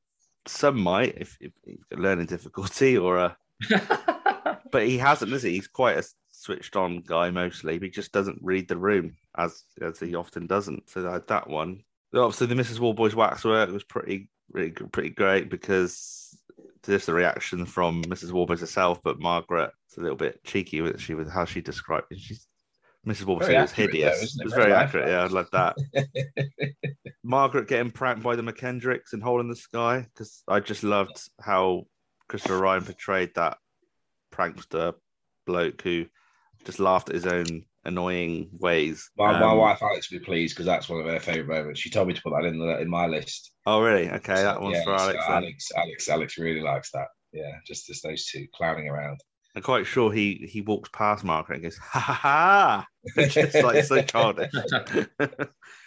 some 0.48 0.80
might 0.80 1.16
if, 1.18 1.38
if 1.40 1.52
if 1.64 1.80
learning 1.92 2.26
difficulty 2.26 2.98
or 2.98 3.18
uh, 3.18 3.34
a 3.72 4.58
but 4.72 4.88
he 4.88 4.98
hasn't, 4.98 5.32
is 5.32 5.44
he? 5.44 5.52
He's 5.52 5.68
quite 5.68 5.98
a 5.98 6.04
switched 6.44 6.76
on 6.76 7.02
guy 7.02 7.30
mostly, 7.30 7.78
but 7.78 7.86
he 7.86 7.92
just 7.92 8.12
doesn't 8.12 8.40
read 8.42 8.68
the 8.68 8.78
room 8.78 9.16
as 9.38 9.64
as 9.82 10.00
he 10.00 10.16
often 10.16 10.48
doesn't. 10.48 10.90
So 10.90 11.02
that, 11.02 11.28
that 11.28 11.50
one. 11.50 11.84
Obviously, 12.14 12.48
the 12.48 12.56
Mrs. 12.56 12.80
Warboy's 12.80 13.16
waxwork 13.16 13.72
was 13.72 13.84
pretty, 13.84 14.30
really, 14.52 14.72
pretty 14.72 15.10
great 15.10 15.50
because 15.50 16.38
just 16.86 17.08
the 17.08 17.14
reaction 17.14 17.66
from 17.66 18.04
Mrs. 18.04 18.32
Warboys 18.32 18.60
herself, 18.60 19.02
but 19.04 19.20
Margaret 19.20 19.72
is 19.90 19.98
a 19.98 20.02
little 20.02 20.18
bit 20.18 20.44
cheeky 20.44 20.82
with 20.82 21.00
she 21.00 21.16
with 21.16 21.32
how 21.32 21.46
she 21.46 21.62
described 21.62 22.08
it. 22.12 22.20
She's 22.20 22.46
Mrs. 23.08 23.24
Warboy 23.24 23.60
was 23.62 23.72
though, 23.72 23.84
hideous. 23.84 24.24
isn't 24.24 24.42
it? 24.42 24.44
it 24.44 24.46
was 24.46 24.54
Very 24.54 24.66
very 24.66 24.76
accurate. 24.76 25.10
Yeah, 25.10 25.24
I 25.24 25.28
love 25.28 25.50
that. 25.52 25.76
Margaret 27.24 27.68
getting 27.68 27.92
pranked 27.92 28.24
by 28.24 28.36
the 28.36 28.44
McKendricks 28.44 29.14
and 29.14 29.24
Hole 29.24 29.40
in 29.42 29.50
the 29.50 29.56
Sky 29.56 30.06
because 30.14 30.44
I 30.48 30.60
just 30.60 30.84
loved 30.84 31.22
how 31.42 31.86
Christopher 32.28 32.60
Ryan 32.60 32.84
portrayed 32.84 33.32
that 33.36 33.58
prankster 34.34 34.94
bloke 35.46 35.82
who 35.82 36.06
just 36.66 36.80
laughed 36.80 37.10
at 37.10 37.16
his 37.16 37.26
own 37.28 37.64
annoying 37.86 38.50
ways. 38.60 39.10
my, 39.18 39.38
my 39.40 39.52
Um, 39.52 39.58
wife 39.58 39.82
Alex 39.82 40.10
would 40.12 40.20
be 40.20 40.26
pleased 40.26 40.56
because 40.56 40.66
that's 40.66 40.88
one 40.90 41.00
of 41.02 41.06
her 41.08 41.20
favourite 41.20 41.48
moments. 41.60 41.80
She 41.82 41.90
told 41.90 42.08
me 42.08 42.14
to 42.14 42.22
put 42.22 42.32
that 42.32 42.46
in 42.46 42.58
the, 42.60 42.80
in 42.80 42.90
my 42.90 43.08
list. 43.08 43.52
Oh, 43.66 43.82
really? 43.82 44.10
Okay, 44.10 44.36
that 44.36 44.56
So, 44.56 44.62
one's 44.62 44.78
yeah, 44.78 44.84
for 44.84 44.94
Alex. 44.96 45.26
then. 45.28 45.36
Alex, 45.38 45.72
Alex, 45.76 46.10
Alex 46.10 46.38
really 46.38 46.62
likes 46.62 46.92
that. 46.92 47.08
Yeah, 47.34 47.52
just 47.66 47.88
just 47.88 48.04
those 48.04 48.26
two 48.28 48.46
clowning 48.56 48.88
around. 48.88 49.20
I'm 49.56 49.62
quite 49.64 49.86
sure 49.86 50.12
he 50.12 50.48
he 50.50 50.62
walks 50.62 50.90
past 50.94 51.24
Margaret 51.24 51.56
and 51.56 51.64
goes, 51.64 51.78
ha 51.78 52.00
ha 52.00 52.14
ha. 52.14 52.88
It's 53.16 53.34
just 53.34 53.56
like 53.64 53.84
so 53.84 54.02
childish. 54.14 54.52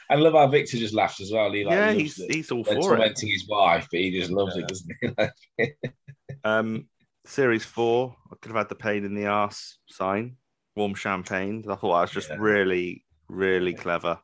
I 0.09 0.15
love 0.15 0.35
how 0.35 0.47
Victor 0.49 0.77
just 0.77 0.95
laughs 0.95 1.21
as 1.21 1.33
well. 1.33 1.53
He 1.53 1.65
like 1.65 1.75
yeah, 1.75 1.93
he's 1.93 2.19
it. 2.19 2.33
he's 2.33 2.51
all 2.53 2.65
for 2.65 2.75
it. 2.75 2.81
tormenting 2.83 3.29
his 3.29 3.47
wife, 3.49 3.89
but 3.91 4.01
he 4.01 4.11
just 4.19 4.31
loves 4.31 4.57
Yeah. 4.57 4.63
it, 4.63 4.69
doesn't 4.69 5.33
he? 5.59 5.67
Um, 6.45 6.89
series 7.25 7.65
four, 7.65 8.15
I 8.31 8.37
could 8.41 8.51
have 8.51 8.59
had 8.59 8.69
the 8.69 8.75
pain 8.77 9.05
in 9.05 9.15
the 9.15 9.25
ass 9.27 9.79
sign, 9.89 10.37
warm 10.77 10.95
champagne. 10.95 11.65
I 11.69 11.75
thought 11.75 11.95
that 11.95 12.01
was 12.03 12.11
just 12.11 12.29
Yeah. 12.31 12.37
really, 12.39 13.05
really 13.29 13.75
clever. 13.75 14.19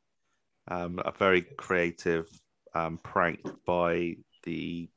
Um, 0.69 1.01
a 1.05 1.11
very 1.11 1.43
creative 1.43 2.29
um, 2.75 2.99
prank 2.99 3.41
by 3.67 4.17
the 4.45 4.89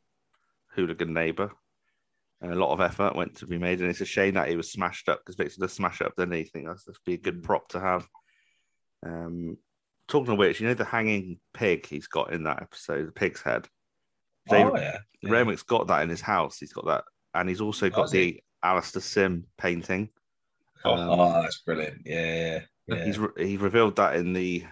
hooligan 0.75 1.13
neighbour. 1.13 1.51
And 2.41 2.51
a 2.51 2.55
lot 2.55 2.73
of 2.73 2.81
effort 2.81 3.15
went 3.15 3.37
to 3.37 3.47
be 3.47 3.57
made, 3.57 3.79
and 3.79 3.89
it's 3.89 4.01
a 4.01 4.05
shame 4.05 4.35
that 4.35 4.49
he 4.49 4.57
was 4.57 4.71
smashed 4.71 5.09
up 5.09 5.19
because 5.19 5.35
Victor 5.35 5.61
does 5.61 5.73
smash 5.73 6.01
up, 6.01 6.15
doesn't 6.15 6.33
he? 6.33 6.43
Think 6.43 6.67
that's 6.67 6.83
that'd 6.83 6.99
be 7.05 7.13
a 7.13 7.17
good 7.17 7.41
prop 7.41 7.69
to 7.69 7.79
have. 7.79 8.07
Um, 9.03 9.57
talking 10.07 10.33
of 10.33 10.37
which, 10.37 10.59
you 10.59 10.67
know 10.67 10.73
the 10.73 10.83
hanging 10.83 11.39
pig 11.53 11.85
he's 11.87 12.07
got 12.07 12.33
in 12.33 12.43
that 12.43 12.61
episode, 12.61 13.07
the 13.07 13.11
pig's 13.13 13.41
head. 13.41 13.67
They, 14.49 14.63
oh 14.63 14.75
yeah. 14.75 14.97
yeah. 15.21 15.29
Renwick's 15.31 15.63
got 15.63 15.87
that 15.87 16.03
in 16.03 16.09
his 16.09 16.21
house. 16.21 16.59
He's 16.59 16.73
got 16.73 16.85
that, 16.85 17.05
and 17.33 17.47
he's 17.49 17.61
also 17.61 17.89
got 17.89 18.03
Does 18.03 18.11
he? 18.11 18.19
the 18.19 18.43
Alastair 18.63 19.01
Sim 19.01 19.45
painting. 19.57 20.09
Oh, 20.85 20.95
um, 20.95 21.19
oh, 21.19 21.41
that's 21.41 21.61
brilliant. 21.61 22.01
Yeah, 22.05 22.61
yeah. 22.87 23.05
He's 23.05 23.19
re- 23.19 23.47
he 23.47 23.57
revealed 23.57 23.95
that 23.97 24.15
in 24.15 24.33
the. 24.33 24.65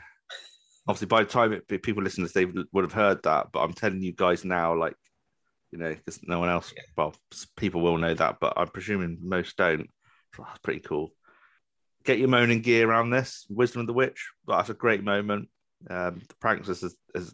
Obviously, 0.88 1.08
by 1.08 1.24
the 1.24 1.30
time 1.30 1.54
it, 1.54 1.68
people 1.82 2.04
listen 2.04 2.24
to 2.24 2.26
this, 2.26 2.34
they 2.34 2.46
would 2.46 2.84
have 2.84 2.94
heard 2.94 3.24
that. 3.24 3.48
But 3.54 3.62
I'm 3.62 3.74
telling 3.74 4.02
you 4.02 4.12
guys 4.12 4.44
now, 4.44 4.78
like, 4.78 4.96
you 5.72 5.80
know, 5.80 5.94
because 5.94 6.20
no 6.24 6.40
one 6.40 6.50
else, 6.50 6.74
Yeah. 6.76 6.84
well, 6.98 7.16
people 7.56 7.80
will 7.80 7.98
know 7.98 8.14
that, 8.14 8.38
but 8.42 8.54
I'm 8.58 8.68
presuming 8.68 9.18
most 9.22 9.56
don't. 9.56 9.90
So 10.36 10.44
that's 10.44 10.60
pretty 10.60 10.82
cool. 10.82 11.14
Get 12.04 12.20
your 12.20 12.28
moaning 12.28 12.60
gear 12.62 12.90
around 12.90 13.12
this. 13.12 13.46
Wisdom 13.50 13.82
of 13.82 13.88
the 13.88 13.94
Witch. 13.94 14.30
But 14.46 14.58
that's 14.58 14.70
a 14.72 14.74
great 14.74 15.06
moment. 15.06 15.48
Um, 15.90 16.22
the 16.28 16.36
prankster 16.44 16.68
has, 16.68 16.96
has 17.16 17.34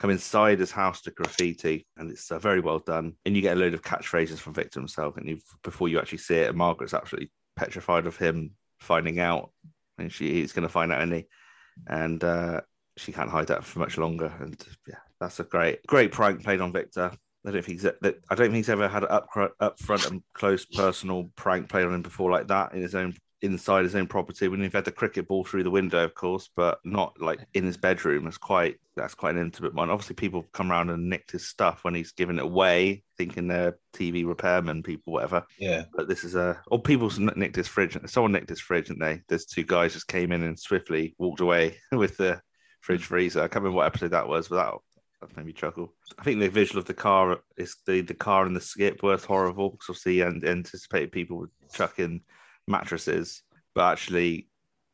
come 0.00 0.10
inside 0.10 0.58
his 0.58 0.72
house 0.72 1.02
to 1.02 1.12
graffiti, 1.12 1.86
and 1.96 2.10
it's 2.10 2.30
uh, 2.32 2.40
very 2.40 2.58
well 2.60 2.80
done. 2.80 3.12
And 3.24 3.36
you 3.36 3.42
get 3.42 3.56
a 3.56 3.60
load 3.60 3.74
of 3.74 3.82
catchphrases 3.82 4.38
from 4.38 4.54
Victor 4.54 4.80
himself, 4.80 5.16
and 5.16 5.28
you 5.28 5.38
before 5.62 5.88
you 5.88 6.00
actually 6.00 6.18
see 6.18 6.36
it, 6.36 6.48
and 6.48 6.58
Margaret's 6.58 6.94
absolutely 6.94 7.30
petrified 7.60 8.06
of 8.06 8.16
him 8.16 8.52
finding 8.80 9.20
out, 9.20 9.52
and 9.98 10.10
she 10.10 10.32
he's 10.32 10.52
going 10.52 10.66
to 10.66 10.72
find 10.72 10.90
out, 10.90 11.02
any, 11.02 11.28
and 11.86 12.24
uh, 12.24 12.62
she 12.96 13.12
can't 13.12 13.28
hide 13.28 13.48
that 13.48 13.64
for 13.64 13.78
much 13.78 13.98
longer. 13.98 14.32
And 14.40 14.56
yeah, 14.88 14.96
that's 15.20 15.40
a 15.40 15.44
great, 15.44 15.86
great 15.86 16.10
prank 16.10 16.42
played 16.42 16.62
on 16.62 16.72
Victor. 16.72 17.12
I 17.46 17.50
don't 17.50 17.64
think 17.64 17.80
he's. 17.80 17.86
I 17.86 18.34
don't 18.34 18.36
think 18.36 18.54
he's 18.54 18.70
ever 18.70 18.88
had 18.88 19.04
an 19.04 19.10
up 19.10 19.28
up 19.60 19.78
front 19.78 20.10
and 20.10 20.22
close 20.32 20.64
personal 20.64 21.30
prank 21.36 21.68
played 21.68 21.84
on 21.84 21.94
him 21.94 22.02
before 22.02 22.30
like 22.30 22.48
that 22.48 22.72
in 22.72 22.80
his 22.80 22.94
own 22.94 23.14
inside 23.42 23.84
his 23.84 23.94
own 23.94 24.06
property. 24.06 24.48
When 24.48 24.62
he've 24.62 24.72
had 24.72 24.84
the 24.84 24.92
cricket 24.92 25.28
ball 25.28 25.44
through 25.44 25.64
the 25.64 25.70
window, 25.70 26.04
of 26.04 26.14
course, 26.14 26.50
but 26.54 26.78
not 26.84 27.20
like 27.20 27.40
in 27.54 27.64
his 27.64 27.76
bedroom. 27.76 28.26
It's 28.26 28.38
quite 28.38 28.76
that's 28.96 29.14
quite 29.14 29.34
an 29.34 29.40
intimate 29.40 29.74
one. 29.74 29.90
Obviously, 29.90 30.16
people 30.16 30.44
come 30.52 30.70
around 30.70 30.90
and 30.90 31.08
nicked 31.08 31.32
his 31.32 31.48
stuff 31.48 31.84
when 31.84 31.94
he's 31.94 32.12
given 32.12 32.38
it 32.38 32.44
away, 32.44 33.02
thinking 33.16 33.48
they're 33.48 33.78
TV 33.94 34.24
repairmen, 34.24 34.84
people, 34.84 35.12
whatever. 35.12 35.44
yeah. 35.58 35.84
But 35.94 36.08
this 36.08 36.24
is 36.24 36.34
a 36.34 36.60
or 36.66 36.80
people 36.80 37.10
nicked 37.36 37.56
his 37.56 37.68
fridge. 37.68 37.96
Someone 38.06 38.32
nicked 38.32 38.50
his 38.50 38.60
fridge, 38.60 38.88
didn't 38.88 39.00
they? 39.00 39.22
There's 39.28 39.46
two 39.46 39.64
guys 39.64 39.94
just 39.94 40.08
came 40.08 40.32
in 40.32 40.42
and 40.42 40.58
swiftly 40.58 41.14
walked 41.18 41.40
away 41.40 41.78
with 41.92 42.16
the 42.16 42.40
fridge 42.80 43.04
freezer. 43.04 43.40
I 43.40 43.48
can't 43.48 43.62
remember 43.62 43.78
what 43.78 43.86
episode 43.86 44.12
that 44.12 44.28
was, 44.28 44.48
but 44.48 44.56
that 44.56 44.74
that 45.20 45.36
made 45.36 45.46
me 45.46 45.52
chuckle. 45.52 45.92
I 46.18 46.24
think 46.24 46.40
the 46.40 46.48
visual 46.48 46.78
of 46.78 46.86
the 46.86 46.94
car 46.94 47.40
is 47.56 47.76
the 47.86 48.00
the 48.00 48.14
car 48.14 48.46
and 48.46 48.56
the 48.56 48.60
skip 48.60 49.02
were 49.02 49.18
horrible 49.18 49.70
because 49.70 49.90
obviously 49.90 50.20
and 50.22 50.42
anticipated 50.44 51.12
people 51.12 51.38
would 51.38 51.50
chuck 51.72 51.98
in 51.98 52.22
mattresses, 52.70 53.42
but 53.74 53.92
actually 53.92 54.48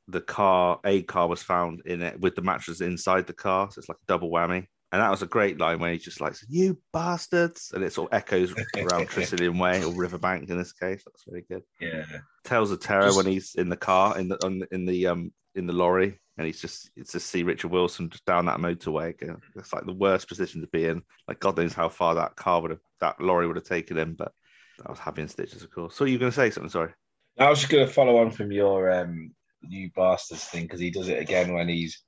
the 0.08 0.20
car 0.20 0.80
a 0.84 1.02
car 1.02 1.28
was 1.28 1.42
found 1.42 1.82
in 1.86 2.02
it 2.02 2.20
with 2.20 2.34
the 2.34 2.42
mattress 2.42 2.80
inside 2.80 3.26
the 3.26 3.32
car, 3.32 3.70
so 3.70 3.78
it's 3.78 3.88
like 3.88 3.98
a 3.98 4.06
double 4.06 4.30
whammy. 4.30 4.66
And 4.92 5.02
that 5.02 5.10
was 5.10 5.22
a 5.22 5.26
great 5.26 5.58
line 5.58 5.80
when 5.80 5.92
he 5.92 5.98
just 5.98 6.20
like, 6.20 6.36
"You 6.48 6.80
bastards!" 6.92 7.72
and 7.74 7.82
it 7.82 7.92
sort 7.92 8.10
of 8.10 8.16
echoes 8.16 8.52
around 8.52 8.62
Tresillian 9.08 9.58
Way 9.58 9.82
or 9.84 9.92
Riverbank 9.92 10.48
in 10.48 10.56
this 10.56 10.72
case. 10.72 11.02
That's 11.04 11.24
very 11.28 11.44
good. 11.50 11.62
Yeah. 11.80 12.04
Tales 12.44 12.70
of 12.70 12.80
terror 12.80 13.02
Just- 13.02 13.16
when 13.16 13.26
he's 13.26 13.54
in 13.56 13.68
the 13.68 13.76
car 13.76 14.18
in 14.18 14.28
the 14.28 14.44
on, 14.46 14.62
in 14.70 14.86
the 14.86 15.08
um 15.08 15.32
in 15.56 15.66
the 15.66 15.72
lorry, 15.72 16.20
and 16.38 16.46
he's 16.46 16.60
just 16.60 16.90
it's 16.96 17.12
just 17.12 17.26
see 17.26 17.42
Richard 17.42 17.72
Wilson 17.72 18.08
just 18.08 18.24
down 18.26 18.46
that 18.46 18.58
motorway. 18.58 19.14
It's 19.56 19.72
like 19.72 19.86
the 19.86 19.92
worst 19.92 20.28
position 20.28 20.60
to 20.60 20.68
be 20.68 20.86
in. 20.86 21.02
Like 21.26 21.40
God 21.40 21.56
knows 21.56 21.74
how 21.74 21.88
far 21.88 22.14
that 22.14 22.36
car 22.36 22.62
would 22.62 22.70
have 22.70 22.80
that 23.00 23.20
lorry 23.20 23.48
would 23.48 23.56
have 23.56 23.64
taken 23.64 23.98
him, 23.98 24.14
but 24.14 24.32
that 24.78 24.90
was 24.90 24.98
happy 24.98 25.22
in 25.22 25.28
stitches, 25.28 25.62
of 25.62 25.70
course. 25.70 25.96
So 25.96 26.04
you 26.04 26.18
going 26.18 26.30
to 26.30 26.36
say 26.36 26.50
something? 26.50 26.70
Sorry. 26.70 26.92
I 27.38 27.50
was 27.50 27.60
just 27.60 27.70
going 27.70 27.86
to 27.86 27.92
follow 27.92 28.18
on 28.18 28.30
from 28.30 28.50
your 28.50 28.90
um, 28.90 29.32
new 29.62 29.90
bastards 29.94 30.44
thing 30.44 30.62
because 30.62 30.80
he 30.80 30.90
does 30.90 31.08
it 31.08 31.20
again 31.20 31.52
when 31.52 31.68
he's 31.68 32.02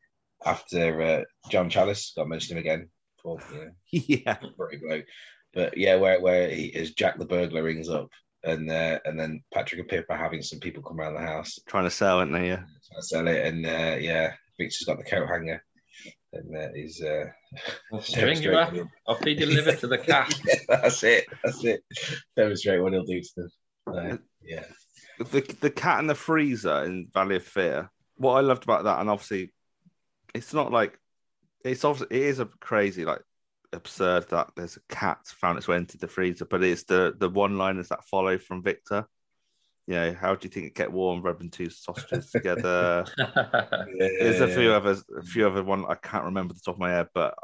after 0.44 1.02
uh, 1.02 1.22
John 1.50 1.68
Challis. 1.70 2.14
Got 2.16 2.24
to 2.24 2.28
mention 2.28 2.56
him 2.56 2.60
again. 2.62 2.88
For, 3.22 3.38
you 3.90 4.02
yeah. 4.24 4.38
know, 4.42 4.50
great. 4.56 5.04
But 5.52 5.76
yeah, 5.76 5.96
where 5.96 6.20
where 6.20 6.48
he 6.48 6.66
is 6.66 6.94
Jack 6.94 7.18
the 7.18 7.24
burglar 7.24 7.62
rings 7.62 7.88
up, 7.88 8.08
and 8.44 8.70
uh, 8.70 8.98
and 9.04 9.18
then 9.18 9.42
Patrick 9.52 9.80
and 9.80 9.88
Pip 9.88 10.06
are 10.10 10.16
having 10.16 10.42
some 10.42 10.60
people 10.60 10.82
come 10.82 11.00
around 11.00 11.14
the 11.14 11.20
house 11.20 11.58
Trying 11.66 11.84
to 11.84 11.90
sell, 11.90 12.18
aren't 12.18 12.32
they? 12.32 12.48
Yeah. 12.48 12.56
trying 12.56 13.00
to 13.00 13.02
sell 13.02 13.28
it, 13.28 13.46
and 13.46 13.66
uh, 13.66 13.96
yeah, 13.98 14.34
Victor's 14.58 14.84
got 14.86 14.98
the 14.98 15.04
coat 15.04 15.26
hanger, 15.26 15.62
and 16.32 16.56
uh, 16.56 16.68
he's 16.74 17.02
uh, 17.02 17.24
String 18.00 18.42
you 18.42 18.56
up. 18.56 18.74
I'll 19.06 19.16
feed 19.16 19.40
your 19.40 19.48
liver 19.48 19.74
to 19.74 19.86
the 19.86 19.98
cat. 20.06 20.38
yeah, 20.46 20.54
that's 20.68 21.02
it, 21.02 21.26
that's 21.42 21.64
it. 21.64 21.82
Demonstrate 22.36 22.82
what 22.82 22.92
he'll 22.92 23.04
do 23.04 23.20
to 23.20 23.28
them. 23.36 23.50
Uh, 23.88 24.16
yeah, 24.42 24.64
the 25.18 25.56
the 25.60 25.70
cat 25.70 26.00
in 26.00 26.06
the 26.06 26.14
freezer 26.14 26.84
in 26.84 27.08
Valley 27.12 27.36
of 27.36 27.44
Fear. 27.44 27.90
What 28.16 28.34
I 28.34 28.40
loved 28.40 28.64
about 28.64 28.84
that, 28.84 29.00
and 29.00 29.10
obviously, 29.10 29.52
it's 30.34 30.54
not 30.54 30.72
like 30.72 30.98
it's 31.64 31.84
obviously 31.84 32.16
it 32.16 32.22
is 32.24 32.40
a 32.40 32.46
crazy 32.46 33.04
like 33.04 33.22
absurd 33.72 34.28
that 34.30 34.50
there's 34.56 34.76
a 34.76 34.94
cat 34.94 35.18
found 35.26 35.58
its 35.58 35.68
way 35.68 35.76
into 35.76 35.98
the 35.98 36.08
freezer, 36.08 36.44
but 36.44 36.62
it's 36.62 36.84
the 36.84 37.14
the 37.18 37.28
one 37.28 37.58
liners 37.58 37.88
that 37.88 38.04
follow 38.04 38.38
from 38.38 38.62
Victor. 38.62 39.06
You 39.86 39.94
know, 39.94 40.12
how 40.12 40.34
do 40.34 40.46
you 40.46 40.50
think 40.50 40.66
it 40.66 40.74
get 40.74 40.92
warm 40.92 41.22
rubbing 41.22 41.50
two 41.50 41.70
sausages 41.70 42.30
together? 42.32 43.06
There's 43.98 44.40
a 44.40 44.48
few 44.48 44.72
others, 44.72 45.02
a 45.16 45.22
few 45.22 45.46
other 45.46 45.64
one 45.64 45.86
I 45.86 45.94
can't 45.94 46.24
remember 46.24 46.54
the 46.54 46.60
top 46.60 46.74
of 46.74 46.80
my 46.80 46.90
head, 46.90 47.08
but 47.14 47.34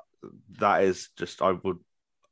that 0.59 0.85
is 0.85 1.09
just 1.17 1.41
I 1.41 1.53
would 1.53 1.79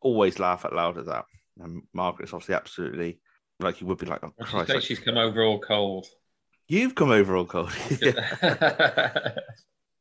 always 0.01 0.39
laugh 0.39 0.64
out 0.64 0.74
loud 0.74 0.98
at 0.98 1.06
that. 1.06 1.24
And 1.60 1.82
Margaret's 1.93 2.32
obviously 2.32 2.55
absolutely 2.55 3.20
like 3.61 3.81
you 3.81 3.87
would 3.87 3.99
be 3.99 4.07
like, 4.07 4.20
oh 4.24 4.33
Christ, 4.41 4.70
like, 4.70 4.83
she's 4.83 4.99
come 4.99 5.16
over 5.16 5.43
all 5.43 5.61
cold. 5.61 6.07
you've 6.69 6.95
come 6.95 7.11
over 7.11 7.37
all 7.37 7.47
cold. 7.47 7.73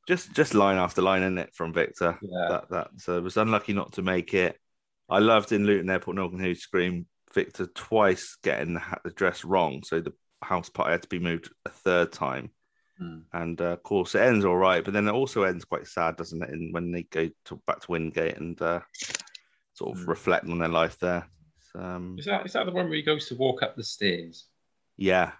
just 0.07 0.33
just 0.33 0.53
line 0.53 0.77
after 0.77 1.01
line 1.01 1.23
in 1.23 1.37
it 1.37 1.53
from 1.53 1.73
Victor. 1.73 2.17
That 2.21 2.69
that 2.69 2.89
so 2.97 3.21
was 3.21 3.37
unlucky 3.37 3.73
not 3.73 3.93
to 3.93 4.01
make 4.01 4.33
it. 4.33 4.57
I 5.09 5.19
loved 5.19 5.51
in 5.51 5.65
Luton 5.65 5.89
Airport, 5.89 6.15
Northern 6.15 6.39
who 6.39 6.55
screamed 6.55 7.05
Victor 7.33 7.67
twice 7.67 8.37
getting 8.43 8.75
the, 8.75 9.11
dress 9.11 9.43
wrong, 9.43 9.83
so 9.83 9.99
the 9.99 10.13
house 10.41 10.69
party 10.69 10.91
had 10.91 11.01
to 11.03 11.09
be 11.09 11.19
moved 11.19 11.49
a 11.65 11.69
third 11.69 12.11
time. 12.11 12.51
Hmm. 12.97 13.19
And 13.33 13.59
uh, 13.59 13.65
of 13.65 13.83
course, 13.83 14.15
it 14.15 14.21
ends 14.21 14.45
all 14.45 14.57
right, 14.57 14.83
but 14.83 14.93
then 14.93 15.07
it 15.07 15.13
also 15.13 15.43
ends 15.43 15.65
quite 15.65 15.87
sad, 15.87 16.17
doesn't 16.17 16.41
it? 16.41 16.49
In, 16.49 16.69
when 16.71 16.91
they 16.91 17.03
go 17.03 17.29
to, 17.45 17.61
back 17.67 17.81
to 17.81 17.91
Wingate 17.91 18.37
and 18.37 18.61
uh, 18.61 18.79
sort 19.73 19.97
of 19.97 20.03
Hmm. 20.03 20.09
reflect 20.09 20.47
on 20.47 20.59
their 20.59 20.69
life 20.69 20.97
there. 20.99 21.27
So, 21.73 21.79
um, 21.79 22.15
Is 22.19 22.25
that 22.25 22.45
is 22.45 22.53
that 22.53 22.65
the 22.65 22.71
one 22.71 22.87
where 22.87 22.95
he 22.97 23.01
goes 23.01 23.27
to 23.27 23.35
walk 23.35 23.63
up 23.63 23.75
the 23.75 23.83
stairs? 23.83 24.45
yeah, 24.97 25.31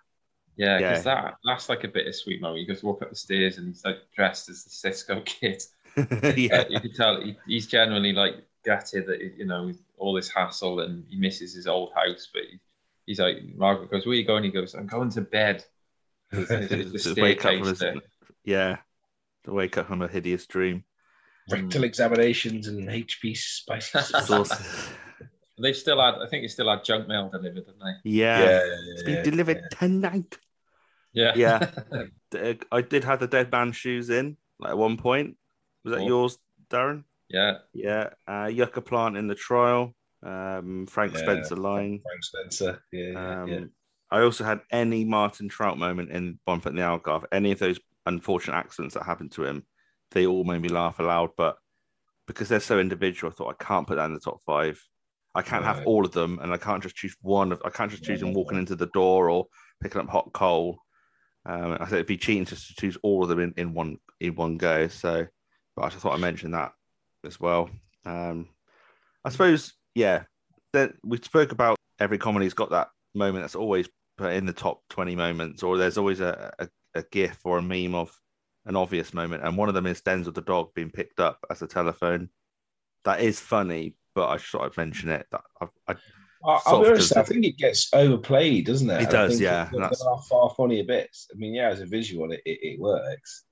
Yeah, 0.55 0.79
Yeah. 0.79 0.89
because 0.89 1.03
that 1.05 1.35
that's 1.45 1.69
like 1.69 1.83
a 1.83 1.87
bittersweet 1.87 2.41
moment. 2.41 2.59
He 2.59 2.65
goes 2.65 2.79
to 2.81 2.85
walk 2.85 3.01
up 3.01 3.09
the 3.09 3.15
stairs 3.15 3.57
and 3.57 3.67
he's 3.67 3.83
like 3.85 3.97
dressed 4.15 4.49
as 4.49 4.63
the 4.63 4.69
Cisco 4.69 5.21
kid. 5.25 5.61
yeah, 5.97 6.59
Uh, 6.61 6.65
you 6.69 6.79
can 6.79 6.93
tell 6.93 7.21
he, 7.21 7.35
he's 7.47 7.67
genuinely 7.67 8.13
like 8.13 8.35
gutted 8.63 9.07
that 9.07 9.19
you 9.37 9.45
know 9.45 9.71
all 9.97 10.13
this 10.13 10.29
hassle 10.29 10.79
and 10.81 11.03
he 11.09 11.17
misses 11.17 11.53
his 11.53 11.67
old 11.67 11.91
house. 11.93 12.29
But 12.33 12.43
he, 12.49 12.59
he's 13.07 13.19
like 13.19 13.37
Margaret 13.55 13.91
goes, 13.91 14.05
"Where 14.05 14.15
you 14.15 14.25
going?" 14.25 14.43
He 14.43 14.51
goes, 14.51 14.73
"I'm 14.73 14.87
going 14.87 15.09
to 15.11 15.21
bed." 15.21 15.65
It's, 16.31 16.49
it's 16.49 17.03
the 17.13 17.15
wake 17.21 17.43
up 17.43 17.53
from 17.59 17.75
staircase 17.75 18.01
his- 18.03 18.31
yeah, 18.45 18.77
to 19.43 19.51
wake 19.51 19.77
up 19.77 19.87
from 19.87 20.01
a 20.01 20.07
hideous 20.07 20.47
dream. 20.47 20.85
Rectal 21.49 21.83
examinations 21.83 22.67
and 22.67 22.87
HP 22.87 23.35
spicy 23.35 23.99
Sauce. 24.23 24.89
They 25.61 25.73
still 25.73 25.99
had, 26.01 26.15
I 26.15 26.27
think, 26.27 26.41
he 26.41 26.47
still 26.47 26.69
had 26.69 26.83
junk 26.83 27.07
mail 27.07 27.29
delivered, 27.29 27.65
didn't 27.65 27.79
they? 27.79 28.09
yeah. 28.09 28.39
yeah, 28.39 28.61
it's 28.91 29.03
been 29.03 29.15
yeah, 29.15 29.23
delivered 29.23 29.61
yeah. 29.61 29.77
tonight. 29.77 30.38
Yeah, 31.13 31.33
Yeah. 31.35 31.71
I 32.71 32.81
did 32.81 33.03
have 33.03 33.19
the 33.19 33.27
dead 33.27 33.51
man 33.51 33.71
shoes 33.73 34.09
in 34.09 34.38
like, 34.59 34.71
at 34.71 34.77
one 34.77 34.97
point. 34.97 35.38
Was 35.83 35.91
that 35.91 35.99
Cool. 35.99 36.07
yours, 36.07 36.38
Darren? 36.69 37.03
yeah. 37.29 37.57
Yeah. 37.73 38.09
Uh, 38.27 38.45
Yucca 38.47 38.81
plant 38.81 39.17
in 39.17 39.27
the 39.27 39.35
trial. 39.35 39.93
Um, 40.23 40.85
Frank 40.88 41.13
Yeah. 41.13 41.19
Spencer 41.19 41.55
line. 41.55 41.99
Frank 42.03 42.23
Spencer. 42.23 42.83
Yeah, 42.91 43.11
yeah, 43.11 43.41
Um, 43.41 43.47
yeah. 43.49 43.59
I 44.11 44.21
also 44.21 44.43
had 44.43 44.61
any 44.71 45.03
Martin 45.05 45.49
Trout 45.49 45.77
moment 45.77 46.11
in 46.11 46.39
One 46.45 46.59
Foot 46.59 46.71
in 46.71 46.75
the 46.75 46.81
Algarve. 46.83 47.25
Any 47.31 47.51
of 47.51 47.59
those 47.59 47.79
unfortunate 48.05 48.55
accidents 48.55 48.93
that 48.93 49.03
happened 49.03 49.31
to 49.33 49.45
him, 49.45 49.65
they 50.11 50.25
all 50.27 50.43
made 50.43 50.61
me 50.61 50.69
laugh 50.69 50.99
aloud. 50.99 51.31
But 51.38 51.57
because 52.27 52.49
they're 52.49 52.59
so 52.59 52.79
individual, 52.79 53.31
I 53.31 53.35
thought 53.35 53.55
I 53.59 53.63
can't 53.63 53.88
put 53.88 53.95
that 53.95 54.05
in 54.05 54.13
the 54.13 54.19
top 54.19 54.41
five. 54.45 54.81
I 55.33 55.41
can't 55.41 55.63
have 55.63 55.85
all 55.85 56.05
of 56.05 56.11
them, 56.11 56.39
and 56.41 56.51
I 56.51 56.57
can't 56.57 56.83
just 56.83 56.95
choose 56.95 57.15
one. 57.21 57.51
Of, 57.51 57.61
I 57.63 57.69
can't 57.69 57.89
just 57.89 58.03
choose 58.03 58.21
him 58.21 58.33
walking 58.33 58.57
into 58.57 58.75
the 58.75 58.87
door 58.87 59.29
or 59.29 59.47
picking 59.81 60.01
up 60.01 60.09
hot 60.09 60.31
coal. 60.33 60.79
Um, 61.45 61.73
I 61.73 61.77
think 61.85 61.93
it'd 61.93 62.07
be 62.07 62.17
cheating 62.17 62.45
just 62.45 62.67
to 62.67 62.75
choose 62.75 62.97
all 63.01 63.23
of 63.23 63.29
them 63.29 63.39
in, 63.39 63.53
in 63.57 63.73
one 63.73 63.97
in 64.19 64.35
one 64.35 64.57
go. 64.57 64.87
So, 64.87 65.25
but 65.75 65.85
I 65.85 65.89
just 65.89 66.01
thought 66.01 66.13
I 66.13 66.17
mentioned 66.17 66.53
that 66.53 66.73
as 67.25 67.39
well. 67.39 67.69
Um, 68.05 68.49
I 69.23 69.29
suppose, 69.29 69.73
yeah. 69.95 70.23
Then 70.73 70.93
we 71.03 71.17
spoke 71.17 71.51
about 71.51 71.77
every 71.99 72.17
comedy's 72.17 72.53
got 72.53 72.71
that 72.71 72.89
moment 73.13 73.43
that's 73.43 73.55
always 73.55 73.89
put 74.17 74.33
in 74.33 74.45
the 74.45 74.53
top 74.53 74.81
twenty 74.89 75.15
moments, 75.15 75.63
or 75.63 75.77
there's 75.77 75.97
always 75.97 76.19
a, 76.19 76.53
a, 76.59 76.69
a 76.95 77.03
gif 77.11 77.39
or 77.45 77.57
a 77.57 77.61
meme 77.61 77.95
of 77.95 78.11
an 78.65 78.75
obvious 78.75 79.13
moment, 79.13 79.43
and 79.43 79.57
one 79.57 79.69
of 79.69 79.75
them 79.75 79.87
is 79.87 80.01
Denzel 80.01 80.33
the 80.33 80.41
dog 80.41 80.73
being 80.75 80.91
picked 80.91 81.19
up 81.19 81.39
as 81.49 81.61
a 81.61 81.67
telephone. 81.67 82.29
That 83.05 83.21
is 83.21 83.39
funny, 83.39 83.95
but 84.15 84.27
I 84.27 84.38
just 84.38 84.49
thought 84.49 84.65
I'd 84.65 84.77
mention 84.77 85.09
it. 85.09 85.27
That 85.31 85.41
I, 85.61 85.67
I, 85.88 85.95
I'll, 86.43 86.81
be 86.81 86.89
honest. 86.89 87.15
I 87.15 87.23
think 87.23 87.45
it 87.45 87.57
gets 87.57 87.93
overplayed, 87.93 88.65
doesn't 88.65 88.89
it? 88.89 89.01
It 89.03 89.07
I 89.09 89.11
does, 89.11 89.39
yeah, 89.39 89.69
There, 89.71 89.83
are 89.83 90.21
far 90.29 90.49
funnier 90.55 90.83
bits. 90.83 91.27
I 91.33 91.38
mean, 91.38 91.53
yeah, 91.53 91.69
as 91.69 91.81
a 91.81 91.85
visual, 91.85 92.31
it, 92.31 92.41
it, 92.45 92.59
it 92.61 92.79
works, 92.79 93.43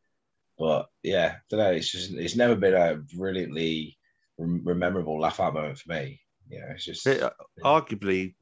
but 0.58 0.88
yeah, 1.04 1.36
I 1.36 1.42
don't 1.50 1.60
know. 1.60 1.72
It's 1.72 1.92
just 1.92 2.12
it's 2.12 2.36
never 2.36 2.56
been 2.56 2.74
a 2.74 2.96
brilliantly 3.16 3.98
rem- 4.38 4.64
memorable 4.66 5.20
laugh 5.20 5.40
out 5.40 5.54
moment 5.54 5.78
for 5.78 5.94
me. 5.94 6.20
Yeah, 6.50 6.72
it's 6.72 6.86
just 6.86 7.06
it- 7.08 7.22
uh, 7.22 7.32
arguably 7.64 8.36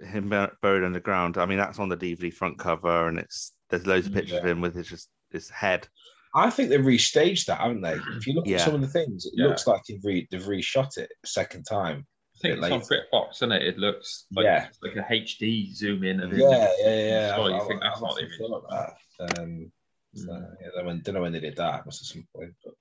him 0.00 0.28
bur- 0.28 0.56
buried 0.60 0.84
underground. 0.84 1.38
I 1.38 1.46
mean, 1.46 1.58
that's 1.58 1.78
on 1.78 1.88
the 1.88 1.96
DVD 1.96 2.32
front 2.32 2.58
cover, 2.58 3.08
and 3.08 3.18
it's 3.18 3.52
there's 3.70 3.86
loads 3.86 4.06
of 4.06 4.14
pictures 4.14 4.38
of 4.38 4.46
him 4.46 4.60
with 4.60 4.74
his 4.74 4.88
just 4.88 5.08
his 5.30 5.48
head. 5.48 5.88
I 6.34 6.50
think 6.50 6.68
they've 6.68 6.80
restaged 6.80 7.46
that, 7.46 7.60
haven't 7.60 7.82
they? 7.82 7.94
If 8.16 8.26
you 8.26 8.32
look 8.34 8.46
Yeah. 8.46 8.56
at 8.56 8.62
some 8.62 8.74
of 8.74 8.80
the 8.80 8.88
things, 8.88 9.24
it 9.26 9.34
Yeah. 9.36 9.46
looks 9.46 9.66
like 9.66 9.82
they've, 9.88 10.02
re- 10.04 10.26
they've 10.30 10.42
reshot 10.42 10.98
it 10.98 11.10
a 11.22 11.26
second 11.26 11.64
time. 11.64 12.06
I 12.34 12.38
think 12.40 12.60
Bit 12.60 12.72
it's 12.72 12.90
on 12.90 12.98
BritBox, 12.98 13.34
isn't 13.36 13.52
it? 13.52 13.62
It 13.62 13.78
looks 13.78 14.26
like, 14.32 14.44
Yeah. 14.44 14.68
like 14.82 14.96
a 14.96 15.04
HD 15.12 15.72
zoom 15.72 16.02
in. 16.02 16.18
And 16.20 16.36
Yeah, 16.36 16.72
yeah, 16.80 16.96
yeah. 17.06 17.36
Sure, 17.36 17.50
you 17.50 17.54
I- 17.56 17.60
think 17.68 17.82
I- 17.82 17.86
that's 17.88 17.98
I 17.98 18.00
not 18.00 18.10
often 18.12 18.28
the 18.28 18.48
thought 18.48 18.70
that. 18.70 19.38
Um, 19.40 19.72
so, 20.14 20.26
Mm. 20.26 20.56
yeah, 20.60 20.68
I 20.78 20.82
don't, 20.82 21.04
don't 21.04 21.14
know 21.14 21.22
when 21.22 21.32
they 21.32 21.40
did 21.40 21.56
that. 21.56 21.80
It 21.80 21.86
must 21.86 22.00
have 22.00 22.06
some 22.08 22.26
point. 22.34 22.54
But 22.64 22.74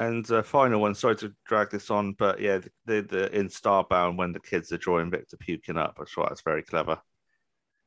And 0.00 0.30
uh, 0.30 0.42
final 0.42 0.80
one. 0.80 0.94
Sorry 0.94 1.16
to 1.16 1.34
drag 1.46 1.70
this 1.70 1.90
on, 1.90 2.12
but 2.12 2.40
yeah, 2.40 2.58
the, 2.58 2.70
the, 2.86 3.02
the 3.02 3.36
in 3.36 3.48
Starbound 3.48 4.16
when 4.16 4.30
the 4.32 4.40
kids 4.40 4.70
are 4.72 4.78
drawing 4.78 5.10
Victor 5.10 5.36
puking 5.38 5.76
up, 5.78 5.98
I 6.00 6.04
thought 6.04 6.28
that's 6.28 6.42
very 6.42 6.62
clever. 6.62 7.00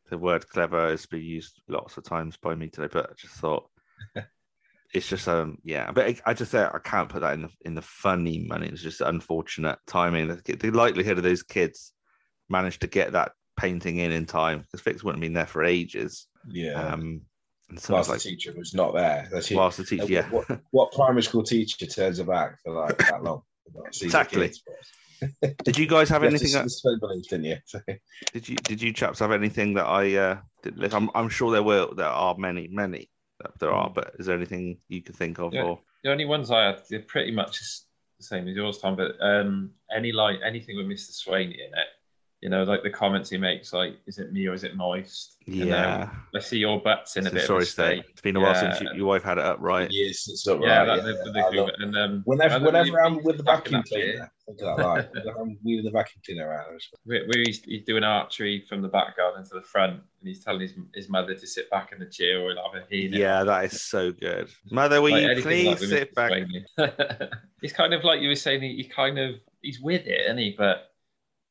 The 0.09 0.17
word 0.17 0.49
"clever" 0.49 0.89
has 0.89 1.05
been 1.05 1.21
used 1.21 1.61
lots 1.67 1.95
of 1.97 2.03
times 2.03 2.35
by 2.35 2.55
me 2.55 2.67
today, 2.69 2.89
but 2.91 3.11
I 3.11 3.13
just 3.13 3.35
thought 3.35 3.69
it's 4.93 5.07
just 5.07 5.27
um 5.27 5.57
yeah. 5.63 5.91
But 5.91 6.05
I, 6.07 6.15
I 6.25 6.33
just 6.33 6.51
say 6.51 6.63
I 6.63 6.79
can't 6.83 7.09
put 7.09 7.21
that 7.21 7.33
in 7.33 7.43
the 7.43 7.49
in 7.61 7.75
the 7.75 7.81
funny 7.81 8.39
money. 8.47 8.67
It's 8.67 8.81
just 8.81 9.01
unfortunate 9.01 9.77
timing. 9.87 10.27
The, 10.27 10.55
the 10.55 10.71
likelihood 10.71 11.17
of 11.17 11.23
those 11.23 11.43
kids 11.43 11.93
managed 12.49 12.81
to 12.81 12.87
get 12.87 13.11
that 13.13 13.31
painting 13.57 13.97
in 13.97 14.11
in 14.11 14.25
time 14.25 14.59
because 14.61 14.81
fix 14.81 15.03
wouldn't 15.03 15.21
have 15.23 15.27
been 15.27 15.33
there 15.33 15.45
for 15.45 15.63
ages. 15.63 16.27
yeah, 16.49 16.73
Um, 16.93 17.21
and 17.69 17.79
so 17.79 17.93
whilst 17.93 18.09
like 18.09 18.19
the 18.21 18.29
teacher 18.29 18.53
was 18.57 18.73
not 18.73 18.93
there. 18.95 19.27
That's 19.31 19.51
whilst 19.51 19.77
the 19.77 19.83
teacher, 19.83 20.03
Uh, 20.03 20.07
yeah, 20.07 20.29
What, 20.29 20.47
what 20.71 20.91
primary 20.93 21.21
school 21.21 21.43
teacher 21.43 21.85
turns 21.85 22.17
her 22.17 22.23
back 22.23 22.57
for 22.63 22.73
like 22.73 22.97
that 22.97 23.21
long? 23.21 23.43
Not 23.75 23.93
see 23.93 24.05
the 24.05 24.05
Exactly. 24.07 24.51
Did 25.65 25.77
you 25.77 25.85
guys 25.85 26.09
have 26.09 26.23
anything? 26.23 26.53
that- 26.53 26.97
belief, 27.01 27.25
didn't 27.29 27.45
you? 27.45 27.57
Did 28.33 28.47
you 28.49 28.55
did 28.55 28.81
you 28.81 28.93
chaps 28.93 29.19
have 29.19 29.31
anything 29.31 29.73
that 29.73 29.85
I 29.85 30.15
uh 30.15 30.37
did 30.63 30.77
look? 30.77 30.93
I'm 30.93 31.09
I'm 31.13 31.27
sure 31.29 31.51
there 31.51 31.61
will 31.61 31.93
there 31.93 32.07
are 32.07 32.35
many 32.37 32.69
many 32.71 33.09
that 33.39 33.57
there 33.59 33.71
are, 33.71 33.89
but 33.89 34.15
is 34.19 34.25
there 34.25 34.35
anything 34.35 34.77
you 34.87 35.01
can 35.01 35.15
think 35.15 35.39
of 35.39 35.53
Yeah. 35.53 35.63
or 35.63 35.79
The 36.03 36.11
only 36.11 36.25
ones 36.25 36.51
I 36.51 36.65
had, 36.65 36.81
they're 36.89 37.01
pretty 37.01 37.31
much 37.31 37.59
the 38.17 38.23
same 38.23 38.47
as 38.47 38.55
yours, 38.55 38.77
Tom. 38.79 38.95
But 38.95 39.15
um, 39.21 39.71
any 39.95 40.11
like 40.11 40.39
anything 40.45 40.77
with 40.77 40.87
Mr. 40.87 41.11
Swainey 41.11 41.55
in 41.55 41.71
it, 41.73 41.87
you 42.41 42.49
know, 42.49 42.63
like 42.63 42.83
the 42.83 42.89
comments 42.89 43.29
he 43.29 43.37
makes, 43.37 43.73
like, 43.73 43.97
is 44.07 44.17
it 44.17 44.31
me 44.31 44.47
or 44.47 44.53
is 44.53 44.63
it 44.63 44.75
moist? 44.75 45.35
You 45.45 45.65
know, 45.65 45.75
yeah? 45.75 46.09
I 46.35 46.39
see 46.39 46.59
your 46.59 46.79
butts 46.79 47.17
in 47.17 47.25
a 47.25 47.27
It's 47.27 47.33
a 47.33 47.35
bit 47.35 47.47
sorry 47.47 47.61
of 47.63 47.67
state. 47.67 47.99
state. 48.03 48.11
It's 48.11 48.21
been 48.21 48.35
a 48.37 48.39
while 48.39 48.55
since 48.55 48.79
you, 48.79 48.87
your 48.95 49.07
wife 49.07 49.23
had 49.23 49.37
it 49.39 49.43
up, 49.43 49.57
right? 49.59 49.89
Yes, 49.91 50.27
it's 50.29 50.47
not 50.47 50.61
Yeah, 50.61 50.83
right. 50.83 50.85
that, 50.85 50.97
yeah, 50.97 51.01
the, 51.01 51.31
the, 51.31 51.65
the, 51.65 51.83
and 51.83 51.97
um, 51.97 52.21
Whenever, 52.25 52.63
whenever 52.63 53.01
I'm 53.01 53.21
with 53.23 53.37
the 53.37 53.43
vacuum 53.43 53.75
in 53.75 53.81
that 53.81 53.89
bit, 53.89 54.11
cleaner, 54.11 54.31
think 54.45 54.61
of 54.61 54.77
that 54.77 54.85
line. 54.85 55.07
I'm 55.39 55.57
with 55.63 55.83
the 55.83 55.91
vacuum 55.91 56.21
cleaner 56.25 56.47
around. 56.47 56.79
Where, 57.03 57.25
where 57.25 57.43
he's, 57.43 57.61
he's 57.63 57.83
doing 57.83 58.03
archery 58.03 58.63
from 58.69 58.81
the 58.81 58.89
back 58.89 59.17
garden 59.17 59.43
to 59.43 59.55
the 59.55 59.63
front, 59.63 59.93
and 59.93 60.01
he's 60.27 60.43
telling 60.43 60.61
his, 60.61 60.73
his 60.93 61.09
mother 61.09 61.33
to 61.33 61.47
sit 61.47 61.69
back 61.71 61.91
in 61.91 61.99
the 61.99 62.05
chair 62.05 62.39
or 62.39 62.53
he'll 62.53 62.63
have 62.71 62.81
a 62.81 62.85
hay. 62.89 63.07
Yeah, 63.11 63.43
that 63.43 63.65
is 63.65 63.81
so 63.81 64.11
good. 64.13 64.49
Mother, 64.71 65.01
will 65.01 65.11
Like 65.11 65.37
you 65.37 65.41
please 65.41 65.67
like 65.67 65.79
sit 65.79 66.15
back? 66.15 66.31
Swainey. 66.31 67.29
he's 67.61 67.73
kind 67.73 67.93
of 67.93 68.03
like 68.03 68.21
you 68.21 68.29
were 68.29 68.35
saying. 68.35 68.61
He, 68.61 68.75
he 68.75 68.83
kind 68.83 69.17
of 69.17 69.35
he's 69.61 69.81
with 69.81 70.05
it, 70.05 70.25
isn't 70.25 70.37
he? 70.37 70.55
But 70.57 70.88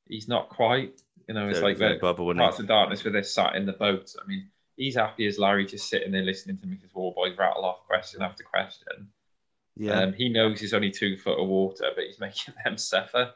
he's 0.08 0.28
not 0.28 0.48
quite. 0.48 1.00
You 1.28 1.34
know, 1.34 1.48
it's 1.48 1.60
like 1.60 1.78
bubble, 2.00 2.34
parts 2.34 2.58
of 2.58 2.66
darkness 2.66 3.04
where 3.04 3.12
they're 3.12 3.22
sat 3.22 3.54
in 3.54 3.66
the 3.66 3.74
boat. 3.74 4.14
I 4.22 4.26
mean, 4.26 4.48
he's 4.76 4.96
happy 4.96 5.26
as 5.26 5.38
Larry 5.38 5.66
just 5.66 5.88
sitting 5.88 6.10
there 6.10 6.22
listening 6.22 6.56
to 6.58 6.66
Mrs. 6.66 6.94
Warboys 6.94 7.36
rattle 7.36 7.64
off 7.66 7.86
question 7.86 8.22
after 8.22 8.44
question. 8.44 9.08
Yeah, 9.76 10.00
Um, 10.00 10.12
he 10.14 10.28
knows 10.30 10.58
he's 10.58 10.72
only 10.74 10.90
two 10.90 11.16
foot 11.18 11.38
of 11.38 11.46
water, 11.48 11.90
but 11.94 12.04
he's 12.04 12.18
making 12.20 12.54
them 12.64 12.78
suffer. 12.78 13.32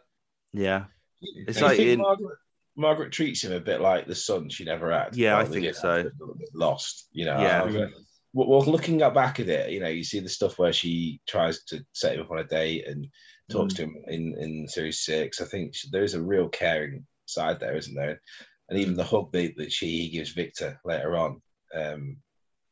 yeah. 0.53 0.85
It's 1.21 1.61
like 1.61 1.79
in- 1.79 2.01
Margaret, 2.01 2.39
Margaret 2.77 3.13
treats 3.13 3.45
him 3.45 3.53
a 3.53 3.61
bit 3.61 3.81
like 3.81 4.07
the 4.07 4.15
son 4.15 4.49
she 4.49 4.65
never 4.65 4.91
had. 4.91 5.15
Yeah, 5.15 5.37
I 5.39 5.45
think 5.45 5.73
so. 5.75 5.91
a 5.91 6.11
little 6.19 6.35
bit 6.37 6.49
lost, 6.55 7.07
you 7.13 7.27
know. 7.27 7.41
Yeah. 7.41 7.63
Um, 7.63 7.93
well, 8.33 8.49
well, 8.49 8.63
looking 8.63 8.99
back 8.99 9.39
at 9.39 9.49
it, 9.49 9.71
you 9.71 9.79
know, 9.79 9.89
you 9.89 10.03
see 10.03 10.21
the 10.21 10.29
stuff 10.29 10.59
where 10.59 10.73
she 10.73 11.21
tries 11.29 11.63
to 11.67 11.85
set 11.93 12.15
him 12.15 12.23
up 12.23 12.31
on 12.31 12.39
a 12.39 12.45
date 12.45 12.89
and 12.89 13.07
talks 13.51 13.75
to 13.75 13.83
him 13.83 13.97
in, 14.09 14.35
in 14.39 14.69
series 14.69 15.01
six. 15.01 15.41
I 15.41 15.45
think 15.45 15.75
she- 15.75 15.89
there 15.91 16.05
is 16.05 16.15
a 16.15 16.23
real 16.23 16.49
caring 16.49 17.07
side 17.27 17.61
there, 17.61 17.77
isn't 17.77 17.95
there? 17.95 18.21
And 18.69 18.79
even 18.79 18.95
the 18.95 19.05
hug 19.05 19.33
that, 19.33 19.57
that 19.57 19.73
she 19.73 20.11
gives 20.11 20.31
Victor 20.33 20.81
later 20.85 21.17
on, 21.17 21.43
um, 21.75 22.17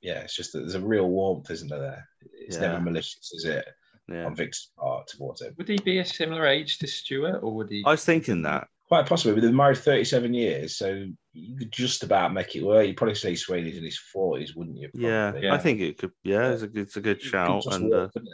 yeah, 0.01 0.21
it's 0.21 0.37
just 0.37 0.53
that 0.53 0.61
there's 0.61 0.75
a 0.75 0.81
real 0.81 1.09
warmth, 1.09 1.51
isn't 1.51 1.69
there? 1.69 1.79
There, 1.81 2.07
it's 2.47 2.57
Yeah. 2.57 2.63
never 2.73 2.81
malicious, 2.81 3.33
is 3.33 3.45
it, 3.45 3.67
Yeah. 4.09 4.25
on 4.25 4.35
Victor's 4.37 4.71
part 4.79 5.09
towards 5.09 5.43
him? 5.43 5.55
Would 5.59 5.69
he 5.69 5.79
be 5.79 5.99
a 5.99 6.05
similar 6.05 6.47
age 6.47 6.79
to 6.79 6.87
Stuart, 6.87 7.41
or 7.43 7.53
would 7.55 7.71
he? 7.71 7.83
I 7.87 7.91
was 7.91 8.05
thinking 8.05 8.43
that. 8.43 8.69
Quite 8.89 9.07
possibly, 9.07 9.35
but 9.35 9.43
they've 9.43 9.55
married 9.55 9.79
37 9.79 10.35
years, 10.35 10.77
so 10.77 11.07
you 11.33 11.57
could 11.57 11.71
just 11.71 12.03
about 12.03 12.33
make 12.33 12.57
it 12.57 12.65
work. 12.65 12.87
You'd 12.87 12.97
probably 12.97 13.15
say 13.15 13.35
Swainey's 13.35 13.77
in 13.79 13.85
his 13.85 14.01
40s, 14.13 14.57
wouldn't 14.57 14.79
you? 14.79 14.91
Yeah, 14.95 15.31
Probably. 15.31 15.51
I 15.51 15.59
think 15.59 15.81
it 15.81 15.99
could. 15.99 16.11
Yeah, 16.25 16.51
it's 16.51 16.63
a 16.63 16.67
good, 16.67 16.83
it's 16.83 16.97
a 16.97 17.01
good 17.01 17.21
Could 17.21 17.29
shout. 17.29 17.63
just 17.63 17.77
And 17.77 17.89
work, 17.91 18.09
uh, 18.09 18.13
couldn't 18.13 18.33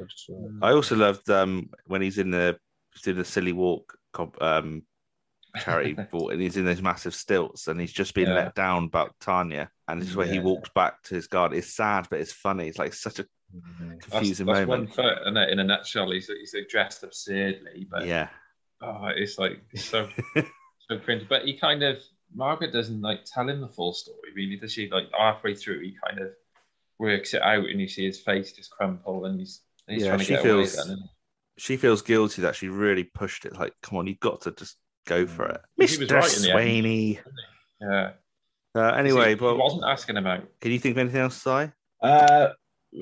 it? 0.00 0.04
Could 0.04 0.10
just 0.10 0.28
work. 0.30 0.52
I 0.62 0.72
also 0.72 0.96
loved 0.96 1.28
um 1.30 1.70
when 1.86 2.02
he's 2.02 2.18
in 2.18 2.30
the 2.30 2.58
he's 2.92 3.02
doing 3.02 3.18
the 3.18 3.24
silly 3.24 3.52
walk. 3.52 3.96
comp- 4.12 4.40
Um, 4.42 4.82
charity 5.64 5.94
ball, 6.12 6.30
and 6.30 6.40
he's 6.40 6.56
in 6.56 6.64
those 6.64 6.80
massive 6.82 7.14
stilts, 7.14 7.66
and 7.68 7.80
he's 7.80 7.92
just 7.92 8.14
been 8.14 8.28
Yeah. 8.28 8.34
let 8.34 8.54
down 8.54 8.84
about 8.84 9.14
Tanya, 9.20 9.68
and 9.88 10.00
this 10.00 10.08
is 10.08 10.16
where 10.16 10.26
he 10.26 10.38
walks 10.38 10.68
back 10.74 11.02
to 11.04 11.14
his 11.16 11.26
guard. 11.26 11.52
It's 11.52 11.74
sad, 11.74 12.06
but 12.10 12.20
it's 12.20 12.32
funny. 12.32 12.68
It's 12.68 12.78
like 12.78 12.94
such 12.94 13.18
a 13.18 13.26
confusing 14.00 14.46
that's 14.46 14.60
one 14.66 14.68
moment. 14.68 14.94
foot, 14.94 15.18
and 15.24 15.36
in 15.36 15.58
a 15.58 15.64
nutshell, 15.64 16.10
he's, 16.12 16.28
he's 16.28 16.54
dressed 16.68 17.02
absurdly, 17.02 17.86
but 17.90 18.06
Yeah, 18.06 18.28
oh, 18.80 19.06
it's 19.14 19.38
like 19.38 19.60
so 19.76 20.08
so 20.88 20.98
cringe. 20.98 21.26
But 21.28 21.44
he 21.44 21.58
kind 21.58 21.82
of 21.82 21.98
Margaret 22.32 22.72
doesn't 22.72 23.00
like 23.02 23.24
tell 23.24 23.48
him 23.48 23.60
the 23.60 23.68
full 23.68 23.92
story, 23.92 24.30
really, 24.36 24.56
does 24.56 24.72
she? 24.72 24.88
Like 24.88 25.08
halfway 25.18 25.54
through, 25.56 25.80
he 25.80 25.96
kind 26.06 26.20
of 26.20 26.28
works 27.00 27.34
it 27.34 27.42
out, 27.42 27.64
and 27.68 27.80
you 27.80 27.88
see 27.88 28.04
his 28.06 28.20
face 28.20 28.52
just 28.52 28.70
crumple, 28.70 29.24
and 29.24 29.38
he's 29.40 29.62
he's 29.69 29.69
Yeah, 29.90 30.16
she 30.18 30.36
feels- 30.36 30.74
away. 30.76 30.84
Then, 30.86 30.94
isn't 30.94 31.10
she 31.60 31.76
feels 31.76 32.00
guilty 32.00 32.40
that 32.42 32.56
she 32.56 32.68
really 32.68 33.04
pushed 33.04 33.44
it. 33.44 33.54
Like, 33.54 33.74
come 33.82 33.98
on, 33.98 34.06
you've 34.06 34.18
got 34.20 34.40
to 34.42 34.52
just 34.52 34.76
go 35.06 35.26
for 35.26 35.46
it, 35.46 35.60
Mister 35.76 36.06
right 36.14 36.36
in 36.36 36.42
the 36.42 36.50
end. 36.50 36.58
Swainey. 36.58 37.18
yeah. 37.82 38.10
Uh, 38.74 38.92
anyway, 38.94 39.34
but 39.34 39.58
wasn't 39.58 39.84
asking 39.84 40.16
about. 40.16 40.44
can 40.60 40.72
you 40.72 40.78
think 40.78 40.94
of 40.94 40.98
anything 40.98 41.20
else, 41.20 41.42
Si? 41.42 41.66
Uh, 42.02 42.48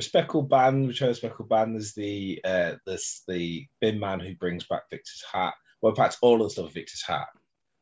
Speckled 0.01 0.51
Band, 0.51 0.89
Return 0.89 1.10
of 1.10 1.16
Speckled 1.16 1.48
Band 1.48 1.77
is 1.77 1.94
the 1.94 2.40
uh, 2.44 2.73
this 2.85 3.23
the 3.28 3.65
bin 3.81 4.01
man 4.01 4.19
who 4.19 4.35
brings 4.35 4.66
back 4.66 4.82
Victor's 4.90 5.23
hat. 5.32 5.55
Well, 5.81 5.90
in 5.90 5.97
fact, 5.97 6.19
all 6.20 6.43
of 6.43 6.48
the 6.48 6.51
stuff 6.51 6.66
of 6.66 6.74
Victor's 6.74 7.05
hat. 7.06 7.28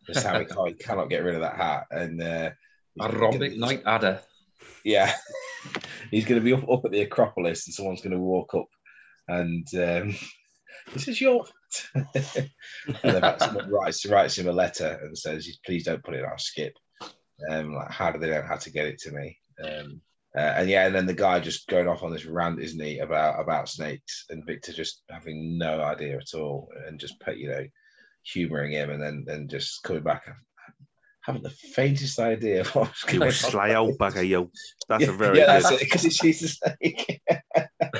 Just 0.06 0.26
how 0.26 0.38
he 0.38 0.44
can't, 0.54 0.68
he 0.68 0.74
cannot 0.74 1.08
get 1.08 1.24
rid 1.24 1.36
of 1.36 1.40
that 1.40 1.56
hat, 1.56 1.86
and 1.90 2.22
uh, 2.22 2.50
Aerobic 3.00 3.56
night 3.56 3.82
adder. 3.86 4.20
Yeah, 4.84 5.12
he's 6.10 6.26
going 6.26 6.40
to 6.40 6.44
be 6.44 6.52
up, 6.52 6.68
up 6.70 6.84
at 6.84 6.90
the 6.90 7.00
Acropolis, 7.00 7.66
and 7.66 7.74
someone's 7.74 8.02
going 8.02 8.12
to 8.12 8.18
walk 8.18 8.54
up, 8.54 8.66
and 9.28 9.66
um, 9.74 10.14
this 10.92 11.08
is 11.08 11.20
your. 11.20 11.44
and 11.94 12.48
then 13.02 13.38
someone 13.38 13.70
writes 13.70 14.06
writes 14.06 14.38
him 14.38 14.48
a 14.48 14.52
letter 14.52 14.98
and 15.02 15.18
says, 15.18 15.48
"Please 15.64 15.84
don't 15.84 16.02
put 16.02 16.14
it 16.14 16.24
on 16.24 16.38
skip." 16.38 16.72
Um, 17.50 17.74
like, 17.74 17.90
how 17.90 18.10
do 18.10 18.18
they 18.18 18.30
know 18.30 18.42
how 18.42 18.56
to 18.56 18.70
get 18.70 18.86
it 18.86 18.98
to 19.00 19.10
me? 19.10 19.38
Um, 19.62 20.00
uh, 20.36 20.40
and 20.40 20.68
yeah, 20.68 20.86
and 20.86 20.94
then 20.94 21.06
the 21.06 21.14
guy 21.14 21.40
just 21.40 21.66
going 21.66 21.88
off 21.88 22.02
on 22.02 22.12
this 22.12 22.26
rant, 22.26 22.60
isn't 22.60 22.82
he, 22.82 22.98
about 22.98 23.40
about 23.40 23.68
snakes, 23.68 24.26
and 24.28 24.46
Victor 24.46 24.72
just 24.72 25.02
having 25.10 25.56
no 25.58 25.82
idea 25.82 26.18
at 26.18 26.38
all, 26.38 26.68
and 26.86 27.00
just 27.00 27.18
put 27.20 27.36
you 27.36 27.48
know, 27.48 27.64
humouring 28.22 28.72
him, 28.72 28.90
and 28.90 29.02
then 29.02 29.24
then 29.26 29.48
just 29.48 29.82
coming 29.82 30.02
back, 30.02 30.28
having 31.22 31.42
the 31.42 31.50
faintest 31.50 32.18
idea 32.18 32.60
of 32.60 32.74
what's 32.74 33.02
You 33.04 33.18
going 33.18 33.28
on. 33.28 33.32
sly 33.32 33.74
old 33.74 33.98
bugger, 33.98 34.26
you. 34.26 34.50
That's 34.88 35.08
a 35.08 35.12
very 35.12 35.38
yeah, 35.38 35.46
good. 35.46 35.64
that's 35.64 35.70
it 35.72 35.80
because 35.80 36.04
it's 36.04 36.42
a 36.42 36.48
snake. 36.48 37.22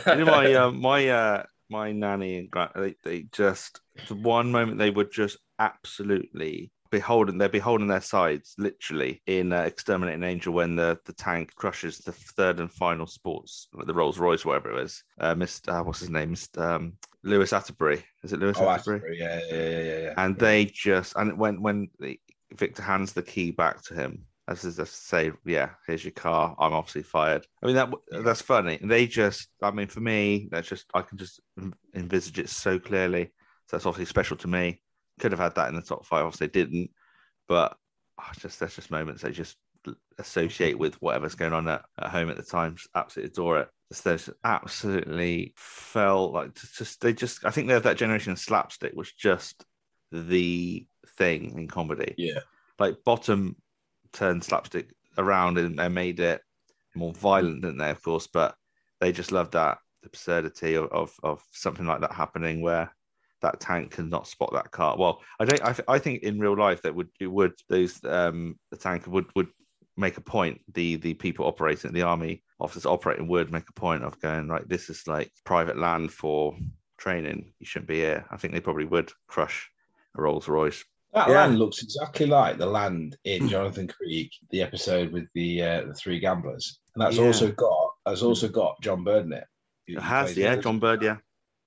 You 0.07 0.17
know 0.17 0.25
my 0.25 0.55
uh, 0.55 0.71
my 0.71 1.09
uh, 1.09 1.43
my 1.71 1.93
nanny 1.93 2.39
and 2.39 2.51
grand 2.51 2.71
they, 2.75 2.95
they 3.05 3.23
just 3.33 3.81
the 4.09 4.15
one 4.15 4.51
moment 4.51 4.79
they 4.79 4.91
were 4.91 5.05
just 5.05 5.39
absolutely 5.59 6.71
beholden 6.91 7.37
they're 7.37 7.49
beholding 7.49 7.89
their 7.89 8.01
sides 8.01 8.55
literally 8.59 9.21
in 9.27 9.53
uh, 9.53 9.63
exterminating 9.63 10.23
angel 10.23 10.55
when 10.55 10.77
the 10.77 10.99
the 11.05 11.13
tank 11.13 11.53
crushes 11.57 11.99
the 11.99 12.13
third 12.13 12.61
and 12.61 12.71
final 12.73 13.07
sports 13.07 13.69
the 13.87 13.95
rolls 13.95 14.19
royce 14.19 14.45
whatever 14.45 14.71
it 14.71 14.81
was 14.81 15.03
uh 15.21 15.35
mr 15.35 15.69
uh, 15.69 15.83
what's 15.83 16.01
his 16.01 16.11
name? 16.11 16.35
Mr 16.35 16.63
um 16.63 16.93
lewis 17.27 17.53
atterbury. 17.53 18.05
Is 18.23 18.33
it 18.33 18.41
lewis 18.41 18.57
oh, 18.61 18.71
atterbury? 18.71 18.99
Asbury, 18.99 19.19
yeah, 19.19 19.41
yeah, 19.51 19.69
yeah, 19.69 19.83
yeah, 19.83 19.99
yeah. 20.05 20.15
and 20.17 20.39
they 20.39 20.65
just 20.67 21.15
and 21.17 21.37
when 21.37 21.61
when 21.61 21.89
the, 21.99 22.19
Victor 22.55 22.83
hands 22.83 23.13
the 23.13 23.23
key 23.23 23.51
back 23.51 23.83
to 23.83 23.95
him 23.95 24.25
as 24.49 24.65
is 24.65 24.77
to 24.77 24.87
say, 24.87 25.33
yeah, 25.45 25.71
here's 25.87 26.05
your 26.05 26.13
car. 26.13 26.55
I'm 26.59 26.73
obviously 26.73 27.03
fired. 27.03 27.47
I 27.63 27.67
mean 27.67 27.77
that 27.77 27.93
that's 28.11 28.43
funny. 28.43 28.79
They 28.81 29.07
just, 29.07 29.49
I 29.63 29.71
mean, 29.73 29.89
for 29.89 30.01
me, 30.01 30.49
that's 30.51 30.69
just 30.69 30.87
I 30.95 31.03
can 31.03 31.19
just 31.19 31.41
envisage 31.95 32.39
it 32.39 32.49
so 32.49 32.79
clearly. 32.79 33.33
So 33.69 33.77
that's 33.77 33.87
obviously 33.87 34.07
special 34.07 34.37
to 34.39 34.49
me. 34.49 34.81
Could 35.19 35.33
have 35.33 35.41
had 35.41 35.57
that 35.57 35.69
in 35.69 35.75
the 35.75 35.83
top 35.83 36.07
five, 36.07 36.25
obviously 36.25 36.49
didn't. 36.49 36.91
But 37.49 37.77
oh, 38.21 38.31
just 38.39 38.61
that's 38.61 38.77
just 38.77 38.91
moments 38.91 39.25
I 39.25 39.31
just 39.31 39.57
associate 40.19 40.79
with 40.79 41.01
whatever's 41.03 41.35
going 41.35 41.53
on 41.53 41.69
at, 41.69 41.85
at 41.99 42.11
home 42.11 42.31
at 42.31 42.37
the 42.37 42.43
time. 42.43 42.77
Just 42.77 42.89
absolutely 42.95 43.31
adore 43.31 43.61
it. 43.61 43.69
Those 44.03 44.31
absolutely 44.43 45.55
felt 45.57 46.33
like 46.33 46.55
just, 46.55 46.77
just 46.77 47.01
they 47.01 47.13
just 47.13 47.45
I 47.45 47.51
think 47.51 47.69
they're 47.69 47.81
that 47.81 47.97
generation 47.97 48.33
of 48.33 48.39
slapstick 48.39 48.93
was 48.95 49.13
just 49.13 49.65
the 50.13 50.87
thing 51.17 51.59
in 51.59 51.69
comedy. 51.69 52.15
Yeah. 52.17 52.41
Like 52.79 53.05
bottom 53.05 53.57
turned 54.13 54.45
slapstick 54.45 54.91
around 55.19 55.59
and, 55.59 55.79
they 55.79 55.89
made 55.89 56.21
it 56.21 56.41
more 56.95 57.13
violent, 57.13 57.63
didn't 57.63 57.79
they? 57.79 57.91
Of 57.91 58.03
course, 58.03 58.27
but 58.27 58.55
they 59.01 59.13
just 59.13 59.33
loved 59.33 59.53
that 59.53 59.79
absurdity 60.05 60.75
of, 60.75 60.91
of, 60.93 61.13
of 61.23 61.43
something 61.53 61.87
like 61.87 62.01
that 62.01 62.13
happening 62.13 62.63
where 62.63 62.91
that 63.43 63.61
tank 63.61 63.93
cannot 63.93 64.27
spot 64.27 64.51
that 64.53 64.71
car. 64.71 64.97
Well, 64.99 65.21
I 65.39 65.45
don't. 65.45 65.63
I, 65.63 65.75
I 65.89 65.99
think 65.99 66.23
in 66.23 66.39
real 66.39 66.57
life 66.57 66.83
that 66.83 66.95
would 66.95 67.09
it 67.21 67.27
would 67.27 67.53
those 67.69 68.03
um 68.05 68.59
the 68.71 68.77
tank 68.77 69.07
would 69.07 69.27
would 69.35 69.49
make 69.97 70.17
a 70.17 70.23
point. 70.23 70.61
The 70.73 70.97
the 70.97 71.15
people 71.15 71.47
operating 71.47 71.93
the 71.93 72.03
army 72.03 72.43
officers 72.59 72.87
operating 72.87 73.29
would 73.29 73.53
make 73.53 73.69
a 73.69 73.81
point 73.81 74.05
of 74.05 74.19
going 74.21 74.49
right. 74.49 74.67
This 74.69 74.89
is 74.89 75.07
like 75.07 75.31
private 75.45 75.79
land 75.79 76.13
for 76.13 76.57
training. 76.99 77.53
You 77.59 77.67
shouldn't 77.67 77.89
be 77.89 77.97
here. 77.97 78.25
I 78.31 78.37
think 78.37 78.55
they 78.55 78.61
probably 78.61 78.87
would 78.87 79.13
crush 79.27 79.71
a 80.17 80.23
Rolls 80.23 80.49
Royce. 80.49 80.85
That 81.17 81.29
Yeah. 81.31 81.47
land 81.47 81.59
looks 81.59 81.83
exactly 81.83 82.27
like 82.27 82.59
the 82.59 82.67
land 82.67 83.17
in 83.25 83.49
Jonathan 83.49 83.89
Creek, 83.89 84.31
the 84.51 84.61
episode 84.61 85.11
with 85.13 85.27
the 85.35 85.63
uh, 85.63 85.85
the 85.87 85.95
three 85.95 86.21
gamblers, 86.21 86.79
and 86.95 87.03
that's 87.03 87.17
Yeah. 87.17 87.25
also 87.25 87.51
got 87.51 87.91
that's 88.05 88.21
also 88.23 88.49
got 88.49 88.81
John 88.83 89.03
Bird 89.03 89.25
in 89.25 89.33
it. 89.33 89.45
It 89.87 89.99
has, 89.99 90.37
yeah. 90.37 90.57
John 90.57 90.79
Bird, 90.79 91.03
yeah. 91.03 91.17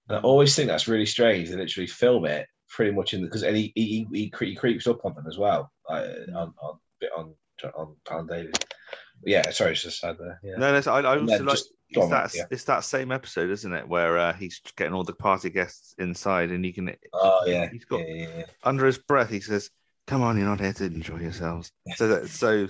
And 0.07 0.17
I 0.19 0.21
always 0.21 0.55
think 0.55 0.67
that's 0.67 0.87
really 0.87 1.07
strange. 1.07 1.49
They 1.49 1.55
literally 1.55 1.87
film 1.87 2.25
it 2.25 2.47
pretty 2.69 2.91
much 2.91 3.15
in 3.15 3.21
the 3.21 3.27
because 3.27 3.41
he 3.41 3.71
he, 3.75 4.07
he, 4.13 4.31
he 4.39 4.55
creeps 4.55 4.85
up 4.85 5.03
on 5.03 5.15
them 5.15 5.25
as 5.27 5.39
well, 5.39 5.71
like, 5.89 6.05
on 6.35 6.53
on 6.61 6.79
bit 6.99 7.09
on 7.17 7.33
on 7.75 7.95
Alan 8.11 8.27
Daly. 8.27 8.51
Yeah, 9.25 9.49
sorry, 9.51 9.71
it's 9.71 9.83
just 9.83 9.99
sad 9.99 10.17
there. 10.19 10.39
Yeah. 10.43 10.55
No, 10.57 10.79
no, 10.79 10.91
I, 10.91 11.01
I 11.01 11.19
also 11.19 11.43
like 11.43 11.59
it's 11.89 11.97
on, 11.97 12.09
that 12.11 12.33
yeah. 12.35 12.45
it's 12.51 12.63
that 12.65 12.83
same 12.83 13.11
episode, 13.11 13.49
isn't 13.49 13.73
it, 13.73 13.87
where 13.87 14.17
uh, 14.17 14.33
he's 14.33 14.61
getting 14.77 14.93
all 14.93 15.03
the 15.03 15.13
party 15.13 15.49
guests 15.49 15.95
inside, 15.97 16.51
and 16.51 16.65
you 16.65 16.73
can 16.73 16.95
Oh 17.13 17.43
yeah, 17.45 17.69
he's 17.69 17.85
got 17.85 17.99
yeah, 18.01 18.13
yeah, 18.13 18.37
yeah. 18.37 18.43
under 18.63 18.85
his 18.85 18.97
breath 18.97 19.29
he 19.29 19.39
says, 19.39 19.69
"Come 20.07 20.21
on, 20.21 20.37
you're 20.37 20.47
not 20.47 20.59
here 20.61 20.73
to 20.73 20.85
enjoy 20.85 21.19
yourselves." 21.19 21.71
So 21.95 22.07
that 22.07 22.29
so 22.29 22.67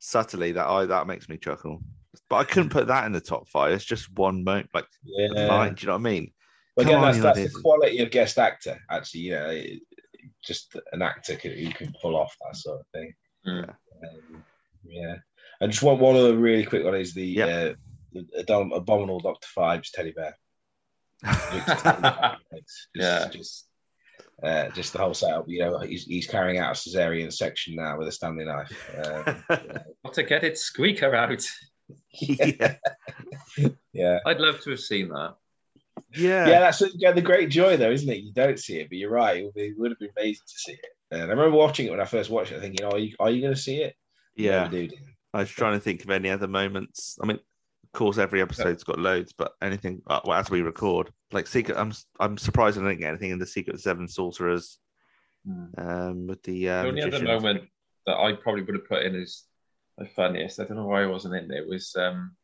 subtly 0.00 0.52
that 0.52 0.66
I 0.66 0.86
that 0.86 1.06
makes 1.06 1.28
me 1.28 1.36
chuckle. 1.38 1.80
But 2.28 2.36
I 2.36 2.44
couldn't 2.44 2.70
put 2.70 2.88
that 2.88 3.06
in 3.06 3.12
the 3.12 3.20
top 3.20 3.48
five. 3.48 3.72
It's 3.72 3.84
just 3.84 4.12
one 4.16 4.42
moment, 4.44 4.70
like 4.74 4.86
Yeah. 5.04 5.46
line. 5.46 5.74
Do 5.74 5.82
you 5.82 5.86
know 5.88 5.94
what 5.94 6.00
I 6.00 6.10
mean? 6.10 6.32
But 6.76 6.84
Come 6.84 6.90
again, 6.94 7.04
on, 7.04 7.12
that's, 7.12 7.22
that's 7.22 7.52
the 7.52 7.58
to- 7.58 7.62
quality 7.62 7.98
of 8.00 8.10
guest 8.10 8.38
actor. 8.38 8.78
Actually, 8.90 9.20
you 9.20 9.30
know, 9.32 9.50
it- 9.50 9.82
just 10.44 10.76
an 10.92 11.02
actor 11.02 11.34
who 11.34 11.70
can 11.70 11.92
pull 12.00 12.16
off 12.16 12.34
that 12.44 12.56
sort 12.56 12.80
of 12.80 12.86
thing. 12.94 13.12
Mm. 13.46 13.68
Um, 13.68 14.44
yeah, 14.84 15.16
and 15.60 15.70
just 15.72 15.82
one 15.82 15.98
one 15.98 16.16
other 16.16 16.36
really 16.36 16.64
quick 16.64 16.84
one 16.84 16.94
is 16.94 17.14
the 17.14 17.24
Yeah. 17.26 17.46
uh, 17.46 17.74
the 18.12 18.26
Adom- 18.44 18.74
abominable 18.76 19.20
Doctor 19.20 19.48
Fives 19.54 19.90
teddy 19.90 20.12
bear. 20.12 20.36
Just, 22.54 22.88
Yeah. 22.94 23.28
just 23.28 23.66
uh, 24.42 24.68
just 24.70 24.92
the 24.92 24.98
whole 25.00 25.14
setup. 25.14 25.48
You 25.48 25.60
know, 25.60 25.78
he's, 25.80 26.04
he's 26.04 26.26
carrying 26.28 26.58
out 26.58 26.70
a 26.76 26.78
cesarean 26.78 27.32
section 27.32 27.74
now 27.74 27.98
with 27.98 28.06
a 28.08 28.12
Stanley 28.12 28.44
knife. 28.44 28.90
Um, 29.04 29.44
Got 30.04 30.14
to 30.14 30.22
get 30.22 30.44
its 30.44 30.60
squeaker 30.62 31.14
out. 31.14 31.44
yeah, 32.20 32.76
yeah. 33.92 34.18
I'd 34.26 34.38
love 34.40 34.60
to 34.60 34.70
have 34.70 34.80
seen 34.80 35.08
that. 35.08 35.34
yeah, 36.14 36.46
Yeah, 36.48 36.60
that's 36.60 36.82
yeah, 36.94 37.12
the 37.12 37.20
great 37.22 37.50
joy, 37.50 37.76
though, 37.76 37.90
isn't 37.90 38.08
it? 38.08 38.22
You 38.22 38.32
don't 38.32 38.58
see 38.58 38.78
it, 38.78 38.88
but 38.88 38.98
you're 38.98 39.10
right. 39.10 39.38
It 39.38 39.44
would, 39.46 39.54
be, 39.54 39.62
it 39.62 39.74
would 39.78 39.90
have 39.90 39.98
been 39.98 40.10
amazing 40.16 40.44
to 40.46 40.54
see 40.58 40.72
it. 40.72 40.80
And 41.10 41.22
I 41.22 41.26
remember 41.26 41.56
watching 41.56 41.86
it 41.86 41.90
when 41.90 42.00
I 42.00 42.04
first 42.04 42.30
watched 42.30 42.52
it, 42.52 42.60
thinking, 42.60 42.84
"Oh, 42.86 42.90
are 42.92 42.98
you, 42.98 43.16
are 43.18 43.30
you 43.30 43.40
going 43.40 43.54
to 43.54 43.60
see 43.60 43.78
it?" 43.82 43.94
Yeah. 44.36 44.62
never 44.64 44.70
do, 44.70 44.88
do 44.88 44.94
you? 44.94 45.00
I 45.34 45.40
was 45.40 45.50
trying 45.50 45.74
to 45.74 45.80
think 45.80 46.02
of 46.04 46.10
any 46.10 46.30
other 46.30 46.48
moments. 46.48 47.18
I 47.22 47.26
mean, 47.26 47.36
of 47.38 47.92
course, 47.92 48.18
every 48.18 48.40
episode's 48.42 48.84
got 48.84 48.98
loads, 48.98 49.32
but 49.32 49.52
anything 49.62 50.02
uh, 50.06 50.20
well, 50.24 50.38
as 50.38 50.50
we 50.50 50.62
record, 50.62 51.10
like 51.32 51.46
Secret, 51.46 51.76
I'm 51.76 51.92
I'm 52.20 52.36
surprised 52.38 52.78
I 52.78 52.82
didn't 52.82 53.00
get 53.00 53.08
anything 53.08 53.30
in 53.30 53.38
the 53.38 53.46
Secret 53.46 53.80
Seven 53.80 54.08
Sorcerers. 54.08 54.78
Um, 55.78 56.26
with 56.26 56.42
the, 56.42 56.68
uh, 56.68 56.82
the 56.82 56.88
only 56.88 57.02
other 57.02 57.22
moment 57.24 57.62
that 58.06 58.16
I 58.18 58.32
probably 58.34 58.62
would 58.64 58.74
have 58.74 58.88
put 58.88 59.02
in 59.04 59.14
as 59.14 59.44
the 59.96 60.04
funniest, 60.04 60.60
I 60.60 60.64
don't 60.64 60.76
know 60.76 60.84
why 60.86 61.02
I 61.02 61.06
wasn't 61.06 61.36
in 61.36 61.48
there, 61.48 61.64
was 61.64 61.94
um, 61.96 62.36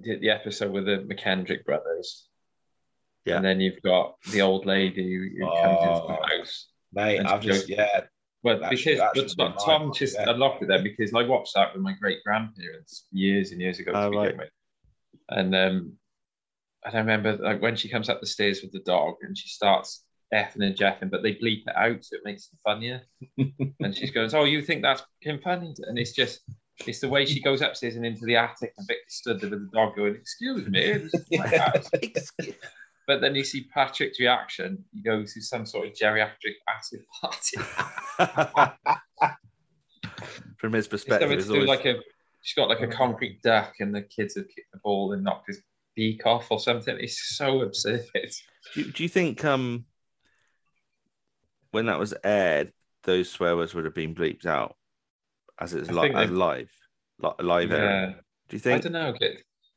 the, 0.00 0.18
the 0.18 0.30
episode 0.30 0.72
with 0.72 0.86
the 0.86 1.06
McKendrick 1.08 1.64
brothers. 1.64 2.26
Yeah. 3.24 3.36
And 3.36 3.44
then 3.44 3.60
you've 3.60 3.82
got 3.82 4.16
the 4.32 4.42
old 4.42 4.66
lady 4.66 5.14
who, 5.14 5.44
who 5.44 5.50
comes 5.62 5.78
into 5.80 5.92
Oh. 5.92 6.06
the 6.08 6.36
house. 6.38 6.68
Mate, 6.92 7.20
I've 7.20 7.42
she 7.42 7.48
just 7.50 7.68
goes- 7.68 7.76
yeah, 7.76 8.00
Well, 8.44 8.60
That 8.60 8.70
because 8.70 8.82
should- 8.82 9.36
but 9.36 9.58
Tom, 9.58 9.92
just 9.92 10.14
yeah. 10.14 10.30
unlocked 10.30 10.62
it 10.62 10.66
there 10.68 10.82
because 10.82 11.12
I 11.14 11.22
watched 11.24 11.54
that 11.54 11.72
with 11.72 11.82
my 11.82 11.92
great 12.00 12.18
grandparents 12.24 13.06
years 13.10 13.50
and 13.52 13.60
years 13.60 13.78
ago 13.80 13.92
to 13.92 13.98
Oh, 13.98 14.10
begin 14.10 14.24
right. 14.24 14.38
with. 14.38 14.50
And 15.30 15.54
um, 15.54 15.92
and 16.84 16.94
I 16.94 16.98
remember 16.98 17.36
like 17.36 17.60
when 17.60 17.74
she 17.76 17.88
comes 17.88 18.08
up 18.08 18.20
the 18.20 18.26
stairs 18.26 18.62
with 18.62 18.72
the 18.72 18.78
dog 18.80 19.16
and 19.22 19.36
she 19.36 19.48
starts 19.48 20.04
effing 20.32 20.64
and 20.64 20.76
jeffing, 20.76 21.10
but 21.10 21.22
they 21.22 21.34
bleep 21.34 21.62
it 21.66 21.74
out 21.76 22.04
so 22.04 22.16
it 22.16 22.22
makes 22.24 22.44
it 22.52 22.58
funnier. 22.64 23.02
and 23.80 23.96
she's 23.96 24.10
going, 24.12 24.32
"Oh, 24.34 24.44
you 24.44 24.62
think 24.62 24.82
that's 24.82 25.02
Kim 25.22 25.38
Pennington?" 25.40 25.86
And 25.88 25.98
it's 25.98 26.12
just 26.12 26.40
it's 26.86 27.00
the 27.00 27.08
way 27.08 27.26
she 27.26 27.42
goes 27.42 27.60
upstairs 27.60 27.96
and 27.96 28.06
into 28.06 28.24
the 28.24 28.36
attic 28.36 28.72
and 28.78 28.86
Victor 28.86 29.04
stood 29.08 29.40
there 29.40 29.50
with 29.50 29.68
the 29.70 29.76
dog 29.76 29.96
going, 29.96 30.14
"Excuse 30.14 30.66
me." 30.68 30.92
this 30.98 31.12
is 31.14 31.26
my 31.32 31.46
house." 31.58 31.90
But 33.08 33.20
then 33.22 33.34
you 33.34 33.42
see 33.42 33.64
Patrick's 33.74 34.20
reaction. 34.20 34.84
He 34.92 35.00
goes 35.02 35.32
to 35.32 35.40
some 35.40 35.64
sort 35.64 35.88
of 35.88 35.94
geriatric 35.94 36.56
acid 36.68 37.00
party. 37.20 37.56
From 40.58 40.74
his 40.74 40.86
perspective, 40.86 41.30
it's 41.32 41.48
always, 41.48 41.68
like 41.68 41.86
a. 41.86 41.94
She's 42.42 42.54
got 42.54 42.68
like 42.68 42.82
a 42.82 42.86
concrete 42.86 43.42
duck, 43.42 43.74
and 43.80 43.94
the 43.94 44.02
kids 44.02 44.36
have 44.36 44.46
kicked 44.48 44.70
the 44.72 44.78
ball 44.84 45.12
and 45.14 45.24
knocked 45.24 45.46
his 45.48 45.62
beak 45.96 46.26
off 46.26 46.48
or 46.50 46.60
something. 46.60 46.96
It's 47.00 47.34
so 47.36 47.62
absurd. 47.62 48.04
do, 48.14 48.80
you- 48.82 48.92
do 48.92 49.02
you 49.02 49.08
think 49.08 49.42
um 49.44 49.86
when 51.70 51.86
that 51.86 51.98
was 51.98 52.12
aired, 52.22 52.72
those 53.04 53.30
swear 53.30 53.56
words 53.56 53.74
would 53.74 53.84
have 53.86 53.94
been 53.94 54.14
bleeped 54.14 54.44
out 54.46 54.76
as 55.58 55.72
it's 55.74 55.90
li- 55.90 56.12
live, 56.12 56.70
li- 57.20 57.30
live 57.40 57.72
airing? 57.72 58.10
Yeah, 58.10 58.16
Do 58.48 58.56
you 58.56 58.60
think? 58.60 58.80
I 58.80 58.82
don't 58.82 58.92
know. 58.92 59.14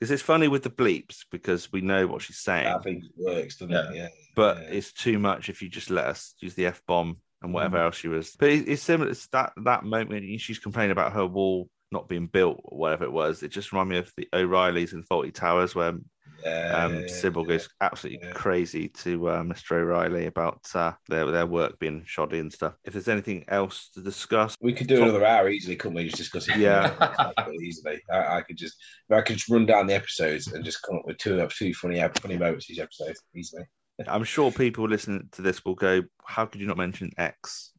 Because 0.01 0.09
it's 0.11 0.23
funny 0.23 0.47
with 0.47 0.63
the 0.63 0.71
bleeps 0.71 1.25
because 1.31 1.71
we 1.71 1.81
know 1.81 2.07
what 2.07 2.23
she's 2.23 2.39
saying, 2.39 2.65
I 2.65 2.79
think 2.79 3.03
it 3.05 3.11
works, 3.15 3.57
doesn't 3.57 3.75
it? 3.75 3.95
Yeah. 3.95 4.07
but 4.35 4.57
yeah. 4.57 4.63
it's 4.71 4.91
too 4.91 5.19
much 5.19 5.47
if 5.47 5.61
you 5.61 5.69
just 5.69 5.91
let 5.91 6.05
us 6.05 6.33
use 6.39 6.55
the 6.55 6.65
f 6.65 6.81
bomb 6.87 7.17
and 7.43 7.53
whatever 7.53 7.77
Mm. 7.77 7.83
else 7.85 7.97
she 7.97 8.07
was. 8.07 8.35
But 8.39 8.49
it's 8.49 8.81
similar. 8.81 9.11
It's 9.11 9.27
that 9.27 9.53
that 9.63 9.83
moment 9.83 10.25
she's 10.41 10.57
complaining 10.57 10.89
about 10.91 11.13
her 11.13 11.27
wall 11.27 11.69
not 11.91 12.09
being 12.09 12.25
built 12.25 12.59
or 12.63 12.79
whatever 12.79 13.03
it 13.03 13.11
was. 13.11 13.43
It 13.43 13.49
just 13.49 13.71
reminded 13.71 13.91
me 13.91 13.97
of 13.99 14.11
the 14.17 14.27
O'Reillys 14.33 14.93
and 14.93 15.07
Fawlty 15.07 15.31
Towers 15.31 15.75
where 15.75 15.93
yeah, 16.43 16.83
um, 16.85 16.93
yeah, 16.95 16.99
yeah, 17.01 17.07
Sybil 17.07 17.43
yeah. 17.43 17.47
goes 17.49 17.69
absolutely 17.81 18.29
crazy 18.31 18.87
to 18.89 19.29
uh, 19.29 19.43
Mr. 19.43 19.73
O'Reilly 19.73 20.25
about 20.27 20.61
uh, 20.73 20.93
their 21.09 21.29
their 21.31 21.45
work 21.45 21.79
being 21.79 22.03
shoddy 22.05 22.39
and 22.39 22.51
stuff. 22.51 22.73
If 22.83 22.93
there's 22.93 23.07
anything 23.07 23.45
else 23.47 23.89
to 23.93 24.01
discuss, 24.01 24.55
We 24.61 24.73
could 24.73 24.87
do 24.87 24.97
Top- 24.97 25.09
another 25.09 25.25
hour 25.25 25.49
easily, 25.49 25.75
couldn't 25.75 25.95
we? 25.95 26.05
Just 26.05 26.17
discuss 26.17 26.47
it. 26.49 26.57
Yeah. 26.57 27.31
easily. 27.61 28.01
I, 28.11 28.37
I 28.37 28.41
could 28.41 28.57
just, 28.57 28.75
I 29.11 29.21
could 29.21 29.37
just 29.37 29.49
run 29.49 29.65
down 29.65 29.87
the 29.87 29.95
episodes 29.95 30.47
and 30.47 30.63
just 30.63 30.81
come 30.83 30.97
up 30.97 31.05
with 31.05 31.17
two, 31.17 31.45
two 31.49 31.73
funny, 31.73 32.03
funny 32.21 32.37
moments 32.37 32.69
each 32.69 32.79
episode 32.79 33.15
easily. 33.35 33.63
I'm 34.07 34.23
sure 34.23 34.51
people 34.51 34.87
listening 34.87 35.29
to 35.33 35.41
this 35.41 35.63
will 35.63 35.75
go, 35.75 36.01
"How 36.25 36.45
could 36.45 36.61
you 36.61 36.67
not 36.67 36.77
mention 36.77 37.11
X? 37.17 37.71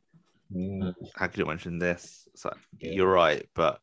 Mm. 0.54 0.94
How 1.16 1.26
could 1.26 1.38
you 1.38 1.44
not 1.44 1.50
mention 1.50 1.78
this?" 1.78 2.28
It's 2.32 2.44
like 2.44 2.56
Yeah. 2.78 2.92
you're 2.92 3.10
right, 3.12 3.44
but 3.54 3.80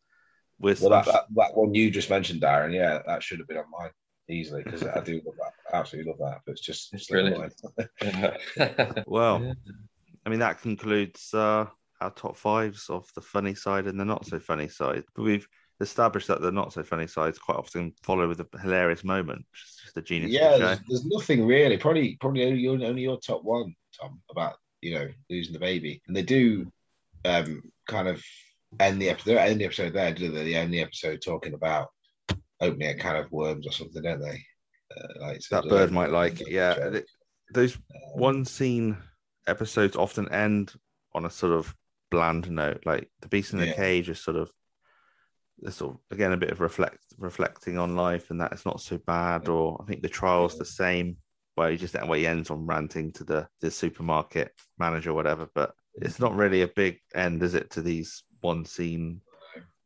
with 0.59 0.81
Well, 0.81 0.91
that, 0.91 1.05
that 1.05 1.23
that 1.35 1.55
one 1.55 1.73
you 1.73 1.91
just 1.91 2.09
mentioned, 2.09 2.41
Darren. 2.41 2.73
Yeah, 2.73 2.99
that 3.05 3.23
should 3.23 3.39
have 3.39 3.47
been 3.47 3.57
on 3.57 3.65
mine 3.71 3.89
easily 4.29 4.63
because 4.63 4.83
I 4.83 5.01
do 5.01 5.21
love 5.25 5.35
that. 5.37 5.75
Absolutely 5.75 6.11
love 6.11 6.19
that. 6.19 6.41
But 6.45 6.53
it's 6.53 6.61
just 6.61 6.93
It's 6.93 7.07
slipped 7.07 7.61
brilliant. 8.01 9.03
well, 9.07 9.43
Yeah. 9.43 9.53
I 10.25 10.29
mean 10.29 10.39
that 10.39 10.61
concludes 10.61 11.33
uh, 11.33 11.65
our 12.01 12.11
top 12.11 12.37
fives 12.37 12.89
of 12.89 13.09
the 13.15 13.21
funny 13.21 13.55
side 13.55 13.87
and 13.87 13.99
the 13.99 14.05
not 14.05 14.25
so 14.25 14.39
funny 14.39 14.67
side. 14.67 15.03
But 15.15 15.23
we've 15.23 15.47
established 15.81 16.27
that 16.27 16.41
the 16.41 16.51
not 16.51 16.73
so 16.73 16.83
funny 16.83 17.07
sides 17.07 17.39
quite 17.39 17.57
often 17.57 17.93
follow 18.03 18.27
with 18.27 18.41
a 18.41 18.59
hilarious 18.61 19.03
moment, 19.03 19.45
which 19.51 19.63
is 19.63 19.79
just 19.83 19.95
the 19.95 20.01
genius 20.01 20.31
yeah, 20.31 20.53
the 20.53 20.57
there's, 20.59 20.79
there's 20.87 21.05
nothing 21.05 21.45
really. 21.45 21.77
Probably, 21.77 22.17
probably 22.19 22.45
only 22.45 22.59
your, 22.59 22.73
only 22.73 23.01
your 23.01 23.19
top 23.19 23.43
one, 23.43 23.73
Tom, 23.99 24.21
about 24.29 24.55
you 24.81 24.93
know 24.93 25.07
losing 25.29 25.53
the 25.53 25.59
baby, 25.59 26.01
and 26.07 26.15
they 26.15 26.21
do 26.21 26.71
um 27.25 27.61
kind 27.87 28.07
of 28.07 28.23
end 28.79 29.01
the 29.01 29.09
episode. 29.09 29.37
End 29.37 29.59
the 29.59 29.65
episode 29.65 29.93
there, 29.93 30.13
do 30.13 30.31
they? 30.31 30.43
They 30.43 30.55
end 30.55 30.73
the 30.73 30.81
episode 30.81 31.21
talking 31.23 31.53
about 31.53 31.89
opening 32.61 32.89
a 32.89 32.95
can 32.95 33.15
of 33.15 33.31
worms 33.31 33.65
or 33.67 33.71
something, 33.71 34.01
don't 34.01 34.21
they? 34.21 34.43
Uh, 34.95 35.07
like 35.21 35.41
That 35.51 35.65
bird 35.69 35.91
might 35.91 36.11
like 36.11 36.41
it. 36.41 36.49
Yeah, 36.49 36.71
Um, 36.73 36.93
th- 36.93 37.05
those 37.53 37.77
one 38.15 38.45
scene 38.45 38.97
episodes 39.47 39.95
often 39.95 40.29
end 40.31 40.73
on 41.13 41.25
a 41.25 41.29
sort 41.29 41.53
of 41.53 41.75
bland 42.11 42.49
note. 42.49 42.81
Like 42.85 43.09
the 43.21 43.27
beast 43.27 43.53
in 43.53 43.59
the 43.59 43.67
Yeah. 43.67 43.75
cage 43.75 44.09
is 44.09 44.19
sort 44.19 44.37
of 44.37 44.51
sort 45.69 45.93
of 45.95 45.99
again 46.11 46.31
a 46.31 46.37
bit 46.37 46.51
of 46.51 46.61
reflect 46.61 47.03
reflecting 47.17 47.77
on 47.77 47.95
life 47.95 48.31
and 48.31 48.39
that 48.39 48.51
it's 48.51 48.65
not 48.65 48.81
so 48.81 48.97
bad. 48.97 49.47
Or 49.47 49.79
I 49.81 49.85
think 49.85 50.01
the 50.01 50.09
trial's 50.09 50.57
the 50.57 50.65
same 50.65 51.17
where 51.55 51.71
he 51.71 51.77
just 51.77 51.93
where 52.07 52.19
he 52.19 52.25
ends 52.27 52.49
on 52.49 52.65
ranting 52.65 53.11
to 53.13 53.23
the 53.23 53.47
the 53.59 53.69
supermarket 53.71 54.53
manager 54.77 55.11
or 55.11 55.15
whatever. 55.15 55.49
But 55.53 55.73
it's 55.95 56.19
not 56.19 56.35
really 56.35 56.61
a 56.61 56.67
big 56.67 56.99
end, 57.13 57.43
is 57.43 57.55
it, 57.55 57.71
to 57.71 57.81
these 57.81 58.23
one 58.41 58.63
scene, 58.65 59.21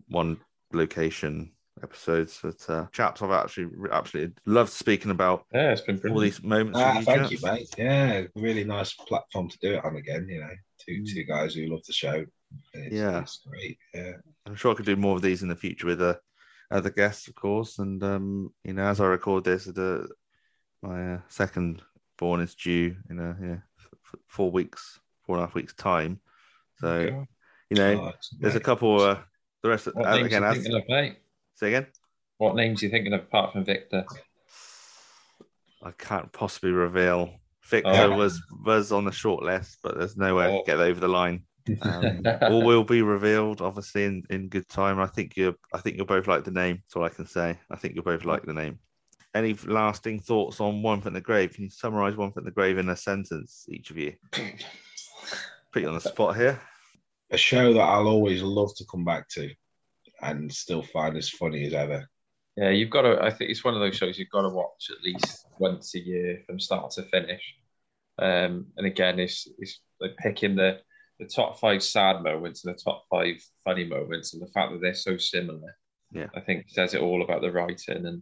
one 0.10 0.40
location 0.72 1.54
episodes. 1.82 2.40
that 2.42 2.70
uh, 2.70 2.86
chaps, 2.92 3.22
I've 3.22 3.32
actually 3.32 3.68
absolutely 3.92 4.36
loved 4.46 4.72
speaking 4.72 5.12
about 5.12 5.46
yeah, 5.54 5.72
it's 5.72 5.82
been 5.82 5.96
all 5.96 6.02
brilliant. 6.02 6.36
these 6.36 6.44
moments. 6.44 6.80
Ah, 6.80 6.96
with 6.98 7.06
thank 7.06 7.32
you, 7.32 7.38
mate. 7.42 7.68
Yeah, 7.78 8.24
really 8.36 8.64
nice 8.64 8.94
platform 8.94 9.50
to 9.50 9.58
do 9.60 9.74
it 9.74 9.86
on 9.86 9.96
again. 9.96 10.28
You 10.30 10.42
know, 10.42 10.50
two 10.86 11.02
Mm. 11.02 11.14
two 11.14 11.24
guys 11.24 11.56
who 11.56 11.66
love 11.68 11.84
the 11.86 11.94
show. 11.94 12.26
It's, 12.74 12.94
Yeah. 12.96 13.22
it's 13.22 13.42
great. 13.50 13.78
Yeah, 13.94 14.14
I'm 14.46 14.56
sure 14.56 14.72
I 14.74 14.76
could 14.76 14.86
do 14.86 14.96
more 14.96 15.16
of 15.16 15.22
these 15.22 15.42
in 15.42 15.50
the 15.50 15.56
future 15.56 15.88
with 15.88 16.02
uh, 16.02 16.16
other 16.70 16.90
guests, 16.92 17.28
of 17.28 17.36
course. 17.36 17.80
And 17.80 18.04
um, 18.04 18.54
you 18.64 18.74
know, 18.74 18.84
as 18.84 19.00
I 19.00 19.06
record 19.06 19.44
this, 19.44 19.66
the 19.66 20.08
my 20.82 21.16
uh, 21.16 21.20
second 21.30 21.82
born 22.18 22.42
is 22.42 22.56
due 22.56 22.96
in 23.10 23.20
a 23.20 23.38
yeah, 23.42 23.58
f- 23.80 24.20
four 24.28 24.52
weeks, 24.52 25.00
four 25.26 25.36
and 25.38 25.44
a 25.44 25.48
half 25.48 25.56
weeks 25.56 25.74
time. 25.74 26.20
So 26.80 26.88
Okay. 26.88 27.28
you 27.70 27.78
know, 27.78 28.02
Oh, 28.08 28.12
there's 28.40 28.56
a 28.56 28.60
couple. 28.60 29.00
Uh, 29.02 29.20
the 29.64 29.70
rest 29.70 29.88
of 29.88 29.96
What 29.96 30.08
uh, 30.08 30.24
again, 30.26 30.44
as, 30.44 30.58
of, 30.68 30.84
mate? 30.90 31.16
Say 31.56 31.68
again. 31.70 31.88
What 32.38 32.56
names 32.56 32.82
are 32.82 32.86
you 32.86 32.92
thinking 32.92 33.14
of 33.14 33.22
apart 33.22 33.54
from 33.54 33.64
Victor? 33.66 34.06
I 35.82 35.92
can't 35.92 36.32
possibly 36.32 36.72
reveal. 36.72 37.40
Victor 37.66 37.90
Oh. 37.92 38.18
was 38.18 38.42
was 38.66 38.92
on 38.92 39.06
the 39.06 39.12
short 39.12 39.44
list, 39.44 39.78
but 39.84 39.98
there's 39.98 40.18
no 40.18 40.36
way 40.36 40.46
I 40.46 40.48
Oh. 40.50 40.58
could 40.60 40.66
get 40.66 40.80
over 40.80 41.00
the 41.00 41.08
line. 41.08 41.44
Um, 41.82 42.22
all 42.42 42.64
will 42.64 42.84
be 42.84 43.02
revealed, 43.02 43.62
obviously, 43.62 44.04
in, 44.04 44.24
in 44.30 44.50
good 44.50 44.68
time. 44.68 45.00
I 45.00 45.08
think 45.08 45.38
you're 45.38 45.56
I 45.74 45.80
think 45.80 45.96
you'll 45.98 46.06
both 46.06 46.28
like 46.28 46.44
the 46.44 46.52
name. 46.52 46.78
That's 46.78 46.96
all 46.96 47.04
I 47.04 47.10
can 47.10 47.26
say. 47.26 47.58
I 47.72 47.76
think 47.78 47.96
you'll 47.96 48.04
both 48.04 48.26
like 48.26 48.44
the 48.44 48.54
name. 48.54 48.80
Any 49.36 49.54
lasting 49.66 50.20
thoughts 50.20 50.60
on 50.62 50.84
One 50.84 51.02
Foot 51.02 51.08
in 51.10 51.14
the 51.14 51.22
Grave? 51.22 51.54
Can 51.54 51.64
you 51.64 51.70
summarize 51.70 52.16
One 52.16 52.32
Foot 52.32 52.42
in 52.42 52.46
the 52.46 52.52
Grave 52.52 52.78
in 52.78 52.90
a 52.90 52.96
sentence, 52.96 53.66
each 53.70 53.90
of 53.90 53.98
you? 53.98 54.14
Put 55.72 55.82
you 55.82 55.88
on 55.88 55.96
the 55.96 56.02
spot 56.02 56.36
here. 56.36 56.60
a 57.32 57.38
show 57.38 57.74
that 57.74 57.80
I'll 57.80 58.08
always 58.08 58.44
love 58.44 58.76
to 58.76 58.86
come 58.92 59.04
back 59.04 59.28
to, 59.30 59.50
and 60.24 60.52
still 60.52 60.82
find 60.82 61.18
as 61.18 61.30
funny 61.30 61.66
as 61.66 61.74
ever. 61.74 62.10
Yeah, 62.56 62.70
you've 62.70 62.90
got 62.92 63.02
to. 63.04 63.22
I 63.22 63.32
think 63.32 63.50
it's 63.50 63.64
one 63.64 63.74
of 63.74 63.80
those 63.80 63.96
shows 63.96 64.18
you've 64.18 64.30
got 64.30 64.44
to 64.44 64.50
watch 64.50 64.90
at 64.92 65.04
least 65.04 65.48
once 65.60 65.96
a 65.96 66.00
year 66.00 66.42
from 66.46 66.60
start 66.60 66.92
to 66.92 67.04
finish. 67.04 67.42
Um, 68.20 68.68
and 68.78 68.86
again, 68.86 69.20
it's 69.20 69.48
it's 69.58 69.80
like 70.00 70.16
picking 70.18 70.56
the 70.56 70.80
the 71.20 71.26
top 71.26 71.60
five 71.60 71.82
sad 71.84 72.22
moments 72.24 72.64
and 72.66 72.74
the 72.76 72.80
top 72.80 73.06
five 73.10 73.36
funny 73.64 73.86
moments, 73.86 74.34
and 74.34 74.42
the 74.42 74.52
fact 74.52 74.72
that 74.72 74.82
they're 74.82 74.94
so 74.94 75.18
similar. 75.18 75.76
Yeah. 76.12 76.28
I 76.36 76.42
think 76.42 76.66
says 76.70 76.94
it 76.94 77.02
all 77.02 77.24
about 77.24 77.42
the 77.42 77.52
writing. 77.52 78.06
And 78.06 78.22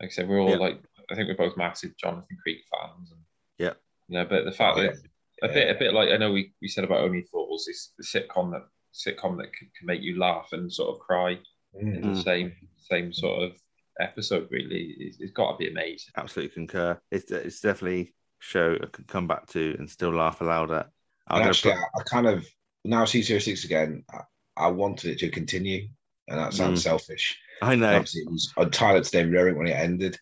like 0.00 0.08
I 0.08 0.08
said, 0.08 0.26
we're 0.28 0.40
all 0.40 0.50
Yeah. 0.50 0.56
like, 0.56 0.80
I 1.10 1.14
think 1.14 1.28
we're 1.28 1.34
both 1.36 1.56
massive 1.58 1.94
Jonathan 1.98 2.38
Creek 2.42 2.60
fans. 2.70 3.10
And, 3.10 3.20
Yeah. 3.58 3.74
You 4.08 4.18
know, 4.18 4.24
but 4.24 4.46
the 4.46 4.52
fact 4.52 4.78
Oh, 4.78 4.82
that 4.82 4.94
yeah. 5.42 5.48
a 5.50 5.52
bit, 5.52 5.76
a 5.76 5.78
bit 5.78 5.92
like 5.92 6.08
I 6.08 6.16
know 6.16 6.32
we, 6.32 6.54
we 6.62 6.68
said 6.68 6.84
about 6.84 7.02
Only 7.02 7.22
Fools, 7.30 7.68
it's 7.68 7.92
the 7.98 8.04
sitcom 8.04 8.52
that 8.52 8.66
sitcom 8.94 9.36
that 9.38 9.52
can, 9.52 9.70
can 9.78 9.86
make 9.86 10.02
you 10.02 10.18
laugh 10.18 10.48
and 10.52 10.72
sort 10.72 10.94
of 10.94 11.00
cry 11.00 11.38
in 11.74 11.92
Mm. 11.92 12.02
the 12.02 12.08
Mm. 12.08 12.24
same 12.24 12.52
same 12.78 13.12
sort 13.12 13.42
of 13.44 13.52
episode. 14.00 14.48
Really, 14.50 14.94
it's, 14.98 15.20
it's 15.20 15.32
got 15.32 15.52
to 15.52 15.58
be 15.58 15.70
amazing. 15.70 16.12
Absolutely 16.16 16.54
concur. 16.54 17.00
It's 17.10 17.30
it's 17.30 17.60
definitely 17.60 18.00
a 18.02 18.12
show 18.40 18.76
I 18.82 18.86
can 18.86 19.04
come 19.04 19.26
back 19.28 19.46
to 19.48 19.76
and 19.78 19.88
still 19.88 20.12
laugh 20.14 20.40
aloud 20.40 20.70
at. 20.70 20.88
I'm 21.28 21.40
And 21.42 21.50
actually, 21.50 21.72
put- 21.74 21.80
I, 21.80 22.00
I 22.00 22.02
kind 22.04 22.26
of 22.26 22.46
now 22.84 23.04
see 23.04 23.22
Zero 23.22 23.38
Six 23.40 23.64
again. 23.64 24.04
I, 24.12 24.20
I 24.56 24.66
wanted 24.68 25.12
it 25.12 25.18
to 25.20 25.30
continue, 25.30 25.88
and 26.28 26.38
that 26.40 26.52
sounds 26.54 26.80
Mm. 26.80 26.84
selfish. 26.84 27.38
I 27.62 27.76
know. 27.76 27.94
Obviously, 27.94 28.22
it 28.22 28.30
was 28.30 28.52
entitled 28.58 29.04
to 29.04 29.10
David 29.10 29.36
Owen 29.36 29.56
when 29.56 29.66
it 29.68 29.72
ended, 29.76 30.18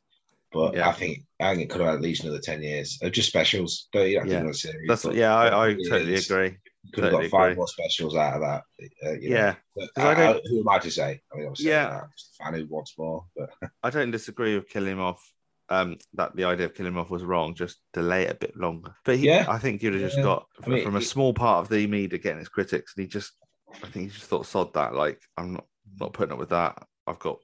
but 0.53 0.75
Yeah. 0.75 0.89
I 0.89 0.93
think 0.93 1.25
I 1.41 1.55
think 1.55 1.63
it 1.65 1.71
could 1.71 1.81
have 1.81 1.95
at 1.95 2.01
least 2.03 2.25
another 2.25 2.41
ten 2.41 2.63
years. 2.63 2.99
They're 3.01 3.11
just 3.11 3.29
specials. 3.29 3.89
Don't 3.93 4.11
you 4.11 4.19
have 4.19 4.27
to 4.27 4.33
Yeah. 4.35 4.43
do 4.43 4.49
a 4.51 4.55
series? 4.55 4.89
That's 4.89 5.05
but 5.05 5.15
yeah. 5.15 5.35
I, 5.35 5.69
I 5.69 5.75
totally 5.89 6.15
is- 6.15 6.31
agree. 6.31 6.57
Could 6.93 7.05
have 7.05 7.13
totally 7.13 7.29
got 7.31 7.39
five 7.39 7.47
agree. 7.53 7.57
more 7.57 7.69
specials 7.69 8.15
out 8.17 8.35
of 8.35 8.41
that. 8.41 8.63
uh, 9.07 9.13
you 9.19 9.31
know. 9.31 9.37
Yeah. 9.37 9.55
But 9.77 9.91
I 9.97 10.29
I- 10.35 10.41
who 10.49 10.61
am 10.61 10.69
I 10.69 10.79
to 10.79 10.91
say? 10.91 11.21
I 11.33 11.37
mean, 11.37 11.47
obviously, 11.47 11.71
Yeah. 11.71 12.01
I'm 12.03 12.11
just 12.17 12.37
a 12.41 12.45
fan 12.45 12.55
who 12.55 12.67
wants 12.67 12.95
more. 12.99 13.25
But 13.37 13.51
I 13.83 13.91
don't 13.91 14.11
disagree 14.11 14.55
with 14.55 14.69
killing 14.69 14.93
him 14.93 15.01
off. 15.01 15.23
Um, 15.71 15.99
that 16.15 16.35
the 16.35 16.45
idea 16.45 16.65
of 16.67 16.75
killing 16.75 16.93
him 16.93 16.99
off 16.99 17.11
was 17.11 17.23
wrong. 17.25 17.55
Just 17.55 17.79
delay 17.93 18.23
it 18.23 18.31
a 18.33 18.35
bit 18.35 18.57
longer. 18.57 18.95
But 19.05 19.17
he, 19.19 19.27
Yeah. 19.27 19.45
I 19.49 19.59
think 19.59 19.83
you'd 19.83 19.93
have 19.95 20.03
just 20.03 20.17
Yeah. 20.17 20.23
got 20.25 20.47
I 20.65 20.69
mean, 20.71 20.85
from 20.85 20.97
a 20.97 21.03
small 21.03 21.35
part 21.35 21.61
of 21.63 21.69
the 21.69 21.87
media 21.87 22.19
getting 22.19 22.41
its 22.41 22.49
critics, 22.49 22.95
and 22.97 23.03
he 23.05 23.09
just, 23.09 23.33
I 23.75 23.87
think 23.89 24.07
he 24.07 24.09
just 24.09 24.25
thought, 24.25 24.47
sod 24.47 24.73
that. 24.75 24.95
Like 24.95 25.21
I'm 25.37 25.53
not 25.55 25.67
not 26.01 26.13
putting 26.15 26.33
up 26.33 26.39
with 26.39 26.51
that. 26.51 26.83
I've 27.07 27.19
got 27.19 27.39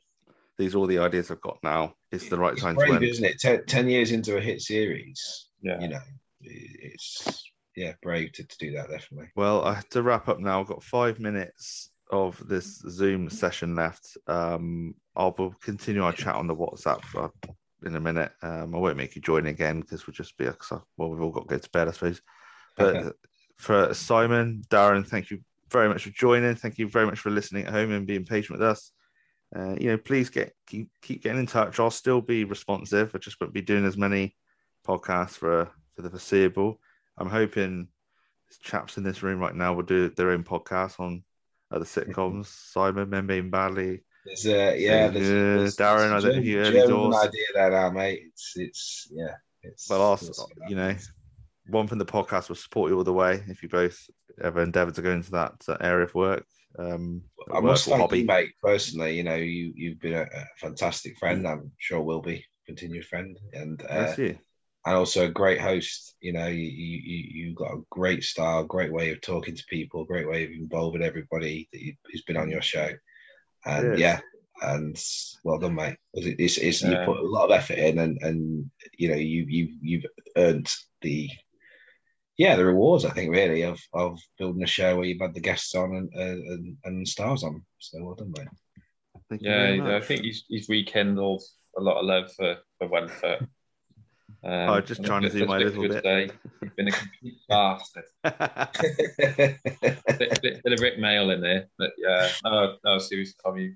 these 0.57 0.75
are 0.75 0.79
all 0.79 0.87
the 0.87 1.01
ideas 1.01 1.31
I've 1.31 1.41
got 1.43 1.59
now. 1.63 1.95
It's 2.13 2.29
the 2.31 2.39
right 2.39 2.53
it's 2.55 2.63
time 2.63 2.77
brave, 2.77 2.91
to 2.91 2.95
end. 2.97 3.05
isn't 3.05 3.25
it? 3.25 3.67
Ten, 3.67 3.89
years 3.91 4.11
into 4.13 4.37
a 4.37 4.41
hit 4.41 4.61
series, 4.63 5.49
Yeah. 5.61 5.81
you 5.81 5.89
know, 5.89 6.01
it's 6.41 7.53
yeah, 7.77 7.93
brave 8.03 8.33
to, 8.33 8.45
to 8.45 8.59
do 8.59 8.73
that. 8.73 8.91
Definitely. 8.91 9.31
Well, 9.37 9.65
I 9.65 9.75
have 9.75 9.89
to 9.91 10.03
wrap 10.03 10.29
up 10.29 10.41
now. 10.41 10.61
I've 10.61 10.67
got 10.67 10.83
five 10.83 11.19
minutes 11.21 11.91
of 12.11 12.41
this 12.47 12.83
Zoom 12.89 13.29
session 13.29 13.75
left. 13.75 14.17
Um, 14.27 14.95
I'll 15.17 15.33
continue 15.63 16.05
our 16.05 16.13
chat 16.13 16.35
on 16.35 16.47
the 16.47 16.55
WhatsApp 16.55 17.03
uh, 17.17 17.29
in 17.85 17.97
a 17.97 18.01
minute. 18.01 18.33
Um, 18.43 18.75
I 18.75 18.79
won't 18.79 18.97
make 18.97 19.17
you 19.17 19.23
join 19.23 19.47
again 19.47 19.81
because 19.81 20.07
we'll 20.07 20.15
just 20.15 20.37
be 20.37 20.47
well, 20.47 21.11
we've 21.11 21.23
all 21.23 21.31
got 21.31 21.49
to 21.49 21.55
go 21.55 21.59
to 21.59 21.71
bed, 21.71 21.89
I 21.89 21.93
suppose. 21.93 22.21
But 22.77 23.15
for 23.57 23.95
Simon, 23.95 24.63
Darren, 24.69 25.07
thank 25.07 25.31
you 25.31 25.41
very 25.71 25.89
much 25.89 26.05
for 26.05 26.11
joining. 26.11 26.55
Thank 26.55 26.79
you 26.79 26.89
very 26.89 27.07
much 27.07 27.19
for 27.19 27.31
listening 27.31 27.67
at 27.67 27.73
home 27.73 27.93
and 27.93 28.07
being 28.07 28.25
patient 28.25 28.59
with 28.59 28.69
us. 28.69 28.93
Uh, 29.55 29.77
you 29.81 29.89
know, 29.89 29.97
please 29.97 30.31
get 30.31 30.53
keep 30.67 30.89
keep 31.03 31.23
getting 31.23 31.41
in 31.41 31.47
touch. 31.47 31.79
I'll 31.79 31.91
still 31.91 32.21
be 32.21 32.45
responsive. 32.45 33.15
I 33.15 33.19
just 33.19 33.41
won't 33.41 33.53
be 33.53 33.61
doing 33.61 33.85
as 33.85 33.97
many 33.97 34.37
podcasts 34.87 35.37
for 35.37 35.71
for 35.95 36.03
the 36.03 36.11
foreseeable. 36.11 36.81
I'm 37.19 37.31
hoping 37.31 37.89
chaps 38.63 38.97
in 38.97 39.05
this 39.05 39.23
room 39.23 39.39
right 39.39 39.55
now 39.55 39.75
will 39.75 39.83
do 39.83 40.09
their 40.11 40.31
own 40.31 40.45
podcast 40.45 41.01
on 41.01 41.23
the 41.71 41.81
sitcoms. 41.81 42.47
Simon, 42.73 43.11
Men 43.11 43.27
Behaving 43.27 43.51
Badly. 43.51 44.01
There's 44.25 44.47
a 44.47 44.79
yeah, 44.79 45.09
there's, 45.09 45.29
there's, 45.29 45.77
Darren, 45.77 46.07
I 46.07 46.09
there's 46.09 46.25
don't 46.25 46.33
know 46.33 46.39
if 46.39 46.47
you 46.47 46.59
heard 46.59 46.75
yours. 46.75 47.17
idea 47.17 47.45
there 47.55 47.71
now, 47.71 47.91
mate. 47.91 48.23
It's 48.27 48.53
it's 48.57 49.09
yeah. 49.13 49.35
It's, 49.63 49.87
But 49.87 50.01
also, 50.01 50.33
what 50.43 50.71
you 50.71 50.77
know, 50.77 50.95
one 51.67 51.87
from 51.87 51.99
the 51.99 52.07
podcast 52.07 52.49
will 52.49 52.57
support 52.57 52.91
you 52.91 52.97
all 52.97 53.05
the 53.05 53.13
way 53.13 53.43
if 53.49 53.63
you 53.63 53.69
both 53.69 53.99
ever 54.43 54.63
endeavour 54.63 54.93
to 54.93 55.03
go 55.03 55.11
into 55.11 55.31
that 55.33 55.55
uh, 55.69 55.77
area 55.81 56.07
of 56.07 56.15
work. 56.15 56.47
Um, 56.79 57.23
I 57.51 57.55
work 57.55 57.65
must 57.65 57.85
thank 57.85 58.01
hobby. 58.01 58.21
you, 58.21 58.27
mate. 58.27 58.53
Personally, 58.63 59.17
you 59.17 59.25
know, 59.25 59.37
you 59.37 59.73
you've 59.77 60.01
been 60.01 60.15
a, 60.15 60.27
fantastic 60.59 61.19
friend. 61.19 61.47
I'm 61.47 61.71
sure 61.79 62.01
will 62.01 62.23
be 62.23 62.45
continued 62.67 63.05
friend, 63.05 63.39
and 63.53 63.83
uh. 63.89 64.15
And 64.87 64.95
also 64.97 65.27
a 65.27 65.31
great 65.31 65.61
host. 65.61 66.15
You 66.21 66.33
know, 66.33 66.47
you 66.47 66.63
you 66.63 66.99
you 67.05 67.47
you 67.49 67.55
got 67.55 67.73
a 67.75 67.83
great 67.91 68.23
style, 68.25 68.65
great 68.65 68.93
way 68.93 69.11
of 69.13 69.21
talking 69.21 69.55
to 69.57 69.65
people, 69.69 70.05
great 70.05 70.29
way 70.29 70.45
of 70.45 70.51
involving 70.51 71.03
everybody 71.03 71.69
that 71.73 71.81
you, 71.83 71.95
who's 72.11 72.23
been 72.23 72.37
on 72.37 72.51
your 72.51 72.63
show, 72.63 72.91
and 73.65 73.83
Cheers. 73.85 74.01
yeah, 74.01 74.21
and 74.63 75.03
well 75.45 75.59
done, 75.59 75.75
mate. 75.75 75.97
it- 76.15 76.39
It's, 76.39 76.59
it's 76.59 76.83
you 76.83 76.97
put 77.05 77.19
a 77.19 77.23
lot 77.23 77.47
of 77.51 77.51
effort 77.53 77.79
in, 77.79 77.99
and 77.99 78.19
and 78.23 78.71
you 78.99 79.09
know 79.09 79.17
you 79.17 79.45
you 79.49 79.77
you've 79.81 80.07
earned 80.37 80.71
the 81.03 81.31
yeah 82.37 82.57
the 82.57 82.65
rewards. 82.65 83.05
I 83.05 83.11
think 83.11 83.31
really 83.31 83.63
of 83.63 83.81
of 83.93 84.19
building 84.39 84.63
a 84.63 84.67
show 84.67 84.97
where 84.97 85.07
you've 85.07 85.21
had 85.21 85.35
the 85.35 85.41
guests 85.41 85.75
on 85.75 85.95
and 85.97 86.11
uh, 86.17 86.53
and, 86.53 86.77
and 86.85 87.09
stars 87.09 87.43
on. 87.43 87.63
So 87.79 88.03
well 88.05 88.15
done, 88.15 88.33
mate. 88.37 88.49
Thank 89.29 89.43
you 89.43 89.49
Yeah, 89.51 89.97
I 89.97 90.01
think 90.01 90.23
he's, 90.23 90.45
he's 90.49 90.69
rekindled 90.69 91.43
a 91.79 91.81
lot 91.81 91.99
of 91.99 92.07
love 92.07 92.33
for, 92.35 92.59
for 92.79 92.89
One 92.89 93.09
Foot. 93.09 93.41
Um, 94.45 94.69
Oh, 94.69 94.81
just 94.81 95.05
trying 95.05 95.23
to 95.23 95.29
it's 95.29 95.37
do 95.37 95.47
my 95.47 95.59
little 95.59 95.89
bit. 95.89 96.03
Day. 96.03 96.31
You've 96.61 96.77
been 96.77 96.89
a 96.89 96.93
complete 96.93 97.39
bastard. 97.49 98.05
bit, 100.19 100.43
bit, 100.43 100.63
bit 100.63 100.73
of 100.73 100.81
Rik 100.81 100.99
Mayall 100.99 101.33
in 101.35 101.41
there, 101.41 101.67
but 101.79 101.93
yeah, 101.97 102.29
no, 102.45 102.77
no, 102.85 102.99
seriously, 102.99 103.35
Tom, 103.43 103.57
you, 103.57 103.75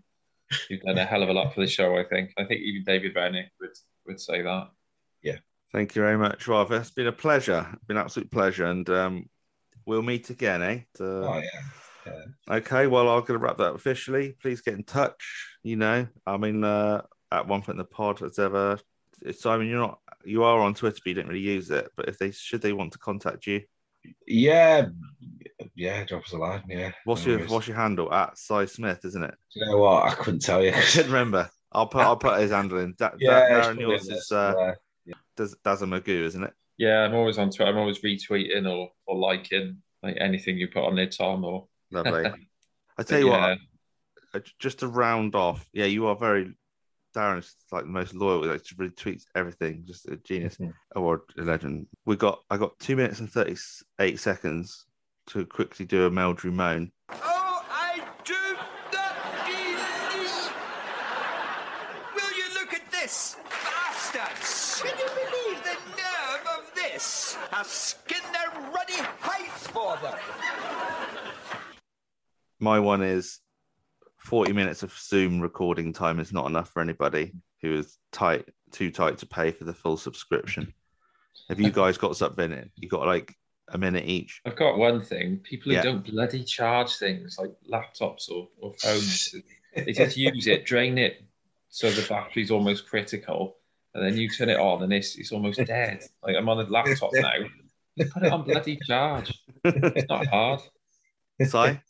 you've 0.69 0.83
done 0.83 0.99
a 0.99 1.05
hell 1.05 1.23
of 1.23 1.29
a 1.29 1.33
lot 1.33 1.55
for 1.55 1.61
the 1.61 1.67
show. 1.67 1.97
I 1.97 2.05
think. 2.05 2.33
I 2.37 2.45
think 2.45 2.61
even 2.61 2.85
David 2.85 3.15
Renwick 3.15 3.51
would 3.61 3.71
would 4.07 4.21
say 4.21 4.43
that. 4.43 4.69
Yeah. 5.23 5.37
Thank 5.73 5.97
you 5.97 6.03
very 6.03 6.19
much, 6.19 6.47
Rob. 6.49 6.71
It's 6.73 6.91
been 6.91 7.07
a 7.07 7.13
pleasure. 7.13 7.67
It's 7.75 7.85
been 7.85 7.97
an 7.97 8.03
absolute 8.05 8.31
pleasure. 8.31 8.67
And 8.67 8.89
um, 8.91 9.29
we'll 9.87 10.03
meet 10.03 10.31
again, 10.31 10.63
eh? 10.63 10.81
To- 10.95 11.05
oh 11.27 11.43
yeah. 11.43 12.13
Okay, 12.51 12.87
well, 12.87 13.07
I'm 13.11 13.21
going 13.21 13.39
to 13.39 13.45
wrap 13.45 13.59
that 13.59 13.75
officially. 13.75 14.35
Please 14.41 14.63
get 14.63 14.73
in 14.73 14.83
touch. 14.85 15.59
You 15.63 15.77
know, 15.77 16.07
I 16.27 16.39
mean, 16.39 16.65
uh, 16.65 17.03
at 17.31 17.47
one 17.47 17.61
point 17.61 17.75
in 17.75 17.79
the 17.79 17.85
pod, 17.85 18.23
as 18.23 18.39
ever, 18.39 18.79
Simon, 19.33 19.67
you're 19.69 19.79
not, 19.81 19.99
you 20.25 20.43
are 20.45 20.61
on 20.61 20.75
Twitter, 20.75 20.99
but 21.05 21.09
you 21.09 21.15
don't 21.15 21.29
really 21.29 21.41
use 21.41 21.71
it. 21.71 21.91
But 21.97 22.09
if 22.09 22.19
they 22.19 22.31
should 22.31 22.63
they 22.63 22.73
want 22.73 22.93
to 22.93 22.99
contact 22.99 23.47
you, 23.47 23.63
Yeah, 24.27 24.87
yeah, 25.75 26.05
drop 26.05 26.25
us 26.25 26.33
a 26.33 26.37
line. 26.39 26.63
Yeah. 26.69 26.93
what's 27.05 27.25
no 27.25 27.31
your 27.33 27.39
worries. 27.41 27.51
what's 27.51 27.69
your 27.69 27.77
handle 27.77 28.13
at 28.13 28.39
Cy 28.39 28.67
Smith, 28.67 29.05
isn't 29.05 29.23
it? 29.25 29.35
Do 29.55 29.61
you 29.61 29.67
know 29.67 29.79
what? 29.79 30.05
I 30.11 30.15
couldn't 30.15 30.41
tell 30.41 30.63
you. 30.63 30.71
I 30.71 30.81
couldn't 30.93 31.07
remember. 31.13 31.51
I'll 31.73 31.87
put 31.87 32.03
I'll 32.03 32.17
put 32.17 32.41
his 32.41 32.51
handle 32.51 32.79
in. 32.79 32.95
Da- 32.99 33.11
yeah, 33.19 33.31
Da- 33.49 33.59
it's 33.59 33.67
Darren, 33.69 33.81
yours 33.81 34.03
in 34.03 34.09
there 34.09 34.19
is 34.19 34.33
uh, 34.33 34.51
somewhere. 34.53 34.77
Daz- 35.37 35.57
Dazza 35.65 35.87
Magoo, 35.89 36.23
isn't 36.25 36.43
it? 36.45 36.53
Yeah, 36.79 37.01
I'm 37.05 37.15
always 37.15 37.39
on 37.39 37.51
Twitter. 37.51 37.71
I'm 37.71 37.79
always 37.79 38.01
retweeting 38.01 38.67
or, 38.71 38.91
or 39.07 39.17
liking 39.17 39.83
like 40.03 40.17
anything 40.21 40.59
you 40.59 40.69
put 40.69 40.85
on 40.85 40.95
there, 40.97 41.09
Tom. 41.09 41.45
Or 41.45 41.67
Lovely. 41.91 42.27
I 42.27 42.33
but 42.97 43.07
tell 43.07 43.19
you 43.21 43.29
yeah, 43.29 43.51
what, 43.51 43.59
uh, 44.35 44.47
just 44.59 44.81
to 44.81 44.89
round 44.89 45.35
off, 45.35 45.69
yeah, 45.73 45.87
you 45.87 46.07
are 46.07 46.17
very. 46.17 46.55
Darren's 47.15 47.57
like 47.73 47.85
the 47.85 47.91
most 47.91 48.15
loyal. 48.15 48.45
Like 48.47 48.63
just 48.63 48.79
really 48.79 48.93
tweets 48.93 49.25
everything. 49.35 49.85
Just 49.87 50.07
a 50.09 50.17
genius 50.17 50.57
Mhm. 50.59 50.73
or 50.95 51.23
a 51.39 51.43
legend. 51.43 51.87
We 52.05 52.17
got. 52.17 52.43
I 52.51 52.57
got 52.57 52.79
two 52.79 52.97
minutes 52.97 53.21
and 53.21 53.31
thirty 53.31 53.57
eight 53.99 54.21
seconds 54.21 54.87
to 55.29 55.45
quickly 55.47 55.87
do 55.87 56.07
a 56.07 56.11
Meldrew 56.11 56.53
moan. 56.53 56.93
Oh, 57.11 57.65
I 57.71 58.01
do 58.25 58.35
not 58.93 59.45
believe. 59.45 60.53
Will 62.15 62.37
you 62.37 62.55
look 62.61 62.73
at 62.75 62.91
this? 62.91 63.37
Bastards! 63.51 64.83
Can 64.83 64.99
you 64.99 65.07
believe 65.07 65.63
the 65.65 65.77
nerve 65.97 66.47
of 66.59 66.75
this? 66.75 67.37
I'll 67.53 67.65
skin 67.65 68.23
their 68.33 68.51
ruddy 68.71 68.95
hides 69.21 69.67
for 69.69 69.97
them. 69.99 70.19
My 72.61 72.79
one 72.81 73.03
is 73.03 73.41
forty 74.29 74.53
minutes 74.53 74.83
of 74.83 74.93
Zoom 74.93 75.41
recording 75.41 75.93
time 75.93 76.21
is 76.21 76.33
not 76.33 76.47
enough 76.47 76.71
for 76.71 76.83
anybody 76.83 77.33
who 77.63 77.75
is 77.75 77.99
tight, 78.13 78.47
too 78.71 78.91
tight 78.91 79.19
to 79.19 79.27
pay 79.27 79.51
for 79.51 79.65
the 79.65 79.73
full 79.73 79.97
subscription. 79.97 80.73
Have 81.49 81.59
you 81.59 81.71
guys 81.71 81.97
got 81.97 82.17
something? 82.17 82.53
in? 82.53 82.71
You 82.77 82.89
got 82.89 83.07
like 83.07 83.35
a 83.71 83.79
minute 83.79 84.05
each. 84.07 84.43
I've 84.47 84.55
got 84.57 84.77
one 84.77 85.03
thing. 85.03 85.39
People 85.39 85.71
who 85.71 85.77
Yeah. 85.77 85.83
don't 85.83 86.05
bloody 86.05 86.45
charge 86.45 86.97
things 86.97 87.39
like 87.39 87.51
laptops 87.71 88.31
or, 88.31 88.49
or 88.61 88.75
phones, 88.75 89.35
they 89.75 89.93
just 89.93 90.17
use 90.17 90.47
it, 90.47 90.65
drain 90.67 90.99
it 90.99 91.23
so 91.71 91.91
the 91.91 92.07
battery's 92.09 92.51
almost 92.51 92.87
critical, 92.87 93.57
and 93.95 94.05
then 94.05 94.17
you 94.19 94.29
turn 94.29 94.49
it 94.51 94.59
on 94.59 94.83
and 94.83 94.93
it's 94.93 95.17
it's 95.17 95.33
almost 95.33 95.65
dead. 95.65 96.05
Like 96.23 96.37
I'm 96.37 96.49
on 96.49 96.59
a 96.61 96.69
laptop 96.69 97.11
now. 97.15 97.33
Put 98.13 98.23
it 98.25 98.33
on 98.33 98.45
bloody 98.45 98.79
charge. 98.87 99.33
It's 99.65 100.09
not 100.09 100.27
hard. 100.27 100.61
Si? 101.43 101.81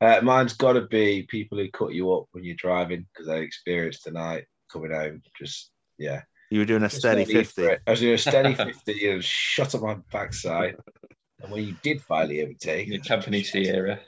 Uh, 0.00 0.20
mine's 0.22 0.54
got 0.54 0.74
to 0.74 0.82
be 0.82 1.24
people 1.28 1.58
who 1.58 1.70
cut 1.70 1.92
you 1.92 2.12
up 2.12 2.26
when 2.32 2.44
you're 2.44 2.54
driving 2.56 3.06
because 3.12 3.28
I 3.28 3.36
experienced 3.38 4.04
tonight 4.04 4.44
coming 4.72 4.92
home. 4.92 5.22
Just 5.38 5.70
yeah, 5.98 6.22
You 6.50 6.60
were 6.60 6.64
doing 6.66 6.82
a 6.84 6.88
Just 6.88 7.00
steady 7.00 7.22
no 7.22 7.26
need 7.26 7.46
50. 7.46 7.62
it. 7.64 7.80
I 7.86 7.90
was 7.90 8.00
doing 8.00 8.14
a 8.14 8.18
steady 8.18 8.54
fifty 8.64 9.10
and 9.10 9.24
shut 9.24 9.74
up 9.74 9.82
my 9.82 9.96
backside. 10.12 10.76
And 11.42 11.50
when 11.52 11.64
you 11.64 11.74
did 11.82 12.00
finally 12.02 12.42
overtake, 12.42 12.88
Your 12.88 13.00
company 13.02 13.42
Sierra. 13.42 14.00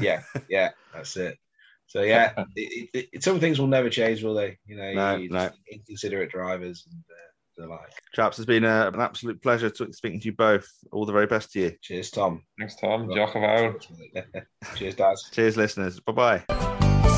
yeah, 0.00 0.22
yeah, 0.48 0.70
that's 0.92 1.16
it. 1.16 1.38
So 1.86 2.02
yeah, 2.02 2.32
it, 2.56 2.88
it, 2.92 3.08
it, 3.12 3.22
some 3.24 3.40
things 3.40 3.58
will 3.58 3.66
never 3.66 3.90
change, 3.90 4.22
will 4.22 4.34
they? 4.34 4.58
You 4.66 4.76
know, 4.76 4.92
No, 4.92 5.16
you 5.16 5.30
no. 5.30 5.46
just 5.48 5.58
inconsiderate 5.70 6.30
drivers 6.30 6.86
and 6.90 7.02
uh, 7.10 7.30
the 7.56 7.66
like. 7.66 7.92
Chaps, 8.12 8.38
it's 8.38 8.46
been 8.46 8.64
uh, 8.64 8.90
an 8.92 9.00
absolute 9.00 9.40
pleasure 9.42 9.70
to, 9.70 9.92
speaking 9.92 10.20
to 10.20 10.26
you 10.26 10.32
both. 10.32 10.68
All 10.92 11.06
the 11.06 11.12
very 11.12 11.26
best 11.26 11.52
to 11.52 11.60
you. 11.60 11.72
Cheers, 11.82 12.10
Tom. 12.10 12.42
Thanks, 12.58 12.76
Tom. 12.76 13.10
Jock 13.14 13.34
of 13.34 13.42
Owl. 13.42 13.74
Cheers, 14.76 14.94
Dad. 14.94 15.16
Cheers, 15.32 15.56
listeners. 15.56 16.00
Bye 16.00 16.12
bye. 16.12 16.44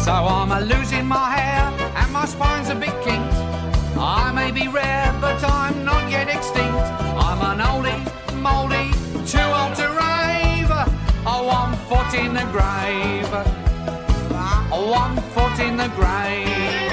So 0.04 0.12
I'm 0.12 0.52
a 0.52 0.60
losing 0.60 1.06
my 1.06 1.30
hair 1.30 1.88
and 1.96 2.12
my 2.12 2.26
spine's 2.26 2.68
a 2.70 2.74
bit 2.74 2.94
kinked. 3.02 3.34
I 3.98 4.30
may 4.32 4.52
be 4.52 4.68
rare, 4.68 5.16
but 5.20 5.42
I'm 5.42 5.84
not 5.84 6.10
yet 6.10 6.28
extinct. 6.28 6.76
I'm 7.16 7.40
an 7.40 7.64
oldie, 7.64 8.04
mouldy, 8.36 8.92
too 9.26 9.38
old 9.40 9.74
to 9.76 9.88
rave. 9.88 10.70
A 11.26 11.42
one 11.42 11.74
foot 11.88 12.14
in 12.14 12.34
the 12.34 12.44
grave. 12.52 13.32
A 14.72 14.90
one 14.90 15.16
foot 15.32 15.58
in 15.58 15.76
the 15.76 15.88
grave. 15.96 16.85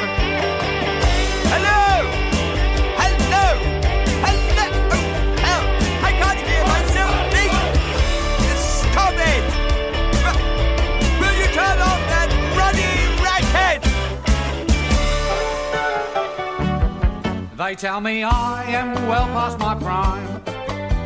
They 17.73 17.77
tell 17.77 18.01
me 18.01 18.23
I 18.23 18.65
am 18.65 18.93
well 19.07 19.25
past 19.29 19.57
my 19.57 19.73
prime. 19.73 20.27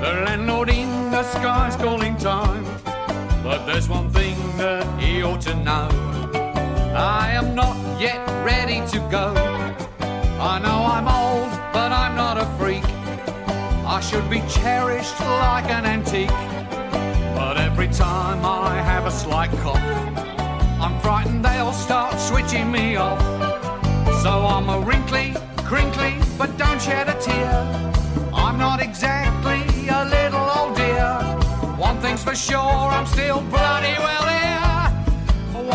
The 0.02 0.26
landlord 0.26 0.68
in 0.68 0.90
the 1.12 1.24
sky's 1.24 1.78
calling 1.78 2.18
time. 2.18 2.66
But 3.42 3.66
there's 3.66 3.88
one 3.88 4.12
thing 4.12 4.36
that 4.58 4.84
he 5.00 5.24
ought 5.24 5.40
to 5.44 5.56
know. 5.56 5.88
I 6.94 7.32
am 7.32 7.56
not 7.56 7.78
yet 8.02 8.20
ready 8.44 8.86
to 8.92 9.00
go. 9.10 9.34
I 10.42 10.60
know 10.60 10.80
I'm 10.96 11.08
old, 11.08 11.50
but 11.72 11.94
I'm 11.94 12.18
not 12.18 12.38
a 12.38 12.46
freak. 12.58 12.84
I 13.86 14.02
should 14.02 14.30
be 14.30 14.42
cherished 14.50 15.18
like 15.22 15.70
an 15.72 15.86
antique. 15.86 16.28
But 17.34 17.56
every 17.56 17.88
time 17.88 18.44
I 18.44 18.76
have 18.76 19.06
a 19.06 19.12
slight 19.12 19.52
cough, 19.64 19.80
I'm 20.84 21.00
frightened 21.00 21.46
they'll 21.46 21.72
start 21.72 22.20
switching 22.20 22.70
me 22.70 22.98
off. 22.98 23.22
So 24.22 24.32
I'm 24.32 24.68
a 24.68 24.82
wrinkly, 24.82 25.34
crinkly, 25.68 26.16
but 26.38 26.58
don't 26.58 26.82
shed 26.82 27.10
a 27.10 27.20
tear. 27.20 27.54
I'm 28.34 28.58
not 28.58 28.82
exactly 28.82 29.62
a 29.90 30.06
little 30.06 30.48
old 30.58 30.78
dear. 30.78 31.14
One 31.76 32.00
thing's 32.00 32.24
for 32.24 32.36
sure, 32.36 32.88
I'm 32.98 33.06
still 33.06 33.42
bloody 33.42 33.96
well 34.00 34.28
here. 34.36 34.88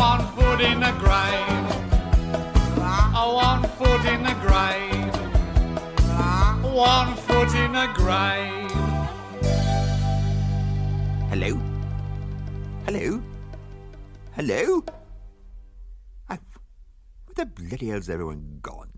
One 0.07 0.21
foot 0.35 0.61
in 0.61 0.79
the 0.79 0.93
grave. 1.03 1.69
One 3.45 3.63
foot 3.77 4.03
in 4.13 4.23
the 4.23 4.35
grave. 4.45 5.13
One 6.73 7.15
foot 7.27 7.53
in 7.53 7.71
the 7.73 7.87
grave. 7.93 8.71
Hello? 11.29 11.51
Hello? 12.87 13.21
Hello? 14.35 14.83
Where 16.27 16.39
the 17.35 17.45
bloody 17.45 17.89
hell's 17.89 18.09
everyone 18.09 18.59
gone? 18.63 18.92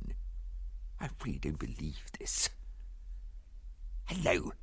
I 1.05 1.09
really 1.23 1.37
don't 1.37 1.59
believe 1.59 2.01
this. 2.19 2.49
Hello, 4.05 4.53